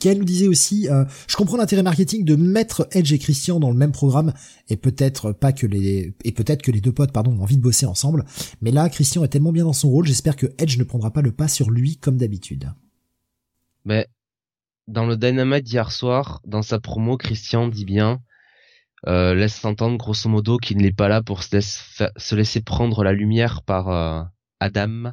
Kael 0.00 0.18
nous 0.18 0.24
disait 0.24 0.48
aussi, 0.48 0.88
euh, 0.88 1.04
je 1.26 1.36
comprends 1.36 1.56
l'intérêt 1.56 1.82
marketing 1.82 2.24
de 2.24 2.36
mettre 2.36 2.88
Edge 2.92 3.12
et 3.12 3.18
Christian 3.18 3.58
dans 3.58 3.70
le 3.70 3.76
même 3.76 3.92
programme 3.92 4.32
et 4.68 4.76
peut-être 4.76 5.32
pas 5.32 5.52
que 5.52 5.66
les 5.66 6.14
deux 6.82 6.92
potes 6.92 7.12
pardon 7.12 7.32
ont 7.38 7.42
envie 7.42 7.56
de 7.56 7.62
bosser 7.62 7.86
ensemble, 7.86 8.24
mais 8.60 8.70
là 8.70 8.88
Christian 8.88 9.24
est 9.24 9.28
tellement 9.28 9.52
bien 9.52 9.64
dans 9.64 9.72
son 9.72 9.88
rôle, 9.88 10.06
j'espère 10.06 10.36
que 10.36 10.46
Edge 10.58 10.78
ne 10.78 10.84
prendra 10.84 11.10
pas 11.10 11.22
le 11.22 11.32
pas 11.32 11.48
sur 11.48 11.70
lui 11.70 11.96
comme 11.96 12.18
d'habitude. 12.18 12.72
Mais 13.84 14.06
dans 14.86 15.06
le 15.06 15.16
Dynamite 15.16 15.64
d'hier 15.64 15.92
soir, 15.92 16.40
dans 16.46 16.62
sa 16.62 16.80
promo, 16.80 17.16
Christian 17.16 17.68
dit 17.68 17.84
bien 17.84 18.20
euh, 19.06 19.34
laisse 19.34 19.64
entendre 19.64 19.96
grosso 19.96 20.28
modo 20.28 20.56
qu'il 20.58 20.78
n'est 20.78 20.92
pas 20.92 21.08
là 21.08 21.22
pour 21.22 21.44
se, 21.44 22.34
laisser 22.34 22.60
prendre 22.62 23.04
la 23.04 23.12
lumière 23.12 23.62
par 23.62 23.88
euh, 23.90 24.22
Adam 24.60 25.12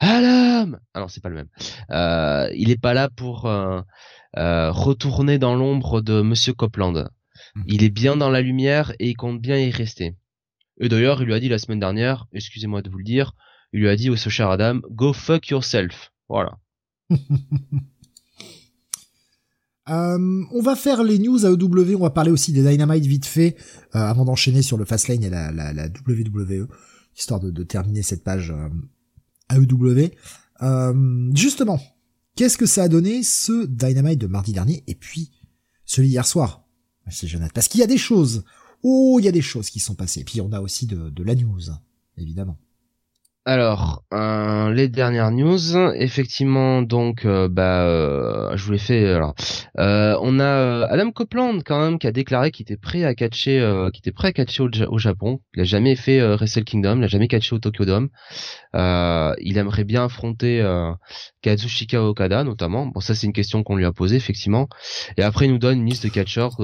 Ah 0.00 0.66
non, 0.94 1.08
c'est 1.08 1.22
pas 1.22 1.28
le 1.28 1.36
même. 1.36 1.48
Euh, 1.90 2.50
il 2.54 2.70
est 2.70 2.80
pas 2.80 2.94
là 2.94 3.08
pour 3.08 3.46
euh, 3.46 3.80
euh, 4.36 4.70
retourner 4.70 5.38
dans 5.38 5.54
l'ombre 5.54 6.00
de 6.00 6.22
Monsieur 6.22 6.52
Copeland. 6.52 6.92
Mhm. 6.92 7.64
Il 7.66 7.84
est 7.84 7.90
bien 7.90 8.16
dans 8.16 8.30
la 8.30 8.40
lumière 8.40 8.92
et 8.98 9.08
il 9.08 9.14
compte 9.14 9.40
bien 9.40 9.58
y 9.58 9.70
rester. 9.70 10.16
Et 10.78 10.88
d'ailleurs, 10.88 11.22
il 11.22 11.26
lui 11.26 11.34
a 11.34 11.40
dit 11.40 11.48
la 11.48 11.58
semaine 11.58 11.80
dernière, 11.80 12.26
excusez-moi 12.32 12.82
de 12.82 12.90
vous 12.90 12.98
le 12.98 13.04
dire, 13.04 13.32
il 13.72 13.80
lui 13.80 13.88
a 13.88 13.96
dit 13.96 14.10
au 14.10 14.16
ce 14.16 14.28
cher 14.28 14.50
Adam, 14.50 14.80
go 14.90 15.12
fuck 15.12 15.48
yourself. 15.48 16.12
Voilà. 16.28 16.58
Euh, 19.88 20.42
on 20.50 20.62
va 20.62 20.74
faire 20.74 21.04
les 21.04 21.20
news 21.20 21.46
à 21.46 21.50
EW, 21.50 21.94
on 21.94 22.00
va 22.00 22.10
parler 22.10 22.32
aussi 22.32 22.52
des 22.52 22.68
Dynamite 22.68 23.06
vite 23.06 23.24
fait, 23.24 23.54
euh, 23.94 24.00
avant 24.00 24.24
d'enchaîner 24.24 24.62
sur 24.62 24.76
le 24.76 24.84
Fastlane 24.84 25.22
et 25.22 25.30
la, 25.30 25.52
la, 25.52 25.72
la 25.72 25.86
WWE, 25.86 26.66
histoire 27.16 27.38
de, 27.38 27.52
de, 27.52 27.62
terminer 27.62 28.02
cette 28.02 28.24
page 28.24 28.50
euh, 28.50 28.68
AEW. 29.50 30.10
Euh, 30.62 31.30
justement, 31.34 31.80
qu'est-ce 32.34 32.58
que 32.58 32.66
ça 32.66 32.84
a 32.84 32.88
donné 32.88 33.22
ce 33.22 33.66
Dynamite 33.66 34.20
de 34.20 34.26
mardi 34.26 34.52
dernier 34.52 34.84
et 34.86 34.94
puis 34.94 35.30
celui 35.84 36.08
d'hier 36.08 36.26
soir 36.26 36.66
C'est 37.10 37.28
Jonathan? 37.28 37.52
Parce 37.54 37.68
qu'il 37.68 37.80
y 37.80 37.84
a 37.84 37.88
des 37.88 37.98
choses. 37.98 38.44
Oh, 38.82 39.18
il 39.20 39.24
y 39.24 39.28
a 39.28 39.32
des 39.32 39.42
choses 39.42 39.70
qui 39.70 39.80
sont 39.80 39.94
passées. 39.94 40.20
Et 40.20 40.24
puis 40.24 40.40
on 40.40 40.52
a 40.52 40.60
aussi 40.60 40.86
de, 40.86 41.10
de 41.10 41.22
la 41.22 41.34
news, 41.34 41.60
évidemment. 42.16 42.58
Alors, 43.48 44.02
euh, 44.12 44.72
les 44.72 44.88
dernières 44.88 45.30
news, 45.30 45.76
effectivement, 45.94 46.82
donc, 46.82 47.24
euh, 47.24 47.48
bah, 47.48 47.84
euh, 47.84 48.56
je 48.56 48.64
vous 48.64 48.72
l'ai 48.72 48.78
fait. 48.78 49.16
On 49.78 50.40
a 50.40 50.86
Adam 50.86 51.12
Copeland 51.12 51.60
quand 51.64 51.80
même 51.80 52.00
qui 52.00 52.08
a 52.08 52.12
déclaré 52.12 52.50
qu'il 52.50 52.64
était 52.64 52.76
prêt 52.76 53.04
à 53.04 53.14
catcher, 53.14 53.60
qu'il 53.92 54.00
était 54.00 54.10
prêt 54.10 54.28
à 54.28 54.32
catcher 54.32 54.64
au, 54.64 54.98
Japon. 54.98 55.38
Il 55.54 55.60
a 55.60 55.64
jamais 55.64 55.94
fait 55.94 56.20
Wrestle 56.20 56.64
Kingdom, 56.64 56.98
il 56.98 57.04
a 57.04 57.06
jamais 57.06 57.28
catché 57.28 57.54
au 57.54 57.60
Tokyo 57.60 57.84
Dome. 57.84 58.08
il 58.74 59.58
aimerait 59.58 59.84
bien 59.84 60.06
affronter 60.06 60.64
Kazushika 61.42 62.02
Okada 62.02 62.42
notamment. 62.42 62.86
Bon, 62.86 62.98
ça 62.98 63.14
c'est 63.14 63.28
une 63.28 63.32
question 63.32 63.62
qu'on 63.62 63.76
lui 63.76 63.84
a 63.84 63.92
posée 63.92 64.16
effectivement. 64.16 64.68
Et 65.18 65.22
après, 65.22 65.44
il 65.44 65.52
nous 65.52 65.58
donne 65.58 65.78
une 65.78 65.86
liste 65.86 66.02
de 66.02 66.08
catcheurs 66.08 66.56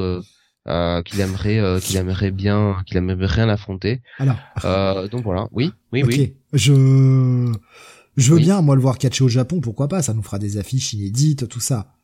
euh, 0.68 1.02
qu'il 1.02 1.20
aimerait 1.20 1.58
euh, 1.58 1.80
qu'il 1.80 1.96
aimerait 1.96 2.30
bien 2.30 2.76
qu'il 2.86 2.96
aimerait 2.96 3.26
rien 3.26 3.48
affronter. 3.48 4.00
Alors. 4.18 4.38
Euh, 4.64 5.08
donc 5.08 5.24
voilà. 5.24 5.48
Oui, 5.52 5.72
oui, 5.92 6.02
oui. 6.04 6.36
Je 6.52 7.52
je 8.16 8.32
veux 8.32 8.38
bien 8.38 8.60
moi 8.60 8.74
le 8.74 8.82
voir 8.82 8.98
catcher 8.98 9.24
au 9.24 9.28
Japon, 9.28 9.60
pourquoi 9.60 9.88
pas 9.88 10.02
Ça 10.02 10.14
nous 10.14 10.22
fera 10.22 10.38
des 10.38 10.58
affiches 10.58 10.92
inédites, 10.92 11.48
tout 11.48 11.60
ça. 11.60 11.94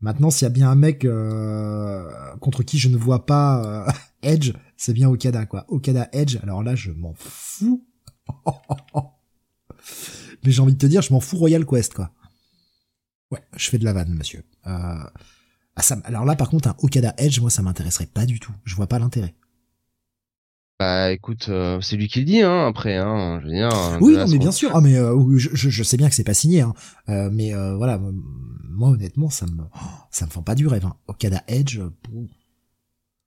Maintenant, 0.00 0.30
s'il 0.30 0.44
y 0.44 0.46
a 0.46 0.50
bien 0.50 0.70
un 0.70 0.76
mec 0.76 1.04
euh, 1.04 2.08
contre 2.40 2.62
qui 2.62 2.78
je 2.78 2.88
ne 2.88 2.96
vois 2.96 3.26
pas 3.26 3.86
euh, 3.86 3.92
Edge, 4.22 4.52
c'est 4.76 4.94
bien 4.94 5.10
Okada 5.10 5.44
quoi. 5.46 5.66
Okada 5.68 6.08
Edge. 6.12 6.38
Alors 6.42 6.62
là, 6.62 6.74
je 6.74 6.90
m'en 6.90 7.14
fous. 7.14 7.86
Mais 10.42 10.52
j'ai 10.52 10.62
envie 10.62 10.72
de 10.72 10.78
te 10.78 10.86
dire, 10.86 11.02
je 11.02 11.12
m'en 11.12 11.20
fous 11.20 11.36
Royal 11.36 11.66
Quest 11.66 11.92
quoi. 11.92 12.12
Ouais, 13.30 13.40
je 13.56 13.68
fais 13.68 13.78
de 13.78 13.84
la 13.84 13.92
vanne, 13.92 14.14
monsieur. 14.14 14.42
Euh, 14.66 15.04
ah, 15.80 15.96
alors 16.04 16.24
là, 16.24 16.36
par 16.36 16.50
contre, 16.50 16.68
un 16.68 16.76
Okada 16.82 17.14
Edge, 17.18 17.40
moi, 17.40 17.50
ça 17.50 17.62
m'intéresserait 17.62 18.06
pas 18.06 18.26
du 18.26 18.40
tout. 18.40 18.52
Je 18.64 18.74
vois 18.74 18.86
pas 18.86 18.98
l'intérêt. 18.98 19.34
Bah 20.80 21.12
écoute, 21.12 21.50
euh, 21.50 21.78
c'est 21.82 21.96
lui 21.96 22.08
qui 22.08 22.20
le 22.20 22.24
dit, 22.24 22.40
hein, 22.40 22.66
après, 22.66 22.96
hein, 22.96 23.38
je 23.42 23.48
veux 23.48 23.52
dire. 23.52 23.68
Oui, 24.00 24.16
mais 24.30 24.38
bien 24.38 24.50
sûr. 24.50 24.70
Ah, 24.72 24.80
mais 24.80 24.96
euh, 24.96 25.36
je, 25.36 25.82
sais 25.82 25.98
bien 25.98 26.08
que 26.08 26.14
c'est 26.14 26.24
pas 26.24 26.32
signé, 26.32 26.62
hein. 26.62 26.72
Euh, 27.10 27.28
mais 27.30 27.52
voilà, 27.52 28.00
moi 28.70 28.88
honnêtement, 28.88 29.28
ça 29.28 29.44
me, 29.44 29.62
ça 30.10 30.24
me 30.24 30.30
fait 30.30 30.40
pas 30.42 30.54
du 30.54 30.66
rêve. 30.66 30.86
Hein. 30.86 30.96
Okada 31.06 31.42
Edge. 31.48 31.80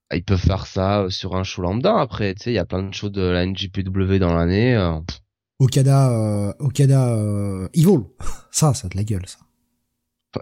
Ah, 0.09 0.15
ils 0.15 0.23
peuvent 0.23 0.39
faire 0.39 0.65
ça 0.65 1.05
sur 1.09 1.35
un 1.35 1.43
show 1.43 1.61
lambda. 1.61 1.99
Après, 1.99 2.33
tu 2.33 2.45
sais, 2.45 2.51
il 2.51 2.55
y 2.55 2.59
a 2.59 2.65
plein 2.65 2.81
de 2.81 2.91
shows 2.91 3.09
de 3.09 3.21
la 3.21 3.45
NJPW 3.45 4.17
dans 4.17 4.33
l'année. 4.33 4.75
Okada, 5.59 6.55
Okada, 6.57 7.69
Evil. 7.75 7.99
ça, 8.51 8.73
ça 8.73 8.87
a 8.87 8.89
de 8.89 8.97
la 8.97 9.03
gueule, 9.03 9.27
ça. 9.27 9.37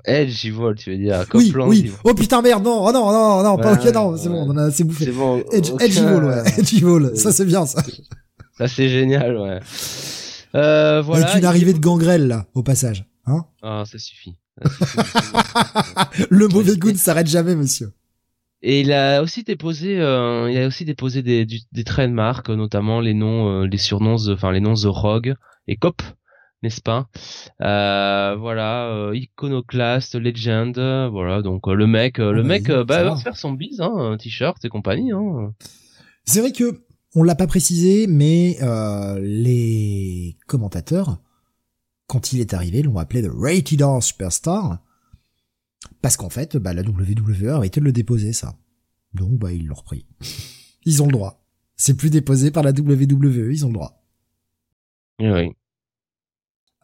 Edge 0.05 0.45
Evil, 0.45 0.75
tu 0.77 0.91
veux 0.91 0.97
dire 0.97 1.25
Oui, 1.33 1.53
oui. 1.67 1.91
Oh 2.03 2.13
putain 2.13 2.41
merde, 2.41 2.63
non, 2.63 2.85
oh, 2.85 2.91
non, 2.91 3.11
non, 3.11 3.43
non, 3.43 3.57
pas 3.57 3.73
ok, 3.73 3.93
non, 3.93 4.15
c'est 4.17 4.29
bon, 4.29 4.45
on 4.47 4.57
a 4.57 4.65
assez 4.65 4.83
bouffé. 4.83 5.05
C'est 5.05 5.11
bon. 5.11 5.43
Edge, 5.51 5.71
Edge 5.79 5.97
Evil, 5.97 6.23
ouais. 6.23 6.43
Edge 6.57 6.73
Evil, 6.73 7.11
ça 7.15 7.31
c'est 7.31 7.45
bien 7.45 7.65
ça. 7.65 7.83
Ça 8.57 8.67
c'est 8.67 8.89
génial, 8.89 9.37
ouais. 9.37 9.59
Euh, 10.55 11.01
voilà. 11.01 11.27
Avec 11.27 11.39
une 11.39 11.45
arrivée 11.45 11.73
de 11.73 11.79
gangrel 11.79 12.27
là, 12.27 12.45
au 12.53 12.63
passage, 12.63 13.05
hein 13.25 13.45
Ah, 13.61 13.83
ça 13.85 13.97
suffit. 13.97 14.35
Le 16.29 16.47
mauvais 16.47 16.75
goût 16.75 16.91
ne 16.91 16.97
s'arrête 16.97 17.27
jamais, 17.27 17.55
monsieur. 17.55 17.93
Et 18.63 18.81
il 18.81 18.91
a 18.93 19.23
aussi 19.23 19.43
déposé, 19.43 19.99
euh, 19.99 20.49
il 20.51 20.57
a 20.57 20.67
aussi 20.67 20.85
déposé 20.85 21.23
des, 21.23 21.45
des 21.45 21.83
trademarks, 21.83 22.49
notamment 22.49 22.99
les 22.99 23.15
noms, 23.15 23.61
euh, 23.61 23.65
les 23.65 23.79
surnoms, 23.79 24.29
enfin 24.29 24.51
les 24.51 24.59
noms 24.59 24.75
The 24.75 24.85
Rogue 24.85 25.33
et 25.67 25.77
Cop 25.77 26.01
n'est-ce 26.63 26.81
pas? 26.81 27.09
Euh, 27.61 28.35
Voilà, 28.37 28.87
euh, 28.89 29.15
iconoclaste, 29.15 30.15
legend, 30.15 30.77
voilà. 31.11 31.41
Donc 31.41 31.67
euh, 31.67 31.73
le 31.73 31.87
mec, 31.87 32.19
euh, 32.19 32.31
le 32.31 32.43
mec, 32.43 32.67
bah, 32.69 33.03
va 33.03 33.17
se 33.17 33.23
faire 33.23 33.37
son 33.37 33.53
bise, 33.53 33.81
hein, 33.81 34.17
t-shirt 34.19 34.63
et 34.63 34.69
compagnie. 34.69 35.11
Hein. 35.11 35.53
C'est 36.25 36.39
vrai 36.39 36.51
que 36.51 36.81
on 37.15 37.23
l'a 37.23 37.35
pas 37.35 37.47
précisé, 37.47 38.07
mais 38.07 38.57
les 39.21 40.37
commentateurs, 40.47 41.19
quand 42.07 42.33
il 42.33 42.39
est 42.39 42.53
arrivé, 42.53 42.81
l'ont 42.81 42.97
appelé 42.97 43.23
The 43.23 43.31
Rated 43.33 43.81
R 43.81 44.01
Superstar, 44.01 44.79
parce 46.01 46.15
qu'en 46.15 46.29
fait, 46.29 46.57
bah, 46.57 46.73
la 46.73 46.83
WWE 46.83 47.61
a 47.61 47.65
été 47.65 47.79
de 47.79 47.85
le 47.85 47.91
déposer 47.91 48.33
ça. 48.33 48.55
Donc 49.13 49.33
bah 49.33 49.51
ils 49.51 49.67
l'ont 49.67 49.75
repris. 49.75 50.05
ils 50.85 51.03
ont 51.03 51.07
le 51.07 51.11
droit. 51.11 51.43
C'est 51.75 51.97
plus 51.97 52.11
déposé 52.11 52.51
par 52.51 52.63
la 52.63 52.71
WWE, 52.71 53.51
ils 53.51 53.65
ont 53.65 53.69
le 53.69 53.73
droit. 53.73 54.03
oui. 55.19 55.51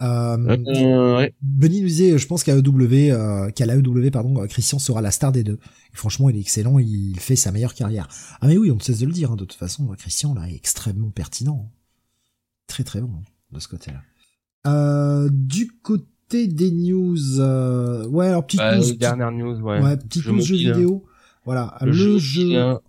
Euh, 0.02 0.38
euh 0.68 1.28
Benny 1.42 1.82
nous 1.82 1.88
disait, 1.88 2.18
je 2.18 2.28
pense 2.28 2.44
qu'à 2.44 2.56
EW, 2.56 3.12
euh, 3.12 3.50
qu'à 3.50 3.66
l'AEW, 3.66 4.12
pardon, 4.12 4.46
Christian 4.48 4.78
sera 4.80 5.02
la 5.02 5.12
star 5.12 5.32
des 5.32 5.44
deux. 5.44 5.60
franchement, 5.94 6.30
il 6.30 6.38
est 6.38 6.42
excellent, 6.42 6.78
il 6.78 7.20
fait 7.20 7.36
sa 7.36 7.52
meilleure 7.52 7.74
carrière. 7.74 8.08
Ah 8.42 8.48
mais 8.48 8.58
oui, 8.58 8.70
on 8.70 8.76
ne 8.76 8.82
cesse 8.82 9.00
de 9.00 9.06
le 9.06 9.12
dire, 9.12 9.32
hein, 9.32 9.36
de 9.36 9.46
toute 9.46 9.58
façon, 9.58 9.88
Christian 9.98 10.36
là 10.36 10.48
est 10.50 10.56
extrêmement 10.56 11.10
pertinent, 11.10 11.72
très 12.68 12.84
très 12.84 13.02
bon 13.02 13.24
de 13.52 13.60
ce 13.60 13.68
côté-là. 13.68 14.02
Euh, 14.68 15.30
du 15.32 15.72
côté 15.82 16.48
des 16.48 16.72
news, 16.72 17.40
euh, 17.40 18.06
ouais, 18.08 18.28
alors 18.28 18.46
petite 18.46 18.60
bah, 18.60 18.78
news, 18.78 18.94
dernière 18.96 19.32
news, 19.32 19.60
ouais, 19.62 19.82
ouais 19.82 19.98
petite 19.98 20.28
news 20.28 20.42
jeu 20.42 20.56
vidéo. 20.56 21.06
Voilà, 21.46 21.78
le, 21.82 21.94
jeu, 21.94 22.18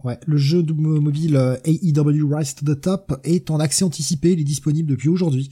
ouais, 0.03 0.19
le 0.27 0.37
jeu 0.37 0.65
mobile 0.65 1.61
AEW 1.65 2.29
Rise 2.29 2.57
to 2.57 2.75
the 2.75 2.81
Top 2.81 3.21
est 3.23 3.53
en 3.53 3.61
accès 3.61 3.85
anticipé, 3.85 4.33
il 4.33 4.41
est 4.41 4.45
disponible 4.45 4.91
depuis 4.91 5.09
aujourd'hui. 5.09 5.49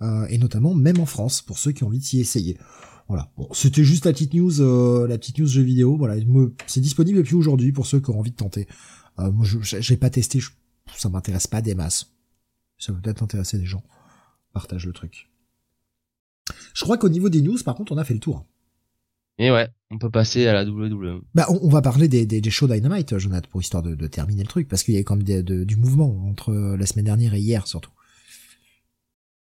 Euh, 0.00 0.26
et 0.28 0.38
notamment 0.38 0.74
même 0.74 1.00
en 1.00 1.06
France 1.06 1.42
pour 1.42 1.58
ceux 1.58 1.72
qui 1.72 1.82
ont 1.82 1.88
envie 1.88 1.98
de 1.98 2.04
s'y 2.04 2.20
essayer. 2.20 2.56
Voilà. 3.08 3.30
Bon, 3.36 3.48
c'était 3.52 3.84
juste 3.84 4.04
la 4.04 4.12
petite 4.12 4.34
news, 4.34 4.60
euh, 4.60 5.08
la 5.08 5.18
petite 5.18 5.38
news 5.38 5.46
jeu 5.46 5.62
vidéo. 5.62 5.96
Voilà, 5.96 6.22
c'est 6.66 6.80
disponible 6.80 7.18
depuis 7.18 7.34
aujourd'hui 7.34 7.72
pour 7.72 7.86
ceux 7.86 8.00
qui 8.00 8.10
ont 8.10 8.18
envie 8.18 8.30
de 8.30 8.36
tenter. 8.36 8.68
Euh, 9.18 9.32
moi, 9.32 9.44
je 9.44 9.58
j'ai 9.62 9.96
pas 9.96 10.10
testé, 10.10 10.38
je, 10.38 10.50
ça 10.96 11.08
m'intéresse 11.08 11.46
pas 11.46 11.62
des 11.62 11.74
masses. 11.74 12.12
Ça 12.78 12.92
peut 12.92 13.00
peut-être 13.00 13.22
intéresser 13.22 13.58
des 13.58 13.66
gens. 13.66 13.82
Partage 14.52 14.86
le 14.86 14.92
truc. 14.92 15.30
Je 16.74 16.84
crois 16.84 16.96
qu'au 16.96 17.08
niveau 17.08 17.28
des 17.28 17.42
news, 17.42 17.58
par 17.64 17.74
contre, 17.74 17.92
on 17.92 17.98
a 17.98 18.04
fait 18.04 18.14
le 18.14 18.20
tour. 18.20 18.46
Et 19.40 19.50
ouais, 19.50 19.68
on 19.90 19.98
peut 19.98 20.10
passer 20.10 20.46
à 20.46 20.52
la 20.52 20.64
WWE. 20.64 21.22
Bah, 21.34 21.46
on, 21.48 21.68
va 21.68 21.80
parler 21.80 22.08
des, 22.08 22.26
des, 22.26 22.40
des, 22.40 22.50
shows 22.50 22.66
Dynamite, 22.66 23.18
Jonathan, 23.18 23.48
pour 23.50 23.60
histoire 23.60 23.82
de, 23.82 23.94
de 23.94 24.06
terminer 24.08 24.42
le 24.42 24.48
truc, 24.48 24.68
parce 24.68 24.82
qu'il 24.82 24.94
y 24.94 24.98
a 24.98 25.02
quand 25.02 25.16
même 25.16 25.42
du 25.42 25.76
mouvement 25.76 26.26
entre 26.28 26.52
la 26.52 26.86
semaine 26.86 27.04
dernière 27.04 27.34
et 27.34 27.40
hier, 27.40 27.66
surtout. 27.66 27.90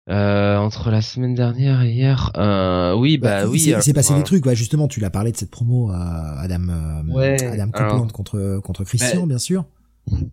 Euh, 0.07 0.57
entre 0.57 0.91
la 0.91 1.01
semaine 1.01 1.33
dernière 1.33 1.81
et 1.81 1.91
hier, 1.91 2.31
euh, 2.37 2.93
oui, 2.93 3.17
bah, 3.17 3.43
bah 3.43 3.49
oui. 3.49 3.73
Il 3.75 3.81
s'est 3.81 3.93
passé 3.93 4.13
des 4.13 4.21
trucs, 4.23 4.45
ouais, 4.45 4.55
justement, 4.55 4.87
tu 4.87 4.99
l'as 4.99 5.09
parlé 5.09 5.31
de 5.31 5.37
cette 5.37 5.49
promo 5.49 5.89
à 5.91 6.39
Adam, 6.41 6.69
euh, 6.69 7.37
Adam 7.51 7.71
Copeland 7.71 8.07
contre 8.09 8.59
contre 8.63 8.83
Christian, 8.83 9.25
bien 9.25 9.39
sûr. 9.39 9.65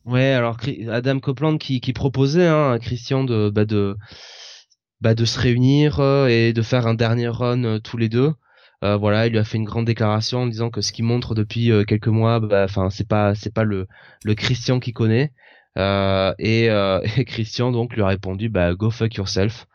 Ouais, 0.05 0.33
alors 0.33 0.59
Adam 0.91 1.19
Copeland 1.21 1.57
qui, 1.57 1.81
qui 1.81 1.93
proposait 1.93 2.47
hein, 2.47 2.73
à 2.73 2.79
Christian 2.79 3.25
de 3.25 3.51
bah 3.51 3.65
de 3.65 3.97
bah 5.01 5.15
de 5.15 5.25
se 5.25 5.41
réunir 5.41 6.01
euh, 6.01 6.29
et 6.29 6.53
de 6.53 6.63
faire 6.63 6.87
un 6.87 6.95
dernier 6.95 7.29
run 7.29 7.65
euh, 7.65 7.79
tous 7.79 7.97
les 7.97 8.09
deux. 8.09 8.33
Euh, 8.85 8.97
voilà, 8.97 9.27
il 9.27 9.33
lui 9.33 9.39
a 9.39 9.45
fait 9.45 9.59
une 9.59 9.65
grande 9.65 9.87
déclaration 9.87 10.43
en 10.43 10.47
disant 10.47 10.71
que 10.71 10.81
ce 10.81 10.93
qu'il 10.93 11.05
montre 11.05 11.35
depuis 11.35 11.71
quelques 11.87 12.09
mois, 12.09 12.41
bah, 12.41 12.65
enfin 12.65 12.91
c'est 12.91 13.07
pas 13.07 13.35
c'est 13.35 13.55
pas 13.55 13.65
le 13.65 13.87
le 14.25 14.35
Christian 14.35 14.81
qu'il 14.81 14.93
connaît. 14.93 15.33
Euh, 15.79 16.35
et, 16.39 16.69
euh, 16.69 17.01
et, 17.17 17.25
Christian 17.25 17.73
donc 17.73 17.95
lui 17.95 18.03
a 18.03 18.07
répondu 18.07 18.49
bah 18.49 18.75
go 18.75 18.91
fuck 18.91 19.15
yourself. 19.15 19.67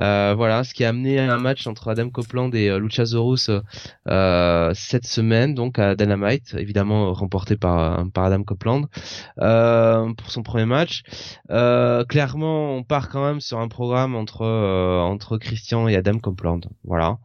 Euh, 0.00 0.34
voilà, 0.36 0.64
ce 0.64 0.72
qui 0.72 0.84
a 0.84 0.88
amené 0.88 1.18
un 1.18 1.38
match 1.38 1.66
entre 1.66 1.88
Adam 1.88 2.08
Copeland 2.08 2.50
et 2.52 2.70
euh, 2.70 2.78
Luchasaurus 2.78 3.50
euh, 4.08 4.72
cette 4.74 5.06
semaine 5.06 5.54
donc 5.54 5.78
à 5.78 5.94
Dynamite, 5.94 6.54
évidemment 6.58 7.12
remporté 7.12 7.56
par 7.56 8.06
par 8.12 8.24
Adam 8.24 8.42
Copeland 8.42 8.82
pour 9.36 10.30
son 10.30 10.42
premier 10.42 10.66
match. 10.66 11.02
clairement, 11.48 12.76
on 12.76 12.82
part 12.82 13.08
quand 13.08 13.24
même 13.24 13.40
sur 13.40 13.58
un 13.58 13.68
programme 13.68 14.14
entre 14.14 14.46
entre 14.46 15.36
Christian 15.38 15.88
et 15.88 15.96
Adam 15.96 16.18
Copeland. 16.18 16.60
Voilà. 16.84 17.18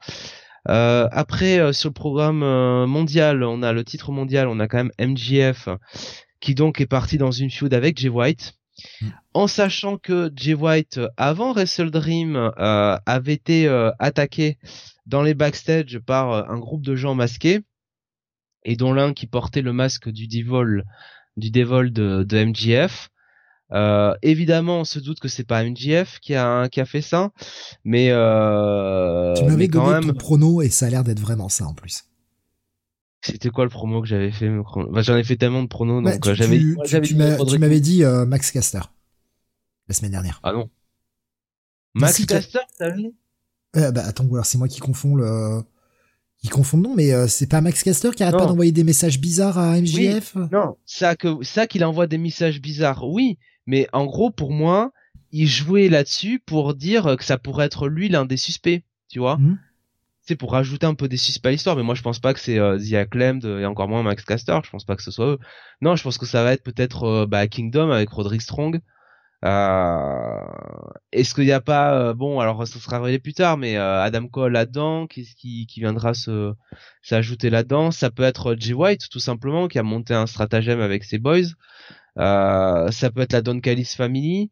Euh, 0.68 1.08
après, 1.12 1.72
sur 1.74 1.90
le 1.90 1.94
programme 1.94 2.40
mondial, 2.86 3.44
on 3.44 3.64
a 3.64 3.72
le 3.72 3.84
titre 3.84 4.12
mondial, 4.12 4.48
on 4.48 4.60
a 4.60 4.68
quand 4.68 4.78
même 4.78 4.92
MJF 5.00 5.70
qui 6.40 6.56
donc 6.56 6.82
est 6.82 6.88
parti 6.88 7.18
dans 7.18 7.32
une 7.32 7.50
feud 7.50 7.74
avec 7.74 7.98
Jay 7.98 8.10
White. 8.10 8.56
Mm. 9.02 9.08
En 9.34 9.48
sachant 9.48 9.98
que 9.98 10.32
Jay 10.36 10.54
White, 10.54 11.00
avant 11.18 11.54
Wrestle 11.54 11.92
Dream, 11.92 12.36
euh, 12.36 12.98
avait 13.06 13.34
été 13.34 13.68
euh, 13.68 13.92
attaqué 14.00 14.58
dans 15.06 15.22
les 15.22 15.34
backstage 15.34 16.00
par 16.00 16.32
euh, 16.32 16.44
un 16.48 16.60
groupe 16.60 16.84
de 16.84 16.96
gens 16.96 17.16
masqués, 17.16 17.62
et 18.64 18.76
dont 18.76 18.94
l'un 18.94 19.14
qui 19.14 19.28
portait 19.28 19.62
le 19.62 19.74
masque 19.74 20.10
du 20.10 20.28
Devil, 20.28 20.84
du 21.38 21.52
Devil 21.52 21.92
de, 21.92 22.24
de 22.24 22.46
MGF. 22.46 23.10
Euh, 23.72 24.16
évidemment, 24.24 24.80
on 24.80 24.84
se 24.84 25.00
doute 25.00 25.20
que 25.20 25.28
c'est 25.28 25.44
pas 25.44 25.64
MJF 25.64 26.20
qui 26.20 26.34
a 26.34 26.70
qui 26.70 26.82
a 26.82 26.86
fait 26.86 27.02
ça, 27.02 27.30
mais 27.84 28.10
euh, 28.10 29.36
tu 29.36 29.44
m'avais 29.44 29.68
donné 29.68 29.92
même... 29.92 30.06
ton 30.08 30.14
prono 30.14 30.62
et 30.64 30.70
ça 30.70 30.88
a 30.88 30.90
l'air 30.90 31.04
d'être 31.04 31.20
vraiment 31.20 31.50
ça 31.50 31.66
en 31.66 31.76
plus. 31.76 32.06
C'était 33.22 33.50
quoi 33.50 33.66
le 33.66 33.70
promo 33.70 34.02
que 34.02 34.08
j'avais 34.08 34.32
fait 34.32 34.50
bah, 34.50 35.02
J'en 35.02 35.18
ai 35.18 35.24
fait 35.24 35.36
tellement 35.36 35.62
de 35.62 35.68
pronos, 35.68 36.04
bah, 36.04 36.14
donc 36.14 36.24
tu, 36.24 36.36
j'avais. 36.36 36.60
Tu, 36.86 37.02
tu 37.02 37.16
m'avais 37.16 37.80
dit 37.82 38.04
euh, 38.04 38.26
Max 38.26 38.52
Caster 38.52 38.82
la 39.90 39.96
semaine 39.96 40.12
dernière. 40.12 40.40
Ah 40.44 40.54
non. 40.54 40.70
Max 41.96 42.16
si 42.16 42.26
Caster, 42.26 42.60
t'as 42.78 42.92
vu? 42.92 43.12
Euh, 43.76 43.92
Bah 43.92 44.04
attends, 44.06 44.26
alors 44.32 44.46
c'est 44.46 44.58
moi 44.58 44.68
qui 44.68 44.80
confonds 44.80 45.16
le. 45.16 45.62
Qui 46.38 46.48
confond 46.48 46.78
non, 46.78 46.96
mais 46.96 47.12
euh, 47.12 47.28
c'est 47.28 47.48
pas 47.48 47.60
Max 47.60 47.84
Caster 47.84 48.12
qui 48.12 48.24
arrête 48.24 48.38
pas 48.38 48.46
d'envoyer 48.46 48.72
des 48.72 48.86
messages 48.86 49.20
bizarres 49.20 49.58
à 49.58 49.82
MJF 49.82 50.38
Non, 50.54 50.78
ça 50.86 51.18
que 51.18 51.44
ça 51.44 51.68
qu'il 51.68 51.84
envoie 51.84 52.08
des 52.08 52.18
messages 52.18 52.62
bizarres, 52.62 53.06
oui, 53.06 53.38
mais 53.66 53.90
en 53.92 54.06
gros 54.06 54.32
pour 54.32 54.54
moi, 54.54 54.94
il 55.32 55.48
jouait 55.48 55.90
là-dessus 55.90 56.40
pour 56.40 56.76
dire 56.76 57.18
que 57.18 57.26
ça 57.26 57.38
pourrait 57.38 57.66
être 57.66 57.90
lui 57.90 58.08
l'un 58.08 58.26
des 58.26 58.38
suspects, 58.38 58.84
tu 59.10 59.20
vois. 59.20 59.38
Mmh. 59.38 59.60
Pour 60.36 60.52
rajouter 60.54 60.86
un 60.86 60.94
peu 60.96 61.08
des 61.08 61.18
suspects 61.18 61.48
à 61.48 61.52
l'histoire, 61.52 61.76
mais 61.76 61.84
moi 61.84 61.96
je 61.96 62.02
pense 62.02 62.20
pas 62.20 62.34
que 62.34 62.40
c'est 62.40 62.60
euh, 62.60 62.78
The 62.78 62.94
Acclaimed 62.94 63.46
et 63.46 63.66
encore 63.66 63.88
moins 63.88 64.04
Max 64.04 64.24
Caster, 64.26 64.60
je 64.64 64.70
pense 64.70 64.86
pas 64.86 64.96
que 64.96 65.04
ce 65.04 65.12
soit 65.12 65.28
eux. 65.34 65.40
Non, 65.82 65.96
je 65.96 66.04
pense 66.04 66.18
que 66.18 66.26
ça 66.26 66.44
va 66.44 66.54
être 66.54 66.64
peut-être 66.64 67.04
euh, 67.04 67.26
bah, 67.26 67.48
Kingdom 67.48 67.92
avec 67.92 68.10
Roderick 68.10 68.42
Strong. 68.42 68.82
Euh, 69.46 70.40
Est-ce 71.14 71.34
qu'il 71.34 71.46
n'y 71.46 71.54
a 71.54 71.62
pas 71.62 71.94
euh, 71.94 72.14
bon 72.14 72.42
alors 72.42 72.68
ça 72.68 72.78
sera 72.78 73.00
révélé 73.00 73.20
plus 73.20 73.34
tard 73.34 73.56
mais 73.58 73.78
euh, 73.78 74.02
Adam 74.02 74.28
Cole 74.28 74.52
là-dedans 74.52 75.08
qui, 75.08 75.24
qui, 75.38 75.66
qui 75.66 75.80
viendra 75.80 76.14
se 76.14 76.54
s'ajouter 77.02 77.50
là-dedans? 77.50 77.92
Ça 77.92 78.10
peut 78.12 78.24
être 78.24 78.56
Jay 78.60 78.74
White 78.74 79.08
tout 79.10 79.20
simplement 79.22 79.70
qui 79.70 79.80
a 79.80 79.84
monté 79.84 80.14
un 80.14 80.28
stratagème 80.28 80.82
avec 80.82 81.06
ses 81.06 81.20
boys 81.20 81.48
euh, 82.18 82.92
ça 82.92 83.12
peut 83.12 83.22
être 83.22 83.32
la 83.34 83.42
Don 83.42 83.62
Callis 83.62 83.94
Family 83.96 84.52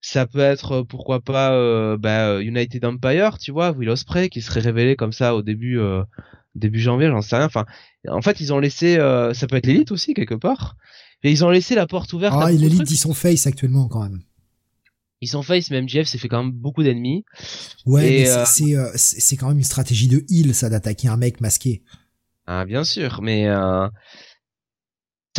ça 0.00 0.26
peut 0.26 0.38
être 0.40 0.82
pourquoi 0.82 1.20
pas 1.20 1.96
bah, 1.96 2.40
United 2.40 2.84
Empire 2.84 3.38
tu 3.38 3.52
vois 3.52 3.72
Will 3.72 3.90
Ospreay 3.90 4.28
qui 4.28 4.40
serait 4.40 4.60
révélé 4.60 4.96
comme 4.96 5.12
ça 5.12 5.34
au 5.34 5.42
début 5.42 5.78
début 6.54 6.80
janvier 6.80 7.08
j'en 7.08 7.20
sais 7.20 7.36
rien 7.36 7.46
enfin 7.46 7.66
en 8.08 8.22
fait 8.22 8.40
ils 8.40 8.52
ont 8.52 8.58
laissé 8.58 8.96
ça 9.34 9.46
peut 9.46 9.56
être 9.56 9.66
l'élite 9.66 9.92
aussi 9.92 10.14
quelque 10.14 10.34
part 10.34 10.76
et 11.22 11.30
ils 11.30 11.44
ont 11.44 11.50
laissé 11.50 11.74
la 11.74 11.86
porte 11.86 12.12
ouverte. 12.12 12.36
Ah, 12.40 12.52
il 12.52 12.64
élite 12.64 12.82
dit 12.82 12.96
son 12.96 13.14
face 13.14 13.46
actuellement 13.46 13.88
quand 13.88 14.02
même. 14.02 14.22
Ils 15.22 15.28
sont 15.28 15.42
face, 15.42 15.70
même 15.70 15.86
Jeff 15.86 16.08
s'est 16.08 16.16
fait 16.16 16.28
quand 16.28 16.42
même 16.42 16.52
beaucoup 16.52 16.82
d'ennemis. 16.82 17.26
Ouais, 17.84 18.02
mais 18.02 18.30
euh... 18.30 18.44
c'est 18.46 18.74
c'est 18.96 19.36
quand 19.36 19.48
même 19.48 19.58
une 19.58 19.64
stratégie 19.64 20.08
de 20.08 20.24
heal, 20.30 20.54
ça, 20.54 20.70
d'attaquer 20.70 21.08
un 21.08 21.18
mec 21.18 21.42
masqué. 21.42 21.82
Ah, 22.46 22.64
bien 22.64 22.84
sûr, 22.84 23.20
mais 23.20 23.46
euh... 23.46 23.86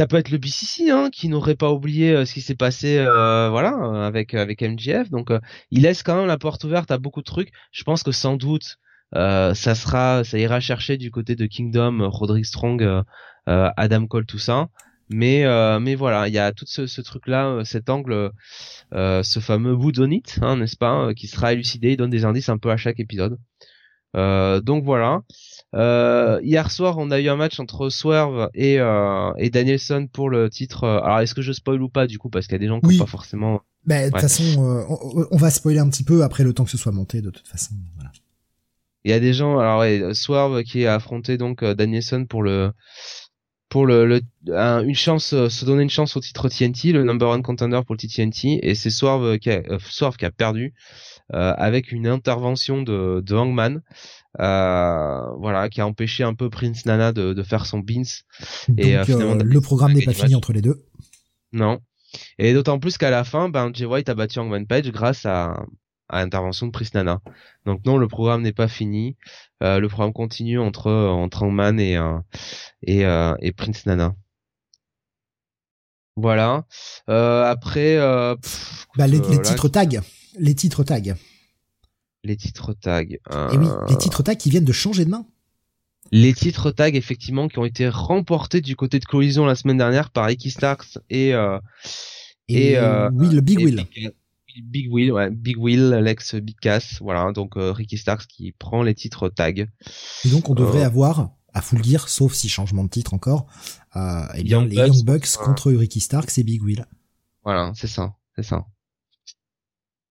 ça 0.02 0.08
peut 0.08 0.18
être 0.18 0.32
le 0.32 0.38
BCC, 0.38 0.90
hein, 0.90 1.10
qui 1.12 1.30
n'aurait 1.30 1.56
pas 1.56 1.72
oublié 1.72 2.12
euh, 2.12 2.26
ce 2.26 2.34
qui 2.34 2.42
s'est 2.42 2.56
passé, 2.56 2.98
euh, 2.98 3.50
voilà, 3.50 4.06
avec 4.06 4.34
avec 4.34 4.62
MJF. 4.62 5.10
Donc, 5.10 5.30
il 5.72 5.84
laisse 5.84 6.04
quand 6.04 6.16
même 6.16 6.28
la 6.28 6.38
porte 6.38 6.64
ouverte 6.64 6.92
à 6.92 6.98
beaucoup 6.98 7.22
de 7.22 7.26
trucs. 7.26 7.52
Je 7.72 7.84
pense 7.84 8.04
que 8.04 8.12
sans 8.12 8.36
doute, 8.38 8.78
ça 9.14 9.76
sera, 9.76 10.24
ça 10.24 10.38
ira 10.40 10.60
chercher 10.60 10.98
du 10.98 11.12
côté 11.12 11.36
de 11.36 11.46
Kingdom, 11.46 12.10
Roderick 12.10 12.46
Strong, 12.46 13.04
Adam 13.46 14.08
Cole, 14.08 14.26
tout 14.26 14.40
ça 14.40 14.70
mais 15.12 15.44
euh, 15.46 15.80
mais 15.80 15.96
voilà 15.96 16.28
il 16.28 16.34
y 16.34 16.40
a 16.40 16.52
tout 16.54 16.66
ce, 16.66 17.02
truc 17.02 17.28
là 17.28 17.62
cet 17.66 17.90
angle 17.90 18.32
euh, 18.94 19.24
ce 19.24 19.40
fameux 19.40 19.76
boudonite 19.76 20.40
hein, 20.42 20.58
n'est-ce 20.58 20.78
pas 20.78 21.14
qui 21.14 21.28
sera 21.28 21.54
élucidé 21.54 21.92
il 21.92 21.98
donne 21.98 22.10
des 22.10 22.26
indices 22.26 22.50
un 22.50 22.58
peu 22.58 22.72
à 22.72 22.78
chaque 22.78 23.00
épisode 23.00 23.38
euh, 24.16 24.62
donc 24.62 24.84
voilà 24.84 25.22
hier 25.74 26.72
soir 26.72 26.98
on 26.98 27.12
a 27.12 27.20
eu 27.20 27.30
un 27.30 27.36
match 27.36 27.60
entre 27.60 27.90
Swerve 27.90 28.50
et 28.54 28.76
et 29.38 29.50
Danielson 29.50 30.08
pour 30.12 30.30
le 30.30 30.50
titre 30.50 30.86
alors 30.86 31.20
est-ce 31.20 31.34
que 31.34 31.42
je 31.42 31.54
spoil 31.54 31.82
ou 31.82 31.90
pas 31.90 32.08
du 32.08 32.18
coup 32.18 32.30
parce 32.30 32.46
qu'il 32.46 32.54
y 32.54 32.56
a 32.56 32.60
des 32.60 32.68
gens 32.68 32.80
qui 32.80 32.88
oui. 32.88 32.98
pas 32.98 33.06
forcément 33.06 33.62
bah, 33.86 34.06
de 34.06 34.12
toute 34.12 34.22
façon 34.22 34.44
on, 34.58 35.26
on, 35.32 35.38
va 35.38 35.50
spoiler 35.50 35.80
un 35.80 35.90
petit 35.90 36.04
peu 36.04 36.24
après 36.24 36.44
le 36.44 36.54
temps 36.54 36.66
que 36.66 36.72
ce 36.72 36.78
soit 36.78 36.92
monté 36.92 37.22
de 37.22 37.30
toute 37.30 37.48
façon 37.48 37.74
voilà. 37.96 38.12
Il 39.04 39.10
y 39.10 39.14
a 39.14 39.20
des 39.20 39.34
gens 39.34 39.58
alors 39.58 39.80
ouais, 39.80 40.14
Swerve 40.14 40.64
qui 40.64 40.86
a 40.86 40.96
affronté 40.96 41.38
donc 41.38 41.64
Danielson 41.64 42.26
pour 42.26 42.44
le 42.44 42.72
pour 43.72 43.86
le, 43.86 44.06
le 44.06 44.22
un, 44.54 44.84
une 44.84 44.96
chance 44.96 45.34
euh, 45.34 45.50
se 45.50 45.66
donner 45.66 45.82
une 45.82 45.90
chance 45.90 46.18
au 46.18 46.20
titre 46.20 46.50
TNT 46.50 46.92
le 46.92 47.04
number 47.04 47.30
one 47.30 47.42
contender 47.42 47.80
pour 47.86 47.96
le 47.96 48.00
titre 48.00 48.16
TNT 48.18 48.60
et 48.62 48.76
c'est 48.76 48.90
Swerve 48.90 49.40
qui 49.40 49.50
a, 49.50 49.64
euh, 49.70 49.80
Swerve 49.80 50.18
qui 50.18 50.26
a 50.26 50.32
perdu 50.32 50.74
euh, 51.34 51.54
avec 51.58 51.94
une 51.94 52.06
intervention 52.06 52.84
de, 52.84 53.24
de 53.26 53.36
Hangman 53.36 53.82
voilà 54.38 55.70
qui 55.70 55.82
a 55.82 55.88
empêché 55.88 56.24
un 56.24 56.34
peu 56.34 56.50
Prince 56.50 56.86
Nana 56.86 57.12
de, 57.12 57.34
de 57.34 57.44
faire 57.44 57.66
son 57.66 57.80
beans 57.80 58.04
et 58.78 59.04
finalement, 59.04 59.36
le 59.36 59.62
programme 59.62 59.94
n'est 59.94 60.04
pas 60.04 60.14
fini 60.14 60.36
entre 60.36 60.54
les 60.54 60.62
deux 60.62 60.86
non 61.52 61.80
et 62.38 62.54
d'autant 62.54 62.80
plus 62.80 62.98
qu'à 62.98 63.10
la 63.10 63.24
fin 63.24 63.50
ben 63.50 63.72
Jay 63.74 63.86
White 63.86 64.10
a 64.10 64.16
battu 64.16 64.40
Hangman 64.40 64.66
Page 64.66 64.90
grâce 64.92 65.26
à 65.26 65.66
à 66.12 66.20
l'intervention 66.22 66.68
de 66.68 66.72
Prince 66.72 66.94
Nana. 66.94 67.22
Donc 67.66 67.86
non, 67.86 67.98
le 67.98 68.08
programme 68.08 68.42
n'est 68.42 68.52
pas 68.52 68.68
fini. 68.68 69.16
Euh, 69.64 69.80
le 69.80 69.88
programme 69.88 70.14
continue 70.14 70.60
entre 70.60 70.92
entre 70.92 71.44
Hangman 71.44 71.80
et 71.80 71.98
euh, 71.98 72.20
et, 72.84 73.06
euh, 73.06 73.34
et 73.40 73.54
Prince 73.54 73.86
Nana. 73.86 74.14
Voilà. 76.18 76.66
Euh, 77.10 77.50
après, 77.50 77.96
euh, 77.96 78.36
pff, 78.36 78.86
bah, 78.98 79.08
les, 79.08 79.22
titres 79.22 79.70
tags, 79.70 79.88
les 80.38 80.54
titres 80.54 80.84
tags. 80.84 81.16
Les 82.24 82.38
titres 82.38 82.74
tags. 82.74 83.02
Et 83.04 83.18
oui, 83.58 83.68
les 83.90 83.98
titres 83.98 84.22
tags 84.24 84.36
qui 84.36 84.50
viennent 84.50 84.66
de 84.66 84.72
changer 84.72 85.06
de 85.06 85.10
main. 85.10 85.26
Les 86.12 86.34
titres 86.34 86.72
tags 86.72 86.88
effectivement 86.94 87.48
qui 87.48 87.58
ont 87.60 87.66
été 87.66 87.88
remportés 87.90 88.62
du 88.62 88.76
côté 88.76 89.00
de 89.00 89.06
Collision 89.06 89.46
la 89.46 89.56
semaine 89.56 89.78
dernière 89.78 90.10
par 90.10 90.26
Ricky 90.26 90.52
Starks 90.52 90.98
et 91.10 91.34
euh, 91.34 91.58
et, 92.48 92.74
et 92.74 92.80
Will 93.14 93.42
Big 93.42 93.62
et 93.62 93.66
Will. 93.66 93.86
Big, 93.94 94.12
Big 94.66 94.92
Will, 94.94 95.12
ouais, 95.14 95.30
Big 95.32 95.58
Will, 95.58 95.90
l'ex 96.04 96.36
Big 96.36 96.60
Cass, 96.60 96.98
voilà, 97.02 97.32
donc 97.32 97.56
euh, 97.56 97.72
Ricky 97.72 97.98
Starks 97.98 98.28
qui 98.28 98.52
prend 98.52 98.84
les 98.84 98.94
titres 98.94 99.30
tag. 99.30 99.70
Et 100.26 100.30
donc 100.30 100.50
on 100.50 100.54
devrait 100.54 100.82
Euh. 100.82 100.88
avoir, 100.88 101.32
à 101.54 101.62
full 101.62 101.82
dire, 101.82 102.10
sauf 102.10 102.34
si 102.34 102.50
changement 102.50 102.84
de 102.84 102.90
titre 102.90 103.14
encore, 103.14 103.48
euh, 103.96 104.24
eh 104.36 104.44
bien 104.44 104.60
Young 104.60 104.70
les 104.70 104.76
Bucks, 104.76 104.88
Young 104.88 105.06
Bucks 105.06 105.38
contre 105.38 105.72
Ricky 105.72 106.02
Starks 106.02 106.38
et 106.38 106.44
Big 106.44 106.62
Will. 106.62 106.86
Voilà, 107.46 107.72
c'est 107.76 107.88
ça, 107.88 108.16
c'est 108.36 108.44
ça. 108.44 108.66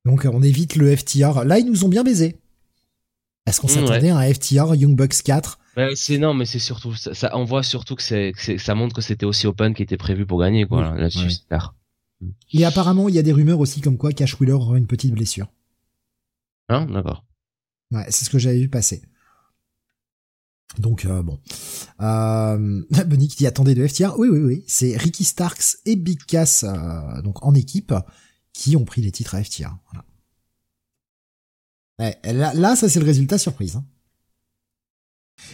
Donc 0.04 0.26
on 0.30 0.42
évite 0.42 0.76
le 0.76 0.94
FTR. 0.96 1.44
Là 1.44 1.58
ils 1.58 1.66
nous 1.66 1.84
ont 1.84 1.88
bien 1.88 2.02
baisé. 2.04 2.38
Est-ce 3.46 3.60
qu'on 3.60 3.66
Mm, 3.68 3.70
s'attendait 3.70 4.10
à 4.10 4.18
un 4.18 4.32
FTR 4.34 4.74
Young 4.74 4.94
Bucks 4.96 5.22
4 5.22 5.58
Ouais, 5.76 5.92
c'est 5.94 6.18
non, 6.18 6.34
mais 6.34 6.46
c'est 6.46 6.58
surtout 6.58 6.94
ça, 6.94 7.32
voit 7.46 7.62
surtout 7.62 7.94
que 7.94 8.02
c'est, 8.02 8.32
ça 8.58 8.74
montre 8.74 8.94
que 8.94 9.00
c'était 9.02 9.24
aussi 9.24 9.46
Open 9.46 9.72
qui 9.72 9.82
était 9.82 9.96
prévu 9.96 10.26
pour 10.26 10.40
gagner 10.40 10.66
quoi. 10.66 10.92
Oui, 10.92 11.00
Là-dessus, 11.00 11.30
ouais. 11.50 11.58
Et 12.52 12.64
apparemment 12.64 13.08
il 13.08 13.14
y 13.14 13.18
a 13.18 13.22
des 13.22 13.32
rumeurs 13.32 13.60
aussi 13.60 13.80
comme 13.80 13.96
quoi 13.96 14.12
Cash 14.12 14.38
Wheeler 14.40 14.52
aura 14.52 14.76
une 14.78 14.86
petite 14.86 15.14
blessure. 15.14 15.46
Hein, 16.68 16.86
d'accord. 16.86 17.24
Ouais, 17.92 18.04
c'est 18.10 18.24
ce 18.24 18.30
que 18.30 18.38
j'avais 18.38 18.58
vu 18.58 18.68
passer. 18.68 19.02
Donc 20.78 21.04
euh, 21.04 21.22
bon. 21.22 21.38
Euh, 22.00 22.82
Bunny 23.06 23.28
qui 23.28 23.36
dit 23.38 23.46
attendez 23.46 23.74
de 23.74 23.86
FTR. 23.86 24.18
Oui 24.18 24.28
oui 24.28 24.40
oui, 24.40 24.64
c'est 24.68 24.96
Ricky 24.96 25.24
Starks 25.24 25.78
et 25.86 25.96
Big 25.96 26.22
Cass 26.26 26.64
euh, 26.64 27.22
donc 27.22 27.44
en 27.44 27.54
équipe 27.54 27.92
qui 28.52 28.76
ont 28.76 28.84
pris 28.84 29.00
les 29.02 29.12
titres 29.12 29.34
à 29.34 29.42
FTR. 29.42 29.76
Là, 31.98 32.54
là, 32.54 32.76
ça 32.76 32.88
c'est 32.88 33.00
le 33.00 33.04
résultat 33.06 33.38
surprise. 33.38 33.76
hein. 33.76 33.84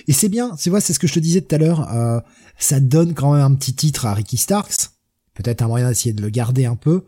Et 0.09 0.12
c'est 0.12 0.28
bien, 0.28 0.55
tu 0.56 0.70
vois, 0.70 0.81
c'est 0.81 0.93
ce 0.93 0.98
que 0.98 1.06
je 1.06 1.14
te 1.14 1.18
disais 1.20 1.40
tout 1.40 1.55
à 1.55 1.59
l'heure. 1.59 1.93
euh, 1.93 2.20
ça 2.59 2.81
donne 2.81 3.14
quand 3.14 3.32
même 3.35 3.43
un 3.43 3.55
petit 3.55 3.74
titre 3.74 4.06
à 4.06 4.14
Ricky 4.14 4.36
Starks. 4.36 4.90
Peut-être 5.35 5.62
un 5.62 5.68
moyen 5.68 5.89
d'essayer 5.89 6.12
de 6.12 6.23
le 6.23 6.31
garder 6.31 6.64
un 6.64 6.77
peu. 6.77 7.05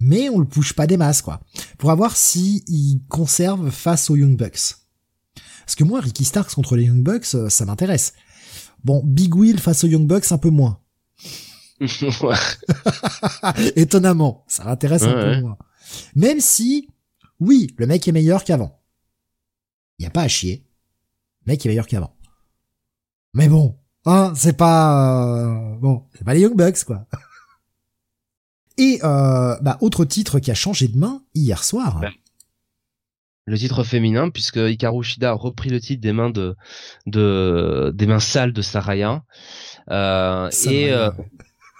Mais 0.00 0.28
on 0.30 0.38
le 0.38 0.46
push 0.46 0.72
pas 0.72 0.86
des 0.86 0.96
masses, 0.96 1.22
quoi. 1.22 1.40
Pour 1.78 1.94
voir 1.94 2.16
si 2.16 2.64
il 2.68 3.02
conserve 3.08 3.70
face 3.70 4.08
aux 4.10 4.16
Young 4.16 4.36
Bucks. 4.36 4.76
Parce 5.60 5.74
que 5.76 5.84
moi, 5.84 6.00
Ricky 6.00 6.24
Starks 6.24 6.54
contre 6.54 6.76
les 6.76 6.84
Young 6.84 7.02
Bucks, 7.02 7.34
euh, 7.34 7.48
ça 7.48 7.64
m'intéresse. 7.64 8.14
Bon, 8.82 9.02
Big 9.04 9.34
Will 9.34 9.60
face 9.60 9.84
aux 9.84 9.88
Young 9.88 10.06
Bucks, 10.06 10.32
un 10.32 10.38
peu 10.38 10.50
moins. 10.50 10.80
Ouais. 12.22 12.36
Étonnamment, 13.76 14.44
ça 14.46 14.64
m'intéresse 14.64 15.02
un 15.02 15.12
peu 15.12 15.30
ouais. 15.30 15.40
moins. 15.40 15.56
Même 16.14 16.40
si, 16.40 16.88
oui, 17.40 17.74
le 17.78 17.86
mec 17.86 18.06
est 18.06 18.12
meilleur 18.12 18.44
qu'avant. 18.44 18.82
Il 19.98 20.04
y 20.04 20.06
a 20.06 20.10
pas 20.10 20.22
à 20.22 20.28
chier. 20.28 20.66
Le 21.46 21.52
mec 21.52 21.64
est 21.64 21.68
meilleur 21.68 21.86
qu'avant. 21.86 22.14
Mais 23.32 23.48
bon, 23.48 23.78
hein, 24.04 24.32
c'est 24.36 24.56
pas 24.56 25.46
euh, 25.46 25.76
bon, 25.78 26.04
c'est 26.14 26.24
pas 26.24 26.34
les 26.34 26.40
Young 26.40 26.56
Bucks 26.56 26.84
quoi. 26.84 27.06
Et 28.76 28.98
euh, 29.04 29.56
bah 29.60 29.78
autre 29.80 30.04
titre 30.04 30.38
qui 30.38 30.50
a 30.50 30.54
changé 30.54 30.88
de 30.88 30.98
main 30.98 31.22
hier 31.34 31.62
soir. 31.64 32.00
Ouais. 32.00 32.10
le 33.44 33.58
titre 33.58 33.84
féminin 33.84 34.30
puisque 34.30 34.56
Hikaru 34.56 35.02
Shida 35.02 35.30
a 35.30 35.34
repris 35.34 35.70
le 35.70 35.80
titre 35.80 36.00
des 36.02 36.12
mains 36.12 36.30
de, 36.30 36.56
de 37.06 37.92
des 37.94 38.06
mains 38.06 38.20
sales 38.20 38.52
de 38.52 38.62
Saraya. 38.62 39.22
Euh, 39.90 40.50
et 40.66 40.92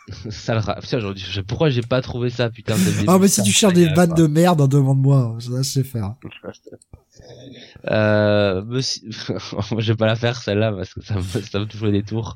Saraya. 0.09 0.78
euh, 0.78 0.81
ça 0.82 0.97
le 0.98 1.05
rap. 1.05 1.16
je... 1.16 1.40
pourquoi 1.40 1.70
j'ai 1.70 1.82
pas 1.82 2.01
trouvé 2.02 2.31
ça, 2.31 2.51
putain. 2.51 2.74
Ah, 3.06 3.18
mais 3.18 3.28
si 3.28 3.43
tu 3.43 3.52
cherches 3.52 3.74
des 3.74 3.89
vannes 3.89 4.14
de 4.14 4.27
merde, 4.27 4.68
demande-moi. 4.68 5.36
Je 5.39 5.62
sais 5.62 5.85
faire. 5.85 6.14
euh, 7.90 8.62
je 9.78 9.93
vais 9.93 9.97
pas 9.97 10.06
la 10.06 10.16
faire 10.16 10.36
celle-là 10.36 10.72
parce 10.72 10.94
que 10.94 11.02
ça 11.02 11.14
me, 11.16 11.22
ça 11.22 11.59
me 11.60 11.64
touche 11.66 11.82
des 11.90 12.02
tours. 12.02 12.35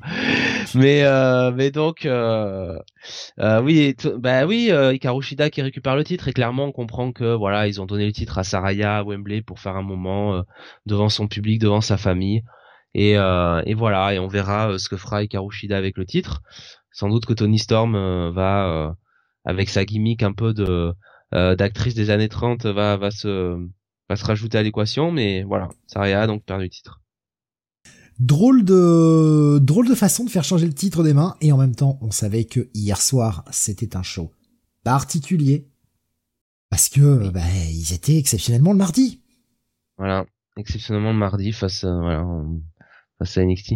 Mais, 0.75 1.03
euh, 1.03 1.51
mais 1.51 1.71
donc, 1.71 2.05
euh, 2.05 2.77
euh, 3.39 3.61
oui, 3.61 3.95
bah 4.17 4.45
oui, 4.45 4.69
euh, 4.71 4.93
Ikarushida 4.93 5.49
qui 5.49 5.61
récupère 5.61 5.95
le 5.95 6.03
titre 6.03 6.27
et 6.27 6.33
clairement 6.33 6.65
on 6.65 6.71
comprend 6.71 7.11
que 7.11 7.33
voilà, 7.35 7.67
ils 7.67 7.81
ont 7.81 7.85
donné 7.85 8.05
le 8.05 8.11
titre 8.13 8.37
à 8.37 8.43
Saraya 8.43 8.97
à 8.97 9.03
Wembley 9.03 9.41
pour 9.41 9.59
faire 9.59 9.75
un 9.75 9.83
moment 9.83 10.35
euh, 10.35 10.41
devant 10.85 11.09
son 11.09 11.27
public, 11.27 11.59
devant 11.59 11.81
sa 11.81 11.97
famille. 11.97 12.43
Et, 12.93 13.17
euh, 13.17 13.61
et 13.65 13.73
voilà, 13.73 14.13
et 14.13 14.19
on 14.19 14.27
verra 14.27 14.79
ce 14.79 14.87
que 14.87 14.95
fera 14.97 15.21
Ikarushida 15.23 15.75
avec 15.77 15.97
le 15.97 16.05
titre 16.05 16.41
sans 16.95 17.09
doute 17.09 17.25
que 17.25 17.33
Tony 17.33 17.59
Storm 17.59 17.93
euh, 17.93 18.31
va 18.31 18.69
euh, 18.69 18.93
avec 19.43 19.69
sa 19.69 19.83
gimmick 19.83 20.23
un 20.23 20.31
peu 20.31 20.53
de 20.53 20.93
euh, 21.33 21.55
d'actrice 21.55 21.93
des 21.93 22.09
années 22.09 22.29
30 22.29 22.65
va 22.65 22.95
va 22.95 23.11
se 23.11 23.59
va 24.09 24.15
se 24.15 24.23
rajouter 24.23 24.57
à 24.57 24.63
l'équation 24.63 25.11
mais 25.11 25.43
voilà. 25.43 25.67
Saraya 25.87 26.21
a 26.21 26.27
donc 26.27 26.43
perdu 26.43 26.63
le 26.63 26.69
titre. 26.69 27.01
Drôle 28.17 28.63
de 28.63 29.59
drôle 29.61 29.89
de 29.89 29.93
façon 29.93 30.23
de 30.23 30.29
faire 30.29 30.45
changer 30.45 30.65
le 30.65 30.73
titre 30.73 31.03
des 31.03 31.13
mains 31.13 31.35
et 31.41 31.51
en 31.51 31.57
même 31.57 31.75
temps 31.75 31.99
on 32.01 32.11
savait 32.11 32.45
que 32.45 32.69
hier 32.73 33.01
soir 33.01 33.43
c'était 33.51 33.97
un 33.97 34.03
show 34.03 34.31
particulier. 34.85 35.67
Parce 36.69 36.87
que 36.87 37.29
bah, 37.29 37.41
ils 37.69 37.93
étaient 37.93 38.17
exceptionnellement 38.17 38.71
le 38.71 38.77
mardi. 38.77 39.21
Voilà. 39.97 40.25
Exceptionnellement 40.57 41.11
le 41.11 41.19
mardi 41.19 41.51
face 41.51 41.83
voilà 41.83 42.25
face 43.19 43.37
à 43.37 43.43
NXT 43.43 43.75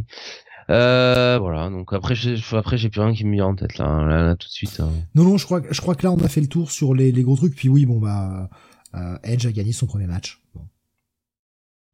euh, 0.70 1.38
voilà. 1.40 1.70
Donc 1.70 1.94
après, 1.94 2.16
j'ai, 2.16 2.36
après, 2.52 2.78
j'ai 2.78 2.90
plus 2.90 3.02
rien 3.02 3.14
qui 3.14 3.26
me 3.26 3.34
vient 3.34 3.48
en 3.48 3.56
tête 3.56 3.78
là, 3.78 4.04
là, 4.04 4.36
tout 4.36 4.48
de 4.48 4.54
suite. 4.54 4.80
Hein. 4.80 4.90
Non, 5.16 5.24
non, 5.24 5.38
je 5.38 5.46
crois, 5.46 5.62
je 5.70 5.82
crois 5.82 5.96
que 5.96 6.06
là, 6.06 6.12
on 6.12 6.20
a 6.20 6.28
fait 6.28 6.42
le 6.42 6.48
tour 6.48 6.72
sur 6.72 6.94
les, 6.94 7.12
les 7.12 7.24
gros 7.24 7.36
trucs. 7.36 7.56
Puis 7.56 7.70
oui, 7.70 7.86
bon 7.86 8.00
bah, 8.00 8.50
euh, 8.96 9.18
Edge 9.24 9.46
a 9.46 9.52
gagné 9.52 9.72
son 9.72 9.88
premier 9.88 10.08
match. 10.08 10.42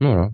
Voilà. 0.01 0.31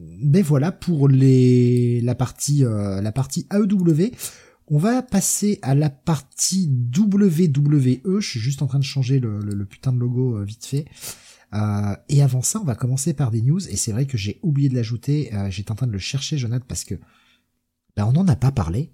Mais 0.00 0.42
voilà 0.42 0.70
pour 0.72 1.08
les 1.08 2.00
la 2.02 2.14
partie 2.14 2.64
euh, 2.64 3.00
la 3.00 3.12
partie 3.12 3.46
AEW. 3.52 4.12
On 4.70 4.78
va 4.78 5.02
passer 5.02 5.58
à 5.62 5.74
la 5.74 5.88
partie 5.88 6.70
WWE. 6.96 8.20
Je 8.20 8.28
suis 8.28 8.40
juste 8.40 8.60
en 8.60 8.66
train 8.66 8.78
de 8.78 8.84
changer 8.84 9.18
le, 9.18 9.38
le, 9.38 9.64
putain 9.64 9.92
de 9.92 9.98
logo 9.98 10.36
euh, 10.36 10.44
vite 10.44 10.66
fait. 10.66 10.84
Euh, 11.54 11.96
et 12.10 12.22
avant 12.22 12.42
ça, 12.42 12.60
on 12.60 12.64
va 12.64 12.74
commencer 12.74 13.14
par 13.14 13.30
des 13.30 13.40
news. 13.40 13.66
Et 13.68 13.76
c'est 13.76 13.92
vrai 13.92 14.04
que 14.04 14.18
j'ai 14.18 14.38
oublié 14.42 14.68
de 14.68 14.74
l'ajouter. 14.74 15.34
Euh, 15.34 15.50
J'étais 15.50 15.72
en 15.72 15.74
train 15.74 15.86
de 15.86 15.92
le 15.92 15.98
chercher, 15.98 16.36
Jonathan, 16.36 16.64
parce 16.68 16.84
que 16.84 16.96
ben, 17.98 18.06
on 18.06 18.12
n'en 18.12 18.28
a 18.28 18.36
pas 18.36 18.52
parlé. 18.52 18.92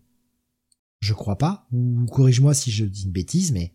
Je 1.00 1.12
crois 1.12 1.36
pas. 1.36 1.66
Ou 1.72 2.06
corrige-moi 2.10 2.54
si 2.54 2.70
je 2.70 2.86
dis 2.86 3.04
une 3.04 3.12
bêtise, 3.12 3.52
mais 3.52 3.74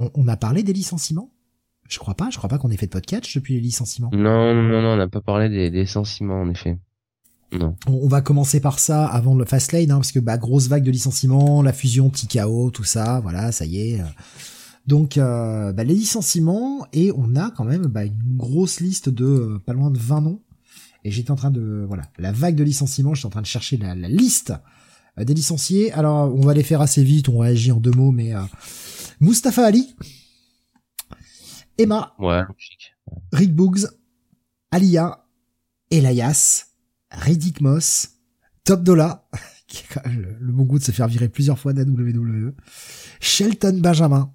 on, 0.00 0.26
a 0.28 0.36
parlé 0.38 0.62
des 0.62 0.72
licenciements? 0.72 1.30
Je 1.86 1.98
crois 1.98 2.14
pas. 2.14 2.30
Je 2.30 2.38
crois 2.38 2.48
pas 2.48 2.56
qu'on 2.56 2.70
ait 2.70 2.78
fait 2.78 2.86
de 2.86 2.92
podcast 2.92 3.26
depuis 3.34 3.56
les 3.56 3.60
licenciements. 3.60 4.08
Non, 4.14 4.54
non, 4.54 4.80
non, 4.80 4.88
on 4.94 4.96
n'a 4.96 5.08
pas 5.08 5.20
parlé 5.20 5.50
des, 5.50 5.68
licenciements, 5.68 6.40
en 6.40 6.48
effet. 6.48 6.78
Non. 7.52 7.76
On, 7.86 8.08
va 8.08 8.22
commencer 8.22 8.60
par 8.60 8.78
ça 8.78 9.06
avant 9.06 9.34
le 9.34 9.44
fast 9.44 9.72
lane, 9.72 9.90
hein, 9.90 9.96
parce 9.96 10.12
que 10.12 10.20
bah 10.20 10.38
grosse 10.38 10.68
vague 10.68 10.84
de 10.84 10.90
licenciements, 10.90 11.60
la 11.60 11.74
fusion 11.74 12.08
TKO, 12.08 12.70
tout 12.70 12.84
ça, 12.84 13.20
voilà, 13.20 13.52
ça 13.52 13.66
y 13.66 13.78
est. 13.90 14.00
Donc 14.86 15.18
euh, 15.18 15.74
bah, 15.74 15.84
les 15.84 15.94
licenciements 15.94 16.86
et 16.94 17.12
on 17.14 17.36
a 17.36 17.50
quand 17.50 17.64
même 17.64 17.86
bah, 17.86 18.06
une 18.06 18.36
grosse 18.36 18.80
liste 18.80 19.10
de 19.10 19.26
euh, 19.26 19.62
pas 19.64 19.74
loin 19.74 19.90
de 19.90 19.98
20 19.98 20.20
noms 20.22 20.40
et 21.04 21.10
j'étais 21.10 21.30
en 21.30 21.36
train 21.36 21.50
de 21.50 21.84
voilà 21.86 22.04
la 22.18 22.32
vague 22.32 22.56
de 22.56 22.64
licenciements, 22.64 23.14
j'étais 23.14 23.26
en 23.26 23.30
train 23.30 23.42
de 23.42 23.46
chercher 23.46 23.76
la, 23.76 23.94
liste 23.94 24.52
euh, 25.18 25.24
des 25.24 25.34
licenciés. 25.34 25.92
Alors 25.92 26.34
on 26.34 26.40
va 26.40 26.54
les 26.54 26.62
faire 26.62 26.80
assez 26.80 27.02
vite, 27.02 27.28
on 27.28 27.38
réagit 27.38 27.72
en 27.72 27.80
deux 27.80 27.92
mots, 27.92 28.10
mais 28.10 28.34
euh, 28.34 28.42
Mustafa 29.20 29.66
Ali, 29.66 29.94
Emma, 31.76 32.14
ouais, 32.18 32.42
Rick 33.32 33.54
Boogs, 33.54 33.86
Alia, 34.70 35.24
Elias, 35.90 36.66
Riddick 37.10 37.60
Moss, 37.60 38.10
Top 38.64 38.82
Dollar, 38.82 39.24
qui 39.68 39.84
a 39.84 39.94
quand 39.94 40.08
même 40.08 40.36
le, 40.40 40.52
bon 40.52 40.64
goût 40.64 40.78
de 40.78 40.84
se 40.84 40.92
faire 40.92 41.08
virer 41.08 41.28
plusieurs 41.28 41.58
fois 41.58 41.72
de 41.72 41.78
la 41.78 41.84
WWE, 41.84 42.54
Shelton 43.20 43.78
Benjamin, 43.80 44.32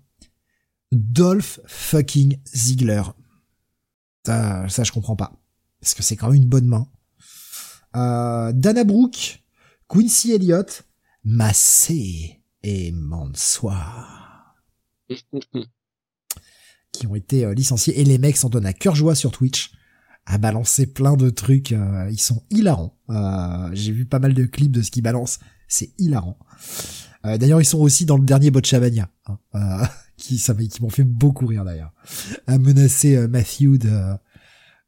Dolph 0.91 1.59
fucking 1.65 2.37
Ziggler. 2.45 3.03
Ça, 4.25 4.69
ça 4.69 4.83
je 4.85 4.91
comprends 4.93 5.17
pas 5.17 5.42
parce 5.83 5.95
que 5.95 6.01
c'est 6.01 6.15
quand 6.15 6.27
même 6.27 6.41
une 6.41 6.47
bonne 6.47 6.65
main. 6.65 6.87
Euh, 7.97 8.53
Dana 8.53 8.85
Brooke, 8.85 9.43
Quincy 9.89 10.31
Elliott, 10.31 10.83
Massé 11.25 12.41
et 12.63 12.93
Mansoir. 12.93 14.55
qui 16.93 17.05
ont 17.05 17.15
été 17.15 17.43
euh, 17.43 17.53
licenciés 17.53 17.99
et 17.99 18.05
les 18.05 18.17
mecs 18.17 18.37
s'en 18.37 18.47
donnent 18.47 18.65
à 18.65 18.71
cœur 18.71 18.95
joie 18.95 19.13
sur 19.13 19.31
Twitch 19.31 19.73
à 20.25 20.37
balancer 20.37 20.85
plein 20.85 21.17
de 21.17 21.29
trucs. 21.29 21.73
Euh, 21.73 22.07
ils 22.09 22.21
sont 22.21 22.43
hilarants. 22.49 22.97
Euh, 23.09 23.69
j'ai 23.73 23.91
vu 23.91 24.05
pas 24.05 24.19
mal 24.19 24.33
de 24.33 24.45
clips 24.45 24.71
de 24.71 24.81
ce 24.81 24.89
qu'ils 24.89 25.03
balancent. 25.03 25.39
C'est 25.67 25.91
hilarant. 25.97 26.39
d'ailleurs, 27.25 27.59
ils 27.59 27.65
sont 27.65 27.79
aussi 27.79 28.05
dans 28.05 28.17
le 28.17 28.23
dernier 28.23 28.51
Botchamania, 28.51 29.09
hein, 29.25 29.81
qui, 30.17 30.37
ça, 30.37 30.53
qui 30.53 30.81
m'ont 30.81 30.89
fait 30.89 31.03
beaucoup 31.03 31.45
rire 31.45 31.65
d'ailleurs. 31.65 31.91
À 32.47 32.57
menacer 32.57 33.27
Matthew 33.27 33.79
de, 33.79 34.15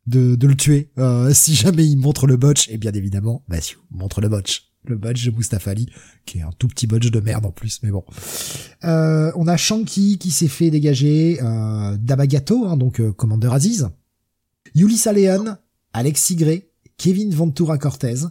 de, 0.08 0.38
le 0.48 0.56
tuer. 0.56 0.92
Euh, 0.98 1.34
si 1.34 1.56
jamais 1.56 1.86
il 1.86 1.98
montre 1.98 2.28
le 2.28 2.38
botch 2.38 2.70
et 2.70 2.78
bien 2.78 2.92
évidemment 2.92 3.44
bah 3.48 3.58
montre 3.92 4.22
le 4.22 4.30
botch. 4.30 4.72
Le 4.88 4.98
botch 4.98 5.26
de 5.26 5.32
Mustafa 5.32 5.72
Ali 5.72 5.90
qui 6.26 6.38
est 6.38 6.44
un 6.44 6.52
tout 6.60 6.68
petit 6.68 6.86
botch 6.86 7.10
de 7.10 7.20
merde 7.20 7.46
en 7.46 7.52
plus 7.52 7.82
mais 7.82 7.92
bon. 7.92 8.04
Euh, 8.84 9.32
on 9.36 9.48
a 9.48 9.58
Shanky 9.58 10.18
qui 10.20 10.32
s'est 10.32 10.48
fait 10.48 10.70
dégager 10.70 11.40
euh, 11.42 11.98
Dabagato 11.98 12.66
hein, 12.66 12.78
donc 12.78 13.00
euh, 13.00 13.12
Commander 13.12 13.50
Aziz. 13.52 13.90
Yulissa 14.76 15.12
Leon 15.12 15.58
Alexis 15.94 16.36
Gray 16.36 16.70
Kevin 16.98 17.34
Ventura 17.34 17.78
Cortez 17.78 18.26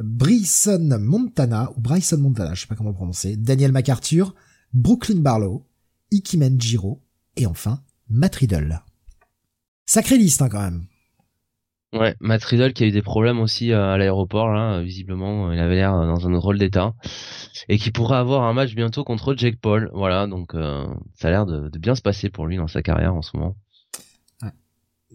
Bryson 0.00 0.98
Montana 1.00 1.72
ou 1.76 1.80
Bryson 1.80 2.18
Montana 2.18 2.52
je 2.54 2.62
sais 2.62 2.66
pas 2.66 2.74
comment 2.74 2.90
le 2.90 2.96
prononcer 2.96 3.36
Daniel 3.36 3.72
MacArthur 3.72 4.34
Brooklyn 4.74 5.20
Barlow 5.20 5.66
Ikimen 6.10 6.60
Jiro 6.60 7.02
et 7.36 7.46
enfin 7.46 7.80
Matt 8.08 8.36
Riddle. 8.36 8.82
Liste 10.10 10.42
hein, 10.42 10.48
quand 10.48 10.60
même 10.60 10.86
Ouais, 11.92 12.16
Matt 12.20 12.44
Riddle 12.44 12.72
qui 12.72 12.82
a 12.84 12.86
eu 12.86 12.90
des 12.90 13.02
problèmes 13.02 13.38
aussi 13.38 13.72
euh, 13.72 13.92
à 13.92 13.96
l'aéroport 13.96 14.48
là, 14.48 14.82
visiblement, 14.82 15.52
il 15.52 15.58
avait 15.58 15.76
l'air 15.76 15.94
euh, 15.94 16.06
dans 16.06 16.28
un 16.28 16.36
rôle 16.36 16.58
d'état 16.58 16.94
et 17.68 17.78
qui 17.78 17.92
pourrait 17.92 18.16
avoir 18.16 18.42
un 18.42 18.52
match 18.52 18.74
bientôt 18.74 19.04
contre 19.04 19.34
Jake 19.36 19.60
Paul. 19.60 19.90
Voilà, 19.94 20.26
donc 20.26 20.54
euh, 20.54 20.84
ça 21.14 21.28
a 21.28 21.30
l'air 21.30 21.46
de, 21.46 21.70
bien 21.78 21.94
se 21.94 22.02
passer 22.02 22.28
pour 22.28 22.46
lui 22.46 22.56
dans 22.56 22.66
sa 22.66 22.82
carrière 22.82 23.14
en 23.14 23.22
ce 23.22 23.36
moment. 23.36 23.56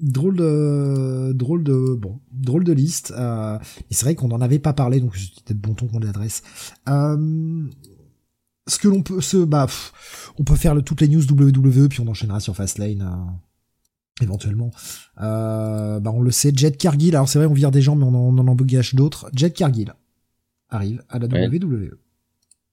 Drôle 0.01 0.37
de 0.37 1.33
drôle 1.33 1.63
de 1.63 1.95
bon 1.95 2.21
drôle 2.31 2.63
de 2.63 2.71
liste. 2.71 3.11
et 3.11 3.93
c'est 3.93 4.05
vrai 4.05 4.15
qu'on 4.15 4.29
n'en 4.29 4.39
avait 4.39 4.57
pas 4.57 4.73
parlé, 4.73 5.01
donc 5.01 5.17
c'était 5.17 5.53
bon 5.53 5.73
ton 5.73 5.87
qu'on 5.87 5.99
l'adresse. 5.99 6.41
ce 6.87 8.79
que 8.79 8.87
l'on 8.87 9.03
peut, 9.03 9.19
se 9.19 9.43
bah, 9.43 9.67
on 10.39 10.45
peut 10.45 10.55
faire 10.55 10.81
toutes 10.83 11.01
les 11.01 11.09
news 11.09 11.29
WWE 11.29 11.89
puis 11.89 11.99
on 11.99 12.07
enchaînera 12.07 12.39
sur 12.39 12.55
Fastlane 12.55 13.05
éventuellement. 14.23 14.71
Euh, 15.21 15.99
bah 15.99 16.11
on 16.13 16.21
le 16.21 16.31
sait, 16.31 16.51
Jet 16.55 16.77
Cargill, 16.77 17.15
alors 17.15 17.27
c'est 17.27 17.39
vrai 17.39 17.47
on 17.47 17.53
vire 17.53 17.71
des 17.71 17.81
gens 17.81 17.95
mais 17.95 18.05
on 18.05 18.09
en, 18.09 18.37
on 18.37 18.47
en 18.47 18.55
d'autres. 18.55 19.29
Jet 19.33 19.51
Cargill 19.51 19.93
arrive 20.69 21.03
à 21.09 21.19
la 21.19 21.27
WWE. 21.27 21.97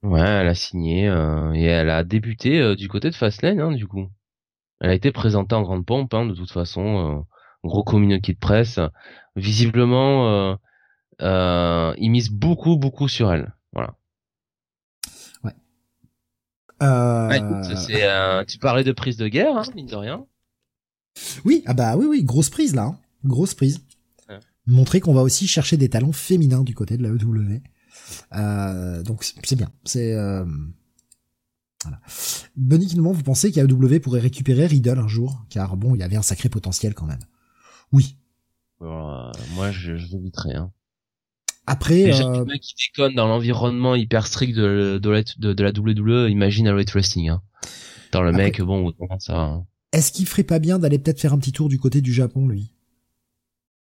Ouais, 0.05 0.21
elle 0.21 0.47
a 0.47 0.55
signé 0.55 1.09
euh, 1.09 1.53
et 1.55 1.65
elle 1.65 1.91
a 1.91 2.05
débuté 2.05 2.61
euh, 2.61 2.77
du 2.77 2.89
côté 2.89 3.11
de 3.11 3.15
Fastlane 3.15 3.61
hein, 3.61 3.73
du 3.73 3.87
coup. 3.87 4.09
Elle 4.81 4.91
a 4.91 4.95
été 4.95 5.11
présentée 5.11 5.57
en 5.57 5.63
grande 5.63 5.85
pompe 5.85 6.15
hein, 6.15 6.27
de 6.27 6.35
toute 6.35 6.53
façon, 6.53 7.27
gros 7.65 7.83
communiqué 7.83 8.33
de 8.33 8.39
presse. 8.39 8.79
Visiblement, 9.35 10.57
ils 11.21 12.11
misent 12.11 12.31
beaucoup 12.31 12.77
beaucoup 12.77 13.09
sur 13.09 13.33
elle. 13.33 13.53
Voilà. 13.73 13.95
Ouais. 15.43 15.55
ouais 16.81 18.45
tu 18.47 18.59
parlais 18.59 18.85
de 18.85 18.93
prise 18.93 19.17
de 19.17 19.27
guerre, 19.27 19.57
hein, 19.57 19.65
mine 19.75 19.87
de 19.87 19.97
rien. 19.97 20.25
Oui, 21.45 21.63
ah 21.67 21.75
bah 21.75 21.97
oui, 21.97 22.07
oui, 22.07 22.25
grosse 22.25 22.51
prise 22.51 22.75
là, 22.75 22.85
hein. 22.85 22.99
grosse 23.25 23.55
prise. 23.55 23.81
Montrer 24.67 25.01
qu'on 25.01 25.15
va 25.15 25.23
aussi 25.23 25.47
chercher 25.49 25.79
des 25.79 25.89
talents 25.89 26.13
féminins 26.13 26.63
du 26.63 26.75
côté 26.75 26.99
de 26.99 27.03
la 27.03 27.09
EW. 27.09 27.63
Euh, 28.35 29.03
donc 29.03 29.25
c'est 29.25 29.57
bien, 29.57 29.71
c'est 29.85 30.13
euh... 30.13 30.45
voilà. 31.83 32.01
Bunny 32.57 32.87
qui 32.87 32.99
vous 32.99 33.23
pensez 33.23 33.51
qu'AEW 33.51 34.01
pourrait 34.01 34.21
récupérer 34.21 34.67
Riddle 34.67 34.99
un 34.99 35.09
jour, 35.09 35.43
car 35.49 35.77
bon, 35.79 35.95
il 35.95 36.01
y 36.01 36.03
avait 36.03 36.17
un 36.17 36.23
sacré 36.23 36.51
potentiel 36.51 36.95
quand 36.95 37.07
même. 37.07 37.23
Oui. 37.93 38.17
Euh, 38.83 39.33
moi, 39.55 39.71
je, 39.71 39.97
je 39.97 40.07
l'éviterai. 40.09 40.55
Hein. 40.55 40.71
Après, 41.67 42.21
euh... 42.23 42.45
mec 42.45 42.61
qui 42.63 42.75
déconne 42.89 43.15
dans 43.15 43.27
l'environnement 43.27 43.95
hyper 43.95 44.27
strict 44.27 44.55
de, 44.55 44.99
de, 45.03 45.25
de, 45.39 45.53
de 45.53 45.63
la 45.63 45.71
WWE, 45.71 46.31
imagine 46.31 46.69
à 46.69 46.73
Wrestling. 46.73 47.29
Hein. 47.29 47.43
Dans 48.13 48.23
le 48.23 48.33
mec, 48.33 48.61
bon, 48.61 48.93
ça. 49.19 49.63
Est-ce 49.93 50.13
qu'il 50.13 50.27
ferait 50.27 50.45
pas 50.45 50.59
bien 50.59 50.79
d'aller 50.79 50.99
peut-être 50.99 51.21
faire 51.21 51.33
un 51.33 51.39
petit 51.39 51.53
tour 51.53 51.69
du 51.69 51.79
côté 51.79 52.01
du 52.01 52.13
Japon, 52.13 52.47
lui? 52.47 52.73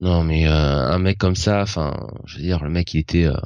Non, 0.01 0.25
mais 0.25 0.49
euh, 0.49 0.51
un 0.51 0.99
mec 0.99 1.19
comme 1.19 1.37
ça, 1.37 1.63
enfin, 1.63 2.09
je 2.25 2.37
veux 2.37 2.43
dire, 2.43 2.65
le 2.65 2.71
mec, 2.71 2.93
il 2.93 2.99
était, 2.99 3.27
euh, 3.27 3.37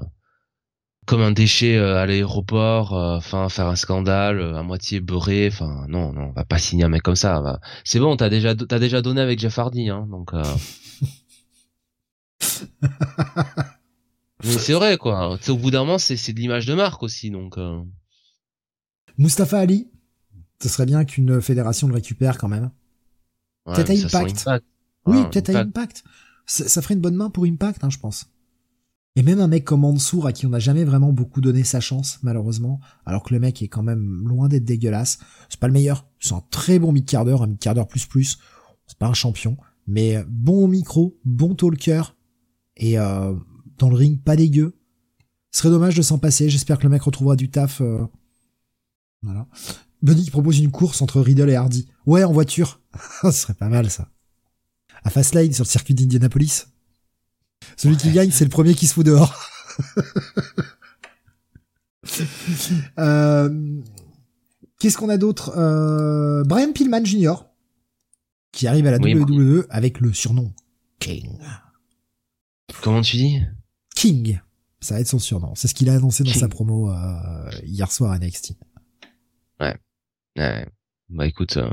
comme 1.05 1.21
un 1.21 1.33
déchet 1.33 1.77
à 1.77 2.07
l'aéroport, 2.07 2.93
enfin 2.93 3.49
faire 3.51 3.67
un 3.67 3.77
scandale, 3.77 4.57
à 4.57 4.63
moitié 4.63 5.01
beurré, 5.01 5.49
enfin 5.53 5.85
non 5.89 6.13
non, 6.13 6.31
on 6.31 6.33
va 6.33 6.45
pas 6.45 6.59
signer 6.59 6.85
un 6.85 6.89
mec 6.89 7.03
comme 7.03 7.15
ça. 7.15 7.61
C'est 7.85 8.01
bon, 8.01 8.17
t'as 8.17 8.29
déjà 8.29 8.55
t'as 8.55 8.79
déjà 8.79 9.03
donné 9.03 9.21
avec 9.21 9.39
Jeff 9.39 9.59
Hardy, 9.59 9.91
hein, 9.91 10.09
donc. 10.11 10.33
c'est 14.43 14.73
vrai 14.73 14.97
quoi. 14.97 15.39
au 15.49 15.57
bout 15.57 15.71
d'un 15.71 15.81
moment, 15.81 15.99
c'est 15.99 16.17
c'est 16.17 16.33
de 16.33 16.41
l'image 16.41 16.67
de 16.67 16.75
marque 16.75 17.03
aussi, 17.03 17.31
donc. 17.31 17.57
Mustafa 19.19 19.59
Ali, 19.59 19.89
ce 20.63 20.69
serait 20.69 20.87
bien 20.87 21.05
qu'une 21.05 21.41
fédération 21.41 21.89
le 21.89 21.95
récupère 21.95 22.39
quand 22.39 22.49
même. 22.49 22.71
peut-être 23.67 23.91
Impact. 23.91 24.49
Oui, 25.07 25.23
peut-être 25.31 25.55
à 25.55 25.61
Impact. 25.61 26.05
Ça, 26.47 26.81
ferait 26.83 26.95
une 26.95 27.01
bonne 27.01 27.17
main 27.17 27.31
pour 27.31 27.45
Impact, 27.45 27.85
hein, 27.85 27.91
je 27.91 27.99
pense. 27.99 28.27
Et 29.17 29.23
même 29.23 29.41
un 29.41 29.49
mec 29.49 29.65
comme 29.65 29.81
Mansour 29.81 30.27
à 30.27 30.33
qui 30.33 30.47
on 30.47 30.51
n'a 30.51 30.59
jamais 30.59 30.85
vraiment 30.85 31.13
beaucoup 31.13 31.41
donné 31.41 31.65
sa 31.65 31.81
chance, 31.81 32.19
malheureusement, 32.23 32.81
alors 33.07 33.23
que 33.23 33.33
le 33.33 33.41
mec 33.41 33.63
est 33.63 33.69
quand 33.69 33.83
même 33.83 34.29
loin 34.29 34.49
d'être 34.49 34.65
dégueulasse. 34.65 35.19
C'est 35.49 35.59
pas 35.59 35.69
le 35.69 35.73
meilleur. 35.73 36.07
C'est 36.21 36.35
un 36.35 36.45
très 36.51 36.79
bon 36.79 36.93
mid-carder, 36.93 37.37
un 37.41 37.47
mid-carder 37.47 37.85
plus 37.89 38.05
plus. 38.05 38.39
C'est 38.87 38.99
pas 38.99 39.09
un 39.09 39.15
champion, 39.15 39.57
mais 39.87 40.23
bon 40.29 40.65
au 40.65 40.67
micro, 40.67 41.19
bon 41.25 41.55
talker, 41.55 42.03
et 42.77 42.99
euh, 42.99 43.35
dans 43.79 43.89
le 43.89 43.97
ring, 43.97 44.21
pas 44.23 44.37
dégueu. 44.37 44.77
Ce 45.51 45.61
serait 45.61 45.71
dommage 45.71 45.97
de 45.97 46.03
s'en 46.03 46.19
passer. 46.19 46.51
J'espère 46.51 46.79
que 46.79 46.85
le 46.85 46.91
mec 46.91 47.03
retrouvera 47.03 47.37
du 47.37 47.51
taf. 47.51 47.81
Euh... 47.81 48.05
Voilà. 49.23 49.49
Bunny 50.03 50.31
propose 50.31 50.59
une 50.59 50.71
course 50.71 51.03
entre 51.03 51.21
Riddle 51.21 51.51
et 51.51 51.57
Hardy. 51.57 51.89
Ouais, 52.07 52.25
en 52.25 52.33
voiture. 52.33 52.81
Ce 53.23 53.31
serait 53.31 53.55
pas 53.55 53.69
mal, 53.69 53.91
ça. 53.91 54.09
À 55.05 55.11
Fastlane, 55.11 55.53
sur 55.53 55.65
le 55.65 55.69
circuit 55.69 55.95
d'Indianapolis. 55.95 56.67
Celui 57.77 57.97
qui 57.97 58.11
gagne, 58.11 58.31
c'est 58.31 58.45
le 58.45 58.51
premier 58.51 58.75
qui 58.75 58.87
se 58.87 58.95
fout 58.95 59.07
dehors. 59.07 59.35
euh... 62.99 63.81
Qu'est-ce 64.79 64.99
qu'on 64.99 65.09
a 65.09 65.17
d'autre 65.17 65.57
euh... 65.57 66.45
Brian 66.45 66.73
Pillman 66.73 67.05
Jr. 67.05 67.35
qui 68.53 68.67
arrive 68.67 68.87
à 68.87 68.91
la 68.91 68.99
WWE 68.99 69.67
avec 69.71 70.01
le 70.01 70.13
surnom 70.13 70.53
King. 70.99 71.39
Comment 72.83 73.01
tu 73.01 73.17
dis? 73.17 73.41
King. 73.95 74.41
Ça 74.81 74.95
va 74.95 75.01
être 75.01 75.09
son 75.09 75.19
surnom. 75.19 75.55
C'est 75.55 75.69
ce 75.69 75.75
qu'il 75.75 75.89
a 75.89 75.95
annoncé 75.95 76.23
dans 76.23 76.33
sa 76.33 76.49
promo 76.49 76.91
euh, 76.91 77.51
hier 77.65 77.91
soir 77.91 78.13
à 78.13 78.19
NXT. 78.19 78.53
Ouais. 79.61 79.75
Ouais. 80.37 80.67
Bah 81.09 81.27
écoute, 81.27 81.57
euh, 81.57 81.71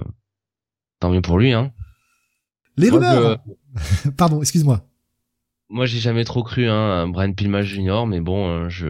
tant 0.99 1.09
mieux 1.11 1.21
pour 1.21 1.37
lui, 1.37 1.53
hein. 1.53 1.73
Les 2.77 2.89
rumeurs. 2.89 3.39
Pardon, 4.17 4.41
excuse-moi. 4.41 4.85
Moi, 5.69 5.85
j'ai 5.85 5.99
jamais 5.99 6.23
trop 6.23 6.43
cru 6.43 6.69
hein, 6.69 7.03
à 7.03 7.05
Brian 7.07 7.33
Pillman 7.33 7.61
Jr., 7.63 8.05
mais 8.07 8.19
bon, 8.19 8.47
euh, 8.47 8.69
je 8.69 8.89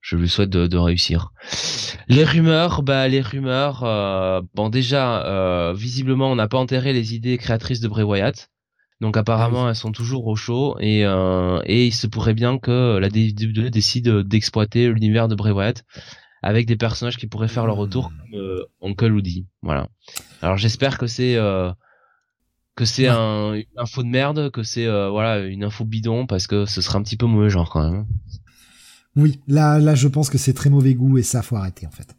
je 0.00 0.16
lui 0.16 0.28
souhaite 0.28 0.50
de, 0.50 0.66
de, 0.66 0.76
réussir. 0.76 1.32
Les 2.08 2.24
rumeurs, 2.24 2.82
bah 2.82 3.08
les 3.08 3.22
rumeurs. 3.22 3.84
Euh, 3.84 4.42
bon, 4.54 4.68
déjà, 4.68 5.24
euh, 5.24 5.72
visiblement, 5.72 6.30
on 6.30 6.34
n'a 6.34 6.48
pas 6.48 6.58
enterré 6.58 6.92
les 6.92 7.14
idées 7.14 7.38
créatrices 7.38 7.80
de 7.80 7.88
Bray 7.88 8.04
Wyatt. 8.04 8.50
Donc 9.00 9.16
apparemment, 9.16 9.66
ah 9.66 9.70
elles 9.70 9.76
sont 9.76 9.92
toujours 9.92 10.26
au 10.26 10.36
chaud 10.36 10.76
et 10.78 11.00
et 11.02 11.86
il 11.86 11.92
se 11.92 12.06
pourrait 12.06 12.34
bien 12.34 12.58
que 12.58 12.98
la 12.98 13.08
WWE 13.08 13.70
décide 13.70 14.08
d'exploiter 14.20 14.88
l'univers 14.88 15.28
de 15.28 15.34
Bray 15.34 15.52
Wyatt 15.52 15.84
avec 16.44 16.66
des 16.66 16.76
personnages 16.76 17.16
qui 17.16 17.26
pourraient 17.26 17.48
faire 17.48 17.66
leur 17.66 17.76
retour 17.76 18.10
hmm. 18.10 18.30
comme 18.30 18.38
euh, 18.38 18.64
Uncle 18.82 19.12
Woody. 19.12 19.46
Voilà. 19.62 19.88
Alors 20.42 20.58
j'espère 20.58 20.98
que 20.98 21.06
c'est 21.06 21.36
euh, 21.36 21.72
que 22.76 22.84
c'est 22.84 23.08
un, 23.08 23.54
une 23.54 23.64
info 23.78 24.02
de 24.02 24.08
merde, 24.08 24.50
que 24.50 24.62
c'est 24.62 24.86
euh, 24.86 25.08
voilà 25.08 25.38
une 25.38 25.64
info 25.64 25.86
bidon 25.86 26.26
parce 26.26 26.46
que 26.46 26.66
ce 26.66 26.82
serait 26.82 26.98
un 26.98 27.02
petit 27.02 27.16
peu 27.16 27.24
mauvais 27.24 27.48
genre 27.48 27.70
quand 27.70 27.90
même. 27.90 28.06
Oui, 29.16 29.40
là 29.48 29.78
là 29.78 29.94
je 29.94 30.06
pense 30.06 30.28
que 30.28 30.36
c'est 30.36 30.52
très 30.52 30.68
mauvais 30.68 30.94
goût 30.94 31.16
et 31.16 31.22
ça 31.22 31.40
faut 31.40 31.56
arrêter 31.56 31.86
en 31.86 31.90
fait. 31.90 32.14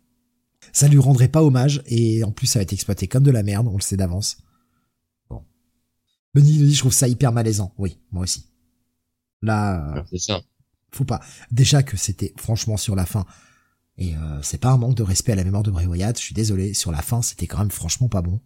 Ça 0.74 0.88
lui 0.88 0.98
rendrait 0.98 1.28
pas 1.28 1.44
hommage 1.44 1.84
et 1.86 2.24
en 2.24 2.32
plus 2.32 2.48
ça 2.48 2.60
va 2.60 2.64
être 2.64 2.74
exploité 2.74 3.08
comme 3.08 3.24
de 3.24 3.32
la 3.32 3.44
merde, 3.44 3.68
on 3.68 3.76
le 3.76 3.82
sait 3.82 3.96
d'avance. 3.96 4.38
Bon. 5.30 5.44
Benny 6.34 6.58
dit 6.58 6.74
je 6.74 6.80
trouve 6.80 6.94
ça 6.94 7.08
hyper 7.08 7.32
malaisant. 7.32 7.74
Oui, 7.78 8.00
moi 8.12 8.24
aussi. 8.24 8.48
Là, 9.44 10.04
c'est 10.10 10.18
ça. 10.18 10.42
Faut 10.92 11.06
pas. 11.06 11.22
Déjà 11.52 11.84
que 11.84 11.96
c'était 11.96 12.34
franchement 12.38 12.78
sur 12.78 12.96
la 12.96 13.06
fin, 13.06 13.26
et 13.98 14.16
euh, 14.16 14.42
c'est 14.42 14.58
pas 14.58 14.72
un 14.72 14.78
manque 14.78 14.96
de 14.96 15.04
respect 15.04 15.32
à 15.32 15.36
la 15.36 15.44
mémoire 15.44 15.64
de 15.64 15.72
Wyatt, 15.72 16.18
je 16.18 16.24
suis 16.24 16.34
désolé, 16.34 16.74
sur 16.74 16.92
la 16.92 17.02
fin 17.02 17.22
c'était 17.22 17.48
quand 17.48 17.60
même 17.60 17.72
franchement 17.72 18.10
pas 18.10 18.22
bon. 18.22 18.42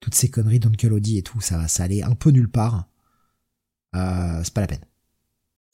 Toutes 0.00 0.14
ces 0.14 0.30
conneries 0.30 0.60
d'Uncle 0.60 0.92
Odie 0.92 1.18
et 1.18 1.22
tout, 1.22 1.40
ça, 1.40 1.68
ça 1.68 1.84
allait 1.84 2.02
un 2.02 2.14
peu 2.14 2.30
nulle 2.30 2.50
part. 2.50 2.88
Euh, 3.94 4.40
c'est 4.44 4.52
pas 4.52 4.60
la 4.60 4.66
peine. 4.66 4.84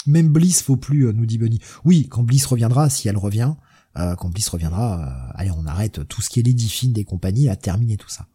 Même 0.07 0.29
Bliss 0.29 0.63
faut 0.63 0.77
plus, 0.77 1.07
euh, 1.07 1.13
nous 1.13 1.27
dit 1.27 1.39
Bunny. 1.39 1.61
Oui, 1.85 2.09
quand 2.09 2.23
Bliss 2.23 2.47
reviendra, 2.47 2.91
si 2.91 3.09
elle 3.09 3.17
revient, 3.17 3.55
euh, 3.97 4.17
quand 4.17 4.31
Bliss 4.31 4.49
reviendra, 4.49 5.01
euh, 5.01 5.33
allez, 5.35 5.51
on 5.51 5.67
arrête 5.67 6.07
tout 6.09 6.23
ce 6.23 6.31
qui 6.31 6.41
est 6.41 6.43
Lady 6.43 6.69
Finn 6.69 6.93
des 6.93 7.05
compagnies, 7.05 7.49
à 7.49 7.57
terminer 7.57 7.97
tout 7.97 8.09
ça. 8.09 8.27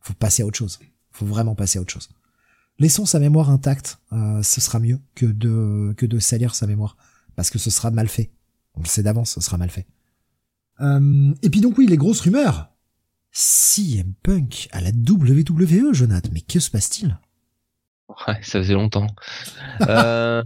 Faut 0.00 0.14
passer 0.14 0.42
à 0.42 0.46
autre 0.46 0.58
chose. 0.58 0.78
Faut 1.10 1.26
vraiment 1.26 1.54
passer 1.54 1.78
à 1.78 1.82
autre 1.82 1.92
chose. 1.92 2.10
Laissons 2.78 3.06
sa 3.06 3.18
mémoire 3.18 3.50
intacte, 3.50 3.98
ce 4.10 4.60
sera 4.60 4.80
mieux 4.80 4.98
que 5.14 5.26
de 5.26 5.94
que 5.96 6.06
de 6.06 6.18
salir 6.18 6.54
sa 6.54 6.66
mémoire, 6.66 6.96
parce 7.36 7.50
que 7.50 7.58
ce 7.58 7.70
sera 7.70 7.90
mal 7.90 8.08
fait. 8.08 8.32
On 8.74 8.80
le 8.80 8.86
sait 8.86 9.02
d'avance, 9.02 9.32
ce 9.32 9.40
sera 9.40 9.56
mal 9.58 9.70
fait. 9.70 9.86
Euh, 10.80 11.32
et 11.42 11.50
puis 11.50 11.60
donc 11.60 11.78
oui, 11.78 11.86
les 11.86 11.96
grosses 11.96 12.20
rumeurs. 12.20 12.68
CM 13.30 14.12
Punk 14.22 14.68
à 14.72 14.80
la 14.80 14.90
WWE, 14.90 15.92
Jonathan, 15.94 16.28
mais 16.32 16.42
que 16.42 16.60
se 16.60 16.70
passe-t-il? 16.70 17.18
Ouais, 18.26 18.38
ça 18.42 18.58
faisait 18.58 18.74
longtemps. 18.74 19.06
euh, 19.88 20.42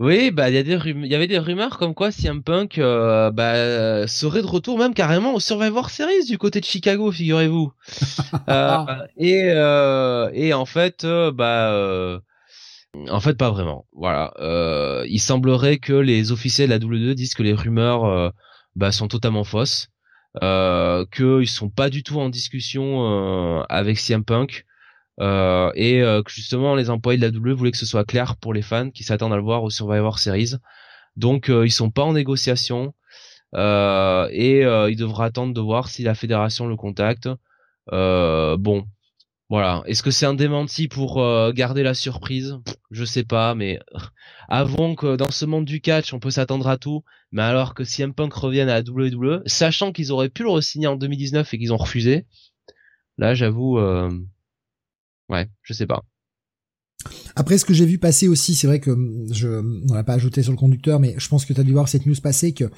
oui, 0.00 0.30
bah 0.32 0.50
il 0.50 0.54
y 0.54 0.58
a 0.58 0.62
des 0.62 0.78
il 0.86 1.06
y 1.06 1.14
avait 1.14 1.28
des 1.28 1.38
rumeurs 1.38 1.78
comme 1.78 1.94
quoi 1.94 2.10
CM 2.10 2.42
Punk 2.42 2.78
euh, 2.78 3.30
bah, 3.30 4.06
serait 4.08 4.42
de 4.42 4.46
retour 4.46 4.78
même 4.78 4.94
carrément 4.94 5.34
au 5.34 5.40
Survivor 5.40 5.90
Series 5.90 6.24
du 6.26 6.36
côté 6.36 6.60
de 6.60 6.64
Chicago, 6.64 7.12
figurez-vous. 7.12 7.72
euh, 8.48 8.84
et 9.16 9.44
euh, 9.46 10.30
et 10.32 10.52
en 10.52 10.64
fait, 10.64 11.04
euh, 11.04 11.30
bah 11.30 12.20
en 13.08 13.20
fait, 13.20 13.36
pas 13.36 13.50
vraiment. 13.50 13.86
Voilà. 13.92 14.32
Euh, 14.38 15.04
il 15.08 15.20
semblerait 15.20 15.78
que 15.78 15.92
les 15.92 16.32
officiels 16.32 16.70
de 16.70 16.74
la 16.74 16.84
WWE 16.84 17.14
disent 17.14 17.34
que 17.34 17.42
les 17.42 17.52
rumeurs 17.52 18.04
euh, 18.04 18.30
bah, 18.76 18.92
sont 18.92 19.08
totalement 19.08 19.44
fausses, 19.44 19.88
euh, 20.42 21.04
qu'ils 21.12 21.48
sont 21.48 21.70
pas 21.70 21.90
du 21.90 22.02
tout 22.02 22.20
en 22.20 22.28
discussion 22.28 23.60
euh, 23.60 23.62
avec 23.68 23.98
CM 23.98 24.24
Punk, 24.24 24.64
et 25.20 26.00
que 26.00 26.30
justement 26.30 26.74
les 26.74 26.90
employés 26.90 27.18
de 27.18 27.26
la 27.26 27.32
WWE 27.32 27.54
voulaient 27.54 27.70
que 27.70 27.78
ce 27.78 27.86
soit 27.86 28.04
clair 28.04 28.36
pour 28.36 28.52
les 28.52 28.62
fans 28.62 28.90
qui 28.90 29.04
s'attendent 29.04 29.32
à 29.32 29.36
le 29.36 29.42
voir 29.42 29.62
au 29.62 29.70
Survivor 29.70 30.18
Series. 30.18 30.54
Donc 31.16 31.48
ils 31.48 31.70
sont 31.70 31.90
pas 31.90 32.02
en 32.02 32.12
négociation 32.14 32.94
et 33.54 34.62
il 34.62 34.96
devra 34.96 35.26
attendre 35.26 35.54
de 35.54 35.60
voir 35.60 35.88
si 35.88 36.02
la 36.02 36.16
fédération 36.16 36.66
le 36.66 36.74
contacte. 36.74 37.28
bon, 37.92 38.86
voilà. 39.50 39.82
Est-ce 39.86 40.02
que 40.02 40.10
c'est 40.10 40.26
un 40.26 40.34
démenti 40.34 40.88
pour 40.88 41.20
euh, 41.20 41.52
garder 41.52 41.82
la 41.82 41.94
surprise? 41.94 42.56
Je 42.90 43.04
sais 43.04 43.24
pas, 43.24 43.54
mais 43.54 43.78
avons 44.48 44.94
que 44.94 45.16
dans 45.16 45.30
ce 45.30 45.44
monde 45.44 45.66
du 45.66 45.80
catch, 45.80 46.14
on 46.14 46.20
peut 46.20 46.30
s'attendre 46.30 46.66
à 46.68 46.78
tout. 46.78 47.04
Mais 47.30 47.42
alors 47.42 47.74
que 47.74 47.84
CM 47.84 48.14
Punk 48.14 48.32
revienne 48.32 48.68
à 48.68 48.80
la 48.80 48.88
WWE, 48.88 49.42
sachant 49.46 49.92
qu'ils 49.92 50.12
auraient 50.12 50.30
pu 50.30 50.44
le 50.44 50.50
re-signer 50.50 50.86
en 50.86 50.96
2019 50.96 51.52
et 51.52 51.58
qu'ils 51.58 51.72
ont 51.72 51.76
refusé, 51.76 52.26
là, 53.18 53.34
j'avoue, 53.34 53.78
euh... 53.78 54.10
ouais, 55.28 55.48
je 55.62 55.72
sais 55.72 55.86
pas. 55.86 56.04
Après, 57.36 57.58
ce 57.58 57.66
que 57.66 57.74
j'ai 57.74 57.84
vu 57.84 57.98
passer 57.98 58.28
aussi, 58.28 58.54
c'est 58.54 58.66
vrai 58.66 58.80
que 58.80 58.96
je, 59.30 59.62
on 59.90 59.92
l'a 59.92 60.04
pas 60.04 60.14
ajouté 60.14 60.42
sur 60.42 60.52
le 60.52 60.56
conducteur, 60.56 61.00
mais 61.00 61.14
je 61.18 61.28
pense 61.28 61.44
que 61.44 61.52
tu 61.52 61.60
as 61.60 61.64
dû 61.64 61.72
voir 61.72 61.88
cette 61.88 62.06
news 62.06 62.14
passer 62.22 62.54
que 62.54 62.70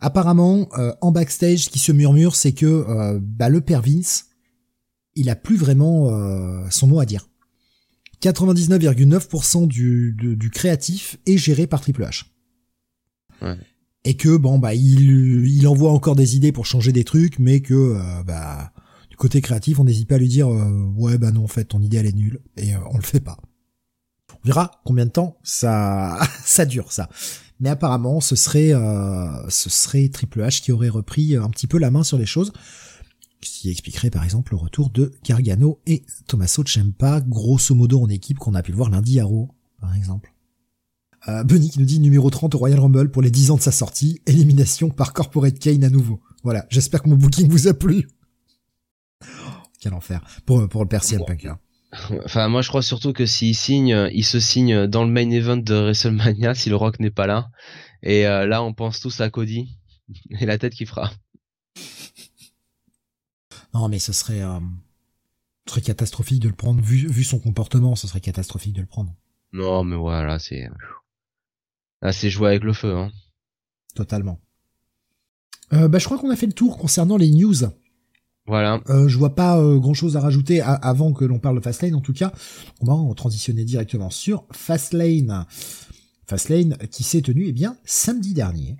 apparemment, 0.00 0.68
euh, 0.78 0.94
en 1.02 1.12
backstage, 1.12 1.64
ce 1.64 1.70
qui 1.70 1.78
se 1.78 1.92
murmure, 1.92 2.36
c'est 2.36 2.52
que 2.52 3.18
bah, 3.20 3.50
le 3.50 3.60
père 3.60 3.82
Vince 3.82 4.29
il 5.20 5.28
a 5.28 5.36
plus 5.36 5.56
vraiment 5.56 6.08
euh, 6.08 6.64
son 6.70 6.86
mot 6.86 6.98
à 6.98 7.04
dire. 7.04 7.28
99,9% 8.22 9.66
du, 9.68 10.14
du 10.18 10.50
créatif 10.50 11.18
est 11.26 11.36
géré 11.36 11.66
par 11.66 11.80
Triple 11.80 12.04
H. 12.04 12.24
Et 14.04 14.16
que 14.16 14.36
bon 14.36 14.58
bah 14.58 14.74
il, 14.74 15.46
il 15.46 15.68
envoie 15.68 15.92
encore 15.92 16.16
des 16.16 16.36
idées 16.36 16.52
pour 16.52 16.66
changer 16.66 16.92
des 16.92 17.04
trucs, 17.04 17.38
mais 17.38 17.60
que 17.60 17.74
euh, 17.74 18.22
bah 18.24 18.72
du 19.10 19.16
côté 19.16 19.40
créatif 19.42 19.78
on 19.78 19.84
n'hésite 19.84 20.08
pas 20.08 20.14
à 20.14 20.18
lui 20.18 20.28
dire 20.28 20.48
euh, 20.48 20.90
ouais 20.96 21.18
bah 21.18 21.32
non 21.32 21.44
en 21.44 21.48
fait 21.48 21.64
ton 21.64 21.80
idée 21.80 21.98
elle 21.98 22.06
est 22.06 22.16
nulle 22.16 22.40
et 22.56 22.74
on 22.76 22.96
le 22.96 23.02
fait 23.02 23.20
pas. 23.20 23.38
On 24.42 24.46
verra 24.46 24.80
combien 24.84 25.04
de 25.04 25.10
temps 25.10 25.38
ça 25.42 26.18
ça 26.44 26.64
dure 26.64 26.92
ça. 26.92 27.08
Mais 27.60 27.68
apparemment 27.68 28.20
ce 28.20 28.36
serait 28.36 28.72
ce 29.48 29.70
serait 29.70 30.08
Triple 30.08 30.40
H 30.40 30.62
qui 30.62 30.72
aurait 30.72 30.88
repris 30.88 31.36
un 31.36 31.48
petit 31.50 31.66
peu 31.66 31.78
la 31.78 31.90
main 31.90 32.02
sur 32.02 32.18
les 32.18 32.26
choses 32.26 32.52
ce 33.42 33.60
qui 33.60 33.70
expliquerait 33.70 34.10
par 34.10 34.24
exemple 34.24 34.52
le 34.52 34.58
retour 34.58 34.90
de 34.90 35.12
Gargano 35.24 35.80
et 35.86 36.04
Tommaso 36.26 36.64
Ciampa, 36.64 37.20
grosso 37.20 37.74
modo 37.74 38.00
en 38.00 38.08
équipe 38.08 38.38
qu'on 38.38 38.54
a 38.54 38.62
pu 38.62 38.70
le 38.70 38.76
voir 38.76 38.90
lundi 38.90 39.20
à 39.20 39.24
Raw, 39.24 39.48
par 39.80 39.94
exemple. 39.94 40.34
Euh, 41.28 41.44
Bunny 41.44 41.70
qui 41.70 41.78
nous 41.78 41.84
dit 41.84 42.00
numéro 42.00 42.30
30 42.30 42.54
au 42.54 42.58
Royal 42.58 42.80
Rumble 42.80 43.10
pour 43.10 43.22
les 43.22 43.30
10 43.30 43.50
ans 43.50 43.56
de 43.56 43.60
sa 43.60 43.72
sortie, 43.72 44.20
élimination 44.26 44.88
par 44.88 45.12
Corporate 45.12 45.58
Kane 45.58 45.84
à 45.84 45.90
nouveau. 45.90 46.20
Voilà, 46.42 46.66
j'espère 46.70 47.02
que 47.02 47.08
mon 47.08 47.16
booking 47.16 47.48
vous 47.48 47.68
a 47.68 47.74
plu. 47.74 48.08
Oh, 49.22 49.26
quel 49.80 49.92
enfer. 49.92 50.24
Pour, 50.46 50.66
pour 50.68 50.82
le 50.82 50.88
Percy 50.88 51.16
Punk. 51.26 51.44
Hein. 51.44 51.58
Enfin, 52.24 52.48
moi 52.48 52.62
je 52.62 52.68
crois 52.68 52.82
surtout 52.82 53.12
que 53.12 53.26
s'il 53.26 53.54
signe, 53.54 54.08
il 54.12 54.24
se 54.24 54.40
signe 54.40 54.86
dans 54.86 55.04
le 55.04 55.10
main 55.10 55.28
event 55.30 55.56
de 55.56 55.74
WrestleMania 55.74 56.54
si 56.54 56.70
le 56.70 56.76
Rock 56.76 57.00
n'est 57.00 57.10
pas 57.10 57.26
là. 57.26 57.50
Et 58.02 58.26
euh, 58.26 58.46
là, 58.46 58.62
on 58.62 58.72
pense 58.72 59.00
tous 59.00 59.20
à 59.20 59.30
Cody 59.30 59.76
et 60.40 60.46
la 60.46 60.58
tête 60.58 60.74
qu'il 60.74 60.86
fera. 60.86 61.10
Non, 63.74 63.88
mais 63.88 63.98
ce 63.98 64.12
serait, 64.12 64.42
euh, 64.42 64.58
ce 65.66 65.72
serait 65.72 65.80
catastrophique 65.82 66.40
de 66.40 66.48
le 66.48 66.54
prendre 66.54 66.80
vu, 66.80 67.08
vu 67.08 67.24
son 67.24 67.38
comportement. 67.38 67.96
Ce 67.96 68.06
serait 68.06 68.20
catastrophique 68.20 68.74
de 68.74 68.80
le 68.80 68.86
prendre. 68.86 69.14
Non, 69.52 69.84
mais 69.84 69.96
voilà, 69.96 70.38
c'est 70.38 70.68
là, 72.02 72.12
c'est 72.12 72.30
jouer 72.30 72.50
avec 72.50 72.64
le 72.64 72.72
feu. 72.72 72.94
Hein. 72.94 73.10
Totalement. 73.94 74.40
Euh, 75.72 75.88
bah, 75.88 75.98
je 75.98 76.04
crois 76.04 76.18
qu'on 76.18 76.30
a 76.30 76.36
fait 76.36 76.46
le 76.46 76.52
tour 76.52 76.78
concernant 76.78 77.16
les 77.16 77.30
news. 77.30 77.54
Voilà. 78.46 78.80
Euh, 78.88 79.06
je 79.08 79.16
vois 79.18 79.34
pas 79.34 79.58
euh, 79.58 79.78
grand 79.78 79.94
chose 79.94 80.16
à 80.16 80.20
rajouter 80.20 80.60
avant 80.60 81.12
que 81.12 81.24
l'on 81.24 81.38
parle 81.38 81.56
de 81.56 81.62
Fastlane. 81.62 81.94
En 81.94 82.00
tout 82.00 82.12
cas, 82.12 82.32
on 82.80 83.08
va 83.08 83.14
transitionner 83.14 83.64
directement 83.64 84.10
sur 84.10 84.46
Fastlane. 84.50 85.46
Fastlane 86.26 86.76
qui 86.90 87.02
s'est 87.02 87.22
tenu 87.22 87.46
eh 87.46 87.52
bien 87.52 87.76
samedi 87.84 88.34
dernier. 88.34 88.76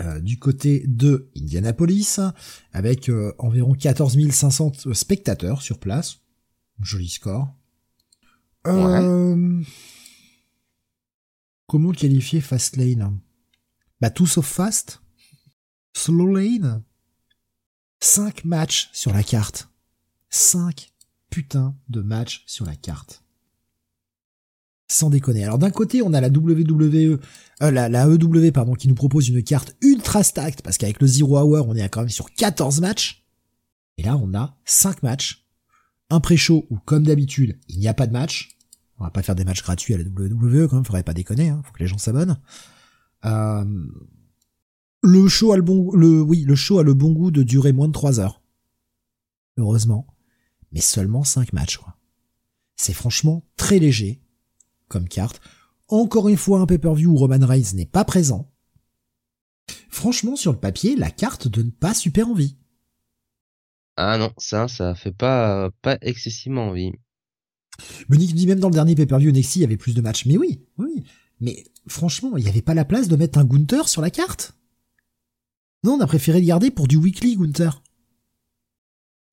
Euh, 0.00 0.20
du 0.20 0.38
côté 0.38 0.84
de 0.86 1.30
Indianapolis, 1.36 2.18
avec 2.72 3.08
euh, 3.08 3.32
environ 3.38 3.72
14 3.72 4.30
500 4.30 4.72
spectateurs 4.92 5.62
sur 5.62 5.78
place. 5.78 6.18
Joli 6.80 7.08
score. 7.08 7.48
Euh, 8.66 9.62
comment 11.66 11.92
qualifier 11.92 12.42
Fastlane 12.42 13.18
Bah 14.00 14.10
tout 14.10 14.26
sauf 14.26 14.46
fast. 14.46 15.00
Slow 15.94 16.34
lane. 16.34 16.82
5 18.00 18.44
matchs 18.44 18.90
sur 18.92 19.14
la 19.14 19.22
carte. 19.22 19.70
5 20.28 20.92
putains 21.30 21.74
de 21.88 22.02
matchs 22.02 22.44
sur 22.46 22.66
la 22.66 22.76
carte. 22.76 23.25
Sans 24.96 25.10
déconner. 25.10 25.44
Alors 25.44 25.58
d'un 25.58 25.70
côté, 25.70 26.00
on 26.00 26.14
a 26.14 26.22
la 26.22 26.28
WWE, 26.28 27.20
euh, 27.62 27.70
la, 27.70 28.06
EW 28.06 28.50
pardon, 28.50 28.72
qui 28.72 28.88
nous 28.88 28.94
propose 28.94 29.28
une 29.28 29.42
carte 29.42 29.76
ultra 29.82 30.22
stacked 30.22 30.62
parce 30.62 30.78
qu'avec 30.78 31.02
le 31.02 31.06
Zero 31.06 31.38
Hour, 31.38 31.68
on 31.68 31.74
est 31.74 31.86
quand 31.90 32.00
même 32.00 32.08
sur 32.08 32.32
14 32.32 32.80
matchs. 32.80 33.22
Et 33.98 34.04
là, 34.04 34.16
on 34.16 34.32
a 34.32 34.56
5 34.64 35.02
matchs. 35.02 35.46
Un 36.08 36.18
pré-show 36.20 36.64
où, 36.70 36.78
comme 36.78 37.02
d'habitude, 37.02 37.58
il 37.68 37.78
n'y 37.78 37.88
a 37.88 37.92
pas 37.94 38.06
de 38.06 38.12
match. 38.14 38.56
On 38.98 39.04
va 39.04 39.10
pas 39.10 39.22
faire 39.22 39.34
des 39.34 39.44
matchs 39.44 39.62
gratuits 39.62 39.92
à 39.92 39.98
la 39.98 40.04
WWE 40.04 40.66
quand 40.66 40.76
même, 40.76 40.84
faudrait 40.86 41.02
pas 41.02 41.12
déconner, 41.12 41.50
hein, 41.50 41.60
faut 41.62 41.74
que 41.74 41.80
les 41.80 41.88
gens 41.88 41.98
s'abonnent. 41.98 42.38
Euh, 43.26 43.64
le 45.02 45.28
show 45.28 45.52
a 45.52 45.58
le 45.58 45.62
bon, 45.62 45.92
le, 45.92 46.54
show 46.54 46.78
a 46.78 46.84
le 46.84 46.94
bon 46.94 47.12
goût 47.12 47.30
de 47.30 47.42
durer 47.42 47.72
moins 47.72 47.88
de 47.88 47.92
3 47.92 48.18
heures. 48.18 48.40
Heureusement. 49.58 50.06
Mais 50.72 50.80
seulement 50.80 51.22
5 51.22 51.52
matchs. 51.52 51.80
C'est 52.76 52.94
franchement 52.94 53.44
très 53.58 53.78
léger 53.78 54.22
comme 54.88 55.08
carte. 55.08 55.40
Encore 55.88 56.28
une 56.28 56.36
fois, 56.36 56.60
un 56.60 56.66
pay-per-view 56.66 57.10
où 57.12 57.16
Roman 57.16 57.46
Reigns 57.46 57.74
n'est 57.74 57.86
pas 57.86 58.04
présent. 58.04 58.52
Franchement, 59.88 60.36
sur 60.36 60.52
le 60.52 60.58
papier, 60.58 60.96
la 60.96 61.10
carte 61.10 61.48
donne 61.48 61.72
pas 61.72 61.94
super 61.94 62.28
envie. 62.28 62.56
Ah 63.96 64.18
non, 64.18 64.32
ça, 64.36 64.68
ça 64.68 64.94
fait 64.94 65.12
pas, 65.12 65.70
pas 65.82 65.98
excessivement 66.02 66.68
envie. 66.68 66.92
Monique 68.08 68.34
dit 68.34 68.46
même 68.46 68.60
dans 68.60 68.68
le 68.68 68.74
dernier 68.74 68.94
pay-per-view 68.94 69.30
NXT, 69.30 69.56
il 69.56 69.62
y 69.62 69.64
avait 69.64 69.76
plus 69.76 69.94
de 69.94 70.00
matchs. 70.00 70.26
Mais 70.26 70.36
oui, 70.36 70.66
oui. 70.78 71.04
Mais 71.40 71.64
franchement, 71.86 72.36
il 72.36 72.44
n'y 72.44 72.50
avait 72.50 72.62
pas 72.62 72.74
la 72.74 72.84
place 72.84 73.08
de 73.08 73.16
mettre 73.16 73.38
un 73.38 73.44
Gunther 73.44 73.88
sur 73.88 74.02
la 74.02 74.10
carte? 74.10 74.56
Non, 75.84 75.94
on 75.94 76.00
a 76.00 76.06
préféré 76.06 76.40
le 76.40 76.46
garder 76.46 76.70
pour 76.70 76.88
du 76.88 76.96
weekly 76.96 77.36
Gunther. 77.36 77.82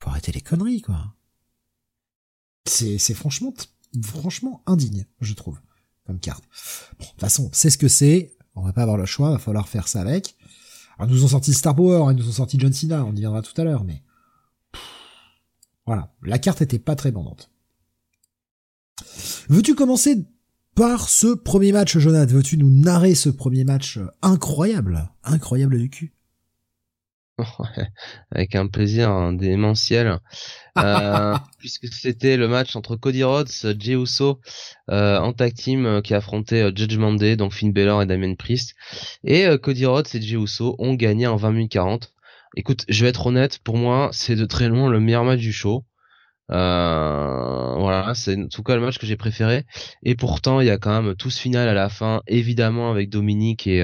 Faut 0.01 0.09
arrêter 0.09 0.31
les 0.31 0.41
conneries, 0.41 0.81
quoi. 0.81 1.15
C'est, 2.65 2.97
c'est 2.97 3.13
franchement 3.13 3.53
franchement 4.01 4.63
indigne, 4.65 5.05
je 5.21 5.33
trouve, 5.33 5.59
comme 6.05 6.19
carte. 6.19 6.43
Bon, 6.99 7.05
de 7.05 7.09
toute 7.11 7.19
façon, 7.19 7.49
c'est 7.53 7.69
ce 7.69 7.77
que 7.77 7.87
c'est. 7.87 8.35
On 8.55 8.61
va 8.61 8.73
pas 8.73 8.83
avoir 8.83 8.97
le 8.97 9.05
choix, 9.05 9.31
va 9.31 9.39
falloir 9.39 9.67
faire 9.67 9.87
ça 9.87 10.01
avec. 10.01 10.35
Alors, 10.97 11.11
nous 11.11 11.23
ont 11.23 11.29
sorti 11.29 11.53
Star 11.53 11.75
Power, 11.75 12.11
ils 12.11 12.17
nous 12.17 12.29
ont 12.29 12.33
sorti 12.33 12.59
John 12.59 12.71
Cena, 12.71 13.03
on 13.03 13.15
y 13.15 13.19
viendra 13.19 13.41
tout 13.41 13.59
à 13.59 13.63
l'heure, 13.63 13.83
mais 13.83 14.03
voilà, 15.85 16.13
la 16.21 16.39
carte 16.39 16.61
était 16.61 16.79
pas 16.79 16.95
très 16.95 17.11
bandante. 17.11 17.49
Veux-tu 19.49 19.75
commencer 19.75 20.25
par 20.75 21.09
ce 21.09 21.33
premier 21.33 21.71
match, 21.71 21.97
Jonathan? 21.97 22.31
Veux-tu 22.33 22.57
nous 22.57 22.69
narrer 22.69 23.15
ce 23.15 23.29
premier 23.29 23.63
match 23.63 23.99
incroyable, 24.21 25.09
incroyable 25.23 25.77
du 25.77 25.89
cul? 25.89 26.13
avec 28.31 28.55
un 28.55 28.67
plaisir 28.67 29.31
démentiel, 29.33 30.19
euh, 30.77 31.35
puisque 31.57 31.87
c'était 31.91 32.37
le 32.37 32.47
match 32.47 32.75
entre 32.75 32.95
Cody 32.95 33.23
Rhodes, 33.23 33.49
Jey 33.79 33.93
Uso 33.93 34.39
euh, 34.91 35.17
en 35.17 35.33
tag 35.33 35.53
team 35.53 35.85
euh, 35.85 36.01
qui 36.01 36.13
affrontait 36.13 36.71
Judgment 36.75 37.13
Day, 37.13 37.35
donc 37.35 37.53
Finn 37.53 37.73
Balor 37.73 38.03
et 38.03 38.05
Damien 38.05 38.35
Priest, 38.35 38.75
et 39.23 39.47
Cody 39.61 39.85
Rhodes 39.85 40.07
et 40.13 40.21
Jey 40.21 40.35
Uso 40.37 40.75
ont 40.77 40.93
gagné 40.93 41.27
en 41.27 41.35
20 41.35 41.51
minutes 41.51 41.71
40. 41.71 42.13
Écoute, 42.55 42.85
je 42.87 43.03
vais 43.03 43.09
être 43.09 43.25
honnête, 43.25 43.59
pour 43.59 43.77
moi, 43.77 44.09
c'est 44.11 44.35
de 44.35 44.45
très 44.45 44.69
loin 44.69 44.89
le 44.89 44.99
meilleur 44.99 45.23
match 45.23 45.39
du 45.39 45.51
show. 45.51 45.85
voilà, 46.49 48.13
c'est 48.13 48.37
en 48.37 48.47
tout 48.47 48.61
cas 48.61 48.75
le 48.75 48.81
match 48.81 48.99
que 48.99 49.07
j'ai 49.07 49.17
préféré. 49.17 49.65
Et 50.03 50.13
pourtant, 50.13 50.61
il 50.61 50.67
y 50.67 50.69
a 50.69 50.77
quand 50.77 51.01
même 51.01 51.15
tout 51.15 51.31
ce 51.31 51.41
final 51.41 51.67
à 51.67 51.73
la 51.73 51.89
fin, 51.89 52.21
évidemment 52.27 52.91
avec 52.91 53.09
Dominique 53.09 53.65
et 53.65 53.81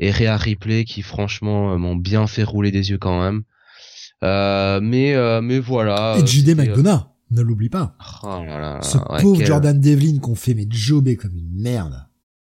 et 0.00 0.10
Rhea 0.10 0.36
Ripley 0.36 0.84
qui 0.84 1.02
franchement 1.02 1.72
euh, 1.72 1.76
m'ont 1.76 1.94
bien 1.94 2.26
fait 2.26 2.42
rouler 2.42 2.72
des 2.72 2.90
yeux 2.90 2.98
quand 2.98 3.20
même. 3.20 3.42
Euh, 4.24 4.80
mais 4.82 5.14
euh, 5.14 5.40
mais 5.40 5.60
voilà. 5.60 6.16
Et 6.18 6.26
JD 6.26 6.56
McDonough, 6.56 7.06
ne 7.30 7.42
l'oublie 7.42 7.68
pas. 7.68 7.94
Oh 8.22 8.42
là 8.44 8.58
là, 8.58 8.82
Ce 8.82 8.98
pauvre 9.20 9.44
Jordan 9.44 9.78
Devlin 9.78 10.18
qu'on 10.18 10.34
fait 10.34 10.54
mais 10.54 10.66
jobber 10.68 11.16
comme 11.16 11.36
une 11.36 11.54
merde. 11.54 12.06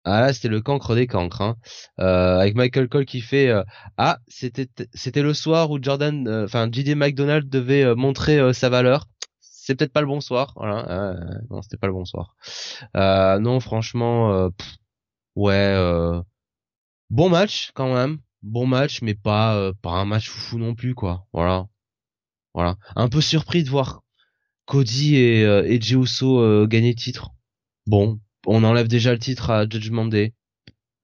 Ah 0.08 0.20
là 0.20 0.32
c'était 0.32 0.48
le 0.48 0.60
cancre 0.60 0.94
des 0.94 1.08
cancres 1.08 1.40
hein. 1.40 1.56
euh, 1.98 2.38
avec 2.38 2.54
Michael 2.54 2.88
Cole 2.88 3.06
qui 3.06 3.20
fait 3.20 3.50
ah 3.96 4.20
c'était 4.28 4.68
c'était 4.94 5.22
le 5.22 5.34
soir 5.34 5.72
où 5.72 5.82
Jordan 5.82 6.44
enfin 6.44 6.68
JD 6.70 6.94
McDonald 6.94 7.48
devait 7.48 7.92
montrer 7.96 8.54
sa 8.54 8.68
valeur 8.68 9.08
c'est 9.40 9.74
peut-être 9.74 9.92
pas 9.92 10.02
le 10.02 10.06
bon 10.06 10.20
soir 10.20 10.52
voilà 10.54 11.16
non 11.50 11.60
c'était 11.60 11.76
pas 11.76 11.88
le 11.88 11.92
bon 11.92 12.04
soir 12.04 12.36
non 12.94 13.58
franchement 13.58 14.48
ouais 15.34 16.22
bon 17.10 17.28
match 17.28 17.70
quand 17.74 17.92
même, 17.92 18.18
bon 18.42 18.66
match, 18.66 19.02
mais 19.02 19.14
pas 19.14 19.56
euh, 19.56 19.72
pas 19.82 19.90
un 19.90 20.04
match 20.04 20.28
fou 20.28 20.58
non 20.58 20.74
plus 20.74 20.94
quoi. 20.94 21.26
Voilà, 21.32 21.66
voilà. 22.54 22.76
Un 22.94 23.08
peu 23.08 23.20
surpris 23.20 23.64
de 23.64 23.70
voir 23.70 24.02
Cody 24.66 25.16
et 25.16 25.44
euh, 25.44 25.64
et 25.66 25.80
euh, 26.22 26.66
gagner 26.66 26.90
le 26.90 26.96
titre. 26.96 27.30
Bon, 27.86 28.20
on 28.46 28.64
enlève 28.64 28.88
déjà 28.88 29.12
le 29.12 29.18
titre 29.18 29.50
à 29.50 29.68
Judgment 29.68 30.06
Day. 30.06 30.34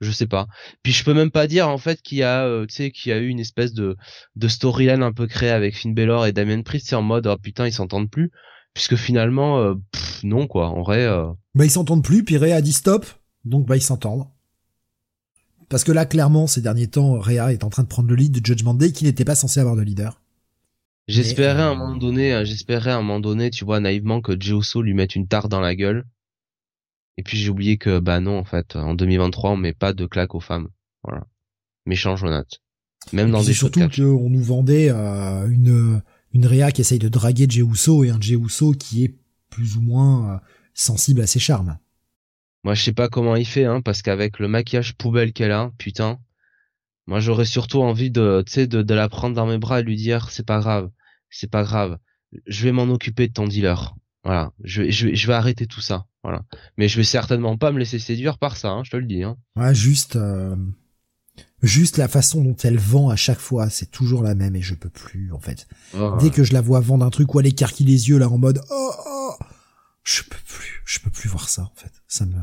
Je 0.00 0.10
sais 0.10 0.26
pas. 0.26 0.48
Puis 0.82 0.92
je 0.92 1.04
peux 1.04 1.14
même 1.14 1.30
pas 1.30 1.46
dire 1.46 1.68
en 1.68 1.78
fait 1.78 2.02
qu'il 2.02 2.18
y 2.18 2.24
a, 2.24 2.44
euh, 2.44 2.66
tu 2.66 2.74
sais, 2.74 2.90
qu'il 2.90 3.10
y 3.10 3.12
a 3.12 3.18
eu 3.18 3.28
une 3.28 3.38
espèce 3.38 3.72
de 3.72 3.96
de 4.34 4.48
storyline 4.48 5.02
un 5.02 5.12
peu 5.12 5.28
créée 5.28 5.50
avec 5.50 5.76
Finn 5.76 5.94
Balor 5.94 6.26
et 6.26 6.32
Damien 6.32 6.62
Priest, 6.62 6.88
c'est 6.88 6.96
en 6.96 7.02
mode 7.02 7.28
oh 7.28 7.36
putain 7.40 7.68
ils 7.68 7.72
s'entendent 7.72 8.10
plus, 8.10 8.32
puisque 8.74 8.96
finalement 8.96 9.74
non 10.24 10.48
quoi. 10.48 10.68
En 10.68 10.82
vrai. 10.82 11.06
Bah 11.54 11.64
ils 11.64 11.70
s'entendent 11.70 12.02
plus, 12.02 12.24
puis 12.24 12.36
Rhea 12.36 12.56
a 12.56 12.62
dit 12.62 12.72
stop, 12.72 13.06
donc 13.44 13.66
bah 13.66 13.76
ils 13.76 13.82
s'entendent. 13.82 14.26
Parce 15.72 15.84
que 15.84 15.92
là, 15.92 16.04
clairement, 16.04 16.46
ces 16.46 16.60
derniers 16.60 16.86
temps, 16.86 17.18
Rhea 17.18 17.50
est 17.50 17.64
en 17.64 17.70
train 17.70 17.82
de 17.82 17.88
prendre 17.88 18.10
le 18.10 18.14
lead 18.14 18.30
de 18.30 18.44
Judgment 18.44 18.74
Day 18.74 18.92
qui 18.92 19.04
n'était 19.04 19.24
pas 19.24 19.34
censé 19.34 19.58
avoir 19.58 19.74
de 19.74 19.80
leader. 19.80 20.20
J'espérais 21.08 21.62
à 21.62 21.68
un 21.68 21.72
euh, 21.72 21.76
moment 21.76 21.96
donné, 21.96 22.34
hein, 22.34 22.44
j'espérais 22.44 22.90
à 22.90 22.96
un 22.96 23.00
moment 23.00 23.20
donné, 23.20 23.48
tu 23.48 23.64
vois, 23.64 23.80
naïvement 23.80 24.20
que 24.20 24.38
Jey 24.38 24.52
lui 24.82 24.92
mette 24.92 25.16
une 25.16 25.26
tarte 25.26 25.48
dans 25.48 25.62
la 25.62 25.74
gueule. 25.74 26.04
Et 27.16 27.22
puis 27.22 27.38
j'ai 27.38 27.48
oublié 27.48 27.78
que, 27.78 28.00
bah 28.00 28.20
non, 28.20 28.38
en 28.38 28.44
fait, 28.44 28.76
en 28.76 28.94
2023, 28.94 29.52
on 29.52 29.56
met 29.56 29.72
pas 29.72 29.94
de 29.94 30.04
claque 30.04 30.34
aux 30.34 30.40
femmes. 30.40 30.68
Voilà. 31.04 31.26
Méchant 31.86 32.16
Jonathan. 32.16 32.58
Même 33.14 33.30
dans 33.30 33.42
des 33.42 33.54
surtout 33.54 33.88
qu'on 33.88 34.28
nous 34.28 34.42
vendait 34.42 34.90
euh, 34.90 35.48
une 35.48 36.02
une 36.34 36.46
Rhea 36.46 36.70
qui 36.70 36.82
essaye 36.82 36.98
de 36.98 37.08
draguer 37.08 37.46
Jey 37.48 37.62
et 37.62 38.10
un 38.10 38.20
Jey 38.20 38.36
qui 38.78 39.04
est 39.04 39.14
plus 39.48 39.78
ou 39.78 39.80
moins 39.80 40.34
euh, 40.34 40.38
sensible 40.74 41.22
à 41.22 41.26
ses 41.26 41.38
charmes. 41.38 41.78
Moi, 42.64 42.74
je 42.74 42.82
sais 42.82 42.92
pas 42.92 43.08
comment 43.08 43.36
il 43.36 43.46
fait, 43.46 43.64
hein, 43.64 43.80
parce 43.80 44.02
qu'avec 44.02 44.38
le 44.38 44.48
maquillage 44.48 44.94
poubelle 44.94 45.32
qu'elle 45.32 45.50
a, 45.50 45.72
putain, 45.78 46.18
moi 47.06 47.18
j'aurais 47.18 47.44
surtout 47.44 47.82
envie 47.82 48.10
de, 48.10 48.42
tu 48.46 48.52
sais, 48.52 48.66
de, 48.66 48.82
de 48.82 48.94
la 48.94 49.08
prendre 49.08 49.34
dans 49.34 49.46
mes 49.46 49.58
bras 49.58 49.80
et 49.80 49.82
lui 49.82 49.96
dire, 49.96 50.30
c'est 50.30 50.46
pas 50.46 50.60
grave, 50.60 50.88
c'est 51.30 51.50
pas 51.50 51.64
grave, 51.64 51.98
je 52.46 52.62
vais 52.64 52.72
m'en 52.72 52.84
occuper 52.84 53.26
de 53.26 53.32
ton 53.32 53.48
dealer. 53.48 53.94
Voilà, 54.24 54.52
je, 54.62 54.88
je, 54.90 55.12
je 55.12 55.26
vais 55.26 55.34
arrêter 55.34 55.66
tout 55.66 55.80
ça. 55.80 56.06
Voilà, 56.22 56.44
mais 56.76 56.86
je 56.86 56.96
vais 56.96 57.04
certainement 57.04 57.56
pas 57.56 57.72
me 57.72 57.80
laisser 57.80 57.98
séduire 57.98 58.38
par 58.38 58.56
ça, 58.56 58.68
hein, 58.70 58.82
je 58.84 58.92
te 58.92 58.96
le 58.96 59.06
dis. 59.06 59.24
Hein. 59.24 59.36
Ouais, 59.56 59.74
juste, 59.74 60.14
euh, 60.14 60.54
juste 61.62 61.96
la 61.96 62.06
façon 62.06 62.44
dont 62.44 62.54
elle 62.62 62.78
vend 62.78 63.08
à 63.08 63.16
chaque 63.16 63.40
fois, 63.40 63.68
c'est 63.70 63.90
toujours 63.90 64.22
la 64.22 64.36
même 64.36 64.54
et 64.54 64.62
je 64.62 64.74
peux 64.74 64.88
plus 64.88 65.32
en 65.32 65.40
fait. 65.40 65.66
Oh. 65.98 66.16
Dès 66.20 66.30
que 66.30 66.44
je 66.44 66.52
la 66.52 66.60
vois 66.60 66.78
vendre 66.78 67.04
un 67.04 67.10
truc 67.10 67.34
ou 67.34 67.40
elle 67.40 67.46
écarquille 67.46 67.86
les 67.86 68.08
yeux 68.08 68.18
là 68.18 68.28
en 68.28 68.38
mode, 68.38 68.60
oh, 68.70 68.90
oh 69.04 69.21
je 70.04 70.22
peux 70.22 70.38
plus, 70.46 70.82
je 70.84 70.98
peux 70.98 71.10
plus 71.10 71.28
voir 71.28 71.48
ça 71.48 71.62
en 71.62 71.72
fait. 71.74 71.92
Ça 72.08 72.26
me, 72.26 72.36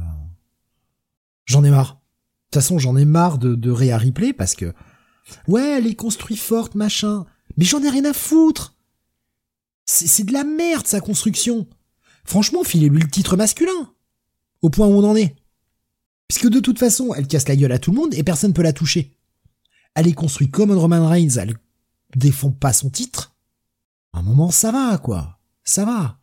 j'en 1.46 1.64
ai 1.64 1.70
marre. 1.70 1.96
De 1.96 2.58
toute 2.58 2.64
façon, 2.64 2.80
j'en 2.80 2.98
ai 2.98 3.06
marre 3.06 3.38
de, 3.38 3.56
de 3.56 3.70
Rhea 3.70 3.98
Ripley 3.98 4.34
parce 4.34 4.56
que, 4.56 4.74
ouais, 5.48 5.78
elle 5.78 5.88
est 5.88 5.96
construite 5.96 6.40
forte, 6.40 6.76
machin. 6.76 7.26
Mais 7.58 7.66
j'en 7.66 7.84
ai 7.84 7.90
rien 7.90 8.06
à 8.06 8.14
foutre. 8.14 8.76
C'est 9.86 10.24
de 10.24 10.34
la 10.34 10.44
merde 10.44 10.88
sa 10.88 11.02
construction. 11.02 11.68
Franchement, 12.24 12.64
filez-lui 12.64 13.02
le 13.02 13.10
titre 13.10 13.36
masculin. 13.36 13.94
Au 14.62 14.70
point 14.70 14.88
où 14.88 14.92
on 14.92 15.04
en 15.04 15.16
est. 15.16 15.36
Puisque 16.28 16.50
de 16.50 16.60
toute 16.60 16.78
façon, 16.78 17.14
elle 17.16 17.28
casse 17.28 17.48
la 17.48 17.56
gueule 17.56 17.72
à 17.72 17.80
tout 17.80 17.92
le 17.92 17.98
monde 17.98 18.14
et 18.14 18.24
personne 18.24 18.54
peut 18.54 18.62
la 18.62 18.74
toucher. 18.74 19.18
Elle 19.96 20.08
est 20.08 20.14
construite 20.14 20.52
comme 20.52 20.72
un 20.72 20.78
Roman 20.78 21.08
Reigns, 21.08 21.38
elle 21.38 21.58
défend 22.16 22.52
pas 22.52 22.72
son 22.72 22.90
titre. 22.90 23.36
À 24.14 24.20
un 24.20 24.22
moment, 24.22 24.52
ça 24.52 24.72
va, 24.72 24.98
quoi. 25.00 25.40
Ça 25.64 25.86
va. 25.86 26.20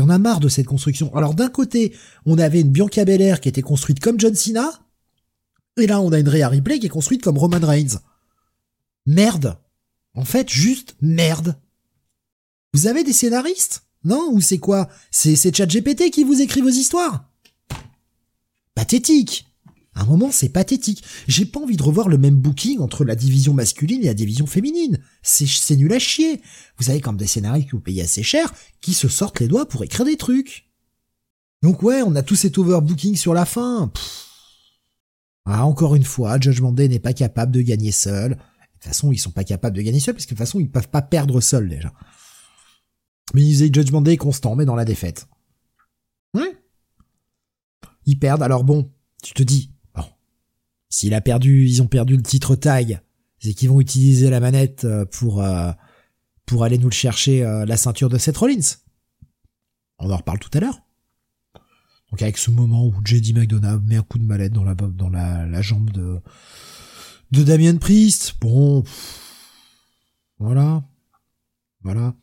Et 0.00 0.02
on 0.02 0.08
a 0.08 0.16
marre 0.16 0.40
de 0.40 0.48
cette 0.48 0.66
construction. 0.66 1.14
Alors 1.14 1.34
d'un 1.34 1.50
côté, 1.50 1.94
on 2.24 2.38
avait 2.38 2.62
une 2.62 2.70
Bianca 2.70 3.04
Belair 3.04 3.38
qui 3.38 3.50
était 3.50 3.60
construite 3.60 4.00
comme 4.00 4.18
John 4.18 4.34
Cena, 4.34 4.70
et 5.76 5.86
là 5.86 6.00
on 6.00 6.10
a 6.10 6.18
une 6.18 6.28
Rhea 6.28 6.48
Ripley 6.48 6.78
qui 6.78 6.86
est 6.86 6.88
construite 6.88 7.20
comme 7.20 7.36
Roman 7.36 7.60
Reigns. 7.60 7.98
Merde. 9.04 9.58
En 10.14 10.24
fait, 10.24 10.48
juste 10.48 10.96
merde. 11.02 11.54
Vous 12.72 12.86
avez 12.86 13.04
des 13.04 13.12
scénaristes? 13.12 13.82
Non? 14.02 14.30
Ou 14.32 14.40
c'est 14.40 14.56
quoi? 14.56 14.88
C'est 15.10 15.36
c'est 15.36 15.54
GPT 15.54 16.10
qui 16.10 16.24
vous 16.24 16.40
écrit 16.40 16.62
vos 16.62 16.70
histoires? 16.70 17.28
Pathétique 18.74 19.49
à 20.00 20.04
un 20.04 20.06
moment, 20.06 20.30
c'est 20.32 20.48
pathétique. 20.48 21.04
J'ai 21.28 21.44
pas 21.44 21.60
envie 21.60 21.76
de 21.76 21.82
revoir 21.82 22.08
le 22.08 22.16
même 22.16 22.36
booking 22.36 22.78
entre 22.78 23.04
la 23.04 23.14
division 23.14 23.52
masculine 23.52 24.02
et 24.02 24.06
la 24.06 24.14
division 24.14 24.46
féminine. 24.46 24.98
C'est, 25.22 25.76
nul 25.76 25.92
à 25.92 25.98
chier. 25.98 26.40
Vous 26.78 26.88
avez 26.88 27.02
comme 27.02 27.18
des 27.18 27.26
scénarios 27.26 27.66
que 27.66 27.72
vous 27.72 27.82
payez 27.82 28.00
assez 28.00 28.22
cher, 28.22 28.50
qui 28.80 28.94
se 28.94 29.08
sortent 29.08 29.40
les 29.40 29.48
doigts 29.48 29.68
pour 29.68 29.84
écrire 29.84 30.06
des 30.06 30.16
trucs. 30.16 30.70
Donc 31.62 31.82
ouais, 31.82 32.00
on 32.00 32.16
a 32.16 32.22
tout 32.22 32.34
cet 32.34 32.56
overbooking 32.56 33.14
sur 33.14 33.34
la 33.34 33.44
fin. 33.44 33.92
Ah, 35.44 35.66
encore 35.66 35.94
une 35.94 36.04
fois, 36.04 36.40
Judgment 36.40 36.72
Day 36.72 36.88
n'est 36.88 36.98
pas 36.98 37.12
capable 37.12 37.52
de 37.52 37.60
gagner 37.60 37.92
seul. 37.92 38.30
De 38.30 38.36
toute 38.36 38.84
façon, 38.84 39.12
ils 39.12 39.18
sont 39.18 39.32
pas 39.32 39.44
capables 39.44 39.76
de 39.76 39.82
gagner 39.82 40.00
seul, 40.00 40.14
parce 40.14 40.24
que 40.24 40.30
de 40.30 40.36
toute 40.36 40.46
façon, 40.46 40.60
ils 40.60 40.70
peuvent 40.70 40.88
pas 40.88 41.02
perdre 41.02 41.42
seuls, 41.42 41.68
déjà. 41.68 41.92
Mais 43.34 43.42
ils 43.42 43.74
Judgment 43.74 44.00
Day 44.00 44.16
constant, 44.16 44.56
mais 44.56 44.64
dans 44.64 44.76
la 44.76 44.86
défaite. 44.86 45.28
Ouais. 46.32 46.56
Ils 48.06 48.18
perdent, 48.18 48.42
alors 48.42 48.64
bon, 48.64 48.90
tu 49.22 49.34
te 49.34 49.42
dis, 49.42 49.74
S'il 50.90 51.14
a 51.14 51.20
perdu, 51.20 51.66
ils 51.66 51.82
ont 51.82 51.86
perdu 51.86 52.16
le 52.16 52.22
titre 52.22 52.56
tag, 52.56 53.00
c'est 53.38 53.54
qu'ils 53.54 53.70
vont 53.70 53.80
utiliser 53.80 54.28
la 54.28 54.40
manette 54.40 54.84
euh, 54.84 55.04
pour 55.06 55.40
euh, 55.40 55.70
pour 56.46 56.64
aller 56.64 56.78
nous 56.78 56.88
le 56.88 56.94
chercher 56.94 57.44
euh, 57.44 57.64
la 57.64 57.76
ceinture 57.76 58.08
de 58.08 58.18
Seth 58.18 58.36
Rollins. 58.36 58.76
On 60.00 60.10
en 60.10 60.16
reparle 60.16 60.40
tout 60.40 60.50
à 60.52 60.60
l'heure. 60.60 60.82
Donc 62.10 62.22
avec 62.22 62.38
ce 62.38 62.50
moment 62.50 62.86
où 62.86 62.94
JD 63.04 63.36
McDonough 63.36 63.82
met 63.84 63.96
un 63.96 64.02
coup 64.02 64.18
de 64.18 64.24
mallette 64.24 64.52
dans 64.52 64.64
la 64.64 64.74
dans 64.74 65.08
la, 65.08 65.62
jambe 65.62 65.90
de 65.90 66.20
de 67.30 67.44
Damien 67.44 67.76
Priest, 67.76 68.34
bon, 68.40 68.82
voilà, 70.40 70.82
voilà. 71.82 72.14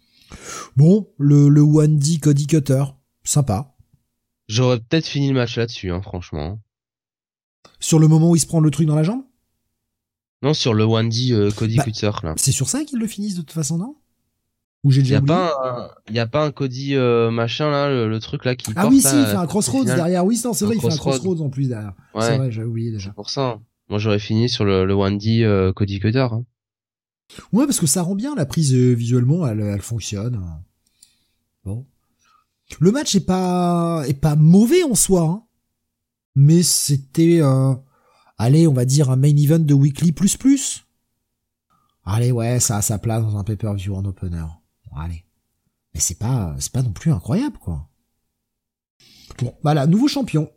Bon, 0.75 1.07
le 1.17 1.47
le 1.47 1.61
one 1.61 1.97
D 1.97 2.19
Cody 2.19 2.47
Cutter, 2.47 2.83
sympa. 3.23 3.77
J'aurais 4.49 4.81
peut-être 4.81 5.07
fini 5.07 5.29
le 5.29 5.35
match 5.35 5.57
là-dessus, 5.57 5.89
hein, 5.89 6.01
franchement. 6.01 6.59
Sur 7.79 7.99
le 7.99 8.07
moment 8.07 8.29
où 8.31 8.35
il 8.35 8.39
se 8.39 8.47
prend 8.47 8.59
le 8.59 8.71
truc 8.71 8.87
dans 8.87 8.95
la 8.95 9.03
jambe 9.03 9.23
Non, 10.41 10.53
sur 10.53 10.73
le 10.73 10.83
1D 10.85 11.33
euh, 11.33 11.51
Cody 11.51 11.77
Bah, 11.77 11.83
Cutter, 11.83 12.11
là. 12.23 12.33
C'est 12.37 12.51
sur 12.51 12.69
ça 12.69 12.83
qu'ils 12.83 12.99
le 12.99 13.07
finissent 13.07 13.35
de 13.35 13.41
toute 13.41 13.51
façon, 13.51 13.77
non? 13.77 13.95
Ou 14.83 14.91
j'ai 14.91 15.01
Y 15.01 15.03
déjà 15.03 15.17
a 15.17 15.19
oublié? 15.21 15.35
pas 15.35 15.89
un, 16.07 16.13
y 16.13 16.19
a 16.19 16.27
pas 16.27 16.45
un 16.45 16.51
Cody 16.51 16.95
euh, 16.95 17.31
machin 17.31 17.69
là, 17.71 17.89
le, 17.89 18.07
le 18.09 18.19
truc 18.19 18.45
là 18.45 18.55
qui 18.55 18.71
Ah 18.75 18.81
porte, 18.83 18.93
oui, 18.93 19.01
si, 19.01 19.07
là, 19.07 19.19
il 19.21 19.25
fait 19.25 19.35
un 19.35 19.47
crossroads 19.47 19.83
derrière. 19.85 20.23
Oui, 20.25 20.39
non, 20.45 20.53
c'est 20.53 20.65
vrai, 20.65 20.75
il 20.75 20.81
fait 20.81 20.93
un 20.93 20.97
crossroads. 20.97 21.41
en 21.41 21.49
plus 21.49 21.67
derrière. 21.69 21.93
C'est 22.13 22.19
Ouais, 22.19 22.37
vrai, 22.37 22.51
j'avais 22.51 22.67
oublié 22.67 22.91
déjà. 22.91 23.09
c'est 23.09 23.15
pour 23.15 23.29
ça. 23.29 23.59
Moi 23.89 23.99
j'aurais 23.99 24.19
fini 24.19 24.49
sur 24.49 24.65
le, 24.65 24.85
le 24.85 24.93
1D 24.93 25.43
euh, 25.43 25.73
Cody 25.73 25.99
Cutter. 25.99 26.27
Hein. 26.31 26.43
Ouais, 27.51 27.65
parce 27.65 27.79
que 27.79 27.87
ça 27.87 28.01
rend 28.03 28.15
bien 28.15 28.35
la 28.35 28.45
prise 28.45 28.73
euh, 28.73 28.93
visuellement, 28.93 29.47
elle, 29.47 29.59
elle 29.61 29.81
fonctionne. 29.81 30.41
Bon. 31.65 31.85
Le 32.79 32.91
match 32.91 33.15
est 33.15 33.25
pas 33.25 34.03
est 34.07 34.13
pas 34.19 34.35
mauvais 34.35 34.83
en 34.83 34.93
soi, 34.95 35.21
hein. 35.23 35.43
Mais 36.39 36.61
c'était, 36.61 37.41
euh, 37.41 37.73
allez, 38.37 38.67
on 38.67 38.73
va 38.73 38.85
dire 38.85 39.09
un 39.09 39.15
main 39.15 39.35
event 39.35 39.57
de 39.57 39.73
weekly 39.73 40.11
plus 40.11 40.37
plus. 40.37 40.85
Allez, 42.05 42.31
ouais, 42.31 42.59
ça 42.59 42.77
a 42.77 42.83
sa 42.83 42.99
place 42.99 43.23
dans 43.23 43.37
un 43.37 43.43
pay-per-view 43.43 43.95
en 43.95 44.05
opener. 44.05 44.45
Bon, 44.85 44.97
allez, 44.97 45.25
mais 45.95 45.99
c'est 45.99 46.19
pas 46.19 46.55
c'est 46.59 46.71
pas 46.71 46.83
non 46.83 46.91
plus 46.91 47.11
incroyable 47.11 47.57
quoi. 47.57 47.89
Bon, 49.39 49.55
voilà, 49.63 49.87
nouveau 49.87 50.07
champion, 50.07 50.51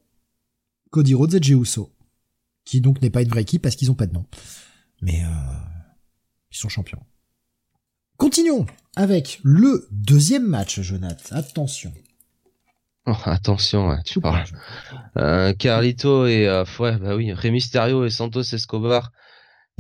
Cody 0.91 1.15
Rhodes 1.15 1.35
et 1.35 1.43
Jey 1.43 1.57
qui 2.67 2.83
donc 2.83 3.01
n'est 3.01 3.09
pas 3.09 3.23
une 3.23 3.31
vraie 3.31 3.41
équipe 3.41 3.63
parce 3.63 3.75
qu'ils 3.75 3.91
ont 3.91 3.95
pas 3.95 4.07
de 4.07 4.13
nom, 4.13 4.27
mais 5.01 5.25
euh, 5.25 5.29
ils 6.53 6.59
sont 6.59 6.69
champions. 6.69 7.03
Continuons 8.19 8.67
avec 8.97 9.41
le 9.45 9.89
deuxième 9.91 10.47
match, 10.47 10.79
Jonathan. 10.83 11.37
Attention. 11.37 11.95
Oh, 13.11 13.17
attention, 13.27 13.89
ouais, 13.91 14.03
tu 14.05 14.21
parles. 14.21 14.45
Euh, 15.19 15.53
Carlito 15.55 16.27
et 16.27 16.49
euh, 16.49 16.65
ouais, 16.81 16.99
bah 16.99 17.17
oui, 17.17 17.33
Rey 17.33 17.51
Mysterio 17.51 18.05
et 18.05 18.11
Santos 18.11 18.43
Escobar 18.43 19.13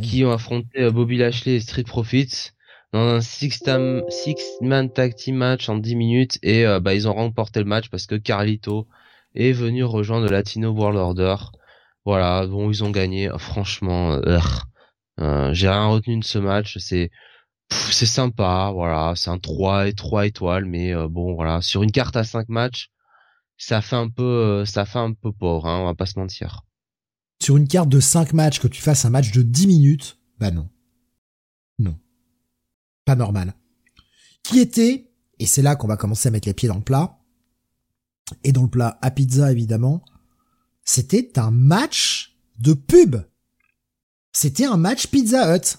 qui 0.02 0.24
ont 0.24 0.32
affronté 0.32 0.82
euh, 0.82 0.92
Bobby 0.92 1.18
Lashley 1.18 1.56
et 1.56 1.60
Street 1.60 1.84
Profits 1.84 2.50
dans 2.92 3.00
un 3.00 3.22
six 3.22 3.62
tam- 3.62 4.04
six 4.08 4.58
man 4.60 4.90
tag 4.92 5.14
team 5.16 5.36
match 5.36 5.68
en 5.70 5.76
10 5.78 5.96
minutes 5.96 6.38
et 6.42 6.66
euh, 6.66 6.80
bah 6.80 6.94
ils 6.94 7.08
ont 7.08 7.14
remporté 7.14 7.60
le 7.60 7.66
match 7.66 7.90
parce 7.90 8.06
que 8.06 8.16
Carlito 8.16 8.88
est 9.36 9.52
venu 9.52 9.84
rejoindre 9.84 10.26
le 10.26 10.32
Latino 10.32 10.70
World 10.72 10.98
Order. 10.98 11.36
Voilà, 12.06 12.46
bon 12.46 12.70
ils 12.70 12.84
ont 12.84 12.90
gagné. 12.90 13.30
Franchement, 13.38 14.20
euh, 15.20 15.52
j'ai 15.52 15.68
rien 15.68 15.86
retenu 15.88 16.18
de 16.18 16.24
ce 16.24 16.38
match. 16.38 16.78
C'est 16.78 17.10
c'est 17.70 18.06
sympa, 18.06 18.70
voilà, 18.74 19.14
c'est 19.16 19.30
un 19.30 19.38
3 19.38 19.88
et 19.88 19.94
3 19.94 20.26
étoiles, 20.26 20.66
mais 20.66 20.94
euh, 20.94 21.08
bon 21.08 21.34
voilà, 21.34 21.62
sur 21.62 21.82
une 21.82 21.92
carte 21.92 22.16
à 22.16 22.24
5 22.24 22.48
matchs, 22.48 22.90
ça 23.60 23.82
fait 23.82 23.96
un 23.96 24.08
peu 24.08 24.22
euh, 24.22 24.64
ça 24.64 24.86
fait 24.86 24.98
un 24.98 25.12
peu 25.12 25.32
pauvre, 25.32 25.66
hein, 25.66 25.80
on 25.80 25.84
va 25.84 25.94
pas 25.94 26.06
se 26.06 26.18
mentir. 26.18 26.64
Sur 27.42 27.58
une 27.58 27.68
carte 27.68 27.90
de 27.90 28.00
5 28.00 28.32
matchs, 28.32 28.58
que 28.58 28.68
tu 28.68 28.80
fasses 28.80 29.04
un 29.04 29.10
match 29.10 29.32
de 29.32 29.42
10 29.42 29.66
minutes, 29.66 30.18
bah 30.38 30.50
non. 30.50 30.68
Non. 31.78 31.98
Pas 33.04 33.16
normal. 33.16 33.54
Qui 34.42 34.60
était, 34.60 35.10
et 35.38 35.46
c'est 35.46 35.62
là 35.62 35.76
qu'on 35.76 35.86
va 35.86 35.98
commencer 35.98 36.28
à 36.28 36.30
mettre 36.30 36.48
les 36.48 36.54
pieds 36.54 36.68
dans 36.68 36.76
le 36.76 36.82
plat, 36.82 37.18
et 38.44 38.52
dans 38.52 38.62
le 38.62 38.70
plat 38.70 38.98
à 39.02 39.10
pizza 39.10 39.52
évidemment, 39.52 40.02
c'était 40.84 41.38
un 41.38 41.50
match 41.50 42.38
de 42.58 42.72
pub. 42.72 43.16
C'était 44.32 44.64
un 44.64 44.76
match 44.76 45.08
Pizza 45.08 45.54
Hut. 45.54 45.76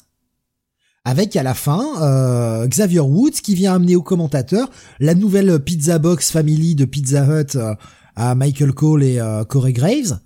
Avec 1.03 1.35
à 1.35 1.41
la 1.41 1.55
fin 1.55 1.99
euh, 2.03 2.67
Xavier 2.67 2.99
Woods 2.99 3.41
qui 3.41 3.55
vient 3.55 3.73
amener 3.73 3.95
au 3.95 4.03
commentateur 4.03 4.69
la 4.99 5.15
nouvelle 5.15 5.59
Pizza 5.59 5.97
Box 5.97 6.29
Family 6.29 6.75
de 6.75 6.85
Pizza 6.85 7.25
Hut 7.25 7.55
euh, 7.55 7.73
à 8.15 8.35
Michael 8.35 8.71
Cole 8.73 9.03
et 9.03 9.19
euh, 9.19 9.43
Corey 9.43 9.73
Graves. 9.73 10.19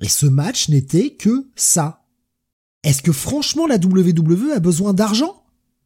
Et 0.00 0.08
ce 0.08 0.26
match 0.26 0.68
n'était 0.68 1.10
que 1.14 1.46
ça. 1.54 2.04
Est-ce 2.82 3.00
que 3.00 3.12
franchement 3.12 3.68
la 3.68 3.76
WWE 3.76 4.50
a 4.56 4.58
besoin 4.58 4.92
d'argent 4.92 5.44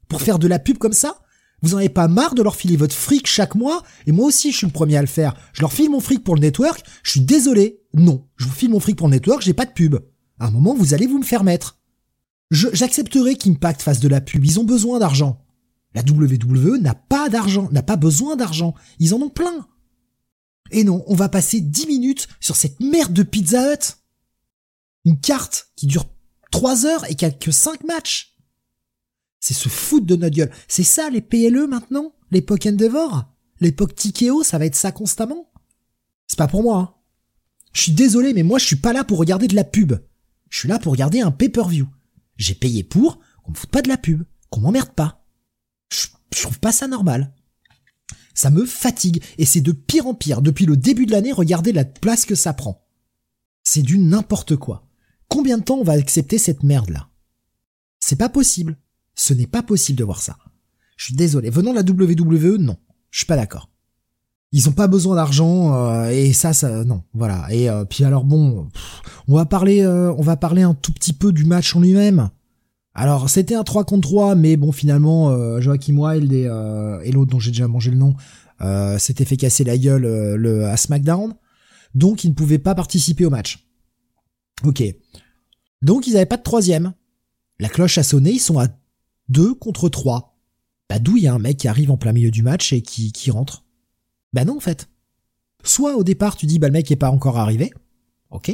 pour 0.08 0.22
faire 0.22 0.38
de 0.38 0.48
la 0.48 0.58
pub 0.58 0.78
comme 0.78 0.94
ça? 0.94 1.18
Vous 1.60 1.74
en 1.74 1.78
avez 1.78 1.90
pas 1.90 2.08
marre 2.08 2.34
de 2.34 2.42
leur 2.42 2.56
filer 2.56 2.78
votre 2.78 2.94
fric 2.94 3.26
chaque 3.26 3.54
mois? 3.54 3.82
Et 4.06 4.12
moi 4.12 4.28
aussi 4.28 4.50
je 4.50 4.56
suis 4.56 4.66
le 4.66 4.72
premier 4.72 4.96
à 4.96 5.02
le 5.02 5.08
faire. 5.08 5.34
Je 5.52 5.60
leur 5.60 5.74
file 5.74 5.90
mon 5.90 6.00
fric 6.00 6.24
pour 6.24 6.36
le 6.36 6.40
network, 6.40 6.82
je 7.02 7.10
suis 7.10 7.20
désolé. 7.20 7.82
Non, 7.92 8.26
je 8.36 8.46
vous 8.46 8.54
file 8.54 8.70
mon 8.70 8.80
fric 8.80 8.96
pour 8.96 9.08
le 9.08 9.12
network, 9.12 9.42
j'ai 9.42 9.52
pas 9.52 9.66
de 9.66 9.72
pub. 9.72 9.96
À 10.38 10.46
un 10.46 10.50
moment 10.50 10.74
vous 10.74 10.94
allez 10.94 11.06
vous 11.06 11.18
me 11.18 11.24
faire 11.24 11.44
mettre. 11.44 11.78
J'accepterai 12.50 13.36
qu'Impact 13.36 13.82
fasse 13.82 14.00
de 14.00 14.08
la 14.08 14.20
pub, 14.20 14.44
ils 14.44 14.60
ont 14.60 14.64
besoin 14.64 14.98
d'argent. 14.98 15.44
La 15.94 16.02
WWE 16.02 16.78
n'a 16.78 16.94
pas 16.94 17.28
d'argent, 17.28 17.68
n'a 17.72 17.82
pas 17.82 17.96
besoin 17.96 18.36
d'argent, 18.36 18.74
ils 18.98 19.14
en 19.14 19.22
ont 19.22 19.30
plein. 19.30 19.66
Et 20.70 20.84
non, 20.84 21.04
on 21.06 21.14
va 21.14 21.28
passer 21.28 21.60
10 21.60 21.86
minutes 21.86 22.28
sur 22.40 22.56
cette 22.56 22.80
merde 22.80 23.12
de 23.12 23.22
Pizza 23.22 23.72
Hut. 23.72 23.96
Une 25.04 25.20
carte 25.20 25.70
qui 25.76 25.86
dure 25.86 26.06
3 26.50 26.86
heures 26.86 27.10
et 27.10 27.14
qui 27.14 27.24
a 27.24 27.30
que 27.30 27.50
5 27.50 27.84
matchs. 27.84 28.36
C'est 29.40 29.54
se 29.54 29.68
foutre 29.68 30.06
de 30.06 30.16
notre 30.16 30.34
gueule. 30.34 30.52
C'est 30.68 30.82
ça 30.82 31.08
les 31.10 31.20
PLE 31.20 31.66
maintenant? 31.68 32.12
L'époque 32.30 32.66
Endeavor 32.66 33.32
L'époque 33.60 33.94
Tikeo, 33.94 34.42
ça 34.42 34.58
va 34.58 34.66
être 34.66 34.74
ça 34.74 34.92
constamment? 34.92 35.50
C'est 36.26 36.38
pas 36.38 36.48
pour 36.48 36.62
moi. 36.62 36.78
Hein. 36.78 36.94
Je 37.72 37.82
suis 37.82 37.92
désolé, 37.92 38.34
mais 38.34 38.42
moi 38.42 38.58
je 38.58 38.66
suis 38.66 38.76
pas 38.76 38.92
là 38.92 39.04
pour 39.04 39.18
regarder 39.18 39.48
de 39.48 39.54
la 39.54 39.64
pub. 39.64 39.94
Je 40.50 40.58
suis 40.58 40.68
là 40.68 40.78
pour 40.78 40.92
regarder 40.92 41.20
un 41.20 41.30
pay-per-view. 41.30 41.86
J'ai 42.36 42.54
payé 42.54 42.84
pour 42.84 43.18
qu'on 43.42 43.52
me 43.52 43.56
foute 43.56 43.70
pas 43.70 43.82
de 43.82 43.88
la 43.88 43.96
pub, 43.96 44.24
qu'on 44.50 44.60
m'emmerde 44.60 44.92
pas. 44.92 45.24
Je, 45.90 46.06
trouve 46.42 46.58
pas 46.60 46.72
ça 46.72 46.86
normal. 46.86 47.32
Ça 48.34 48.50
me 48.50 48.66
fatigue 48.66 49.22
et 49.38 49.46
c'est 49.46 49.60
de 49.60 49.72
pire 49.72 50.06
en 50.06 50.14
pire 50.14 50.42
depuis 50.42 50.66
le 50.66 50.76
début 50.76 51.06
de 51.06 51.12
l'année. 51.12 51.32
Regardez 51.32 51.72
la 51.72 51.84
place 51.84 52.26
que 52.26 52.34
ça 52.34 52.52
prend. 52.52 52.86
C'est 53.62 53.82
du 53.82 53.98
n'importe 53.98 54.56
quoi. 54.56 54.86
Combien 55.28 55.58
de 55.58 55.64
temps 55.64 55.78
on 55.78 55.84
va 55.84 55.94
accepter 55.94 56.38
cette 56.38 56.62
merde 56.62 56.90
là 56.90 57.08
C'est 57.98 58.16
pas 58.16 58.28
possible. 58.28 58.78
Ce 59.14 59.32
n'est 59.32 59.46
pas 59.46 59.62
possible 59.62 59.98
de 59.98 60.04
voir 60.04 60.20
ça. 60.20 60.36
Je 60.96 61.06
suis 61.06 61.14
désolé. 61.14 61.50
Venant 61.50 61.72
de 61.72 61.76
la 61.76 61.82
WWE, 61.82 62.58
non. 62.58 62.76
Je 63.10 63.20
suis 63.20 63.26
pas 63.26 63.36
d'accord. 63.36 63.70
Ils 64.52 64.68
ont 64.68 64.72
pas 64.72 64.86
besoin 64.86 65.16
d'argent 65.16 65.74
euh, 65.74 66.08
et 66.10 66.32
ça, 66.32 66.52
ça, 66.52 66.84
non, 66.84 67.02
voilà. 67.14 67.46
Et 67.50 67.68
euh, 67.68 67.84
puis 67.84 68.04
alors 68.04 68.24
bon, 68.24 68.68
on 69.28 69.34
va 69.34 69.44
parler, 69.44 69.82
euh, 69.82 70.14
on 70.16 70.22
va 70.22 70.36
parler 70.36 70.62
un 70.62 70.74
tout 70.74 70.92
petit 70.92 71.12
peu 71.12 71.32
du 71.32 71.44
match 71.44 71.74
en 71.74 71.80
lui-même. 71.80 72.30
Alors 72.94 73.28
c'était 73.28 73.54
un 73.54 73.64
3 73.64 73.84
contre 73.84 74.08
3, 74.08 74.34
mais 74.36 74.56
bon 74.56 74.72
finalement 74.72 75.30
euh, 75.30 75.60
Joachim 75.60 75.98
Wild 75.98 76.32
et, 76.32 77.12
l'autre 77.12 77.30
dont 77.30 77.40
j'ai 77.40 77.50
déjà 77.50 77.68
mangé 77.68 77.90
le 77.90 77.98
nom 77.98 78.14
s'étaient 78.98 79.26
fait 79.26 79.36
casser 79.36 79.64
la 79.64 79.76
gueule 79.76 80.06
le, 80.36 80.64
à 80.64 80.78
SmackDown, 80.78 81.34
donc 81.94 82.24
ils 82.24 82.30
ne 82.30 82.34
pouvaient 82.34 82.58
pas 82.58 82.74
participer 82.74 83.26
au 83.26 83.30
match. 83.30 83.66
Ok. 84.64 84.82
Donc 85.82 86.06
ils 86.06 86.14
n'avaient 86.14 86.24
pas 86.24 86.38
de 86.38 86.42
troisième. 86.42 86.94
La 87.58 87.68
cloche 87.68 87.98
a 87.98 88.02
sonné, 88.02 88.32
ils 88.32 88.38
sont 88.38 88.58
à 88.58 88.68
deux 89.28 89.54
contre 89.54 89.90
trois. 89.90 90.38
Bah 90.88 90.98
d'où 90.98 91.18
il 91.18 91.24
y 91.24 91.26
a 91.26 91.34
un 91.34 91.38
mec 91.38 91.58
qui 91.58 91.68
arrive 91.68 91.90
en 91.90 91.98
plein 91.98 92.12
milieu 92.12 92.30
du 92.30 92.42
match 92.42 92.72
et 92.72 92.80
qui, 92.80 93.12
qui 93.12 93.30
rentre 93.30 93.65
Bah 94.36 94.44
non 94.44 94.58
en 94.58 94.60
fait. 94.60 94.90
Soit 95.64 95.96
au 95.96 96.04
départ 96.04 96.36
tu 96.36 96.44
dis 96.44 96.58
bah 96.58 96.66
le 96.66 96.74
mec 96.74 96.90
est 96.90 96.96
pas 96.96 97.10
encore 97.10 97.38
arrivé, 97.38 97.72
ok. 98.28 98.48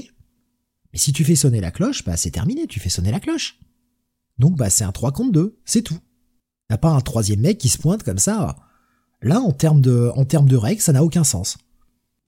Mais 0.92 0.98
si 0.98 1.12
tu 1.12 1.24
fais 1.24 1.34
sonner 1.34 1.60
la 1.60 1.72
cloche, 1.72 2.04
bah 2.04 2.16
c'est 2.16 2.30
terminé, 2.30 2.68
tu 2.68 2.78
fais 2.78 2.88
sonner 2.88 3.10
la 3.10 3.18
cloche. 3.18 3.58
Donc 4.38 4.56
bah 4.56 4.70
c'est 4.70 4.84
un 4.84 4.92
3 4.92 5.10
contre 5.10 5.32
2, 5.32 5.58
c'est 5.64 5.82
tout. 5.82 5.98
Y'a 6.70 6.78
pas 6.78 6.90
un 6.90 7.00
troisième 7.00 7.40
mec 7.40 7.58
qui 7.58 7.68
se 7.68 7.78
pointe 7.78 8.04
comme 8.04 8.18
ça. 8.18 8.54
Là, 9.22 9.40
en 9.40 9.50
termes 9.50 9.80
de, 9.80 10.12
en 10.14 10.24
termes 10.24 10.48
de 10.48 10.56
règles, 10.56 10.80
ça 10.80 10.92
n'a 10.92 11.02
aucun 11.02 11.24
sens. 11.24 11.58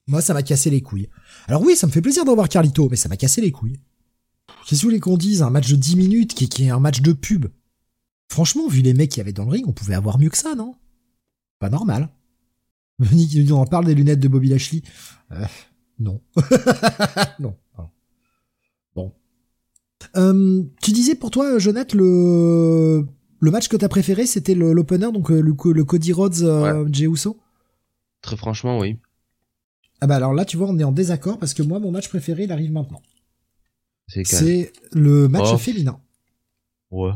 Moi, 0.08 0.20
ça 0.20 0.34
m'a 0.34 0.42
cassé 0.42 0.68
les 0.68 0.83
couilles. 0.83 1.08
Alors 1.47 1.62
oui, 1.62 1.76
ça 1.76 1.86
me 1.86 1.92
fait 1.92 2.02
plaisir 2.02 2.24
d'en 2.24 2.34
voir 2.34 2.49
Carlito, 2.49 2.89
mais 2.91 2.97
ça 2.97 3.08
m'a 3.08 3.16
cassé 3.16 3.41
les 3.41 3.52
couilles. 3.52 3.78
Qu'est-ce 4.66 4.81
que 4.81 4.86
vous 4.86 4.91
voulez 4.91 5.00
qu'on 5.00 5.16
dise 5.16 5.42
Un 5.42 5.50
match 5.50 5.70
de 5.70 5.76
10 5.76 5.94
minutes 5.94 6.34
qui, 6.34 6.49
qui 6.49 6.65
est 6.65 6.70
un 6.70 6.81
match 6.81 7.02
de 7.02 7.12
pub. 7.12 7.47
Franchement, 8.28 8.66
vu 8.66 8.83
les 8.83 8.94
mecs 8.94 9.12
qu'il 9.12 9.18
y 9.18 9.20
avait 9.20 9.33
dans 9.33 9.44
le 9.44 9.52
ring, 9.52 9.65
on 9.68 9.73
pouvait 9.73 9.94
avoir 9.94 10.18
mieux 10.18 10.31
que 10.31 10.39
ça, 10.39 10.57
non? 10.57 10.74
Pas 11.60 11.70
normal. 11.70 12.10
En 13.51 13.65
parle 13.67 13.87
des 13.87 13.95
lunettes 13.95 14.21
de 14.21 14.29
Bobby 14.29 14.49
Lashley. 14.49 14.83
Euh, 15.33 15.45
non. 15.99 16.21
non. 17.39 17.57
Bon. 18.95 19.13
Euh, 20.17 20.63
tu 20.81 20.93
disais 20.93 21.15
pour 21.15 21.31
toi, 21.31 21.59
Jonathan, 21.59 21.97
le 21.97 23.07
le 23.45 23.51
match 23.51 23.69
que 23.69 23.77
t'as 23.77 23.89
préféré, 23.89 24.25
c'était 24.25 24.55
l'opener, 24.55 25.13
donc 25.13 25.31
euh, 25.31 25.41
le, 25.41 25.55
le, 25.73 25.85
Cody 25.85 26.13
Rhodes 26.13 26.43
euh, 26.43 26.89
Jey 26.91 27.05
Uso? 27.05 27.39
Très 28.23 28.39
franchement, 28.39 28.79
oui. 28.79 28.99
Ah 30.01 30.07
bah 30.07 30.17
alors 30.17 30.33
là, 30.33 30.47
tu 30.47 30.57
vois, 30.57 30.69
on 30.69 30.79
est 30.79 30.85
en 30.85 30.93
désaccord 30.93 31.39
parce 31.39 31.53
que 31.53 31.63
moi, 31.63 31.79
mon 31.79 31.91
match 31.91 32.09
préféré, 32.09 32.45
il 32.45 32.53
arrive 32.53 32.73
maintenant. 32.73 33.03
C'est 34.07 34.73
le 34.93 35.29
match 35.29 35.51
oh. 35.53 35.59
féminin. 35.59 36.01
Ouais. 36.91 37.13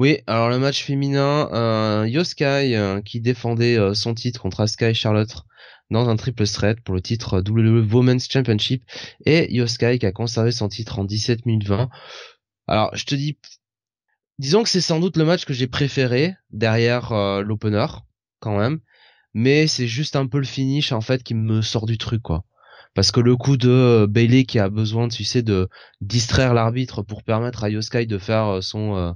Oui, 0.00 0.20
alors 0.26 0.48
le 0.48 0.58
match 0.58 0.82
féminin, 0.82 1.50
euh, 1.52 2.08
Yoskai 2.08 2.74
euh, 2.74 3.02
qui 3.02 3.20
défendait 3.20 3.76
euh, 3.76 3.92
son 3.92 4.14
titre 4.14 4.40
contre 4.40 4.62
Asuka 4.62 4.88
et 4.88 4.94
Charlotte 4.94 5.44
dans 5.90 6.08
un 6.08 6.16
triple 6.16 6.46
threat 6.46 6.80
pour 6.80 6.94
le 6.94 7.02
titre 7.02 7.42
WWE 7.46 7.86
Women's 7.92 8.26
Championship. 8.26 8.82
Et 9.26 9.54
Yoskai 9.54 9.98
qui 9.98 10.06
a 10.06 10.12
conservé 10.12 10.52
son 10.52 10.70
titre 10.70 10.98
en 11.00 11.04
17 11.04 11.44
minutes 11.44 11.68
20. 11.68 11.90
Alors, 12.66 12.96
je 12.96 13.04
te 13.04 13.14
dis, 13.14 13.36
disons 14.38 14.62
que 14.62 14.70
c'est 14.70 14.80
sans 14.80 15.00
doute 15.00 15.18
le 15.18 15.26
match 15.26 15.44
que 15.44 15.52
j'ai 15.52 15.66
préféré 15.66 16.34
derrière 16.48 17.12
l'opener 17.42 17.84
quand 18.38 18.56
même, 18.56 18.80
mais 19.34 19.66
c'est 19.66 19.86
juste 19.86 20.16
un 20.16 20.26
peu 20.26 20.38
le 20.38 20.46
finish 20.46 20.92
en 20.92 21.02
fait 21.02 21.22
qui 21.22 21.34
me 21.34 21.60
sort 21.60 21.84
du 21.84 21.98
truc 21.98 22.22
quoi. 22.22 22.44
Parce 22.94 23.12
que 23.12 23.20
le 23.20 23.36
coup 23.36 23.58
de 23.58 24.06
Bailey 24.08 24.44
qui 24.44 24.60
a 24.60 24.70
besoin 24.70 25.08
tu 25.08 25.24
sais 25.24 25.42
de 25.42 25.68
distraire 26.00 26.54
l'arbitre 26.54 27.02
pour 27.02 27.22
permettre 27.22 27.64
à 27.64 27.68
Yoskai 27.68 28.06
de 28.06 28.16
faire 28.16 28.62
son 28.62 29.14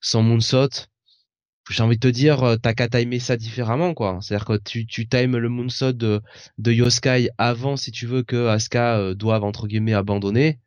sans 0.00 0.22
moonsault, 0.22 0.88
j'ai 1.70 1.82
envie 1.82 1.96
de 1.96 2.00
te 2.00 2.08
dire, 2.08 2.42
euh, 2.42 2.56
t'as 2.56 2.74
qu'à 2.74 2.88
timer 2.88 3.18
ça 3.20 3.36
différemment, 3.36 3.94
quoi. 3.94 4.18
C'est-à-dire 4.20 4.46
que 4.46 4.56
tu, 4.56 4.86
tu 4.86 5.08
times 5.08 5.36
le 5.36 5.48
moonsault 5.48 5.92
de, 5.92 6.20
de 6.58 6.72
Yoskai 6.72 7.30
avant, 7.38 7.76
si 7.76 7.92
tu 7.92 8.06
veux, 8.06 8.22
que 8.22 8.48
Asuka 8.48 8.98
euh, 8.98 9.14
doive, 9.14 9.44
entre 9.44 9.66
guillemets, 9.66 9.94
abandonner. 9.94 10.58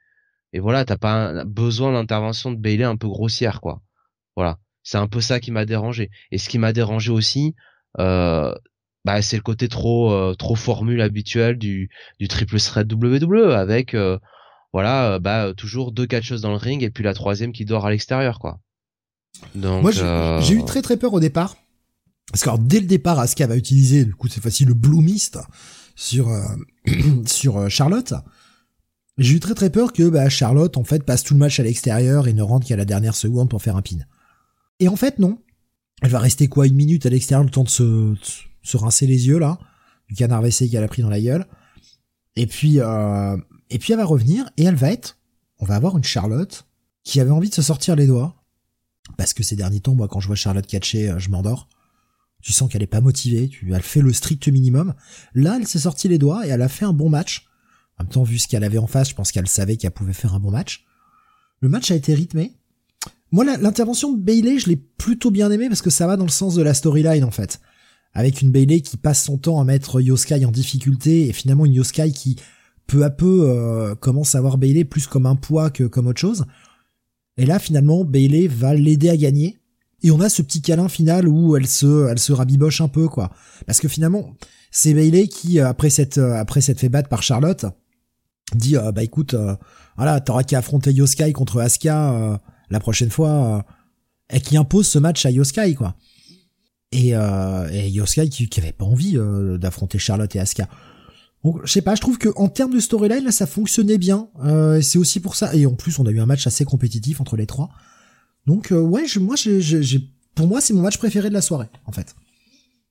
Et 0.54 0.60
voilà, 0.60 0.86
t'as 0.86 0.98
pas 0.98 1.46
besoin 1.46 1.94
d'intervention 1.94 2.52
de 2.52 2.58
Bailey 2.58 2.84
un 2.86 2.98
peu 2.98 3.08
grossière, 3.08 3.62
quoi. 3.62 3.82
Voilà. 4.36 4.60
C'est 4.84 4.98
un 4.98 5.08
peu 5.08 5.22
ça 5.22 5.40
qui 5.40 5.52
m'a 5.52 5.66
dérangé. 5.66 6.10
Et 6.32 6.38
ce 6.38 6.50
qui 6.50 6.60
m'a 6.60 6.74
dérangé 6.74 7.12
aussi, 7.12 7.56
euh, 8.00 8.54
bah, 9.06 9.22
c'est 9.22 9.38
le 9.38 9.44
côté 9.44 9.68
trop, 9.70 10.12
euh, 10.14 10.36
trop 10.36 10.56
formule 10.56 11.02
habituelle 11.02 11.58
du, 11.58 11.90
du 12.20 12.28
triple 12.28 12.60
threat 12.60 12.92
WWE 12.92 13.52
avec, 13.54 13.96
voilà, 14.74 15.20
bah, 15.20 15.54
toujours 15.56 15.92
deux 15.92 16.08
choses 16.22 16.42
dans 16.42 16.52
le 16.52 16.58
ring 16.58 16.84
et 16.84 16.90
puis 16.90 17.04
la 17.04 17.14
troisième 17.14 17.54
qui 17.54 17.66
dort 17.66 17.86
à 17.86 17.92
l'extérieur, 17.92 18.40
quoi. 18.40 18.60
Moi, 19.56 19.92
euh, 19.98 20.42
j'ai 20.42 20.56
eu 20.56 20.66
très 20.66 20.82
très 20.82 20.98
peur 20.98 21.14
au 21.14 21.20
départ. 21.20 21.58
Parce 22.32 22.44
que 22.44 22.50
dès 22.60 22.80
le 22.80 22.88
départ, 22.88 23.20
Asuka 23.20 23.48
va 23.48 23.56
utiliser, 23.56 24.06
du 24.06 24.16
coup, 24.16 24.28
cette 24.28 24.42
fois-ci, 24.42 24.66
le 24.66 24.74
Blue 24.74 25.02
Mist 25.02 25.38
sur, 25.96 26.30
euh, 26.30 26.42
sur 27.26 27.58
euh, 27.58 27.70
Charlotte. 27.70 28.14
J'ai 29.18 29.36
eu 29.36 29.40
très 29.40 29.54
très 29.54 29.70
peur 29.70 29.94
que 29.94 30.10
bah, 30.10 30.30
Charlotte, 30.30 30.76
en 30.78 30.84
fait, 30.84 31.04
passe 31.04 31.24
tout 31.24 31.36
le 31.36 31.40
match 31.40 31.60
à 31.60 31.64
l'extérieur 31.64 32.28
et 32.28 32.34
ne 32.34 32.42
rentre 32.42 32.66
qu'à 32.66 32.76
la 32.76 32.86
dernière 32.86 33.16
seconde 33.16 33.50
pour 33.50 33.62
faire 33.62 33.76
un 33.76 33.82
pin. 33.82 33.98
Et 34.80 34.88
en 34.88 34.96
fait, 34.96 35.20
non. 35.20 35.38
Elle 36.02 36.10
va 36.10 36.20
rester 36.20 36.48
quoi, 36.48 36.66
une 36.66 36.76
minute 36.76 37.06
à 37.06 37.10
l'extérieur, 37.10 37.44
le 37.44 37.52
temps 37.52 37.64
de 37.64 37.70
se, 37.70 38.16
se 38.64 38.78
rincer 38.78 39.06
les 39.06 39.28
yeux, 39.28 39.38
là, 39.38 39.60
du 40.10 40.16
canard 40.16 40.42
WC 40.42 40.70
qu'elle 40.70 40.84
a 40.84 40.88
pris 40.88 41.02
dans 41.02 41.10
la 41.10 41.22
gueule. 41.22 41.46
Et 42.36 42.48
puis, 42.48 42.80
euh, 42.80 43.38
et 43.70 43.78
puis 43.78 43.94
elle 43.94 44.00
va 44.00 44.06
revenir 44.06 44.50
et 44.58 44.64
elle 44.64 44.76
va 44.76 44.92
être, 44.92 45.20
on 45.60 45.66
va 45.66 45.76
avoir 45.76 45.98
une 45.98 46.04
Charlotte 46.04 46.66
qui 47.04 47.20
avait 47.20 47.32
envie 47.32 47.50
de 47.50 47.56
se 47.56 47.62
sortir 47.62 47.96
les 47.96 48.08
doigts, 48.08 48.43
parce 49.18 49.34
que 49.34 49.44
ces 49.44 49.56
derniers 49.56 49.80
temps, 49.80 49.96
moi, 49.96 50.08
quand 50.08 50.20
je 50.20 50.28
vois 50.28 50.36
Charlotte 50.36 50.66
catcher, 50.66 51.10
euh, 51.10 51.20
je 51.20 51.30
m'endors. 51.30 51.68
Tu 52.42 52.52
sens 52.52 52.70
qu'elle 52.70 52.84
est 52.84 52.88
pas 52.88 53.02
motivée, 53.02 53.48
tu, 53.48 53.74
elle 53.74 53.82
fait 53.82 54.02
le 54.02 54.12
strict 54.12 54.48
minimum. 54.50 54.94
Là, 55.34 55.58
elle 55.60 55.68
s'est 55.68 55.80
sorti 55.80 56.08
les 56.08 56.18
doigts 56.18 56.46
et 56.46 56.50
elle 56.50 56.62
a 56.62 56.68
fait 56.68 56.86
un 56.86 56.94
bon 56.94 57.10
match. 57.10 57.48
En 57.98 58.04
même 58.04 58.12
temps, 58.12 58.24
vu 58.24 58.38
ce 58.38 58.48
qu'elle 58.48 58.64
avait 58.64 58.78
en 58.78 58.88
face, 58.88 59.10
je 59.10 59.16
pense 59.16 59.32
qu'elle 59.32 59.48
savait 59.48 59.78
qu'elle 59.78 59.92
pouvait 59.92 60.14
faire 60.14 60.34
un 60.34 60.40
bon 60.40 60.52
match. 60.52 60.86
Le 61.62 61.70
match 61.70 61.92
a 61.92 61.96
été 61.96 62.14
rythmé. 62.14 62.54
Moi, 63.32 63.46
l'intervention 63.46 64.12
de 64.12 64.22
Bailey, 64.22 64.60
je 64.60 64.68
l'ai 64.68 64.76
plutôt 64.76 65.32
bien 65.32 65.50
aimé 65.52 65.68
parce 65.70 65.82
que 65.82 65.90
ça 65.90 66.06
va 66.06 66.18
dans 66.18 66.26
le 66.26 66.30
sens 66.30 66.56
de 66.56 66.62
la 66.62 66.74
storyline, 66.74 67.24
en 67.24 67.32
fait. 67.32 67.62
Avec 68.14 68.42
une 68.42 68.52
Bailey 68.52 68.82
qui 68.82 68.98
passe 68.98 69.24
son 69.24 69.38
temps 69.38 69.60
à 69.60 69.64
mettre 69.64 70.02
Yoskai 70.02 70.46
en 70.46 70.52
difficulté 70.52 71.30
et 71.30 71.34
finalement 71.34 71.66
une 71.66 71.74
Yoskai 71.74 72.12
qui, 72.12 72.36
peu 72.86 73.04
à 73.04 73.10
peu, 73.10 73.50
euh, 73.50 73.96
commence 73.96 74.36
à 74.36 74.42
voir 74.42 74.58
Bailey 74.58 74.86
plus 74.86 75.08
comme 75.08 75.26
un 75.26 75.36
poids 75.36 75.70
que 75.70 75.86
comme 75.86 76.08
autre 76.08 76.20
chose. 76.20 76.46
Et 77.38 77.46
là, 77.46 77.60
finalement, 77.60 78.04
Bailey 78.04 78.48
va 78.48 78.74
l'aider 78.74 79.10
à 79.10 79.18
gagner. 79.18 79.58
Et 80.04 80.12
on 80.12 80.20
a 80.20 80.30
ce 80.30 80.42
petit 80.42 80.62
câlin 80.62 80.90
final 80.90 81.28
où 81.28 81.56
elle 81.56 81.68
se, 81.68 82.10
elle 82.10 82.20
se 82.20 82.34
rabiboche 82.34 82.82
un 82.82 82.90
peu, 82.90 83.08
quoi. 83.08 83.32
Parce 83.66 83.80
que 83.80 83.88
finalement, 83.88 84.36
c'est 84.70 84.94
Bailey 84.94 85.28
qui, 85.28 85.60
euh, 85.60 85.68
après 85.68 85.90
cette, 85.90 86.18
euh, 86.18 86.36
après 86.36 86.62
cette 86.62 86.80
fait 86.80 86.90
battre 86.90 87.08
par 87.08 87.24
Charlotte, 87.24 87.66
dit, 88.54 88.76
euh, 88.76 88.92
bah 88.92 89.04
écoute, 89.04 89.36
voilà, 89.96 90.20
t'auras 90.20 90.44
qu'à 90.44 90.60
affronter 90.60 90.92
Yoskai 90.92 91.32
contre 91.32 91.62
Asuka 91.62 92.40
la 92.70 92.80
prochaine 92.80 93.10
fois, 93.10 93.66
et 94.32 94.42
qui 94.42 94.58
impose 94.58 94.88
ce 94.88 95.00
match 95.00 95.26
à 95.26 95.32
Yoskai, 95.32 95.76
quoi. 95.76 95.96
Et, 96.92 97.10
et 97.12 97.90
Yoskai 97.90 98.30
qui, 98.30 98.48
qui 98.50 98.60
avait 98.60 98.74
pas 98.74 98.86
envie 98.86 99.18
d'affronter 99.60 99.98
Charlotte 99.98 100.36
et 100.36 100.40
Asuka. 100.40 100.68
Donc, 101.44 101.60
je 101.66 101.72
sais 101.72 101.82
pas, 101.82 101.96
je 101.96 102.02
trouve 102.02 102.18
que 102.18 102.30
en 102.36 102.48
termes 102.48 102.74
de 102.74 102.80
storyline, 102.80 103.24
là, 103.24 103.32
ça 103.32 103.46
fonctionnait 103.46 103.98
bien. 103.98 104.30
Euh, 104.44 104.82
c'est 104.82 104.98
aussi 104.98 105.20
pour 105.20 105.36
ça. 105.36 105.54
Et 105.56 105.66
en 105.66 105.74
plus, 105.74 106.00
on 106.00 106.06
a 106.06 106.12
eu 106.12 106.20
un 106.20 106.26
match 106.26 106.48
assez 106.48 106.64
compétitif 106.64 107.20
entre 107.20 107.36
les 107.36 107.46
trois. 107.46 107.70
Donc, 108.46 108.72
euh, 108.72 108.80
ouais, 108.80 109.06
moi, 109.20 109.36
j'ai, 109.36 110.10
pour 110.36 110.48
moi, 110.48 110.62
c'est 110.62 110.74
mon 110.74 110.82
match 110.82 110.98
préféré 110.98 111.30
de 111.30 111.34
la 111.34 111.42
soirée, 111.42 111.70
en 111.86 111.92
fait. 111.92 112.16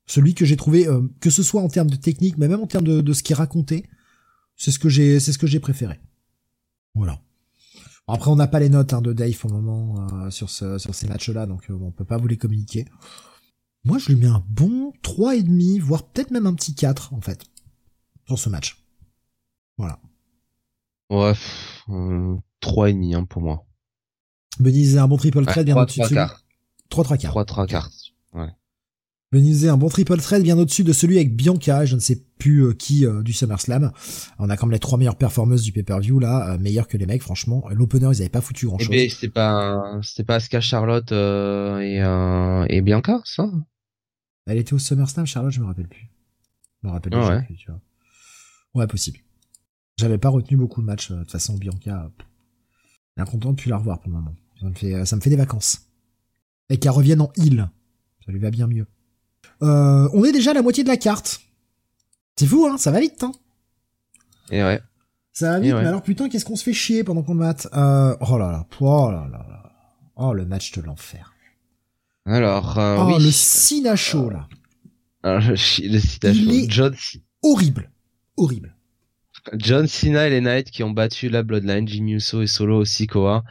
Celui 0.07 0.35
que 0.35 0.45
j'ai 0.45 0.57
trouvé, 0.57 0.87
euh, 0.87 1.03
que 1.21 1.31
ce 1.31 1.43
soit 1.43 1.63
en 1.63 1.69
termes 1.69 1.91
de 1.91 1.97
technique, 1.97 2.37
mais 2.37 2.49
même 2.49 2.61
en 2.61 2.67
termes 2.67 2.85
de, 2.85 3.13
ce 3.13 3.23
qui 3.23 3.33
est 3.33 3.37
raconté, 3.37 3.87
c'est 4.57 4.71
ce 4.71 4.79
que 4.79 4.89
j'ai, 4.89 5.19
c'est 5.19 5.33
ce 5.33 5.39
que 5.39 5.47
j'ai 5.47 5.61
préféré. 5.61 6.01
Voilà. 6.95 7.21
Après, 8.07 8.31
on 8.31 8.37
n'a 8.37 8.49
pas 8.49 8.61
les 8.61 8.69
notes 8.69 8.93
hein, 8.93 9.01
de 9.01 9.13
Dave 9.13 9.39
au 9.45 9.49
moment 9.49 10.09
euh, 10.13 10.31
sur, 10.31 10.51
ce, 10.51 10.77
sur 10.77 10.95
ces 10.95 11.07
matchs-là, 11.07 11.47
donc 11.47 11.69
on 11.71 11.91
peut 11.91 12.05
pas 12.05 12.19
vous 12.19 12.29
les 12.29 12.37
communiquer. 12.37 12.85
Moi, 13.85 13.99
je 13.99 14.09
lui 14.09 14.17
mets 14.17 14.27
un 14.27 14.45
bon 14.49 14.93
et 15.33 15.43
demi, 15.43 15.79
voire 15.79 16.09
peut-être 16.09 16.31
même 16.31 16.47
un 16.47 16.55
petit 16.55 16.75
4, 16.75 17.15
en 17.15 17.21
fait 17.21 17.47
sur 18.37 18.45
ce 18.45 18.49
match. 18.49 18.83
Voilà. 19.79 19.99
Ouais, 21.11 21.35
euh, 21.91 22.37
3,5 22.63 23.15
hein, 23.15 23.25
pour 23.25 23.43
moi. 23.43 23.67
Benizé 24.59 24.99
un 24.99 25.09
bon 25.09 25.17
triple 25.17 25.45
thread 25.45 25.67
bien 25.67 25.77
au-dessus 25.77 26.01
de 26.01 26.07
celui... 26.07 26.21
3 26.89 27.05
3 27.05 27.17
quarts. 27.17 27.33
3 27.33 27.45
3 27.45 27.67
quarts. 27.67 27.91
Ouais. 28.35 28.49
Benizé 29.33 29.69
un 29.69 29.77
bon 29.77 29.89
triple 29.89 30.19
thread 30.19 30.43
bien 30.43 30.59
au-dessus 30.59 30.85
de 30.85 30.93
celui 30.93 31.17
avec 31.17 31.35
Bianca, 31.35 31.87
je 31.87 31.95
ne 31.95 32.01
sais 32.01 32.23
plus 32.39 32.65
euh, 32.65 32.73
qui 32.75 33.07
euh, 33.07 33.23
du 33.23 33.33
SummerSlam. 33.33 33.91
On 34.39 34.51
a 34.51 34.57
quand 34.57 34.67
même 34.67 34.73
les 34.73 34.79
trois 34.79 34.99
meilleures 34.99 35.17
performances 35.17 35.63
du 35.63 35.73
pay-per-view 35.73 36.19
là, 36.19 36.53
euh, 36.53 36.59
meilleures 36.59 36.87
que 36.87 36.99
les 36.99 37.07
mecs 37.07 37.23
franchement. 37.23 37.65
L'opener 37.71 38.09
ils 38.13 38.21
avaient 38.21 38.29
pas 38.29 38.43
foutu 38.43 38.67
grand-chose. 38.67 38.91
Eh 38.93 38.97
ben, 38.97 39.11
c'était 39.11 39.31
pas 39.31 40.01
c'était 40.03 40.25
pas 40.25 40.35
Asuka 40.37 40.61
Charlotte 40.61 41.13
et 41.13 41.97
et 42.69 42.81
Bianca 42.83 43.21
ça? 43.25 43.51
Elle 44.47 44.59
était 44.59 44.75
au 44.75 44.79
SummerSlam 44.79 45.25
Charlotte, 45.25 45.53
je 45.53 45.61
me 45.61 45.67
rappelle 45.67 45.89
plus. 45.89 46.11
Je 46.83 46.89
me 46.89 46.93
rappelle 46.93 47.15
ah 47.15 47.43
plus, 47.47 47.57
tu 47.57 47.71
vois. 47.71 47.81
Ouais, 48.75 48.87
possible. 48.87 49.19
J'avais 49.99 50.19
pas 50.19 50.29
retenu 50.29 50.57
beaucoup 50.57 50.81
de 50.81 50.87
matchs. 50.87 51.11
Euh, 51.11 51.17
de 51.17 51.21
toute 51.21 51.33
façon, 51.33 51.55
Bianca, 51.55 52.11
bien 53.17 53.25
content 53.25 53.51
de 53.51 53.57
plus 53.57 53.71
la 53.71 53.77
revoir 53.77 54.01
pour 54.01 54.11
le 54.11 54.17
moment. 54.19 54.35
Ça 54.61 54.69
me 54.69 54.75
fait, 54.75 55.05
ça 55.05 55.17
me 55.17 55.21
fait 55.21 55.31
des 55.31 55.37
vacances. 55.37 55.89
Et 56.71 56.79
qu'elle 56.79 56.93
revienne 56.93 57.21
en 57.21 57.33
île. 57.37 57.69
Ça 58.25 58.33
lui 58.33 58.39
va 58.39 58.51
bien 58.51 58.67
mieux. 58.67 58.87
Euh, 59.63 60.09
on 60.13 60.25
est 60.25 60.33
déjà 60.33 60.53
à 60.53 60.55
la 60.55 60.63
moitié 60.63 60.85
de 60.85 60.89
la 60.89 60.97
carte. 60.97 61.43
C'est 62.37 62.47
fou, 62.47 62.67
hein, 62.67 62.79
ça 62.79 62.91
va 62.91 63.01
vite, 63.01 63.23
hein. 63.23 63.33
Et 64.51 64.63
ouais. 64.63 64.81
Ça 65.33 65.53
va 65.53 65.61
vite, 65.61 65.73
mais 65.75 65.87
alors 65.87 66.03
putain, 66.03 66.29
qu'est-ce 66.29 66.45
qu'on 66.45 66.57
se 66.57 66.65
fait 66.65 66.73
chier 66.73 67.05
pendant 67.05 67.23
qu'on 67.23 67.35
mate 67.35 67.69
euh, 67.75 68.17
Oh 68.21 68.39
là 68.39 68.51
là, 68.51 68.67
oh 68.81 69.11
là 69.11 69.29
là 69.31 69.47
là. 69.49 69.73
Oh, 70.17 70.33
le 70.35 70.45
match 70.45 70.73
de 70.73 70.83
l'enfer. 70.83 71.35
Alors, 72.27 72.79
euh, 72.79 72.97
oh, 72.99 73.19
le 73.19 73.31
Sinacho, 73.31 74.31
là. 74.31 74.49
Alors, 75.23 75.41
le, 75.41 75.51
le 75.53 75.99
Sinacho. 75.99 76.93
Est 76.93 77.23
horrible 77.43 77.92
horrible. 78.37 78.75
John 79.55 79.87
Cena 79.87 80.27
et 80.27 80.31
les 80.31 80.41
Knights 80.41 80.71
qui 80.71 80.83
ont 80.83 80.91
battu 80.91 81.29
la 81.29 81.43
Bloodline, 81.43 81.89
Jimmy 81.89 82.13
Uso 82.15 82.43
et 82.43 82.47
Solo 82.47 82.85
Sikoa, 82.85 83.43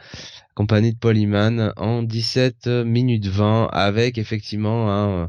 compagnie 0.54 0.92
de 0.92 0.98
Paul 0.98 1.18
Heyman 1.18 1.72
en 1.76 2.02
17 2.02 2.66
minutes 2.86 3.26
20 3.26 3.68
avec 3.72 4.16
effectivement 4.16 5.28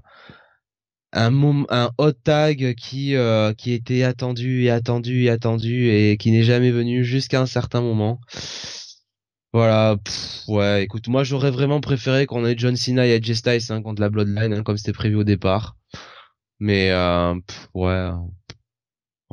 un 1.12 1.90
hot 1.98 2.12
tag 2.24 2.76
qui 2.76 3.16
euh, 3.16 3.54
qui 3.54 3.74
était 3.74 4.04
attendu 4.04 4.64
et 4.64 4.70
attendu 4.70 5.24
et 5.24 5.30
attendu 5.30 5.90
et 5.90 6.18
qui 6.18 6.32
n'est 6.32 6.44
jamais 6.44 6.72
venu 6.72 7.04
jusqu'à 7.04 7.42
un 7.42 7.46
certain 7.46 7.82
moment. 7.82 8.20
Voilà, 9.54 9.98
ouais, 10.48 10.84
écoute, 10.84 11.08
moi 11.08 11.24
j'aurais 11.24 11.52
vraiment 11.52 11.80
préféré 11.80 12.26
qu'on 12.26 12.44
ait 12.46 12.56
John 12.58 12.76
Cena 12.76 13.06
et 13.06 13.12
Edge 13.12 13.32
Styles 13.34 13.72
hein, 13.72 13.84
contre 13.84 14.02
la 14.02 14.10
Bloodline, 14.10 14.52
hein, 14.54 14.64
comme 14.64 14.78
c'était 14.78 14.94
prévu 14.94 15.16
au 15.16 15.24
départ. 15.24 15.76
Mais 16.60 16.92
euh, 16.92 17.36
ouais, 17.76 18.10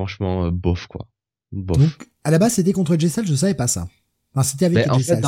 franchement, 0.01 0.47
euh, 0.47 0.51
bof 0.51 0.87
quoi. 0.87 1.07
Bof. 1.53 1.79
Donc, 1.79 2.09
à 2.25 2.31
la 2.31 2.39
base, 2.39 2.55
c'était 2.55 2.73
contre 2.73 2.97
Styles, 2.97 3.27
je 3.27 3.35
savais 3.35 3.55
pas 3.55 3.67
ça. 3.67 3.89
Enfin, 4.35 4.43
c'était 4.43 4.67
avec 4.67 4.87
Styles. 5.03 5.23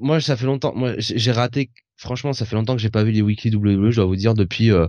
moi, 0.00 0.20
ça 0.20 0.36
fait 0.36 0.46
longtemps. 0.46 0.74
Moi, 0.74 0.94
j'ai 0.98 1.32
raté. 1.32 1.70
Franchement, 1.96 2.32
ça 2.32 2.44
fait 2.44 2.56
longtemps 2.56 2.76
que 2.76 2.82
j'ai 2.82 2.90
pas 2.90 3.04
vu 3.04 3.12
les 3.12 3.22
weekly 3.22 3.54
WWE. 3.54 3.90
Je 3.90 3.96
dois 3.96 4.04
vous 4.04 4.16
dire 4.16 4.34
depuis, 4.34 4.70
euh, 4.70 4.86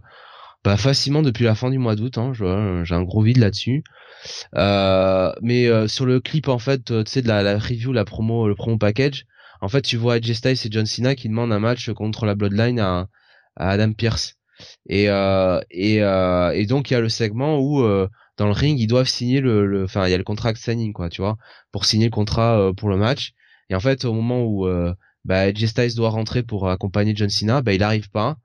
bah, 0.66 0.76
facilement 0.76 1.22
depuis 1.22 1.46
la 1.46 1.56
fin 1.56 1.70
du 1.70 1.78
mois 1.78 1.96
d'août. 1.96 2.18
Hein, 2.18 2.34
j'ai 2.34 2.96
un 2.96 3.04
gros 3.04 3.22
vide 3.22 3.38
là-dessus. 3.38 3.84
Euh, 4.56 5.32
mais 5.42 5.68
euh, 5.68 5.88
sur 5.88 6.06
le 6.06 6.20
clip 6.20 6.48
en 6.48 6.60
fait, 6.60 6.92
euh, 6.92 7.04
tu 7.04 7.12
sais 7.12 7.22
de 7.22 7.28
la, 7.28 7.44
la, 7.44 7.58
review, 7.58 7.94
la 7.94 8.06
promo, 8.06 8.48
le 8.48 8.56
promo 8.56 8.78
package, 8.78 9.26
en 9.62 9.70
fait 9.70 9.82
tu 9.82 9.98
vois 9.98 10.16
AJ 10.16 10.34
Styles 10.34 10.66
et 10.66 10.72
John 10.72 10.86
Cena 10.86 11.16
qui 11.16 11.30
demandent 11.30 11.54
un 11.54 11.60
match 11.60 11.92
contre 11.92 12.26
la 12.26 12.36
Bloodline 12.36 12.80
à, 12.80 13.08
à 13.56 13.70
Adam 13.70 13.94
Pierce. 13.94 14.36
Et 14.88 15.10
euh, 15.10 15.60
et, 15.72 16.02
euh, 16.02 16.52
et 16.52 16.66
donc 16.66 16.90
il 16.90 16.94
y 16.94 16.98
a 16.98 17.02
le 17.02 17.10
segment 17.10 17.60
où 17.60 17.82
dans 18.38 18.45
le 18.45 18.52
ring 18.52 18.80
ils 18.80 18.88
doivent 18.88 19.08
signer 19.08 19.42
le, 19.42 19.84
enfin 19.84 20.08
il 20.08 20.11
y 20.11 20.14
a 20.14 20.18
le 20.18 20.24
contract 20.24 20.60
signing 20.60 20.94
quoi, 20.94 21.10
tu 21.10 21.22
vois, 21.22 21.38
pour 21.72 21.86
signer 21.86 22.06
le 22.06 22.11
contrat 22.11 22.72
pour 22.77 22.90
le 22.90 22.98
match. 22.98 23.34
Et 23.69 23.76
en 23.76 23.80
fait 23.80 24.06
au 24.06 24.14
moment 24.14 24.44
où 24.44 24.68
bah, 25.26 25.53
Styles 25.53 25.95
doit 25.95 26.10
rentrer 26.10 26.44
pour 26.44 26.69
accompagner 26.69 27.16
John 27.16 27.30
Cena, 27.30 27.61
bah 27.61 27.74
il 27.74 27.84
arrive 27.84 28.10
pas 28.10 28.38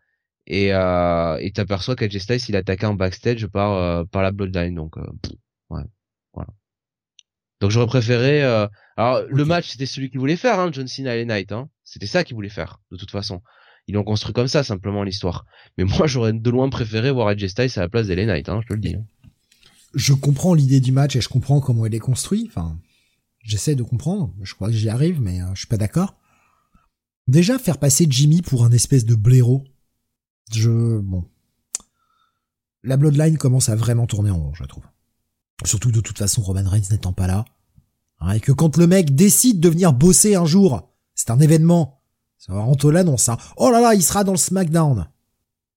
et 0.47 0.75
euh, 0.75 1.37
et 1.41 1.53
t'aperçois 1.53 1.95
qu'AJ 1.95 2.19
Styles 2.19 2.41
il 2.49 2.57
attaqué 2.57 2.87
en 2.87 2.95
backstage 2.95 3.47
par 3.47 4.07
par 4.09 4.23
la 4.23 4.33
Bloodline 4.33 4.75
donc 4.75 4.97
Ouais. 5.71 5.85
Voilà. 6.35 6.51
Donc 7.61 7.71
j'aurais 7.71 7.87
préféré. 7.87 8.43
Euh... 8.45 8.67
Alors 8.97 9.23
le 9.29 9.45
match 9.45 9.69
c'était 9.69 9.87
celui 9.87 10.11
qu'il 10.11 10.21
voulait 10.21 10.37
faire, 10.37 10.59
hein, 10.61 10.71
John 10.73 10.87
Cena 10.87 11.17
et 11.17 11.25
Knight. 11.25 11.53
Hein. 11.53 11.71
C'était 11.85 12.07
ça 12.07 12.25
qu'il 12.25 12.35
voulait 12.35 12.49
faire 12.49 12.81
de 12.91 12.97
toute 12.97 13.11
façon. 13.11 13.41
Ils 13.89 13.95
l'ont 13.95 14.05
construit 14.05 14.33
comme 14.33 14.49
ça 14.49 14.63
simplement 14.63 15.03
l'histoire. 15.03 15.45
Mais 15.77 15.85
moi 15.85 16.07
j'aurais 16.07 16.33
de 16.33 16.51
loin 16.51 16.69
préféré 16.69 17.11
voir 17.11 17.31
Edge 17.31 17.47
Styles 17.47 17.73
à 17.77 17.81
la 17.81 17.89
place 17.89 18.07
d'Ellen 18.07 18.29
Knight, 18.29 18.49
hein, 18.49 18.61
je 18.63 18.69
te 18.69 18.75
le 18.75 18.81
dis. 18.81 18.97
Je 19.95 20.15
comprends 20.15 20.55
l'idée 20.55 20.81
du 20.81 20.93
match 20.93 21.17
et 21.17 21.21
je 21.21 21.29
comprends 21.29 21.61
comment 21.61 21.85
il 21.85 21.95
est 21.95 21.99
construit. 21.99 22.47
Enfin, 22.49 22.79
j'essaie 23.43 23.75
de 23.75 23.83
comprendre. 23.83 24.35
Je 24.43 24.55
crois 24.55 24.69
que 24.69 24.75
j'y 24.75 24.89
arrive, 24.89 25.21
mais 25.21 25.43
euh, 25.43 25.47
je 25.55 25.61
suis 25.61 25.69
pas 25.69 25.77
d'accord. 25.77 26.15
Déjà 27.29 27.59
faire 27.59 27.79
passer 27.79 28.07
Jimmy 28.09 28.43
pour 28.43 28.65
un 28.65 28.73
espèce 28.73 29.05
de 29.05 29.15
blaireau. 29.15 29.65
Je 30.51 30.99
bon. 30.99 31.25
La 32.83 32.97
Bloodline 32.97 33.39
commence 33.39 33.69
à 33.69 33.77
vraiment 33.77 34.07
tourner 34.07 34.31
en 34.31 34.39
rond, 34.39 34.55
je 34.55 34.65
trouve. 34.65 34.85
Surtout 35.65 35.93
de 35.93 36.01
toute 36.01 36.19
façon, 36.19 36.43
Roman 36.43 36.69
Reigns 36.69 36.91
n'étant 36.91 37.13
pas 37.13 37.29
là. 37.29 37.45
Hein, 38.21 38.33
et 38.33 38.41
que 38.41 38.51
quand 38.51 38.77
le 38.77 38.87
mec 38.87 39.15
décide 39.15 39.61
de 39.61 39.69
venir 39.69 39.93
bosser 39.93 40.35
un 40.35 40.47
jour, 40.47 40.91
c'est 41.15 41.31
un 41.31 41.39
événement. 41.39 42.02
Rentrer 42.49 42.93
l'annonce, 42.93 43.29
hein. 43.29 43.39
Oh 43.57 43.71
là 43.71 43.81
là, 43.81 43.95
il 43.95 44.03
sera 44.03 44.25
dans 44.25 44.33
le 44.33 44.39
SmackDown. 44.39 45.09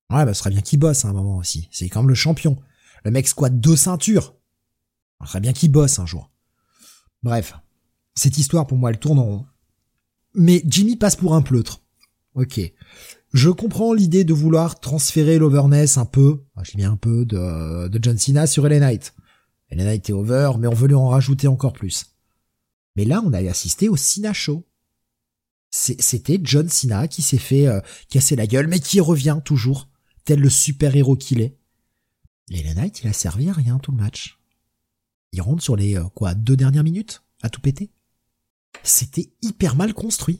Ouais, 0.09 0.25
bah, 0.25 0.33
ce 0.33 0.39
serait 0.39 0.49
bien 0.49 0.61
qu'il 0.61 0.79
bosse 0.79 1.05
à 1.05 1.09
un 1.09 1.13
moment 1.13 1.37
aussi. 1.37 1.67
C'est 1.71 1.89
quand 1.89 2.01
même 2.01 2.09
le 2.09 2.15
champion. 2.15 2.57
Le 3.03 3.11
mec 3.11 3.27
squatte 3.27 3.59
deux 3.59 3.75
ceintures. 3.75 4.35
Ce 5.21 5.27
serait 5.27 5.39
bien 5.39 5.53
qu'il 5.53 5.71
bosse 5.71 5.99
un 5.99 6.05
jour. 6.05 6.31
Bref. 7.23 7.53
Cette 8.15 8.37
histoire, 8.37 8.65
pour 8.65 8.77
moi, 8.77 8.91
elle 8.91 8.99
tourne 8.99 9.19
en 9.19 9.25
rond. 9.25 9.45
Mais 10.33 10.61
Jimmy 10.65 10.95
passe 10.95 11.15
pour 11.15 11.35
un 11.35 11.41
pleutre. 11.41 11.81
Ok. 12.33 12.59
Je 13.33 13.49
comprends 13.49 13.93
l'idée 13.93 14.23
de 14.23 14.33
vouloir 14.33 14.79
transférer 14.79 15.37
l'overness 15.37 15.97
un 15.97 16.05
peu, 16.05 16.43
je 16.63 16.77
dis 16.77 16.83
un 16.83 16.95
peu, 16.95 17.25
de, 17.25 17.89
John 18.01 18.17
Cena 18.17 18.47
sur 18.47 18.67
LA 18.67 18.79
Knight. 18.79 19.13
Elle 19.69 19.81
a 19.81 19.93
été 19.93 20.13
over, 20.13 20.51
mais 20.57 20.67
on 20.67 20.73
veut 20.73 20.87
lui 20.87 20.95
en 20.95 21.09
rajouter 21.09 21.47
encore 21.47 21.73
plus. 21.73 22.05
Mais 22.95 23.03
là, 23.03 23.21
on 23.25 23.33
a 23.33 23.39
assisté 23.49 23.89
au 23.89 23.97
Cena 23.97 24.31
Show. 24.31 24.65
C'était 25.77 26.39
John 26.41 26.69
Cena 26.69 27.09
qui 27.09 27.21
s'est 27.21 27.37
fait 27.37 27.67
euh, 27.67 27.81
casser 28.09 28.37
la 28.37 28.47
gueule, 28.47 28.67
mais 28.67 28.79
qui 28.79 29.01
revient 29.01 29.39
toujours, 29.43 29.89
tel 30.23 30.39
le 30.39 30.49
super-héros 30.49 31.17
qu'il 31.17 31.41
est. 31.41 31.57
Et 32.49 32.63
la 32.63 32.73
Knight, 32.73 33.01
il 33.01 33.09
a 33.09 33.13
servi 33.13 33.49
à 33.49 33.53
rien 33.53 33.77
tout 33.79 33.91
le 33.91 33.97
match. 33.97 34.39
Il 35.33 35.41
rentre 35.41 35.61
sur 35.61 35.75
les, 35.75 35.97
euh, 35.97 36.05
quoi, 36.15 36.33
deux 36.33 36.55
dernières 36.55 36.85
minutes, 36.85 37.23
à 37.41 37.49
tout 37.49 37.59
péter. 37.59 37.91
C'était 38.83 39.33
hyper 39.41 39.75
mal 39.75 39.93
construit. 39.93 40.39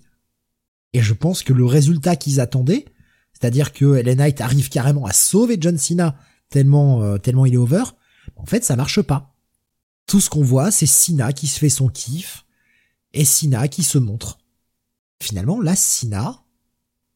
Et 0.93 1.01
je 1.01 1.13
pense 1.13 1.43
que 1.43 1.51
le 1.51 1.65
résultat 1.65 2.15
qu'ils 2.15 2.39
attendaient, 2.39 2.85
c'est-à-dire 3.33 3.73
que 3.73 3.97
Ellen 3.97 4.19
Knight 4.19 4.39
arrive 4.39 4.69
carrément 4.69 5.05
à 5.05 5.11
sauver 5.11 5.57
John 5.59 5.77
Cena 5.77 6.17
tellement, 6.49 7.03
euh, 7.03 7.17
tellement 7.17 7.45
il 7.45 7.55
est 7.55 7.57
over, 7.57 7.83
en 8.37 8.45
fait, 8.45 8.63
ça 8.63 8.77
marche 8.77 9.01
pas. 9.01 9.35
Tout 10.07 10.21
ce 10.21 10.29
qu'on 10.29 10.43
voit, 10.43 10.71
c'est 10.71 10.85
Sina 10.85 11.33
qui 11.33 11.47
se 11.47 11.59
fait 11.59 11.67
son 11.67 11.89
kiff 11.89 12.45
et 13.11 13.25
Sina 13.25 13.67
qui 13.67 13.83
se 13.83 13.97
montre. 13.97 14.37
Finalement, 15.21 15.61
là, 15.61 15.75
Sina, 15.75 16.43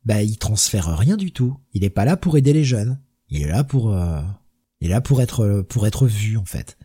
bah, 0.05 0.23
il 0.23 0.37
transfère 0.37 0.97
rien 0.97 1.17
du 1.17 1.31
tout. 1.31 1.57
Il 1.73 1.83
est 1.83 1.89
pas 1.89 2.05
là 2.05 2.17
pour 2.17 2.37
aider 2.37 2.53
les 2.53 2.63
jeunes. 2.63 2.99
Il 3.29 3.41
est 3.41 3.47
là 3.47 3.63
pour, 3.63 3.93
euh, 3.93 4.21
il 4.81 4.87
est 4.87 4.91
là 4.91 5.01
pour 5.01 5.21
être, 5.21 5.61
pour 5.61 5.85
être 5.85 6.07
vu, 6.07 6.37
en 6.37 6.45
fait. 6.45 6.77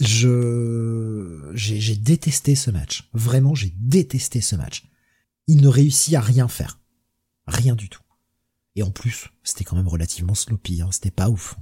Je, 0.00 1.50
j'ai 1.54 1.96
détesté 1.96 2.54
ce 2.54 2.70
match. 2.70 3.08
Vraiment, 3.12 3.54
j'ai 3.54 3.74
détesté 3.76 4.40
ce 4.40 4.56
match. 4.56 4.88
Il 5.46 5.60
ne 5.60 5.68
réussit 5.68 6.14
à 6.14 6.20
rien 6.20 6.48
faire. 6.48 6.80
Rien 7.46 7.74
du 7.74 7.88
tout. 7.88 8.02
Et 8.76 8.82
en 8.82 8.90
plus, 8.90 9.28
c'était 9.42 9.64
quand 9.64 9.76
même 9.76 9.88
relativement 9.88 10.34
sloppy, 10.34 10.80
hein. 10.80 10.88
c'était 10.90 11.10
pas 11.10 11.28
ouf. 11.28 11.56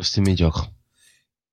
C'était 0.00 0.22
médiocre. 0.22 0.72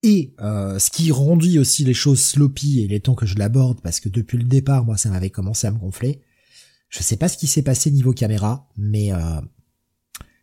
Et 0.07 0.35
euh, 0.39 0.77
ce 0.77 0.91
qui 0.91 1.11
rendit 1.11 1.57
aussi 1.57 1.83
les 1.83 1.95
choses 1.95 2.21
sloppy, 2.21 2.79
et 2.79 2.83
il 2.83 2.93
est 2.93 3.05
temps 3.05 3.15
que 3.15 3.25
je 3.25 3.39
l'aborde, 3.39 3.81
parce 3.81 3.99
que 3.99 4.07
depuis 4.07 4.37
le 4.37 4.43
départ, 4.43 4.85
moi, 4.85 4.97
ça 4.97 5.09
m'avait 5.09 5.31
commencé 5.31 5.65
à 5.65 5.71
me 5.71 5.79
gonfler. 5.79 6.21
Je 6.89 7.01
sais 7.01 7.17
pas 7.17 7.27
ce 7.27 7.39
qui 7.39 7.47
s'est 7.47 7.63
passé 7.63 7.89
niveau 7.89 8.13
caméra, 8.13 8.69
mais 8.77 9.11
euh, 9.11 9.41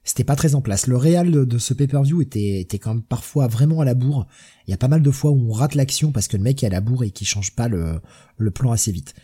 c'était 0.02 0.24
pas 0.24 0.34
très 0.34 0.56
en 0.56 0.62
place. 0.62 0.88
Le 0.88 0.96
réal 0.96 1.46
de, 1.46 1.58
ce 1.58 1.74
pay-per-view 1.74 2.22
était, 2.22 2.58
était 2.60 2.80
quand 2.80 2.94
même 2.94 3.04
parfois 3.04 3.46
vraiment 3.46 3.80
à 3.80 3.84
la 3.84 3.94
bourre. 3.94 4.26
Il 4.66 4.72
y 4.72 4.74
a 4.74 4.78
pas 4.78 4.88
mal 4.88 5.00
de 5.00 5.10
fois 5.12 5.30
où 5.30 5.50
on 5.50 5.52
rate 5.52 5.76
l'action 5.76 6.10
parce 6.10 6.26
que 6.26 6.36
le 6.36 6.42
mec 6.42 6.64
est 6.64 6.66
à 6.66 6.70
la 6.70 6.80
bourre 6.80 7.04
et 7.04 7.12
qui 7.12 7.24
change 7.24 7.54
pas 7.54 7.68
le, 7.68 8.00
le 8.38 8.50
plan 8.50 8.72
assez 8.72 8.90
vite. 8.90 9.14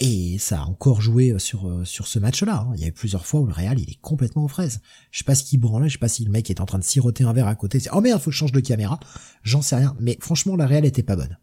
Et 0.00 0.38
ça 0.38 0.60
a 0.60 0.64
encore 0.64 1.00
joué 1.00 1.30
euh, 1.30 1.38
sur 1.40 1.68
euh, 1.68 1.84
sur 1.84 2.06
ce 2.06 2.20
match-là. 2.20 2.60
Hein. 2.60 2.72
Il 2.76 2.80
y 2.80 2.84
a 2.84 2.88
eu 2.88 2.92
plusieurs 2.92 3.26
fois 3.26 3.40
où 3.40 3.46
le 3.46 3.52
Real 3.52 3.80
il 3.80 3.90
est 3.90 4.00
complètement 4.00 4.44
aux 4.44 4.48
fraises. 4.48 4.80
Je 5.10 5.18
sais 5.18 5.24
pas 5.24 5.34
ce 5.34 5.42
qu'il 5.42 5.58
branlait, 5.58 5.88
je 5.88 5.94
sais 5.94 5.98
pas 5.98 6.08
si 6.08 6.24
le 6.24 6.30
mec 6.30 6.50
est 6.50 6.60
en 6.60 6.66
train 6.66 6.78
de 6.78 6.84
siroter 6.84 7.24
un 7.24 7.32
verre 7.32 7.48
à 7.48 7.56
côté. 7.56 7.80
Oh 7.92 8.00
merde, 8.00 8.20
faut 8.20 8.30
que 8.30 8.34
je 8.34 8.38
change 8.38 8.52
de 8.52 8.60
caméra. 8.60 9.00
J'en 9.42 9.60
sais 9.60 9.74
rien. 9.74 9.96
Mais 10.00 10.16
franchement, 10.20 10.54
la 10.54 10.66
Real 10.66 10.84
était 10.84 11.02
pas 11.02 11.16
bonne. 11.16 11.36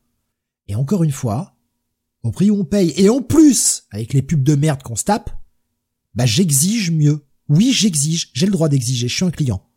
Et 0.67 0.75
encore 0.75 1.03
une 1.03 1.11
fois, 1.11 1.57
au 2.23 2.31
prix 2.31 2.49
où 2.49 2.59
on 2.59 2.63
paye, 2.63 2.93
et 2.95 3.09
en 3.09 3.21
plus, 3.21 3.83
avec 3.91 4.13
les 4.13 4.21
pubs 4.21 4.41
de 4.41 4.55
merde 4.55 4.81
qu'on 4.83 4.95
se 4.95 5.03
tape, 5.03 5.37
bah 6.13 6.25
j'exige 6.25 6.91
mieux. 6.91 7.25
Oui, 7.49 7.73
j'exige. 7.73 8.31
J'ai 8.33 8.45
le 8.45 8.51
droit 8.53 8.69
d'exiger. 8.69 9.09
Je 9.09 9.13
suis 9.13 9.25
un 9.25 9.31
client. 9.31 9.67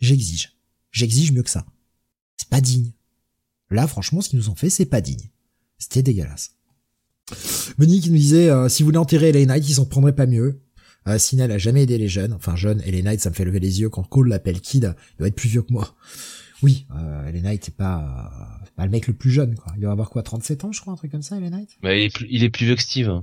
J'exige. 0.00 0.56
J'exige 0.92 1.32
mieux 1.32 1.42
que 1.42 1.50
ça. 1.50 1.66
C'est 2.36 2.48
pas 2.48 2.60
digne. 2.60 2.92
Là, 3.70 3.86
franchement, 3.86 4.20
ce 4.20 4.28
qu'ils 4.28 4.38
nous 4.38 4.48
ont 4.48 4.54
fait, 4.54 4.70
c'est 4.70 4.86
pas 4.86 5.00
digne. 5.00 5.28
C'était 5.76 6.02
dégueulasse. 6.02 6.52
Benny 7.78 8.00
qui 8.00 8.10
nous 8.10 8.16
disait 8.16 8.50
euh, 8.50 8.68
si 8.68 8.82
vous 8.82 8.88
voulez 8.88 8.98
enterrer 8.98 9.32
LA 9.32 9.46
Knight, 9.46 9.68
ils 9.68 9.74
s'en 9.74 9.86
prendraient 9.86 10.14
pas 10.14 10.26
mieux. 10.26 10.60
Euh, 11.06 11.18
Sinel 11.18 11.50
a 11.52 11.58
jamais 11.58 11.84
aidé 11.84 11.96
les 11.96 12.08
jeunes, 12.08 12.32
enfin 12.32 12.56
jeunes, 12.56 12.82
et 12.84 12.90
les 12.90 13.02
Knight 13.02 13.20
ça 13.20 13.30
me 13.30 13.34
fait 13.34 13.44
lever 13.44 13.60
les 13.60 13.80
yeux 13.80 13.88
quand 13.88 14.02
Cole 14.02 14.28
l'appelle 14.28 14.60
Kid, 14.60 14.94
il 15.12 15.18
doit 15.18 15.28
être 15.28 15.36
plus 15.36 15.48
vieux 15.48 15.62
que 15.62 15.72
moi. 15.72 15.94
Oui, 16.62 16.86
euh, 16.96 17.32
Knight 17.32 17.64
c'est 17.64 17.76
pas, 17.76 18.60
euh, 18.64 18.66
pas 18.76 18.84
le 18.84 18.90
mec 18.90 19.06
le 19.06 19.14
plus 19.14 19.30
jeune 19.30 19.54
quoi. 19.54 19.72
Il 19.76 19.82
doit 19.82 19.92
avoir 19.92 20.10
quoi 20.10 20.22
37 20.22 20.64
ans 20.64 20.72
je 20.72 20.80
crois, 20.80 20.92
un 20.92 20.96
truc 20.96 21.12
comme 21.12 21.22
ça 21.22 21.38
LA 21.38 21.50
Knight? 21.50 21.78
Bah 21.82 21.94
il 21.94 22.04
est 22.04 22.14
plus, 22.14 22.26
il 22.28 22.44
est 22.44 22.50
plus 22.50 22.66
vieux 22.66 22.74
que 22.74 22.82
Steve. 22.82 23.22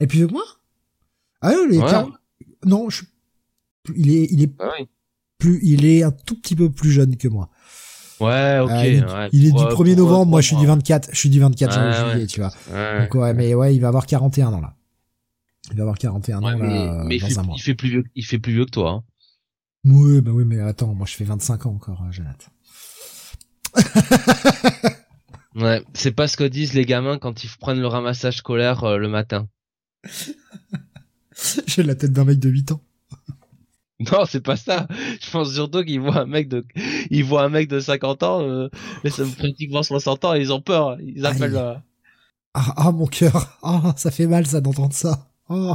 Et 0.00 0.06
plus 0.06 0.18
vieux 0.18 0.26
que 0.26 0.32
moi? 0.32 0.44
Ah 1.42 1.52
non, 1.52 1.66
il 1.70 1.76
est 1.76 2.64
non, 2.64 2.88
je... 2.90 3.02
il 3.94 4.10
est 4.10 4.28
il 4.30 4.42
est 4.42 4.52
ah 4.60 4.72
plus 5.38 5.60
il 5.62 5.84
est 5.84 6.02
un 6.04 6.12
tout 6.12 6.40
petit 6.40 6.56
peu 6.56 6.70
plus 6.70 6.92
jeune 6.92 7.16
que 7.16 7.28
moi. 7.28 7.50
Ouais, 8.22 8.58
ok. 8.60 8.70
il 8.84 8.94
est, 8.94 9.04
il 9.32 9.46
est 9.46 9.52
du 9.52 9.64
1er 9.64 9.96
novembre, 9.96 10.30
moi 10.30 10.40
je 10.40 10.48
suis 10.48 10.56
du 10.56 10.66
24, 10.66 11.10
je 11.12 11.18
suis 11.18 11.30
du 11.30 11.40
24 11.40 11.72
janvier, 11.72 12.26
tu 12.26 12.40
vois. 12.40 12.50
Donc 13.00 13.14
ouais, 13.14 13.34
mais 13.34 13.54
ouais, 13.54 13.74
il 13.74 13.80
va 13.80 13.88
avoir 13.88 14.06
41 14.06 14.52
ans 14.52 14.60
là. 14.60 14.74
Il 15.70 15.76
va 15.76 15.82
avoir 15.82 15.98
41 15.98 16.38
ans 16.42 16.50
là. 16.50 16.56
Mais, 16.56 16.68
dans 16.68 17.08
il, 17.08 17.20
fait, 17.20 17.38
un 17.38 17.42
mois. 17.42 17.54
il 17.56 17.62
fait 17.62 17.74
plus 17.74 17.88
vieux, 17.88 18.04
il 18.14 18.24
fait 18.24 18.38
plus 18.38 18.52
vieux 18.52 18.64
que 18.64 18.70
toi. 18.70 18.90
Hein. 18.90 19.02
Oui, 19.84 20.20
bah 20.20 20.30
oui, 20.32 20.44
mais 20.46 20.60
attends, 20.60 20.94
moi 20.94 21.06
je 21.06 21.14
fais 21.14 21.24
25 21.24 21.66
ans 21.66 21.70
encore, 21.70 22.02
euh, 22.02 22.12
Jonathan. 22.12 22.50
ouais, 25.56 25.82
c'est 25.94 26.12
pas 26.12 26.28
ce 26.28 26.36
que 26.36 26.44
disent 26.44 26.74
les 26.74 26.84
gamins 26.84 27.18
quand 27.18 27.42
ils 27.42 27.50
prennent 27.58 27.80
le 27.80 27.86
ramassage 27.86 28.36
scolaire 28.38 28.84
euh, 28.84 28.98
le 28.98 29.08
matin. 29.08 29.48
J'ai 31.66 31.82
la 31.82 31.94
tête 31.94 32.12
d'un 32.12 32.24
mec 32.24 32.38
de 32.38 32.48
8 32.48 32.72
ans. 32.72 32.80
Non, 34.12 34.24
c'est 34.26 34.42
pas 34.42 34.56
ça. 34.56 34.86
Je 35.20 35.30
pense 35.30 35.52
surtout 35.52 35.82
qu'il 35.82 36.00
voit 36.00 36.20
un 36.20 36.26
mec 36.26 36.48
de, 36.48 36.64
ils 37.10 37.24
voient 37.24 37.44
un 37.44 37.48
mec 37.48 37.68
de 37.68 37.80
50 37.80 38.22
ans, 38.22 38.42
euh, 38.42 38.68
mais 39.04 39.10
ça 39.10 39.24
pratiquement 39.38 39.82
60 39.82 40.24
ans, 40.24 40.34
ils 40.34 40.52
ont 40.52 40.60
peur. 40.60 40.98
Ils 41.00 41.26
appellent. 41.26 41.56
Euh, 41.56 41.74
ah, 42.54 42.74
ah, 42.76 42.92
mon 42.92 43.06
cœur. 43.06 43.58
Ah, 43.62 43.94
ça 43.96 44.10
fait 44.10 44.26
mal 44.26 44.46
ça 44.46 44.60
d'entendre 44.60 44.92
ça. 44.92 45.30
Oh. 45.48 45.74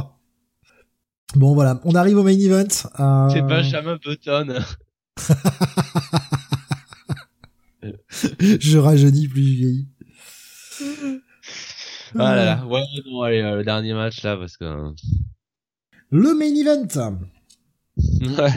Bon 1.34 1.54
voilà, 1.54 1.80
on 1.84 1.94
arrive 1.94 2.18
au 2.18 2.22
main 2.22 2.38
event. 2.38 2.68
Euh... 3.00 3.28
C'est 3.30 3.42
Benjamin 3.42 3.98
Button. 4.02 4.60
je 8.60 8.78
rajeunis 8.78 9.28
plus 9.28 9.42
vieilli. 9.42 9.88
Ah 12.14 12.34
là 12.34 12.44
là, 12.44 12.66
ouais, 12.66 12.82
bon, 13.04 13.22
allez, 13.22 13.42
le 13.42 13.64
dernier 13.64 13.92
match 13.92 14.22
là, 14.22 14.36
parce 14.36 14.56
que. 14.56 14.64
Euh, 14.64 14.90
le 16.10 16.34
main 16.34 16.54
event. 16.54 17.18
Ouais. 18.20 18.52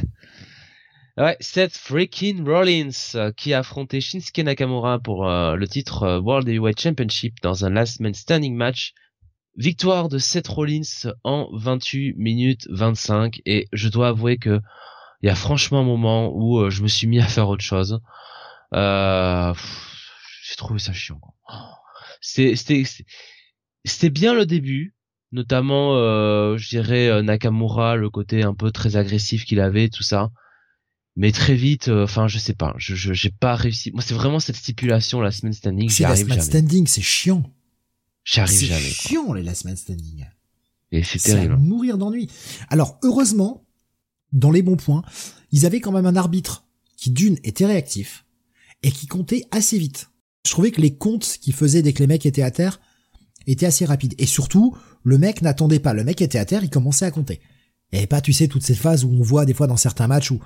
Ouais, 1.17 1.37
Seth 1.39 1.75
freaking 1.75 2.45
Rollins 2.45 3.15
euh, 3.15 3.31
qui 3.31 3.53
a 3.53 3.59
affronté 3.59 3.99
Shinsuke 3.99 4.39
Nakamura 4.39 4.99
pour 4.99 5.25
le 5.25 5.67
titre 5.67 6.19
World 6.19 6.47
Heavyweight 6.47 6.79
Championship 6.79 7.35
dans 7.41 7.65
un 7.65 7.69
last 7.69 7.99
man 7.99 8.13
standing 8.13 8.55
match. 8.55 8.93
Victoire 9.57 10.07
de 10.07 10.17
Seth 10.17 10.47
Rollins 10.47 11.11
en 11.23 11.49
28 11.51 12.13
minutes 12.17 12.67
25 12.69 13.41
et 13.45 13.67
je 13.73 13.89
dois 13.89 14.07
avouer 14.07 14.37
que 14.37 14.61
il 15.21 15.27
y 15.27 15.29
a 15.29 15.35
franchement 15.35 15.81
un 15.81 15.83
moment 15.83 16.31
où 16.33 16.69
je 16.69 16.81
me 16.81 16.87
suis 16.87 17.07
mis 17.07 17.19
à 17.19 17.27
faire 17.27 17.49
autre 17.49 17.63
chose. 17.63 17.99
Euh, 18.73 19.53
j'ai 20.43 20.55
trouvé 20.55 20.79
ça 20.79 20.93
chiant. 20.93 21.19
C'était 22.21 22.83
c'était 23.83 24.09
bien 24.09 24.33
le 24.33 24.45
début, 24.45 24.95
notamment 25.31 25.95
euh, 25.95 26.57
je 26.57 26.69
dirais 26.69 27.07
euh, 27.07 27.21
Nakamura, 27.21 27.95
le 27.95 28.09
côté 28.09 28.43
un 28.43 28.53
peu 28.53 28.71
très 28.71 28.95
agressif 28.95 29.45
qu'il 29.45 29.59
avait, 29.59 29.89
tout 29.89 30.03
ça. 30.03 30.31
Mais 31.17 31.31
très 31.31 31.55
vite, 31.55 31.89
euh, 31.89 32.05
enfin 32.05 32.27
je 32.27 32.39
sais 32.39 32.53
pas, 32.53 32.73
je 32.77 32.95
j'ai 32.95 33.29
pas 33.31 33.55
réussi. 33.55 33.91
Moi 33.91 34.01
c'est 34.01 34.13
vraiment 34.13 34.39
cette 34.39 34.55
stipulation 34.55 35.19
la 35.21 35.31
semaine 35.31 35.53
standing, 35.53 35.89
j'y 35.89 36.05
arrive 36.05 36.27
jamais. 36.27 36.41
standing, 36.41 36.87
c'est 36.87 37.01
chiant. 37.01 37.43
J'arrive 38.23 38.59
jamais. 38.59 38.81
C'est 38.81 39.09
chiant 39.09 39.33
les 39.33 39.43
last 39.43 39.65
man 39.65 39.75
standing. 39.75 40.25
Et 40.91 41.03
c'est 41.03 41.19
terrible. 41.19 41.57
mourir 41.57 41.97
d'ennui. 41.97 42.29
Alors 42.69 42.97
heureusement, 43.03 43.65
dans 44.33 44.51
les 44.51 44.61
bons 44.61 44.77
points, 44.77 45.03
ils 45.51 45.65
avaient 45.65 45.79
quand 45.79 45.91
même 45.91 46.05
un 46.05 46.15
arbitre 46.15 46.65
qui 46.97 47.11
d'une 47.11 47.37
était 47.43 47.65
réactif 47.65 48.25
et 48.83 48.91
qui 48.91 49.07
comptait 49.07 49.45
assez 49.51 49.77
vite. 49.77 50.09
Je 50.45 50.51
trouvais 50.51 50.71
que 50.71 50.81
les 50.81 50.95
comptes 50.95 51.37
qu'il 51.41 51.53
faisait 51.53 51.81
dès 51.81 51.93
que 51.93 51.99
les 51.99 52.07
mecs 52.07 52.25
étaient 52.25 52.41
à 52.41 52.51
terre 52.51 52.79
étaient 53.47 53.65
assez 53.65 53.85
rapides. 53.85 54.15
Et 54.17 54.25
surtout, 54.25 54.75
le 55.03 55.17
mec 55.17 55.41
n'attendait 55.41 55.79
pas. 55.79 55.93
Le 55.93 56.03
mec 56.03 56.21
était 56.21 56.39
à 56.39 56.45
terre, 56.45 56.63
il 56.63 56.69
commençait 56.69 57.05
à 57.05 57.11
compter. 57.11 57.39
Et 57.91 58.07
pas, 58.07 58.21
tu 58.21 58.33
sais, 58.33 58.47
toutes 58.47 58.63
ces 58.63 58.75
phases 58.75 59.03
où 59.03 59.09
on 59.09 59.21
voit 59.21 59.45
des 59.45 59.53
fois 59.53 59.67
dans 59.67 59.77
certains 59.77 60.07
matchs 60.07 60.31
où 60.31 60.39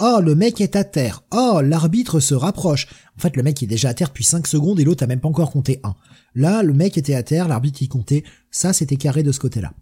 Oh, 0.00 0.20
le 0.22 0.36
mec 0.36 0.60
est 0.60 0.76
à 0.76 0.84
terre. 0.84 1.24
Oh, 1.32 1.60
l'arbitre 1.60 2.20
se 2.20 2.34
rapproche. 2.34 2.86
En 3.16 3.20
fait, 3.20 3.36
le 3.36 3.42
mec 3.42 3.60
est 3.64 3.66
déjà 3.66 3.88
à 3.88 3.94
terre 3.94 4.08
depuis 4.08 4.22
5 4.22 4.46
secondes 4.46 4.78
et 4.78 4.84
l'autre 4.84 5.02
a 5.02 5.08
même 5.08 5.18
pas 5.18 5.28
encore 5.28 5.50
compté 5.50 5.80
1. 5.82 5.94
Là, 6.36 6.62
le 6.62 6.72
mec 6.72 6.96
était 6.96 7.14
à 7.14 7.24
terre, 7.24 7.48
l'arbitre 7.48 7.82
y 7.82 7.88
comptait. 7.88 8.22
Ça, 8.52 8.72
c'était 8.72 8.96
carré 8.96 9.24
de 9.24 9.32
ce 9.32 9.40
côté-là. 9.40 9.74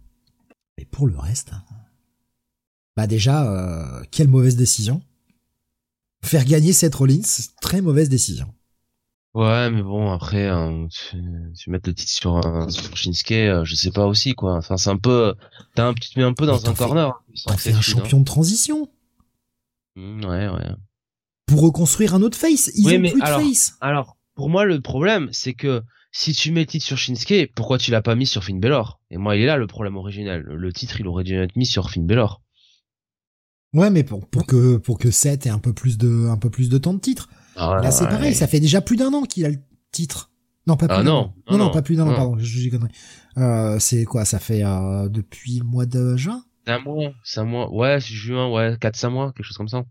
Mais 0.77 0.85
pour 0.85 1.07
le 1.07 1.17
reste... 1.17 1.51
Hein. 1.53 1.63
Bah 2.97 3.05
déjà, 3.05 3.45
euh, 3.45 4.03
quelle 4.09 4.27
mauvaise 4.27 4.55
décision. 4.55 5.03
Faire 6.23 6.45
gagner 6.45 6.73
Seth 6.73 6.95
Rollins, 6.95 7.21
très 7.61 7.79
mauvaise 7.79 8.09
décision. 8.09 8.51
Ouais, 9.37 9.69
mais 9.69 9.83
bon, 9.83 10.11
après, 10.11 10.47
hein, 10.47 10.87
tu, 10.89 11.15
tu 11.55 11.69
mets 11.69 11.79
le 11.85 11.93
titre 11.93 12.11
sur, 12.11 12.37
un 12.37 12.69
sur 12.69 12.97
Shinsuke, 12.97 13.33
euh, 13.33 13.63
je 13.65 13.75
sais 13.75 13.91
pas 13.91 14.07
aussi, 14.07 14.33
quoi. 14.33 14.55
Enfin, 14.55 14.77
c'est 14.77 14.89
un 14.89 14.97
peu, 14.97 15.35
t'as 15.75 15.89
un, 15.89 15.93
tu 15.93 16.09
te 16.09 16.17
mets 16.17 16.25
un 16.25 16.33
peu 16.33 16.47
dans 16.47 16.67
un 16.67 16.73
corner. 16.73 17.23
Fais 17.55 17.71
un 17.71 17.81
champion 17.81 18.19
de 18.19 18.25
transition. 18.25 18.89
Mmh, 19.95 20.25
ouais, 20.25 20.49
ouais. 20.49 20.71
Pour 21.45 21.61
reconstruire 21.61 22.15
un 22.15 22.23
autre 22.23 22.35
face, 22.35 22.71
ils 22.73 22.87
ont 22.87 22.99
plus 22.99 23.21
de 23.21 23.25
face. 23.27 23.77
Alors, 23.79 24.17
pour 24.33 24.49
moi, 24.49 24.65
le 24.65 24.81
problème, 24.81 25.29
c'est 25.31 25.53
que 25.53 25.83
si 26.11 26.33
tu 26.33 26.51
mets 26.51 26.61
le 26.61 26.65
titre 26.65 26.85
sur 26.85 26.97
Shinsuke, 26.97 27.53
pourquoi 27.53 27.77
tu 27.77 27.91
l'as 27.91 28.01
pas 28.01 28.15
mis 28.15 28.25
sur 28.25 28.43
Finn 28.43 28.59
Balor? 28.59 28.99
Et 29.11 29.17
moi, 29.17 29.35
il 29.35 29.43
est 29.43 29.45
là 29.45 29.57
le 29.57 29.67
problème 29.67 29.97
original. 29.97 30.41
Le 30.41 30.73
titre, 30.73 30.99
il 30.99 31.07
aurait 31.07 31.23
dû 31.23 31.35
être 31.35 31.55
mis 31.55 31.67
sur 31.67 31.91
Finn 31.91 32.07
Balor. 32.07 32.41
Ouais, 33.73 33.91
mais 33.91 34.03
pour, 34.03 34.27
pour 34.27 34.47
que 34.47 34.77
pour 34.77 34.97
que 34.97 35.11
Seth 35.11 35.45
ait 35.45 35.51
un 35.51 35.59
peu 35.59 35.73
plus 35.73 35.99
de 35.99 36.27
un 36.27 36.37
peu 36.37 36.49
plus 36.49 36.69
de 36.69 36.79
temps 36.79 36.95
de 36.95 36.99
titre. 36.99 37.29
Ah, 37.57 37.79
Là, 37.81 37.91
c'est 37.91 38.05
pareil, 38.07 38.35
ça 38.35 38.47
fait 38.47 38.59
déjà 38.59 38.81
plus 38.81 38.97
d'un 38.97 39.13
an 39.13 39.23
qu'il 39.23 39.45
a 39.45 39.49
le 39.49 39.57
titre. 39.91 40.31
Non, 40.67 40.77
pas 40.77 40.87
plus. 40.87 40.97
Ah, 40.97 41.03
non, 41.03 41.33
non, 41.49 41.57
non, 41.57 41.71
pas 41.71 41.81
plus 41.81 41.95
d'un 41.95 42.07
an, 42.07 42.13
pardon, 42.13 42.35
j'ai 42.37 42.69
connerie. 42.69 42.91
Euh, 43.37 43.79
c'est 43.79 44.05
quoi, 44.05 44.25
ça 44.25 44.39
fait 44.39 44.63
euh, 44.63 45.09
depuis 45.09 45.59
le 45.59 45.65
mois 45.65 45.85
de 45.85 46.15
juin? 46.17 46.43
C'est 46.65 46.73
un 46.73 46.79
mois, 46.79 47.13
c'est 47.23 47.39
un 47.39 47.45
mois. 47.45 47.73
Ouais, 47.73 47.99
c'est 48.01 48.13
juin, 48.13 48.51
ouais, 48.51 48.77
4 48.79 48.95
5 48.95 49.09
mois, 49.09 49.33
quelque 49.33 49.45
chose 49.45 49.57
comme 49.57 49.69
ça. 49.69 49.85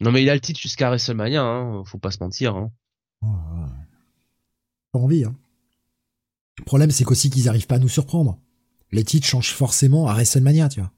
Non, 0.00 0.12
mais 0.12 0.22
il 0.22 0.30
a 0.30 0.34
le 0.34 0.40
titre 0.40 0.60
jusqu'à 0.60 0.88
WrestleMania, 0.88 1.42
hein, 1.42 1.82
faut 1.86 1.98
pas 1.98 2.10
se 2.10 2.22
mentir. 2.22 2.54
Hein. 2.56 2.70
Pas 4.92 4.98
envie, 4.98 5.24
hein. 5.24 5.34
Le 6.58 6.64
problème, 6.64 6.90
c'est 6.90 7.04
qu'aussi 7.04 7.30
qu'ils 7.30 7.48
arrivent 7.48 7.66
pas 7.66 7.76
à 7.76 7.78
nous 7.78 7.88
surprendre. 7.88 8.38
Les 8.90 9.04
titres 9.04 9.26
changent 9.26 9.54
forcément 9.54 10.08
à 10.08 10.12
WrestleMania, 10.12 10.68
tu 10.68 10.80
vois. 10.80 10.92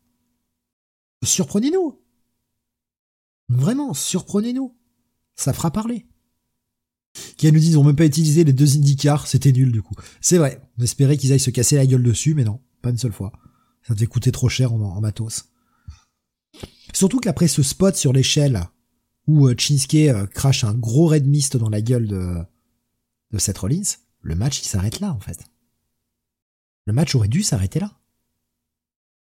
Surprenez-nous. 1.23 2.01
Vraiment, 3.49 3.95
surprenez-nous. 3.95 4.77
Ça 5.37 5.53
fera 5.53 5.71
parler. 5.71 6.07
Qui 7.37 7.51
nous 7.53 7.61
disent, 7.61 7.77
ont 7.77 7.85
même 7.85 7.97
pas 7.97 8.07
utilisé 8.07 8.45
les 8.45 8.53
deux 8.53 8.77
IndyCars, 8.77 9.27
c'était 9.27 9.53
nul 9.53 9.71
du 9.71 9.83
coup. 9.83 9.95
C'est 10.21 10.39
vrai, 10.39 10.61
on 10.79 10.83
espérait 10.83 11.17
qu'ils 11.17 11.33
aillent 11.33 11.41
se 11.41 11.51
casser 11.51 11.77
la 11.77 11.87
gueule 11.87 12.03
dessus, 12.03 12.35
mais 12.35 12.45
non, 12.45 12.61
pas 12.83 12.91
une 12.91 12.99
seule 12.99 13.13
fois. 13.13 13.33
Ça 13.87 13.95
devait 13.95 14.07
coûter 14.07 14.33
trop 14.33 14.49
cher 14.49 14.73
en, 14.73 15.01
matos. 15.01 15.45
Surtout 16.93 17.19
qu'après 17.19 17.49
ce 17.49 17.63
spot 17.63 17.95
sur 17.95 18.13
l'échelle, 18.13 18.69
où 19.27 19.47
euh, 19.47 19.55
Shinsuke 19.57 19.95
euh, 19.95 20.27
crache 20.27 20.65
un 20.65 20.75
gros 20.75 21.07
red 21.07 21.27
mist 21.27 21.57
dans 21.57 21.69
la 21.69 21.81
gueule 21.81 22.09
de, 22.09 22.37
de 23.31 23.39
Seth 23.39 23.59
Rollins, 23.59 23.83
le 24.23 24.35
match 24.35 24.61
il 24.63 24.67
s'arrête 24.67 25.01
là 25.01 25.13
en 25.13 25.21
fait. 25.21 25.39
Le 26.87 26.93
match 26.93 27.15
aurait 27.15 27.29
dû 27.29 27.43
s'arrêter 27.43 27.81
là. 27.81 27.93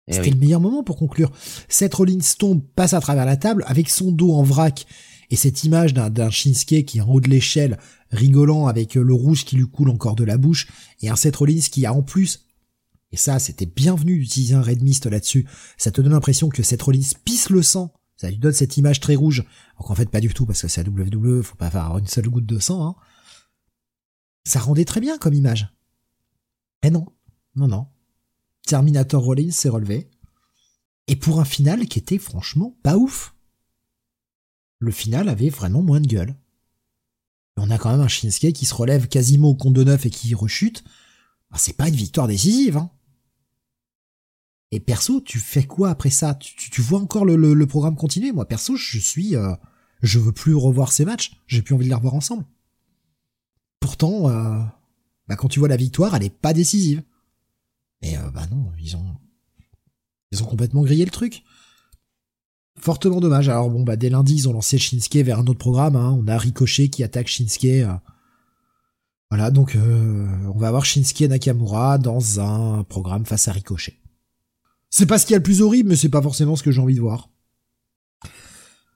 Eh 0.07 0.15
C'était 0.15 0.31
le 0.31 0.37
meilleur 0.37 0.61
moment 0.61 0.83
pour 0.83 0.97
conclure. 0.97 1.31
Seth 1.69 1.95
Rollins 1.95 2.19
tombe, 2.39 2.63
passe 2.75 2.95
à 2.95 3.01
travers 3.01 3.25
la 3.25 3.37
table 3.37 3.65
avec 3.67 3.89
son 3.89 4.11
dos 4.11 4.33
en 4.33 4.43
vrac 4.43 4.87
et 5.31 5.37
cette 5.37 5.65
image 5.65 5.95
d'un 5.95 6.31
Shinsuke 6.31 6.85
qui 6.85 6.99
est 6.99 7.01
en 7.01 7.09
haut 7.09 7.21
de 7.21 7.31
l'échelle, 7.31 7.79
rigolant 8.11 8.67
avec 8.67 8.95
le 8.95 9.15
rouge 9.15 9.45
qui 9.45 9.57
lui 9.57 9.67
coule 9.67 9.89
encore 9.89 10.17
de 10.17 10.25
la 10.25 10.37
bouche 10.39 10.69
et 11.01 11.09
un 11.09 11.17
Seth 11.17 11.37
Rollins 11.37 11.61
qui 11.71 11.87
a 11.87 11.95
en 11.95 12.03
plus 12.03 12.47
et 13.13 13.17
ça, 13.17 13.39
c'était 13.39 13.67
bienvenu 13.67 14.19
d'utiliser 14.19 14.55
un 14.55 14.63
Red 14.63 14.83
Mist 14.83 15.07
là-dessus. 15.07 15.49
Ça 15.77 15.91
te 15.91 16.01
donne 16.01 16.13
l'impression 16.13 16.49
que 16.49 16.63
Seth 16.63 16.83
Rollins 16.83 17.01
pisse 17.25 17.51
le 17.51 17.63
sang. 17.63 17.93
Ça 18.17 18.31
lui 18.31 18.39
donne 18.39 18.53
cette 18.53 18.77
image 18.77 19.01
très 19.01 19.17
rouge. 19.17 19.45
Alors 19.75 19.89
qu'en 19.89 19.95
fait, 19.95 20.11
pas 20.11 20.21
du 20.21 20.33
tout, 20.33 20.47
parce 20.47 20.63
que 20.63 20.69
c'est 20.69 20.81
à 20.81 20.89
WWE, 20.89 21.43
faut 21.43 21.57
pas 21.57 21.67
avoir 21.67 21.99
une 21.99 22.07
seule 22.07 22.29
goutte 22.29 22.47
de 22.47 22.59
sang, 22.59 22.87
hein. 22.87 22.95
Ça 24.45 24.61
rendait 24.61 24.85
très 24.85 25.01
bien 25.01 25.19
comme 25.19 25.35
image. 25.35 25.69
Eh 26.83 26.91
non. 26.91 27.07
Non, 27.57 27.69
non. 27.69 27.89
Terminator 28.67 29.23
Rollins 29.23 29.51
s'est 29.51 29.69
relevé. 29.69 30.09
Et 31.09 31.17
pour 31.17 31.41
un 31.41 31.45
final 31.45 31.87
qui 31.87 31.99
était 31.99 32.19
franchement 32.19 32.77
pas 32.83 32.97
ouf. 32.97 33.35
Le 34.81 34.91
final 34.91 35.29
avait 35.29 35.51
vraiment 35.51 35.83
moins 35.83 36.01
de 36.01 36.09
gueule. 36.09 36.35
on 37.57 37.71
a 37.71 37.79
quand 37.79 37.91
même 37.91 38.01
un 38.01 38.09
Shinsuke 38.09 38.53
qui 38.53 38.67
se 38.67 38.75
relève 38.75 39.07
quasiment 39.07 39.51
au 39.51 39.55
compte 39.55 39.75
de 39.75 39.85
neuf 39.85 40.07
et 40.07 40.11
qui 40.11 40.35
rechute. 40.35 40.83
Ah, 41.51 41.59
c'est 41.59 41.77
pas 41.77 41.89
une 41.89 41.95
victoire 41.95 42.27
décisive, 42.27 42.77
hein. 42.77 42.91
Et 44.73 44.81
perso, 44.81 45.21
tu 45.21 45.39
fais 45.39 45.65
quoi 45.65 45.91
après 45.91 46.11
ça? 46.11 46.35
Tu, 46.35 46.81
vois 46.81 47.01
encore 47.01 47.25
le, 47.25 47.67
programme 47.67 47.97
continuer? 47.97 48.33
Moi, 48.33 48.47
perso, 48.47 48.77
je 48.77 48.99
suis... 48.99 49.37
Euh, 49.37 49.55
je 50.03 50.19
veux 50.19 50.33
plus 50.33 50.55
revoir 50.55 50.93
ces 50.93 51.05
matchs. 51.05 51.33
J'ai 51.47 51.63
plus 51.63 51.75
envie 51.75 51.85
de 51.85 51.91
les 51.91 51.95
revoir 51.95 52.15
ensemble. 52.15 52.45
Pourtant, 53.81 54.29
euh, 54.29 54.63
bah, 55.29 55.37
quand 55.37 55.49
tu 55.49 55.59
vois 55.59 55.69
la 55.69 55.77
victoire, 55.77 56.15
elle 56.15 56.23
est 56.23 56.31
pas 56.31 56.53
décisive. 56.53 57.03
Mais 58.03 58.17
euh, 58.17 58.31
bah 58.31 58.47
non, 58.51 58.73
ils 58.79 58.97
ont 58.97 59.17
ils 60.33 60.43
ont 60.43 60.47
complètement 60.47 60.83
grillé 60.83 61.05
le 61.05 61.11
truc. 61.11 61.43
Fortement 62.83 63.21
dommage. 63.21 63.49
Alors 63.49 63.71
bon 63.71 63.83
bah 63.83 63.97
dès 63.97 64.09
lundi 64.09 64.35
ils 64.35 64.49
ont 64.49 64.53
lancé 64.53 64.79
Shinsuke 64.79 65.17
vers 65.17 65.39
un 65.39 65.47
autre 65.47 65.59
programme. 65.59 65.97
Hein. 65.97 66.19
On 66.19 66.27
a 66.29 66.39
Ricochet 66.39 66.89
qui 66.89 67.05
attaque 67.05 67.29
Shinsuke. 67.29 67.65
Euh. 67.65 67.93
Voilà 69.31 69.51
donc 69.51 69.77
euh, 69.77 70.27
on 70.55 70.59
va 70.59 70.69
avoir 70.69 70.85
Shinsuke 70.85 71.23
Nakamura 71.23 71.99
dans 71.99 72.41
un 72.41 72.83
programme 72.85 73.27
face 73.27 73.49
à 73.49 73.53
Ricochet. 73.53 73.99
C'est 74.89 75.07
pas 75.07 75.19
ce 75.19 75.27
qu'il 75.27 75.35
y 75.35 75.37
a 75.37 75.39
le 75.39 75.45
plus 75.45 75.63
horrible, 75.63 75.91
mais 75.91 75.97
c'est 75.97 76.09
pas 76.09 76.23
forcément 76.23 76.57
ce 76.57 76.63
que 76.63 76.73
j'ai 76.73 76.81
envie 76.81 76.97
de 76.97 77.01
voir. 77.01 77.29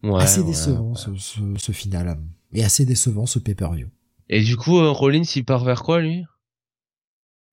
Ouais, 0.02 0.22
assez 0.22 0.42
décevant 0.42 0.94
Ce, 0.94 1.10
ce, 1.56 1.72
final 1.72 2.18
et 2.52 2.64
assez 2.64 2.84
décevant 2.84 3.26
ce 3.26 3.38
pay-per-view. 3.38 3.88
Et 4.28 4.42
du 4.42 4.56
coup 4.56 4.78
Rollins 4.92 5.22
il 5.36 5.44
part 5.44 5.64
vers 5.64 5.82
quoi 5.82 6.00
lui? 6.00 6.24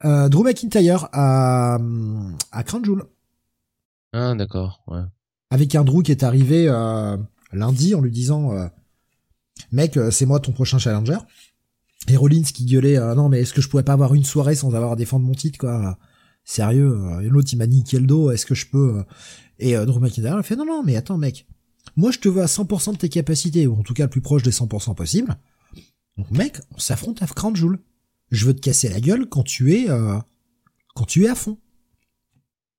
Euh, 0.04 0.30
Drew 0.30 0.44
McIntyre 0.44 1.10
à, 1.14 1.78
à 2.52 2.64
Crown 2.64 2.84
Ah, 4.14 4.34
d'accord, 4.36 4.82
ouais. 4.88 5.02
Avec 5.52 5.76
un 5.76 5.84
Drew 5.84 6.02
qui 6.02 6.12
est 6.12 6.24
arrivé 6.24 6.66
euh, 6.68 7.18
lundi 7.52 7.94
en 7.94 8.02
lui 8.02 8.10
disant 8.10 8.54
euh, 8.54 8.68
Mec, 9.72 9.98
euh, 9.98 10.10
c'est 10.10 10.26
moi 10.26 10.40
ton 10.40 10.54
prochain 10.54 10.80
challenger. 10.80 11.18
Et 12.08 12.18
Rollins 12.18 12.42
qui 12.42 12.66
gueulait 12.66 12.98
Non, 13.16 13.30
mais 13.30 13.42
est-ce 13.42 13.54
que 13.54 13.62
je 13.62 13.70
pourrais 13.70 13.84
pas 13.84 13.94
avoir 13.94 14.16
une 14.16 14.24
soirée 14.24 14.56
sans 14.56 14.74
avoir 14.74 14.94
à 14.94 14.96
défendre 14.96 15.24
mon 15.24 15.36
titre, 15.36 15.60
quoi? 15.60 16.00
Sérieux 16.44 17.00
Et 17.22 17.30
l'autre, 17.30 17.50
il 17.54 17.58
m'a 17.58 17.68
niqué 17.68 18.00
le 18.00 18.08
dos, 18.08 18.32
est-ce 18.32 18.48
que 18.48 18.56
je 18.56 18.66
peux 18.66 19.04
Et 19.60 19.76
Drew 19.76 20.00
McIntyre 20.00 20.36
a 20.36 20.42
fait 20.42 20.56
Non, 20.56 20.66
non, 20.66 20.82
mais 20.84 20.96
attends, 20.96 21.20
mec. 21.20 21.46
Moi, 21.96 22.10
je 22.10 22.18
te 22.18 22.28
veux 22.28 22.42
à 22.42 22.48
100% 22.48 22.94
de 22.94 22.98
tes 22.98 23.10
capacités, 23.10 23.68
ou 23.68 23.76
en 23.76 23.84
tout 23.84 23.94
cas 23.94 24.06
le 24.06 24.10
plus 24.10 24.22
proche 24.22 24.42
des 24.42 24.50
100% 24.50 24.96
possible. 24.96 25.38
Donc, 26.18 26.32
mec, 26.32 26.58
on 26.76 26.80
s'affronte 26.80 27.22
à 27.22 27.28
Crown 27.28 27.56
Jewel. 27.56 27.78
Je 28.32 28.46
veux 28.46 28.56
te 28.56 28.62
casser 28.62 28.90
la 28.90 29.00
gueule 29.00 29.28
quand 29.28 29.44
tu 29.44 29.76
es, 29.76 29.90
euh, 29.90 30.18
quand 30.96 31.06
tu 31.06 31.26
es 31.26 31.30
à 31.30 31.36
fond. 31.36 31.58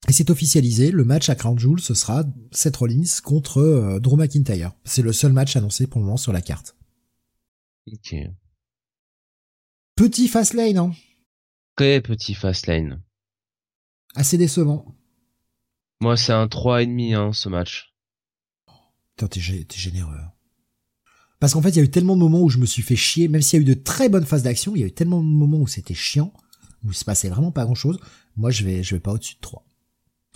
Et 0.09 0.13
c'est 0.13 0.31
officialisé, 0.31 0.91
le 0.91 1.05
match 1.05 1.29
à 1.29 1.35
Crown 1.37 1.59
Jewel, 1.59 1.81
ce 1.81 1.95
sera 1.95 2.25
Seth 2.51 2.77
Rollins 2.77 3.21
contre 3.23 3.59
euh, 3.59 4.01
Drew 4.01 4.17
McIntyre. 4.17 4.73
C'est 4.85 5.03
le 5.03 5.13
seul 5.13 5.33
match 5.33 5.55
annoncé 5.57 5.87
pour 5.87 6.01
le 6.01 6.07
moment 6.07 6.17
sur 6.17 6.33
la 6.33 6.43
carte. 6.43 6.77
Ok. 7.91 8.15
Petit 9.95 10.29
fast 10.29 10.55
lane, 10.55 10.79
hein. 10.79 10.93
Très 11.77 12.01
petit 12.01 12.35
fast 12.35 12.67
lane. 12.67 13.01
Assez 14.15 14.37
décevant. 14.39 14.95
Moi, 16.01 16.17
c'est 16.17 16.33
un 16.33 16.47
3,5 16.47 17.15
hein, 17.15 17.33
ce 17.33 17.49
match. 17.49 17.95
Putain, 19.17 19.29
t'es 19.29 19.41
gé- 19.41 19.67
t'es 19.67 19.79
généreux. 19.79 20.19
Parce 21.39 21.55
qu'en 21.55 21.63
fait, 21.63 21.71
il 21.71 21.77
y 21.77 21.81
a 21.81 21.85
eu 21.85 21.91
tellement 21.91 22.17
de 22.17 22.21
moments 22.21 22.41
où 22.43 22.49
je 22.49 22.59
me 22.59 22.67
suis 22.67 22.83
fait 22.83 22.97
chier, 22.97 23.29
même 23.29 23.43
s'il 23.43 23.59
y 23.59 23.61
a 23.61 23.63
eu 23.63 23.75
de 23.75 23.81
très 23.81 24.09
bonnes 24.09 24.27
phases 24.27 24.43
d'action, 24.43 24.75
il 24.75 24.81
y 24.81 24.85
a 24.85 24.87
eu 24.87 24.93
tellement 24.93 25.21
de 25.23 25.27
moments 25.29 25.59
où 25.59 25.67
c'était 25.67 25.95
chiant, 25.95 26.33
où 26.85 26.91
il 26.91 26.95
se 26.95 27.05
passait 27.05 27.29
vraiment 27.29 27.53
pas 27.53 27.65
grand 27.65 27.75
chose. 27.75 27.99
Moi, 28.37 28.51
je 28.51 28.65
vais, 28.65 28.83
je 28.83 28.95
vais 28.97 29.01
pas 29.01 29.13
au-dessus 29.13 29.37
de 29.37 29.41
3. 29.41 29.65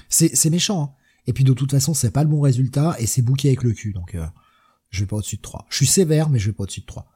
C'est, 0.09 0.51
méchant, 0.51 0.83
hein. 0.83 0.93
Et 1.29 1.33
puis 1.33 1.43
de 1.43 1.53
toute 1.53 1.73
façon, 1.73 1.93
c'est 1.93 2.13
pas 2.13 2.23
le 2.23 2.31
bon 2.31 2.41
résultat 2.41 2.95
et 3.01 3.07
c'est 3.07 3.23
bouqué 3.23 3.49
avec 3.49 3.65
le 3.65 3.73
cul, 3.73 3.93
donc 3.93 4.15
euh, 4.15 4.27
je 4.91 5.01
vais 5.01 5.07
pas 5.07 5.17
au-dessus 5.17 5.37
de 5.37 5.43
3. 5.43 5.67
Je 5.69 5.77
suis 5.77 5.87
sévère, 5.87 6.29
mais 6.29 6.39
je 6.39 6.47
vais 6.47 6.53
pas 6.53 6.63
au-dessus 6.63 6.83
de 6.83 6.87
3. 6.87 7.07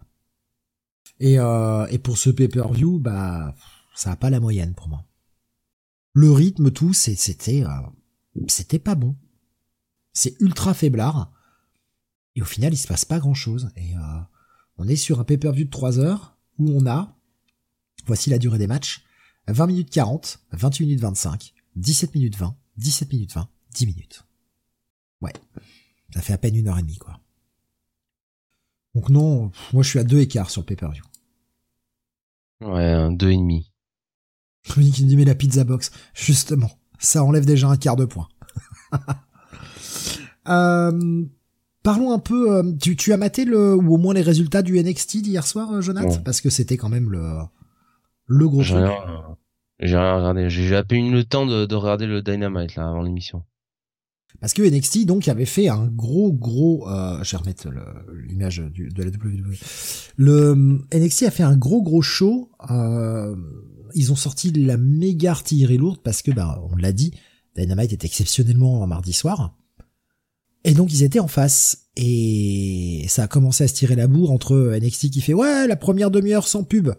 Et, 1.21 1.39
euh, 1.39 1.87
et 1.87 1.99
pour 1.99 2.19
ce 2.19 2.31
pay-per-view, 2.31 2.99
bah, 2.99 3.55
ça 3.95 4.11
a 4.11 4.17
pas 4.17 4.31
la 4.31 4.41
moyenne 4.41 4.75
pour 4.75 4.89
moi. 4.89 5.05
Le 6.13 6.33
rythme, 6.33 6.71
tout, 6.71 6.93
c'était, 6.93 7.65
euh, 7.65 7.69
c'était 8.49 8.79
pas 8.79 8.95
bon. 8.95 9.17
C'est 10.13 10.41
ultra 10.41 10.75
faiblard. 10.75 11.33
Et 12.35 12.43
au 12.43 12.47
final, 12.47 12.73
il 12.73 12.79
se 12.79 12.89
passe 12.89 13.05
pas 13.05 13.19
grand 13.19 13.35
chose. 13.35 13.71
Et 13.77 13.95
euh, 13.95 14.21
on 14.79 14.89
est 14.89 14.97
sur 14.97 15.21
un 15.21 15.25
pay-per-view 15.25 15.65
de 15.65 15.71
3 15.71 15.99
heures 15.99 16.37
où 16.59 16.71
on 16.71 16.87
a, 16.87 17.17
voici 18.07 18.31
la 18.31 18.39
durée 18.39 18.59
des 18.59 18.67
matchs, 18.67 19.05
20 19.49 19.67
minutes 19.67 19.91
40, 19.91 20.41
28 20.53 20.85
minutes 20.85 21.01
25, 21.01 21.55
17 21.77 22.15
minutes 22.15 22.37
20, 22.37 22.57
17 22.77 23.13
minutes 23.13 23.35
20, 23.35 23.49
10 23.75 23.87
minutes. 23.87 24.25
Ouais. 25.21 25.33
Ça 26.15 26.21
fait 26.23 26.33
à 26.33 26.39
peine 26.39 26.57
une 26.57 26.69
heure 26.69 26.79
et 26.79 26.83
demie, 26.83 26.99
quoi. 26.99 27.21
Donc 28.95 29.09
non, 29.09 29.53
moi 29.73 29.83
je 29.83 29.89
suis 29.89 29.99
à 29.99 30.05
deux 30.05 30.19
écarts 30.21 30.51
sur 30.51 30.63
le 30.63 30.67
pay-per-view. 30.67 31.05
Ouais, 32.63 32.85
un 32.93 33.13
2,5. 33.13 33.67
Chronique 34.65 34.95
qui 34.95 35.05
me 35.05 35.09
dit 35.09 35.17
mais 35.17 35.25
la 35.25 35.35
pizza 35.35 35.65
box, 35.65 35.91
justement, 36.15 36.71
ça 36.99 37.25
enlève 37.25 37.47
déjà 37.47 37.69
un 37.69 37.77
quart 37.77 37.97
de 37.97 38.05
point. 38.05 38.29
Euh, 40.49 41.25
parlons 41.83 42.13
un 42.13 42.19
peu. 42.19 42.57
euh, 42.57 42.73
tu, 42.81 42.97
tu 42.97 43.13
as 43.13 43.17
maté 43.19 43.45
le 43.45 43.77
ou 43.77 43.95
au 43.95 43.99
moins 43.99 44.15
les 44.15 44.23
résultats 44.23 44.63
du 44.63 44.83
NXT 44.83 45.19
d'hier 45.19 45.47
soir, 45.47 45.71
euh, 45.71 45.81
Jonathan, 45.83 46.19
parce 46.25 46.41
que 46.41 46.49
c'était 46.51 46.79
quand 46.79 46.89
même 46.89 47.11
le 47.11 47.41
le 48.27 48.49
gros 48.49 48.63
rien, 48.63 49.37
j'ai 49.81 49.97
rien 49.97 50.17
regardé. 50.17 50.51
J'ai 50.51 50.77
à 50.77 50.85
peine 50.85 51.07
eu 51.07 51.13
le 51.13 51.25
temps 51.25 51.47
de, 51.47 51.67
de 51.67 51.75
regarder 51.75 52.07
le 52.07 52.23
Dynamite 52.23 52.77
là 52.77 52.89
avant 52.89 53.03
l'émission. 53.03 53.43
Parce 54.41 54.55
que 54.55 54.63
NXT 54.63 55.07
donc 55.07 55.29
avait 55.29 55.45
fait 55.45 55.69
un 55.69 55.87
gros 55.87 56.33
gros. 56.33 56.89
Euh, 56.89 57.23
je 57.23 57.33
vais 57.33 57.37
remettre 57.39 57.69
l'image 58.27 58.59
de 58.59 59.03
la 59.03 59.11
WWE. 59.11 59.57
Le 60.17 60.85
NXT 60.95 61.25
a 61.25 61.31
fait 61.31 61.43
un 61.43 61.57
gros 61.57 61.83
gros 61.83 62.03
show. 62.03 62.51
Euh, 62.71 63.35
ils 63.95 64.13
ont 64.13 64.17
sorti 64.17 64.53
la 64.53 64.77
méga 64.77 65.33
artillerie 65.33 65.79
lourde 65.79 66.01
parce 66.03 66.23
que 66.23 66.31
bah 66.31 66.63
on 66.71 66.77
l'a 66.77 66.93
dit, 66.93 67.13
Dynamite 67.57 67.93
est 67.93 68.05
exceptionnellement 68.05 68.87
mardi 68.87 69.13
soir. 69.13 69.57
Et 70.65 70.75
donc 70.75 70.93
ils 70.93 71.03
étaient 71.03 71.21
en 71.21 71.29
face 71.29 71.89
et 71.97 73.05
ça 73.09 73.25
a 73.25 73.29
commencé 73.29 73.65
à 73.65 73.69
se 73.69 73.75
tirer 73.75 73.97
la 73.97 74.07
bourre 74.07 74.31
entre 74.31 74.79
NXT 74.81 75.11
qui 75.11 75.21
fait 75.21 75.35
ouais 75.35 75.67
la 75.67 75.77
première 75.77 76.11
demi-heure 76.11 76.47
sans 76.47 76.65
pub 76.65 76.91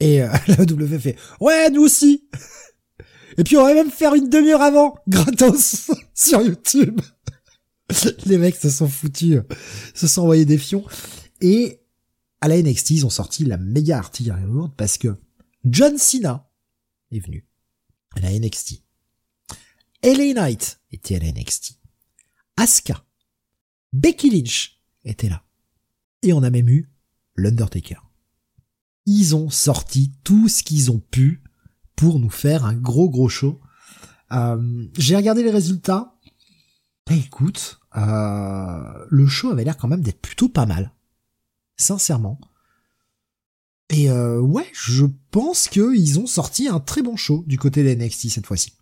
et 0.00 0.22
euh, 0.22 0.28
la 0.48 0.64
W 0.64 0.98
fait 0.98 1.16
ouais 1.40 1.70
nous 1.70 1.82
aussi. 1.82 2.28
Et 3.36 3.44
puis 3.44 3.56
on 3.56 3.64
va 3.64 3.74
même 3.74 3.90
faire 3.90 4.14
une 4.14 4.28
demi-heure 4.28 4.62
avant 4.62 4.98
gratos 5.08 5.90
sur 6.14 6.42
YouTube. 6.42 7.00
Les 8.26 8.36
mecs 8.36 8.56
se 8.56 8.70
sont 8.70 8.88
foutus 8.88 9.40
se 9.94 10.06
sont 10.06 10.22
envoyés 10.22 10.44
des 10.44 10.58
fions. 10.58 10.84
Et 11.40 11.80
à 12.40 12.48
la 12.48 12.60
NXT 12.60 12.90
ils 12.90 13.06
ont 13.06 13.10
sorti 13.10 13.44
la 13.44 13.56
méga 13.56 13.98
artillerie 13.98 14.42
lourde 14.42 14.72
parce 14.76 14.98
que 14.98 15.16
John 15.64 15.98
Cena 15.98 16.50
est 17.10 17.20
venu 17.20 17.46
à 18.16 18.20
la 18.20 18.38
NXT 18.38 18.82
LA 20.02 20.32
Knight 20.34 20.80
était 20.92 21.16
à 21.16 21.18
la 21.18 21.32
NXT 21.32 21.78
Asuka, 22.56 23.04
Becky 23.92 24.30
Lynch 24.30 24.80
était 25.04 25.28
là. 25.28 25.44
Et 26.22 26.32
on 26.32 26.42
a 26.42 26.50
même 26.50 26.68
eu 26.68 26.90
l'Undertaker. 27.36 28.07
Ils 29.10 29.34
ont 29.34 29.48
sorti 29.48 30.12
tout 30.22 30.48
ce 30.48 30.62
qu'ils 30.62 30.90
ont 30.90 30.98
pu 30.98 31.42
pour 31.96 32.20
nous 32.20 32.28
faire 32.28 32.66
un 32.66 32.74
gros 32.74 33.08
gros 33.08 33.30
show. 33.30 33.58
Euh, 34.32 34.86
J'ai 34.98 35.16
regardé 35.16 35.42
les 35.42 35.50
résultats. 35.50 36.14
Et 37.10 37.16
écoute, 37.16 37.80
euh, 37.96 39.06
le 39.08 39.26
show 39.26 39.48
avait 39.48 39.64
l'air 39.64 39.78
quand 39.78 39.88
même 39.88 40.02
d'être 40.02 40.20
plutôt 40.20 40.50
pas 40.50 40.66
mal. 40.66 40.92
Sincèrement. 41.78 42.38
Et 43.88 44.10
euh, 44.10 44.40
ouais, 44.40 44.66
je 44.74 45.06
pense 45.30 45.68
qu'ils 45.68 46.20
ont 46.20 46.26
sorti 46.26 46.68
un 46.68 46.78
très 46.78 47.00
bon 47.00 47.16
show 47.16 47.44
du 47.46 47.56
côté 47.56 47.82
de 47.82 47.98
NXT 47.98 48.28
cette 48.28 48.46
fois-ci. 48.46 48.74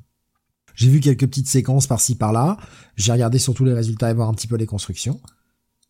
J'ai 0.75 0.91
vu 0.91 0.99
quelques 0.99 1.29
petites 1.29 1.49
séquences 1.49 1.87
par-ci 1.87 2.17
par-là. 2.17 2.59
J'ai 2.97 3.13
regardé 3.13 3.39
surtout 3.39 3.65
les 3.65 3.75
résultats 3.75 4.11
et 4.11 4.15
voir 4.15 4.29
un 4.29 4.35
petit 4.35 4.49
peu 4.49 4.57
les 4.57 4.67
constructions. 4.67 5.21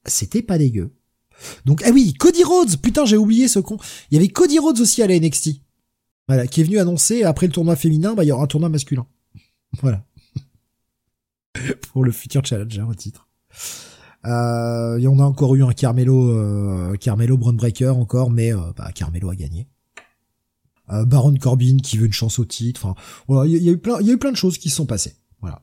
C'était 0.04 0.42
pas 0.42 0.58
dégueu. 0.58 0.94
Donc, 1.64 1.82
ah 1.84 1.90
oui, 1.92 2.14
Cody 2.14 2.44
Rhodes! 2.44 2.76
Putain, 2.80 3.04
j'ai 3.04 3.16
oublié 3.16 3.48
ce 3.48 3.58
con. 3.58 3.78
Il 4.10 4.14
y 4.14 4.18
avait 4.18 4.28
Cody 4.28 4.58
Rhodes 4.58 4.80
aussi 4.80 5.02
à 5.02 5.06
la 5.06 5.18
NXT. 5.18 5.60
Voilà, 6.28 6.46
qui 6.46 6.60
est 6.60 6.64
venu 6.64 6.78
annoncer, 6.78 7.22
après 7.22 7.46
le 7.46 7.52
tournoi 7.52 7.76
féminin, 7.76 8.14
bah, 8.14 8.24
il 8.24 8.28
y 8.28 8.32
aura 8.32 8.44
un 8.44 8.48
tournoi 8.48 8.68
masculin. 8.68 9.06
Voilà. 9.82 10.04
Pour 11.92 12.04
le 12.04 12.12
futur 12.12 12.44
challenger 12.44 12.82
au 12.82 12.94
titre. 12.94 13.28
Euh, 14.24 14.98
et 14.98 15.06
on 15.06 15.18
a 15.18 15.24
encore 15.24 15.54
eu 15.54 15.62
un 15.62 15.72
Carmelo, 15.72 16.30
euh, 16.30 16.96
Carmelo 16.96 17.36
Breaker 17.36 17.90
encore, 17.90 18.30
mais, 18.30 18.52
euh, 18.52 18.72
bah, 18.76 18.90
Carmelo 18.92 19.30
a 19.30 19.36
gagné. 19.36 19.68
Euh, 20.90 21.04
Baron 21.04 21.34
Corbin 21.34 21.78
qui 21.82 21.98
veut 21.98 22.06
une 22.06 22.12
chance 22.12 22.38
au 22.38 22.44
titre. 22.44 22.84
Enfin, 22.84 23.00
voilà, 23.28 23.48
y, 23.48 23.56
il 23.56 23.62
y 23.62 23.68
a 23.68 23.72
eu 23.72 23.78
plein, 23.78 23.98
il 24.00 24.06
y 24.06 24.10
a 24.10 24.12
eu 24.14 24.18
plein 24.18 24.32
de 24.32 24.36
choses 24.36 24.58
qui 24.58 24.70
se 24.70 24.76
sont 24.76 24.86
passées. 24.86 25.16
Voilà. 25.40 25.60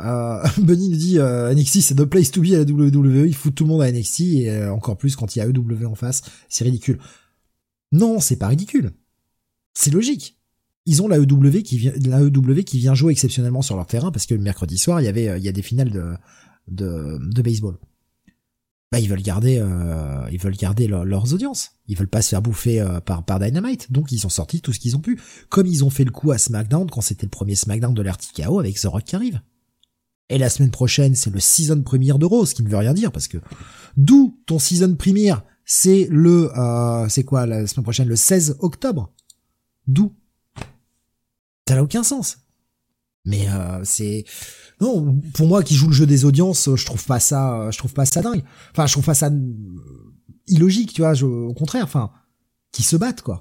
Euh, 0.00 0.42
Bunny 0.58 0.88
nous 0.90 0.96
dit 0.96 1.18
euh, 1.18 1.52
NXT 1.54 1.80
c'est 1.80 1.94
the 1.96 2.04
place 2.04 2.30
to 2.30 2.40
be 2.40 2.52
à 2.52 2.58
la 2.58 2.62
WWE, 2.62 3.26
il 3.26 3.34
fout 3.34 3.54
tout 3.54 3.64
le 3.64 3.68
monde 3.70 3.82
à 3.82 3.90
NXT 3.90 4.20
et 4.20 4.50
euh, 4.50 4.72
encore 4.72 4.96
plus 4.96 5.16
quand 5.16 5.34
il 5.34 5.40
y 5.40 5.42
a 5.42 5.46
EW 5.46 5.84
en 5.86 5.94
face, 5.94 6.22
c'est 6.48 6.64
ridicule. 6.64 6.98
Non, 7.92 8.20
c'est 8.20 8.36
pas 8.36 8.48
ridicule. 8.48 8.92
C'est 9.74 9.90
logique. 9.90 10.36
Ils 10.86 11.02
ont 11.02 11.08
la 11.08 11.18
EW 11.18 11.62
qui 11.62 11.78
vient 11.78 11.92
la 12.06 12.20
EW 12.22 12.62
qui 12.64 12.78
vient 12.78 12.94
jouer 12.94 13.12
exceptionnellement 13.12 13.62
sur 13.62 13.76
leur 13.76 13.86
terrain 13.86 14.10
parce 14.10 14.26
que 14.26 14.34
le 14.34 14.40
mercredi 14.40 14.78
soir, 14.78 15.00
il 15.00 15.04
y 15.04 15.08
avait 15.08 15.28
euh, 15.28 15.38
il 15.38 15.44
y 15.44 15.48
a 15.48 15.52
des 15.52 15.62
finales 15.62 15.90
de 15.90 16.14
de, 16.68 17.18
de 17.20 17.42
baseball. 17.42 17.76
Bah 18.90 18.98
ils 19.00 19.08
veulent 19.08 19.20
garder 19.22 19.58
euh, 19.60 20.26
ils 20.32 20.38
veulent 20.38 20.56
garder 20.56 20.86
leur- 20.88 21.04
leurs 21.04 21.34
audiences. 21.34 21.72
Ils 21.88 21.96
veulent 21.96 22.08
pas 22.08 22.22
se 22.22 22.30
faire 22.30 22.40
bouffer 22.40 22.80
euh, 22.80 23.00
par 23.00 23.22
par 23.24 23.38
Dynamite. 23.38 23.92
Donc 23.92 24.12
ils 24.12 24.24
ont 24.26 24.30
sorti 24.30 24.60
tout 24.62 24.72
ce 24.72 24.78
qu'ils 24.80 24.96
ont 24.96 25.00
pu 25.00 25.20
comme 25.50 25.66
ils 25.66 25.84
ont 25.84 25.90
fait 25.90 26.04
le 26.04 26.10
coup 26.10 26.30
à 26.30 26.38
SmackDown 26.38 26.88
quand 26.90 27.02
c'était 27.02 27.26
le 27.26 27.30
premier 27.30 27.54
SmackDown 27.54 27.92
de 27.92 28.00
l'RTKO 28.02 28.58
avec 28.60 28.80
The 28.80 28.84
Rock 28.86 29.04
qui 29.04 29.16
arrive. 29.16 29.40
Et 30.30 30.38
la 30.38 30.50
semaine 30.50 30.70
prochaine, 30.70 31.14
c'est 31.14 31.30
le 31.30 31.40
season 31.40 31.82
premiere 31.82 32.18
de 32.18 32.26
ce 32.44 32.54
qui 32.54 32.62
ne 32.62 32.68
veut 32.68 32.76
rien 32.76 32.92
dire 32.92 33.12
parce 33.12 33.28
que 33.28 33.38
d'où 33.96 34.38
ton 34.46 34.58
season 34.58 34.94
premiere, 34.94 35.42
c'est 35.64 36.06
le 36.10 36.50
euh, 36.56 37.08
c'est 37.08 37.24
quoi 37.24 37.46
la 37.46 37.66
semaine 37.66 37.84
prochaine 37.84 38.08
le 38.08 38.16
16 38.16 38.56
octobre? 38.60 39.12
D'où? 39.86 40.14
Ça 41.66 41.74
n'a 41.74 41.82
aucun 41.82 42.02
sens. 42.02 42.38
Mais 43.24 43.48
euh, 43.48 43.80
c'est 43.84 44.24
non 44.80 45.20
pour 45.34 45.46
moi 45.46 45.62
qui 45.62 45.74
joue 45.74 45.88
le 45.88 45.94
jeu 45.94 46.06
des 46.06 46.24
audiences, 46.24 46.74
je 46.74 46.84
trouve 46.84 47.04
pas 47.04 47.20
ça 47.20 47.70
je 47.70 47.78
trouve 47.78 47.94
pas 47.94 48.04
ça 48.04 48.20
dingue. 48.20 48.44
Enfin, 48.72 48.86
je 48.86 48.92
trouve 48.92 49.06
pas 49.06 49.14
ça 49.14 49.28
euh, 49.28 50.14
illogique, 50.46 50.92
tu 50.92 51.00
vois, 51.00 51.20
au 51.22 51.54
contraire, 51.54 51.84
enfin 51.84 52.10
qui 52.70 52.82
se 52.82 52.96
battent 52.96 53.22
quoi. 53.22 53.40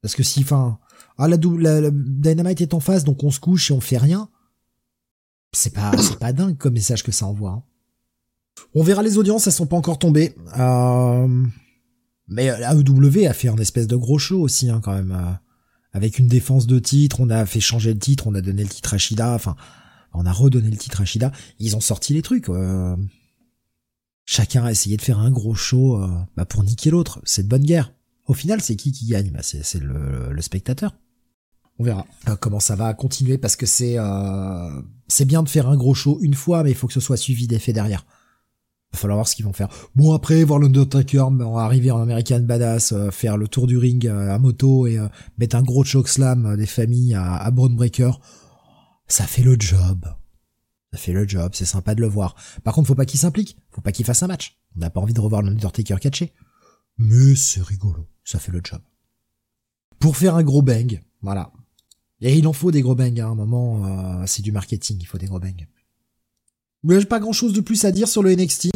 Parce 0.00 0.14
que 0.14 0.22
si 0.22 0.40
enfin 0.40 0.78
ah 1.18 1.28
la, 1.28 1.36
la, 1.36 1.80
la 1.82 1.90
Dynamite 1.92 2.62
est 2.62 2.72
en 2.72 2.80
face 2.80 3.04
donc 3.04 3.22
on 3.22 3.30
se 3.30 3.40
couche 3.40 3.70
et 3.70 3.74
on 3.74 3.80
fait 3.80 3.98
rien 3.98 4.30
c'est 5.52 5.72
pas 5.74 5.98
c'est 5.98 6.18
pas 6.18 6.32
dingue 6.32 6.56
comme 6.56 6.74
message 6.74 7.02
que 7.02 7.12
ça 7.12 7.26
envoie. 7.26 7.50
hein. 7.50 7.62
On 8.74 8.82
verra 8.82 9.02
les 9.02 9.16
audiences, 9.18 9.46
elles 9.46 9.52
sont 9.52 9.66
pas 9.66 9.76
encore 9.76 9.98
tombées. 9.98 10.34
Euh, 10.58 11.44
Mais 12.28 12.46
la 12.58 12.74
EW 12.74 13.26
a 13.26 13.32
fait 13.32 13.48
un 13.48 13.56
espèce 13.56 13.86
de 13.86 13.96
gros 13.96 14.18
show 14.18 14.40
aussi 14.40 14.68
hein, 14.70 14.80
quand 14.82 14.94
même. 14.94 15.12
euh, 15.12 15.32
Avec 15.92 16.18
une 16.18 16.28
défense 16.28 16.66
de 16.66 16.78
titre, 16.78 17.20
on 17.20 17.30
a 17.30 17.46
fait 17.46 17.60
changer 17.60 17.92
le 17.92 17.98
titre, 17.98 18.26
on 18.26 18.34
a 18.34 18.40
donné 18.40 18.62
le 18.62 18.68
titre 18.68 18.94
à 18.94 18.98
Shida, 18.98 19.32
enfin 19.34 19.56
on 20.12 20.26
a 20.26 20.32
redonné 20.32 20.70
le 20.70 20.76
titre 20.76 21.00
à 21.00 21.04
Shida. 21.04 21.32
Ils 21.58 21.74
ont 21.76 21.80
sorti 21.80 22.12
les 22.14 22.22
trucs. 22.22 22.48
euh. 22.48 22.96
Chacun 24.24 24.64
a 24.64 24.70
essayé 24.70 24.96
de 24.96 25.02
faire 25.02 25.18
un 25.18 25.30
gros 25.30 25.54
show 25.54 26.00
euh, 26.00 26.08
bah, 26.36 26.44
pour 26.44 26.62
niquer 26.62 26.90
l'autre. 26.90 27.20
C'est 27.24 27.42
de 27.44 27.48
bonne 27.48 27.64
guerre. 27.64 27.92
Au 28.26 28.34
final, 28.34 28.60
c'est 28.60 28.76
qui 28.76 28.92
qui 28.92 29.06
gagne? 29.06 29.30
Bah, 29.30 29.40
C'est 29.42 29.80
le, 29.80 30.32
le 30.32 30.42
spectateur. 30.42 30.94
On 31.78 31.84
verra 31.84 32.06
euh, 32.28 32.36
comment 32.36 32.60
ça 32.60 32.76
va 32.76 32.92
continuer? 32.94 33.38
Parce 33.38 33.56
que 33.56 33.66
c'est 33.66 33.98
euh, 33.98 34.82
C'est 35.10 35.24
bien 35.24 35.42
de 35.42 35.48
faire 35.48 35.68
un 35.68 35.76
gros 35.76 35.94
show 35.94 36.18
une 36.22 36.34
fois, 36.34 36.62
mais 36.62 36.70
il 36.70 36.76
faut 36.76 36.86
que 36.86 36.92
ce 36.92 37.00
soit 37.00 37.16
suivi 37.16 37.48
d'effets 37.48 37.72
derrière. 37.72 38.06
Va 38.92 38.98
falloir 38.98 39.16
voir 39.18 39.28
ce 39.28 39.36
qu'ils 39.36 39.44
vont 39.44 39.52
faire. 39.52 39.68
Bon 39.94 40.12
après, 40.12 40.42
voir 40.44 40.58
l'Undertaker 40.58 41.26
arriver 41.56 41.90
en 41.90 42.00
American 42.00 42.40
Badass, 42.40 42.92
euh, 42.92 43.10
faire 43.10 43.36
le 43.36 43.48
tour 43.48 43.66
du 43.66 43.76
ring 43.76 44.06
euh, 44.06 44.34
à 44.34 44.38
moto 44.38 44.86
et 44.86 44.98
euh, 44.98 45.08
mettre 45.38 45.56
un 45.56 45.62
gros 45.62 45.84
choke 45.84 46.08
slam 46.08 46.56
des 46.56 46.66
familles 46.66 47.14
à, 47.14 47.36
à 47.36 47.50
ça 49.08 49.26
fait 49.26 49.42
le 49.42 49.56
job. 49.58 50.06
Ça 50.92 50.98
fait 50.98 51.12
le 51.12 51.26
job, 51.26 51.52
c'est 51.54 51.64
sympa 51.64 51.94
de 51.94 52.00
le 52.00 52.06
voir. 52.06 52.36
Par 52.62 52.74
contre, 52.74 52.88
faut 52.88 52.94
pas 52.94 53.06
qu'il 53.06 53.18
s'implique, 53.18 53.56
faut 53.70 53.80
pas 53.80 53.92
qu'il 53.92 54.06
fasse 54.06 54.22
un 54.22 54.28
match. 54.28 54.60
On 54.76 54.80
n'a 54.80 54.90
pas 54.90 55.00
envie 55.00 55.14
de 55.14 55.20
revoir 55.20 55.42
l'Undertaker 55.42 55.96
catché. 56.00 56.32
Mais 56.98 57.34
c'est 57.34 57.62
rigolo, 57.62 58.08
ça 58.24 58.38
fait 58.38 58.52
le 58.52 58.60
job. 58.62 58.80
Pour 59.98 60.16
faire 60.16 60.36
un 60.36 60.42
gros 60.42 60.62
bang, 60.62 61.00
voilà. 61.22 61.52
Et 62.20 62.36
il 62.36 62.46
en 62.46 62.52
faut 62.52 62.70
des 62.70 62.82
gros 62.82 62.94
bangs, 62.94 63.18
hein. 63.18 63.24
à 63.24 63.28
un 63.28 63.34
moment, 63.34 64.26
c'est 64.26 64.42
du 64.42 64.52
marketing, 64.52 64.98
il 65.00 65.06
faut 65.06 65.18
des 65.18 65.26
gros 65.26 65.40
bangs. 65.40 65.66
Mais 66.82 66.98
j'ai 66.98 67.06
pas 67.06 67.20
grand 67.20 67.32
chose 67.32 67.52
de 67.52 67.60
plus 67.60 67.84
à 67.84 67.92
dire 67.92 68.08
sur 68.08 68.22
le 68.22 68.34
NXT. 68.34 68.70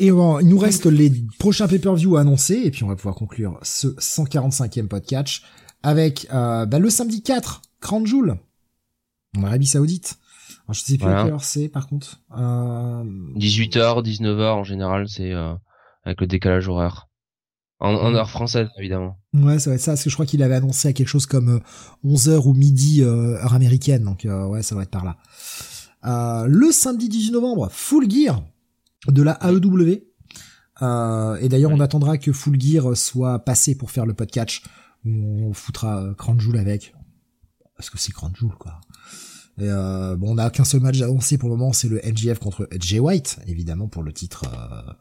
Et 0.00 0.10
bon, 0.10 0.40
il 0.40 0.48
nous 0.48 0.58
reste 0.58 0.86
les 0.86 1.12
prochains 1.38 1.68
pay-per-view 1.68 2.16
à 2.16 2.22
annoncer, 2.22 2.60
et 2.64 2.70
puis 2.70 2.82
on 2.82 2.88
va 2.88 2.96
pouvoir 2.96 3.14
conclure 3.14 3.58
ce 3.62 3.88
145e 3.88 4.88
podcast 4.88 5.42
avec 5.84 6.26
euh, 6.32 6.66
bah, 6.66 6.78
le 6.78 6.90
samedi 6.90 7.22
4, 7.22 7.62
Crown 7.80 8.06
Jewel, 8.06 8.36
en 9.36 9.44
Arabie 9.44 9.66
Saoudite. 9.66 10.18
Alors, 10.66 10.74
je 10.74 10.80
sais 10.80 10.98
plus 10.98 11.06
à 11.06 11.22
quelle 11.22 11.32
heure 11.32 11.44
c'est, 11.44 11.68
par 11.68 11.86
contre. 11.86 12.20
Euh... 12.36 13.04
18h, 13.36 14.02
19h 14.02 14.52
en 14.52 14.64
général, 14.64 15.08
c'est 15.08 15.32
euh, 15.32 15.54
avec 16.04 16.20
le 16.20 16.26
décalage 16.26 16.68
horaire. 16.68 17.08
En, 17.80 17.94
en, 17.94 18.14
heure 18.14 18.30
française, 18.30 18.68
évidemment. 18.78 19.18
Ouais, 19.32 19.58
ça 19.58 19.70
va 19.70 19.76
être 19.76 19.82
ça, 19.82 19.92
parce 19.92 20.04
que 20.04 20.10
je 20.10 20.14
crois 20.14 20.26
qu'il 20.26 20.42
avait 20.42 20.54
annoncé 20.54 20.88
à 20.88 20.92
quelque 20.92 21.08
chose 21.08 21.26
comme 21.26 21.60
11h 22.04 22.30
euh, 22.30 22.40
ou 22.44 22.54
midi 22.54 23.02
euh, 23.02 23.36
heure 23.36 23.54
américaine, 23.54 24.04
donc 24.04 24.24
euh, 24.24 24.46
ouais, 24.46 24.62
ça 24.62 24.74
va 24.74 24.82
être 24.82 24.90
par 24.90 25.04
là. 25.04 25.16
Euh, 26.04 26.46
le 26.46 26.70
samedi 26.70 27.08
18 27.08 27.32
novembre, 27.32 27.68
Full 27.70 28.10
Gear 28.10 28.42
de 29.08 29.22
la 29.22 29.38
AEW. 29.42 30.02
Et 31.40 31.48
d'ailleurs, 31.48 31.72
on 31.72 31.80
attendra 31.80 32.16
que 32.18 32.32
Full 32.32 32.60
Gear 32.60 32.96
soit 32.96 33.40
passé 33.40 33.74
pour 33.76 33.90
faire 33.90 34.06
le 34.06 34.14
podcast 34.14 34.62
où 35.04 35.48
on 35.48 35.52
foutra 35.52 36.14
Cranjoul 36.16 36.56
avec. 36.56 36.94
Parce 37.76 37.90
que 37.90 37.98
c'est 37.98 38.12
Cranjoul, 38.12 38.54
quoi. 38.58 38.80
Et 39.58 39.68
bon, 39.68 40.32
on 40.32 40.34
n'a 40.34 40.50
qu'un 40.50 40.64
seul 40.64 40.80
match 40.80 41.00
avancé 41.00 41.38
pour 41.38 41.48
le 41.48 41.56
moment, 41.56 41.72
c'est 41.72 41.88
le 41.88 42.00
NGF 42.04 42.38
contre 42.38 42.68
Jay 42.80 42.98
White, 42.98 43.38
évidemment 43.46 43.88
pour 43.88 44.02
le 44.02 44.12
titre 44.12 44.44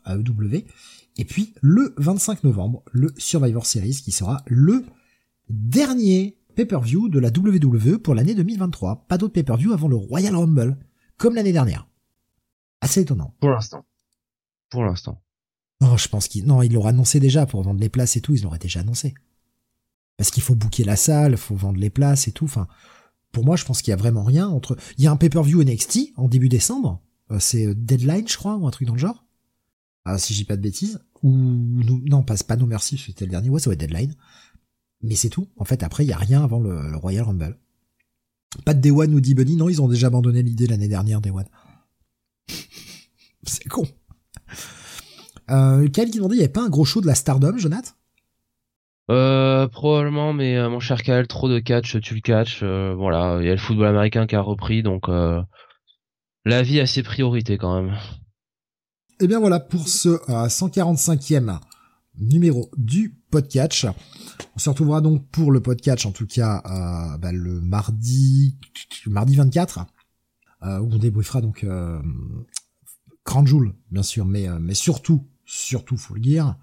AEW. 0.06 0.64
Et 1.18 1.26
puis 1.26 1.54
le 1.62 1.94
25 1.98 2.44
novembre, 2.44 2.84
le 2.92 3.14
Survivor 3.18 3.66
Series 3.66 4.02
qui 4.04 4.12
sera 4.12 4.44
le 4.48 4.86
dernier 5.50 6.38
pay-per-view 6.56 7.10
de 7.10 7.20
la 7.20 7.30
WWE 7.30 7.98
pour 7.98 8.16
l'année 8.16 8.36
2023. 8.36 9.06
Pas 9.08 9.18
d'autre 9.18 9.34
pay-per-view 9.34 9.74
avant 9.74 9.88
le 9.88 9.96
Royal 9.96 10.36
Rumble 10.36 10.78
comme 11.18 11.36
l'année 11.36 11.54
dernière. 11.54 11.88
Assez 12.82 13.02
étonnant. 13.02 13.34
Pour 13.40 13.50
l'instant. 13.50 13.86
Pour 14.70 14.84
l'instant. 14.84 15.22
Non, 15.82 15.98
je 15.98 16.08
pense 16.08 16.28
qu'il, 16.28 16.46
non, 16.46 16.62
ils 16.62 16.72
l'auraient 16.72 16.90
annoncé 16.90 17.20
déjà 17.20 17.46
pour 17.46 17.62
vendre 17.62 17.80
les 17.80 17.90
places 17.90 18.16
et 18.16 18.22
tout, 18.22 18.34
ils 18.34 18.44
l'auraient 18.44 18.60
déjà 18.60 18.80
annoncé. 18.80 19.14
Parce 20.18 20.32
qu'il 20.32 20.44
faut 20.44 20.56
booker 20.56 20.84
la 20.84 20.96
salle, 20.96 21.38
faut 21.38 21.56
vendre 21.56 21.80
les 21.80 21.90
places 21.90 22.28
et 22.28 22.32
tout. 22.32 22.46
Enfin, 22.46 22.68
pour 23.32 23.44
moi, 23.44 23.56
je 23.56 23.66
pense 23.66 23.82
qu'il 23.82 23.92
y 23.92 23.94
a 23.94 23.98
vraiment 23.98 24.24
rien 24.24 24.48
entre. 24.48 24.78
Il 24.98 25.04
y 25.04 25.08
a 25.08 25.12
un 25.12 25.18
pay-per-view 25.18 25.64
NXT 25.64 26.14
en 26.16 26.28
début 26.28 26.50
décembre. 26.50 27.02
Euh, 27.32 27.40
c'est 27.40 27.66
euh, 27.66 27.74
Deadline, 27.76 28.28
je 28.28 28.38
crois, 28.38 28.56
ou 28.56 28.68
un 28.68 28.72
truc 28.72 28.88
dans 28.88 28.94
le 28.94 29.00
genre. 29.00 29.23
Ah, 30.06 30.18
si 30.18 30.34
j'ai 30.34 30.46
pas 30.46 30.58
de 30.58 30.62
bêtises. 30.62 31.00
Ou 31.22 31.32
non, 31.32 32.24
pas 32.24 32.36
pas 32.48 32.58
non 32.58 32.68
merci, 32.68 32.98
c'était 32.98 33.26
le 33.26 33.32
dernier. 33.32 33.50
Ouais, 33.50 33.60
ça 33.60 33.70
va 33.70 33.76
Deadline. 33.76 34.14
Mais 35.02 35.16
c'est 35.16 35.30
tout. 35.30 35.48
En 35.58 35.66
fait, 35.66 35.84
après, 35.84 36.04
il 36.06 36.08
y 36.08 36.14
a 36.14 36.18
rien 36.18 36.44
avant 36.44 36.60
le 36.60 36.96
Royal 36.96 37.26
Rumble. 37.26 37.58
Pas 38.66 38.74
de 38.74 38.82
Day 38.82 38.92
One 38.92 39.14
ou 39.14 39.22
D-Bunny, 39.22 39.56
non, 39.56 39.70
ils 39.70 39.82
ont 39.82 39.88
déjà 39.88 40.08
abandonné 40.08 40.44
l'idée 40.44 40.68
l'année 40.68 40.88
dernière, 40.88 41.22
Day 41.22 41.32
One. 41.32 41.48
C'est 43.44 43.68
con. 43.68 43.88
Euh, 45.52 45.88
qui 45.88 46.12
demandait, 46.12 46.36
il 46.36 46.38
n'y 46.38 46.44
avait 46.44 46.54
pas 46.54 46.64
un 46.64 46.70
gros 46.70 46.86
show 46.86 47.02
de 47.02 47.08
la 47.08 47.16
Stardom, 47.16 47.58
Jonathan? 47.58 47.92
Euh, 49.12 49.68
probablement, 49.68 50.32
mais 50.32 50.58
euh, 50.58 50.70
mon 50.70 50.80
cher 50.80 51.02
Kyle, 51.02 51.28
trop 51.28 51.50
de 51.50 51.60
catch, 51.60 52.00
tu 52.00 52.16
le 52.16 52.22
catch. 52.22 52.62
Euh, 52.64 52.94
voilà, 52.96 53.40
il 53.42 53.46
y 53.46 53.50
a 53.50 53.54
le 53.54 53.58
football 53.58 53.88
américain 53.88 54.28
qui 54.28 54.36
a 54.36 54.42
repris, 54.42 54.82
donc 54.82 55.10
euh, 55.10 55.42
la 56.46 56.62
vie 56.62 56.80
a 56.80 56.86
ses 56.86 57.04
priorités 57.04 57.58
quand 57.58 57.82
même. 57.82 57.98
Et 59.24 59.26
eh 59.26 59.30
bien 59.30 59.40
voilà 59.40 59.62
pour 59.62 59.88
ce 59.88 60.10
145e 60.28 61.58
numéro 62.20 62.70
du 62.76 63.16
podcast. 63.32 63.88
On 64.54 64.60
se 64.60 64.70
retrouvera 64.70 65.00
donc 65.00 65.26
pour 65.30 65.54
le 65.54 65.62
podcast, 65.62 66.06
en 66.06 66.12
tout 66.12 66.28
cas 66.28 66.62
euh, 66.66 67.18
bah, 67.20 67.32
le 67.32 67.62
mardi, 67.62 68.58
mardi 69.06 69.38
24, 69.38 69.86
euh, 70.64 70.80
où 70.80 70.90
on 70.92 70.98
débriefera 70.98 71.40
donc 71.40 71.64
euh, 71.64 72.02
bien 73.92 74.04
sûr, 74.04 74.26
mais 74.26 74.50
euh, 74.50 74.60
mais 74.60 74.74
surtout, 74.74 75.26
surtout 75.46 75.96
Full 75.96 76.22
Gear. 76.22 76.60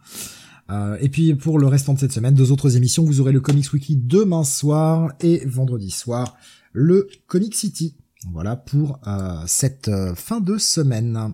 Euh, 0.68 0.98
et 1.00 1.08
puis 1.08 1.34
pour 1.34 1.58
le 1.58 1.66
restant 1.66 1.94
de 1.94 1.98
cette 1.98 2.12
semaine, 2.12 2.34
deux 2.34 2.52
autres 2.52 2.76
émissions, 2.76 3.04
vous 3.04 3.22
aurez 3.22 3.32
le 3.32 3.40
Comics 3.40 3.72
Weekly 3.72 3.96
demain 3.96 4.44
soir 4.44 5.14
et 5.20 5.46
vendredi 5.46 5.90
soir 5.90 6.36
le 6.74 7.08
Comic 7.26 7.54
City. 7.54 7.96
Voilà 8.30 8.54
pour 8.54 9.00
cette 9.46 9.90
fin 10.14 10.40
de 10.42 10.58
semaine. 10.58 11.32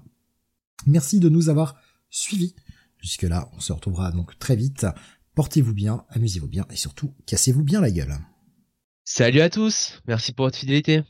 Merci 0.84 1.20
de 1.20 1.28
nous 1.28 1.48
avoir 1.48 1.76
suivis. 2.10 2.54
Jusque-là, 3.00 3.48
on 3.56 3.60
se 3.60 3.72
retrouvera 3.72 4.10
donc 4.12 4.38
très 4.38 4.56
vite. 4.56 4.86
Portez-vous 5.34 5.74
bien, 5.74 6.04
amusez-vous 6.10 6.48
bien 6.48 6.66
et 6.70 6.76
surtout, 6.76 7.14
cassez-vous 7.26 7.62
bien 7.62 7.80
la 7.80 7.90
gueule. 7.90 8.18
Salut 9.04 9.40
à 9.40 9.50
tous, 9.50 10.00
merci 10.06 10.32
pour 10.32 10.46
votre 10.46 10.58
fidélité. 10.58 11.02